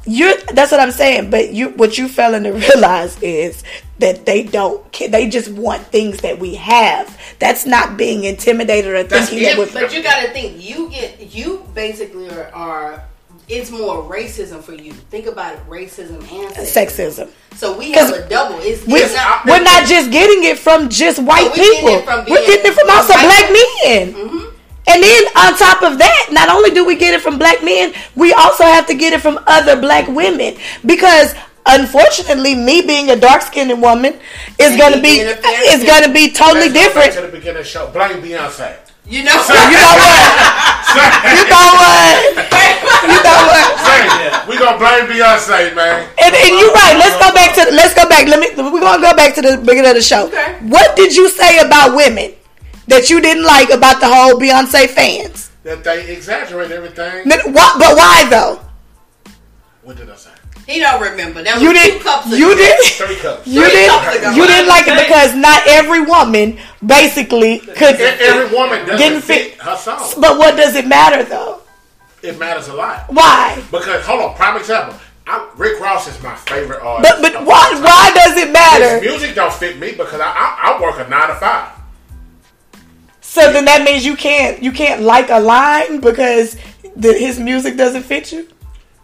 you. 0.05 0.37
That's 0.53 0.71
what 0.71 0.79
I'm 0.81 0.91
saying. 0.91 1.31
But 1.31 1.51
you, 1.51 1.69
what 1.69 1.97
you 1.97 2.07
failing 2.07 2.43
to 2.43 2.51
realize 2.51 3.19
is 3.23 3.63
that 3.99 4.25
they 4.25 4.43
don't. 4.43 4.81
They 4.93 5.29
just 5.29 5.49
want 5.51 5.83
things 5.87 6.19
that 6.21 6.39
we 6.39 6.55
have. 6.55 7.17
That's 7.39 7.65
not 7.65 7.97
being 7.97 8.23
intimidated 8.23 8.93
or 8.93 9.03
That's 9.03 9.29
thinking 9.29 9.45
that 9.47 9.53
it. 9.53 9.57
we're. 9.59 9.81
But 9.81 9.93
you 9.93 10.01
got 10.03 10.21
to 10.25 10.31
think. 10.31 10.63
You 10.63 10.89
get. 10.89 11.33
You 11.33 11.65
basically 11.73 12.29
are. 12.29 12.49
are 12.53 13.03
it's 13.47 13.71
more 13.71 14.03
racism 14.03 14.61
for 14.61 14.73
you. 14.73 14.93
Think 14.93 15.25
about 15.25 15.55
it, 15.55 15.59
racism 15.67 16.19
and 16.21 16.53
sexism. 16.53 17.25
Sexism. 17.25 17.29
So 17.55 17.75
we 17.75 17.91
have 17.93 18.09
'Cause 18.09 18.17
a 18.19 18.29
double. 18.29 18.59
It's, 18.59 18.85
We, 18.85 18.99
it's 18.99 19.15
not. 19.15 19.43
we're 19.43 19.63
not 19.63 19.87
just 19.87 20.11
getting 20.11 20.43
it 20.43 20.59
from 20.59 20.87
just 20.87 21.17
white 21.17 21.49
we're 21.49 21.55
getting 21.55 21.73
people. 21.79 21.89
it 21.95 22.05
from 22.05 22.19
we're 22.29 22.45
getting 22.45 22.71
it 22.71 22.75
from 22.75 22.89
also 22.91 23.13
white 23.13 23.23
black 23.25 23.47
people. 23.47 23.89
men. 23.89 24.29
Mm-hmm. 24.29 24.55
And 24.87 25.03
then 25.03 25.23
on 25.35 25.57
top 25.57 25.81
of 25.81 25.97
that, 25.97 26.29
not 26.31 26.49
only 26.49 26.69
do 26.69 26.85
we 26.85 26.95
get 26.95 27.15
it 27.15 27.21
from 27.21 27.39
black 27.39 27.63
men, 27.63 27.91
we 28.15 28.33
also 28.33 28.63
have 28.65 28.85
to 28.85 28.93
get 28.93 29.13
it 29.13 29.21
from 29.21 29.39
other 29.47 29.79
black 29.81 30.07
women 30.07 30.55
because 30.85 31.33
unfortunately, 31.69 32.55
me 32.55 32.81
being 32.81 33.09
a 33.09 33.15
dark 33.15 33.41
skinned 33.43 33.81
woman 33.81 34.19
is 34.57 34.75
going 34.75 34.93
to 34.93 35.01
be 35.01 35.21
being 35.21 35.37
is 35.69 35.83
going 35.85 36.03
to 36.03 36.11
be 36.11 36.31
totally 36.31 36.69
Let's 36.69 36.73
back 36.73 36.83
different. 36.83 37.13
To 37.13 37.21
the 37.21 37.27
beginning 37.37 37.61
of 37.61 37.63
the 37.63 37.69
show, 37.69 37.87
blame 37.91 38.21
Beyonce. 38.21 38.77
You 39.09 39.23
know. 39.23 39.33
You 39.33 39.77
know 39.77 39.95
what? 39.97 40.21
You 41.33 41.43
know 41.49 41.67
what? 41.81 42.17
You 43.09 43.17
know 43.25 43.39
what? 43.49 43.65
Say, 43.81 43.99
we 44.45 44.57
gonna 44.57 44.77
blame 44.77 45.05
Beyonce, 45.09 45.73
man. 45.73 46.09
And, 46.21 46.35
and 46.35 46.51
you're 46.57 46.73
right. 46.73 46.93
Let's 46.97 47.17
go 47.17 47.33
back 47.33 47.55
to 47.55 47.63
let's 47.73 47.93
go 47.93 48.07
back. 48.09 48.27
Let 48.27 48.39
me. 48.39 48.49
We're 48.55 48.79
gonna 48.79 49.01
go 49.01 49.15
back 49.15 49.33
to 49.35 49.41
the 49.41 49.57
beginning 49.57 49.89
of 49.89 49.95
the 49.95 50.01
show. 50.01 50.27
Okay. 50.27 50.57
What 50.67 50.95
did 50.95 51.15
you 51.15 51.29
say 51.29 51.59
about 51.59 51.95
women 51.95 52.33
that 52.87 53.09
you 53.09 53.21
didn't 53.21 53.45
like 53.45 53.71
about 53.71 53.99
the 53.99 54.07
whole 54.07 54.39
Beyonce 54.39 54.87
fans? 54.87 55.49
That 55.63 55.83
they 55.83 56.13
exaggerate 56.13 56.71
everything. 56.71 57.27
What, 57.27 57.79
but 57.79 57.97
why 57.97 58.27
though? 58.29 58.61
What 59.83 59.97
did 59.97 60.09
I 60.09 60.15
say? 60.15 60.31
He 60.69 60.79
don't 60.79 61.01
remember. 61.01 61.41
That 61.41 61.55
was 61.55 61.63
You 61.63 61.69
two 61.73 61.79
didn't. 61.79 62.01
cups 62.03 62.27
ago. 62.27 62.35
You 62.35 62.55
didn't. 62.55 62.85
Three 62.85 63.15
cups. 63.15 63.47
You 63.47 63.61
Three 63.63 63.71
didn't. 63.71 63.89
cups 63.89 64.15
ago. 64.17 64.31
You 64.31 64.45
didn't 64.47 64.67
like 64.67 64.87
it 64.87 64.97
because 65.07 65.35
not 65.35 65.61
every 65.67 66.01
woman 66.01 66.59
basically 66.85 67.59
could. 67.59 67.95
Every 67.99 68.55
woman 68.55 68.85
doesn't 68.85 68.97
Didn't 68.97 69.21
fit, 69.23 69.53
fit- 69.53 69.61
her 69.61 69.75
song. 69.75 69.99
But 70.21 70.37
what 70.37 70.55
does 70.55 70.75
it 70.75 70.85
matter 70.85 71.23
though? 71.23 71.61
It 72.21 72.37
matters 72.37 72.67
a 72.67 72.73
lot 72.73 73.05
Why? 73.11 73.63
because 73.71 74.05
hold 74.05 74.21
on. 74.21 74.35
Prime 74.35 74.57
example. 74.57 74.95
I, 75.25 75.47
Rick 75.57 75.79
Ross 75.79 76.07
is 76.07 76.21
my 76.21 76.35
favorite 76.35 76.81
artist. 76.81 77.21
But 77.21 77.33
but 77.33 77.45
why? 77.45 77.71
Why 77.81 78.11
does 78.13 78.35
it 78.37 78.51
matter? 78.51 78.83
His 78.83 79.01
matter? 79.01 79.09
music 79.09 79.35
don't 79.35 79.53
fit 79.53 79.79
me 79.79 79.91
because 79.91 80.19
I, 80.19 80.27
I 80.27 80.75
I 80.77 80.81
work 80.81 80.99
a 81.05 81.09
nine 81.09 81.29
to 81.29 81.35
five. 81.35 81.71
So 83.21 83.51
then 83.53 83.65
that 83.65 83.83
means 83.83 84.05
you 84.05 84.15
can't 84.15 84.61
you 84.61 84.71
can't 84.71 85.01
like 85.01 85.29
a 85.29 85.39
line 85.39 85.99
because 85.99 86.57
the, 86.95 87.13
his 87.13 87.39
music 87.39 87.77
doesn't 87.77 88.03
fit 88.03 88.31
you. 88.31 88.47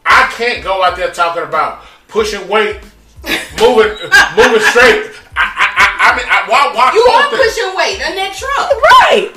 I 0.06 0.32
can't 0.36 0.64
go 0.64 0.84
out 0.84 0.96
there 0.96 1.12
talking 1.12 1.44
about 1.44 1.84
pushing 2.08 2.48
weight, 2.48 2.80
moving, 3.60 3.92
moving 4.38 4.62
straight. 4.70 5.12
I, 5.36 5.46
I, 5.52 5.68
I, 5.76 5.88
I 6.00 6.18
mean, 6.18 6.26
I, 6.30 6.46
why, 6.48 6.72
why 6.74 6.92
You 6.94 7.04
quote 7.04 7.26
are 7.26 7.32
that? 7.32 7.42
pushing 7.42 7.72
weight 7.76 8.00
in 8.08 8.16
that 8.16 8.34
truck. 8.38 8.70
Right. 9.02 9.34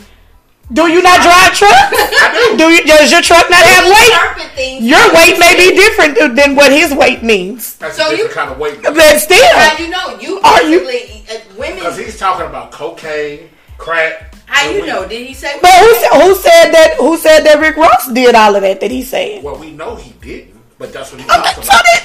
Do 0.71 0.87
you 0.93 1.01
not 1.01 1.23
drive 1.25 1.57
trucks? 1.57 1.97
I 2.21 2.53
do. 2.53 2.59
Do 2.59 2.65
you, 2.69 2.85
does 2.85 3.11
your 3.11 3.23
truck 3.23 3.49
not 3.49 3.65
have 3.65 3.89
weight? 3.89 4.83
Your 4.83 5.01
weight 5.15 5.39
may 5.41 5.57
be 5.57 5.75
different 5.75 6.37
than 6.37 6.55
what 6.57 6.71
his 6.71 6.93
weight 6.93 7.23
means. 7.23 7.77
That's 7.79 7.97
So 7.97 8.09
a 8.09 8.11
you- 8.11 8.17
different 8.29 8.35
kind 8.35 8.51
of 8.51 8.59
weight. 8.59 8.83
But 8.83 9.19
still, 9.19 9.39
How 9.57 9.79
you 9.79 9.89
know? 9.89 10.19
You 10.21 10.41
Are 10.43 10.63
you- 10.65 10.81
basically 10.81 11.25
uh, 11.35 11.41
women. 11.59 11.77
Because 11.79 11.97
he's 11.97 12.19
talking 12.19 12.45
about 12.47 12.71
cocaine, 12.71 13.49
crack. 13.79 14.35
How 14.45 14.69
you 14.69 14.83
weed. 14.83 14.89
know? 14.89 15.09
Did 15.09 15.27
he 15.27 15.33
say? 15.33 15.59
but 15.63 15.71
who 15.73 15.95
said, 15.95 16.21
who 16.21 16.35
said 16.35 16.71
that? 16.73 16.97
Who 16.99 17.17
said 17.17 17.41
that 17.45 17.61
Rick 17.61 17.77
Ross 17.77 18.13
did 18.13 18.35
all 18.35 18.55
of 18.55 18.61
that? 18.63 18.81
That 18.81 18.91
he 18.91 19.03
said. 19.03 19.43
Well, 19.43 19.57
we 19.59 19.71
know 19.73 19.95
he 19.97 20.13
didn't, 20.21 20.55
but 20.79 20.93
that's 20.93 21.13
what 21.13 21.21
he 21.21 21.27
Okay, 21.27 21.35
talking 21.37 21.65
about. 21.65 21.83
that- 21.85 22.05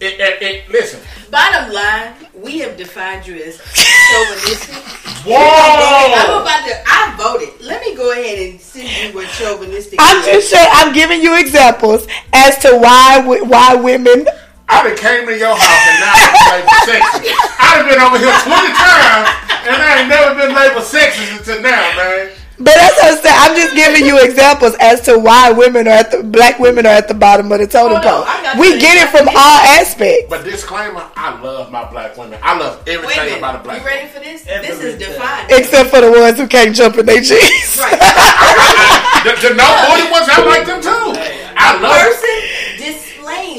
It, 0.00 0.14
it, 0.20 0.42
it, 0.42 0.68
listen. 0.70 1.00
Bottom 1.30 1.72
line, 1.74 2.14
we 2.32 2.58
have 2.60 2.76
defined 2.76 3.26
you 3.26 3.34
as 3.42 3.58
chauvinistic. 3.58 4.74
Whoa! 5.26 5.34
I'm 5.34 6.42
about 6.42 6.62
to. 6.70 6.74
I 6.86 7.14
voted. 7.18 7.60
Let 7.60 7.82
me 7.82 7.96
go 7.96 8.12
ahead 8.12 8.38
and 8.38 8.60
send 8.60 8.86
you 8.88 9.12
what 9.12 9.26
chauvinistic. 9.34 9.98
I'm 10.00 10.22
just 10.24 10.50
saying. 10.50 10.68
I'm 10.70 10.94
giving 10.94 11.20
you 11.20 11.34
examples 11.36 12.06
as 12.32 12.56
to 12.58 12.78
why 12.78 13.18
why 13.26 13.74
women. 13.74 14.28
I 14.70 14.86
done 14.86 14.96
came 14.96 15.26
to 15.26 15.36
your 15.36 15.56
house 15.56 15.84
and 15.90 15.98
now 15.98 16.14
I'm 16.14 16.60
labeled 16.60 16.86
sexist. 16.86 17.34
I 17.58 17.68
done 17.80 17.88
been 17.88 17.98
over 18.04 18.18
here 18.20 18.38
20 18.46 18.68
times 18.78 19.28
and 19.66 19.76
I 19.82 19.98
ain't 19.98 20.08
never 20.12 20.34
been 20.38 20.54
labeled 20.54 20.84
sexist 20.84 21.38
until 21.38 21.62
now, 21.62 21.96
man. 21.96 22.30
But 22.58 22.74
that's 22.74 22.96
what 22.98 23.12
I'm 23.14 23.18
saying. 23.22 23.36
I'm 23.38 23.54
just 23.56 23.74
giving 23.76 24.04
you 24.04 24.18
examples 24.18 24.74
as 24.80 25.00
to 25.02 25.16
why 25.18 25.52
women 25.52 25.86
are 25.86 25.90
at 26.02 26.10
the 26.10 26.24
black 26.24 26.58
women 26.58 26.86
are 26.86 26.92
at 26.98 27.06
the 27.06 27.14
bottom 27.14 27.52
of 27.52 27.60
the 27.60 27.66
totem 27.68 28.02
Hold 28.02 28.02
pole. 28.02 28.24
I 28.26 28.42
got 28.42 28.58
We 28.58 28.80
get 28.80 28.96
it 28.98 29.10
from 29.16 29.28
all 29.28 29.58
aspects. 29.78 30.26
But 30.28 30.42
disclaimer, 30.44 31.04
I 31.14 31.40
love 31.40 31.70
my 31.70 31.88
black 31.88 32.16
women. 32.16 32.38
I 32.42 32.58
love 32.58 32.84
Wait 32.84 32.94
a 32.96 32.98
everything 32.98 33.24
minute. 33.24 33.38
about 33.38 33.54
a 33.54 33.62
black 33.62 33.78
You 33.78 33.84
woman. 33.84 33.96
ready 33.96 34.08
for 34.08 34.18
this? 34.20 34.42
This 34.42 34.70
is 34.80 34.94
Everything. 34.94 34.98
defined. 35.14 35.50
Except 35.52 35.90
for 35.90 36.00
the 36.00 36.10
ones 36.10 36.36
who 36.38 36.48
can't 36.48 36.74
jump 36.74 36.98
in 36.98 37.06
their 37.06 37.20
jeans. 37.22 37.78
Right. 37.78 37.94
The, 39.18 39.34
the 39.48 39.54
no 39.54 39.66
booty 39.90 40.10
ones, 40.12 40.28
I 40.30 40.44
like 40.46 40.64
them 40.66 40.80
too. 40.80 41.12
I 41.58 41.74
love 41.82 41.90
it. 41.90 42.78
person 42.78 42.78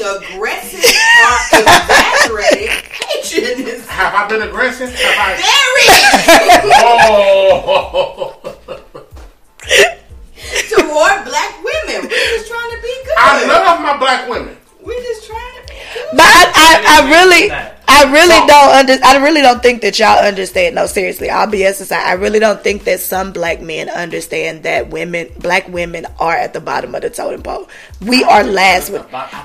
displaying 0.00 0.32
aggressive 0.34 0.80
or 1.20 1.36
exaggerated 1.60 2.70
hatred 2.70 3.68
is 3.68 3.86
Have 4.00 4.14
I 4.14 4.28
been 4.28 4.42
aggressive? 4.42 4.94
Have 4.94 5.18
I? 5.18 5.36
very 5.36 5.90
Oh, 6.82 8.36
toward 10.70 11.24
black 11.24 11.52
women. 11.62 12.08
We're 12.08 12.30
just 12.32 12.48
trying 12.48 12.70
to 12.70 12.78
be 12.82 12.94
good. 13.04 13.14
I 13.18 13.46
love 13.46 13.80
my 13.80 13.96
black 13.98 14.28
women. 14.28 14.56
We're 14.82 15.02
just 15.02 15.26
trying 15.26 15.54
to 15.60 15.68
be 15.68 15.74
good. 15.94 16.08
But 16.12 16.24
I, 16.24 16.50
I, 16.56 16.82
I 16.86 17.10
really, 17.10 17.50
I 17.92 18.04
really 18.12 18.28
So- 18.28 18.46
don't 18.46 18.70
under, 18.70 18.98
I 19.04 19.16
really 19.16 19.42
don't 19.42 19.62
think 19.62 19.82
that 19.82 19.98
y'all 19.98 20.18
understand. 20.24 20.76
No, 20.76 20.86
seriously, 20.86 21.28
I'll 21.28 21.46
be 21.48 21.64
aside. 21.64 22.06
I 22.06 22.12
really 22.12 22.38
don't 22.38 22.62
think 22.62 22.84
that 22.84 23.00
some 23.00 23.32
black 23.32 23.60
men 23.60 23.88
understand 23.88 24.62
that 24.62 24.90
women, 24.90 25.28
black 25.38 25.68
women, 25.68 26.06
are 26.20 26.36
at 26.36 26.52
the 26.52 26.60
bottom 26.60 26.94
of 26.94 27.02
the 27.02 27.10
totem 27.10 27.42
pole. 27.42 27.68
We 28.00 28.22
are 28.24 28.44
last. 28.44 28.90
With, 28.90 29.04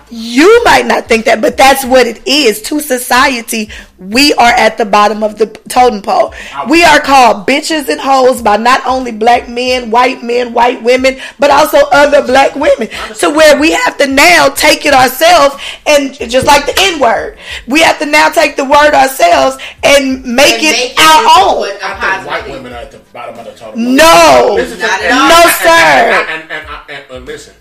you 0.09 0.63
might 0.63 0.85
not 0.85 1.07
think 1.07 1.25
that, 1.25 1.41
but 1.41 1.57
that's 1.57 1.83
what 1.83 2.05
it 2.05 2.21
is 2.27 2.61
to 2.63 2.79
society. 2.79 3.69
We 3.97 4.33
are 4.35 4.51
at 4.51 4.77
the 4.77 4.85
bottom 4.85 5.23
of 5.23 5.37
the 5.37 5.47
totem 5.69 6.01
pole. 6.01 6.33
We 6.69 6.83
are 6.83 6.99
called 6.99 7.47
bitches 7.47 7.89
and 7.89 7.99
hoes 7.99 8.41
by 8.41 8.57
not 8.57 8.85
only 8.85 9.11
black 9.11 9.49
men, 9.49 9.89
white 9.89 10.21
men, 10.21 10.53
white 10.53 10.83
women, 10.83 11.19
but 11.39 11.49
also 11.49 11.79
other 11.91 12.21
black 12.25 12.55
women. 12.55 12.89
To 13.19 13.29
where 13.29 13.59
we 13.59 13.71
have 13.71 13.97
to 13.97 14.07
now 14.07 14.49
take 14.49 14.85
it 14.85 14.93
ourselves 14.93 15.55
and 15.87 16.13
just 16.13 16.45
like 16.45 16.65
the 16.65 16.75
N 16.77 16.99
word, 16.99 17.37
we 17.67 17.81
have 17.81 17.97
to 17.99 18.05
now 18.05 18.29
take 18.35 18.55
the 18.55 18.65
word 18.65 18.93
ourselves 18.93 19.57
and 19.83 20.23
make 20.23 20.61
And 20.61 20.63
it 20.63 20.71
make 20.95 20.99
our 20.99 21.21
into 21.23 21.39
own. 21.39 21.55
what 21.61 21.81
a 21.81 21.85
I 21.85 22.15
think 22.17 22.27
white 22.27 22.49
women 22.49 22.73
are 22.73 22.81
at 22.83 22.91
the 22.91 22.99
bottom 23.11 23.39
of 23.39 23.45
the 23.45 23.51
totem 23.53 23.75
pole. 23.75 23.83
No, 23.83 24.51
Listen 24.55 24.79
Not 24.79 25.01
at 25.01 25.11
all. 25.11 25.29
No, 25.29 25.41
sir. 25.63 25.69
And, 25.71 26.29
and, 26.29 26.51
and, 26.51 26.67
and, 26.67 26.89
and, 26.89 27.11
and 27.11 27.25
listen, 27.25 27.55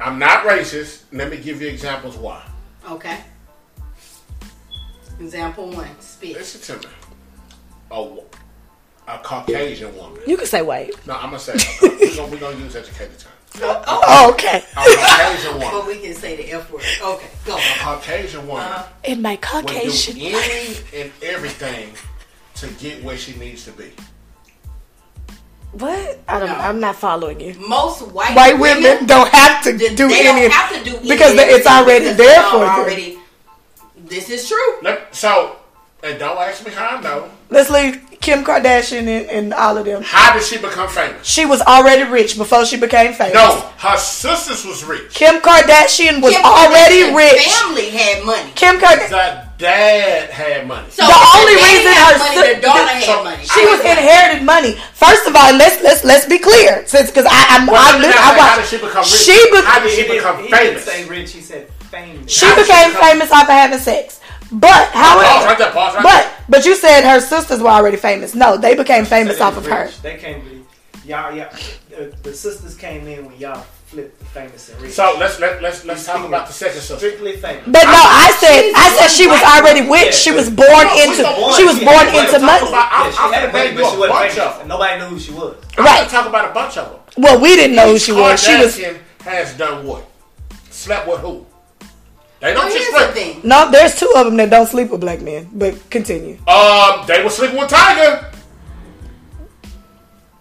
I'm 0.00 0.18
not 0.18 0.44
racist. 0.44 1.04
Let 1.12 1.30
me 1.30 1.38
give 1.38 1.60
you 1.60 1.68
examples 1.68 2.16
why. 2.16 2.44
Okay. 2.90 3.18
Example 5.20 5.70
one. 5.70 5.88
Spit. 6.00 6.34
Listen 6.36 6.78
to 6.80 6.88
me. 6.88 6.94
A, 7.90 9.14
a 9.14 9.18
Caucasian 9.18 9.96
woman. 9.96 10.20
you 10.26 10.36
can 10.36 10.46
say 10.46 10.62
white. 10.62 10.92
No, 11.06 11.14
I'm 11.14 11.30
gonna 11.30 11.38
say 11.40 11.54
we're 11.82 12.14
gonna, 12.16 12.26
we're 12.30 12.38
gonna 12.38 12.58
use 12.58 12.76
educated 12.76 13.18
terms. 13.18 13.34
Oh, 13.60 13.82
Oh, 13.86 14.30
okay. 14.32 14.58
A 14.76 14.84
Caucasian 14.84 15.58
but 15.72 15.86
we 15.86 15.98
can 15.98 16.14
say 16.14 16.36
the 16.36 16.52
F 16.52 16.70
word. 16.70 16.82
Okay, 17.02 17.28
go. 17.44 17.56
A 17.56 17.60
Caucasian 17.78 18.46
woman 18.46 18.62
Uh-huh. 18.64 18.86
In 19.04 19.22
my 19.22 19.36
Caucasian. 19.36 20.14
would 20.14 20.20
do 20.22 20.30
Caucasian. 20.32 20.92
any 20.94 21.02
and 21.02 21.12
everything 21.22 21.92
to 22.56 22.66
get 22.74 23.02
where 23.02 23.16
she 23.16 23.34
needs 23.38 23.64
to 23.64 23.72
be. 23.72 23.90
What? 25.72 26.18
I 26.28 26.38
don't. 26.38 26.48
No. 26.48 26.54
I'm 26.54 26.80
not 26.80 26.96
following 26.96 27.40
you. 27.40 27.54
Most 27.68 28.00
white, 28.12 28.34
White 28.34 28.58
women 28.58 29.06
don't 29.06 29.28
have 29.28 29.62
to 29.64 29.72
they 29.72 29.94
do 29.94 30.08
don't 30.08 30.50
have 30.50 30.72
to 30.72 30.82
do 30.90 30.98
because 31.06 31.32
of 31.32 31.38
it's 31.40 31.66
already 31.66 32.04
because 32.06 32.16
there 32.16 32.42
for 32.50 32.58
them. 32.60 32.68
already. 32.68 33.18
This 33.96 34.30
is 34.30 34.48
true. 34.48 34.80
Let, 34.82 35.14
so, 35.14 35.56
and 36.02 36.18
don't 36.18 36.38
ask 36.38 36.64
me 36.64 36.72
how 36.72 36.96
I 36.96 37.00
know. 37.02 37.30
Let's 37.50 37.68
leave 37.68 38.00
Kim 38.28 38.44
Kardashian 38.44 39.08
and, 39.08 39.24
and 39.30 39.54
all 39.54 39.78
of 39.78 39.86
them. 39.86 40.02
How 40.04 40.34
did 40.34 40.42
she 40.44 40.58
become 40.58 40.88
famous? 40.90 41.26
She 41.26 41.46
was 41.46 41.62
already 41.62 42.04
rich 42.10 42.36
before 42.36 42.66
she 42.66 42.76
became 42.76 43.14
famous. 43.14 43.32
No, 43.32 43.60
her 43.78 43.96
sisters 43.96 44.66
was 44.66 44.84
rich. 44.84 45.14
Kim 45.14 45.40
Kardashian 45.40 46.20
was 46.20 46.34
Kim 46.36 46.44
already 46.44 47.08
Kardashian 47.08 47.16
rich. 47.16 47.42
Family 47.48 47.88
had 47.88 48.24
money. 48.26 48.52
Kim 48.54 48.76
Kardashian. 48.78 49.44
Dad 49.58 50.28
had 50.30 50.68
money. 50.68 50.88
So 50.90 51.02
The 51.06 51.18
only 51.34 51.54
daddy 51.56 51.78
reason 51.78 51.92
had 51.92 52.12
her 52.12 52.18
money, 52.20 52.36
si- 52.36 52.54
the 52.54 52.60
daughter 52.60 52.86
had 52.94 53.02
so 53.02 53.24
money. 53.24 53.44
She 53.44 53.64
was 53.66 53.80
inherited 53.80 54.44
money. 54.44 54.72
First 54.92 55.26
of 55.26 55.34
all, 55.34 55.50
let's 55.56 55.82
let's 55.82 56.04
let's 56.04 56.26
be 56.26 56.38
clear, 56.38 56.86
since 56.86 57.08
because 57.10 57.24
I 57.26 57.56
I'm, 57.58 57.66
Well, 57.66 57.74
I, 57.80 57.98
let 57.98 58.00
me 58.00 58.06
li- 58.06 58.12
I 58.12 58.34
say 58.36 58.38
how 58.44 58.56
did 58.60 58.66
she 58.68 58.76
become 58.76 59.02
rich? 59.02 59.24
She 59.24 59.50
be- 59.50 59.64
how 59.66 59.80
did 59.82 59.90
she 59.90 59.96
He 59.96 60.02
didn't- 60.02 60.16
become 60.18 60.36
he 60.36 60.48
didn't 60.48 60.58
famous? 60.78 60.84
say 60.84 61.08
rich. 61.08 61.32
He 61.32 61.40
said 61.40 61.66
famous. 61.90 62.30
She 62.30 62.46
How 62.46 62.54
did 62.54 62.66
she 62.66 62.70
became 62.70 62.90
become- 62.92 63.02
famous 63.08 63.32
off 63.32 63.42
of 63.44 63.48
having 63.48 63.78
sex. 63.80 64.17
But 64.50 64.90
Pause 64.92 65.44
right 65.46 65.58
there. 65.58 65.70
Pause 65.72 65.94
right 65.96 66.02
but 66.02 66.32
but 66.48 66.64
you 66.64 66.74
said 66.74 67.02
her 67.04 67.20
sisters 67.20 67.60
were 67.60 67.68
already 67.68 67.96
famous. 67.98 68.34
No, 68.34 68.56
they 68.56 68.74
became 68.74 69.04
famous 69.04 69.40
off 69.40 69.56
of 69.56 69.66
rich. 69.66 69.74
her. 69.74 69.88
They 70.02 70.16
can't. 70.16 70.42
Y'all, 71.04 71.34
y'all. 71.34 71.50
The, 71.90 72.14
the 72.22 72.32
sisters 72.34 72.74
came 72.76 73.06
in 73.06 73.26
when 73.26 73.36
y'all 73.38 73.62
flipped 73.86 74.18
the 74.18 74.24
famous 74.26 74.68
and 74.70 74.80
rich. 74.80 74.92
So 74.92 75.16
let's 75.18 75.40
let, 75.40 75.60
let's 75.62 75.84
let's 75.84 76.04
talk 76.06 76.26
about 76.26 76.46
the 76.46 76.52
second 76.52 76.80
sister. 76.80 76.96
strictly 76.96 77.36
famous. 77.36 77.64
But 77.66 77.84
no, 77.84 78.00
I 78.00 78.34
said 78.40 78.72
I 78.74 78.96
said 78.98 79.08
she 79.08 79.26
was 79.26 79.42
already 79.42 79.86
white 79.88 80.06
rich. 80.06 80.14
She 80.14 80.30
was 80.30 80.48
born 80.48 80.68
No, 80.68 81.02
into 81.04 81.22
don't 81.22 81.54
she 81.56 81.64
was 81.64 81.78
she 81.78 81.84
born 81.84 82.06
into 82.08 82.38
money. 82.40 82.68
about- 82.68 82.92
I'm- 82.92 83.06
yeah, 83.06 83.10
she 83.12 83.18
I'm 83.20 83.32
had 83.32 83.48
a 83.48 83.52
baby, 83.52 83.74
name 83.74 83.82
but 83.84 83.90
she 83.92 83.96
wasn't 83.98 84.12
bunch 84.18 84.32
famous. 84.32 84.54
of. 84.54 84.60
And 84.60 84.68
nobody 84.68 84.98
knew 85.00 85.06
who 85.08 85.18
she 85.18 85.32
was. 85.32 85.56
I'm 85.76 85.84
Right. 85.84 86.08
talk 86.08 86.26
about 86.26 86.50
a 86.50 86.54
bunch 86.54 86.76
of 86.78 86.90
them. 86.92 87.00
Well, 87.24 87.40
we 87.40 87.56
didn't 87.56 87.76
know 87.76 87.88
who 87.92 87.98
she 87.98 88.12
was. 88.12 88.42
She 88.42 88.56
was 88.56 88.76
Kardashian 88.78 88.98
has 89.24 89.54
done 89.58 89.86
what? 89.86 90.04
Slept 90.70 91.08
with 91.08 91.20
who? 91.20 91.44
They 92.40 92.54
don't 92.54 92.70
just 92.70 92.76
here's 92.78 92.92
the 92.94 93.12
sleep. 93.12 93.34
thing. 93.42 93.48
no. 93.48 93.70
There's 93.70 93.98
two 93.98 94.12
of 94.16 94.26
them 94.26 94.36
that 94.36 94.50
don't 94.50 94.66
sleep 94.66 94.90
with 94.90 95.00
black 95.00 95.20
men. 95.20 95.48
But 95.52 95.90
continue. 95.90 96.38
Um, 96.46 97.04
they 97.06 97.22
were 97.24 97.30
sleeping 97.30 97.56
with 97.58 97.70
Tyga. 97.70 98.32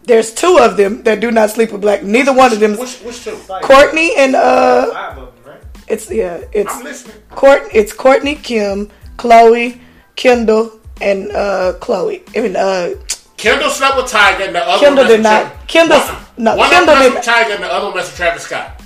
There's 0.04 0.34
two 0.34 0.58
of 0.60 0.78
them 0.78 1.04
that 1.04 1.20
do 1.20 1.32
not 1.32 1.50
sleep 1.50 1.72
with 1.72 1.82
black. 1.82 2.04
Neither 2.04 2.34
one 2.34 2.54
of 2.54 2.60
them. 2.60 2.78
Which 2.78 3.00
which 3.02 3.24
two? 3.24 3.32
Kourtney 3.62 4.12
and 4.18 4.36
uh, 4.36 4.94
Five 4.94 5.18
of 5.18 5.36
them, 5.44 5.54
right? 5.54 5.62
it's 5.88 6.10
yeah, 6.10 6.42
it's 6.54 6.74
I'm 6.74 6.84
listening. 6.84 7.16
Court. 7.32 7.64
It's 7.74 7.94
Kourtney, 7.94 8.42
Kim, 8.42 8.90
Khloé, 9.18 9.80
Kendall, 10.16 10.80
and 11.02 11.30
uh, 11.32 11.74
Khloé. 11.82 12.22
I 12.38 12.42
mean, 12.42 12.56
uh, 12.56 12.92
Kendall 13.36 13.70
slept 13.70 13.98
with 13.98 14.06
Tyga, 14.06 14.46
and 14.48 14.56
the 14.56 14.64
other 14.66 14.80
Kendall 14.86 15.04
one 15.04 15.12
did 15.12 15.24
not. 15.24 15.68
Kendall, 15.68 16.00
One, 16.00 16.16
no, 16.38 16.56
one 16.56 16.70
Kendall 16.70 16.96
of 16.96 17.04
them 17.04 17.14
messed 17.16 17.28
did. 17.28 17.36
with 17.36 17.48
Tyga, 17.50 17.56
and 17.56 17.64
the 17.66 17.74
other 17.74 17.86
one 17.88 17.96
messed 17.98 18.12
with 18.12 18.18
Travis 18.18 18.44
Scott. 18.44 18.77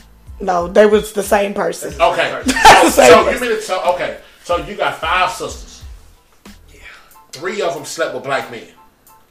No, 0.41 0.67
they 0.67 0.85
was 0.85 1.13
the 1.13 1.23
same 1.23 1.53
person. 1.53 1.93
Okay, 2.01 2.41
the 2.45 2.49
so, 2.83 2.89
same 2.89 3.09
so 3.11 3.23
person. 3.23 3.33
you 3.33 3.49
mean 3.49 3.57
it? 3.59 3.61
So 3.63 3.81
okay, 3.93 4.19
so 4.43 4.57
you 4.57 4.75
got 4.75 4.97
five 4.97 5.29
sisters. 5.31 5.83
Yeah, 6.73 6.79
three 7.31 7.61
of 7.61 7.73
them 7.73 7.85
slept 7.85 8.13
with 8.15 8.23
black 8.23 8.49
men, 8.51 8.67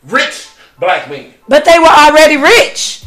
rich 0.04 0.48
black 0.78 1.10
men. 1.10 1.34
But 1.48 1.64
they 1.64 1.78
were 1.78 1.86
already 1.86 2.36
rich. 2.36 3.04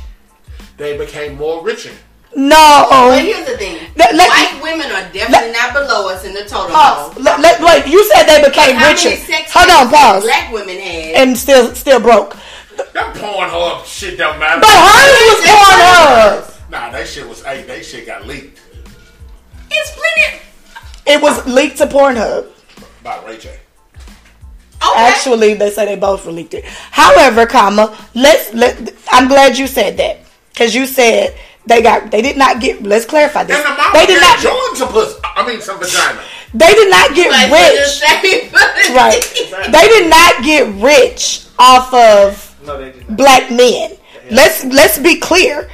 They 0.78 0.98
became 0.98 1.38
more 1.38 1.64
richer. 1.64 1.92
No. 2.36 2.88
But 2.90 3.22
here's 3.24 3.46
the 3.48 3.58
thing: 3.58 3.78
Let- 3.96 4.16
let- 4.16 4.28
white 4.28 4.60
women 4.64 4.88
are 4.92 5.08
definitely 5.14 5.52
not 5.52 5.72
below 5.74 6.10
us 6.10 6.26
in 6.26 6.34
the 6.34 6.42
total. 6.46 6.70
Pause. 6.76 7.14
pole. 7.14 7.24
Let, 7.24 7.40
let- 7.40 7.62
wait, 7.62 7.92
you 7.92 8.04
said 8.12 8.24
they 8.26 8.44
became 8.44 8.76
How 8.76 8.90
richer. 8.92 9.10
many 9.10 9.22
sex 9.22 9.52
Hold 9.54 9.70
on, 9.70 9.90
pause. 9.94 10.24
Black 10.24 10.52
women 10.52 10.78
had. 10.80 11.16
And 11.16 11.38
still, 11.38 11.74
still 11.76 12.00
broke. 12.00 12.36
That 12.94 13.14
Pornhub 13.16 13.86
shit 13.86 14.18
don't 14.18 14.40
matter. 14.40 14.62
But 14.62 14.74
hers 14.74 15.30
was 15.30 15.46
Pornhub. 15.46 16.43
Nah, 17.04 17.08
that 17.08 17.14
shit 17.14 17.28
was. 17.28 17.44
Hey, 17.44 17.64
that 17.64 17.86
shit 17.86 18.06
got 18.06 18.26
leaked 18.26 18.60
it's 19.76 19.92
plenty. 19.92 20.42
It 21.06 21.22
was 21.22 21.46
leaked 21.48 21.78
to 21.80 21.86
Pornhub. 21.88 22.48
by 23.04 23.22
Ray 23.26 23.38
J. 23.38 23.50
Okay. 23.50 23.60
Actually, 24.96 25.54
they 25.56 25.72
say 25.72 25.86
they 25.86 25.96
both 25.96 26.26
leaked 26.26 26.54
it. 26.54 26.64
However, 26.66 27.46
comma, 27.46 27.98
let's 28.14 28.54
let. 28.54 28.94
I'm 29.12 29.28
glad 29.28 29.58
you 29.58 29.66
said 29.68 29.98
that 29.98 30.20
because 30.54 30.76
you 30.76 30.86
said 30.86 31.36
they 31.66 31.82
got 31.82 32.12
they 32.12 32.22
did 32.22 32.38
not 32.38 32.62
get. 32.62 32.84
Let's 32.84 33.06
clarify 33.06 33.44
this. 33.46 33.56
And 33.58 33.66
the 33.66 33.70
mama 33.78 33.98
They 33.98 34.06
did 34.06 34.22
not. 34.22 34.40
Jordan 34.40 34.76
some 34.76 34.90
pussy. 34.90 35.20
I 35.24 35.48
mean, 35.48 35.60
some 35.62 35.80
vagina. 35.80 36.22
They 36.54 36.74
did 36.74 36.90
not 36.90 37.16
get 37.16 37.32
Like, 37.32 37.52
rich. 37.52 38.02
rich. 38.24 38.96
Right. 38.96 39.72
They 39.72 39.88
did 39.88 40.10
not 40.10 40.44
get 40.44 40.68
rich 40.82 41.48
off 41.58 41.92
of 41.94 42.56
No, 42.66 42.78
they 42.78 42.92
did 42.92 43.10
not. 43.10 43.18
black 43.18 43.50
men. 43.52 43.98
Let's 44.30 44.64
let's 44.66 45.00
be 45.00 45.20
clear. 45.20 45.70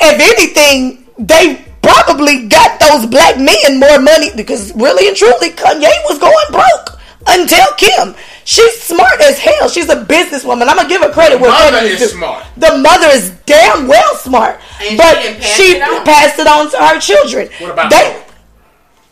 If 0.00 0.20
anything, 0.20 1.06
they 1.18 1.64
probably 1.82 2.46
got 2.48 2.80
those 2.80 3.06
black 3.06 3.36
men 3.38 3.78
more 3.78 3.98
money 4.00 4.30
because 4.36 4.74
really 4.74 5.08
and 5.08 5.16
truly, 5.16 5.50
Kanye 5.50 5.90
was 6.08 6.18
going 6.18 6.46
broke 6.50 6.98
until 7.26 7.66
Kim. 7.76 8.14
She's 8.44 8.80
smart 8.82 9.20
as 9.20 9.38
hell. 9.38 9.68
She's 9.68 9.88
a 9.88 10.04
businesswoman. 10.04 10.68
I'm 10.68 10.76
gonna 10.76 10.88
give 10.88 11.02
her 11.02 11.12
credit. 11.12 11.40
where 11.40 11.50
mother 11.50 11.70
credit 11.78 11.92
is 11.92 12.00
due. 12.00 12.06
smart. 12.08 12.44
The 12.56 12.78
mother 12.78 13.06
is 13.08 13.30
damn 13.46 13.86
well 13.86 14.14
smart, 14.16 14.58
And 14.82 14.96
but 14.98 15.14
didn't 15.22 15.40
pass 15.40 15.56
she 15.56 15.62
it 15.76 16.04
passed 16.04 16.38
it 16.38 16.46
on 16.46 16.70
to 16.70 16.76
her 16.78 16.98
children. 17.00 17.48
What 17.58 17.70
about 17.72 17.90
They- 17.90 17.96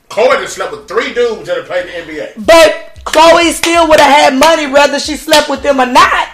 Khloé? 0.08 0.28
Khloé 0.30 0.40
just 0.42 0.54
slept 0.56 0.72
with 0.72 0.88
three 0.88 1.12
dudes 1.12 1.46
that 1.46 1.58
have 1.58 1.66
played 1.66 1.86
the 1.86 1.92
NBA. 1.98 2.32
But 2.38 2.98
Khloé 3.04 3.52
still 3.52 3.86
would 3.88 4.00
have 4.00 4.10
had 4.32 4.34
money 4.34 4.66
whether 4.66 4.98
she 4.98 5.16
slept 5.16 5.48
with 5.50 5.62
them 5.62 5.80
or 5.80 5.86
not. 5.86 6.28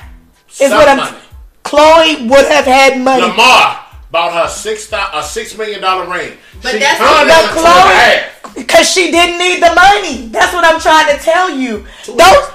Is 0.61 0.69
Some 0.71 0.79
what 0.79 0.89
I'm. 0.89 0.97
money. 0.99 1.17
Khloé 1.65 2.29
would 2.31 2.47
have 2.47 2.65
had 2.65 3.01
money. 3.01 3.23
Lamar 3.23 3.84
bought 4.15 4.33
her 4.33 4.49
six 4.49 4.89
a 4.93 5.23
six 5.23 5.59
million 5.59 5.81
dollar 5.83 6.07
ring. 6.09 6.39
But 6.63 6.73
she 6.73 6.79
that's 6.79 6.99
turned 6.99 7.27
But 7.27 7.27
it 7.27 7.35
into 7.35 7.59
two 7.59 7.67
and 7.67 7.67
a 7.67 8.51
Khloé, 8.55 8.55
because 8.55 8.89
she 8.89 9.11
didn't 9.11 9.39
need 9.39 9.61
the 9.61 9.75
money. 9.75 10.29
That's 10.29 10.55
what 10.55 10.65
I'm 10.65 10.81
trying 10.81 11.11
to 11.17 11.23
tell 11.23 11.51
you. 11.51 11.85
Those 12.07 12.55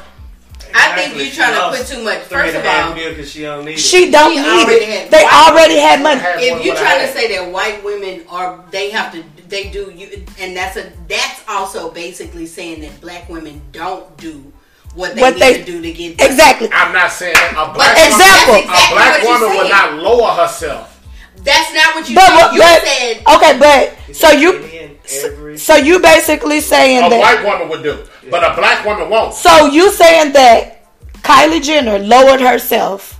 I 0.73 0.95
think 0.95 1.17
you're 1.17 1.33
trying 1.33 1.55
to 1.55 1.77
put 1.77 1.85
too 1.87 2.01
much. 2.03 2.19
First 2.19 2.55
of 2.55 2.63
all, 2.65 2.93
because 2.93 3.29
she 3.31 3.41
don't 3.41 3.65
need 3.65 3.71
it. 3.73 3.79
she 3.79 4.09
don't 4.11 4.31
She 4.31 4.39
need 4.39 4.69
it. 4.69 5.11
They 5.11 5.23
Why- 5.23 5.49
already 5.51 5.77
had 5.79 6.01
money. 6.01 6.21
Have 6.21 6.39
if 6.39 6.63
you're 6.63 6.75
trying 6.75 7.05
to 7.05 7.11
say 7.11 7.27
that 7.35 7.51
white 7.51 7.83
women 7.83 8.23
are 8.29 8.63
they 8.71 8.89
have 8.91 9.11
to 9.13 9.23
they 9.49 9.69
do 9.69 9.91
you 9.93 10.23
and 10.39 10.55
that's 10.55 10.77
a 10.77 10.91
that's 11.09 11.41
also 11.49 11.91
basically 11.91 12.45
saying 12.45 12.81
that 12.81 13.01
black 13.01 13.27
women 13.29 13.61
don't 13.73 14.15
do 14.17 14.53
what 14.93 15.15
they 15.15 15.21
What 15.21 15.33
need 15.33 15.41
they- 15.41 15.57
to 15.57 15.65
do 15.65 15.81
to 15.81 15.91
get 15.91 16.21
Exactly. 16.21 16.69
I'm 16.71 16.93
not 16.93 17.11
saying 17.11 17.33
that 17.33 17.51
a 17.57 17.73
black 17.73 17.97
example. 17.97 18.53
woman, 18.53 18.67
That's 18.69 18.91
a 18.91 18.93
black 18.93 19.17
exactly 19.17 19.27
woman 19.27 19.49
you're 19.49 19.63
will 19.63 19.69
not 19.69 19.93
lower 20.07 20.31
herself. 20.33 20.98
That's 21.43 21.73
not 21.73 21.95
what 21.95 22.09
you 22.09 22.15
But, 22.15 22.27
said. 22.27 22.35
but, 22.35 22.53
You 22.53 22.59
but- 22.59 22.81
said 22.83 23.17
okay, 23.35 23.59
but 24.07 24.15
so 24.15 24.31
you 24.31 24.55
Indian 24.63 25.57
so 25.57 25.75
you 25.75 25.99
basically 25.99 26.61
saying 26.61 27.03
A 27.03 27.09
that 27.09 27.15
a 27.15 27.19
white 27.19 27.43
woman 27.43 27.69
would 27.69 27.81
do, 27.83 27.97
but 28.29 28.43
a 28.43 28.55
black 28.55 28.85
woman 28.85 29.09
won't. 29.09 29.33
so 29.33 29.65
you 29.67 29.91
saying 29.91 30.33
that 30.33 30.85
Kylie 31.23 31.61
Jenner 31.63 31.97
lowered 31.99 32.41
herself. 32.41 33.19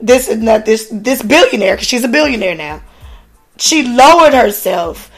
This 0.00 0.28
is 0.28 0.36
not 0.38 0.64
this 0.66 0.88
this 0.92 1.22
billionaire 1.22 1.74
because 1.76 1.88
she's 1.88 2.04
a 2.04 2.08
billionaire 2.08 2.54
now. 2.54 2.82
She 3.56 3.82
lowered 3.84 4.34
herself 4.34 5.10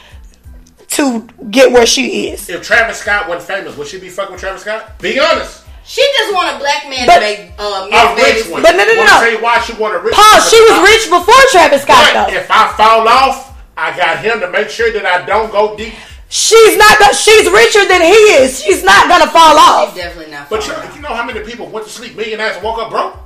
to 0.90 1.26
get 1.51 1.70
where 1.72 1.86
she 1.86 2.28
is. 2.30 2.48
If 2.48 2.62
Travis 2.62 2.98
Scott 2.98 3.28
wasn't 3.28 3.47
famous, 3.59 3.76
would 3.76 3.86
she 3.86 3.98
be 4.01 4.09
fucking 4.09 4.32
with 4.32 4.40
Travis 4.40 4.62
Scott? 4.62 4.98
Be 5.01 5.18
honest. 5.20 5.64
She 5.90 6.02
just 6.18 6.30
want 6.32 6.54
a 6.54 6.58
black 6.62 6.86
man 6.86 7.02
But- 7.06 7.18
to 7.18 7.20
make 7.20 7.40
um 7.58 7.90
A 7.90 8.14
rich 8.14 8.24
Davis- 8.24 8.46
one. 8.48 8.62
But 8.62 8.76
no, 8.78 8.84
no, 8.86 8.94
no, 8.94 9.00
Wanna 9.02 9.10
no. 9.10 9.20
Say 9.26 9.34
why 9.42 9.58
she 9.66 9.72
want 9.74 9.94
a 9.94 9.98
rich 9.98 10.14
Paul, 10.14 10.38
one, 10.38 10.48
she 10.48 10.58
was 10.62 10.76
but 10.78 10.86
rich 10.86 11.04
before 11.10 11.42
Travis 11.50 11.82
Scott 11.82 11.98
But 12.14 12.14
though. 12.30 12.36
if 12.38 12.46
I 12.50 12.62
fall 12.78 13.08
off, 13.08 13.52
I 13.76 13.96
got 13.96 14.18
him 14.22 14.38
to 14.40 14.48
make 14.50 14.70
sure 14.70 14.92
that 14.92 15.04
I 15.04 15.26
don't 15.26 15.50
go 15.50 15.74
deep. 15.76 15.94
She's 16.28 16.76
not 16.76 16.98
gonna. 17.00 17.12
She's 17.14 17.50
richer 17.50 17.84
than 17.88 18.02
he 18.02 18.14
is. 18.38 18.62
She's 18.62 18.84
not 18.84 19.08
gonna 19.08 19.26
fall 19.26 19.58
off. 19.58 19.94
She's 19.94 20.04
definitely 20.04 20.30
not. 20.32 20.48
But 20.48 20.64
you, 20.66 20.72
you 20.94 21.00
know 21.02 21.08
how 21.12 21.24
many 21.24 21.40
people 21.40 21.66
went 21.66 21.86
to 21.86 21.92
sleep 21.92 22.14
millionaires 22.14 22.54
and 22.54 22.62
woke 22.64 22.78
up 22.78 22.90
broke? 22.90 23.16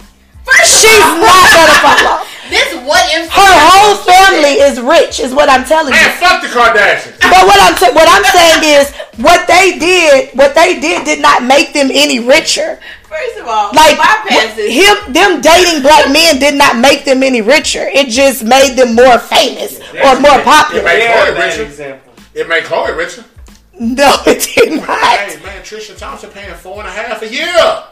First 0.45 0.83
She's 0.83 1.01
not 1.01 1.45
gonna 1.53 1.79
fall 1.81 2.09
off. 2.21 2.31
This 2.51 2.75
what 2.85 3.03
if 3.09 3.31
Her 3.33 3.41
whole 3.41 3.97
family 4.05 4.61
is 4.61 4.79
rich, 4.81 5.19
is 5.19 5.33
what 5.33 5.49
I'm 5.49 5.65
telling 5.65 5.95
you. 5.95 6.01
Man, 6.01 6.13
fuck 6.21 6.43
the 6.43 6.49
Kardashians. 6.49 7.19
But 7.21 7.47
what 7.49 7.57
I'm 7.61 7.75
t- 7.77 7.95
what 7.97 8.07
I'm 8.07 8.25
saying 8.25 8.81
is, 8.81 8.93
what 9.25 9.47
they 9.49 9.79
did, 9.79 10.37
what 10.37 10.55
they 10.55 10.79
did, 10.79 11.05
did 11.07 11.21
not 11.23 11.43
make 11.43 11.73
them 11.73 11.89
any 11.91 12.21
richer. 12.21 12.79
First 13.09 13.39
of 13.39 13.47
all, 13.49 13.71
Like 13.73 13.97
bypass 13.97 14.57
this. 14.57 14.75
him, 14.75 15.13
them 15.13 15.41
dating 15.41 15.81
black 15.83 16.13
men 16.13 16.39
did 16.39 16.55
not 16.57 16.77
make 16.77 17.05
them 17.05 17.23
any 17.23 17.41
richer. 17.41 17.87
It 17.89 18.09
just 18.11 18.45
made 18.45 18.77
them 18.77 18.95
more 18.95 19.19
famous 19.19 19.79
or 20.05 20.21
more 20.21 20.43
popular. 20.43 20.87
Hey, 20.87 20.99
They're 20.99 21.33
Khloé 21.33 21.35
that 21.37 21.59
richer. 21.79 22.01
It 22.35 22.49
made 22.49 22.65
Khloé 22.65 22.97
richer. 22.97 23.25
No, 23.81 24.17
it 24.27 24.51
did 24.55 24.81
not. 24.81 24.99
Hey 25.01 25.43
man, 25.43 25.63
Tristan 25.65 25.97
Thompson 25.97 26.31
paying 26.31 26.55
four 26.55 26.81
and 26.81 26.89
a 26.89 26.93
half 26.93 27.23
a 27.23 27.29
year. 27.33 27.85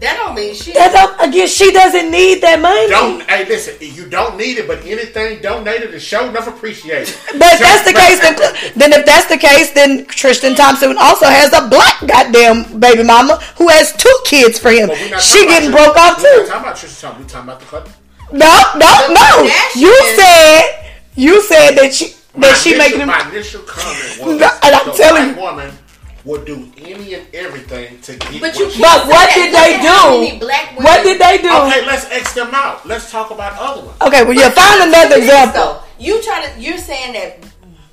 That 0.00 0.16
don't 0.18 0.34
mean 0.34 0.54
shit. 0.54 0.74
That 0.74 0.92
don't, 0.92 1.28
again, 1.30 1.46
she 1.48 1.72
doesn't 1.72 2.10
need 2.10 2.42
that 2.42 2.60
money. 2.60 2.88
Don't 2.88 3.22
hey 3.30 3.46
listen, 3.46 3.76
you 3.80 4.06
don't 4.06 4.36
need 4.36 4.58
it, 4.58 4.66
but 4.66 4.84
anything 4.84 5.40
donated 5.40 5.94
is 5.94 6.02
show 6.02 6.28
enough 6.28 6.46
appreciated. 6.48 7.14
But 7.38 7.54
if 7.56 7.60
that's 7.60 7.84
the 7.86 7.94
case, 7.94 8.18
then, 8.20 8.34
then 8.76 8.92
if 8.92 9.06
that's 9.06 9.26
the 9.30 9.38
case, 9.38 9.70
then 9.72 10.04
Tristan 10.06 10.54
Thompson 10.56 10.96
also 10.98 11.26
has 11.26 11.52
a 11.54 11.68
black 11.68 12.00
goddamn 12.06 12.78
baby 12.80 13.04
mama 13.04 13.36
who 13.56 13.68
has 13.68 13.92
two 13.96 14.12
kids 14.26 14.58
for 14.58 14.70
him. 14.70 14.88
But 14.88 15.20
She 15.22 15.46
getting 15.46 15.70
about 15.70 15.94
broke 15.94 15.96
off 15.96 16.18
Trisha- 16.18 16.22
We 16.22 16.30
too. 16.30 16.36
not 16.36 16.46
talking 16.48 16.62
about 16.64 16.76
Tristan 16.76 17.10
Thompson. 17.10 17.22
We 17.24 17.30
talking 17.30 17.48
about 17.48 17.60
the 17.60 17.66
cut. 17.66 17.88
No, 18.32 18.54
no, 18.76 18.92
The 19.08 19.14
no. 19.14 19.30
You 19.76 19.94
said 20.16 20.90
you 21.14 21.40
said 21.42 21.70
that 21.78 21.94
she 21.94 22.14
that 22.36 22.56
she 22.58 22.74
initial, 22.74 22.78
making 22.78 23.00
him. 23.00 23.06
my 23.08 23.22
initial 23.30 23.62
comment 23.62 24.18
was 24.18 24.40
No, 24.40 24.50
and 24.64 24.74
I'm 24.74 24.86
the 24.86 24.92
telling 24.92 25.34
black 25.34 25.56
woman 25.56 25.78
would 26.24 26.44
do 26.46 26.70
any 26.78 27.14
and 27.14 27.26
everything 27.34 28.00
to 28.00 28.12
get 28.16 28.40
But 28.40 28.58
you 28.58 28.66
what 28.66 28.72
can't 28.72 28.80
But 28.80 29.02
say 29.02 29.08
what 29.10 29.34
did 29.34 29.54
they 29.54 29.72
do? 29.82 30.20
many 30.20 30.38
black 30.38 30.70
women- 30.70 30.84
What 30.84 31.02
did 31.02 31.20
they 31.20 31.38
do? 31.38 31.48
Okay, 31.52 31.84
let's 31.86 32.10
X 32.10 32.32
them 32.32 32.50
out. 32.54 32.86
Let's 32.86 33.10
talk 33.10 33.30
about 33.30 33.52
other 33.58 33.82
ones. 33.84 34.00
Okay, 34.00 34.24
well, 34.24 34.32
yeah, 34.32 34.48
find 34.50 34.88
another 34.88 35.16
example. 35.16 35.60
So, 35.62 35.82
you 35.98 36.22
try 36.22 36.46
to 36.46 36.60
you're 36.60 36.78
saying 36.78 37.12
that 37.12 37.44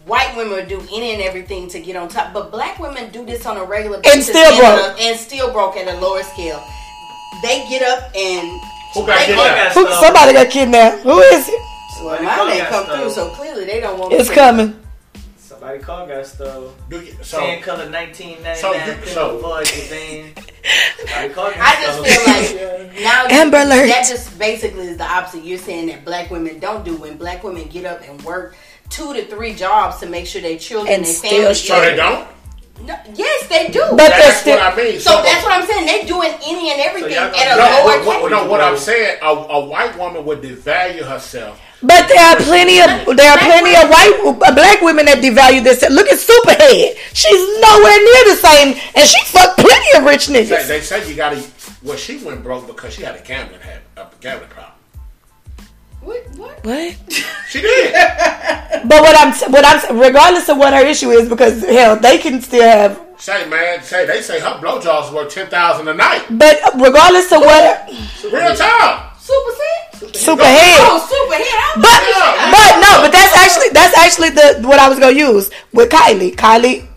white 0.05 0.35
women 0.37 0.53
would 0.53 0.67
do 0.69 0.79
any 0.93 1.11
and 1.13 1.21
everything 1.21 1.67
to 1.69 1.79
get 1.81 1.95
on 1.97 2.07
top, 2.07 2.33
but 2.33 2.51
black 2.51 2.79
women 2.79 3.11
do 3.11 3.25
this 3.25 3.45
on 3.45 3.57
a 3.57 3.63
regular 3.63 3.99
basis 3.99 4.29
and 4.29 4.37
still 4.37 4.57
broke. 4.57 4.97
a- 4.97 5.01
and 5.01 5.19
still 5.19 5.51
broke 5.51 5.75
at 5.77 5.87
a 5.93 5.97
lower 5.99 6.23
scale. 6.23 6.63
They 7.43 7.65
get 7.69 7.81
up 7.83 8.11
and 8.15 8.47
Who 8.93 9.05
got 9.05 9.19
they 9.19 9.25
kidnapped? 9.27 9.73
Who, 9.75 9.87
somebody 9.93 10.33
got 10.33 10.49
kidnapped. 10.49 10.99
Who 11.03 11.19
is 11.19 11.47
it? 11.49 11.53
Well, 12.03 12.17
Somebody 12.17 12.23
mine 12.25 12.35
call 12.37 12.47
ain't 12.49 12.59
got 12.59 12.69
come 12.71 12.83
stole. 12.85 12.97
through, 12.97 13.09
so 13.11 13.29
clearly 13.29 13.65
they 13.65 13.79
don't 13.79 13.99
want. 13.99 14.13
It's 14.13 14.29
me. 14.29 14.35
coming. 14.35 14.80
Somebody 15.61 15.83
car 15.83 16.07
got 16.07 16.25
stole. 16.25 16.73
Do 16.89 16.99
you, 17.01 17.13
so 17.21 17.39
Tan 17.39 17.61
color 17.61 17.87
1999 17.87 18.55
So 18.55 18.73
you- 18.73 19.05
so- 19.05 19.37
Floyd 19.37 19.67
van. 19.67 20.33
Somebody 21.05 21.33
car 21.35 21.51
got 21.51 21.59
I 21.59 21.81
just 21.83 22.07
feel 22.07 22.87
like 22.87 22.93
now 23.03 23.23
you- 23.27 23.29
Amber 23.29 23.57
Alert. 23.57 23.85
that 23.89 24.07
just 24.09 24.39
basically 24.39 24.87
is 24.87 24.97
the 24.97 25.03
opposite. 25.05 25.43
You're 25.43 25.59
saying 25.59 25.85
that 25.89 26.03
black 26.03 26.31
women 26.31 26.57
don't 26.57 26.83
do 26.83 26.95
when 26.95 27.15
black 27.15 27.43
women 27.43 27.67
get 27.67 27.85
up 27.85 28.01
and 28.09 28.19
work 28.23 28.55
two 28.89 29.13
to 29.13 29.23
three 29.27 29.53
jobs 29.53 29.99
to 29.99 30.07
make 30.07 30.25
sure 30.25 30.41
their 30.41 30.57
children 30.57 30.95
And 30.95 31.05
and 31.05 31.07
still 31.15 31.29
their 31.43 31.53
family. 31.53 31.53
so 31.53 31.81
they 31.81 31.95
don't. 31.95 32.27
No, 32.87 32.97
yes, 33.13 33.47
they 33.47 33.67
do. 33.67 33.81
But 33.91 33.97
That's 33.97 34.37
still. 34.37 34.57
what 34.57 34.73
I 34.73 34.75
mean. 34.75 34.99
so 34.99 35.21
that's 35.21 35.43
what 35.45 35.51
I'm 35.53 35.67
saying. 35.67 35.85
They're 35.85 36.07
doing 36.07 36.31
any 36.43 36.71
and 36.71 36.81
everything 36.81 37.11
y'all 37.11 37.25
at 37.25 37.35
a 37.35 37.55
No, 37.55 37.85
lower 37.85 38.03
what, 38.03 38.21
what, 38.23 38.31
no, 38.31 38.49
what 38.49 38.61
I'm 38.61 38.77
saying, 38.77 39.19
a, 39.21 39.27
a 39.27 39.65
white 39.67 39.95
woman 39.99 40.25
would 40.25 40.41
devalue 40.41 41.03
herself. 41.03 41.61
But 41.83 42.07
there 42.07 42.21
are 42.21 42.35
plenty 42.37 42.79
of 42.79 43.17
there 43.17 43.31
are 43.31 43.39
plenty 43.39 43.73
of 43.75 43.89
white 43.89 44.13
uh, 44.45 44.53
black 44.53 44.81
women 44.81 45.05
that 45.05 45.17
devalue 45.17 45.63
this. 45.63 45.81
Look 45.89 46.07
at 46.07 46.19
Superhead. 46.19 46.95
She's 47.13 47.41
nowhere 47.59 47.97
near 47.97 48.23
the 48.29 48.37
same, 48.37 48.77
and 48.95 49.07
she 49.07 49.17
fucked 49.25 49.57
plenty 49.59 49.97
of 49.97 50.03
rich 50.05 50.27
niggas. 50.27 50.67
they 50.67 50.81
said 50.81 51.07
you 51.07 51.15
gotta. 51.15 51.43
Well, 51.83 51.97
she 51.97 52.23
went 52.23 52.43
broke 52.43 52.67
because 52.67 52.93
she 52.93 53.01
had 53.01 53.15
a 53.15 53.21
gambling 53.23 53.61
habit, 53.61 53.81
a 53.97 54.07
gambling 54.19 54.49
problem. 54.49 54.75
What? 56.01 56.23
What? 56.37 56.63
What? 56.65 56.95
She 57.49 57.61
did. 57.61 57.95
But 58.83 59.01
what 59.01 59.15
I'm 59.19 59.51
what 59.51 59.63
I'm 59.65 59.99
regardless 59.99 60.49
of 60.49 60.57
what 60.57 60.73
her 60.73 60.83
issue 60.85 61.09
is, 61.11 61.29
because 61.29 61.61
hell, 61.63 61.95
they 61.97 62.17
can 62.17 62.41
still 62.41 62.63
have. 62.63 62.99
say, 63.17 63.47
man, 63.47 63.83
say 63.83 64.05
they 64.07 64.21
say 64.21 64.39
her 64.39 64.59
blowjobs 64.59 65.13
worth 65.13 65.31
ten 65.33 65.47
thousand 65.47 65.87
a 65.87 65.93
night. 65.93 66.25
But 66.31 66.57
regardless 66.75 67.31
of 67.31 67.41
what 67.41 67.89
Real 68.23 68.55
time. 68.55 69.10
Supa 69.21 69.51
Cent? 69.59 70.13
Superhead. 70.15 70.81
Oh, 70.81 70.97
Superhead. 71.11 71.75
I'm 71.75 71.81
But 71.81 72.01
Yeah. 72.09 72.51
but 72.51 72.71
no, 72.81 73.01
but 73.03 73.11
that's 73.11 73.35
actually 73.37 73.69
that's 73.69 73.95
actually 73.97 74.29
the 74.31 74.67
what 74.67 74.79
I 74.79 74.89
was 74.89 74.97
gonna 74.99 75.11
use 75.15 75.49
with 75.73 75.89
Kylie. 75.89 76.35
Kylie, 76.35 76.87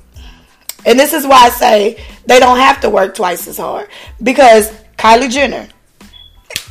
and 0.86 0.98
this 0.98 1.12
is 1.12 1.26
why 1.26 1.44
I 1.44 1.51
say 1.51 2.02
they 2.26 2.40
don't 2.40 2.59
have 2.59 2.80
to 2.80 2.88
work 2.90 3.14
twice 3.14 3.46
as 3.46 3.59
hard 3.59 3.88
because 4.22 4.70
Kylie 4.96 5.30
Jenner 5.30 5.68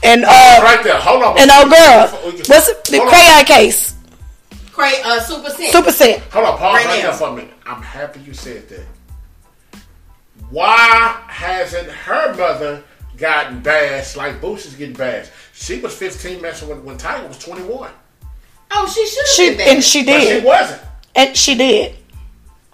and 0.01 0.25
uh 0.25 0.59
Right 0.63 0.83
there. 0.83 0.99
Hold 0.99 1.23
on. 1.23 1.37
and 1.37 1.51
old 1.51 1.69
girl, 1.69 2.07
what's 2.47 2.69
it, 2.69 2.83
the 2.85 2.99
crayon 2.99 3.45
case, 3.45 3.93
Cray, 4.71 4.93
uh, 5.05 5.19
Supa 5.21 5.49
Cent. 5.51 5.71
Supa 5.73 5.91
Cent. 5.91 6.23
Hold 6.33 6.45
on, 6.47 6.57
pause 6.57 6.75
Right 6.77 6.85
right, 6.87 7.01
there 7.03 7.13
for 7.13 7.27
a 7.29 7.35
minute. 7.35 7.53
I'm 7.67 7.81
happy 7.83 8.21
you 8.21 8.33
said 8.33 8.67
that. 8.69 8.85
Why 10.49 11.21
hasn't 11.27 11.89
her 11.89 12.35
mother 12.35 12.83
gotten 13.17 13.61
bashed 13.61 14.17
like 14.17 14.41
Boosie's 14.41 14.75
getting 14.75 14.95
bashed? 14.95 15.31
She 15.53 15.79
was 15.79 15.93
15 15.95 16.41
messing 16.41 16.69
when, 16.69 16.83
when 16.85 16.97
Tyga 16.97 17.27
was 17.27 17.37
21. 17.39 17.91
Oh, 18.71 18.87
she 18.87 19.05
should 19.05 19.19
have 19.19 19.27
She 19.27 19.49
been 19.51 19.59
and 19.67 19.77
back. 19.77 19.83
she 19.83 20.03
But 20.05 20.19
she 20.21 20.27
did, 20.27 20.43
wasn't. 20.43 20.81
and 21.15 21.37
she 21.37 21.55
did. 21.55 21.95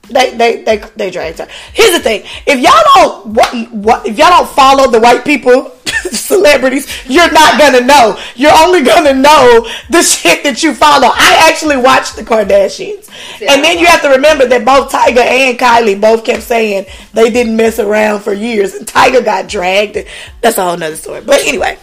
They 0.09 0.31
they 0.35 0.63
they 0.63 0.77
they 0.95 1.11
dragged 1.11 1.37
her. 1.39 1.47
Here's 1.73 1.91
the 1.91 1.99
thing: 1.99 2.23
if 2.47 2.59
y'all 2.59 2.81
don't 2.95 3.27
what, 3.33 3.71
what 3.71 4.05
if 4.07 4.17
y'all 4.17 4.29
don't 4.29 4.49
follow 4.49 4.89
the 4.89 4.99
white 4.99 5.23
people 5.23 5.71
celebrities, 6.11 6.87
you're 7.05 7.31
not 7.31 7.59
gonna 7.59 7.81
know. 7.81 8.19
You're 8.35 8.57
only 8.57 8.81
gonna 8.81 9.13
know 9.13 9.67
the 9.89 10.01
shit 10.01 10.43
that 10.43 10.63
you 10.63 10.73
follow. 10.73 11.07
I 11.07 11.47
actually 11.49 11.77
watched 11.77 12.15
the 12.15 12.23
Kardashians, 12.23 13.09
and 13.41 13.63
then 13.63 13.79
you 13.79 13.85
have 13.87 14.01
to 14.01 14.09
remember 14.09 14.45
that 14.47 14.65
both 14.65 14.91
Tyga 14.91 15.23
and 15.23 15.57
Kylie 15.57 15.99
both 15.99 16.23
kept 16.23 16.43
saying 16.43 16.85
they 17.13 17.29
didn't 17.29 17.55
mess 17.55 17.79
around 17.79 18.21
for 18.21 18.33
years, 18.33 18.73
and 18.75 18.87
Tyga 18.87 19.23
got 19.23 19.47
dragged. 19.47 19.97
That's 20.41 20.57
a 20.57 20.63
whole 20.63 20.77
nother 20.77 20.95
story. 20.95 21.21
But 21.21 21.41
anyway, 21.41 21.77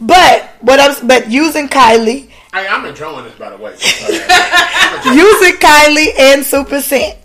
but 0.00 0.50
what 0.60 0.80
I'm 0.80 1.06
but 1.06 1.30
using 1.30 1.68
Kylie, 1.68 2.30
Hey, 2.54 2.68
I'm 2.68 2.84
enjoying 2.84 3.24
this, 3.24 3.34
by 3.36 3.48
the 3.48 3.56
way. 3.56 3.72
using 5.14 5.58
Kylie 5.58 6.12
and 6.18 6.42
Supa 6.42 6.82
Cent. 6.82 7.16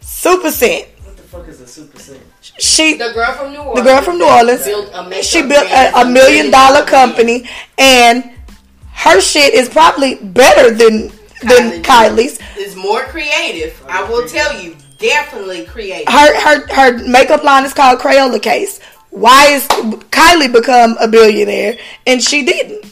Supa 0.00 0.52
Cent. 0.52 0.86
What 1.02 1.16
the 1.16 1.22
fuck 1.24 1.48
is 1.48 1.60
a 1.60 1.64
Supa 1.64 1.98
Cent? 1.98 2.22
She 2.60 2.94
The 2.94 3.12
girl 3.12 3.32
from 3.32 3.52
New 3.52 3.58
Orleans. 3.58 3.78
the 3.78 3.82
girl 3.82 4.02
from 4.02 4.18
New 4.18 4.28
Orleans. 4.28 4.64
Built 4.64 4.90
a 4.92 5.22
She 5.22 5.42
built 5.42 5.66
a, 5.70 6.00
a 6.00 6.04
million 6.08 6.50
dollar 6.50 6.84
company, 6.84 7.48
and 7.78 8.30
her 8.92 9.20
shit 9.20 9.54
is 9.54 9.68
probably 9.68 10.16
better 10.16 10.70
than 10.74 11.08
than 11.42 11.82
Kylie. 11.82 12.28
Kylie's. 12.28 12.38
Is 12.58 12.76
more 12.76 13.02
creative. 13.04 13.82
I 13.88 14.02
will 14.04 14.28
tell 14.28 14.60
you, 14.62 14.76
definitely 14.98 15.64
creative. 15.64 16.12
Her 16.12 16.38
her 16.40 16.66
her 16.74 16.98
makeup 17.08 17.42
line 17.42 17.64
is 17.64 17.72
called 17.72 17.98
Crayola 17.98 18.40
Case. 18.42 18.78
Why 19.08 19.46
is 19.48 19.66
Kylie 19.68 20.52
become 20.52 20.96
a 21.00 21.08
billionaire 21.08 21.78
and 22.06 22.22
she 22.22 22.44
didn't? 22.44 22.84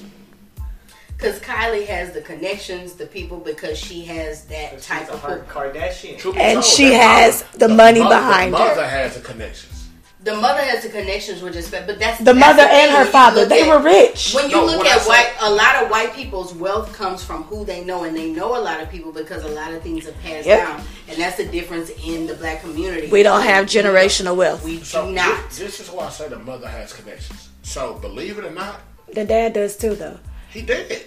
Because 1.19 1.41
Kylie 1.41 1.85
has 1.87 2.13
the 2.13 2.21
connections, 2.21 2.93
the 2.95 3.07
people, 3.07 3.39
because 3.39 3.77
she 3.77 4.05
has 4.05 4.45
that 4.45 4.81
type 4.81 5.09
of. 5.11 5.21
her 5.23 5.45
Kardashian. 5.49 6.17
Truth 6.17 6.37
And 6.39 6.55
told, 6.63 6.65
she 6.65 6.93
has 6.93 7.43
mother- 7.43 7.59
the 7.59 7.69
money 7.75 8.01
mother- 8.01 8.15
behind 8.15 8.55
the 8.55 8.59
her. 8.59 8.69
mother 8.69 8.87
has 8.89 9.15
the 9.15 9.21
connections. 9.21 9.75
The 10.23 10.37
mother 10.37 10.61
has 10.63 10.83
the 10.85 10.91
connections, 10.91 11.43
which 11.43 11.57
is, 11.57 11.71
but 11.71 11.87
that's 11.99 12.19
The 12.19 12.25
that's 12.25 12.39
mother 12.39 12.63
the 12.63 12.69
and 12.73 12.91
her 12.93 13.05
father, 13.05 13.47
they 13.47 13.63
at- 13.63 13.69
were 13.69 13.79
rich. 13.83 14.33
When 14.33 14.49
you 14.51 14.57
No, 14.59 14.65
look 14.67 14.79
when 14.85 14.87
at 14.93 15.03
white, 15.07 15.31
a 15.41 15.51
lot 15.51 15.83
of 15.83 15.91
white 15.91 16.15
people's 16.15 16.55
wealth 16.55 16.93
comes 16.93 17.25
from 17.25 17.45
who 17.45 17.65
they 17.65 17.83
know, 17.85 18.05
and 18.05 18.17
they 18.17 18.29
know 18.31 18.57
a 18.57 18.63
lot 18.63 18.81
of 18.81 18.89
people 18.89 19.11
because 19.11 19.43
a 19.45 19.49
lot 19.49 19.73
of 19.73 19.83
things 19.83 20.07
are 20.07 20.13
passed 20.25 20.47
Yep. 20.47 20.59
down, 20.69 20.85
and 21.09 21.19
that's 21.19 21.37
the 21.37 21.47
difference 21.47 21.91
in 22.05 22.27
the 22.29 22.35
black 22.35 22.61
community. 22.63 23.09
We 23.09 23.25
don't 23.25 23.43
have 23.43 23.67
generational 23.67 24.37
wealth. 24.37 24.63
We 24.65 24.79
do 24.79 24.85
So 24.85 25.09
not. 25.11 25.49
This, 25.51 25.59
this 25.59 25.81
is 25.81 25.91
why 25.91 26.07
I 26.07 26.11
say 26.11 26.29
the 26.29 26.39
mother 26.39 26.69
has 26.69 26.93
connections. 26.93 27.49
So 27.63 27.95
believe 27.95 28.39
it 28.39 28.45
or 28.45 28.51
not, 28.53 28.81
The 29.13 29.25
dad 29.25 29.55
does 29.55 29.75
too, 29.77 29.95
though. 29.95 30.19
He 30.51 30.63
did. 30.63 31.07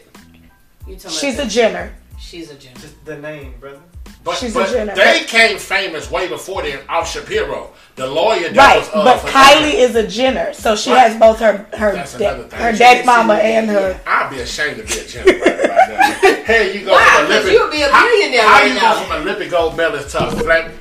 You 0.88 0.96
talking 0.96 1.12
She's 1.18 1.40
a 1.40 1.46
Jenner. 1.48 1.94
she's 2.20 2.50
a 2.52 2.56
Jenner. 2.56 2.80
Just 2.80 3.06
the 3.06 3.18
name, 3.18 3.54
brother. 3.60 3.80
But, 4.24 4.38
She's 4.38 4.56
a 4.56 4.66
Jenner. 4.72 4.94
they 4.94 5.24
came 5.26 5.58
famous 5.58 6.12
way 6.12 6.28
before 6.28 6.62
then. 6.62 6.80
Al 6.90 7.04
Shapiro, 7.04 7.72
the 7.96 8.06
lawyer 8.06 8.50
that 8.50 8.56
Right, 8.56 8.78
was 8.80 8.90
uh, 8.94 9.04
but 9.04 9.18
for- 9.20 9.28
Kylie 9.30 9.74
is 9.74 9.96
a 9.96 10.06
Jenner, 10.08 10.54
so 10.54 10.76
she 10.76 10.92
Right. 10.92 11.08
has 11.10 11.20
both 11.20 11.40
her 11.40 11.66
her 11.76 11.94
That's 11.96 12.14
da- 12.14 12.36
thing. 12.44 12.52
her 12.52 12.72
She 12.74 12.78
daddy 12.80 13.00
is 13.00 13.06
mama 13.08 13.34
and 13.36 13.70
her. 13.72 14.00
I'd 14.06 14.30
be 14.30 14.40
ashamed 14.42 14.78
to 14.78 14.84
be 14.84 15.00
a 15.00 15.06
Jenner 15.08 15.40
right, 15.40 15.70
right 15.70 15.90
now. 15.90 16.44
Hey, 16.46 16.78
you 16.78 16.86
go 16.86 16.92
Why? 16.92 17.04
from 17.18 17.26
'Cause 17.28 17.30
Olympic. 17.32 17.52
you 17.54 17.62
would 17.64 17.72
be 17.72 17.82
a 17.82 17.90
how- 17.92 18.06
billionaire 18.06 18.42
How, 18.44 18.60
right 18.62 18.68
you 18.68 18.74
now. 18.76 18.94
go 18.94 19.04
from 19.06 19.22
Olympic 19.24 19.50
gold 19.50 19.78
medalist 19.78 20.10
to 20.12 20.28
a 20.28 20.32
flat? 20.32 20.72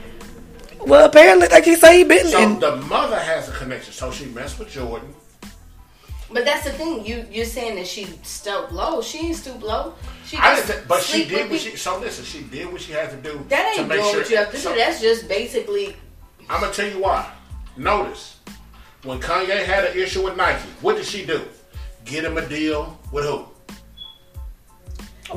Well, 0.80 1.04
apparently, 1.06 1.48
like 1.48 1.64
he 1.64 1.76
say, 1.76 1.98
he 1.98 2.04
been 2.04 2.26
So 2.26 2.42
in. 2.42 2.58
the 2.58 2.76
mother 2.76 3.18
has 3.18 3.48
a 3.48 3.52
connection. 3.52 3.92
So 3.94 4.10
she 4.10 4.26
messed 4.26 4.58
with 4.58 4.70
Jordan. 4.70 5.14
But 6.32 6.44
that's 6.44 6.64
the 6.64 6.70
thing. 6.70 7.04
You 7.04 7.26
you're 7.30 7.44
saying 7.44 7.74
that 7.76 7.86
she 7.86 8.04
stooped 8.22 8.70
low. 8.72 9.02
She 9.02 9.18
ain't 9.26 9.36
stooped 9.36 9.62
low. 9.62 9.94
She 10.26 10.36
I 10.36 10.54
just 10.54 10.68
didn't, 10.68 10.80
say- 10.82 10.86
but 10.88 11.02
she 11.02 11.24
did 11.24 11.32
what 11.32 11.42
people. 11.42 11.56
she. 11.58 11.76
So 11.76 11.98
listen, 11.98 12.24
she 12.24 12.42
did 12.42 12.70
what 12.72 12.80
she 12.80 12.92
had 12.92 13.10
to 13.10 13.16
do. 13.16 13.44
That 13.48 13.72
to 13.74 13.80
ain't 13.80 13.88
make 13.88 14.00
doing 14.00 14.10
sure, 14.12 14.20
what 14.22 14.30
you 14.30 14.36
have 14.36 14.50
to 14.52 14.56
so- 14.58 14.70
do. 14.72 14.78
That's 14.78 15.00
just 15.00 15.28
basically. 15.28 15.96
I'm 16.48 16.60
gonna 16.60 16.72
tell 16.72 16.88
you 16.88 17.00
why. 17.00 17.30
Notice 17.76 18.36
when 19.04 19.18
Kanye 19.20 19.64
had 19.64 19.84
an 19.86 19.96
issue 19.98 20.22
with 20.24 20.36
Nike, 20.36 20.68
what 20.82 20.96
did 20.96 21.06
she 21.06 21.24
do? 21.24 21.42
Get 22.04 22.24
him 22.24 22.36
a 22.38 22.46
deal 22.46 22.98
with 23.12 23.24
who? 23.24 23.46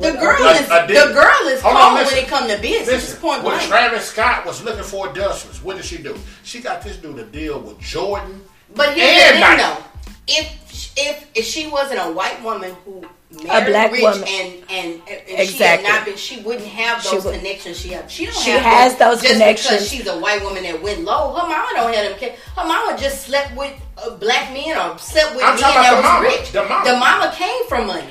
The 0.00 0.10
girl 0.12 0.42
I- 0.42 0.58
is 0.60 0.70
I 0.70 0.86
did. 0.86 0.96
the 1.08 1.12
girl 1.14 1.48
is 1.48 1.60
Hold 1.62 1.76
on, 1.76 1.94
when 1.94 2.06
it 2.14 2.26
come 2.26 2.48
to 2.48 2.58
business. 2.60 2.88
Listen, 2.88 3.20
point 3.20 3.42
when 3.44 3.54
blank. 3.54 3.68
Travis 3.68 4.06
Scott 4.08 4.44
was 4.44 4.62
looking 4.62 4.82
for 4.82 5.08
adjustments, 5.10 5.62
what 5.62 5.76
did 5.76 5.84
she 5.84 5.98
do? 5.98 6.18
She 6.42 6.60
got 6.60 6.82
this 6.82 6.96
dude 6.96 7.18
a 7.20 7.24
deal 7.24 7.60
with 7.60 7.78
Jordan. 7.78 8.42
But 8.74 8.94
here's 8.94 9.08
and 9.08 9.42
the 9.42 9.46
thing, 9.46 9.56
Nike. 9.58 9.62
though. 9.62 9.84
If 10.26 10.92
if 10.96 11.26
if 11.34 11.44
she 11.44 11.66
wasn't 11.68 12.00
a 12.00 12.12
white 12.12 12.42
woman 12.42 12.74
who 12.84 13.02
married 13.44 13.64
a 13.66 13.70
black 13.70 13.92
rich 13.92 14.02
woman. 14.02 14.22
and 14.28 14.62
and, 14.70 15.02
and 15.28 15.48
she 15.48 15.62
had 15.62 15.82
not 15.82 16.04
been, 16.06 16.16
she 16.16 16.40
wouldn't 16.42 16.66
have 16.66 17.02
She 17.02 17.14
those 17.16 17.24
would- 17.26 17.34
connections. 17.36 17.78
She 17.78 17.88
have. 17.90 18.10
She 18.10 18.26
don't. 18.26 18.34
She 18.36 18.50
have 18.50 18.62
has 18.62 18.96
them 18.96 19.10
those 19.10 19.20
just 19.22 19.32
connections. 19.34 19.70
because 19.74 19.88
she's 19.90 20.06
a 20.06 20.18
white 20.18 20.42
woman 20.42 20.62
that 20.62 20.80
went 20.82 21.04
low. 21.04 21.32
Her 21.34 21.46
mama 21.48 21.68
don't 21.74 21.94
have 21.94 22.08
them. 22.10 22.18
ca- 22.18 22.36
Her 22.56 22.66
mama 22.66 22.96
just 22.98 23.26
slept 23.26 23.54
with 23.56 23.74
uh, 23.98 24.16
black 24.16 24.52
men 24.52 24.76
or 24.78 24.96
slept 24.98 25.34
with 25.36 25.44
I'm 25.44 25.54
men 25.54 25.60
talking 25.62 25.82
that 25.82 25.92
about 25.92 25.96
the 25.96 25.96
was 25.96 26.04
mama. 26.04 26.28
rich. 26.28 26.52
The 26.52 26.64
mama. 26.64 26.84
The 26.90 26.96
mama 26.96 27.32
came 27.36 27.66
from 27.68 27.86
money. 27.86 28.04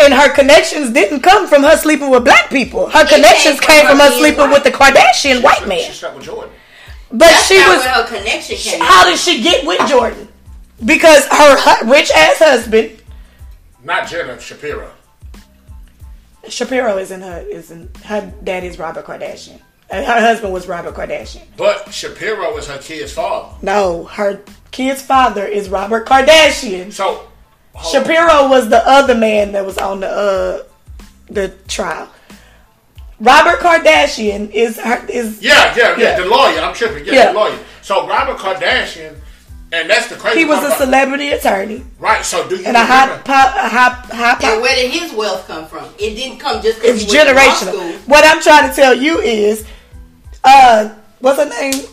And 0.00 0.12
her 0.14 0.32
connections 0.34 0.90
didn't 0.92 1.20
come 1.20 1.46
from 1.46 1.62
her 1.62 1.76
sleeping 1.76 2.10
with 2.10 2.24
black 2.24 2.48
people. 2.50 2.88
Her 2.88 3.04
connections 3.06 3.60
came 3.60 3.76
came 3.82 3.86
from 3.86 3.98
from 3.98 4.06
her 4.06 4.18
sleeping 4.18 4.40
white. 4.50 4.52
with 4.52 4.64
the 4.64 4.70
Kardashian 4.72 5.42
white 5.42 5.66
man. 5.68 5.78
She 5.78 5.84
man. 5.88 5.92
slept 5.92 6.16
with 6.16 6.24
Jordan. 6.24 6.50
But 7.12 7.18
That's 7.26 7.46
she 7.48 7.58
not 7.58 7.68
was. 7.76 7.84
where 7.84 7.94
her 7.94 8.06
connection 8.06 8.56
came. 8.56 8.80
How 8.80 9.04
did 9.04 9.18
she 9.18 9.42
get 9.42 9.66
with 9.66 9.78
Jordan? 9.88 10.28
Because 10.84 11.26
her 11.26 11.86
rich 11.90 12.10
ass 12.10 12.38
husband 12.38 13.02
Not 13.84 14.08
Jenna 14.08 14.40
Shapiro. 14.40 14.90
Shapiro 16.48 16.96
isn't 16.98 17.20
her. 17.20 17.40
Isn't 17.50 17.94
her 17.98 18.32
daddy's 18.42 18.78
Robert 18.78 19.04
Kardashian? 19.04 19.60
And 19.90 20.06
her 20.06 20.20
husband 20.20 20.52
was 20.52 20.66
Robert 20.68 20.94
Kardashian. 20.94 21.42
But 21.56 21.92
Shapiro 21.92 22.56
is 22.56 22.66
her 22.68 22.78
kid's 22.78 23.12
father. 23.12 23.54
No, 23.62 24.04
her 24.04 24.40
kid's 24.70 25.02
father 25.02 25.44
is 25.44 25.68
Robert 25.68 26.06
Kardashian. 26.06 26.92
So 26.92 27.26
hold 27.74 27.96
on. 27.96 28.04
Shapiro 28.04 28.48
was 28.48 28.68
the 28.70 28.82
other 28.86 29.14
man 29.14 29.52
that 29.52 29.66
was 29.66 29.76
on 29.78 30.00
the 30.00 30.08
uh 30.08 30.62
the 31.28 31.48
trial. 31.68 32.08
Robert 33.20 33.58
Kardashian 33.60 34.50
is 34.50 34.78
her 34.80 35.04
is 35.08 35.42
Yeah, 35.42 35.74
yeah, 35.76 35.96
yeah, 35.98 35.98
Yeah. 35.98 36.20
The 36.20 36.26
lawyer. 36.26 36.60
I'm 36.60 36.74
tripping. 36.74 37.04
Yeah, 37.04 37.12
Yeah. 37.12 37.26
the 37.32 37.38
lawyer. 37.38 37.58
So 37.82 38.06
Robert 38.08 38.38
Kardashian, 38.38 39.14
and 39.72 39.88
that's 39.88 40.08
the 40.08 40.16
crazy. 40.16 40.40
he 40.40 40.44
was 40.44 40.62
a 40.62 40.66
about- 40.66 40.78
celebrity 40.78 41.30
attorney 41.30 41.82
Right. 41.98 42.24
So 42.24 42.48
do 42.48 42.56
you 42.56 42.64
and 42.66 42.76
a 42.76 42.80
high 42.84 43.04
remember? 43.04 43.22
po- 43.24 43.32
a 43.32 43.68
high 43.68 43.90
high 44.12 44.52
And 44.52 44.62
where 44.62 44.74
did 44.74 44.90
his 44.90 45.12
wealth 45.12 45.46
come 45.46 45.66
from? 45.66 45.84
It 45.98 46.14
didn't 46.16 46.38
come 46.38 46.60
just 46.62 46.80
because 46.80 47.02
It's 47.02 47.12
he 47.12 47.16
went 47.18 47.28
to 47.28 47.34
law 47.34 47.42
generational. 47.42 48.08
What 48.08 48.24
I'm 48.26 48.40
trying 48.42 48.68
to 48.70 48.74
tell 48.74 48.94
you 48.94 49.18
is, 49.20 49.64
uh, 50.44 50.90
what's 51.20 51.38
her 51.38 51.48
name? 51.48 51.84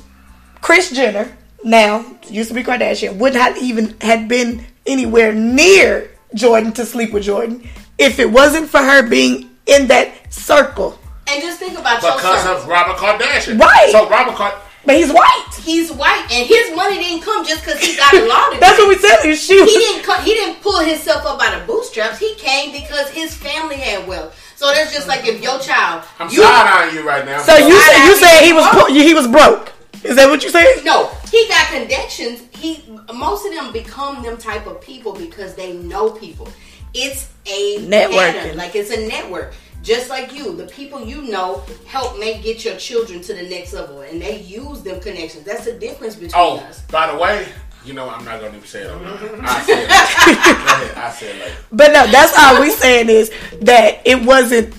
Kris 0.61 0.91
Jenner. 0.91 1.35
Now 1.63 2.05
used 2.29 2.49
to 2.49 2.55
be 2.55 2.63
Kardashian. 2.63 3.17
Would 3.17 3.33
not 3.33 3.57
even 3.57 3.95
had 4.01 4.27
been 4.27 4.65
anywhere 4.85 5.33
near 5.33 6.09
Jordan 6.35 6.71
to 6.73 6.85
sleep 6.85 7.11
with 7.11 7.23
Jordan 7.23 7.67
if 7.97 8.19
it 8.19 8.29
wasn't 8.31 8.69
for 8.69 8.79
her 8.79 9.07
being 9.07 9.49
in 9.65 9.87
that 9.87 10.11
circle. 10.33 10.97
And 11.27 11.41
just 11.41 11.59
think 11.59 11.77
about 11.77 11.97
because 11.99 12.41
son. 12.43 12.55
of 12.55 12.67
Robert 12.67 12.95
Kardashian. 12.97 13.59
Right. 13.59 13.89
So 13.91 14.07
Robert 14.09 14.35
Card. 14.35 14.53
But 14.87 14.95
he's 14.95 15.11
white. 15.11 15.47
He's 15.61 15.91
white, 15.91 16.25
and 16.31 16.47
his 16.47 16.73
money 16.73 16.97
didn't 16.97 17.21
come 17.21 17.45
just 17.45 17.63
because 17.65 17.79
he 17.83 17.97
got 17.97 18.13
a 18.15 18.25
law 18.25 18.45
degree. 18.45 18.59
That's 18.61 18.79
what 18.79 18.87
we 18.87 18.95
said. 18.95 19.21
She 19.35 19.59
he 19.59 19.65
didn't 19.65 20.05
come, 20.05 20.23
he 20.23 20.33
didn't 20.33 20.61
pull 20.63 20.79
himself 20.79 21.25
up 21.25 21.37
by 21.37 21.53
the 21.59 21.65
bootstraps. 21.67 22.17
He 22.19 22.33
came 22.35 22.71
because 22.71 23.09
his 23.09 23.35
family 23.35 23.75
had 23.75 24.07
wealth. 24.07 24.33
So 24.55 24.71
that's 24.71 24.93
just 24.93 25.07
like 25.09 25.27
if 25.27 25.43
your 25.43 25.59
child, 25.59 26.05
I'm 26.19 26.29
you 26.29 26.41
side 26.41 26.85
eyeing 26.87 26.95
you 26.95 27.05
right 27.05 27.25
now. 27.25 27.41
so 27.43 27.57
you 27.57 27.77
said 27.77 28.05
you 28.07 28.15
said 28.15 28.41
he 28.45 28.53
was 28.53 28.63
broke? 28.71 28.87
po- 28.87 28.93
he 28.93 29.13
was 29.13 29.27
broke. 29.27 29.73
Is 30.05 30.15
that 30.15 30.29
what 30.29 30.41
you 30.43 30.49
said? 30.49 30.65
no, 30.85 31.11
he 31.31 31.45
got 31.49 31.67
connections. 31.67 32.43
He 32.55 32.81
most 33.13 33.45
of 33.45 33.53
them 33.53 33.73
become 33.73 34.23
them 34.23 34.37
type 34.37 34.67
of 34.67 34.79
people 34.79 35.11
because 35.13 35.53
they 35.55 35.73
know 35.73 36.11
people. 36.11 36.47
It's 36.93 37.29
a 37.45 37.79
Networking. 37.79 38.11
pattern, 38.33 38.57
like 38.57 38.73
it's 38.73 38.89
a 38.91 39.05
network. 39.05 39.53
Just 39.83 40.09
like 40.09 40.33
you, 40.33 40.53
the 40.55 40.65
people 40.67 41.01
you 41.05 41.21
know 41.23 41.63
help 41.85 42.19
make 42.19 42.43
get 42.43 42.65
your 42.65 42.75
children 42.77 43.21
to 43.21 43.33
the 43.33 43.43
next 43.43 43.73
level, 43.73 44.01
and 44.01 44.21
they 44.21 44.39
use 44.41 44.81
them 44.81 44.99
connections. 44.99 45.43
That's 45.45 45.65
the 45.65 45.73
difference 45.73 46.15
between 46.15 46.31
Oh, 46.35 46.57
us. 46.57 46.81
by 46.83 47.09
the 47.11 47.17
way, 47.17 47.47
you 47.85 47.93
know 47.93 48.09
I'm 48.09 48.25
not 48.25 48.41
gonna 48.41 48.55
even 48.57 48.67
say 48.67 48.81
it. 48.81 48.89
on 48.89 49.01
there. 49.03 49.39
I 49.43 49.61
said 49.61 49.83
it. 49.83 49.87
Go 49.87 49.93
ahead. 49.93 50.97
I 50.97 51.11
said 51.11 51.35
it 51.35 51.39
later. 51.39 51.55
But 51.71 51.91
no, 51.93 52.07
that's 52.07 52.37
all 52.37 52.59
we 52.61 52.69
saying 52.71 53.09
is 53.09 53.31
that 53.61 54.01
it 54.05 54.21
wasn't 54.23 54.73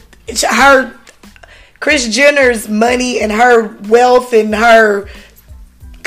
her. 0.50 0.94
Kris 1.80 2.08
Jenner's 2.14 2.68
money 2.68 3.20
and 3.20 3.30
her 3.30 3.68
wealth 3.88 4.32
and 4.32 4.52
her 4.54 5.08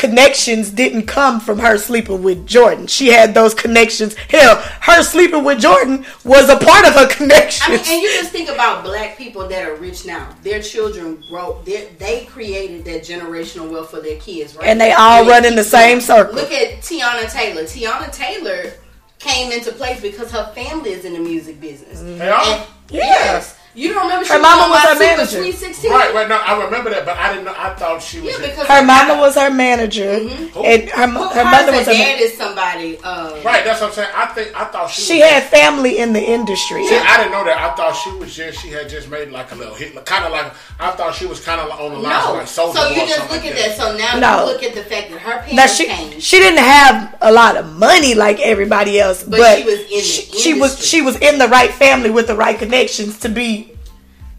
connections 0.02 0.72
didn't 0.72 1.06
come 1.06 1.40
from 1.40 1.60
her 1.60 1.78
sleeping 1.78 2.23
with 2.23 2.45
Jordan. 2.48 2.88
She 2.88 3.07
had 3.07 3.34
those 3.34 3.53
connections. 3.53 4.15
Hell, 4.15 4.56
her 4.82 5.03
sleeping 5.03 5.44
with 5.44 5.61
Jordan 5.61 6.06
was 6.26 6.49
a 6.49 6.57
part 6.57 6.86
of 6.88 6.94
her 6.95 7.07
connections. 7.07 7.61
I 7.64 7.69
mean, 7.69 7.80
and 7.88 8.02
you 8.02 8.10
just 8.19 8.32
think 8.32 8.49
about 8.49 8.84
black 8.84 9.18
people 9.18 9.48
that 9.48 9.68
are 9.69 9.76
rich 9.76 10.06
now. 10.06 10.36
Their 10.41 10.61
children 10.61 11.23
grow. 11.30 11.61
They 11.64 11.90
they 11.99 12.26
created 12.26 12.84
that 12.86 13.03
generational 13.03 13.72
wealth 13.72 13.91
for 13.91 14.02
their 14.02 14.18
kids, 14.19 14.56
right? 14.56 14.65
And 14.68 14.82
they 14.82 14.91
all 14.91 15.26
it 15.26 15.30
run 15.30 15.45
in 15.45 15.56
the 15.56 15.64
same 15.64 15.99
going. 15.99 16.02
circle. 16.02 16.36
Look 16.36 16.52
at 16.52 16.80
Teyana 16.82 17.32
Taylor. 17.32 17.64
Teyana 17.64 18.11
Taylor 18.11 18.73
came 19.19 19.52
into 19.52 19.72
place 19.72 20.02
because 20.02 20.32
her 20.32 20.52
family 20.56 20.91
is 20.91 21.06
in 21.06 21.14
the 21.14 21.19
music 21.19 21.61
business. 21.61 22.02
They 22.02 22.28
are? 22.28 22.41
And- 22.44 22.65
Yeah. 22.90 23.03
Yes. 23.06 23.57
You 23.73 23.93
don't 23.93 24.03
remember? 24.03 24.27
Her 24.27 24.35
she 24.35 24.41
mama 24.41 24.68
was 24.69 24.84
her 24.84 24.99
manager. 24.99 25.52
Sweet 25.52 25.89
Right, 25.89 26.14
right. 26.14 26.27
No, 26.27 26.35
I 26.35 26.64
remember 26.65 26.89
that, 26.89 27.06
but 27.06 27.18
I 27.18 27.30
didn't 27.31 27.45
know. 27.45 27.56
I 27.57 27.73
thought 27.76 28.02
she 28.02 28.19
was. 28.19 28.31
Yeah, 28.31 28.45
because 28.45 28.68
Her 28.68 28.84
mama 28.85 29.15
was 29.18 29.35
her 29.35 29.49
manager, 29.49 30.19
Who? 30.19 30.64
and 30.64 30.89
her 30.89 31.07
mo- 31.07 31.30
her 31.30 31.43
mother 31.45 31.72
was 31.72 31.85
her 31.85 31.93
her. 31.93 31.98
dad 31.98 32.19
ma- 32.19 32.26
is 32.26 32.38
somebody. 32.38 32.98
Uh, 33.03 33.41
right. 33.43 33.64
That's 33.64 33.80
what 33.81 33.88
I'm 33.88 33.93
saying. 33.93 34.10
I 34.14 34.26
think 34.27 34.56
I 34.60 34.65
thought 34.65 34.89
she. 34.91 35.02
She 35.02 35.19
was 35.19 35.30
had 35.30 35.43
family 35.43 35.99
in 35.99 36.11
the 36.14 36.22
industry. 36.22 36.85
See, 36.88 36.98
I 36.98 37.18
didn't 37.18 37.31
know 37.31 37.45
that. 37.45 37.57
I 37.57 37.73
thought 37.76 37.93
she 37.95 38.11
was 38.11 38.35
just. 38.35 38.60
She 38.61 38.69
had 38.69 38.89
just 38.89 39.10
made 39.10 39.31
like 39.31 39.52
a 39.52 39.56
little 39.56 39.73
hit, 39.76 39.93
kind 40.06 40.26
of 40.26 40.31
like. 40.31 40.52
I 40.80 40.91
thought 40.91 41.15
she 41.15 41.26
was 41.26 41.39
kind 41.43 41.61
of 41.61 41.69
on 41.80 41.91
the 41.93 41.99
lines 41.99 42.26
of 42.26 42.34
No, 42.34 42.39
like 42.39 42.48
so 42.48 42.89
you 42.89 43.07
just 43.07 43.22
look 43.31 43.41
like 43.41 43.45
at 43.45 43.56
that. 43.56 43.77
So 43.77 43.95
now 43.98 44.19
No. 44.19 44.45
you 44.45 44.52
look 44.53 44.64
at 44.64 44.73
the 44.76 44.84
fact 44.84 45.11
that 45.11 45.19
her 45.19 45.35
Now 45.53 45.65
parents 45.68 45.76
she 45.77 45.85
came. 45.85 46.19
she 46.19 46.39
didn't 46.39 46.60
have 46.60 47.18
a 47.22 47.31
lot 47.31 47.56
of 47.56 47.72
money 47.77 48.15
like 48.15 48.39
everybody 48.41 48.99
else, 48.99 49.23
but, 49.23 49.38
But 49.39 49.57
she 49.60 49.64
was 49.64 49.80
in 49.80 49.88
the 49.89 50.02
she, 50.02 50.22
she 50.38 50.60
was 50.60 50.85
she 50.85 51.02
was 51.02 51.15
in 51.18 51.38
the 51.38 51.48
right 51.48 51.72
family 51.72 52.10
with 52.10 52.27
the 52.27 52.35
right 52.35 52.57
connections 52.57 53.18
to 53.19 53.30
be. 53.30 53.60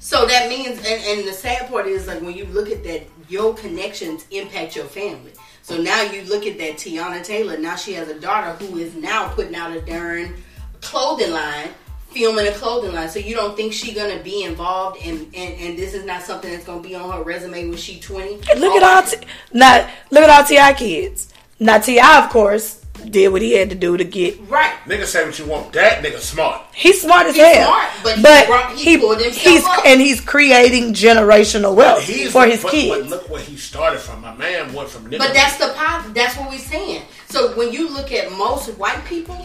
So 0.03 0.27
that 0.27 0.49
means, 0.49 0.79
and, 0.79 1.01
and 1.05 1.29
the 1.29 1.33
sad 1.33 1.69
part 1.71 1.87
is 1.87 2.09
like 2.09 2.21
when 2.23 2.35
you 2.35 2.45
look 2.47 2.69
at 2.69 2.83
that, 2.83 3.03
your 3.29 3.55
connections 3.55 4.27
impact 4.33 4.75
your 4.75 4.87
family. 4.87 5.31
So 5.63 5.81
now 5.81 6.03
you 6.03 6.23
look 6.23 6.45
at 6.45 6.59
that 6.59 6.73
Teyana 6.73 7.23
Taylor. 7.23 7.57
Now 7.57 7.77
she 7.77 7.93
has 7.93 8.09
a 8.09 8.19
daughter 8.19 8.53
who 8.65 8.79
is 8.79 8.97
now 8.97 9.29
putting 9.29 9.55
out 9.55 9.71
a 9.71 9.81
darn 9.81 10.35
clothing 10.81 11.31
line, 11.31 11.69
filming 12.11 12.49
a 12.49 12.51
clothing 12.51 12.93
line. 12.93 13.11
So 13.11 13.21
you 13.21 13.37
don't 13.37 13.57
think 13.57 13.73
she 13.73 13.95
gonna 13.95 14.21
be 14.21 14.43
involved, 14.43 14.99
and 15.05 15.21
and, 15.37 15.61
and 15.61 15.79
this 15.79 15.95
is 15.95 16.05
not 16.05 16.23
something 16.23 16.51
that's 16.51 16.65
gonna 16.65 16.83
be 16.83 16.97
on 16.97 17.09
her 17.17 17.23
resume 17.23 17.69
when 17.69 17.79
she 17.79 18.01
twenty. 18.01 18.39
Look 18.57 18.73
oh 18.73 18.77
at 18.79 18.83
all 18.83 19.03
T- 19.09 19.25
not 19.53 19.89
look 20.11 20.25
at 20.25 20.31
all 20.31 20.45
T.I. 20.45 20.73
kids. 20.73 21.33
Not 21.61 21.85
T.I., 21.85 22.25
of 22.25 22.29
course, 22.29 22.82
did 23.09 23.29
what 23.33 23.43
he 23.43 23.53
had 23.55 23.69
to 23.71 23.75
do 23.77 23.97
to 23.97 24.05
get. 24.05 24.39
right. 24.49 24.73
Nigga 24.85 25.05
say 25.07 25.25
what 25.25 25.39
you 25.39 25.47
want. 25.47 25.73
That 25.73 26.03
nigga 26.05 26.19
smart. 26.19 26.63
He's 26.75 27.01
smart 27.03 27.27
as 27.27 27.35
He's 27.35 27.45
hell, 27.45 27.67
smart, 27.67 27.91
but 28.03 28.17
he 28.17 28.23
brought- 28.47 28.73
he 28.77 28.99
pulled 28.99 29.21
himself 29.21 29.43
he's 29.45 29.65
up. 29.65 29.87
and 29.87 30.01
he's 30.01 30.21
creating 30.21 30.93
generational 30.95 31.75
wealth 31.75 32.03
He's 32.05 32.31
for 32.33 32.47
his 32.47 32.63
but, 32.63 32.71
kids. 32.71 33.01
But 33.01 33.09
look 33.09 33.31
where 33.31 33.41
he 33.43 33.57
started 33.57 33.99
from. 34.01 34.21
My 34.21 34.35
man 34.35 34.73
went 34.73 34.89
from 34.89 35.11
nigga. 35.11 35.19
But 35.19 35.35
that's 35.35 35.57
the 35.57 35.73
pop. 35.75 36.13
That's 36.15 36.37
what 36.37 36.51
we're 36.51 36.59
saying. 36.59 37.03
So 37.29 37.57
when 37.57 37.73
you 37.73 37.89
look 37.89 38.13
at 38.13 38.31
most 38.33 38.69
white 38.79 39.05
people, 39.05 39.37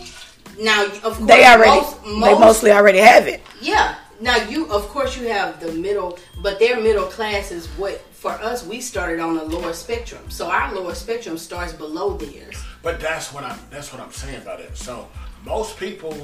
now 0.60 0.86
of 0.86 1.02
course 1.02 1.18
they 1.20 1.46
already 1.46 1.72
most, 1.82 2.04
they 2.04 2.40
mostly 2.40 2.72
already 2.72 3.00
have 3.00 3.28
it. 3.28 3.42
Yeah. 3.62 3.96
Now 4.20 4.36
you, 4.38 4.68
of 4.72 4.88
course, 4.90 5.16
you 5.18 5.28
have 5.30 5.60
the 5.60 5.72
middle, 5.74 6.18
but 6.42 6.58
their 6.58 6.80
middle 6.82 7.06
class 7.06 7.52
is 7.52 7.68
what 7.78 8.02
for 8.14 8.32
us. 8.32 8.66
We 8.66 8.82
started 8.82 9.20
on 9.20 9.36
the 9.36 9.44
lower 9.44 9.74
spectrum, 9.74 10.22
so 10.30 10.50
our 10.50 10.74
lower 10.74 10.96
spectrum 10.96 11.38
starts 11.38 11.72
below 11.74 12.18
theirs. 12.18 12.58
But 12.88 13.02
that's 13.02 13.34
what 13.34 13.44
I'm. 13.44 13.60
That's 13.70 13.92
what 13.92 14.02
I'm 14.02 14.14
saying 14.14 14.44
about 14.44 14.62
it. 14.62 14.78
So 14.78 15.10
most 15.44 15.78
people, 15.78 16.16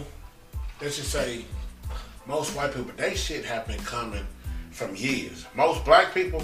let's 0.80 0.95
just 0.95 1.11
say, 1.11 1.44
most 2.26 2.56
white 2.56 2.73
people, 2.73 2.90
they 2.95 3.15
shit 3.15 3.44
have 3.44 3.68
been 3.68 3.81
coming 3.81 4.26
from 4.72 4.95
years. 4.95 5.45
Most 5.56 5.84
black 5.84 6.14
people, 6.14 6.41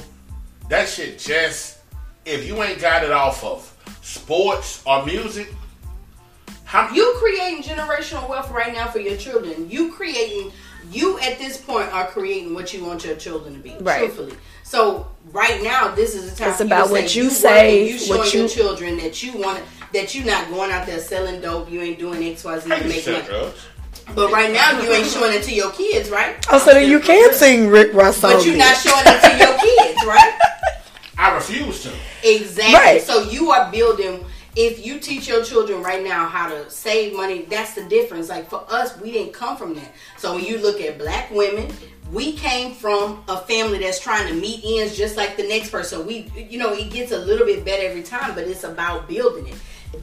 that 0.67 0.89
shit 0.89 1.19
just 1.19 1.77
if 2.25 2.45
you 2.45 2.61
ain't 2.61 2.81
got 2.81 3.05
it 3.05 3.13
off 3.13 3.45
of 3.45 3.73
sports 4.01 4.83
or 4.85 5.05
music, 5.05 5.53
how 6.65 6.93
You 6.93 7.15
creating 7.17 7.63
generational 7.63 8.27
wealth 8.27 8.51
right 8.51 8.73
now 8.73 8.87
for 8.87 8.99
your 8.99 9.15
children. 9.15 9.69
You 9.69 9.93
creating. 9.93 10.51
You 10.91 11.17
at 11.19 11.37
this 11.37 11.57
point 11.57 11.93
are 11.93 12.07
creating 12.07 12.53
what 12.53 12.73
you 12.73 12.83
want 12.83 13.05
your 13.05 13.15
children 13.15 13.53
to 13.53 13.59
be. 13.59 13.75
Right. 13.79 13.99
Truthfully. 13.99 14.33
So 14.63 15.07
right 15.31 15.63
now, 15.63 15.95
this 15.95 16.13
is 16.13 16.29
the 16.29 16.37
time. 16.37 16.49
It's 16.49 16.57
for 16.57 16.63
you 16.63 16.67
about 16.67 16.87
to 16.87 16.91
what 16.91 17.15
you 17.15 17.29
say, 17.29 17.89
You 17.89 17.97
showing 17.97 18.19
what 18.19 18.33
your 18.33 18.43
you- 18.43 18.49
children 18.49 18.97
that 18.97 19.23
you 19.23 19.37
want. 19.37 19.63
That 19.93 20.13
you're 20.13 20.25
not 20.25 20.49
going 20.49 20.71
out 20.71 20.85
there 20.85 20.99
selling 20.99 21.41
dope. 21.41 21.69
You 21.71 21.81
ain't 21.81 21.99
doing 21.99 22.23
X, 22.23 22.43
Y, 22.43 22.59
Z 22.59 22.71
I 22.71 22.79
to 22.79 22.85
used 22.85 23.07
make 23.07 23.15
money. 23.15 23.27
drugs. 23.27 23.67
But 24.15 24.31
right 24.31 24.51
now, 24.51 24.81
you 24.81 24.91
ain't 24.91 25.07
showing 25.07 25.33
it 25.33 25.43
to 25.43 25.53
your 25.53 25.71
kids, 25.71 26.09
right? 26.09 26.43
Oh, 26.51 26.57
so 26.57 26.73
then 26.73 26.89
you 26.89 26.99
can 26.99 27.33
sing 27.33 27.67
Rick 27.69 27.93
Ross 27.93 28.21
But 28.21 28.45
you're 28.45 28.57
not 28.57 28.75
showing 28.75 29.03
it 29.05 29.21
to 29.21 29.37
your 29.37 29.57
kids, 29.87 30.05
right? 30.05 30.39
I 31.17 31.35
refuse 31.35 31.83
to. 31.83 31.91
Exactly. 32.23 32.73
Right. 32.73 33.01
So 33.01 33.23
you 33.29 33.51
are 33.51 33.71
building. 33.71 34.25
If 34.55 34.85
you 34.85 34.99
teach 34.99 35.27
your 35.27 35.43
children 35.43 35.83
right 35.83 36.03
now 36.03 36.27
how 36.27 36.49
to 36.49 36.69
save 36.69 37.15
money, 37.15 37.43
that's 37.43 37.75
the 37.75 37.83
difference. 37.87 38.29
Like 38.29 38.49
for 38.49 38.65
us, 38.69 38.99
we 38.99 39.11
didn't 39.11 39.33
come 39.33 39.55
from 39.57 39.73
that. 39.75 39.93
So 40.17 40.35
when 40.35 40.43
you 40.43 40.57
look 40.57 40.81
at 40.81 40.97
black 40.97 41.29
women, 41.31 41.71
we 42.11 42.33
came 42.33 42.73
from 42.73 43.23
a 43.27 43.37
family 43.37 43.77
that's 43.79 43.99
trying 43.99 44.27
to 44.27 44.33
meet 44.33 44.63
ends 44.65 44.97
just 44.97 45.15
like 45.17 45.37
the 45.37 45.43
next 45.43 45.69
person. 45.69 46.05
We, 46.05 46.31
you 46.35 46.57
know, 46.57 46.73
it 46.73 46.89
gets 46.89 47.11
a 47.11 47.19
little 47.19 47.45
bit 47.45 47.63
better 47.63 47.87
every 47.87 48.01
time, 48.01 48.33
but 48.33 48.45
it's 48.47 48.63
about 48.63 49.07
building 49.07 49.47
it. 49.47 49.55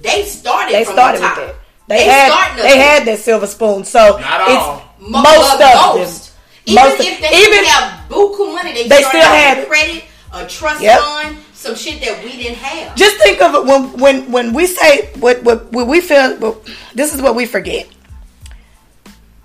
They 0.03 0.25
started. 0.25 0.75
They 0.75 0.85
from 0.85 0.95
started 0.95 1.21
the 1.23 1.27
top. 1.27 1.37
with 1.39 1.49
it. 1.51 1.57
They, 1.89 2.05
had 2.05 2.29
starting 2.33 2.63
they 2.65 2.71
us. 2.79 2.85
had 2.85 3.05
that 3.07 3.19
silver 3.21 3.47
spoon. 3.47 3.85
So 3.85 4.19
Not 4.19 4.41
it's 4.51 4.57
all. 4.57 4.83
Mo- 4.99 5.23
most 5.23 5.59
but 5.59 5.75
of 5.77 5.97
most. 6.01 6.27
them. 6.27 6.33
Even 6.67 6.83
Most 6.83 6.95
of- 7.01 7.07
if 7.07 7.21
they 7.21 7.29
even- 7.29 7.51
didn't 7.51 7.67
have 7.69 8.09
buku 8.11 8.55
money, 8.55 8.73
they, 8.73 8.89
They 8.89 9.03
started 9.03 9.21
still 9.23 9.23
had 9.33 9.67
credit, 9.69 10.05
a 10.35 10.47
trust 10.47 10.81
Yep. 10.83 11.01
fund, 11.01 11.37
some 11.55 11.75
shit 11.77 12.01
that 12.01 12.25
we 12.25 12.33
didn't 12.37 12.57
have. 12.59 12.97
Just 12.97 13.17
think 13.19 13.41
of 13.41 13.55
it 13.55 13.65
when 13.65 13.83
when 14.01 14.33
when 14.33 14.53
we 14.53 14.67
say 14.67 15.11
what 15.21 15.43
what, 15.45 15.71
what 15.73 15.87
we 15.87 16.01
feel. 16.01 16.35
What, 16.39 16.69
this 16.95 17.15
is 17.15 17.23
what 17.23 17.35
we 17.37 17.47
forget. 17.47 17.87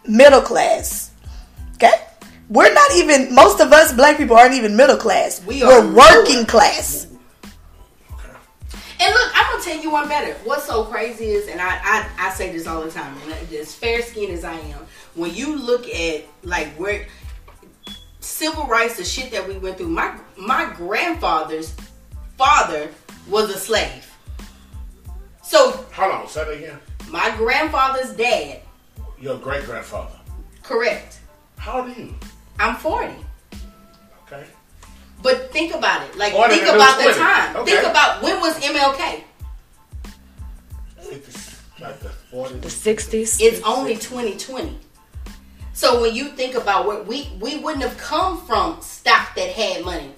Middle 0.07 0.41
class. 0.41 1.11
Okay, 1.75 1.91
we're 2.49 2.73
not 2.73 2.91
even. 2.95 3.33
Most 3.35 3.59
of 3.61 3.71
us 3.71 3.93
black 3.93 4.17
people 4.17 4.35
aren't 4.35 4.55
even 4.55 4.75
middle 4.75 4.97
class. 4.97 5.41
We 5.45 5.61
are 5.63 5.71
are 5.73 5.81
working 5.93 6.37
lower. 6.37 6.45
class. 6.45 7.05
And 9.03 9.13
look, 9.15 9.31
I'm 9.33 9.51
gonna 9.51 9.63
tell 9.63 9.81
you 9.81 9.89
one 9.91 10.07
better. 10.07 10.33
What's 10.43 10.65
so 10.65 10.83
crazy 10.83 11.31
is, 11.31 11.47
and 11.47 11.59
I, 11.59 11.79
I, 11.83 12.27
I 12.27 12.29
say 12.31 12.51
this 12.51 12.67
all 12.67 12.81
the 12.83 12.91
time, 12.91 13.15
and 13.23 13.51
as 13.53 13.73
fair 13.73 14.01
skinned 14.03 14.31
as 14.31 14.43
I 14.43 14.53
am, 14.53 14.85
when 15.15 15.33
you 15.33 15.57
look 15.57 15.87
at 15.89 16.25
like 16.43 16.67
where 16.75 17.07
civil 18.19 18.65
rights, 18.67 18.97
the 18.97 19.03
shit 19.03 19.31
that 19.31 19.47
we 19.47 19.57
went 19.57 19.77
through, 19.77 19.87
my 19.89 20.15
my 20.37 20.71
grandfather's 20.75 21.73
father 22.37 22.89
was 23.27 23.49
a 23.49 23.57
slave. 23.57 24.07
So 25.43 25.71
Hold 25.93 26.11
on, 26.13 26.27
say 26.27 26.45
that 26.45 26.51
again. 26.53 26.79
my 27.09 27.33
grandfather's 27.37 28.13
dad, 28.15 28.61
Your 29.19 29.37
great 29.39 29.65
grandfather. 29.65 30.15
correct. 30.61 31.19
How 31.57 31.81
old 31.81 31.89
are 31.89 31.99
you? 31.99 32.13
I'm 32.59 32.75
40. 32.75 33.13
Okay. 35.25 35.37
But 35.39 35.51
think 35.51 35.73
about 35.73 36.03
it. 36.09 36.17
Like, 36.17 36.33
More 36.33 36.49
think 36.49 36.63
about 36.63 36.97
the 36.97 37.03
newest 37.03 37.19
time. 37.19 37.53
women. 37.53 37.65
Think 37.67 37.83
about 37.87 38.21
when 38.23 38.39
was 38.39 38.55
MLK? 38.59 39.23
It's 41.11 41.59
like 41.79 41.99
the 41.99 42.09
40s. 42.31 42.61
The 42.61 42.69
sixties. 42.69 43.41
It's 43.41 43.61
only 43.63 43.95
2020. 43.95 44.77
So 45.73 46.01
when 46.01 46.13
you 46.13 46.29
think 46.29 46.55
about 46.55 46.85
what 46.85 47.07
we 47.07 47.29
we 47.39 47.57
wouldn't 47.57 47.83
have 47.83 47.97
come 47.97 48.45
from 48.45 48.79
stock 48.81 49.35
that 49.35 49.49
had 49.49 49.83
money. 49.83 50.11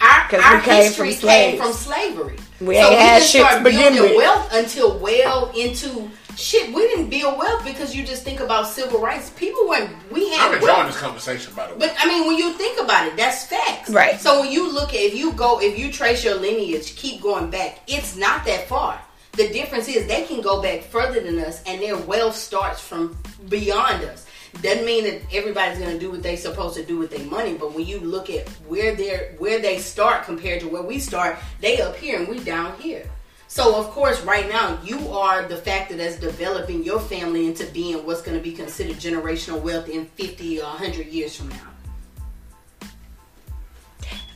Our, 0.00 0.28
'Cause 0.28 0.38
we 0.38 0.44
our 0.44 0.60
came 0.62 0.82
history 0.84 1.12
from 1.14 1.28
came 1.28 1.56
from 1.58 1.72
slavery. 1.72 2.36
We 2.60 2.76
ain't 2.76 2.98
had 2.98 3.18
didn't 3.18 3.28
shit 3.28 3.42
to 3.42 3.46
start 3.48 3.64
begin 3.64 3.92
building 3.94 4.02
with. 4.02 4.16
wealth 4.16 4.48
until 4.52 4.98
well 4.98 5.50
into 5.54 6.10
shit. 6.36 6.72
We 6.74 6.82
didn't 6.88 7.10
build 7.10 7.38
wealth 7.38 7.64
because 7.64 7.94
you 7.94 8.04
just 8.04 8.22
think 8.22 8.40
about 8.40 8.66
civil 8.66 9.00
rights. 9.00 9.30
People 9.30 9.68
weren't. 9.68 9.90
We 10.10 10.30
had 10.30 10.48
I'm 10.48 10.54
enjoying 10.54 10.76
wealth. 10.76 10.86
this 10.88 11.00
conversation, 11.00 11.54
by 11.54 11.66
the 11.66 11.74
way. 11.74 11.80
But 11.80 11.96
I 11.98 12.06
mean, 12.06 12.26
when 12.26 12.36
you 12.36 12.52
think 12.54 12.80
about 12.80 13.06
it, 13.06 13.16
that's 13.16 13.46
facts. 13.46 13.90
Right. 13.90 14.20
So 14.20 14.40
when 14.40 14.52
you 14.52 14.72
look 14.72 14.90
at, 14.90 15.00
if 15.00 15.14
you 15.14 15.32
go, 15.32 15.60
if 15.60 15.78
you 15.78 15.92
trace 15.92 16.24
your 16.24 16.36
lineage, 16.36 16.96
keep 16.96 17.20
going 17.22 17.50
back, 17.50 17.80
it's 17.86 18.16
not 18.16 18.44
that 18.46 18.66
far. 18.68 19.00
The 19.32 19.48
difference 19.48 19.88
is 19.88 20.06
they 20.06 20.24
can 20.24 20.40
go 20.40 20.60
back 20.60 20.82
further 20.82 21.20
than 21.20 21.38
us, 21.38 21.62
and 21.64 21.80
their 21.80 21.96
wealth 21.96 22.34
starts 22.34 22.80
from 22.80 23.16
beyond 23.48 24.04
us. 24.04 24.26
Doesn't 24.60 24.84
mean 24.84 25.04
that 25.04 25.22
everybody's 25.32 25.78
going 25.78 25.92
to 25.92 25.98
do 25.98 26.10
what 26.10 26.22
they're 26.22 26.36
supposed 26.36 26.74
to 26.74 26.84
do 26.84 26.98
with 26.98 27.10
their 27.10 27.24
money, 27.26 27.54
but 27.54 27.72
when 27.72 27.86
you 27.86 28.00
look 28.00 28.28
at 28.28 28.48
where 28.66 28.94
they 28.96 29.34
where 29.38 29.60
they 29.60 29.78
start 29.78 30.24
compared 30.24 30.60
to 30.60 30.68
where 30.68 30.82
we 30.82 30.98
start, 30.98 31.38
they 31.60 31.80
up 31.80 31.94
here 31.96 32.18
and 32.18 32.26
we 32.26 32.40
down 32.40 32.76
here. 32.80 33.08
So 33.50 33.74
of 33.74 33.90
course, 33.90 34.20
right 34.22 34.48
now 34.48 34.78
you 34.84 35.08
are 35.08 35.42
the 35.42 35.56
factor 35.56 35.96
that's 35.96 36.20
developing 36.20 36.84
your 36.84 37.00
family 37.00 37.48
into 37.48 37.66
being 37.66 38.06
what's 38.06 38.22
going 38.22 38.38
to 38.38 38.42
be 38.42 38.52
considered 38.52 38.94
generational 38.98 39.60
wealth 39.60 39.88
in 39.88 40.06
fifty 40.06 40.60
or 40.60 40.66
hundred 40.66 41.08
years 41.08 41.36
from 41.36 41.48
now. 41.48 41.70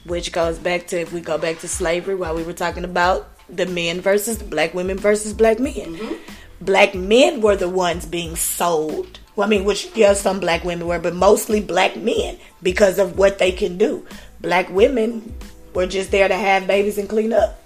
which 0.04 0.32
goes 0.32 0.58
back 0.58 0.88
to 0.88 1.00
if 1.00 1.12
we 1.12 1.20
go 1.20 1.38
back 1.38 1.60
to 1.60 1.68
slavery 1.68 2.16
while 2.16 2.34
we 2.34 2.42
were 2.42 2.52
talking 2.52 2.82
about 2.84 3.28
the 3.48 3.66
men 3.66 4.00
versus 4.00 4.38
the 4.38 4.44
black 4.44 4.74
women 4.74 4.98
versus 4.98 5.32
black 5.32 5.60
men. 5.60 5.94
Mm-hmm. 5.94 6.14
Black 6.60 6.96
men 6.96 7.40
were 7.40 7.56
the 7.56 7.68
ones 7.68 8.04
being 8.06 8.34
sold. 8.34 9.20
Well 9.36 9.46
i 9.46 9.48
mean 9.48 9.64
which 9.64 9.90
yeah 9.94 10.14
some 10.14 10.40
black 10.40 10.64
women 10.64 10.88
were 10.88 10.98
but 10.98 11.14
mostly 11.14 11.60
black 11.60 11.96
men 11.96 12.36
because 12.64 12.98
of 12.98 13.16
what 13.16 13.38
they 13.38 13.52
can 13.52 13.78
do. 13.78 14.04
Black 14.40 14.68
women 14.70 15.36
were 15.72 15.86
just 15.86 16.10
there 16.10 16.26
to 16.26 16.34
have 16.34 16.66
babies 16.66 16.98
and 16.98 17.08
clean 17.08 17.32
up. 17.32 17.62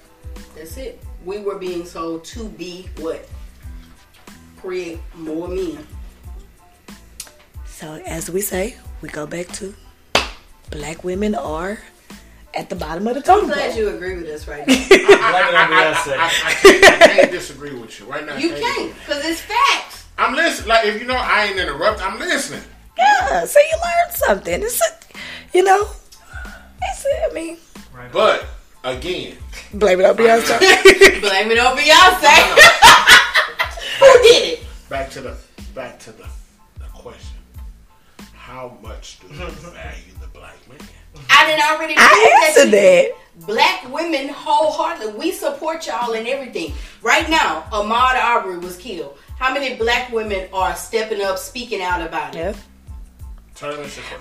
That's 0.54 0.76
it. 0.76 1.02
We 1.28 1.36
were 1.40 1.58
being 1.58 1.84
sold 1.84 2.24
to 2.24 2.48
be 2.48 2.88
what? 3.00 3.28
Create 4.62 4.98
more 5.14 5.46
men. 5.46 5.86
so 7.66 8.00
as 8.06 8.30
we 8.30 8.40
say 8.40 8.76
we 9.02 9.10
go 9.10 9.26
back 9.26 9.46
to 9.48 9.74
black 10.70 11.04
women 11.04 11.34
are 11.34 11.80
at 12.54 12.70
the 12.70 12.76
bottom 12.76 13.06
of 13.06 13.12
the 13.12 13.20
I'm 13.20 13.40
totem 13.40 13.48
glad 13.50 13.76
you 13.76 13.90
agree 13.90 14.16
with 14.16 14.26
us 14.28 14.48
right 14.48 14.66
now. 14.68 14.74
Blame 14.74 15.02
it 15.02 15.20
on 15.20 15.70
I, 15.70 15.92
Beyonce. 15.92 16.16
I, 16.16 16.26
I, 16.26 16.52
can't, 16.54 17.02
I 17.02 17.06
can't 17.08 17.30
disagree 17.30 17.78
with 17.78 18.00
you 18.00 18.06
right 18.06 18.24
now. 18.24 18.38
You 18.38 18.48
can't, 18.48 18.94
because 18.94 19.22
it's 19.22 19.42
facts. 19.42 20.06
I'm 20.16 20.34
listening. 20.34 20.68
Like 20.70 20.86
if 20.86 20.98
you 20.98 21.06
know 21.06 21.14
I 21.14 21.44
ain't 21.44 21.58
interrupt, 21.58 22.00
I'm 22.02 22.18
listening. 22.18 22.62
Yeah, 22.96 23.44
so 23.44 23.60
you 23.60 23.76
learn 23.76 24.14
something. 24.14 24.62
It's 24.62 24.80
a, 24.80 25.18
you 25.52 25.62
know, 25.62 25.88
it's, 26.82 27.06
I 27.30 27.34
mean, 27.34 27.58
Right. 27.92 28.10
But 28.10 28.46
again, 28.90 29.36
blame 29.74 30.00
it 30.00 30.06
on 30.06 30.16
Beyonce. 30.16 30.58
Blame 31.20 31.50
it 31.50 31.58
on 31.58 31.76
Beyonce. 31.76 32.34
Who 33.98 34.22
did 34.22 34.52
it? 34.52 34.64
back 34.88 35.10
to 35.10 35.20
the 35.20 35.36
back 35.74 35.98
to 36.00 36.12
the, 36.12 36.26
the 36.78 36.84
question: 36.94 37.38
How 38.32 38.76
much 38.82 39.20
do 39.20 39.26
you 39.28 39.34
value 39.46 40.12
the 40.20 40.28
black 40.28 40.56
man? 40.68 40.78
I 41.30 41.46
didn't 41.46 41.62
already. 41.70 41.94
I 41.96 42.44
answered 42.46 42.64
to 42.66 42.70
that. 42.70 43.10
Black 43.46 43.88
women 43.92 44.28
wholeheartedly, 44.28 45.14
we 45.14 45.30
support 45.30 45.86
y'all 45.86 46.12
in 46.12 46.26
everything. 46.26 46.72
Right 47.02 47.28
now, 47.30 47.64
Ahmaud 47.72 48.14
Arbery 48.14 48.58
was 48.58 48.76
killed. 48.76 49.16
How 49.38 49.54
many 49.54 49.76
black 49.76 50.10
women 50.10 50.48
are 50.52 50.74
stepping 50.74 51.22
up, 51.22 51.38
speaking 51.38 51.80
out 51.80 52.00
about 52.04 52.34
it? 52.34 52.38
Yeah. 52.38 52.54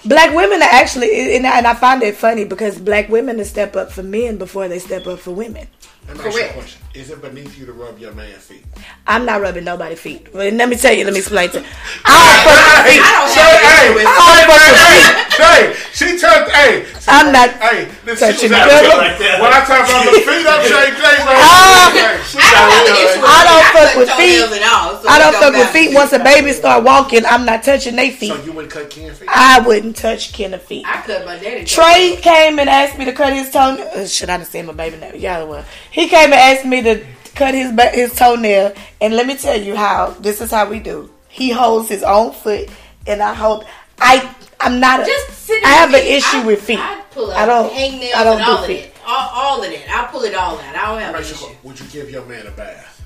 Black 0.06 0.34
women 0.36 0.62
are 0.62 0.70
actually, 0.72 1.36
and 1.36 1.46
I, 1.46 1.58
and 1.60 1.68
I 1.68 1.74
find 1.76 2.02
it 2.02 2.16
funny 2.16 2.44
because 2.44 2.80
black 2.80 3.10
women 3.10 3.38
to 3.38 3.46
step 3.46 3.76
up 3.76 3.92
for 3.92 4.04
men 4.04 4.38
before 4.38 4.68
they 4.68 4.80
step 4.80 5.06
up 5.08 5.20
for 5.20 5.32
women. 5.32 5.68
Let 6.08 6.18
me 6.18 6.24
ask 6.24 6.38
Correct. 6.38 6.78
Question: 6.98 7.02
Is 7.02 7.10
it 7.10 7.22
beneath 7.22 7.58
you 7.58 7.66
to 7.66 7.74
rub 7.74 8.00
your 8.00 8.14
man's 8.14 8.44
feet? 8.44 8.64
I'm 9.06 9.26
not 9.26 9.42
rubbing 9.42 9.64
nobody's 9.64 10.00
feet. 10.00 10.34
Well, 10.34 10.52
let 10.52 10.70
me 10.70 10.76
tell 10.76 10.94
you, 10.94 11.04
let 11.06 11.14
me 11.14 11.20
explain 11.20 11.50
to 11.52 11.60
you. 11.60 11.66
I 12.06 12.18
don't 12.18 12.44
fuck 12.48 12.86
with 12.86 12.94
feet. 12.94 13.02
I 13.02 13.12
don't 13.14 13.30
Say, 13.30 13.42
have 13.42 13.54
an 13.54 13.68
hey, 13.68 13.86
issue 13.88 13.96
with 13.96 14.08
I 14.08 14.16
don't 14.18 14.48
fuck 14.48 14.62
with 14.68 15.28
hey, 15.38 15.74
she 15.94 16.18
turned. 16.18 16.52
Hey, 16.52 16.86
I'm 17.08 17.32
not 17.32 17.50
Hey, 17.62 17.86
this 18.06 18.20
touching 18.20 18.38
she 18.38 18.48
was 18.50 18.58
the 18.58 18.58
out 18.58 18.82
there 18.82 18.98
like 18.98 19.18
that. 19.20 19.38
When 19.42 19.52
I 19.54 19.62
talk 19.64 19.86
about 19.88 20.06
the 20.12 20.22
feet 20.26 20.46
up, 20.46 20.62
Shay 20.66 20.92
J, 20.98 21.04
Ah. 21.30 21.88
I 21.88 22.52
don't 22.52 22.58
out 22.58 22.72
have 22.74 22.88
an 22.88 22.94
there. 22.94 23.06
issue 23.08 23.22
with 23.22 23.30
I 23.30 23.42
don't 23.48 23.68
fuck 23.74 23.92
with 23.98 24.10
feet. 24.18 24.40
toenails 24.42 24.54
And 24.58 24.64
all, 24.66 25.02
so 25.02 25.10
I 25.10 25.16
don't 25.20 25.36
fuck 25.38 25.54
with 25.54 25.70
feet. 25.70 25.94
Once 25.96 26.12
a 26.14 26.20
baby 26.20 26.52
start 26.54 26.84
walking, 26.84 27.26
I'm 27.26 27.46
not 27.46 27.64
touching 27.64 27.96
their 27.96 28.12
feet. 28.12 28.34
So 28.34 28.44
you 28.44 28.52
wouldn't 28.52 28.74
cut 28.74 28.90
Ken's 28.90 29.18
feet? 29.20 29.30
I 29.32 29.60
wouldn't 29.66 29.96
touch 29.96 30.34
Kenna 30.34 30.60
feet. 30.60 30.86
I 30.88 31.02
cut 31.02 31.26
my 31.26 31.38
daddy. 31.38 31.64
Trey 31.66 32.18
came 32.22 32.60
and 32.60 32.70
asked 32.70 32.98
me 32.98 33.06
to 33.06 33.14
cut 33.14 33.34
his 33.34 33.50
toenail. 33.52 34.06
Should 34.08 34.30
I 34.30 34.38
have 34.38 34.48
said 34.48 34.66
my 34.66 34.74
baby 34.74 34.98
name? 34.98 35.14
Yeah, 35.16 35.44
well, 35.44 35.66
he 35.92 36.08
came 36.10 36.34
and 36.34 36.42
asked 36.42 36.66
me 36.66 36.82
to 36.96 37.06
cut 37.36 37.54
his 37.54 37.72
ba- 37.72 37.90
his 37.92 38.14
toenail. 38.16 38.74
And 39.02 39.16
let 39.16 39.28
me 39.28 39.36
tell 39.38 39.60
you 39.60 39.76
how. 39.76 40.12
This 40.20 40.42
is 40.42 40.52
how 40.52 40.70
we 40.70 40.80
do. 40.80 41.10
He 41.30 41.52
holds 41.52 41.90
his 41.90 42.04
own 42.04 42.32
foot, 42.34 42.70
and 43.06 43.22
I 43.22 43.34
hold. 43.34 43.66
I 44.00 44.34
I'm 44.60 44.80
not. 44.80 45.02
A, 45.02 45.06
Just 45.06 45.30
sit. 45.46 45.64
I 45.64 45.70
have 45.70 45.92
with 45.92 46.02
an 46.02 46.08
issue 46.08 46.38
I, 46.38 46.46
with 46.46 46.62
feet. 46.62 46.80
I 46.80 47.02
pull 47.12 47.32
I 47.32 47.46
don't- 47.46 47.72
hangnails 47.72 48.16
I 48.16 48.24
don't 48.24 48.38
and 48.38 48.46
do 48.46 48.52
all 48.52 48.58
of 48.60 48.66
feet. 48.66 48.82
that. 48.94 49.02
All, 49.08 49.30
all 49.58 49.64
of 49.64 49.70
that. 49.70 49.90
I 49.90 50.12
pull 50.12 50.24
it 50.24 50.34
all 50.36 50.58
out. 50.58 50.76
I 50.76 50.86
don't 50.92 51.00
have 51.02 51.16
an 51.16 51.22
issue. 51.22 51.36
sure- 51.36 51.56
Would 51.64 51.80
you 51.80 51.86
give 51.88 52.10
your 52.12 52.26
man 52.26 52.46
a 52.48 52.52
bath? 52.52 53.02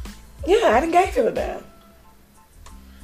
yeah, 0.48 0.72
I 0.76 0.80
didn't 0.80 0.94
gave 0.94 1.10
him 1.14 1.28
a 1.28 1.32
bath. 1.32 1.64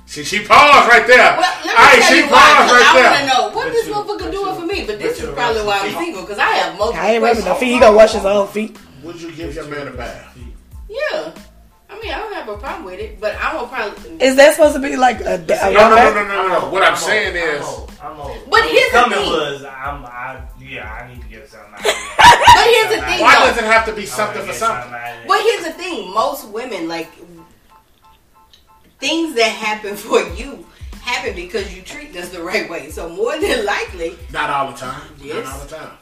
See, 0.06 0.24
she 0.24 0.40
paused 0.40 0.88
right 0.88 1.06
there. 1.06 1.36
Well, 1.38 1.54
let 1.66 1.66
me 1.66 1.72
hey, 1.84 2.00
tell 2.00 2.10
she 2.10 2.18
you 2.20 2.24
why. 2.28 2.40
paused 2.40 2.72
'cause 2.72 2.72
right 2.72 2.88
I 2.88 2.94
there. 2.96 3.12
want 3.12 3.20
to 3.20 3.28
know 3.28 3.56
what 3.56 3.66
Bet 3.66 3.74
this 3.74 3.88
motherfucker 3.90 4.32
doing 4.32 4.56
for 4.56 4.66
me. 4.66 4.86
But 4.86 5.00
this 5.00 5.22
is 5.22 5.30
probably 5.34 5.64
why 5.64 5.80
I'm 5.80 5.90
feet. 5.90 5.98
single 5.98 6.22
because 6.22 6.40
I 6.40 6.50
have 6.52 6.78
multiple 6.78 7.02
I 7.04 7.12
ain't 7.12 7.24
rubbing 7.24 7.44
no 7.46 7.56
feet. 7.56 7.74
He 7.74 7.80
gonna 7.80 7.96
wash 7.98 8.14
his 8.14 8.26
own 8.26 8.48
feet. 8.48 8.78
Would 9.04 9.22
you 9.22 9.32
give 9.34 9.54
your 9.54 9.66
man 9.66 9.88
a 9.90 9.92
bath? 9.92 10.38
Yeah. 10.98 11.32
I 11.90 12.00
mean, 12.02 12.12
I 12.12 12.18
don't 12.18 12.34
have 12.34 12.50
a 12.50 12.58
problem 12.58 12.84
with 12.86 13.00
it, 13.00 13.20
but 13.20 13.36
I 13.36 13.56
won't 13.56 13.72
probably. 13.72 14.22
Is 14.22 14.36
that 14.36 14.56
supposed 14.56 14.76
to 14.76 14.82
be 14.82 14.98
like 14.98 15.22
a, 15.22 15.36
a 15.36 15.38
No, 15.38 15.46
rub 15.46 15.74
no, 15.74 16.14
no, 16.14 16.14
no, 16.14 16.48
no, 16.48 16.60
no. 16.60 16.70
What 16.70 16.84
I'm 16.84 16.98
saying 16.98 17.36
old, 17.38 17.56
is, 17.56 17.62
I'm 17.62 17.66
old. 17.66 17.92
I'm 18.02 18.20
old. 18.20 18.50
But 18.50 18.64
here's 18.66 18.92
the 18.92 19.04
thing. 19.04 19.32
was 19.32 19.64
I'm 19.64 20.06
I 20.06 20.42
yeah 20.62 20.92
I 20.92 21.08
need 21.14 21.22
to 21.22 21.28
get 21.30 21.50
something. 21.50 21.74
Out 21.74 21.80
of 21.80 21.86
But 22.58 22.66
here's 22.74 22.90
the 23.00 23.06
thing, 23.08 23.22
why 23.22 23.40
though. 23.40 23.48
does 23.52 23.58
it 23.58 23.64
have 23.64 23.86
to 23.86 23.94
be 23.94 24.06
something 24.06 24.46
for 24.46 24.54
something? 24.54 24.92
But 24.92 25.42
here's 25.42 25.64
the 25.66 25.72
thing: 25.74 26.14
most 26.14 26.50
women 26.50 26.88
like 26.90 27.10
things 29.00 29.36
that 29.36 29.50
happen 29.50 29.96
for 30.08 30.22
you 30.34 30.66
happen 31.02 31.36
because 31.36 31.74
you 31.74 31.82
treat 31.84 32.14
us 32.18 32.30
the 32.30 32.44
right 32.44 32.70
way. 32.70 32.90
So 32.90 33.08
more 33.08 33.40
than 33.40 33.66
likely, 33.66 34.18
Not 34.34 34.50
all 34.50 34.72
the 34.72 34.78
time. 34.78 35.04
Yes. 35.22 35.46
Not 35.46 35.54
all 35.54 35.60
the 35.66 35.76
time. 35.76 35.98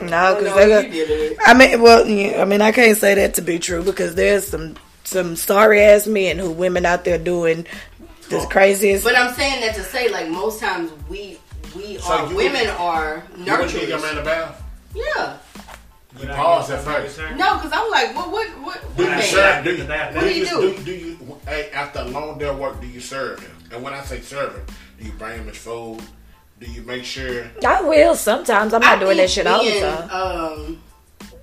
No, 0.00 0.06
oh, 0.06 0.34
because 0.40 0.44
know 0.44 0.56
they 0.56 0.68
what 0.68 0.82
got. 0.82 0.84
you 0.92 1.06
dealing 1.06 1.30
with. 1.30 1.38
I 1.46 1.54
mean, 1.54 1.82
well, 1.82 2.06
yeah, 2.06 2.42
I 2.42 2.44
mean, 2.44 2.60
I 2.60 2.72
can't 2.72 2.96
say 2.96 3.14
that 3.14 3.34
to 3.34 3.42
be 3.42 3.58
true 3.58 3.82
because 3.82 4.14
there's 4.14 4.46
some 4.46 4.76
some 5.04 5.36
sorry 5.36 5.80
ass 5.82 6.06
men 6.06 6.38
who 6.38 6.50
women 6.50 6.86
out 6.86 7.04
there 7.04 7.18
doing 7.18 7.66
this 8.28 8.46
craziest. 8.46 9.04
But 9.04 9.16
I'm 9.16 9.34
saying 9.34 9.60
that 9.60 9.74
to 9.76 9.82
say, 9.82 10.08
like 10.10 10.28
most 10.28 10.60
times 10.60 10.90
we 11.08 11.38
we 11.76 11.98
So 11.98 12.12
are 12.12 12.34
women 12.34 12.60
would- 12.66 12.68
are 12.68 13.22
You 13.36 13.58
would 13.58 13.70
give 13.70 13.88
your 13.88 14.00
man 14.00 14.18
a 14.18 14.22
bath? 14.24 14.62
Yeah. 14.94 15.36
You 16.20 16.28
pause 16.28 16.70
at 16.70 16.82
first. 16.82 17.18
No, 17.36 17.54
because 17.56 17.70
I'm 17.72 17.90
like, 17.90 18.14
well, 18.14 18.30
what 18.30 18.46
what 18.62 18.80
Do 18.96 19.04
what 19.04 19.04
you 19.04 19.06
man? 19.06 19.22
serve? 19.22 19.64
Do 19.64 19.74
you, 19.76 19.84
What 19.84 20.12
do 20.14 20.20
do 20.20 20.26
you, 20.28 20.34
you 20.34 20.44
do, 20.46 20.76
do? 20.76 20.84
do 20.84 20.92
you 20.92 21.38
hey, 21.46 21.70
after 21.72 22.00
a 22.00 22.04
long 22.04 22.38
day 22.38 22.48
of 22.48 22.58
work? 22.58 22.80
Do 22.82 22.86
you 22.86 23.00
serve 23.00 23.40
him? 23.40 23.50
And 23.72 23.82
when 23.82 23.94
I 23.94 24.02
say 24.02 24.20
serve 24.20 24.54
him, 24.54 24.66
do 24.98 25.06
you 25.06 25.12
bring 25.12 25.38
him 25.38 25.46
his 25.46 25.56
food? 25.56 26.02
Do 26.62 26.70
you 26.70 26.82
make 26.82 27.04
sure? 27.04 27.50
I 27.66 27.82
will 27.82 28.14
sometimes. 28.14 28.72
I'm 28.72 28.80
not 28.82 28.98
I 28.98 29.00
doing 29.00 29.16
that 29.16 29.28
think 29.28 29.30
shit 29.30 29.46
all 29.48 29.64
the 29.64 29.80
time. 29.80 30.10
Um, 30.10 30.82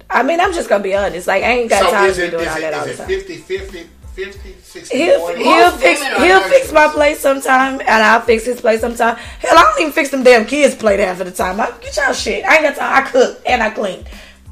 I 0.09 0.23
mean, 0.23 0.39
I'm 0.39 0.53
just 0.53 0.69
gonna 0.69 0.81
be 0.81 0.95
honest. 0.95 1.27
Like, 1.27 1.43
I 1.43 1.51
ain't 1.51 1.69
got 1.69 1.83
so 1.83 1.91
time 1.91 2.05
is 2.05 2.15
to 2.15 2.21
be 2.21 2.29
doing 2.29 2.43
is 2.43 2.49
all 2.49 2.57
it, 2.57 2.61
that 2.61 2.73
all 2.73 2.85
the 2.85 2.95
time. 2.95 3.07
50, 3.07 3.35
50, 3.35 3.89
50, 4.15 4.55
60, 4.63 4.97
He'll, 4.97 5.35
he'll 5.35 5.71
fix 5.71 6.01
he'll 6.01 6.41
fix 6.41 6.71
my 6.71 6.87
nurturers. 6.87 6.93
plate 6.93 7.17
sometime, 7.17 7.81
and 7.81 7.89
I'll 7.89 8.21
fix 8.21 8.45
his 8.45 8.61
plate 8.61 8.79
sometime. 8.79 9.17
Hell, 9.17 9.57
I 9.57 9.61
don't 9.61 9.81
even 9.81 9.91
fix 9.91 10.09
them 10.09 10.23
damn 10.23 10.45
kids' 10.45 10.75
plate 10.75 11.01
half 11.01 11.19
of 11.19 11.25
the 11.25 11.33
time. 11.33 11.59
I, 11.59 11.69
get 11.81 11.97
y'all 11.97 12.13
shit. 12.13 12.45
I 12.45 12.55
ain't 12.55 12.63
got 12.63 12.77
time. 12.77 13.03
I 13.03 13.09
cook 13.09 13.41
and 13.45 13.61
I 13.61 13.71
clean. 13.71 14.05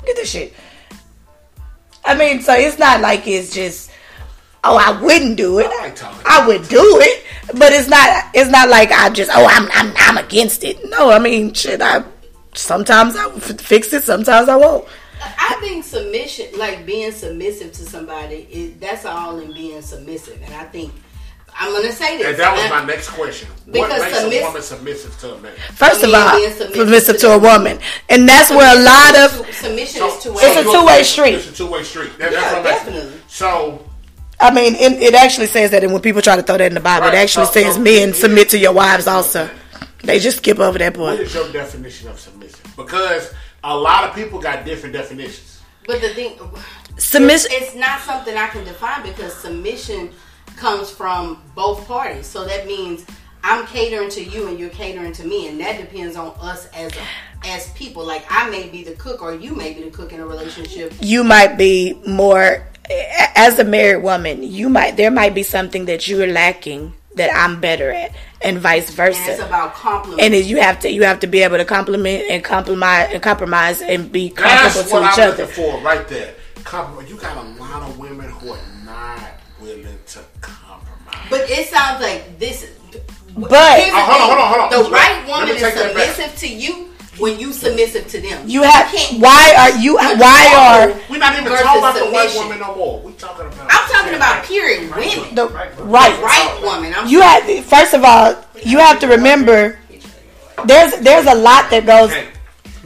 Get 0.05 0.15
this 0.17 0.29
shit. 0.29 0.53
I 2.03 2.15
mean, 2.15 2.41
so 2.41 2.53
it's 2.53 2.77
not 2.77 2.99
like 2.99 3.25
it's 3.25 3.53
just 3.53 3.89
oh 4.63 4.77
I 4.77 4.99
wouldn't 5.01 5.37
do 5.37 5.59
it. 5.59 5.67
I. 5.67 5.93
I 6.25 6.47
would 6.47 6.67
do 6.67 6.99
it, 7.01 7.25
but 7.57 7.71
it's 7.73 7.87
not. 7.89 8.25
It's 8.33 8.49
not 8.51 8.69
like 8.69 8.91
I 8.91 9.09
just 9.09 9.31
oh 9.33 9.45
I'm 9.49 9.69
I'm 9.73 9.93
I'm 9.97 10.23
against 10.23 10.63
it. 10.63 10.77
No, 10.89 11.09
I 11.09 11.19
mean 11.19 11.53
shit. 11.53 11.81
I 11.81 12.03
sometimes 12.55 13.15
I 13.15 13.27
will 13.27 13.39
fix 13.39 13.93
it. 13.93 14.03
Sometimes 14.03 14.49
I 14.49 14.55
won't. 14.55 14.87
I 15.21 15.57
think 15.61 15.83
submission, 15.83 16.47
like 16.57 16.85
being 16.85 17.11
submissive 17.11 17.71
to 17.73 17.83
somebody, 17.83 18.47
is 18.51 18.79
that's 18.79 19.05
all 19.05 19.39
in 19.39 19.51
being 19.53 19.81
submissive. 19.81 20.39
And 20.43 20.53
I 20.53 20.63
think 20.65 20.93
I'm 21.59 21.71
gonna 21.73 21.91
say 21.91 22.17
this. 22.17 22.27
And 22.27 22.37
that 22.37 22.51
was 22.53 22.61
and 22.61 22.69
my 22.69 22.85
next 22.85 23.09
question. 23.09 23.47
What 23.65 23.73
Because 23.73 24.01
makes 24.03 24.17
submiss- 24.19 24.41
a 24.41 24.45
woman 24.45 24.61
submissive 24.61 25.19
to 25.21 25.33
a 25.33 25.39
man? 25.39 25.53
First 25.73 26.03
of 26.03 26.13
all, 26.13 26.35
being 26.37 26.51
submissive 26.51 26.75
submissive 26.75 27.15
to 27.15 27.21
to 27.21 27.31
a 27.33 27.39
woman, 27.39 27.79
and 28.09 28.29
that's 28.29 28.51
where 28.51 28.77
a 28.77 28.79
lot 28.79 29.17
of 29.17 29.31
submission 29.55 30.03
is 30.03 30.21
two 30.23 30.33
It's 30.35 30.57
a 30.57 30.63
two-way 30.63 31.01
street. 31.03 31.33
It's 31.35 31.49
a 31.49 31.53
two-way 31.53 31.83
street. 31.83 32.11
That, 32.19 32.31
that's 32.31 32.33
Yeah, 32.35 32.49
what 32.51 32.57
I'm 32.59 32.63
definitely. 32.63 33.21
So, 33.27 33.83
I 34.39 34.53
mean, 34.53 34.75
it, 34.75 35.01
it 35.01 35.13
actually 35.15 35.47
says 35.47 35.71
that, 35.71 35.83
and 35.83 35.91
when 35.91 36.01
people 36.01 36.21
try 36.21 36.35
to 36.35 36.43
throw 36.43 36.57
that 36.57 36.67
in 36.67 36.73
the 36.75 36.79
Bible, 36.79 37.07
Right. 37.07 37.15
it 37.15 37.17
actually 37.17 37.47
So- 37.47 37.51
says 37.53 37.73
so- 37.75 37.81
men 37.81 38.13
submit 38.13 38.49
to 38.49 38.57
your 38.57 38.71
wives 38.73 39.07
also. 39.07 39.49
They 40.03 40.19
just 40.19 40.37
skip 40.37 40.59
over 40.59 40.77
that 40.77 40.95
what 40.95 41.15
part. 41.17 41.19
is 41.21 41.33
your 41.33 41.51
definition 41.51 42.07
of 42.09 42.19
submission? 42.19 42.59
Because 42.75 43.31
a 43.63 43.75
lot 43.75 44.03
of 44.03 44.13
people 44.13 44.39
got 44.39 44.63
different 44.63 44.93
definitions. 44.93 45.57
But 45.87 46.01
the 46.01 46.09
thing, 46.09 46.33
Submission. 46.97 47.49
it's 47.53 47.73
not 47.75 48.01
something 48.01 48.35
I 48.37 48.47
can 48.47 48.63
define 48.63 49.01
because 49.03 49.33
submission 49.33 50.11
comes 50.55 50.89
from 50.89 51.41
both 51.55 51.87
parties. 51.87 52.27
So 52.27 52.45
that 52.45 52.67
means 52.67 53.05
I'm 53.43 53.65
catering 53.67 54.09
to 54.11 54.23
you 54.23 54.47
and 54.49 54.59
you're 54.59 54.69
catering 54.69 55.13
to 55.13 55.23
me, 55.25 55.47
and 55.47 55.59
that 55.61 55.77
depends 55.77 56.15
on 56.15 56.33
us 56.41 56.67
as 56.75 56.91
a, 56.93 57.47
as 57.47 57.69
people. 57.71 58.05
Like 58.05 58.25
I 58.29 58.49
may 58.49 58.67
be 58.69 58.83
the 58.83 58.91
cook 58.93 59.21
or 59.21 59.33
you 59.33 59.55
may 59.55 59.73
be 59.73 59.83
the 59.83 59.91
cook 59.91 60.11
in 60.13 60.19
a 60.19 60.25
relationship. 60.27 60.93
You 61.01 61.23
might 61.23 61.57
be 61.57 61.99
more, 62.05 62.67
as 63.35 63.59
a 63.59 63.63
married 63.63 64.03
woman, 64.03 64.43
you 64.43 64.69
might 64.69 64.97
there 64.97 65.11
might 65.11 65.35
be 65.35 65.43
something 65.43 65.85
that 65.85 66.07
you're 66.07 66.27
lacking 66.27 66.93
that 67.15 67.31
I'm 67.35 67.59
better 67.59 67.91
at, 67.91 68.13
and 68.41 68.59
vice 68.59 68.89
And 68.97 69.09
it's 69.09 69.17
versa. 69.17 69.45
about 69.45 69.73
compliment. 69.73 70.21
And 70.21 70.35
you 70.45 70.57
have 70.61 70.79
to 70.81 70.91
you 70.91 71.03
have 71.03 71.19
to 71.21 71.27
be 71.27 71.41
able 71.43 71.57
to 71.57 71.65
compliment 71.65 72.25
and 72.29 72.43
compromise 72.43 73.09
and 73.11 73.21
compromise 73.23 73.81
and 73.81 74.11
be 74.11 74.29
That's 74.29 74.73
comfortable 74.75 75.01
what 75.01 75.15
to 75.15 75.21
each 75.21 75.25
I'm 75.27 75.31
other. 75.33 75.43
looking 75.43 75.55
for 75.55 75.81
right 75.81 76.07
there. 76.07 76.33
Compliment. 76.63 77.09
You 77.09 77.15
got 77.17 77.37
a 77.37 77.49
lot 77.61 77.83
of 77.89 77.97
women 77.97 78.29
who 78.29 78.51
are 78.51 78.59
not 78.85 79.19
willing 79.61 79.87
to 80.07 80.19
compromise. 80.41 81.27
But 81.29 81.49
it 81.49 81.67
sounds 81.69 82.01
like 82.01 82.37
this. 82.39 82.69
But- 83.35 83.79
here's 83.79 83.91
the 83.91 83.97
Oh, 83.97 84.05
hold 84.05 84.21
on, 84.21 84.37
hold 84.37 84.39
on, 84.39 84.69
hold 84.71 84.73
on. 84.73 84.83
The 84.83 84.89
right 84.95 85.27
woman 85.27 85.49
is 85.55 85.61
take 85.61 85.75
that 85.75 85.93
back. 85.95 86.07
submissive 86.15 86.39
to 86.39 86.47
you 86.47 86.89
when 87.19 87.39
you 87.39 87.51
submissive 87.53 88.07
to 88.07 88.21
them. 88.21 88.43
You 88.47 88.63
have 88.63 88.91
can't- 88.91 89.19
why 89.21 89.53
are 89.57 89.77
you 89.79 89.95
why 89.95 90.53
are 90.55 90.87
We're 91.09 91.17
not 91.17 91.33
even 91.39 91.51
talking 91.51 91.79
about 91.79 91.95
the 91.95 92.05
white 92.11 92.33
woman 92.35 92.59
no 92.59 92.75
more. 92.75 92.99
We 93.01 93.13
talking 93.13 93.45
about. 93.47 93.67
I'm 93.69 93.89
talking 93.89 94.13
about 94.15 94.43
period 94.45 94.89
women. 94.95 95.35
the 95.35 95.47
Right. 95.47 95.71
right 95.79 96.21
right 96.21 96.59
woman. 96.63 96.93
I'm 96.95 97.07
you 97.07 97.21
have 97.21 97.43
first 97.65 97.93
of 97.93 98.03
all 98.03 98.35
you 98.63 98.79
have 98.79 98.99
to 98.99 99.07
remember 99.07 99.77
there's 100.65 100.93
there's 100.99 101.25
a 101.27 101.35
lot 101.35 101.69
that 101.69 101.85
goes 101.85 102.11
I 102.11 102.13
can't. 102.15 102.29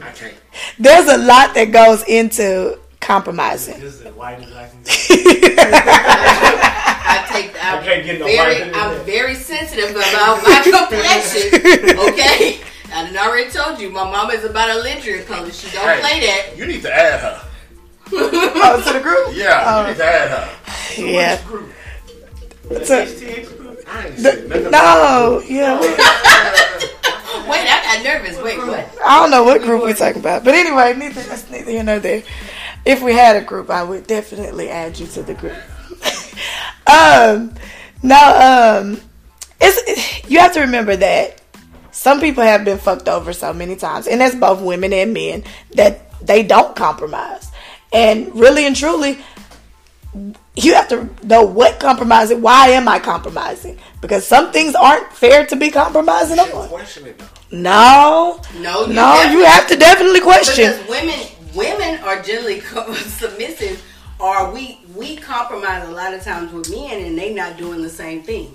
I 0.02 0.10
can't. 0.12 0.34
there's 0.78 1.06
a 1.08 1.18
lot 1.18 1.54
that 1.54 1.72
goes 1.72 2.02
into 2.04 2.78
compromising 3.00 3.80
This 3.80 3.94
is 3.94 4.00
the 4.02 4.12
I 4.20 4.34
can 4.36 4.82
get. 4.84 5.58
I 7.04 7.26
take. 7.30 7.50
I'm 7.64 7.78
I 7.78 7.84
can't 7.84 8.04
get 8.04 8.18
no 8.20 8.26
very, 8.26 8.62
I'm 8.72 9.04
very 9.04 9.34
sensitive 9.34 9.90
about 9.90 10.42
my 10.42 10.60
complexion. 10.62 11.98
Okay, 12.08 12.60
I 12.92 13.04
done 13.06 13.16
already 13.16 13.50
told 13.50 13.80
you. 13.80 13.90
My 13.90 14.04
mama 14.10 14.32
is 14.34 14.44
about 14.44 14.70
a 14.70 14.80
linear 14.80 15.22
color. 15.24 15.50
She 15.50 15.70
don't 15.70 15.84
Hey, 15.86 16.00
play 16.00 16.20
that. 16.26 16.56
You 16.56 16.66
need 16.66 16.82
to 16.82 16.94
add 16.94 17.20
her. 17.20 17.42
oh 18.14 18.82
to 18.86 18.92
the 18.92 19.00
group 19.00 19.28
Yeah, 19.36 19.82
you 19.82 19.88
need 19.88 19.96
to 19.96 20.04
add 20.04 20.30
her. 20.30 21.02
yeah 21.02 21.42
Group. 21.44 21.70
So- 22.84 23.04
HTX 23.04 23.56
group. 23.58 23.80
I 23.88 24.06
ain't 24.06 24.18
said 24.18 24.48
nothing 24.48 24.70
No, 24.70 25.42
yeah. 25.46 25.80
we- 25.80 25.88
Wait, 27.50 27.60
I 27.68 27.82
got 27.82 28.04
nervous. 28.04 28.40
Wait, 28.40 28.56
what? 28.58 28.88
I 29.04 29.18
don't 29.20 29.30
know 29.30 29.42
what 29.44 29.62
group 29.62 29.82
we're 29.82 29.94
talking 29.94 30.20
about. 30.20 30.44
But 30.44 30.54
anyway, 30.54 30.94
neither 30.94 31.20
that's 31.22 31.50
neither 31.50 31.70
here 31.70 31.82
nor 31.82 31.98
there. 31.98 32.22
If 32.84 33.02
we 33.02 33.14
had 33.14 33.36
a 33.36 33.40
group, 33.44 33.68
I 33.70 33.82
would 33.82 34.06
definitely 34.06 34.68
add 34.70 34.98
you 34.98 35.06
to 35.08 35.22
the 35.22 35.34
group. 35.34 35.52
um 36.86 37.54
now 38.02 38.78
um 38.80 39.00
it's 39.60 40.28
you 40.30 40.38
have 40.38 40.52
to 40.54 40.60
remember 40.60 40.96
that 40.96 41.40
some 41.92 42.20
people 42.20 42.42
have 42.42 42.64
been 42.64 42.78
fucked 42.78 43.08
over 43.08 43.32
so 43.32 43.52
many 43.52 43.76
times, 43.76 44.06
and 44.06 44.20
that's 44.20 44.34
both 44.34 44.60
women 44.60 44.92
and 44.92 45.12
men, 45.14 45.44
that 45.74 46.10
they 46.20 46.42
don't 46.42 46.74
compromise. 46.74 47.50
And 47.92 48.34
really 48.34 48.66
and 48.66 48.74
truly, 48.74 49.18
you 50.56 50.74
have 50.74 50.88
to 50.88 51.08
know 51.26 51.44
what 51.44 51.80
compromising. 51.80 52.42
Why 52.42 52.68
am 52.68 52.88
I 52.88 52.98
compromising? 52.98 53.78
Because 54.00 54.26
some 54.26 54.52
things 54.52 54.74
aren't 54.74 55.12
fair 55.12 55.46
to 55.46 55.56
be 55.56 55.70
compromising 55.70 56.38
on. 56.38 56.68
Question 56.68 57.06
it. 57.06 57.20
No, 57.50 58.40
No, 58.58 58.86
you 58.86 58.94
no, 58.94 59.22
you 59.30 59.44
have 59.44 59.66
to 59.68 59.76
definitely 59.76 60.20
question. 60.20 60.72
Because 60.72 60.88
women, 60.88 61.20
women 61.54 62.00
are 62.02 62.22
generally 62.22 62.60
co- 62.60 62.92
submissive, 63.20 63.82
or 64.18 64.50
we 64.50 64.80
we 64.94 65.16
compromise 65.16 65.86
a 65.88 65.92
lot 65.92 66.14
of 66.14 66.22
times 66.22 66.52
with 66.52 66.70
men, 66.70 67.04
and 67.04 67.18
they 67.18 67.34
not 67.34 67.58
doing 67.58 67.82
the 67.82 67.90
same 67.90 68.22
thing. 68.22 68.54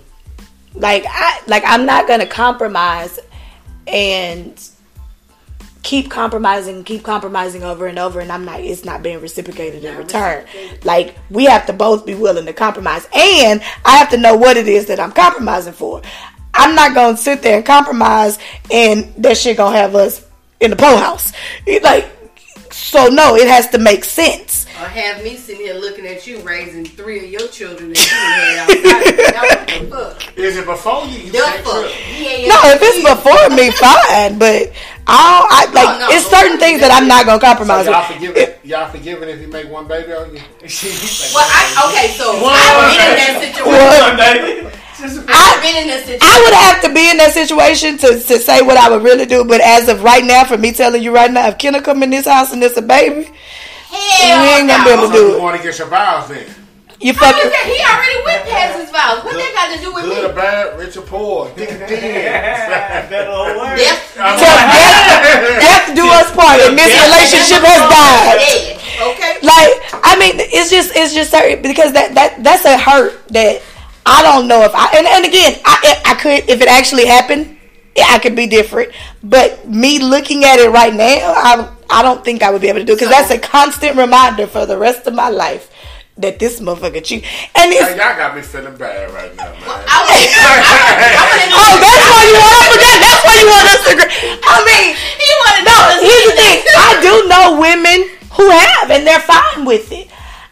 Like 0.79 1.05
I, 1.07 1.41
like 1.47 1.63
I'm 1.65 1.85
not 1.85 2.07
gonna 2.07 2.27
compromise 2.27 3.19
and 3.87 4.69
keep 5.83 6.11
compromising, 6.11 6.83
keep 6.83 7.03
compromising 7.03 7.63
over 7.63 7.87
and 7.87 7.97
over, 7.97 8.19
and 8.19 8.31
I'm 8.31 8.45
not. 8.45 8.59
It's 8.59 8.85
not 8.85 9.01
being 9.01 9.21
reciprocated 9.21 9.83
in 9.83 9.97
return. 9.97 10.45
Like 10.83 11.15
we 11.29 11.45
have 11.45 11.65
to 11.67 11.73
both 11.73 12.05
be 12.05 12.13
willing 12.13 12.45
to 12.45 12.53
compromise, 12.53 13.07
and 13.13 13.61
I 13.85 13.97
have 13.97 14.09
to 14.09 14.17
know 14.17 14.35
what 14.35 14.57
it 14.57 14.67
is 14.67 14.87
that 14.87 14.99
I'm 14.99 15.11
compromising 15.11 15.73
for. 15.73 16.01
I'm 16.53 16.75
not 16.75 16.93
gonna 16.93 17.17
sit 17.17 17.41
there 17.41 17.57
and 17.57 17.65
compromise, 17.65 18.37
and 18.71 19.13
that 19.23 19.37
shit 19.37 19.57
gonna 19.57 19.77
have 19.77 19.95
us 19.95 20.25
in 20.59 20.71
the 20.71 20.75
po 20.75 20.97
house. 20.97 21.31
Like, 21.65 22.09
so 22.77 23.07
no, 23.07 23.35
it 23.35 23.47
has 23.47 23.67
to 23.69 23.77
make 23.79 24.03
sense. 24.05 24.65
Or 24.79 24.85
have 24.87 25.23
me 25.23 25.35
sitting 25.37 25.65
here 25.65 25.73
looking 25.73 26.05
at 26.05 26.27
you 26.27 26.39
raising 26.41 26.85
three 26.85 27.25
of 27.25 27.31
your 27.31 27.47
children 27.49 27.89
that 27.93 27.97
you 27.97 28.13
had 28.13 28.57
outside. 28.61 29.33
Now, 29.33 29.41
what 29.41 29.67
the 29.67 30.21
fuck? 30.23 30.37
Is 30.37 30.57
it 30.57 30.65
before 30.65 31.05
you? 31.05 31.31
The 31.31 31.39
sex 31.39 31.57
fuck? 31.65 31.85
up? 31.85 31.91
Yeah, 32.13 32.53
No, 32.53 32.57
if 32.69 32.79
it's 32.85 33.01
before 33.01 33.49
me, 33.57 33.71
fine. 33.73 34.37
But 34.37 34.69
I, 35.09 35.17
don't, 35.17 35.49
I 35.49 35.61
like 35.73 35.89
Oh, 35.89 35.99
no. 35.99 36.07
it's 36.15 36.27
certain 36.29 36.59
things 36.59 36.79
that 36.81 36.91
I'm 36.93 37.07
not 37.07 37.25
gonna 37.25 37.41
So 37.41 37.47
compromise. 37.47 37.85
y'all 37.87 38.05
with. 38.05 38.13
forgiving? 38.13 38.53
Y'all 38.63 38.89
forgiving 38.91 39.29
if 39.29 39.41
you 39.41 39.47
make 39.47 39.67
one 39.71 39.87
baby 39.87 40.13
on 40.13 40.29
you? 40.35 40.41
Well, 41.33 41.47
I, 41.49 41.89
okay, 41.89 42.13
so 42.13 42.37
I've 42.37 42.93
been 42.93 43.09
in 43.09 43.17
that 43.17 43.35
situation. 43.41 44.69
I've 44.99 45.61
been 45.61 45.77
in 45.83 45.87
that 45.89 46.03
situation. 46.05 46.21
I 46.25 46.41
would 46.41 46.53
have 46.53 46.81
to 46.83 46.93
be 46.93 47.09
in 47.09 47.17
that 47.17 47.31
situation 47.33 47.97
to, 47.99 48.07
to 48.19 48.39
say 48.39 48.61
what 48.61 48.77
I 48.77 48.89
would 48.89 49.03
really 49.03 49.25
do. 49.25 49.43
But 49.45 49.61
as 49.61 49.89
of 49.89 50.03
right 50.03 50.23
now, 50.25 50.43
for 50.43 50.57
me 50.57 50.71
telling 50.71 51.03
you 51.03 51.13
right 51.13 51.31
now, 51.31 51.47
if 51.47 51.57
Kenna 51.57 51.81
come 51.81 52.01
in 52.03 52.09
this 52.09 52.25
house 52.25 52.51
and 52.53 52.63
it's 52.63 52.77
a 52.77 52.81
baby, 52.81 53.29
Hell 53.89 54.41
we 54.43 54.49
ain't 54.59 54.67
gonna 54.67 54.83
be 54.83 54.89
able 54.91 55.07
to 55.09 55.17
So 55.17 55.27
do 55.27 55.33
you 55.35 55.41
want 55.41 55.57
to 55.57 55.63
get 55.63 55.77
your 55.77 55.87
vows 55.87 56.29
then? 56.29 56.45
You 56.99 57.13
fucking 57.13 57.45
is? 57.45 57.53
He 57.69 57.77
already 57.85 58.17
went 58.25 58.41
past 58.49 58.81
his 58.81 58.89
vows. 58.89 59.21
What 59.21 59.37
that 59.37 59.53
got 59.53 59.69
to 59.69 59.77
do 59.77 59.93
with 59.93 60.05
Good 60.09 60.31
or 60.31 60.33
bad, 60.33 60.79
rich 60.81 60.97
or 60.97 61.05
poor, 61.05 61.45
thick 61.53 61.69
or 61.69 61.85
thin. 61.85 62.25
that 62.25 63.27
old 63.29 63.53
word. 63.53 63.77
Death, 63.77 64.17
till 64.17 64.49
death, 64.49 65.61
death 65.61 65.85
do 66.01 66.09
us 66.09 66.33
part, 66.33 66.57
and 66.65 66.73
this 66.73 66.89
relationship 66.89 67.61
has 67.61 67.81
died. 67.85 68.41
dead. 68.41 68.81
Okay. 69.13 69.33
like 69.45 69.77
I 70.01 70.17
mean, 70.17 70.41
it's 70.41 70.73
just 70.73 70.89
it's 70.97 71.13
just 71.13 71.29
certain 71.29 71.61
because 71.61 71.93
that 71.93 72.15
that 72.17 72.41
that's 72.43 72.65
a 72.65 72.75
hurt 72.81 73.13
that 73.29 73.61
I 74.07 74.23
don't 74.23 74.47
know 74.47 74.63
if 74.63 74.71
I 74.73 74.97
and, 74.97 75.07
and 75.07 75.25
again 75.25 75.59
I 75.65 76.01
I 76.05 76.15
could 76.15 76.49
if 76.49 76.61
it 76.61 76.67
actually 76.67 77.05
happened 77.05 77.57
I 77.97 78.19
could 78.19 78.35
be 78.35 78.47
different 78.47 78.91
but 79.23 79.67
me 79.67 79.99
looking 79.99 80.45
at 80.45 80.59
it 80.59 80.71
right 80.71 80.93
now 80.93 81.33
I 81.35 81.69
I 81.89 82.03
don't 82.03 82.23
think 82.23 82.43
I 82.43 82.51
would 82.51 82.61
be 82.61 82.69
able 82.69 82.79
to 82.79 82.85
do 82.85 82.95
because 82.95 83.09
that's 83.09 83.31
a 83.31 83.39
constant 83.39 83.97
reminder 83.97 84.47
for 84.47 84.65
the 84.65 84.77
rest 84.77 85.07
of 85.07 85.13
my 85.13 85.29
life 85.29 85.71
that 86.17 86.39
this 86.39 86.59
motherfucker 86.59 87.03
cheat 87.03 87.23
and 87.53 87.71
Hey, 87.71 87.77
it's 87.77 87.89
y'all 87.91 88.17
got 88.17 88.35
me 88.35 88.41
feeling 88.41 88.75
bad 88.77 89.13
right 89.13 89.35
now, 89.35 89.51
man. 89.51 89.61
I 89.61 89.99
was, 90.01 90.17
I, 90.41 91.13
I, 91.13 91.51
oh 91.51 91.75
that's 91.77 92.05
why 92.09 92.23
you 92.25 92.37
want 92.39 92.55
I 92.57 92.65
forgot 92.73 92.97
that's 93.03 93.23
why 93.27 93.35
you 93.37 93.47
want 93.51 93.65
us 93.69 93.81
to 93.85 93.89
agree 93.93 94.39
I 94.41 94.57
mean 94.65 94.87
he 94.95 95.29
wanted 95.43 95.67
no, 95.67 95.99
here's 95.99 96.25
the 96.25 96.35
thing. 96.39 96.63
I 96.79 96.99
do 97.03 97.27
know 97.27 97.59
women 97.59 98.17
who 98.33 98.49
have, 98.49 98.91
and 98.91 99.05
they're 99.05 99.19
fine 99.19 99.65
with 99.65 99.91
it. 99.91 100.09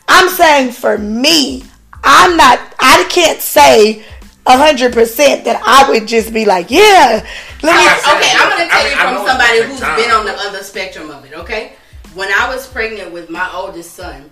I'm 0.07 0.29
saying 0.29 0.71
for 0.71 0.97
me, 0.97 1.63
I'm 2.05 2.37
not. 2.37 2.59
I 2.79 3.05
can't 3.09 3.41
say 3.41 4.03
hundred 4.47 4.93
percent 4.93 5.43
that 5.45 5.61
I 5.65 5.89
would 5.89 6.07
just 6.07 6.33
be 6.33 6.45
like, 6.45 6.69
yeah. 6.69 7.25
Let 7.63 7.75
me. 7.75 7.81
Okay, 8.13 8.31
I'm 8.37 8.49
gonna 8.49 8.69
tell 8.69 8.85
I 8.85 8.89
you 8.89 8.95
I 8.95 9.15
from 9.15 9.27
somebody 9.27 9.57
it's 9.57 9.67
who's 9.71 9.79
time. 9.79 9.97
been 9.97 10.11
on 10.11 10.25
the 10.25 10.33
other 10.33 10.63
spectrum 10.63 11.09
of 11.09 11.25
it. 11.25 11.33
Okay, 11.33 11.73
when 12.13 12.29
I 12.31 12.47
was 12.53 12.67
pregnant 12.67 13.11
with 13.11 13.29
my 13.29 13.51
oldest 13.53 13.93
son, 13.95 14.29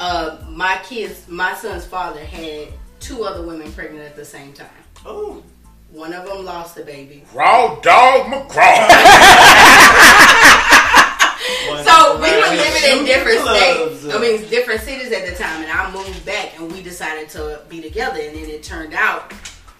uh, 0.00 0.38
my 0.48 0.80
kids, 0.84 1.28
my 1.28 1.54
son's 1.54 1.84
father 1.86 2.24
had 2.24 2.68
two 3.00 3.24
other 3.24 3.46
women 3.46 3.70
pregnant 3.72 4.04
at 4.04 4.16
the 4.16 4.24
same 4.24 4.52
time. 4.52 4.68
Ooh. 5.06 5.42
One 5.90 6.12
of 6.12 6.26
them 6.26 6.44
lost 6.44 6.74
the 6.74 6.82
baby. 6.82 7.22
Raw 7.32 7.78
dog 7.80 8.26
McCraw. 8.26 8.88
So 11.84 12.16
we 12.16 12.30
were 12.30 12.56
living 12.56 12.98
in 12.98 13.04
different 13.04 13.40
states. 13.40 14.06
I 14.14 14.18
mean, 14.18 14.48
different 14.48 14.80
cities 14.80 15.12
at 15.12 15.28
the 15.28 15.34
time, 15.34 15.62
and 15.62 15.70
I 15.70 15.92
moved 15.92 16.24
back, 16.24 16.58
and 16.58 16.72
we 16.72 16.82
decided 16.82 17.28
to 17.30 17.60
be 17.68 17.82
together. 17.82 18.18
And 18.20 18.34
then 18.36 18.48
it 18.48 18.62
turned 18.62 18.94
out 18.94 19.32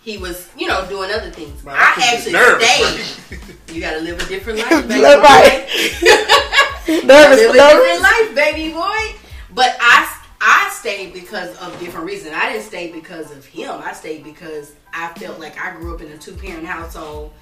he 0.03 0.19
was, 0.19 0.51
you 0.59 0.69
know, 0.69 0.87
doing 0.89 1.11
other 1.11 1.31
things. 1.31 1.67
I 1.67 1.95
actually 1.97 2.33
nervous, 2.33 3.17
stayed. 3.17 3.75
You 3.75 3.81
got 3.81 3.95
to 3.95 4.01
live 4.01 4.21
a 4.21 4.27
different 4.27 4.59
life, 4.71 4.87
baby. 4.89 5.01
Live 5.01 5.23
right. 5.23 5.67
boy. 5.67 6.91
Nervous, 7.07 7.41
live 7.41 7.55
a 7.55 7.59
different 7.59 8.03
life, 8.03 8.35
baby 8.35 8.73
boy. 8.75 9.19
But 9.55 9.75
I, 9.81 10.21
I 10.43 10.71
stayed 10.71 11.15
because 11.15 11.57
of 11.57 11.79
different 11.81 12.07
reasons. 12.07 12.35
I 12.35 12.53
didn't 12.53 12.67
stay 12.67 12.93
because 12.93 13.31
of 13.31 13.47
him. 13.47 13.71
I 13.83 13.95
stayed 13.95 14.23
because 14.23 14.75
I 14.93 15.09
felt 15.15 15.41
like 15.41 15.59
I 15.59 15.75
grew 15.77 15.95
up 15.95 16.03
in 16.03 16.13
a 16.13 16.19
two 16.19 16.35
parent 16.35 16.67
household, 16.67 17.33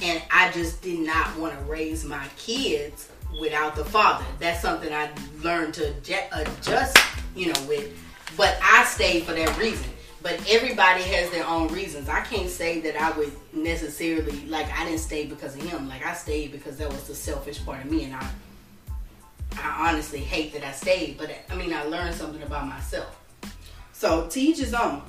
and 0.00 0.22
I 0.30 0.52
just 0.52 0.82
did 0.82 1.00
not 1.00 1.36
want 1.36 1.58
to 1.58 1.64
raise 1.64 2.04
my 2.04 2.24
kids 2.36 3.08
without 3.38 3.76
the 3.76 3.84
father. 3.84 4.24
That's 4.38 4.60
something 4.60 4.92
I 4.92 5.10
learned 5.42 5.74
to 5.74 5.94
adjust, 6.32 6.98
you 7.34 7.52
know, 7.52 7.60
with. 7.68 7.98
But 8.36 8.58
I 8.62 8.84
stayed 8.84 9.24
for 9.24 9.32
that 9.32 9.56
reason. 9.58 9.90
But 10.22 10.40
everybody 10.48 11.02
has 11.02 11.30
their 11.30 11.46
own 11.46 11.68
reasons. 11.68 12.08
I 12.08 12.20
can't 12.20 12.48
say 12.48 12.80
that 12.80 12.96
I 12.96 13.10
would 13.18 13.32
necessarily 13.52 14.46
like 14.46 14.70
I 14.78 14.84
didn't 14.84 15.00
stay 15.00 15.26
because 15.26 15.56
of 15.56 15.62
him. 15.62 15.88
Like 15.88 16.06
I 16.06 16.14
stayed 16.14 16.52
because 16.52 16.76
that 16.78 16.88
was 16.88 17.08
the 17.08 17.14
selfish 17.14 17.64
part 17.64 17.84
of 17.84 17.90
me, 17.90 18.04
and 18.04 18.14
I 18.14 18.30
I 19.58 19.88
honestly 19.88 20.20
hate 20.20 20.52
that 20.54 20.64
I 20.64 20.72
stayed, 20.72 21.18
but 21.18 21.30
I 21.50 21.54
mean, 21.54 21.74
I 21.74 21.82
learned 21.84 22.14
something 22.14 22.42
about 22.42 22.66
myself. 22.66 23.18
So, 23.92 24.26
teach 24.28 24.58
his 24.58 24.74
own. 24.74 25.02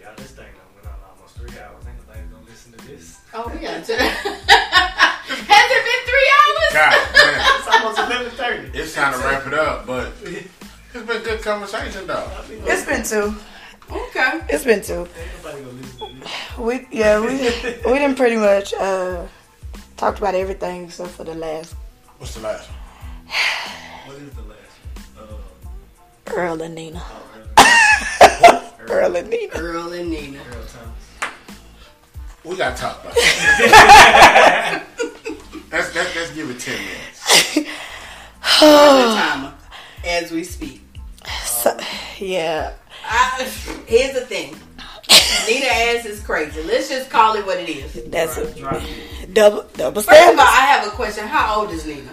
Y'all, 0.00 0.14
this 0.16 0.30
thing 0.30 0.46
done 0.46 0.54
went 0.74 0.86
on 0.86 0.94
almost 1.10 1.36
three 1.36 1.58
hours. 1.58 1.84
Ain't 1.86 1.98
nobody 1.98 2.20
gonna 2.32 2.44
listen 2.46 2.72
to 2.72 2.86
this. 2.86 3.20
Oh, 3.34 3.52
yeah. 3.60 3.82
Has 5.28 5.70
it 5.70 5.82
been 5.86 6.02
three 6.10 6.30
hours? 6.36 6.72
God, 6.72 6.96
man. 7.14 7.38
It's 7.58 7.68
almost 7.74 7.98
eleven 7.98 8.30
thirty. 8.32 8.64
It's 8.78 8.92
time 8.94 9.12
to 9.12 9.18
wrap 9.26 9.46
it 9.46 9.54
up, 9.54 9.86
but 9.86 10.12
it's 10.22 11.04
been 11.06 11.22
good 11.22 11.42
conversation 11.42 12.06
though. 12.06 12.30
It's 12.48 12.84
been 12.86 13.02
two. 13.04 13.34
Okay. 13.90 14.40
It's 14.48 14.64
been 14.64 14.80
two. 14.82 15.06
Ain't 15.18 15.44
nobody 15.44 15.62
gonna 15.64 15.82
to. 16.56 16.62
We 16.62 16.86
yeah 16.90 17.20
we 17.20 17.26
we 17.36 17.98
didn't 17.98 18.16
pretty 18.16 18.36
much 18.36 18.72
uh 18.74 19.26
talked 19.96 20.18
about 20.18 20.34
everything 20.34 20.84
except 20.84 21.10
for 21.10 21.24
the 21.24 21.34
last 21.34 21.74
What's 22.18 22.34
the 22.34 22.40
last 22.40 22.68
one? 22.70 22.78
What 24.06 24.16
is 24.22 24.30
the 24.30 24.42
last 24.42 24.78
one? 25.16 25.28
Uh, 25.28 26.32
Earl 26.34 26.62
and 26.62 26.74
Nina. 26.74 27.02
oh, 27.04 27.22
Earl, 28.80 28.88
Earl 28.90 29.16
and 29.16 29.28
Nina. 29.30 29.52
Earl 29.54 29.92
and 29.92 30.10
Nina. 30.10 30.38
Earl 30.38 30.64
Thomas. 30.66 31.04
We 32.44 32.56
gotta 32.56 32.76
talk 32.80 33.04
about 33.04 33.16
it. 35.66 35.72
let's, 35.72 35.94
let's, 35.94 36.14
let's 36.16 36.30
give 36.32 36.50
it 36.50 36.58
10 36.58 36.74
minutes. 36.74 37.70
timer 38.60 39.54
as 40.04 40.30
we 40.30 40.44
speak. 40.44 40.82
So, 41.44 41.76
yeah. 42.18 42.74
I, 43.04 43.42
here's 43.86 44.14
the 44.14 44.26
thing. 44.26 44.56
Nina 45.48 45.66
ass 45.66 46.06
is 46.06 46.20
crazy. 46.22 46.62
Let's 46.62 46.88
just 46.88 47.10
call 47.10 47.36
it 47.36 47.46
what 47.46 47.58
it 47.58 47.68
is. 47.68 48.04
That's 48.10 48.36
Drop- 48.36 48.48
a 48.48 48.58
drop 48.58 48.82
double 49.32 49.66
double 49.74 50.02
First 50.02 50.32
of 50.32 50.38
all. 50.38 50.40
I 50.40 50.66
have 50.66 50.86
a 50.86 50.90
question. 50.90 51.26
How 51.26 51.60
old 51.60 51.70
is 51.70 51.86
Nina? 51.86 52.10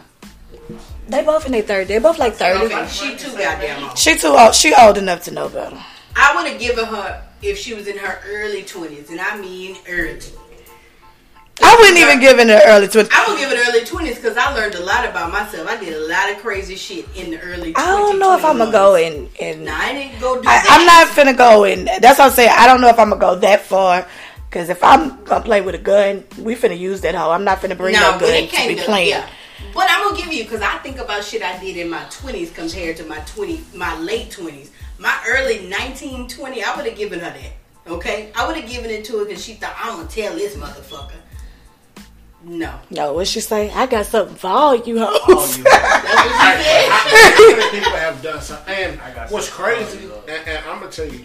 They 1.08 1.24
both 1.24 1.46
in 1.46 1.52
their 1.52 1.62
third. 1.62 1.88
They 1.88 2.00
both 2.00 2.20
like 2.20 2.34
thirty. 2.34 2.66
Okay, 2.66 2.88
she 2.88 3.16
too 3.16 3.32
goddamn 3.32 3.84
old. 3.84 3.98
She 3.98 4.18
too 4.18 4.28
old. 4.28 4.54
She 4.54 4.74
old 4.76 4.98
enough 4.98 5.24
to 5.24 5.32
know 5.32 5.50
better. 5.50 5.78
I 6.16 6.36
would 6.36 6.52
have 6.52 6.60
given 6.60 6.86
her 6.86 7.24
if 7.42 7.58
she 7.58 7.74
was 7.74 7.88
in 7.88 7.98
her 7.98 8.20
early 8.28 8.64
twenties, 8.64 9.10
and 9.10 9.20
I 9.20 9.38
mean 9.38 9.78
early. 9.88 10.20
I 11.64 11.76
wouldn't 11.80 11.98
even 11.98 12.20
give 12.20 12.40
it 12.40 12.50
an 12.50 12.62
early 12.68 12.88
twenties. 12.88 13.12
I 13.14 13.28
would 13.30 13.38
give 13.40 13.52
it 13.52 13.68
early 13.68 13.86
twenties 13.86 14.16
because 14.16 14.38
I 14.38 14.54
learned 14.54 14.76
a 14.76 14.84
lot 14.84 15.06
about 15.06 15.32
myself. 15.32 15.68
I 15.68 15.78
did 15.80 15.94
a 15.94 16.08
lot 16.08 16.32
of 16.32 16.38
crazy 16.40 16.76
shit 16.76 17.08
in 17.16 17.32
the 17.32 17.40
early. 17.42 17.74
20s, 17.74 17.78
I 17.78 17.86
don't 17.88 18.20
know 18.20 18.36
if 18.38 18.44
I'm 18.46 18.58
gonna 18.58 18.72
go 18.72 18.96
in. 18.96 19.30
in 19.40 19.66
Nah, 19.66 19.76
I 19.78 19.94
didn't 19.94 20.20
go 20.20 20.42
do 20.42 20.48
I, 20.48 20.60
that. 20.60 20.68
I'm 20.70 20.86
not 20.86 21.08
finna 21.08 21.38
go 21.38 21.64
in. 21.64 21.86
That's 21.86 22.20
what 22.20 22.26
I'm 22.28 22.32
saying. 22.32 22.52
I 22.54 22.68
don't 22.68 22.82
know 22.82 22.90
if 22.90 23.00
I'm 23.00 23.10
gonna 23.10 23.22
go 23.22 23.36
that 23.40 23.62
far. 23.62 24.06
Cause 24.52 24.70
if 24.70 24.84
I'm 24.84 25.24
gonna 25.24 25.44
play 25.44 25.62
with 25.62 25.74
a 25.74 25.80
gun, 25.80 26.24
we 26.38 26.56
finna 26.56 26.78
use 26.78 27.02
that 27.02 27.16
hoe. 27.16 27.32
I'm 27.32 27.44
not 27.44 27.60
finna 27.60 27.76
bring 27.76 27.94
no, 27.96 28.12
No, 28.12 28.20
gun 28.20 28.48
to 28.48 28.68
be 28.68 28.76
to 28.76 28.84
playing. 28.84 29.10
yeah. 29.10 29.28
But 29.74 29.88
I'm 29.90 30.04
gonna 30.04 30.18
give 30.18 30.32
you 30.32 30.44
because 30.44 30.62
I 30.62 30.78
think 30.80 31.00
about 31.00 31.24
shit 31.24 31.42
I 31.42 31.58
did 31.60 31.78
in 31.78 31.90
my 31.90 32.04
20s 32.04 32.54
compared 32.54 32.98
to 32.98 33.06
my 33.06 33.18
20, 33.22 33.64
my 33.74 33.98
late 34.00 34.30
20s. 34.30 34.70
My 35.00 35.20
early 35.28 35.66
19, 35.68 36.28
20, 36.28 36.64
I 36.64 36.76
would 36.76 36.86
have 36.86 36.96
given 36.96 37.20
her 37.20 37.32
that. 37.32 37.92
Okay, 37.92 38.32
I 38.36 38.46
would 38.46 38.56
have 38.56 38.70
given 38.70 38.92
it 38.92 39.04
to 39.06 39.18
her 39.18 39.26
because 39.26 39.44
she 39.44 39.54
thought 39.56 39.74
I'm 39.78 39.98
gonna 39.98 40.08
tell 40.08 40.36
this 40.36 40.56
motherfucker. 40.56 41.14
No, 42.46 42.78
No, 42.90 43.14
what 43.14 43.28
she 43.28 43.40
say? 43.40 43.72
I 43.72 43.86
got 43.86 44.06
something 44.06 44.36
for 44.36 44.48
all 44.48 44.76
you 44.76 45.00
hoes. 45.00 45.10
Oh, 45.28 45.56
you 45.58 45.64
that's 45.64 46.04
what 46.04 46.24
she 46.24 46.34
I, 46.36 46.62
said. 46.62 46.90
I, 46.92 47.34
how 47.38 47.58
many 47.58 47.72
people 47.80 47.92
have 47.98 48.22
done 48.22 48.42
something? 48.42 48.76
And 48.76 49.02
I 49.02 49.14
got 49.14 49.32
what's 49.32 49.48
some 49.48 49.56
crazy, 49.64 50.10
and, 50.28 50.48
and 50.48 50.66
I'm 50.66 50.80
gonna 50.80 50.92
tell 50.92 51.08
you, 51.08 51.24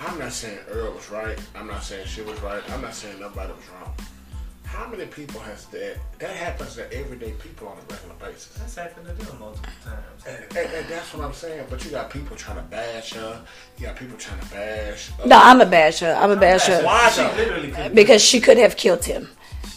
I'm 0.00 0.18
not 0.18 0.32
saying 0.32 0.58
Earl 0.68 0.92
was 0.94 1.10
right. 1.10 1.38
I'm 1.54 1.68
not 1.68 1.84
saying 1.84 2.06
she 2.06 2.22
was 2.22 2.40
right. 2.40 2.62
I'm 2.72 2.80
not 2.82 2.94
saying 2.94 3.20
nobody 3.20 3.52
was 3.52 3.62
wrong. 3.70 3.94
How 4.64 4.88
many 4.88 5.04
people 5.06 5.40
has 5.40 5.66
that? 5.66 5.96
That 6.18 6.30
happens 6.30 6.74
to 6.76 6.92
everyday 6.92 7.32
people 7.32 7.68
on 7.68 7.76
a 7.76 7.92
regular 7.92 8.14
basis. 8.20 8.46
That's 8.56 8.74
happened 8.76 9.06
to 9.06 9.12
them 9.26 9.38
multiple 9.38 9.70
times. 9.84 10.24
And, 10.26 10.56
and- 10.56 10.74
and 10.74 10.88
that's 10.88 11.12
what 11.12 11.24
I'm 11.24 11.32
saying. 11.32 11.66
But 11.68 11.84
you 11.84 11.90
got 11.90 12.08
people 12.10 12.36
trying 12.36 12.56
to 12.56 12.62
bash 12.62 13.12
her. 13.14 13.42
You 13.78 13.86
got 13.86 13.96
people 13.96 14.16
trying 14.16 14.40
to 14.40 14.46
bash. 14.50 15.10
uh, 15.22 15.26
No, 15.26 15.38
I'm 15.38 15.60
a 15.60 15.66
basher. 15.66 16.16
I'm 16.18 16.30
a 16.30 16.36
basher 16.36 16.82
Why 16.84 17.10
She 17.10 17.22
literally 17.22 17.94
because 17.94 18.22
she 18.22 18.40
could 18.40 18.58
have 18.58 18.76
killed 18.76 19.04
him. 19.04 19.28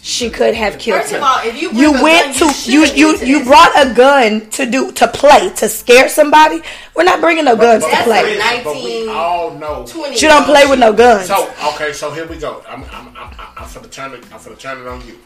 She 0.04 0.28
could 0.28 0.54
have 0.54 0.78
killed 0.78 1.00
First 1.00 1.12
him. 1.12 1.22
of 1.22 1.22
all, 1.22 1.38
if 1.42 1.60
you 1.60 1.72
you 1.72 1.90
went 1.92 2.38
gun, 2.38 2.50
to 2.52 2.70
you 2.70 2.84
should 2.84 2.98
you 2.98 3.16
you 3.24 3.42
brought 3.42 3.72
a 3.74 3.94
gun 3.94 4.50
to 4.50 4.66
do 4.66 4.92
to 4.92 5.08
play 5.08 5.48
to 5.56 5.66
scare 5.66 6.10
somebody. 6.10 6.60
We're 6.94 7.04
not 7.04 7.22
bringing 7.22 7.46
no 7.46 7.56
guns 7.56 7.82
to 7.84 7.90
That's 7.90 8.04
play. 8.04 8.36
a 8.36 8.62
But 8.62 8.74
we 8.74 9.06
19, 9.06 9.08
all 9.08 9.50
know. 9.56 9.86
20 9.88 10.14
She 10.14 10.26
don't 10.26 10.44
play 10.44 10.66
with 10.66 10.78
no 10.78 10.92
guns. 10.92 11.26
So 11.26 11.50
okay, 11.72 11.94
so 11.94 12.10
here 12.12 12.26
we 12.26 12.36
go. 12.36 12.62
I'm 12.68 12.84
I'm 12.84 13.16
I'm, 13.16 13.30
I'm 13.56 13.66
for 13.66 13.80
the 13.80 13.88
turn 13.88 14.12
it. 14.12 14.30
I'm 14.30 14.38
for 14.38 14.50
the 14.50 14.56
turn 14.56 14.78
it 14.82 14.86
on 14.86 15.00
you. 15.06 15.18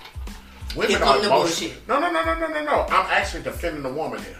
Women 0.76 1.02
are 1.02 1.16
emotional. 1.16 1.30
bullshit. 1.40 1.88
No, 1.88 1.98
no, 1.98 2.12
no, 2.12 2.22
no, 2.24 2.38
no, 2.38 2.46
no, 2.46 2.64
no. 2.64 2.86
I'm 2.88 3.06
actually 3.10 3.42
defending 3.42 3.82
the 3.82 3.92
woman 3.92 4.22
here. 4.22 4.38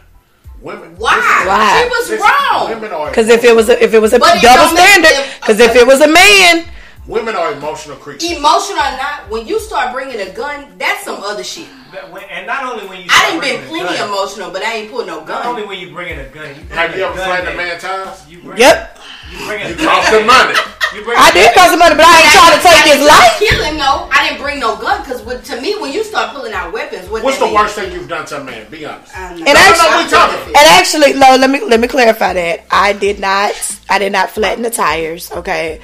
Women. 0.60 0.94
Why? 0.98 1.18
Why? 1.46 1.82
She 1.82 1.88
was 1.88 2.10
listen, 2.10 2.28
wrong. 2.52 2.70
Women 2.70 2.92
are 2.92 3.08
Because 3.10 3.28
if 3.28 3.42
it 3.42 3.56
was 3.56 3.68
a, 3.70 3.82
if 3.82 3.92
it 3.92 3.98
was 3.98 4.12
a 4.12 4.20
But 4.20 4.40
double 4.40 4.76
standard, 4.76 5.16
because 5.40 5.58
if 5.58 5.74
it 5.74 5.84
was 5.86 6.00
a 6.00 6.06
man, 6.08 6.64
women 7.08 7.34
are 7.34 7.52
emotional 7.52 7.96
creatures. 7.96 8.30
Emotional 8.30 8.78
or 8.78 8.96
not, 9.00 9.28
when 9.30 9.46
you 9.46 9.58
start 9.58 9.92
bringing 9.92 10.20
a 10.20 10.30
gun, 10.32 10.72
that's 10.78 11.04
some 11.04 11.22
other 11.24 11.42
shit. 11.42 11.66
When, 12.12 12.22
and 12.24 12.46
not 12.46 12.64
only 12.70 12.86
when 12.86 12.98
you 13.00 13.06
I 13.08 13.32
start 13.32 13.32
done 13.32 13.40
been 13.40 13.60
plenty 13.68 13.96
gun, 13.96 14.08
emotional, 14.08 14.50
but 14.50 14.62
I 14.62 14.74
ain't 14.84 14.92
put 14.92 15.06
no 15.06 15.24
Not 15.24 15.46
only 15.46 15.64
when 15.64 15.78
you 15.78 15.90
bringing 15.90 16.18
a 16.20 16.28
gun, 16.28 16.48
you 16.50 16.62
bring 16.68 16.78
Have 16.78 16.94
you 16.94 17.02
ever 17.04 17.16
gun 17.16 17.26
flattened 17.26 17.48
a 17.48 17.56
man 17.56 17.80
times? 17.80 18.28
You 18.28 18.38
bring, 18.44 18.58
yep, 18.58 18.98
You 19.32 19.38
bring 19.46 19.62
a 19.64 19.68
You 19.70 19.76
cost 19.76 20.12
them 20.12 20.26
money. 20.26 20.54
You 20.94 21.04
bring 21.04 21.16
I 21.18 21.28
a- 21.28 21.32
did 21.32 21.54
cost 21.54 21.70
some 21.70 21.78
money, 21.80 21.96
but 21.96 22.04
I 22.04 22.12
ain't 22.20 22.32
trying 22.32 22.56
to 22.56 22.62
take 22.64 22.92
his 22.92 23.00
life. 23.08 23.38
didn't 23.40 23.48
kill 23.48 23.64
him 23.64 23.76
though. 23.80 24.08
I 24.12 24.28
didn't 24.28 24.40
bring 24.42 24.60
no 24.60 24.76
gun 24.76 25.00
because 25.02 25.20
to 25.48 25.60
me, 25.60 25.76
when 25.80 25.92
you 25.92 26.04
start 26.04 26.34
pulling 26.34 26.52
out 26.52 26.72
weapons, 26.72 27.08
what 27.08 27.22
What's 27.24 27.38
the 27.38 27.46
mean? 27.46 27.54
worst 27.54 27.74
thing 27.74 27.92
you've 27.92 28.08
done 28.08 28.24
to 28.26 28.40
a 28.40 28.44
man? 28.44 28.70
Be 28.70 28.84
honest. 28.84 29.16
I'm 29.16 29.32
And 29.36 29.44
not- 29.44 29.56
actually- 29.56 29.88
I'm 29.88 30.04
we 30.04 30.10
talking. 30.10 30.36
not- 30.52 30.60
And 30.60 30.66
actually, 30.80 31.12
no, 31.14 31.36
let 31.36 31.48
me 31.50 31.60
let 31.64 31.80
me 31.80 31.88
clarify 31.88 32.32
that 32.34 32.64
I 32.70 32.92
did 32.92 33.18
not 33.18 33.52
I 33.88 33.98
did 33.98 34.12
not 34.12 34.28
flatten 34.30 34.62
the 34.62 34.70
tires, 34.70 35.30
okay, 35.32 35.80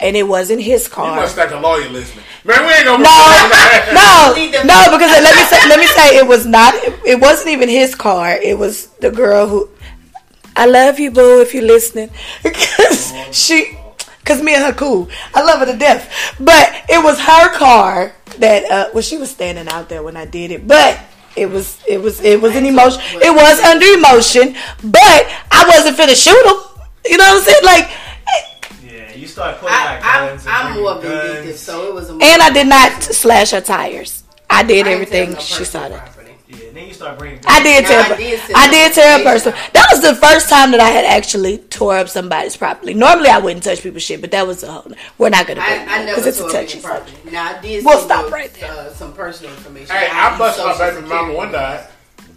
and 0.00 0.16
it 0.16 0.22
wasn't 0.26 0.60
his 0.62 0.88
car. 0.88 1.06
You 1.06 1.12
car. 1.12 1.20
must 1.22 1.34
think 1.34 1.50
a 1.50 1.56
lawyer 1.58 1.88
listening. 1.88 2.24
Man, 2.44 2.66
we 2.66 2.72
ain't 2.72 2.84
gonna. 2.84 3.02
No, 3.02 4.32
Leave 4.34 4.52
them- 4.52 4.66
no, 4.66 4.84
because 4.92 5.10
let 5.10 5.34
me 5.34 5.42
say, 5.44 5.68
let 5.68 5.78
me 5.78 5.86
say, 5.86 6.16
it 6.18 6.26
was 6.26 6.46
not. 6.46 6.74
It 7.04 7.20
wasn't 7.20 7.48
even 7.50 7.68
his 7.68 7.94
car. 7.94 8.32
It 8.36 8.58
was 8.58 8.86
the 9.00 9.10
girl 9.10 9.46
who. 9.48 9.68
I 10.56 10.66
love 10.66 10.98
you, 10.98 11.10
boo, 11.12 11.40
if 11.40 11.54
you're 11.54 11.62
listening, 11.62 12.10
because 12.42 13.12
she, 13.32 13.78
because 14.20 14.42
me 14.42 14.54
and 14.54 14.64
her 14.64 14.72
cool. 14.72 15.08
I 15.34 15.42
love 15.42 15.60
her 15.60 15.66
to 15.66 15.76
death, 15.78 16.12
but 16.40 16.72
it 16.88 17.02
was 17.02 17.18
her 17.20 17.54
car 17.56 18.12
that. 18.38 18.64
Uh, 18.70 18.88
well, 18.92 19.02
she 19.02 19.16
was 19.18 19.30
standing 19.30 19.68
out 19.68 19.88
there 19.88 20.02
when 20.02 20.16
I 20.16 20.24
did 20.26 20.50
it, 20.50 20.66
but. 20.66 20.98
It 21.36 21.48
was 21.48 21.78
it 21.86 21.98
was 22.02 22.20
it 22.20 22.40
was 22.42 22.56
an 22.56 22.66
emotion. 22.66 23.00
It 23.22 23.30
was 23.30 23.60
under 23.60 23.86
emotion, 23.86 24.56
but 24.82 25.22
I 25.52 25.64
wasn't 25.68 25.96
finna 25.96 26.16
shoot 26.16 26.34
him. 26.34 26.56
You 27.06 27.16
know 27.16 27.22
what 27.24 27.36
I'm 27.38 27.42
saying? 27.44 27.64
Like, 27.64 27.84
Yeah, 27.84 27.88
you 27.88 28.07
start 29.28 29.58
putting 29.58 29.74
I, 29.74 29.96
out 29.96 30.04
I'm, 30.04 30.28
guns. 30.30 30.46
and 30.46 30.54
I'm 30.54 30.66
bringing 30.66 30.82
more 30.82 31.02
guns. 31.02 31.22
vindictive, 31.32 31.56
so 31.58 31.88
it 31.88 31.94
was 31.94 32.08
a. 32.10 32.12
and 32.12 32.42
I 32.42 32.50
did 32.50 32.66
not 32.66 33.02
slash 33.02 33.50
her 33.52 33.60
tires. 33.60 34.24
I 34.50 34.62
did 34.64 34.86
I 34.86 34.92
everything 34.92 35.32
no 35.32 35.38
she 35.40 35.58
personal 35.58 35.64
saw 35.64 35.88
that. 35.90 36.14
Yeah, 36.50 36.56
then 36.72 36.86
you 36.88 36.94
start 36.94 37.18
bringing. 37.18 37.40
I 37.46 37.62
did 37.62 37.82
No, 37.84 37.88
tell. 37.90 38.00
I 38.00 38.14
I 38.14 38.16
did 38.16 38.30
did, 38.30 38.40
send 38.40 38.56
I 38.56 38.70
did 38.70 38.92
tell 38.94 39.18
a 39.18 39.20
a 39.20 39.24
person. 39.24 39.52
That 39.74 39.86
was 39.92 40.00
the 40.00 40.14
first 40.14 40.48
time 40.48 40.70
that 40.70 40.80
I 40.80 40.88
had 40.88 41.04
actually 41.04 41.58
tore 41.58 41.98
up 41.98 42.08
somebody's 42.08 42.56
property. 42.56 42.94
Normally, 42.94 43.28
I 43.28 43.36
wouldn't 43.38 43.62
touch 43.64 43.82
people's 43.82 44.02
shit, 44.02 44.22
but 44.22 44.30
that 44.30 44.46
was 44.46 44.62
a 44.62 44.72
whole. 44.72 44.92
We're 45.18 45.28
not 45.28 45.46
gonna. 45.46 45.60
I, 45.60 45.84
I 45.86 46.04
never 46.06 46.26
it's 46.26 46.40
a 46.40 46.50
touchy 46.50 46.80
property. 46.80 47.10
subject. 47.12 47.32
Now 47.32 47.58
I 47.58 47.60
did. 47.60 47.84
We'll 47.84 48.00
stop 48.00 48.26
you, 48.26 48.32
right 48.32 48.52
there. 48.54 48.72
Uh, 48.72 48.88
some 48.94 49.12
personal 49.12 49.52
information. 49.52 49.94
Hey, 49.94 50.08
I 50.10 50.30
ID, 50.30 50.38
bust 50.38 50.58
my 50.58 50.72
social 50.72 51.00
baby 51.02 51.06
mama 51.08 51.34
one 51.34 51.52
night. 51.52 51.86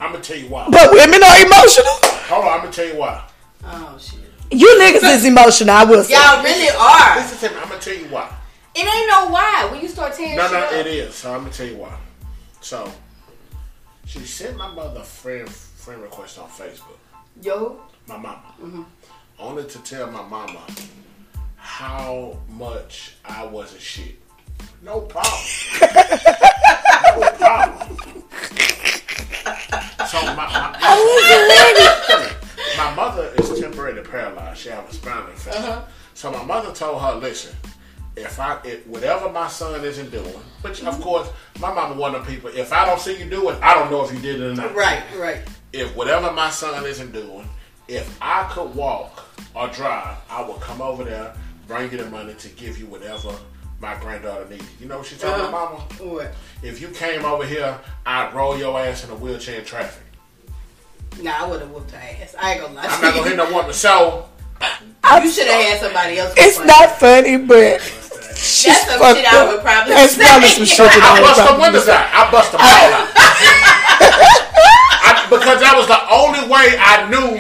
I'm 0.01 0.11
gonna 0.11 0.21
tell 0.23 0.37
you 0.37 0.47
why. 0.49 0.67
But 0.69 0.91
women 0.91 1.23
are 1.23 1.45
emotional. 1.45 1.93
Hold 2.27 2.45
on, 2.45 2.51
I'm 2.51 2.59
gonna 2.61 2.71
tell 2.73 2.87
you 2.87 2.97
why. 2.97 3.23
Oh 3.63 3.97
shit! 3.97 4.19
You 4.51 4.67
niggas 4.81 5.15
is 5.15 5.25
emotional. 5.25 5.71
I 5.75 5.83
will 5.85 6.03
say. 6.03 6.13
Y'all 6.13 6.43
really 6.43 6.69
are. 6.77 7.15
Listen 7.17 7.49
to 7.49 7.55
me. 7.55 7.61
I'm 7.61 7.69
gonna 7.69 7.81
tell 7.81 7.95
you 7.95 8.05
why. 8.05 8.35
It 8.75 8.79
ain't 8.85 9.07
no 9.09 9.27
why 9.31 9.67
when 9.71 9.81
you 9.81 9.87
start 9.87 10.13
tearing 10.13 10.35
No, 10.35 10.51
no, 10.51 10.59
up. 10.59 10.73
it 10.73 10.87
is. 10.87 11.15
So 11.15 11.33
I'm 11.33 11.41
gonna 11.41 11.53
tell 11.53 11.67
you 11.67 11.77
why. 11.77 11.97
So 12.59 12.91
she 14.05 14.19
sent 14.19 14.57
my 14.57 14.73
mother 14.73 15.01
friend 15.01 15.49
friend 15.49 16.01
request 16.01 16.37
on 16.37 16.49
Facebook. 16.49 16.97
Yo, 17.41 17.79
My 18.07 18.17
mama, 18.17 18.53
mm-hmm. 18.61 18.83
only 19.39 19.63
to 19.63 19.79
tell 19.79 20.11
my 20.11 20.21
mama 20.21 20.59
how 21.55 22.37
much 22.49 23.15
I 23.23 23.45
was 23.45 23.73
a 23.73 23.79
shit. 23.79 24.19
No 24.83 25.01
problem. 25.01 25.41
no 25.81 27.31
problem. 27.37 27.97
So 30.11 30.17
my 30.25 30.35
my, 30.35 30.77
my 30.81 32.40
mother 32.95 33.31
is 33.37 33.59
temporarily 33.59 34.01
paralyzed. 34.03 34.59
She 34.61 34.69
has 34.69 34.89
a 34.89 34.93
spinal 34.93 35.27
infection. 35.29 35.79
So 36.13 36.31
my 36.31 36.43
mother 36.43 36.73
told 36.73 37.01
her, 37.01 37.15
listen, 37.15 37.55
if 38.15 38.39
I 38.39 38.59
if 38.65 38.85
whatever 38.87 39.29
my 39.31 39.47
son 39.47 39.83
isn't 39.85 40.11
doing, 40.11 40.25
which 40.61 40.83
of 40.83 40.99
course 41.01 41.29
my 41.59 41.73
mama 41.73 41.95
one 41.95 42.13
of 42.15 42.25
the 42.25 42.31
people, 42.31 42.49
if 42.53 42.73
I 42.73 42.85
don't 42.85 42.99
see 42.99 43.17
you 43.17 43.29
do 43.29 43.49
it, 43.49 43.57
I 43.61 43.73
don't 43.73 43.89
know 43.89 44.03
if 44.05 44.13
you 44.13 44.19
did 44.19 44.41
it 44.41 44.51
or 44.51 44.53
not. 44.55 44.75
right, 44.75 45.03
right. 45.17 45.41
If 45.73 45.95
whatever 45.95 46.31
my 46.33 46.49
son 46.49 46.85
isn't 46.85 47.13
doing, 47.13 47.47
if 47.87 48.17
I 48.21 48.43
could 48.51 48.75
walk 48.75 49.25
or 49.55 49.67
drive, 49.69 50.17
I 50.29 50.41
would 50.41 50.59
come 50.59 50.81
over 50.81 51.03
there, 51.05 51.33
bring 51.67 51.89
you 51.91 51.97
the 51.97 52.09
money 52.09 52.33
to 52.33 52.49
give 52.49 52.77
you 52.77 52.85
whatever 52.87 53.33
my 53.79 53.95
granddaughter 53.95 54.45
needed. 54.49 54.67
You 54.79 54.87
know 54.87 54.97
what 54.97 55.07
she 55.07 55.15
told 55.15 55.33
Uh-huh. 55.39 55.45
my 55.45 55.51
mama? 55.51 55.77
What? 56.13 56.33
If 56.61 56.81
you 56.81 56.89
came 56.89 57.23
over 57.25 57.45
here, 57.45 57.79
I'd 58.05 58.33
roll 58.33 58.57
your 58.57 58.77
ass 58.79 59.05
in 59.05 59.09
a 59.09 59.15
wheelchair 59.15 59.59
in 59.59 59.65
traffic. 59.65 60.03
Nah, 61.19 61.45
I 61.45 61.49
would 61.49 61.59
have 61.61 61.71
whooped 61.71 61.91
her 61.91 61.97
ass. 61.97 62.35
I 62.39 62.53
ain't 62.53 62.61
gonna 62.61 62.73
lie. 62.75 62.85
I'm 62.87 63.01
not 63.01 63.13
gonna 63.13 63.27
hit 63.27 63.37
no 63.37 63.51
woman. 63.53 63.73
So 63.73 64.25
I'm 65.03 65.23
You 65.23 65.31
should 65.31 65.47
have 65.47 65.61
had 65.61 65.81
somebody 65.81 66.17
else. 66.17 66.33
It's 66.37 66.57
fight. 66.57 66.67
not 66.67 66.91
funny, 66.99 67.37
but 67.37 67.81
she's 68.35 68.65
That's 68.73 68.89
some 68.89 68.99
fucked 68.99 69.19
shit 69.19 69.33
I 69.33 69.37
up. 69.43 69.49
would 69.53 69.61
probably 69.61 69.93
That's 69.93 70.15
say. 70.15 70.23
probably 70.23 70.49
some 70.49 70.65
shit 70.65 70.77
that 70.77 71.03
I 71.03 71.09
I 71.09 71.21
would 71.21 71.27
bust 71.27 71.41
the 71.45 71.61
windows 71.61 71.89
out. 71.89 72.05
I 72.09 72.31
bust 72.31 72.51
them 72.51 72.61
all 72.61 72.91
out. 72.95 73.09
I, 75.03 75.27
because 75.29 75.59
that 75.61 75.73
was 75.77 75.87
the 75.87 76.01
only 76.09 76.41
way 76.49 76.77
I 76.79 77.09
knew 77.09 77.37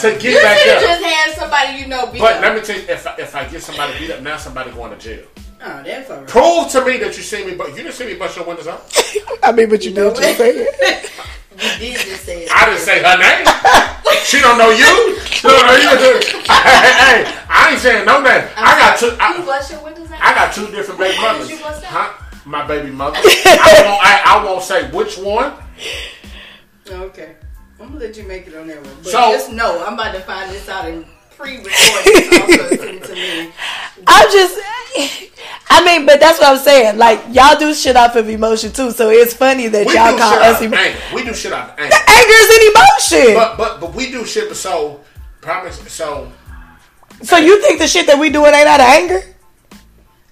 to 0.00 0.14
You 0.14 0.20
get 0.20 0.42
back 0.42 0.58
should 0.58 0.72
have 0.72 0.80
there. 0.80 0.88
just 0.88 1.04
had 1.04 1.34
somebody 1.36 1.78
you 1.80 1.86
know 1.88 2.06
beat 2.12 2.20
But 2.20 2.36
up. 2.36 2.42
let 2.42 2.54
me 2.54 2.60
tell 2.62 2.76
you, 2.76 2.84
if 2.88 3.06
I, 3.06 3.14
if 3.18 3.34
I 3.34 3.48
get 3.48 3.62
somebody 3.62 3.98
beat 3.98 4.10
up 4.10 4.22
now, 4.22 4.36
somebody 4.36 4.70
going 4.70 4.92
to 4.92 4.98
jail. 4.98 5.24
Oh, 5.60 5.82
that's 5.82 6.08
alright. 6.10 6.28
Prove 6.28 6.70
to 6.70 6.84
me 6.84 6.98
that 6.98 7.16
you 7.16 7.22
see 7.22 7.44
me, 7.44 7.54
but 7.54 7.70
you 7.70 7.82
didn't 7.82 7.92
see 7.94 8.06
me 8.06 8.14
bust 8.14 8.36
your 8.36 8.46
windows 8.46 8.68
out. 8.68 8.84
I 9.42 9.50
mean, 9.52 9.68
but 9.68 9.82
you 9.84 9.90
did 9.92 10.14
just 10.14 10.38
say 10.38 10.50
it. 10.54 11.10
You 11.58 11.78
did 11.78 12.06
just 12.06 12.24
say 12.24 12.44
it. 12.44 12.50
I 12.52 12.66
didn't 12.66 12.80
say 12.80 13.02
her 13.02 13.18
name. 13.18 13.44
She 14.24 14.40
don't 14.40 14.58
know 14.58 14.70
you. 14.70 15.18
She 15.26 15.42
don't 15.48 15.66
know 15.66 15.74
you. 15.74 16.20
hey, 16.46 17.26
I 17.50 17.70
ain't 17.72 17.80
saying 17.80 18.06
no 18.06 18.20
name. 18.22 18.44
I 18.56 18.78
got 18.78 18.98
two. 18.98 19.06
you 19.06 19.16
I, 19.18 19.44
bust 19.44 19.72
your 19.72 19.82
windows 19.82 20.10
out? 20.10 20.20
I 20.22 20.34
got 20.34 20.52
two 20.54 20.66
different 20.70 21.00
baby 21.00 21.18
mothers. 21.22 21.48
did 21.48 21.58
you 21.58 21.64
bust? 21.64 21.84
Huh? 21.84 22.12
My 22.44 22.66
baby 22.66 22.90
mother. 22.90 23.18
I 23.22 23.82
won't. 23.84 24.04
I, 24.04 24.22
I 24.40 24.44
won't 24.44 24.62
say 24.62 24.88
which 24.90 25.18
one. 25.18 25.52
Okay. 26.88 27.36
I'm 27.80 27.88
gonna 27.88 28.00
let 28.00 28.16
you 28.16 28.24
make 28.24 28.46
it 28.46 28.54
on 28.54 28.66
that 28.68 28.82
one. 28.82 28.94
But 29.02 29.12
So- 29.12 29.32
just 29.32 29.52
know, 29.52 29.84
I'm 29.86 29.94
about 29.94 30.12
to 30.14 30.20
find 30.20 30.50
this 30.50 30.68
out 30.68 30.88
in 30.88 31.04
pre-recorded. 31.38 32.40
also 32.40 32.98
to 33.06 33.14
me. 33.14 33.52
I'm 34.06 34.30
just, 34.32 34.58
I 35.70 35.84
mean, 35.84 36.04
but 36.06 36.18
that's 36.20 36.38
what 36.40 36.48
I'm 36.48 36.58
saying. 36.58 36.98
Like 36.98 37.20
y'all 37.30 37.58
do 37.58 37.72
shit 37.74 37.96
off 37.96 38.16
of 38.16 38.28
emotion 38.28 38.72
too, 38.72 38.90
so 38.90 39.10
it's 39.10 39.34
funny 39.34 39.68
that 39.68 39.86
We 39.86 39.94
y'all 39.94 40.18
call 40.18 40.38
us 40.38 40.56
out 40.56 40.62
emo- 40.62 40.76
anger. 40.76 40.98
We 41.14 41.24
do 41.24 41.34
shit 41.34 41.52
off 41.52 41.72
of 41.72 41.78
anger. 41.78 41.94
anger 41.94 42.34
is 42.34 42.50
an 42.56 42.72
emotion. 42.72 43.34
But 43.34 43.56
but 43.56 43.80
but 43.80 43.94
we 43.94 44.10
do 44.10 44.24
shit. 44.24 44.54
So 44.56 45.00
promise. 45.40 45.78
So 45.92 46.30
so 47.22 47.36
you 47.36 47.60
think 47.62 47.78
the 47.78 47.86
shit 47.88 48.06
that 48.06 48.18
we 48.18 48.30
doing 48.30 48.52
ain't 48.54 48.68
out 48.68 48.80
of 48.80 48.86
anger? 48.86 49.22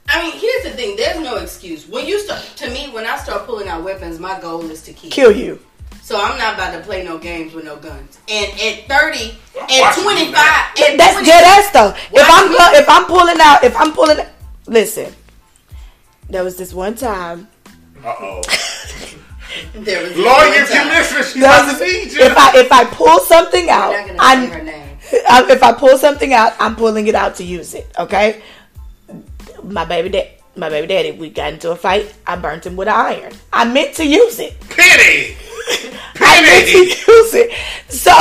I 0.09 0.23
mean, 0.23 0.33
here's 0.39 0.63
the 0.65 0.71
thing. 0.71 0.97
There's 0.97 1.19
no 1.19 1.37
excuse. 1.37 1.89
When 1.89 2.07
you 2.07 2.21
start, 2.21 2.41
to 2.59 2.71
me, 2.71 2.91
when 2.91 3.05
I 3.05 3.17
start 3.17 3.45
pulling 3.45 3.67
out 3.67 3.83
weapons, 3.83 4.21
my 4.21 4.39
goal 4.41 4.63
is 4.71 4.83
to 4.83 4.93
kill. 4.93 5.11
Kill 5.11 5.33
you. 5.33 5.59
So 6.07 6.21
I'm 6.23 6.39
not 6.39 6.55
about 6.55 6.71
to 6.71 6.81
play 6.85 7.03
no 7.05 7.19
games 7.19 7.53
with 7.53 7.65
no 7.65 7.75
guns. 7.77 8.19
And 8.29 8.47
at 8.61 8.87
30, 8.87 8.89
at 8.89 9.81
watching 9.81 10.05
you 10.05 10.31
25, 10.31 10.33
now. 10.33 10.71
at 10.87 10.97
That's 10.97 11.13
20 11.15 11.27
dead 11.27 11.45
ass 11.45 11.71
though. 11.73 11.93
If 12.13 12.27
I'm 12.31 12.49
me? 12.49 12.57
pu- 12.57 12.77
if 12.79 12.89
I'm 12.89 13.05
pulling 13.07 13.41
out, 13.41 13.65
if 13.65 13.77
I'm 13.77 13.93
pulling, 13.93 14.19
listen. 14.69 15.13
There 16.31 16.45
was 16.45 16.57
this 16.57 16.73
one 16.73 16.95
time. 16.95 17.49
Uh 18.05 18.15
oh. 18.21 18.43
There 19.75 20.03
was 20.07 20.17
Lord, 20.17 20.49
one 20.49 20.53
if 20.55 20.69
you 20.71 20.77
time. 20.77 20.89
listen, 20.89 21.23
she's 21.25 21.35
There 21.43 21.45
about 21.51 21.79
to 21.79 21.85
need 21.85 22.13
you. 22.13 22.21
if 22.21 22.37
I 22.37 22.53
if 22.61 22.71
I 22.71 22.85
pull 22.85 23.19
something 23.21 23.69
out, 23.71 23.95
I'm 23.97 24.17
not 24.17 24.17
gonna 24.19 24.53
say 24.53 24.59
her 24.59 24.65
name. 24.65 24.99
I- 25.29 25.47
if 25.51 25.63
I 25.63 25.73
pull 25.73 25.99
something 25.99 26.33
out, 26.33 26.53
I'm 26.61 26.77
pulling 26.77 27.09
it 27.09 27.15
out 27.17 27.35
to 27.37 27.45
use 27.45 27.75
it. 27.75 27.91
Okay. 27.99 28.43
My 29.65 29.85
baby 29.85 30.11
dad, 30.11 30.29
my 30.55 30.69
baby 30.69 30.87
daddy, 30.87 31.11
we 31.13 31.31
got 31.31 31.53
into 31.55 31.73
a 31.73 31.77
fight. 31.77 32.15
I 32.29 32.37
burnt 32.37 32.65
him 32.67 32.77
with 32.77 32.87
an 32.87 32.95
iron. 32.95 33.33
I 33.53 33.65
meant 33.65 33.97
to 33.97 34.07
use 34.07 34.39
it. 34.39 34.55
Penny. 34.71 35.35
I 36.21 36.43
meant 36.43 36.69
to 36.69 36.79
Penny. 36.79 36.87
use 36.87 37.35
it. 37.35 37.51
So 37.89 38.13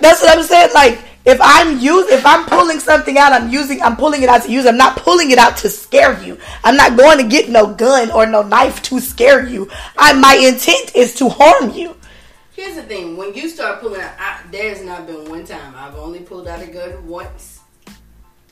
that's 0.00 0.22
what 0.22 0.36
I'm 0.36 0.44
saying. 0.44 0.70
Like 0.74 0.98
if 1.24 1.38
I'm 1.40 1.78
use 1.78 2.08
if 2.10 2.24
I'm 2.26 2.44
pulling 2.46 2.80
something 2.80 3.16
out, 3.18 3.32
I'm 3.32 3.50
using 3.50 3.80
I'm 3.82 3.96
pulling 3.96 4.22
it 4.22 4.28
out 4.28 4.42
to 4.42 4.50
use. 4.50 4.66
I'm 4.66 4.76
not 4.76 4.98
pulling 4.98 5.30
it 5.30 5.38
out 5.38 5.56
to 5.58 5.70
scare 5.70 6.22
you. 6.22 6.38
I'm 6.62 6.76
not 6.76 6.96
going 6.96 7.18
to 7.18 7.24
get 7.24 7.48
no 7.48 7.72
gun 7.74 8.10
or 8.10 8.26
no 8.26 8.42
knife 8.42 8.82
to 8.84 9.00
scare 9.00 9.46
you. 9.46 9.70
I 9.96 10.12
my 10.12 10.34
intent 10.34 10.94
is 10.94 11.14
to 11.16 11.28
harm 11.28 11.70
you. 11.70 11.96
Here's 12.52 12.76
the 12.76 12.82
thing: 12.82 13.16
when 13.16 13.34
you 13.34 13.48
start 13.48 13.80
pulling 13.80 14.00
out, 14.00 14.12
I, 14.18 14.42
there's 14.50 14.82
not 14.82 15.06
been 15.06 15.28
one 15.28 15.44
time 15.44 15.74
I've 15.76 15.96
only 15.96 16.20
pulled 16.20 16.46
out 16.46 16.62
a 16.62 16.66
gun 16.66 17.06
once 17.06 17.60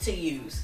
to 0.00 0.12
use. 0.12 0.62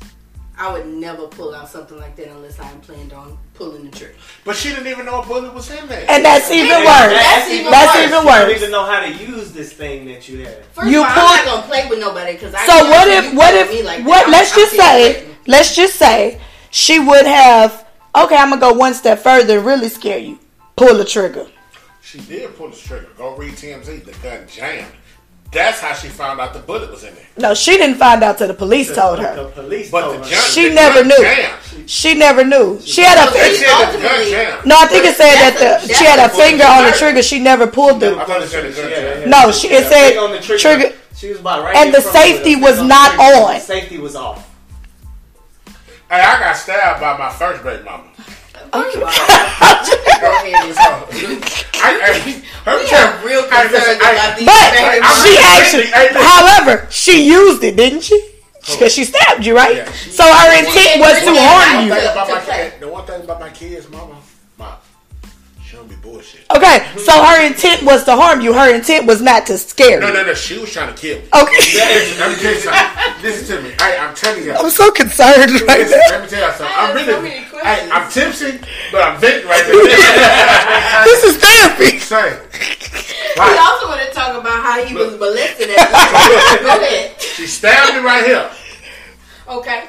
I 0.58 0.72
would 0.72 0.86
never 0.88 1.28
pull 1.28 1.54
out 1.54 1.68
something 1.68 1.96
like 1.98 2.16
that 2.16 2.28
unless 2.28 2.58
I'm 2.58 2.80
planned 2.80 3.12
on 3.12 3.38
pulling 3.54 3.88
the 3.88 3.96
trigger. 3.96 4.14
But 4.44 4.56
she 4.56 4.70
didn't 4.70 4.88
even 4.88 5.06
know 5.06 5.22
a 5.22 5.26
bullet 5.26 5.54
was 5.54 5.70
in 5.70 5.86
there. 5.86 6.04
And 6.08 6.24
that's 6.24 6.50
even 6.50 6.68
That's 6.68 7.12
worse. 7.12 7.22
That's 7.22 7.50
even 7.50 7.70
That's 7.70 7.94
worse. 7.94 8.04
even 8.04 8.24
You 8.24 8.40
don't 8.40 8.56
even 8.56 8.70
know 8.72 8.84
how 8.84 9.00
to 9.00 9.12
use 9.12 9.52
this 9.52 9.72
thing 9.72 10.06
that 10.06 10.28
you 10.28 10.44
have. 10.44 10.64
First 10.72 10.88
You 10.90 11.02
of 11.02 11.06
all, 11.08 11.14
pulled- 11.14 11.30
I'm 11.30 11.36
not 11.36 11.54
gonna 11.54 11.66
play 11.68 11.86
with 11.88 12.00
nobody 12.00 12.32
because 12.32 12.54
I. 12.54 12.66
So 12.66 12.72
know 12.82 12.90
what 12.90 13.08
if 13.08 13.34
what 13.34 13.54
if 13.54 13.84
like 13.84 14.04
what 14.04 14.22
I'm- 14.22 14.30
let's 14.32 14.52
I'm 14.52 14.58
just 14.58 14.72
still 14.72 14.84
say 14.84 15.12
threatened. 15.12 15.36
let's 15.46 15.76
just 15.76 15.94
say 15.94 16.40
she 16.70 16.98
would 16.98 17.26
have 17.26 17.84
okay, 18.16 18.36
I'm 18.36 18.50
gonna 18.50 18.60
go 18.60 18.72
one 18.72 18.94
step 18.94 19.20
further 19.22 19.58
and 19.58 19.66
really 19.66 19.88
scare 19.88 20.18
you. 20.18 20.40
Pull 20.76 20.94
the 20.96 21.04
trigger. 21.04 21.46
She 22.02 22.18
did 22.18 22.56
pull 22.56 22.70
the 22.70 22.76
trigger. 22.76 23.08
Go 23.16 23.36
read 23.36 23.54
TMZ. 23.54 24.04
The 24.04 24.12
gun 24.22 24.46
jammed. 24.52 24.86
That's 25.50 25.80
how 25.80 25.94
she 25.94 26.08
found 26.08 26.40
out 26.40 26.52
the 26.52 26.58
bullet 26.58 26.90
was 26.90 27.04
in 27.04 27.14
there. 27.14 27.24
No, 27.38 27.54
she 27.54 27.72
didn't 27.78 27.96
find 27.96 28.22
out 28.22 28.36
till 28.36 28.48
the 28.48 28.54
police 28.54 28.94
told 28.94 29.18
her. 29.18 29.34
The 29.34 29.48
police 29.50 29.90
But 29.90 30.02
told 30.02 30.14
the 30.16 30.24
her. 30.24 30.30
gun, 30.30 30.40
She 30.50 30.68
the 30.68 30.74
never 30.74 30.94
gun 31.00 31.08
knew. 31.08 31.16
jammed. 31.22 31.90
She 31.90 32.14
never 32.14 32.44
knew. 32.44 32.80
She 32.84 33.00
had 33.02 33.16
a 33.26 33.32
They 33.32 33.50
She 33.50 33.64
said 33.64 33.92
the 33.92 33.98
gun 34.02 34.68
no. 34.68 34.76
I 34.78 34.86
think 34.86 35.04
it 35.06 35.16
said 35.16 35.34
that 35.36 35.56
the 35.58 35.92
a- 35.92 35.96
she 35.96 36.04
had 36.04 36.18
a 36.18 36.28
finger 36.28 36.64
on 36.64 36.84
the 36.84 36.92
trigger. 36.92 37.22
She 37.22 37.38
never 37.38 37.66
pulled 37.66 38.02
I 38.04 38.10
the. 38.10 38.16
thought 38.16 38.42
it 38.42 38.48
said 38.50 38.64
the 38.72 38.76
gun 38.82 38.90
Yeah, 38.90 39.14
jammed. 39.14 39.30
No, 39.30 39.50
she- 39.52 39.68
it 39.68 39.82
Yeah, 39.84 39.88
said 39.88 40.16
on 40.18 40.32
the 40.32 40.38
trigger. 40.40 40.58
trigger- 40.60 40.92
She 41.16 41.28
was 41.30 41.40
about 41.40 41.64
right 41.64 41.76
and 41.76 41.94
the 41.94 42.02
front 42.02 42.14
of 42.16 42.20
her, 42.22 42.26
safety 42.28 42.52
finger 42.54 42.66
was 42.66 42.82
not 42.82 43.18
on. 43.18 43.54
The 43.54 43.60
safety 43.60 43.98
was 43.98 44.16
off. 44.16 44.44
Hey, 46.10 46.20
I 46.20 46.40
got 46.40 46.56
stabbed 46.56 47.00
by 47.00 47.16
my 47.16 47.30
first 47.30 47.62
baby 47.64 47.82
mama. 47.84 48.04
First 48.72 48.96
go 48.96 49.04
ahead 49.06 50.66
and 50.66 50.74
talk. 50.76 51.08
I, 51.80 51.90
I, 52.02 52.42
her 52.64 52.76
We 52.78 53.28
real 53.28 53.42
Hey, 53.48 53.68
listen, 53.68 53.80
concerns 53.80 54.02
hey, 54.02 54.12
about 54.12 54.36
these 54.36 54.46
But 54.46 54.70
she 55.24 55.32
actually, 55.38 55.88
crazy. 55.90 56.14
Hey, 56.14 56.24
however, 56.24 56.86
she 56.90 57.26
used 57.28 57.62
it, 57.64 57.76
didn't 57.76 58.02
she? 58.02 58.18
Because 58.60 58.92
she 58.92 59.04
stabbed 59.04 59.46
you, 59.46 59.56
right? 59.56 59.76
Yeah, 59.76 59.92
she- 59.92 60.10
So 60.10 60.24
her 60.24 60.58
intent 60.58 61.00
was 61.00 61.16
to 61.24 61.32
harm 61.34 61.86
you. 61.86 61.94
The 61.94 61.94
one 61.94 62.00
thing 62.00 62.12
about 62.12 62.26
To 62.26 62.34
my 62.34 62.40
play. 62.40 62.70
kid, 62.70 62.80
the 62.80 62.88
one 62.88 63.06
thing 63.06 63.22
about 63.22 63.40
my 63.40 63.50
kids, 63.50 63.88
mama, 63.90 64.16
bullshit. 66.02 66.44
Okay, 66.54 66.86
so 66.96 67.12
her 67.24 67.44
intent 67.46 67.82
was 67.82 68.04
to 68.04 68.16
harm 68.16 68.40
you. 68.40 68.52
Her 68.52 68.74
intent 68.74 69.06
was 69.06 69.20
not 69.20 69.46
to 69.46 69.58
scare 69.58 69.96
you. 69.96 70.00
no, 70.00 70.12
no. 70.12 70.24
No. 70.24 70.34
She 70.34 70.58
was 70.58 70.72
trying 70.72 70.94
to 70.94 70.98
kill 71.00 71.18
me. 71.18 71.24
Okay. 71.34 71.56
Listen, 71.58 72.18
let 72.20 72.30
me 72.30 72.36
tell 72.42 72.54
you 72.54 72.60
something. 72.60 73.22
Listen 73.22 73.56
to 73.56 73.62
me. 73.62 73.70
Hey, 73.78 73.98
I'm 73.98 74.14
telling 74.14 74.44
you. 74.44 74.52
I'm 74.54 74.70
so 74.70 74.90
concerned 74.90 75.52
right 75.68 75.78
Listen, 75.84 75.98
now. 75.98 76.10
let 76.10 76.22
me 76.22 76.28
tell 76.28 76.46
you 76.46 76.56
something. 76.56 76.76
I 76.76 76.90
I'm 76.90 76.96
have 76.96 77.06
so 77.06 77.20
really. 77.20 77.28
many. 77.28 77.92
I'm 77.92 78.10
tipsy, 78.10 78.58
but 78.92 79.02
I'm 79.02 79.20
venting 79.20 79.46
right 79.48 79.64
there. 79.66 81.04
This 81.04 81.24
is 81.24 81.36
therapy. 81.38 81.98
Say, 81.98 82.38
We 83.36 83.58
also 83.58 83.88
want 83.88 84.00
to 84.06 84.10
talk 84.14 84.36
about 84.40 84.62
how 84.64 84.82
he 84.84 84.94
was 84.94 85.18
molested 85.18 85.70
at 85.76 86.60
Go 86.62 86.68
ahead. 86.68 87.20
She 87.20 87.46
stabbed 87.46 87.94
me 87.96 88.00
right 88.02 88.24
here. 88.24 88.50
Okay. 89.48 89.84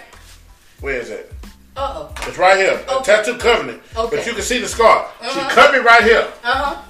Where 0.81 0.95
is 0.99 1.09
it? 1.09 1.33
Uh 1.80 1.93
oh. 2.11 2.27
It's 2.27 2.38
right 2.38 2.58
here. 2.58 2.75
A 2.90 3.01
tattoo 3.01 3.38
covenant. 3.38 3.82
Okay. 3.95 4.17
But 4.17 4.25
you 4.27 4.33
can 4.33 4.41
see 4.41 4.59
the 4.59 4.67
scar. 4.67 5.08
She 5.22 5.27
Uh-huh. 5.40 5.49
cut 5.49 5.72
me 5.72 5.80
right 5.80 6.03
here. 6.03 6.27
Uh 6.43 6.75
huh. 6.75 6.82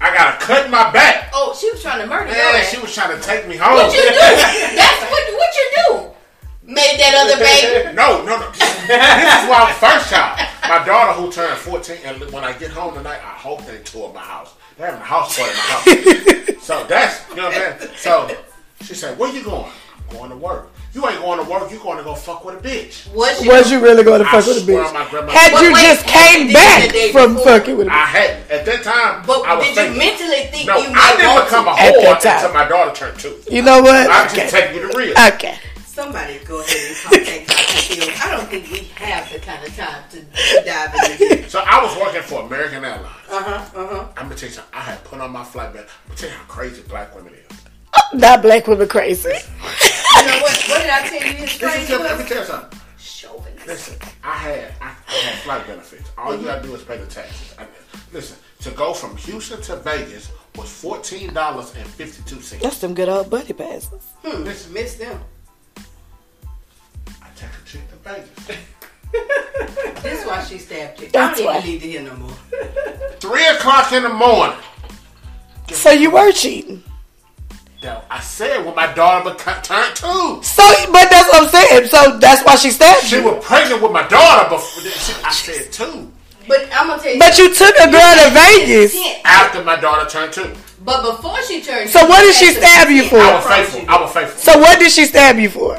I 0.00 0.14
got 0.14 0.40
a 0.40 0.44
cut 0.44 0.66
in 0.66 0.70
my 0.70 0.92
back. 0.92 1.30
Oh, 1.34 1.56
she 1.58 1.68
was 1.72 1.82
trying 1.82 1.98
to 2.00 2.06
murder 2.06 2.26
me. 2.30 2.38
Ass. 2.38 2.70
she 2.70 2.78
was 2.80 2.94
trying 2.94 3.18
to 3.18 3.22
take 3.26 3.48
me 3.48 3.56
home. 3.56 3.74
What 3.74 3.92
you 3.92 4.00
do? 4.00 4.08
That's 4.78 5.02
what 5.10 5.24
what 5.34 5.52
you 5.58 5.66
do. 5.74 6.72
Made 6.72 7.00
that 7.00 7.14
other 7.18 7.38
baby. 7.42 7.94
No, 7.98 8.22
no, 8.24 8.38
no. 8.38 8.50
this 8.52 8.62
is 8.62 9.48
why 9.50 9.66
I'm 9.66 9.74
first 9.74 10.08
child. 10.10 10.38
My 10.68 10.84
daughter 10.86 11.12
who 11.20 11.32
turned 11.32 11.58
14, 11.58 11.96
and 12.04 12.30
when 12.30 12.44
I 12.44 12.52
get 12.52 12.70
home 12.70 12.94
tonight, 12.94 13.18
I 13.24 13.34
hope 13.34 13.64
they 13.66 13.78
tour 13.78 14.12
my 14.14 14.20
house. 14.20 14.54
They're 14.76 14.86
having 14.86 15.00
a 15.00 15.04
house 15.04 15.36
party 15.36 15.50
in 15.50 15.56
my 15.56 16.54
house. 16.54 16.64
so 16.68 16.84
that's, 16.86 17.28
you 17.30 17.36
know 17.36 17.48
what 17.48 17.56
I'm 17.56 17.78
saying? 17.80 17.94
So 17.96 18.36
she 18.82 18.94
said, 18.94 19.18
where 19.18 19.32
you 19.32 19.42
going? 19.42 19.72
I'm 20.10 20.16
going 20.16 20.30
to 20.30 20.36
work. 20.36 20.70
You 20.94 21.06
ain't 21.06 21.20
going 21.20 21.44
to 21.44 21.50
work, 21.50 21.70
you 21.70 21.78
going 21.78 21.98
to 21.98 22.04
go 22.04 22.14
fuck 22.14 22.44
with 22.44 22.64
a 22.64 22.66
bitch. 22.68 23.12
Was 23.12 23.44
you? 23.44 23.50
Was 23.50 23.70
you 23.70 23.80
really 23.80 24.02
going 24.02 24.20
to 24.22 24.26
I 24.28 24.32
fuck 24.32 24.46
with 24.46 24.56
a 24.56 24.60
swear 24.60 24.84
on 24.84 24.90
bitch? 24.90 24.94
my 24.94 25.10
grandma. 25.10 25.32
Had 25.32 25.52
But 25.52 25.62
you 25.62 25.72
wait, 25.74 25.82
just 25.82 26.06
came 26.06 26.52
back 26.52 26.90
from 27.12 27.34
before? 27.34 27.46
fucking 27.58 27.76
with 27.76 27.86
a 27.88 27.90
I 27.90 27.94
bitch? 27.94 27.98
I 27.98 28.06
hadn't. 28.06 28.50
At 28.50 28.64
that 28.66 28.82
time, 28.84 29.24
But 29.26 29.44
I 29.46 29.54
was 29.54 29.66
did 29.66 29.76
you 29.92 29.98
mentally 29.98 30.44
think 30.50 30.66
No, 30.66 30.78
you 30.78 30.88
I 30.88 30.92
might 30.92 31.16
didn't 31.18 31.34
want 31.34 31.44
become 31.46 31.68
a 31.68 31.74
to? 31.76 31.80
At 31.82 31.94
whore 31.94 32.02
that 32.02 32.20
time. 32.22 32.34
until 32.36 32.54
my 32.54 32.68
daughter 32.68 32.94
turned 32.94 33.18
two. 33.20 33.36
You 33.50 33.62
know 33.62 33.82
what? 33.82 34.10
I'm 34.10 34.28
just 34.28 34.34
Okay. 34.34 34.48
taking 34.50 34.76
you 34.82 34.90
to 34.90 34.98
real. 34.98 35.14
Okay. 35.34 35.58
Somebody 35.84 36.38
go 36.46 36.60
ahead 36.60 36.76
and 36.88 36.96
contact 36.96 37.48
Dr. 37.48 37.82
Phil. 37.82 38.08
I 38.22 38.36
don't 38.36 38.48
think 38.48 38.70
we 38.70 38.78
have 38.94 39.30
the 39.32 39.38
kind 39.40 39.66
of 39.66 39.76
time 39.76 40.02
to 40.10 40.20
dive 40.64 40.94
into 40.94 41.18
this. 41.18 41.52
So 41.52 41.60
I 41.66 41.82
was 41.82 41.96
working 42.00 42.22
for 42.22 42.42
American 42.42 42.84
Airlines. 42.84 43.06
Uh 43.30 43.42
huh. 43.42 43.80
Uh 43.80 43.86
huh. 43.88 44.06
I'm 44.16 44.24
gonna 44.24 44.36
tell 44.36 44.48
you 44.48 44.54
something. 44.54 44.72
I 44.74 44.80
had 44.82 45.02
put 45.04 45.20
on 45.20 45.30
my 45.32 45.42
flight 45.44 45.72
bag. 45.74 45.82
I'm 45.84 46.08
gonna 46.08 46.18
tell 46.20 46.28
you 46.30 46.34
how 46.36 46.44
crazy 46.44 46.82
black 46.82 47.14
women 47.16 47.34
is. 47.34 47.47
Not 48.14 48.42
black 48.42 48.66
women 48.66 48.88
crazy. 48.88 49.28
You 49.28 50.26
know 50.26 50.38
what? 50.40 50.64
What 50.68 50.80
did 50.82 50.90
I 50.90 51.08
tell 51.08 51.14
you? 51.28 51.34
His 51.34 51.60
Listen, 51.60 51.68
phrase 51.70 51.86
to, 51.88 51.98
let 51.98 52.18
me 52.18 52.24
tell 52.24 52.38
you 52.38 52.44
something. 52.44 52.80
chauvinist. 52.98 53.66
Listen, 53.66 53.96
I 54.24 54.32
had 54.34 54.72
I, 54.80 54.86
I 54.86 55.12
had 55.12 55.38
flight 55.44 55.66
benefits. 55.66 56.10
All 56.16 56.34
you 56.36 56.44
gotta 56.44 56.62
do 56.62 56.74
is 56.74 56.82
pay 56.82 56.96
the 56.98 57.06
taxes. 57.06 57.54
I, 57.58 57.66
listen, 58.12 58.36
to 58.60 58.70
go 58.70 58.92
from 58.94 59.16
Houston 59.16 59.60
to 59.62 59.76
Vegas 59.76 60.30
was 60.56 60.70
fourteen 60.70 61.32
dollars 61.34 61.74
and 61.76 61.86
fifty 61.86 62.22
two 62.22 62.40
cents. 62.40 62.62
That's 62.62 62.76
some 62.78 62.94
good 62.94 63.08
old 63.08 63.30
buddy 63.30 63.52
passes. 63.52 64.02
Hmm. 64.24 64.42
Listen. 64.44 64.72
Miss 64.72 64.94
them. 64.96 65.20
I 67.22 67.26
take 67.36 67.50
a 67.50 67.66
trip 67.66 67.82
to 67.90 67.96
Vegas. 67.96 68.58
This 70.02 70.20
is 70.20 70.26
why 70.26 70.44
she 70.44 70.58
stabbed 70.58 71.00
you. 71.00 71.08
That's 71.08 71.40
I 71.40 71.42
don't 71.44 71.46
why. 71.54 71.58
even 71.58 71.70
need 71.70 71.80
to 71.80 71.86
hear 71.88 72.02
no 72.02 72.14
more. 72.16 72.30
Three 73.20 73.46
o'clock 73.48 73.90
in 73.92 74.02
the 74.04 74.08
morning. 74.10 74.56
So 75.72 75.90
you 75.90 76.10
were 76.10 76.30
cheating. 76.30 76.82
Now, 77.82 78.02
I 78.10 78.18
said 78.20 78.64
when 78.66 78.74
my 78.74 78.92
daughter 78.92 79.30
beca- 79.30 79.62
turned 79.62 79.94
two. 79.94 80.40
So, 80.42 80.62
but 80.90 81.08
that's 81.10 81.28
what 81.32 81.44
I'm 81.44 81.48
saying. 81.48 81.86
So 81.86 82.18
that's 82.18 82.44
why 82.44 82.56
she 82.56 82.70
stabbed 82.70 83.04
She 83.06 83.16
you. 83.16 83.22
was 83.24 83.44
pregnant 83.44 83.80
with 83.82 83.92
my 83.92 84.06
daughter 84.08 84.48
before. 84.50 84.82
She, 84.82 85.12
I 85.22 85.30
said 85.30 85.70
two 85.72 86.10
But 86.48 86.68
I'm 86.72 86.88
gonna 86.88 87.00
tell 87.02 87.12
you. 87.12 87.18
But 87.20 87.38
you 87.38 87.54
took 87.54 87.74
a 87.76 87.86
girl 87.90 88.14
to 88.18 88.30
Vegas. 88.34 88.96
After 89.24 89.62
my 89.62 89.76
daughter 89.76 90.10
turned 90.10 90.32
two. 90.32 90.52
But 90.84 91.02
before 91.16 91.40
she 91.42 91.62
turned. 91.62 91.88
So 91.90 92.04
what 92.08 92.20
did 92.22 92.34
she 92.34 92.52
stab 92.52 92.88
you 92.90 93.04
for? 93.04 93.18
I 93.18 93.34
was 93.36 93.46
faithful. 93.46 93.84
I 93.88 94.00
was 94.00 94.12
faithful 94.12 94.38
So 94.40 94.58
what 94.58 94.78
did 94.80 94.90
she 94.90 95.04
stab 95.04 95.36
you 95.38 95.50
for? 95.50 95.78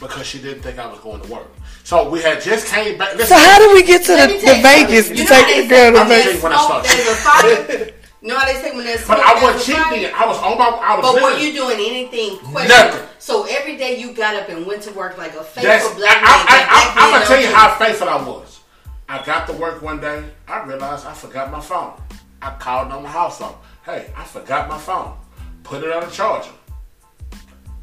because 0.00 0.26
she 0.26 0.38
didn't 0.40 0.62
think 0.62 0.78
I 0.78 0.86
was 0.86 0.98
going 1.00 1.20
to 1.22 1.32
work. 1.32 1.48
So 1.82 2.10
we 2.10 2.20
had 2.20 2.42
just 2.42 2.66
came 2.66 2.98
back. 2.98 3.18
So 3.20 3.34
how 3.36 3.58
did 3.58 3.72
we 3.74 3.82
get 3.82 4.02
to 4.02 4.12
the, 4.12 4.16
Let 4.18 4.30
me 4.30 4.40
tell 4.40 4.56
the 4.56 4.62
Vegas 4.62 5.06
something. 5.06 5.16
to 5.16 5.22
You 5.22 5.28
take 5.28 5.46
they 5.46 5.62
the 5.62 5.68
girl 5.68 5.92
to 5.92 6.04
Vegas? 6.08 6.42
when 6.42 6.52
I 6.52 6.66
Smoke, 6.66 6.84
started. 6.86 7.94
a. 8.24 8.26
You 8.26 8.32
know 8.32 8.38
how 8.38 8.46
they 8.46 8.54
say 8.54 8.74
when 8.74 8.84
there's 8.84 9.06
but 9.06 9.18
I 9.18 9.38
a 9.38 9.40
fire? 9.40 9.58
cheating. 9.58 10.14
I 10.14 10.26
was 10.26 10.38
on 10.38 10.58
my. 10.58 10.64
I 10.64 10.98
was 10.98 11.12
But 11.12 11.22
were 11.22 11.38
you 11.38 11.52
doing 11.52 11.76
anything? 11.78 12.38
Nothing. 12.52 13.06
So 13.18 13.46
every 13.48 13.76
day 13.76 13.98
you 14.00 14.12
got 14.12 14.34
up 14.34 14.48
and 14.48 14.66
went 14.66 14.82
to 14.82 14.92
work 14.92 15.18
like 15.18 15.34
a 15.34 15.44
faithful 15.44 15.62
That's, 15.62 15.86
I, 15.86 15.94
black 15.94 16.22
man. 16.22 16.24
I, 16.24 16.36
that 16.36 16.46
black 16.46 16.68
I, 16.70 17.02
I, 17.02 17.06
I'm 17.06 17.12
gonna 17.12 17.26
tell 17.26 17.40
you 17.40 17.54
how 17.54 17.74
faithful 17.78 18.08
I 18.08 18.22
was. 18.22 18.60
I 19.08 19.24
got 19.24 19.46
to 19.48 19.52
work 19.54 19.82
one 19.82 20.00
day. 20.00 20.24
I 20.48 20.64
realized 20.64 21.06
I 21.06 21.12
forgot 21.12 21.50
my 21.50 21.60
phone. 21.60 21.92
I 22.40 22.50
called 22.58 22.90
on 22.92 23.02
the 23.02 23.08
house 23.08 23.38
phone. 23.38 23.54
Hey, 23.84 24.10
I 24.16 24.24
forgot 24.24 24.68
my 24.68 24.78
phone. 24.78 25.16
Put 25.62 25.82
it 25.82 25.92
on 25.92 26.04
the 26.04 26.10
charger. 26.10 26.50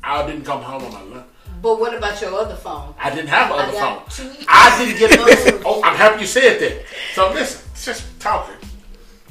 I 0.04 0.26
didn't 0.26 0.46
come 0.46 0.62
home 0.62 0.84
on 0.84 0.94
my 0.94 1.02
lunch. 1.02 1.28
But 1.62 1.80
what 1.80 1.96
about 1.96 2.20
your 2.22 2.34
other 2.34 2.56
phone? 2.56 2.96
I 3.00 3.12
didn't 3.12 3.28
have 3.28 3.52
I 3.52 3.64
another 3.64 3.78
phone. 3.78 4.46
I 4.48 4.84
didn't 4.84 5.00
get. 5.00 5.20
Listen, 5.20 5.62
oh, 5.66 5.82
I'm 5.84 5.96
happy 5.96 6.22
you 6.22 6.28
said 6.28 6.60
that. 6.60 6.86
So 7.14 7.32
listen, 7.32 7.70
just 7.76 8.20
talking. 8.20 8.56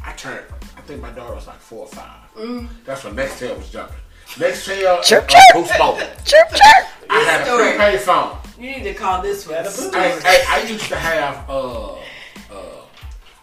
I 0.05 0.13
turned. 0.13 0.45
I 0.91 0.95
think 0.95 1.03
my 1.03 1.13
daughter 1.13 1.37
was 1.37 1.47
like 1.47 1.61
four 1.61 1.83
or 1.83 1.87
five. 1.87 2.19
Mm. 2.37 2.69
That's 2.85 3.05
when 3.05 3.15
Nextel 3.15 3.57
was 3.57 3.71
jumping. 3.71 3.95
Nextel, 4.31 5.01
Chirp, 5.05 5.23
uh, 5.23 5.29
chirp. 5.29 5.43
Boost 5.55 5.79
Mobile. 5.79 6.01
Chirp, 6.25 6.49
chirp. 6.49 6.87
I 7.09 7.21
had 7.21 7.47
a 7.47 7.57
prepaid 7.57 8.01
phone. 8.01 8.37
You 8.59 8.73
need 8.73 8.83
to 8.83 8.95
call 8.95 9.23
this 9.23 9.47
one. 9.47 9.63
Gotta 9.63 9.71
put 9.71 9.95
Hey, 9.95 10.19
hey, 10.21 10.45
I 10.49 10.63
used 10.69 10.89
to 10.89 10.97
have 10.97 11.49
uh, 11.49 11.93
uh, 11.93 11.99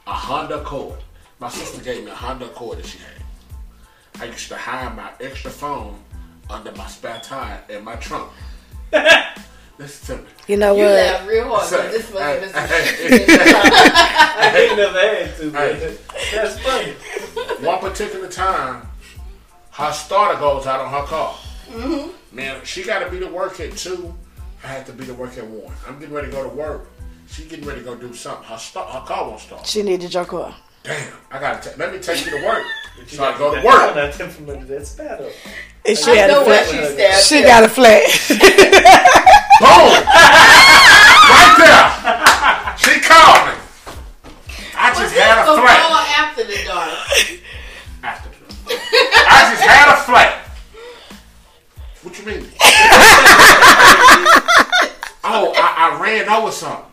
a 0.08 0.11
Honda 0.11 0.59
Accord. 0.59 1.00
My 1.40 1.48
sister 1.48 1.82
gave 1.82 2.03
me 2.03 2.11
a 2.11 2.16
Honda 2.16 2.48
Accord 2.48 2.80
that 2.80 2.85
she 2.85 2.98
had. 2.98 4.22
I 4.22 4.26
used 4.26 4.50
to 4.50 4.58
hide 4.58 4.93
my 4.98 5.09
extra 5.22 5.50
phone 5.50 5.98
under 6.50 6.74
my 6.74 6.88
spare 6.88 7.22
tire 7.24 7.64
in 7.69 7.82
my 7.85 7.95
trunk. 7.95 8.30
Listen 9.80 10.17
to 10.17 10.23
me. 10.23 10.30
You 10.47 10.57
know 10.57 10.75
You 10.75 10.83
what? 10.85 10.91
laugh 10.93 11.27
real 11.27 11.47
hard. 11.49 11.67
Say, 11.67 11.77
but 11.77 11.91
This 11.91 12.11
must 12.14 12.23
have 12.23 12.41
been 12.41 12.49
some 12.51 12.67
hey, 12.67 12.85
shit. 13.17 13.30
I 13.30 14.57
ain't 14.57 14.77
never 14.77 14.99
had 14.99 15.38
to, 15.38 15.51
Hey. 15.51 15.97
that's 16.33 16.59
funny. 16.59 16.93
One 17.65 17.80
particular 17.80 18.27
time, 18.27 18.88
her 19.72 19.91
starter 19.93 20.39
goes 20.39 20.65
out 20.65 20.80
on 20.81 20.91
her 20.91 21.03
car. 21.06 21.35
Mhm. 21.69 22.09
Man, 22.31 22.61
she 22.64 22.83
got 22.83 22.99
to 22.99 23.09
be 23.11 23.19
to 23.19 23.27
work 23.27 23.59
at 23.59 23.77
two. 23.77 24.15
I 24.64 24.67
had 24.67 24.85
to 24.88 24.93
be 24.93 25.06
to 25.06 25.14
work 25.14 25.38
at 25.38 25.45
one. 25.45 25.73
I'm 25.88 25.99
getting 25.99 26.15
ready 26.15 26.27
to 26.27 26.33
go 26.33 26.41
to 26.43 26.49
work. 26.49 26.88
She 27.30 27.43
getting 27.43 27.65
ready 27.65 27.81
to 27.81 27.85
go 27.85 27.93
do 27.95 28.14
something. 28.15 28.45
Her 28.47 28.57
start, 28.57 28.89
her 28.89 29.01
car 29.01 29.27
won't 29.27 29.41
start. 29.41 29.67
She 29.67 29.83
needed 29.83 30.11
your 30.14 30.25
car. 30.25 30.56
Damn, 30.83 31.14
I 31.30 31.39
gotta 31.39 31.69
ta- 31.69 31.75
let 31.77 31.91
me 31.93 31.99
take 31.99 32.25
you 32.25 32.31
to 32.39 32.45
work. 32.45 32.64
But 32.97 33.09
So 33.09 33.23
I 33.23 33.38
go 33.38 33.53
to 33.53 33.61
work. 33.61 33.95
Not 33.95 34.14
them 34.14 34.30
from 34.31 34.49
under. 34.49 34.75
And 34.75 34.88
she 34.88 36.11
I 36.11 36.15
had 36.15 36.31
know 36.31 36.41
a 36.41 36.45
flat. 36.45 37.19
she 37.22 37.38
She 37.38 37.43
got 37.43 37.64
a 37.64 37.69
flat. 37.69 38.01
Boom! 39.60 39.90
right 41.34 41.56
there. 41.58 41.90
She 42.77 43.02
called 43.02 43.48
me. 43.48 43.53
I 44.77 44.94
just 44.94 45.16
had 45.16 45.40
a 45.42 45.45
flat. 45.58 45.82
after 46.19 46.44
the 46.44 46.58
dark? 46.64 46.94
After 48.03 48.30
the 48.30 48.36
dark. 48.45 48.82
I 49.27 49.50
just 49.50 49.64
had 49.64 49.90
a 49.94 49.98
flat. 50.03 50.48
What 52.03 52.19
you 52.19 52.26
mean? 52.26 52.45
oh, 55.24 55.53
I, 55.56 55.68
I 55.77 56.00
ran 56.03 56.30
over 56.30 56.52
something. 56.52 56.92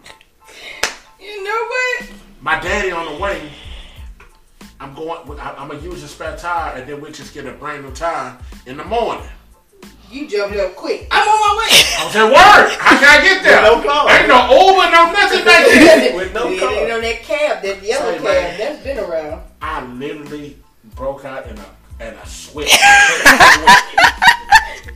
You 1.21 1.45
know 1.45 1.67
what? 1.69 2.09
My 2.41 2.59
daddy 2.61 2.93
on 2.93 3.15
the 3.15 3.21
way. 3.21 3.51
I'm 4.81 4.95
going. 4.95 5.39
I, 5.39 5.53
I'm 5.53 5.69
gonna 5.69 5.83
use 5.83 6.03
a 6.03 6.09
spare 6.09 6.37
tire, 6.39 6.79
and 6.79 6.89
then 6.89 7.03
we 7.03 7.13
just 7.13 7.35
get 7.35 7.45
a 7.47 7.53
brand 7.53 7.85
new 7.85 7.93
tire 7.93 8.39
in 8.65 8.79
the 8.79 8.85
morning. 8.85 9.29
You 10.15 10.29
jumped 10.29 10.57
up 10.57 10.77
quick. 10.77 11.09
I'm 11.11 11.27
on 11.29 11.41
my 11.41 11.53
way. 11.59 11.75
I 11.99 12.05
was 12.07 12.15
at 12.15 12.25
work. 12.27 12.71
How 12.79 12.97
can 13.01 13.21
I 13.21 13.25
get 13.25 13.43
there? 13.43 13.63
With 13.75 13.85
no 13.85 13.91
car. 13.91 14.11
Ain't 14.11 14.29
no 14.29 14.47
Uber, 14.47 14.91
no 14.93 15.13
nothing 15.13 15.45
back 15.45 15.67
there. 15.67 16.17
With 16.17 16.33
no 16.33 16.49
you 16.49 16.61
car. 16.61 16.71
ain't 16.73 16.93
on 16.93 17.01
that 17.01 17.23
cab, 17.23 17.63
that 17.65 17.83
yellow 17.83 18.13
Say, 18.13 18.17
cab. 18.19 18.25
man. 18.25 18.59
That's 18.59 18.85
been 18.85 18.99
around. 18.99 19.43
I 19.61 19.85
literally 19.87 20.57
broke 20.95 21.25
out 21.25 21.49
in 21.49 21.59
a 21.59 22.07
in 22.09 22.15
a 22.15 22.27
sweat. 22.27 22.71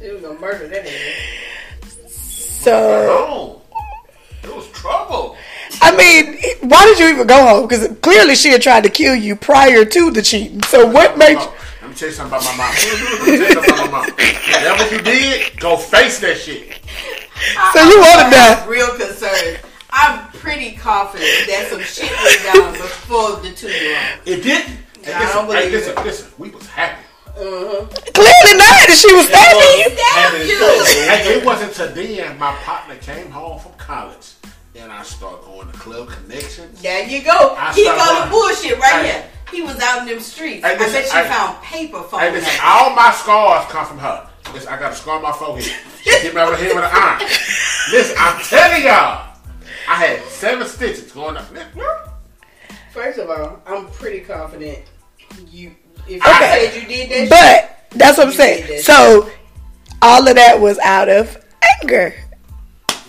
They 0.00 0.12
was 0.12 0.22
gonna 0.22 0.38
murder 0.38 0.68
that 0.68 0.84
nigga. 0.84 2.08
So 2.08 3.60
it 4.44 4.54
was 4.54 4.68
trouble. 4.70 5.36
I 5.82 5.96
mean, 5.96 6.38
why 6.70 6.84
did 6.84 7.00
you 7.00 7.08
even 7.08 7.26
go 7.26 7.44
home? 7.44 7.66
Because 7.66 7.88
clearly 8.00 8.36
she 8.36 8.50
had 8.50 8.62
tried 8.62 8.84
to 8.84 8.90
kill 8.90 9.16
you 9.16 9.34
prior 9.34 9.84
to 9.84 10.10
the 10.12 10.22
cheating. 10.22 10.62
So 10.64 10.86
what 10.86 11.18
made 11.18 11.32
you? 11.40 11.48
Tell 11.98 12.08
you 12.08 12.14
something 12.14 12.38
about 12.38 12.44
my 12.46 12.56
mom. 12.56 12.70
Let 12.70 13.26
me 13.26 13.36
tell 13.38 13.48
you 13.48 13.52
something 13.54 13.74
about 13.74 13.90
my 13.90 14.06
mom. 14.06 14.10
Whatever 14.14 14.94
you 14.94 15.02
did, 15.02 15.58
go 15.58 15.76
face 15.76 16.20
that 16.20 16.36
shit. 16.38 16.78
So 17.74 17.82
you 17.82 17.98
want 17.98 18.20
to 18.20 18.26
I'm 18.26 18.30
die? 18.30 18.66
real 18.68 18.94
concerned. 18.96 19.58
I'm 19.90 20.28
pretty 20.30 20.76
confident 20.76 21.26
that 21.48 21.66
some 21.70 21.82
shit 21.82 22.10
went 22.22 22.38
down 22.54 22.72
before 22.74 23.36
the 23.40 23.50
two 23.50 23.66
year 23.68 23.98
old. 23.98 24.28
It 24.28 24.42
didn't. 24.42 24.78
Hey, 25.02 25.10
Nah, 25.12 25.18
I 25.18 25.20
listen, 25.22 25.36
don't 25.38 25.46
believe 25.46 25.62
hey, 25.64 25.70
listen, 25.70 25.92
it. 25.98 26.04
listen. 26.04 26.32
We 26.38 26.50
was 26.50 26.66
happy. 26.68 27.02
Uh-huh. 27.28 27.86
Clearly 28.14 28.54
not. 28.58 28.88
And 28.88 28.98
she 28.98 29.10
was 29.14 29.26
stabbing 29.26 29.74
you. 29.78 29.88
Damn 29.98 30.34
you! 30.46 30.84
Hey, 31.08 31.38
it 31.38 31.44
wasn't 31.44 31.72
till 31.74 31.90
then 31.94 32.38
my 32.38 32.52
partner 32.62 32.96
came 32.96 33.30
home 33.30 33.58
from 33.58 33.72
college, 33.74 34.34
and 34.76 34.92
I 34.92 35.02
started 35.02 35.44
going 35.46 35.66
to 35.70 35.78
Club 35.78 36.08
Connections. 36.10 36.80
There 36.82 37.06
you 37.08 37.22
go. 37.24 37.56
I 37.58 37.72
he 37.74 37.84
start 37.84 37.98
go 37.98 38.18
going- 38.18 38.30
bullshit 38.30 38.78
right 38.78 39.04
Hey. 39.04 39.12
here. 39.12 39.24
He 39.50 39.62
was 39.62 39.78
out 39.80 40.02
in 40.02 40.08
them 40.08 40.20
streets. 40.20 40.64
Hey, 40.64 40.74
I 40.74 40.78
listen, 40.78 40.92
bet 40.92 41.04
she 41.10 41.16
hey. 41.16 41.28
found 41.28 41.62
paper 41.62 41.98
Hey, 42.02 42.08
phone. 42.08 42.32
listen, 42.34 42.60
all 42.62 42.94
my 42.94 43.12
scars 43.12 43.66
come 43.70 43.86
from 43.86 43.98
her. 43.98 44.28
Listen, 44.52 44.68
I 44.72 44.78
got 44.78 44.92
a 44.92 44.94
scar 44.94 45.16
on 45.16 45.22
my 45.22 45.32
forehead. 45.32 45.64
She 46.02 46.10
hit 46.10 46.34
me 46.34 46.40
over 46.40 46.52
the 46.52 46.56
head 46.56 46.74
with 46.74 46.84
an 46.84 46.90
iron. 46.92 47.20
Listen, 47.90 48.16
I'm 48.18 48.42
telling 48.44 48.82
y'all, 48.84 49.36
I 49.88 49.94
had 49.94 50.22
seven 50.24 50.66
stitches 50.66 51.12
going 51.12 51.36
up. 51.36 51.46
First 52.92 53.18
of 53.18 53.30
all, 53.30 53.60
I'm 53.66 53.86
pretty 53.90 54.20
confident 54.20 54.78
you. 55.50 55.74
If 56.08 56.24
Okay. 56.26 56.70
said 56.70 56.82
you 56.82 56.88
did 56.88 57.30
that, 57.30 57.78
But 57.90 57.98
that's 57.98 58.16
what 58.18 58.28
I'm 58.28 58.32
saying. 58.32 58.66
did 58.66 58.78
that. 58.78 58.84
So 58.84 59.30
all 60.00 60.26
of 60.26 60.34
that 60.36 60.58
was 60.60 60.78
out 60.78 61.08
of 61.08 61.36
anger. 61.82 62.14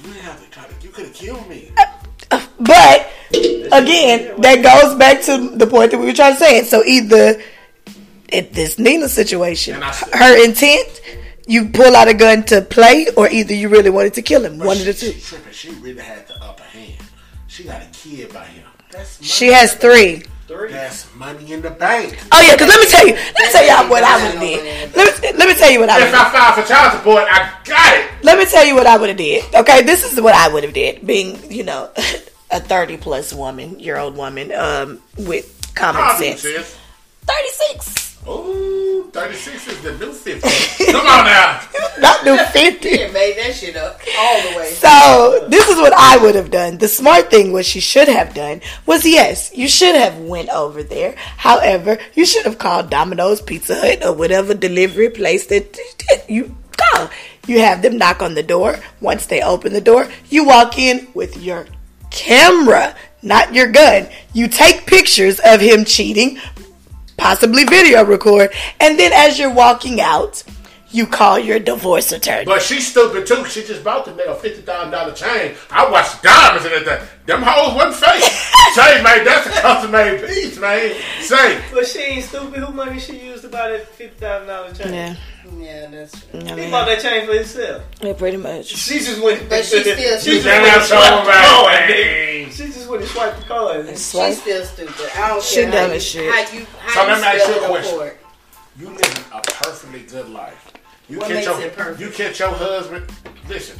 You 0.04 0.14
didn't 0.14 0.22
have 0.24 0.44
to 0.44 0.50
try 0.52 0.64
to. 0.66 0.74
You 0.82 0.90
could 0.90 1.06
have 1.06 1.14
killed 1.14 1.48
me. 1.48 1.72
Uh, 1.78 1.86
uh, 2.32 2.46
but 2.60 3.09
again, 3.72 4.42
that 4.42 4.62
goes 4.64 4.98
back 4.98 5.22
to 5.24 5.56
the 5.56 5.68
point 5.68 5.92
that 5.92 5.98
we 5.98 6.06
were 6.06 6.14
trying 6.14 6.34
to 6.34 6.40
say. 6.40 6.64
So 6.64 6.84
either 6.84 7.42
in 8.32 8.48
this 8.52 8.78
Nina 8.80 9.08
situation, 9.08 9.82
her 9.82 10.44
intent, 10.44 11.02
you 11.48 11.70
pull 11.70 11.96
out 11.96 12.08
a 12.08 12.14
gun 12.14 12.44
to 12.46 12.62
play, 12.62 13.08
or 13.18 13.28
either 13.30 13.54
you 13.56 13.70
really 13.70 13.90
wanted 13.90 14.14
to 14.16 14.22
kill 14.22 14.46
him. 14.46 14.60
But 14.60 14.68
One 14.68 14.78
she, 14.78 14.82
of 14.82 14.88
the 14.88 14.94
two. 14.94 15.12
She 15.14 15.22
tripping. 15.22 15.54
She 15.54 15.70
really 15.72 16.02
had 16.02 16.28
the 16.28 16.42
upper 16.44 16.64
hand. 16.64 17.02
She 17.48 17.64
got 17.64 17.82
a 17.82 17.88
kid 17.92 18.32
by 18.32 18.46
him. 18.46 18.66
That's. 18.92 19.24
She 19.26 19.48
has 19.48 19.74
three. 19.74 20.24
Three. 20.48 20.72
That's 20.72 21.14
money 21.16 21.52
in 21.54 21.62
the 21.62 21.70
bank. 21.70 22.18
Oh 22.32 22.42
yeah, 22.42 22.54
because 22.54 22.70
let 22.70 22.80
me 22.80 22.90
tell 22.90 23.08
you, 23.08 23.14
let 23.14 23.38
me 23.38 23.52
tell 23.52 23.68
y'all 23.68 23.90
what 23.90 24.04
I 24.04 24.16
would 24.16 24.34
have 24.34 24.42
did. 24.42 24.96
Let 24.96 25.22
me 25.22 25.38
let 25.38 25.48
me 25.48 25.54
tell 25.56 25.72
you 25.72 25.80
what 25.80 25.90
I 25.90 26.00
would. 26.00 26.08
If 26.08 26.14
I 26.16 26.32
filed 26.32 26.56
for 26.56 26.74
child 26.74 26.98
support, 26.98 27.24
I 27.30 27.52
got 27.66 27.98
it. 27.98 28.24
Let 28.24 28.38
me 28.40 28.46
tell 28.46 28.66
you 28.66 28.76
what 28.76 28.88
I 28.88 28.98
would 28.98 29.10
have 29.10 29.18
did. 29.18 29.44
Okay, 29.54 29.84
this 29.84 30.12
is 30.12 30.20
what 30.20 30.34
I 30.34 30.52
would 30.52 30.64
have 30.64 30.74
did. 30.74 31.06
Being, 31.06 31.52
you 31.52 31.64
know, 31.64 31.92
a 32.52 32.60
thirty 32.60 32.98
plus 32.98 33.34
woman, 33.34 33.80
year 33.80 33.98
old 33.98 34.16
woman, 34.16 34.52
um, 34.54 35.02
with 35.18 35.72
common 35.76 36.02
How 36.02 36.18
sense. 36.18 36.42
Thirty 36.42 37.50
six. 37.52 38.10
Ooh, 38.28 39.10
36 39.12 39.68
is 39.68 39.82
the 39.82 39.98
new 39.98 40.12
50. 40.12 40.86
Come 40.92 41.08
on 41.08 41.26
now. 41.26 41.62
Not 42.00 42.26
new 42.26 42.38
fifty. 42.52 42.90
you 42.90 43.12
made 43.12 43.38
that 43.38 43.56
shit 43.56 43.76
up 43.76 44.00
all 44.18 44.42
the 44.52 44.58
way. 44.58 44.72
So 44.74 45.48
this 45.48 45.68
is 45.70 45.78
what 45.78 45.94
I 45.94 46.18
would 46.18 46.36
have 46.36 46.52
done. 46.52 46.78
The 46.78 46.88
smart 46.88 47.32
thing, 47.32 47.52
what 47.52 47.66
she 47.66 47.80
should 47.80 48.08
have 48.08 48.34
done, 48.34 48.62
was 48.86 49.06
yes, 49.06 49.52
you 49.56 49.68
should 49.68 49.96
have 49.96 50.20
went 50.20 50.50
over 50.50 50.84
there. 50.84 51.16
However, 51.38 51.98
you 52.14 52.26
should 52.26 52.46
have 52.46 52.60
called 52.60 52.90
Domino's, 52.90 53.42
Pizza 53.42 53.76
Hut, 53.76 54.06
or 54.06 54.14
whatever 54.14 54.54
delivery 54.54 55.10
place 55.10 55.48
that 55.48 55.78
you 56.28 56.56
call. 56.78 57.10
You 57.48 57.60
have 57.60 57.82
them 57.82 57.98
knock 57.98 58.22
on 58.22 58.36
the 58.36 58.44
door. 58.44 58.80
Once 59.02 59.26
they 59.26 59.42
open 59.42 59.74
the 59.74 59.82
door, 59.82 60.08
you 60.30 60.46
walk 60.46 60.78
in 60.78 61.08
with 61.14 61.42
your 61.42 61.66
camera, 62.20 62.96
not 63.22 63.54
your 63.54 63.72
gun. 63.72 64.08
You 64.34 64.48
take 64.48 64.86
pictures 64.86 65.40
of 65.44 65.62
him 65.62 65.86
cheating, 65.86 66.38
possibly 67.18 67.64
video 67.64 68.04
record, 68.06 68.52
and 68.80 69.00
then 69.00 69.12
as 69.14 69.40
you're 69.40 69.54
walking 69.54 70.02
out, 70.02 70.44
you 70.92 71.06
call 71.06 71.38
your 71.38 71.60
divorce 71.60 72.12
attorney. 72.12 72.46
But 72.46 72.62
she's 72.62 72.88
stupid 72.88 73.28
too. 73.28 73.46
She 73.46 73.64
just 73.64 73.84
bought 73.84 74.06
the 74.06 74.12
nigga 74.12 74.30
a 74.32 74.36
fifty 74.36 74.62
thousand 74.62 74.92
dollar 74.92 75.14
chain. 75.14 75.56
I 75.70 75.90
watched 75.90 76.24
diamonds 76.24 76.66
in 76.66 76.72
it. 76.74 77.02
Them 77.26 77.42
hoes 77.44 77.76
wasn't 77.76 77.96
fake. 77.96 78.24
Say, 78.74 79.02
man, 79.04 79.24
that's 79.26 79.48
a 79.48 79.62
custom 79.62 79.92
made 79.92 80.26
piece, 80.28 80.58
man. 80.60 80.96
Say, 81.22 81.62
But 81.74 81.86
she 81.88 82.00
ain't 82.00 82.26
stupid. 82.26 82.60
Who 82.64 82.74
money 82.74 83.00
she 83.00 83.20
used 83.20 83.44
to 83.44 83.50
buy 83.50 83.70
that 83.70 83.88
fifty 83.88 84.20
thousand 84.20 84.48
dollar 84.48 84.74
chain? 84.74 84.94
yeah. 84.94 85.16
Yeah, 85.58 85.88
that's 85.88 86.28
true. 86.30 86.40
I 86.42 86.44
He 86.44 86.54
mean, 86.56 86.72
bought 86.72 86.86
that 86.86 87.02
chain 87.02 87.26
for 87.26 87.34
himself. 87.34 87.82
yeah, 88.02 88.14
pretty 88.14 88.38
much. 88.38 88.66
She 88.68 89.00
just 89.00 89.22
went. 89.22 89.50
But 89.50 89.66
she 89.66 89.80
still 89.82 89.96
she 89.96 90.20
stupid. 90.20 90.44
just 90.44 90.46
went 90.46 90.68
and 90.68 90.84
swiped 90.84 91.26
the 91.26 91.32
card. 91.32 91.66
right, 91.68 91.90
nigga. 91.90 92.44
man. 92.44 92.52
She 92.52 92.66
just 92.66 92.90
went 92.90 93.02
and 93.02 93.12
swiped 93.12 93.38
the 93.40 93.46
card. 93.46 93.88
She's 93.90 94.02
still 94.42 94.66
stupid. 94.66 95.10
I 95.16 95.28
don't 95.30 95.44
She 95.44 95.56
care 95.56 95.66
how 95.66 95.72
dumb 95.78 95.90
you, 95.90 95.96
as 95.96 96.06
shit. 96.06 96.32
how 96.34 96.54
you 96.58 96.66
how 96.80 96.94
So 96.94 97.02
you 97.02 97.08
let 97.08 97.22
me 97.22 97.28
ask 97.42 97.48
you 97.50 97.64
a 97.64 97.68
question. 97.68 98.12
you 98.80 98.88
living 98.90 99.24
a 99.34 99.42
perfectly 99.42 100.02
good 100.02 100.30
life. 100.30 100.72
You 101.10 101.18
What 101.18 101.28
catch 101.28 101.36
makes 101.36 101.48
your, 101.48 101.62
it 101.62 101.76
perfect? 101.76 102.00
You 102.00 102.10
catch 102.12 102.40
your 102.40 102.52
husband. 102.52 103.06
Listen, 103.48 103.80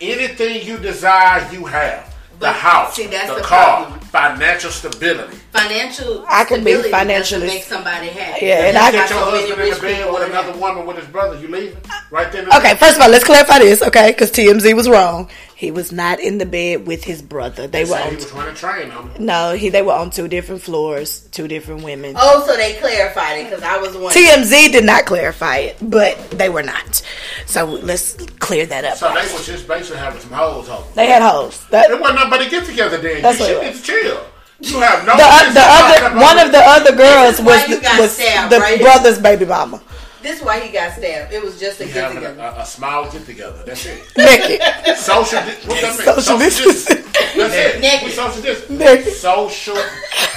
anything 0.00 0.66
you 0.66 0.78
desire, 0.78 1.46
you 1.52 1.64
have. 1.66 2.06
The 2.38 2.50
house, 2.50 2.96
see, 2.96 3.06
that's 3.06 3.28
the, 3.28 3.34
the 3.34 3.40
car, 3.42 3.84
problem. 3.84 4.00
financial 4.00 4.70
stability. 4.70 5.36
Financial 5.52 6.24
I 6.26 6.44
can 6.44 6.64
be 6.64 6.74
financially- 6.84 7.46
make 7.48 7.64
somebody 7.64 8.06
happy. 8.06 8.46
Yeah, 8.46 8.64
and 8.68 8.76
That's 8.76 8.94
I- 8.94 8.96
why 8.96 9.02
Get 9.02 9.10
your 9.10 9.18
husband 9.18 9.60
in 9.62 9.74
the 9.74 9.80
bed 9.82 10.10
with 10.14 10.30
another 10.30 10.58
woman 10.58 10.86
with 10.86 10.96
his 10.96 11.06
brother. 11.08 11.38
You 11.38 11.48
leaving 11.48 11.76
right 12.10 12.32
then. 12.32 12.46
Okay, 12.50 12.76
first 12.76 12.96
of 12.96 13.02
all, 13.02 13.10
let's 13.10 13.24
clarify 13.24 13.58
this, 13.58 13.82
okay? 13.82 14.12
Because 14.12 14.30
TMZ 14.32 14.72
was 14.74 14.88
wrong. 14.88 15.28
He 15.60 15.70
was 15.70 15.92
not 15.92 16.20
in 16.20 16.38
the 16.38 16.46
bed 16.46 16.86
with 16.86 17.04
his 17.04 17.20
brother. 17.20 17.66
They 17.66 17.84
there. 17.84 17.92
were 17.92 17.98
Said 17.98 18.06
on 18.06 18.10
he 18.12 18.16
was 18.16 18.32
running 18.32 18.54
train 18.54 18.90
on 18.92 19.08
me. 19.08 19.12
no, 19.18 19.52
he 19.52 19.68
they 19.68 19.82
were 19.82 19.92
on 19.92 20.08
two 20.08 20.26
different 20.26 20.62
floors, 20.62 21.20
two 21.32 21.48
different 21.48 21.84
women. 21.84 22.14
Oh, 22.16 22.42
so 22.46 22.56
they 22.56 22.76
clarified 22.80 23.40
it 23.40 23.50
because 23.50 23.62
I 23.62 23.76
was 23.76 23.94
one. 23.94 24.10
TMZ 24.14 24.72
did 24.72 24.84
not 24.86 25.04
clarify 25.04 25.58
it, 25.58 25.76
but 25.82 26.16
they 26.30 26.48
were 26.48 26.62
not. 26.62 27.02
So 27.44 27.66
let's 27.66 28.14
clear 28.38 28.64
that 28.64 28.86
up. 28.86 28.96
So 28.96 29.08
they 29.12 29.20
was 29.34 29.44
just 29.44 29.68
basically 29.68 29.98
having 29.98 30.22
some 30.22 30.32
hoes 30.32 30.66
home. 30.66 30.84
They 30.94 31.08
had 31.08 31.20
hoes. 31.20 31.62
That, 31.66 31.88
There 31.88 32.00
wasn't 32.00 32.20
nobody 32.20 32.48
get 32.48 32.64
together 32.64 32.96
then. 32.96 33.20
That's 33.20 33.38
you 33.38 33.44
what 33.44 33.52
should 33.52 33.62
it 33.62 33.74
need 33.74 33.76
to 33.76 33.82
chill. 33.82 34.20
You 34.62 34.80
have 34.80 35.04
no 35.04 35.12
the, 35.16 35.24
business 35.24 35.54
the 35.54 35.66
other 35.68 36.20
one 36.20 36.38
of 36.38 36.52
the 36.52 36.62
other 36.64 36.96
girls 36.96 37.36
This 37.36 37.40
is 37.40 37.44
why 37.44 37.66
was 37.68 37.80
the, 37.80 38.00
was 38.00 38.16
the 38.48 38.58
right? 38.60 38.80
brother's 38.80 39.18
baby 39.18 39.44
mama. 39.44 39.82
This 40.22 40.38
is 40.40 40.44
why 40.44 40.60
he 40.60 40.72
got 40.72 40.92
stabbed. 40.92 41.32
It 41.32 41.42
was 41.42 41.58
just 41.58 41.80
a 41.80 41.86
We 41.86 41.92
get 41.92 42.12
together. 42.12 42.38
a, 42.40 42.42
a, 42.42 42.60
a 42.62 42.66
small 42.66 43.10
get 43.10 43.24
together. 43.24 43.62
That's 43.64 43.86
it. 43.86 44.02
Naked. 44.16 44.96
Social. 44.98 45.40
Di- 45.40 45.56
what 45.66 45.80
that 45.80 45.96
mean? 45.96 46.06
Social 46.22 46.38
distancing. 46.38 47.04
That's 47.36 47.54
it. 47.54 47.80
Naked. 47.80 48.04
We 48.06 48.10
social 48.12 48.42
distance. 48.42 48.78
Naked. 48.78 49.12
Social. 49.14 49.76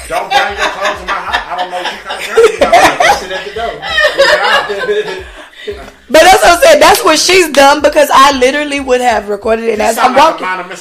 Don't 0.08 0.30
bring 0.30 0.56
your 0.58 0.72
clothes 0.72 1.02
in 1.02 1.08
my 1.08 1.20
house. 1.20 1.44
I 1.48 1.56
don't 1.60 1.72
know 1.72 1.82
what 1.84 2.00
kind 2.04 2.20
of 2.20 2.26
girl 2.28 2.44
you 2.48 2.60
are. 2.64 3.16
Sit 3.20 3.32
at 3.32 3.44
the 3.48 3.54
door. 5.24 5.43
But 5.66 6.22
that's 6.24 6.44
what 6.44 6.58
I 6.58 6.62
said. 6.62 6.80
That's 6.82 7.04
what 7.04 7.20
she's 7.20 7.50
done 7.50 7.82
because 7.82 8.10
I 8.14 8.38
literally 8.38 8.80
would 8.80 9.02
have 9.02 9.30
recorded 9.30 9.66
it 9.66 9.80
as 9.80 9.98
I'm 9.98 10.14
like 10.14 10.40
walking. 10.40 10.72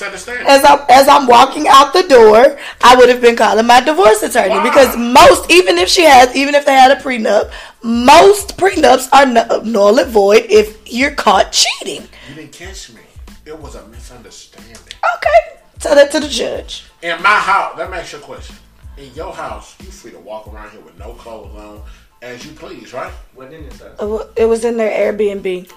As 0.47 0.65
I'm 0.65 0.81
as 0.89 1.09
I'm 1.09 1.27
walking 1.27 1.69
out 1.69 1.93
the 1.93 2.03
door, 2.03 2.59
I 2.83 2.97
would 2.97 3.09
have 3.09 3.21
been 3.21 3.37
calling 3.37 3.67
my 3.67 3.81
divorce 3.81 4.23
attorney 4.23 4.61
because 4.63 4.97
most, 4.97 5.51
even 5.51 5.79
if 5.79 5.89
she 5.89 6.03
has, 6.03 6.35
even 6.35 6.55
if 6.55 6.67
they 6.67 6.75
had 6.75 6.91
a 6.91 7.01
prenup, 7.01 7.53
most 7.83 8.57
prenups 8.57 9.09
are 9.13 9.27
uh, 9.27 9.63
null 9.65 9.99
and 9.99 10.11
void 10.11 10.47
if 10.49 10.79
you're 10.93 11.15
caught 11.15 11.53
cheating. 11.53 12.09
You 12.29 12.35
didn't 12.35 12.53
catch 12.53 12.93
me. 12.93 13.01
It 13.45 13.59
was 13.59 13.75
a 13.75 13.87
misunderstanding. 13.89 14.77
Okay, 15.17 15.61
tell 15.81 15.95
that 15.95 16.11
to 16.13 16.21
the 16.21 16.29
judge. 16.29 16.85
In 17.03 17.21
my 17.23 17.31
house, 17.31 17.77
let 17.77 17.91
me 17.91 17.97
ask 17.99 18.13
you 18.13 18.19
a 18.19 18.23
question. 18.23 18.57
In 18.97 19.13
your 19.15 19.33
house, 19.33 19.75
you 19.81 19.87
free 19.87 20.13
to 20.13 20.19
walk 20.19 20.47
around 20.47 20.71
here 20.71 20.81
with 20.81 20.99
no 20.99 21.15
clothes 21.15 21.57
on 21.57 21.83
as 22.23 22.45
you 22.47 22.53
please, 22.53 22.93
right? 22.93 23.13
What 23.35 23.53
in 23.53 23.69
this 23.69 23.81
house? 23.81 23.91
It 24.01 24.05
wa- 24.07 24.27
It 24.37 24.47
was 24.47 24.65
in 24.65 24.77
their 24.77 25.13
Airbnb. 25.13 25.71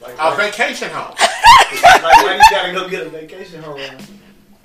Like, 0.00 0.14
A 0.18 0.28
like, 0.30 0.36
vacation 0.54 0.88
home. 0.90 1.14
like, 1.18 2.02
why 2.02 2.34
you 2.40 2.56
gotta 2.56 2.72
go 2.72 2.88
get 2.88 3.06
a 3.06 3.10
vacation 3.10 3.60
home? 3.62 3.80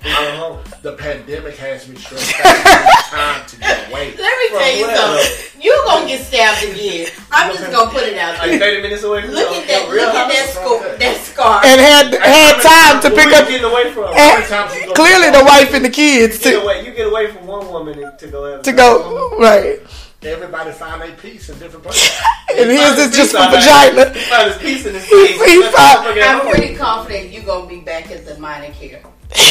Go 0.04 0.10
home. 0.36 0.58
The 0.82 0.92
pandemic 0.92 1.56
has 1.56 1.88
me 1.88 1.96
stressed 1.96 2.34
out. 2.38 2.44
I 2.44 2.84
need 2.84 3.04
time 3.10 3.46
to 3.48 3.56
get 3.56 3.88
away. 3.90 4.14
Let 4.16 4.38
me 4.38 4.48
From 4.50 4.58
tell 4.58 4.76
you 4.76 4.86
where, 4.86 4.96
something. 5.24 5.62
You're 5.62 5.84
gonna 5.86 6.06
get 6.06 6.20
stabbed 6.26 6.62
again. 6.70 7.06
I'm 7.32 7.52
just 7.56 7.70
gonna 7.72 7.90
put 7.90 8.02
it 8.04 8.18
out 8.18 8.36
there. 8.38 8.50
Like 8.50 8.60
there. 8.60 8.70
30 8.76 8.82
minutes 8.82 9.02
away 9.02 9.22
from 9.22 9.30
Look 9.30 9.50
your- 9.50 9.62
at 9.62 9.66
that. 9.68 9.88
Look 9.88 10.14
at 10.14 10.28
that 10.28 10.44
house? 10.44 10.52
scar. 10.54 10.96
That 10.98 11.16
scar. 11.24 11.60
And 11.64 11.80
had 11.80 12.14
had 12.22 12.60
time 12.62 13.00
to 13.02 13.08
pick 13.16 13.30
you 13.30 13.34
up. 13.34 13.48
getting 13.48 13.64
away 13.64 13.90
from? 13.92 14.04
and 14.04 14.14
many 14.14 14.46
times 14.46 14.74
you 14.76 14.86
go- 14.86 14.92
clearly, 14.92 15.30
the 15.30 15.42
wife 15.44 15.72
and 15.74 15.84
the 15.84 15.90
kids 15.90 16.44
You 16.44 16.50
get 16.52 16.62
away, 16.62 16.84
you 16.86 16.92
get 16.92 17.06
away 17.08 17.32
from 17.32 17.46
one 17.46 17.66
woman 17.72 17.96
to 18.18 18.26
go 18.28 18.60
to 18.62 18.72
go 18.72 19.36
right. 19.40 19.80
Everybody 20.24 20.72
find 20.72 21.02
a 21.02 21.14
peace 21.16 21.48
in 21.50 21.58
different 21.58 21.84
places. 21.84 22.10
And 22.56 22.70
his 22.70 22.98
is 22.98 23.16
just 23.16 23.32
for 23.32 23.38
Find 23.38 23.54
his 23.56 23.64
vagina. 23.64 24.12
He 24.14 24.20
found 24.20 24.52
his 24.52 24.58
piece 24.62 24.86
in 24.86 24.94
his 24.94 25.04
He- 25.04 25.10
face. 25.10 25.44
he 25.44 25.60
That's 25.62 25.74
found- 25.76 26.06
motherfucker 26.06 26.20
at 26.22 26.28
I'm 26.36 26.40
home. 26.42 26.52
pretty 26.54 26.74
confident 26.76 27.30
you're 27.32 27.42
gonna 27.42 27.66
be 27.66 27.80
back 27.80 28.10
at 28.12 28.24
the 28.26 28.38
minor 28.38 28.72
care. 28.72 29.02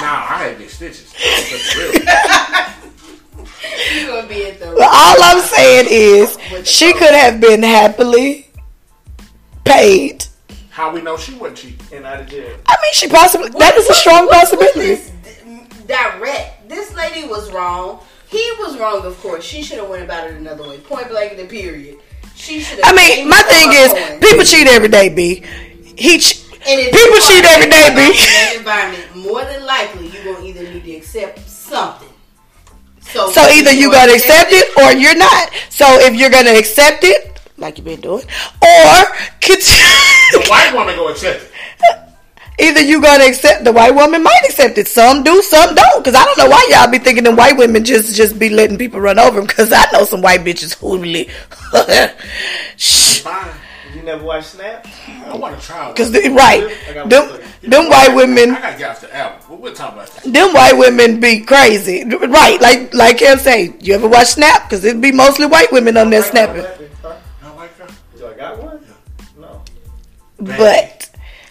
Nah, 0.00 0.08
I 0.08 0.48
had 0.48 0.58
these 0.58 0.72
stitches. 0.72 1.12
That's 1.22 1.76
real. 1.76 1.92
You 3.94 4.06
gonna 4.08 4.26
be 4.28 4.44
at 4.46 4.58
the. 4.58 4.66
But 4.76 4.82
all 4.92 5.22
I'm 5.22 5.40
saying 5.40 5.86
is, 5.88 6.36
she 6.68 6.92
could 6.94 7.14
have 7.14 7.40
been 7.40 7.62
happily 7.62 8.48
paid. 9.64 10.26
How 10.70 10.92
we 10.92 11.00
know 11.00 11.16
she 11.16 11.34
wasn't 11.36 11.58
cheating? 11.58 11.78
And 11.92 12.04
out 12.04 12.20
of 12.20 12.26
jail. 12.28 12.58
I 12.66 12.76
mean, 12.82 12.92
she 12.92 13.08
possibly 13.08 13.50
that 13.50 13.76
is 13.76 13.88
a 13.88 13.94
strong 13.94 14.26
What- 14.26 14.50
what- 14.50 14.58
what 14.58 14.74
possibility. 14.74 14.90
is 14.90 15.12
direct. 15.86 16.68
This 16.68 16.92
lady 16.94 17.28
was 17.28 17.50
wrong. 17.52 18.00
He 18.34 18.50
was 18.58 18.76
wrong, 18.78 19.06
of 19.06 19.16
course. 19.20 19.44
She 19.44 19.62
should 19.62 19.78
have 19.78 19.88
went 19.88 20.02
about 20.02 20.28
it 20.28 20.34
another 20.36 20.66
way. 20.68 20.78
Point 20.78 21.08
blank 21.08 21.32
in 21.32 21.38
the 21.38 21.44
period. 21.46 21.98
She 22.34 22.58
should 22.60 22.80
have. 22.82 22.92
I 22.92 22.96
mean, 22.96 23.28
my 23.28 23.42
thing 23.42 23.70
is, 23.70 23.92
people 24.20 24.44
cheat 24.44 24.66
every 24.66 24.88
day. 24.88 25.08
B. 25.08 25.44
He. 25.96 26.18
Ch- 26.18 26.42
And 26.66 26.80
if 26.82 26.90
people 26.90 27.14
you 27.14 27.28
cheat 27.28 27.44
every 27.44 27.70
day, 27.70 27.86
in 27.88 27.94
B. 27.94 28.00
that 28.10 28.54
environment, 28.58 29.06
more 29.14 29.44
than 29.44 29.64
likely, 29.64 30.08
you're 30.08 30.24
gonna 30.34 30.44
either 30.44 30.62
need 30.64 30.82
to 30.84 30.96
accept 30.96 31.38
something. 31.48 32.08
So, 33.02 33.30
So 33.30 33.42
either 33.42 33.70
you 33.70 33.86
gonna 33.92 34.06
gonna 34.10 34.14
accept 34.18 34.50
it 34.50 34.66
or 34.82 34.90
you're 34.98 35.14
not. 35.16 35.52
So 35.70 35.86
if 36.00 36.16
you're 36.18 36.30
gonna 36.30 36.58
accept 36.58 37.04
it, 37.04 37.38
like 37.56 37.78
you've 37.78 37.84
been 37.84 38.00
doing, 38.00 38.24
or 38.62 38.94
continue. 39.40 40.34
The 40.34 40.42
white 40.50 40.72
woman 40.74 40.96
go 40.96 41.08
accept 41.08 41.42
it. 41.44 41.50
Either 42.58 42.80
you 42.80 43.00
gonna 43.02 43.24
accept 43.24 43.64
the 43.64 43.72
white 43.72 43.94
woman 43.94 44.22
might 44.22 44.42
accept 44.44 44.78
it. 44.78 44.88
Some 44.88 45.22
do, 45.22 45.42
some 45.42 45.74
don't. 45.74 46.04
Because 46.04 46.14
I 46.14 46.24
don't 46.24 46.38
know 46.38 46.48
why 46.48 46.66
y'all 46.70 46.90
be 46.90 46.98
thinking 46.98 47.24
them 47.24 47.36
white 47.36 47.56
women 47.56 47.84
just 47.84 48.16
just 48.16 48.38
be 48.38 48.48
letting 48.48 48.78
people 48.78 49.00
run 49.00 49.18
over 49.18 49.36
them. 49.38 49.46
Because 49.46 49.72
I 49.72 49.84
know 49.92 50.04
some 50.04 50.22
white 50.22 50.40
bitches 50.40 50.74
who 50.74 50.98
really. 50.98 51.28
Shh. 52.76 53.24
You 53.94 54.02
never 54.02 54.24
watch 54.24 54.44
Snap? 54.46 54.86
I 55.26 55.36
want 55.36 55.58
to 55.58 55.64
try. 55.64 55.92
Cause 55.92 56.10
they, 56.10 56.28
right, 56.28 56.76
them, 57.08 57.28
one 57.28 57.40
for 57.40 57.44
you. 57.62 57.70
them 57.70 57.88
white 57.88 58.12
women, 58.14 58.50
I 58.50 58.60
gotta 58.60 58.78
get 58.78 58.90
off 58.90 59.00
the 59.00 59.16
album. 59.16 59.38
But 59.48 59.60
we'll 59.60 59.72
talk 59.72 59.92
about 59.92 60.08
that. 60.08 60.32
them 60.32 60.52
white 60.52 60.76
women 60.76 61.20
be 61.20 61.40
crazy, 61.40 62.04
right? 62.04 62.60
Like 62.60 62.92
like 62.92 63.18
Kim 63.18 63.38
say, 63.38 63.72
you 63.80 63.94
ever 63.94 64.08
watch 64.08 64.28
Snap? 64.28 64.68
Cause 64.68 64.84
it'd 64.84 65.00
be 65.00 65.12
mostly 65.12 65.46
white 65.46 65.70
women 65.70 65.96
on 65.96 66.10
there 66.10 66.24
snapping. 66.24 66.64
Huh? 67.02 67.16
I 67.44 67.54
like 67.54 67.76
her. 67.78 67.86
Do 68.18 68.26
I 68.26 68.34
got 68.34 68.60
one? 68.60 68.84
No. 69.38 69.62
But 70.38 71.03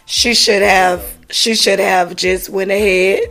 she 0.06 0.34
should 0.34 0.62
have, 0.62 1.18
she 1.30 1.56
should 1.56 1.80
have 1.80 2.16
just 2.16 2.50
went 2.50 2.72
ahead 2.72 3.22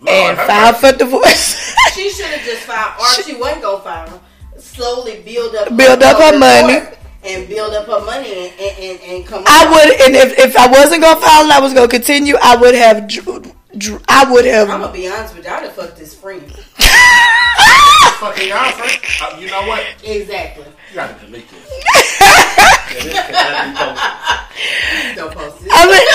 Lord, 0.00 0.08
and 0.08 0.38
filed 0.38 0.76
for 0.76 0.92
divorce. 0.92 1.74
She 1.94 2.10
should 2.10 2.26
have 2.26 2.44
just 2.46 2.62
filed, 2.62 2.94
or 3.00 3.22
she 3.24 3.34
wasn't 3.34 3.62
gonna 3.62 3.82
file. 3.82 4.08
her. 4.08 4.20
Slowly 4.60 5.20
build 5.24 5.54
up, 5.56 5.76
Build 5.76 6.00
up 6.02 6.16
her 6.32 6.38
money. 6.38 6.78
and 7.24 7.48
build 7.48 7.74
up 7.74 7.86
her 7.86 8.04
money, 8.06 8.32
and 8.32 8.52
and, 8.60 8.78
and, 8.78 9.00
and 9.02 9.26
come. 9.26 9.42
I 9.46 9.64
out. 9.66 9.70
would, 9.74 10.00
and 10.02 10.14
if, 10.14 10.38
if 10.38 10.56
I 10.56 10.68
wasn't 10.70 11.02
gonna 11.02 11.20
file 11.20 11.42
and 11.42 11.52
I 11.52 11.60
was 11.60 11.74
gonna 11.74 11.88
continue, 11.88 12.36
I 12.40 12.54
would 12.54 12.76
have, 12.76 13.08
dr- 13.08 13.52
dr- 13.76 14.02
I 14.08 14.30
would 14.30 14.44
have. 14.44 14.70
I'm 14.70 14.80
gonna 14.80 14.92
be 14.92 15.08
honest 15.08 15.34
with 15.34 15.44
you. 15.44 15.50
I'd 15.50 15.64
have 15.64 15.72
fucked 15.72 15.98
his 15.98 16.14
friend. 16.14 16.42
Fucking 18.18 18.48
y'all, 18.48 18.70
friend. 18.72 18.98
Uh, 19.22 19.36
you 19.40 19.46
know 19.50 19.62
what? 19.66 19.84
Exactly. 20.04 20.64
You 20.90 20.94
gotta 20.94 21.26
delete 21.26 21.48
this. 21.50 22.04
Don't 25.16 25.32
post 25.34 25.62
it. 25.62 25.68
I 25.72 25.86
mean, 25.86 26.06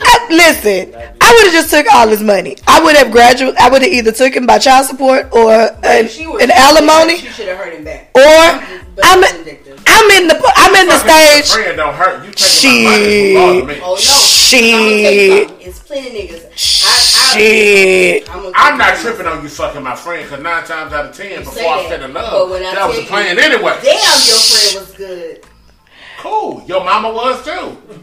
I, 0.00 0.26
listen, 0.30 0.94
I 1.20 1.32
would 1.32 1.44
have 1.44 1.52
just 1.52 1.70
took 1.70 1.86
all 1.92 2.08
his 2.08 2.22
money. 2.22 2.56
I 2.66 2.82
would 2.82 2.96
have 2.96 3.10
gradual. 3.10 3.52
I 3.58 3.68
would 3.68 3.82
have 3.82 3.90
either 3.92 4.12
took 4.12 4.34
him 4.34 4.46
by 4.46 4.58
child 4.58 4.86
support 4.86 5.28
or 5.32 5.52
an, 5.84 6.08
She 6.08 6.24
an 6.24 6.50
alimony, 6.50 7.16
She 7.18 7.28
should 7.28 7.48
have 7.48 7.58
hurt 7.58 7.74
him 7.74 7.84
back. 7.84 8.10
or 8.14 8.20
I'm, 8.22 9.22
it's 9.22 9.32
vindictive. 9.32 9.82
I'm 9.86 10.10
in 10.22 10.28
the, 10.28 10.52
I'm 10.56 10.74
in 10.74 10.86
the 10.88 10.98
stage. 10.98 11.50
Friend 11.52 11.76
don't 11.76 11.94
hurt. 11.94 12.24
You 12.26 12.32
taking 12.32 12.84
my 12.84 12.90
money 12.90 13.04
is 13.04 13.34
more 13.38 13.54
than 13.54 13.66
me. 13.66 13.78
Oh 13.82 13.94
no! 13.94 13.96
Shit. 13.98 14.74
I'm 14.74 14.80
gonna 14.80 15.02
tell 15.02 15.12
you 15.12 15.46
something. 15.46 15.66
It's 15.68 15.78
plenty 15.80 16.10
niggas. 16.10 16.44
I, 16.46 17.36
Shit. 17.38 18.28
I, 18.28 18.32
I'm, 18.32 18.52
I'm 18.56 18.78
not 18.78 18.96
tripping 18.98 19.26
on 19.26 19.42
you 19.42 19.48
fucking 19.48 19.82
my 19.82 19.94
friend 19.94 20.24
because 20.24 20.42
nine 20.42 20.64
times 20.64 20.92
out 20.92 21.06
of 21.06 21.16
ten, 21.16 21.44
before 21.44 21.62
I 21.62 21.82
that, 21.82 21.88
fell 22.00 22.04
in 22.08 22.14
love, 22.14 22.50
when 22.50 22.62
I 22.64 22.74
that 22.74 22.86
was 22.88 22.96
tell 22.96 23.04
the 23.04 23.08
plan 23.08 23.36
you- 23.36 23.42
anyway. 23.42 23.78
Damn, 23.82 24.00
your 24.26 24.38
friend 24.38 24.74
was 24.80 24.94
good, 24.96 25.46
Cool. 26.18 26.62
Your 26.66 26.84
mama 26.84 27.10
was 27.12 27.44
too. 27.44 27.50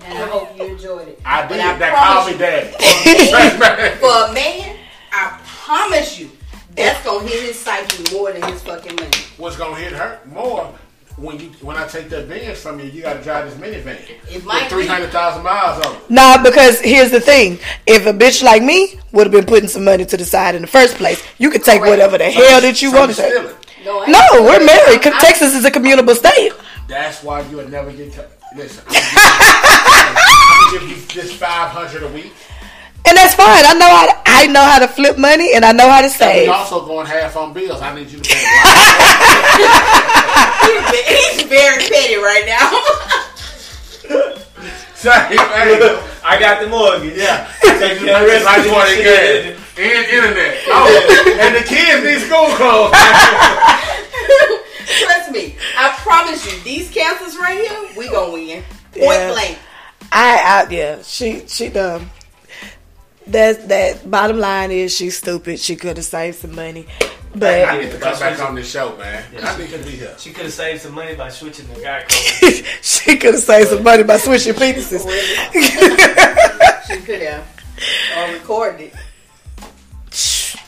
and 0.06 0.18
I 0.18 0.28
hope 0.28 0.58
you 0.58 0.66
enjoyed 0.66 1.08
it. 1.10 1.20
I 1.26 1.46
did. 1.48 1.60
I 1.60 1.78
that 1.78 1.94
promise 1.94 2.14
called 2.14 2.28
me 2.28 2.32
you, 2.34 2.38
daddy. 2.40 4.00
For 4.00 4.32
a 4.32 4.34
man, 4.34 4.78
I 5.12 5.40
promise 5.46 6.18
you, 6.20 6.32
that's 6.76 7.04
gonna 7.06 7.28
hit 7.28 7.44
his 7.44 7.60
psyche 7.60 8.16
more 8.16 8.32
than 8.32 8.42
his 8.52 8.62
fucking 8.64 8.96
money. 8.96 9.10
What's 9.38 9.58
gonna 9.58 9.76
hit 9.76 9.92
her 9.94 10.20
more 10.26 10.74
when 11.18 11.40
you 11.40 11.48
when 11.62 11.76
I 11.78 11.88
take 11.88 12.08
that 12.10 12.28
Benz 12.30 12.60
from 12.62 12.80
you? 12.80 12.86
You 12.86 13.02
got 13.02 13.14
to 13.16 13.24
drive 13.24 13.46
this 13.50 13.56
minivan 13.60 13.98
It 14.34 14.46
might 14.46 14.70
three 14.70 14.88
hundred 14.88 15.12
thousand 15.12 15.44
miles 15.44 15.86
on 15.86 15.96
it. 15.96 16.10
Nah, 16.10 16.42
because 16.42 16.80
here's 16.80 17.12
the 17.12 17.20
thing: 17.22 17.60
if 17.86 18.06
a 18.06 18.14
bitch 18.14 18.42
like 18.44 18.64
me 18.64 18.98
would 19.12 19.26
have 19.28 19.32
been 19.34 19.46
putting 19.46 19.68
some 19.70 19.84
money 19.84 20.06
to 20.06 20.16
the 20.18 20.26
side 20.26 20.56
in 20.56 20.62
the 20.62 20.68
first 20.68 20.96
place, 20.96 21.22
you 21.38 21.50
could 21.50 21.64
take 21.66 21.80
Correct. 21.80 21.90
whatever 21.92 22.18
the 22.18 22.30
hell 22.32 22.62
that 22.62 22.82
you 22.82 22.92
So 22.92 22.98
want 23.00 23.12
to 23.12 23.18
take. 23.22 23.34
stealing. 23.34 23.56
No, 23.86 24.04
No, 24.06 24.22
we're 24.42 24.66
married. 24.66 25.06
I- 25.06 25.12
I- 25.16 25.20
Texas 25.20 25.54
is 25.54 25.64
a 25.64 25.70
commutable 25.72 26.16
state, 26.16 26.52
That's 26.88 27.24
why 27.24 27.42
you 27.50 27.58
would 27.58 27.72
never 27.72 27.92
get. 27.92 28.14
To, 28.14 28.26
listen, 28.56 28.84
I'm 28.88 28.94
gonna 28.94 30.72
give 30.72 30.84
you, 30.90 30.96
I'm 30.96 30.96
gonna 30.96 30.96
give 31.06 31.16
you 31.16 31.22
this 31.22 31.34
five 31.34 31.70
hundred 31.72 32.04
a 32.04 32.08
week. 32.14 32.32
and 33.08 33.18
that's 33.18 33.34
fine. 33.36 33.64
I 33.66 33.74
know 33.74 33.90
how 33.90 34.06
to, 34.06 34.14
I 34.26 34.48
know 34.48 34.62
how 34.64 34.80
to 34.80 34.88
flip 34.88 35.18
money, 35.18 35.54
and 35.56 35.66
I 35.66 35.72
know 35.72 35.90
how 35.90 36.00
to 36.02 36.06
And 36.06 36.14
save. 36.14 36.48
we 36.48 36.54
also 36.54 36.86
going 36.86 37.08
half 37.08 37.36
on 37.38 37.54
bills. 37.54 37.82
I 37.82 37.94
need 37.96 38.10
you 38.12 38.20
to 38.20 38.30
pay. 38.30 38.46
The 40.86 41.02
He's 41.08 41.44
very 41.50 41.78
petty 41.90 42.16
right 42.18 42.46
now. 42.46 42.70
Say, 44.96 45.12
hey, 45.12 45.38
I 46.24 46.38
got 46.40 46.62
the 46.62 46.68
mortgage. 46.68 47.18
yeah. 47.18 47.52
Take 47.62 48.00
You 48.00 48.08
care 48.08 48.24
of 48.24 48.30
pay 48.30 48.40
the 48.40 48.46
like 48.46 48.58
rest 48.58 48.68
of 48.68 48.74
for 48.74 48.86
the 48.86 48.96
this 48.96 49.06
gas 49.06 49.62
and 49.78 50.06
internet. 50.10 50.58
Oh, 50.68 50.88
and 51.42 51.52
the 51.56 51.62
kids 51.68 52.02
need 52.02 52.22
school 52.26 52.50
clothes. 52.58 52.94
Trust 54.86 55.32
me, 55.32 55.56
I 55.78 55.94
promise 55.98 56.46
you, 56.52 56.60
these 56.64 56.90
cancers 56.92 57.38
right 57.38 57.60
here, 57.60 57.90
we 57.98 58.10
gonna 58.10 58.34
win. 58.34 58.64
Point 58.92 58.96
Yeah. 58.96 59.32
blank. 59.32 59.58
I, 60.12 60.66
I 60.68 60.72
yeah, 60.72 61.02
she 61.04 61.46
she 61.48 61.70
dumb. 61.70 62.10
That 63.28 63.68
that 63.70 64.10
bottom 64.10 64.38
line 64.38 64.72
is 64.72 64.96
she's 64.96 65.18
stupid. 65.18 65.60
She 65.60 65.76
could 65.76 65.98
have 65.98 66.06
saved 66.06 66.38
some 66.38 66.54
money, 66.56 66.86
But 67.34 67.68
I 67.68 67.76
but 67.78 67.84
need 67.84 67.92
to 67.92 67.98
come 67.98 68.20
back 68.20 68.40
on 68.40 68.54
this 68.56 68.70
show, 68.70 68.96
man. 68.98 69.24
I 69.42 69.58
need 69.58 69.70
to 69.72 69.80
be 69.80 69.90
here. 69.92 70.16
She 70.20 70.32
could 70.32 70.44
have 70.46 70.54
saved 70.54 70.82
some 70.84 70.94
money 70.94 71.16
by 71.16 71.30
switching 71.30 71.68
the 71.74 71.82
guy 71.82 72.06
she 72.82 73.18
could 73.18 73.34
have 73.34 73.44
saved 73.44 73.70
some 73.70 73.84
money 73.84 74.04
by 74.04 74.18
switching 74.18 74.54
penises. 74.54 75.02
She 76.88 76.98
could 77.02 77.22
have. 77.24 77.44
Or 78.18 78.34
recorded 78.34 78.92
it. 78.94 78.94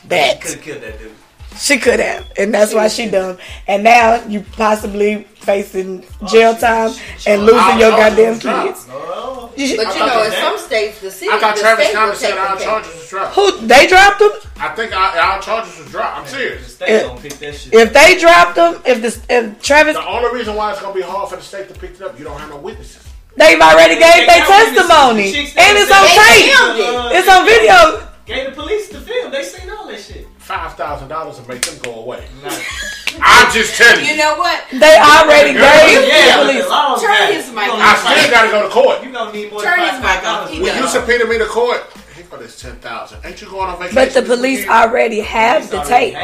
that 0.08 0.40
Could 0.40 0.50
have 0.54 0.60
killed 0.62 0.82
that 0.82 0.98
dude. 0.98 1.12
She 1.58 1.78
could 1.78 2.00
have, 2.00 2.30
and 2.38 2.52
that's 2.54 2.72
why 2.74 2.88
she 2.88 3.08
dumb. 3.10 3.38
And 3.66 3.82
now 3.84 4.24
you 4.26 4.40
possibly 4.52 5.24
facing 5.24 6.04
jail 6.26 6.54
oh, 6.56 6.60
time 6.60 6.92
and 7.26 7.42
losing 7.42 7.58
I'll 7.58 7.78
your 7.78 7.92
oh, 7.92 7.96
charge 7.96 8.16
goddamn 8.16 8.34
you 8.34 8.66
kids. 8.68 8.86
Oh, 8.90 9.52
You 9.56 9.76
But 9.76 9.96
you 9.96 10.02
I 10.02 10.06
know, 10.06 10.22
in 10.24 10.32
some 10.32 10.58
states, 10.58 11.00
the 11.00 11.10
city, 11.10 11.30
I 11.32 11.38
thought 11.40 11.56
Travis 11.56 11.86
state 11.86 11.94
will 11.94 12.00
Thomas 12.02 12.20
take 12.20 12.30
said 12.30 12.38
our 12.38 12.58
the 12.58 12.64
charges 12.64 12.92
case. 12.92 13.00
was 13.00 13.08
dropped. 13.10 13.34
Who 13.34 13.66
they 13.66 13.86
dropped 13.86 14.18
them? 14.20 14.30
I 14.58 14.68
think 14.76 14.92
our, 14.92 15.18
our 15.18 15.40
charges 15.42 15.78
was 15.78 15.90
dropped. 15.90 16.16
I'm 16.18 16.24
the 16.24 16.30
serious. 16.30 16.74
state 16.74 17.06
gonna 17.06 17.20
pick 17.20 17.32
that 17.38 17.54
shit. 17.54 17.72
If 17.74 17.92
they 17.92 18.18
dropped 18.18 18.54
them, 18.56 18.82
if 18.86 19.00
this 19.02 19.22
if 19.28 19.60
Travis, 19.62 19.96
The 19.96 20.06
only 20.06 20.30
reason 20.38 20.54
why 20.54 20.72
it's 20.72 20.80
gonna 20.80 20.94
be 20.94 21.02
hard 21.02 21.30
for 21.30 21.36
the 21.36 21.42
state 21.42 21.68
to 21.68 21.74
pick 21.74 21.92
it 21.92 22.02
up, 22.02 22.18
you 22.18 22.24
don't 22.24 22.38
have 22.38 22.50
no 22.50 22.58
witnesses. 22.58 23.02
they've 23.36 23.58
already 23.60 23.94
They- 23.94 24.00
gave 24.00 24.26
they 24.28 24.38
their 24.38 24.46
testimony 24.46 25.28
and 25.32 25.72
it's 25.80 25.90
on 25.90 26.06
tape. 26.06 27.16
It's 27.18 27.28
on 27.28 27.44
video. 27.46 28.04
Gave 28.26 28.50
the 28.50 28.52
police 28.52 28.88
the 28.90 29.00
film. 29.00 29.32
They 29.32 29.42
seen 29.42 29.70
all 29.70 29.86
that 29.88 29.98
shit. 30.00 30.27
Five 30.48 30.76
thousand 30.76 31.08
dollars 31.08 31.38
to 31.38 31.46
make 31.46 31.60
them 31.60 31.76
go 31.82 32.00
away. 32.00 32.24
I'm 33.20 33.52
just 33.52 33.76
telling 33.76 34.02
You 34.02 34.12
you. 34.12 34.16
know 34.16 34.38
what? 34.38 34.64
They 34.72 34.96
already 34.96 35.52
gave 35.52 36.08
Yeah, 36.08 36.40
the 36.40 36.64
but 36.64 36.64
police. 36.64 37.02
Turn 37.02 37.32
his 37.34 37.48
mic 37.52 37.66
gonna 37.66 37.82
I 37.84 37.92
need 37.92 38.20
still 38.20 38.30
gotta 38.30 38.50
go 38.50 38.62
to 38.62 38.68
court. 38.70 39.04
You 39.04 39.12
gonna 39.12 39.32
need 39.32 39.52
more 39.52 39.60
Turn 39.60 39.78
than 39.78 39.90
his 39.90 39.98
five 40.00 40.22
mic 40.22 40.24
off. 40.30 40.48
dollars. 40.48 40.60
When 40.62 40.76
you 40.82 40.88
subpoena 40.88 41.26
me 41.26 41.36
to 41.36 41.44
court, 41.44 41.84
here 42.16 42.24
for 42.24 42.38
this 42.38 42.58
ten 42.58 42.76
thousand. 42.76 43.20
Ain't 43.26 43.42
you 43.42 43.50
going 43.50 43.68
on 43.68 43.78
vacation? 43.78 43.94
But 43.94 44.14
the 44.14 44.22
police 44.22 44.66
already 44.66 45.20
have 45.20 45.68
the 45.70 45.82
tape. 45.82 46.14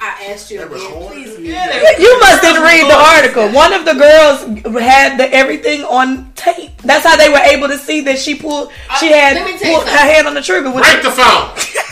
I 0.00 0.26
asked 0.30 0.52
you 0.52 0.58
They 0.58 0.64
again, 0.64 1.08
please 1.08 1.38
Yeah, 1.40 1.98
You 1.98 2.20
must 2.20 2.40
didn't 2.42 2.62
read 2.62 2.88
the 2.88 2.94
article. 2.94 3.48
One 3.50 3.72
of 3.72 3.84
the 3.84 3.94
girls 3.94 4.78
had 4.80 5.18
the 5.18 5.28
everything 5.34 5.82
on 5.82 6.32
tape. 6.34 6.70
That's 6.82 7.04
how 7.04 7.16
they 7.16 7.28
were 7.28 7.38
able 7.42 7.66
to 7.66 7.76
see 7.76 8.02
that 8.02 8.20
she 8.20 8.36
pulled. 8.36 8.70
She 9.00 9.12
Uh, 9.12 9.16
had 9.16 9.34
let 9.34 9.44
me 9.52 9.58
tell 9.58 9.68
you 9.68 9.76
pulled 9.78 9.88
her 9.88 9.96
hand 9.98 10.28
on 10.28 10.34
the 10.34 10.42
trigger. 10.42 10.70
With 10.70 10.84
Break 10.84 11.02
the 11.02 11.10
phone. 11.10 11.50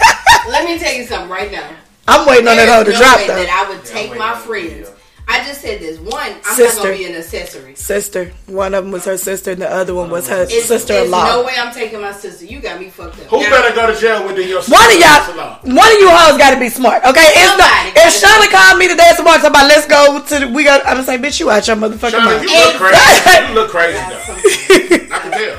Let 0.49 0.65
me 0.65 0.79
tell 0.79 0.95
you 0.95 1.05
something 1.05 1.31
right 1.31 1.51
now. 1.51 1.69
I'm 2.09 2.27
waiting 2.27 2.47
on 2.49 2.57
that 2.57 2.69
hoe 2.69 2.85
to 2.85 2.91
There's 2.91 3.01
no 3.01 3.07
drop 3.07 3.19
way 3.19 3.27
though. 3.27 3.35
that 3.35 3.51
I 3.51 3.69
would 3.69 3.79
Yeah, 3.87 3.93
take 3.93 4.11
I'm 4.13 4.19
my 4.19 4.33
waiting 4.47 4.73
on 4.73 4.79
the 4.79 4.85
friends. 4.87 4.91
I 5.29 5.43
just 5.43 5.61
said 5.61 5.81
this. 5.81 5.99
One, 5.99 6.15
I'm 6.23 6.35
not 6.39 6.55
Sister. 6.55 6.83
gonna 6.87 6.97
be 6.97 7.05
an 7.07 7.17
accessory. 7.17 7.75
Sister. 7.75 8.31
One 8.47 8.75
of 8.75 8.85
them 8.85 8.93
was 8.93 9.05
her 9.07 9.19
sister, 9.19 9.51
and 9.51 9.61
the 9.61 9.67
other 9.69 9.93
one 9.93 10.09
was 10.09 10.29
her 10.29 10.43
It's, 10.47 10.67
sister-in-law. 10.67 11.25
There's 11.25 11.35
no 11.35 11.45
way 11.45 11.55
I'm 11.59 11.75
taking 11.75 12.01
my 12.01 12.13
sister. 12.13 12.45
You 12.47 12.61
got 12.61 12.79
me 12.79 12.91
fucked 12.91 13.19
up. 13.19 13.27
Who 13.35 13.43
Now, 13.43 13.51
better 13.51 13.75
go 13.75 13.93
to 13.93 13.99
jail 14.01 14.23
within 14.25 14.47
your 14.49 14.63
One 14.63 14.87
of 14.87 14.93
sister-in-law? 14.95 15.59
y'all, 15.67 15.75
one 15.75 15.91
of 15.93 15.99
you 15.99 16.09
hoes 16.15 16.39
got 16.39 16.55
to 16.55 16.61
be 16.61 16.69
smart, 16.69 17.03
okay? 17.03 17.27
It's 17.35 17.43
Somebody 17.43 17.91
not, 17.91 18.07
if 18.07 18.23
gotta 18.23 18.47
Shawna 18.47 18.53
called 18.55 18.79
me 18.79 18.87
today 18.87 19.11
tomorrow, 19.17 19.37
talking 19.43 19.51
about 19.51 19.67
let's 19.67 19.87
go 19.91 20.23
to 20.23 20.47
the, 20.47 20.53
we 20.55 20.63
got, 20.63 20.87
I'm 20.87 21.03
gonna 21.03 21.11
say, 21.11 21.19
bitch, 21.19 21.41
you 21.41 21.51
out 21.51 21.67
your 21.67 21.75
motherfucking 21.75 22.11
Shirley, 22.15 22.47
mind. 22.47 22.47
you 22.47 22.55
look 22.63 22.79
crazy. 22.79 22.95
You 23.51 23.55
look 23.59 23.71
crazy 23.75 23.99
I, 23.99 24.11
though. 24.15 25.11
I 25.11 25.19
can 25.27 25.31
tell. 25.35 25.59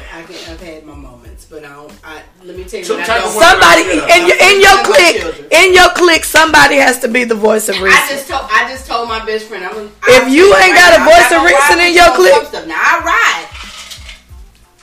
Let 2.47 2.55
me 2.55 2.63
tell 2.63 2.79
you, 2.79 2.85
Some 2.85 2.97
what 2.97 3.05
type 3.05 3.21
I 3.21 3.27
of 3.27 3.33
don't. 3.33 3.43
Somebody 3.43 3.81
in 4.15 4.21
your 4.27 4.37
in 4.39 4.55
your 4.63 4.77
My 4.79 4.83
clique, 4.87 5.51
in 5.51 5.73
your 5.75 5.89
clique, 5.99 6.23
somebody 6.23 6.75
has 6.77 6.99
to 6.99 7.07
be 7.09 7.23
the 7.25 7.35
voice 7.35 7.67
of 7.67 7.75
reason. 7.81 7.91
I 7.91 8.01
reason. 8.01 8.15
just 8.17 8.27
told 8.29 8.43
I 8.49 8.69
just 8.71 8.87
told 8.87 9.09
my 9.09 9.25
best 9.25 9.45
friend 9.47 9.65
I'm 9.65 9.73
gonna, 9.73 9.89
If 10.07 10.23
I'll 10.23 10.29
you 10.29 10.55
ain't 10.55 10.75
got 10.75 10.95
a 10.95 11.03
voice 11.03 11.29
of 11.35 11.43
reason 11.43 11.79
in 11.83 11.93
your 11.93 12.07
you 12.07 12.15
clique- 12.15 12.67
Now 12.67 12.79
I 12.79 13.03
ride. 13.03 13.47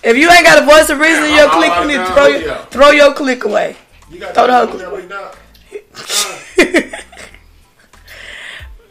If 0.04 0.16
you 0.18 0.28
ain't 0.30 0.44
got 0.44 0.62
a 0.62 0.66
voice 0.66 0.90
of 0.90 0.98
reason 1.00 1.24
in 1.24 1.34
your 1.34 1.48
I'm 1.48 1.56
clique, 1.56 1.72
you 1.80 1.86
need 1.88 2.04
to 2.06 2.12
throw 2.12 2.26
your, 2.28 2.56
throw 2.68 2.90
your 2.90 3.14
clique 3.14 3.44
away. 3.44 3.76
You 4.10 4.20
Throw 4.20 4.46
the 4.46 4.68
that 4.68 4.68
whole- 4.68 5.00
there. 5.08 6.90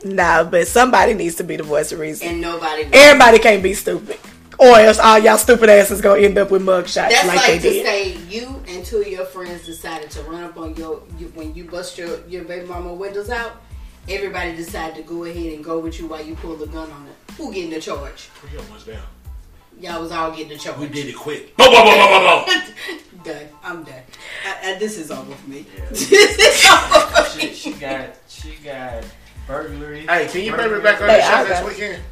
Nah, 0.06 0.43
but 0.43 0.68
somebody 0.68 1.14
needs 1.14 1.35
to 1.35 1.43
be 1.45 1.56
the 1.56 1.64
voice 1.64 1.92
of 1.93 2.00
reason. 2.00 2.27
And 2.27 2.42
nobody. 2.42 2.84
Everybody 2.92 3.40
can't 3.40 3.64
be 3.64 3.74
stupid, 3.74 4.18
or 4.64 4.80
else 4.80 5.00
all 5.00 5.19
y'all 5.19 5.38
stupid 5.38 5.69
asses 5.69 6.01
gonna 6.01 6.22
end 6.22 6.38
up 6.38 6.51
with 6.51 6.61
mugshots 6.61 7.09
That's 7.09 7.27
like, 7.27 7.38
like, 7.38 7.48
they 7.48 7.58
to 7.59 7.69
did. 7.69 7.85
say 7.85 8.17
you 8.30 8.64
and 8.67 8.85
two 8.85 9.00
of 9.01 9.08
your 9.08 9.25
friends 9.25 9.66
decided 9.66 10.09
to 10.11 10.22
run 10.24 10.43
up 10.43 10.58
on 10.58 10.75
your 10.75 11.01
you, 11.17 11.27
when 11.35 11.53
you 11.56 11.66
bust 11.66 11.98
your 11.98 12.25
your 12.27 12.43
baby 12.45 12.66
mama 12.67 12.93
windows 12.93 13.30
out. 13.30 13.61
Everybody 14.09 14.53
decided 14.56 14.95
to 14.98 15.01
go 15.03 15.24
ahead 15.24 15.53
and 15.53 15.64
go 15.64 15.80
with 15.80 15.98
you 16.00 16.08
while 16.08 16.22
you 16.25 16.35
pull 16.35 16.56
the 16.58 16.67
gun 16.67 16.92
on 16.92 17.08
it. 17.08 17.16
Who 17.38 17.53
getting 17.53 17.69
the 17.69 17.80
charge? 17.80 18.30
We 18.51 18.58
almost 18.58 18.85
down. 18.88 19.01
Y'all 19.80 20.01
was 20.01 20.11
all 20.11 20.30
getting 20.32 20.50
the 20.50 20.58
charge. 20.58 20.77
We 20.77 20.88
did 20.90 21.08
it 21.08 21.16
quick. 21.16 21.56
Boom, 21.56 21.67
boom, 21.72 21.83
boom, 21.85 21.98
boom, 21.98 22.45
boom, 22.45 23.00
boom. 23.16 23.24
done. 23.24 23.48
I'm 23.64 23.83
done. 23.83 24.01
I, 24.45 24.72
I, 24.74 24.77
this 24.77 24.98
is 24.98 25.09
over 25.09 25.33
for 25.33 25.50
me. 25.50 25.66
this 25.90 26.11
is 26.11 26.66
over 26.69 27.00
for 27.00 27.40
She, 27.40 27.48
me. 27.48 27.53
she 27.53 27.72
got 27.74 28.09
she 28.27 28.56
got 28.64 29.03
burglary. 29.48 30.06
Hey, 30.08 30.28
can 30.28 30.42
you 30.44 30.54
bring 30.54 30.72
me 30.74 30.80
back 30.82 31.02
on 31.02 31.10
Hey, 31.10 31.18
the 31.18 31.24
show 31.28 31.46
this 31.46 31.68
weekend? 31.74 32.04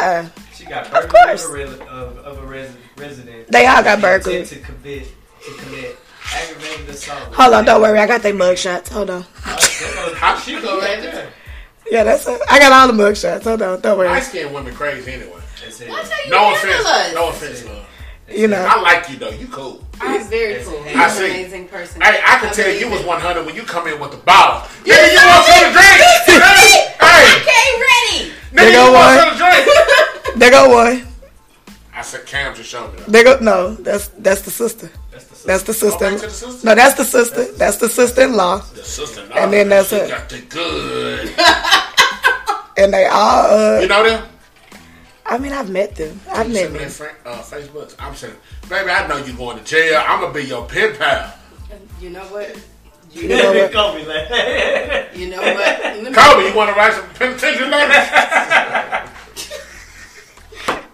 Yeah, 0.00 0.28
She 0.54 0.64
got 0.64 0.86
Of 0.86 0.92
burglary 0.92 1.10
course. 1.10 1.44
of, 1.44 1.50
a, 1.50 1.54
rel- 1.54 1.88
of, 1.88 2.18
of 2.18 2.38
a 2.38 2.46
resi- 2.46 2.74
resident. 2.96 3.48
They 3.50 3.66
all 3.66 3.82
got 3.82 3.98
Intent 3.98 4.24
burglary. 4.24 4.44
to 4.46 4.58
commit 4.60 5.08
to 5.44 5.50
commit 5.62 5.98
aggravated 6.34 6.88
assault. 6.88 7.34
hold 7.34 7.54
on, 7.54 7.64
don't 7.64 7.80
worry, 7.80 7.98
I 7.98 8.06
got 8.06 8.22
their 8.22 8.34
mugshots. 8.34 8.88
Hold 8.88 9.10
on. 9.10 9.24
Oh, 9.46 10.14
how 10.16 10.36
she 10.38 10.60
go 10.60 10.78
right 10.80 11.00
there? 11.00 11.28
Yeah, 11.90 12.02
that's 12.02 12.26
it. 12.26 12.40
I 12.50 12.58
got 12.58 12.72
all 12.72 12.88
the 12.94 13.00
mugshots. 13.00 13.44
Hold 13.44 13.62
on, 13.62 13.80
don't 13.80 13.96
worry. 13.98 14.08
Light 14.08 14.24
skinned 14.24 14.52
women 14.52 14.74
crazy 14.74 15.12
anyway. 15.12 15.40
They 15.64 15.70
said- 15.70 15.88
What's 15.88 16.10
how 16.10 16.24
you 16.24 16.30
No 16.30 16.52
offense. 16.54 17.14
No 17.14 17.28
offense, 17.28 17.64
love. 17.64 17.86
You 18.28 18.48
know. 18.48 18.66
I 18.68 18.80
like 18.80 19.08
you 19.08 19.16
though. 19.18 19.30
You 19.30 19.46
cool. 19.46 19.85
I'm 20.00 20.24
very 20.28 20.52
Yes, 20.54 20.66
cool. 20.66 20.82
I 20.84 20.90
You're 20.92 21.02
an 21.02 21.10
see. 21.10 21.24
amazing 21.30 21.68
person. 21.68 22.00
Hey, 22.00 22.20
I 22.24 22.38
can 22.38 22.48
I 22.48 22.52
tell 22.52 22.70
you 22.74 22.90
was 22.90 23.04
100 23.04 23.46
when 23.46 23.54
you 23.54 23.62
come 23.62 23.86
in 23.88 23.98
with 24.00 24.10
the 24.10 24.18
bottle. 24.18 24.68
You 24.84 24.92
Nigga, 24.92 25.10
you 25.10 25.16
know 25.16 25.26
want 25.26 25.46
some 25.46 25.56
it. 25.56 25.66
to 25.66 25.72
drink? 25.72 26.00
hey, 26.44 26.96
I 27.00 27.02
hey, 27.24 27.36
came 27.50 27.76
ready. 27.88 28.32
nigga, 28.52 28.72
go 28.72 28.86
you 28.86 28.92
want 28.92 29.16
one. 29.16 29.16
some 29.18 29.36
drink? 29.38 30.36
There 30.38 30.50
go 30.50 30.68
one. 30.70 31.06
I 31.94 32.02
said, 32.02 32.26
Cam 32.26 32.54
just 32.54 32.68
showed 32.68 32.92
me 32.92 32.98
that. 33.00 33.08
There 33.08 33.24
go 33.24 33.38
no. 33.40 33.74
That's 33.76 34.08
that's 34.08 34.42
the 34.42 34.50
sister. 34.50 34.90
That's 35.10 35.24
the 35.24 35.46
That's 35.46 35.62
the 35.62 35.72
Go 35.72 35.98
back 35.98 35.98
to 36.12 36.18
sister. 36.18 36.26
the 36.26 36.30
sister. 36.52 36.66
No, 36.66 36.74
that's 36.74 36.94
the 36.94 37.04
sister. 37.04 37.52
That's 37.56 37.76
the 37.78 37.88
sister-in-law, 37.88 38.58
The 38.74 38.84
sister-in-law. 38.84 39.36
And 39.36 39.52
then 39.52 39.68
that's 39.70 39.92
it. 39.92 40.10
got 40.10 40.28
the 40.28 40.40
good. 40.42 41.32
and 42.76 42.92
they 42.92 43.06
all. 43.06 43.46
Uh, 43.50 43.80
You 43.80 43.88
know 43.88 44.04
them? 44.04 44.28
I 45.28 45.38
mean, 45.38 45.52
I've 45.52 45.68
met 45.70 45.94
them. 45.96 46.20
I've 46.30 46.48
You 46.48 46.54
met 46.54 46.62
them. 46.64 46.72
their 46.78 46.88
friend, 46.88 47.16
uh, 47.24 47.38
Facebooks. 47.42 47.94
I'm 47.98 48.14
saying, 48.14 48.34
baby, 48.68 48.90
I 48.90 49.06
know 49.08 49.16
you're 49.18 49.36
going 49.36 49.58
to 49.58 49.64
jail. 49.64 50.02
I'm 50.06 50.20
gonna 50.20 50.32
be 50.32 50.44
your 50.44 50.66
pen 50.66 50.96
pal. 50.96 51.32
You 52.00 52.10
know 52.10 52.24
what? 52.26 52.56
You 53.12 53.28
know 53.28 53.52
what? 53.52 53.72
Kobe 53.72 54.04
like. 54.06 55.16
You 55.16 55.30
know 55.30 55.38
what? 55.38 55.56
Let 55.56 56.02
me- 56.04 56.10
you 56.48 56.54
want 56.56 56.70
to 56.70 56.76
write 56.76 56.92
some 56.94 57.08
penitentiary 57.14 57.68
letters? 57.68 59.02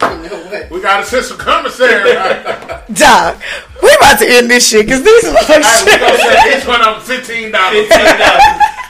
You 0.03 0.29
know 0.29 0.45
what? 0.47 0.71
we 0.71 0.81
got 0.81 1.01
a 1.03 1.07
send 1.07 1.25
some 1.25 1.39
commissary. 1.39 1.91
hey, 2.13 2.83
Dog, 2.93 3.41
we 3.83 3.95
about 3.97 4.19
to 4.19 4.27
end 4.29 4.51
this 4.51 4.69
shit 4.69 4.87
because 4.87 5.03
these 5.03 5.23
we 5.25 5.31
gonna 5.33 5.65
motherfuckers. 5.65 6.17
say 6.19 6.59
each 6.59 6.67
one 6.67 6.81
of 6.81 6.95
them 6.97 7.01
fifteen 7.19 7.51
dollars. 7.51 7.89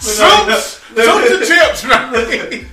Soups, 0.01 0.81
soups 0.95 1.31
and 1.31 1.45
chips, 1.47 1.85
man. 1.85 2.67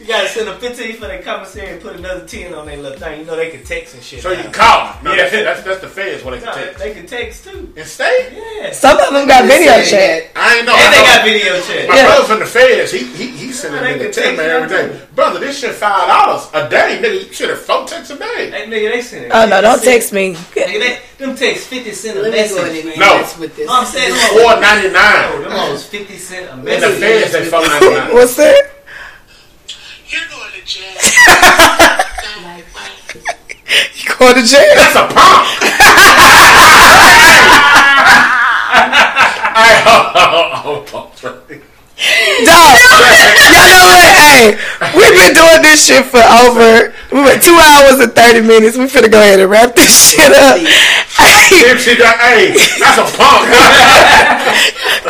You 0.00 0.06
gotta 0.06 0.28
send 0.28 0.48
a 0.48 0.58
15 0.58 0.96
for 0.96 1.08
the 1.08 1.18
commissary 1.18 1.72
and 1.74 1.82
put 1.82 1.94
another 1.94 2.26
10 2.26 2.54
on 2.54 2.64
their 2.64 2.78
little 2.78 2.98
thing. 2.98 3.20
You 3.20 3.26
know 3.26 3.36
they 3.36 3.50
can 3.50 3.62
text 3.62 3.92
and 3.94 4.02
shit. 4.02 4.22
So 4.22 4.30
you 4.30 4.36
now. 4.38 4.42
can 4.44 4.52
call. 4.52 5.02
No, 5.04 5.12
Yeah. 5.12 5.28
that's, 5.28 5.32
that's 5.44 5.62
that's 5.62 5.80
the 5.82 5.88
feds 5.88 6.24
what 6.24 6.40
they 6.40 6.46
No, 6.46 6.52
can 6.54 6.64
take. 6.68 6.76
they 6.78 6.94
can 6.94 7.06
text 7.06 7.44
too. 7.44 7.70
In 7.76 7.84
state, 7.84 8.32
Yeah. 8.32 8.72
Some 8.72 8.96
of 8.98 9.12
them 9.12 9.28
got 9.28 9.44
video 9.44 9.82
chat. 9.84 10.30
I 10.34 10.56
ain't 10.56 10.66
know. 10.66 10.72
And 10.74 10.80
I 10.80 10.90
they 10.90 10.96
know- 10.96 11.04
got 11.04 11.24
video 11.24 11.60
chat. 11.60 11.88
My 11.88 11.96
Yeah. 11.96 12.06
brother 12.06 12.24
from 12.24 12.38
the 12.40 12.46
feds, 12.46 12.92
he 12.92 12.98
he 13.04 13.26
he 13.28 13.52
sending 13.52 13.82
they 13.82 13.92
me 13.92 13.98
the 13.98 14.04
can 14.04 14.12
tip 14.14 14.24
take 14.24 14.36
man 14.38 14.46
it 14.46 14.52
every 14.52 14.76
out 14.76 14.90
day. 14.90 15.00
Brother, 15.14 15.38
this 15.40 15.58
shit 15.58 15.74
five 15.74 16.08
dollars 16.08 16.48
a 16.54 16.66
day, 16.70 16.98
nigga. 17.02 17.26
You 17.28 17.32
should 17.34 17.50
have 17.50 17.60
four 17.60 17.84
texts 17.86 18.10
a 18.10 18.16
day. 18.18 18.50
Hey, 18.50 18.66
nigga, 18.68 18.92
they 18.92 19.02
send 19.02 19.24
it. 19.26 19.32
Oh 19.34 19.44
no, 19.46 19.60
don't 19.60 19.82
text 19.84 20.14
me. 20.14 20.34
send- 20.34 20.46
Nigga, 20.70 20.80
they, 20.80 20.98
them 21.18 21.36
text 21.36 21.66
50 21.66 21.92
cent 21.92 22.16
a 22.16 22.22
Let 22.22 22.30
me 22.32 22.38
message. 22.38 22.56
go 22.56 22.64
ahead. 22.64 22.98
No. 22.98 23.28
with 23.38 23.54
this. 23.54 23.66
No, 23.68 23.74
I'm 23.80 23.84
saying 23.84 24.14
Four 24.32 24.58
ninety 24.60 24.88
Oh, 24.88 24.92
nine. 24.92 25.42
them 25.42 25.50
hoes 25.52 25.84
50 25.84 26.16
cent 26.16 26.46
a 26.48 26.52
In 26.54 26.80
the 26.80 26.88
feds, 26.88 27.32
they 27.32 27.44
four 27.44 27.60
ninety 27.66 27.90
nine. 27.90 28.14
What's 28.14 28.36
that? 28.36 28.79
You're 30.10 30.26
going 30.28 30.50
to 30.52 30.64
jail. 30.66 30.94
Like, 32.42 32.64
You 33.94 34.14
going 34.18 34.34
to 34.34 34.42
jail? 34.42 34.74
That's 34.74 34.96
a 34.96 35.06
pump. 35.06 35.46
Hey, 39.54 39.82
hold 39.84 40.16
on, 40.16 40.92
hold 40.92 41.24
on. 41.24 41.62
Dog, 42.00 42.76
y'all 43.52 43.68
know 43.68 43.84
what? 43.92 44.08
Hey, 44.16 44.56
we've 44.96 45.16
been 45.20 45.34
doing 45.36 45.60
this 45.62 45.84
shit 45.84 46.06
for 46.06 46.22
over 46.24 46.94
we 47.12 47.20
went 47.26 47.42
two 47.42 47.58
hours 47.58 47.98
and 48.00 48.12
thirty 48.14 48.40
minutes. 48.40 48.78
We 48.78 48.86
finna 48.86 49.10
go 49.10 49.18
ahead 49.20 49.40
and 49.40 49.50
wrap 49.50 49.74
this 49.74 49.90
shit 50.14 50.30
up. 50.32 50.56
Hey, 50.62 51.74
If 51.74 51.82
she 51.82 51.98
got, 51.98 52.16
hey, 52.22 52.54
that's 52.78 52.96
a 53.02 53.06
pump. 53.18 53.50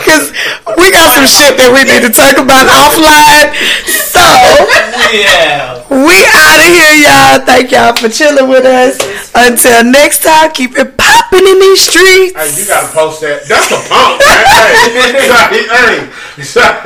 cause 0.08 0.32
we 0.80 0.88
got 0.90 1.12
some 1.12 1.28
shit 1.28 1.60
that 1.60 1.68
we 1.70 1.84
need 1.84 2.00
to 2.02 2.10
talk 2.10 2.40
about 2.40 2.66
offline. 2.72 3.52
So 3.84 4.24
Yeah. 5.12 5.84
we 5.92 6.16
out 6.32 6.58
of 6.58 6.70
here, 6.72 6.96
y'all. 7.04 7.44
Thank 7.44 7.70
y'all 7.70 7.92
for 7.94 8.08
chilling 8.08 8.48
with 8.48 8.64
us. 8.64 8.96
Until 9.34 9.84
next 9.84 10.22
time, 10.22 10.50
keep 10.50 10.76
it 10.76 10.96
popping 10.98 11.46
in 11.46 11.58
these 11.60 11.80
streets. 11.80 12.34
Hey, 12.34 12.50
you 12.60 12.66
gotta 12.66 12.90
post 12.92 13.20
that. 13.22 13.46
That's 13.46 13.70
a 13.70 13.78
pump, 13.86 14.18
man. 14.18 14.42
Hey, 14.42 15.30
sorry, 15.30 16.10
hey, 16.36 16.42
sorry. 16.42 16.76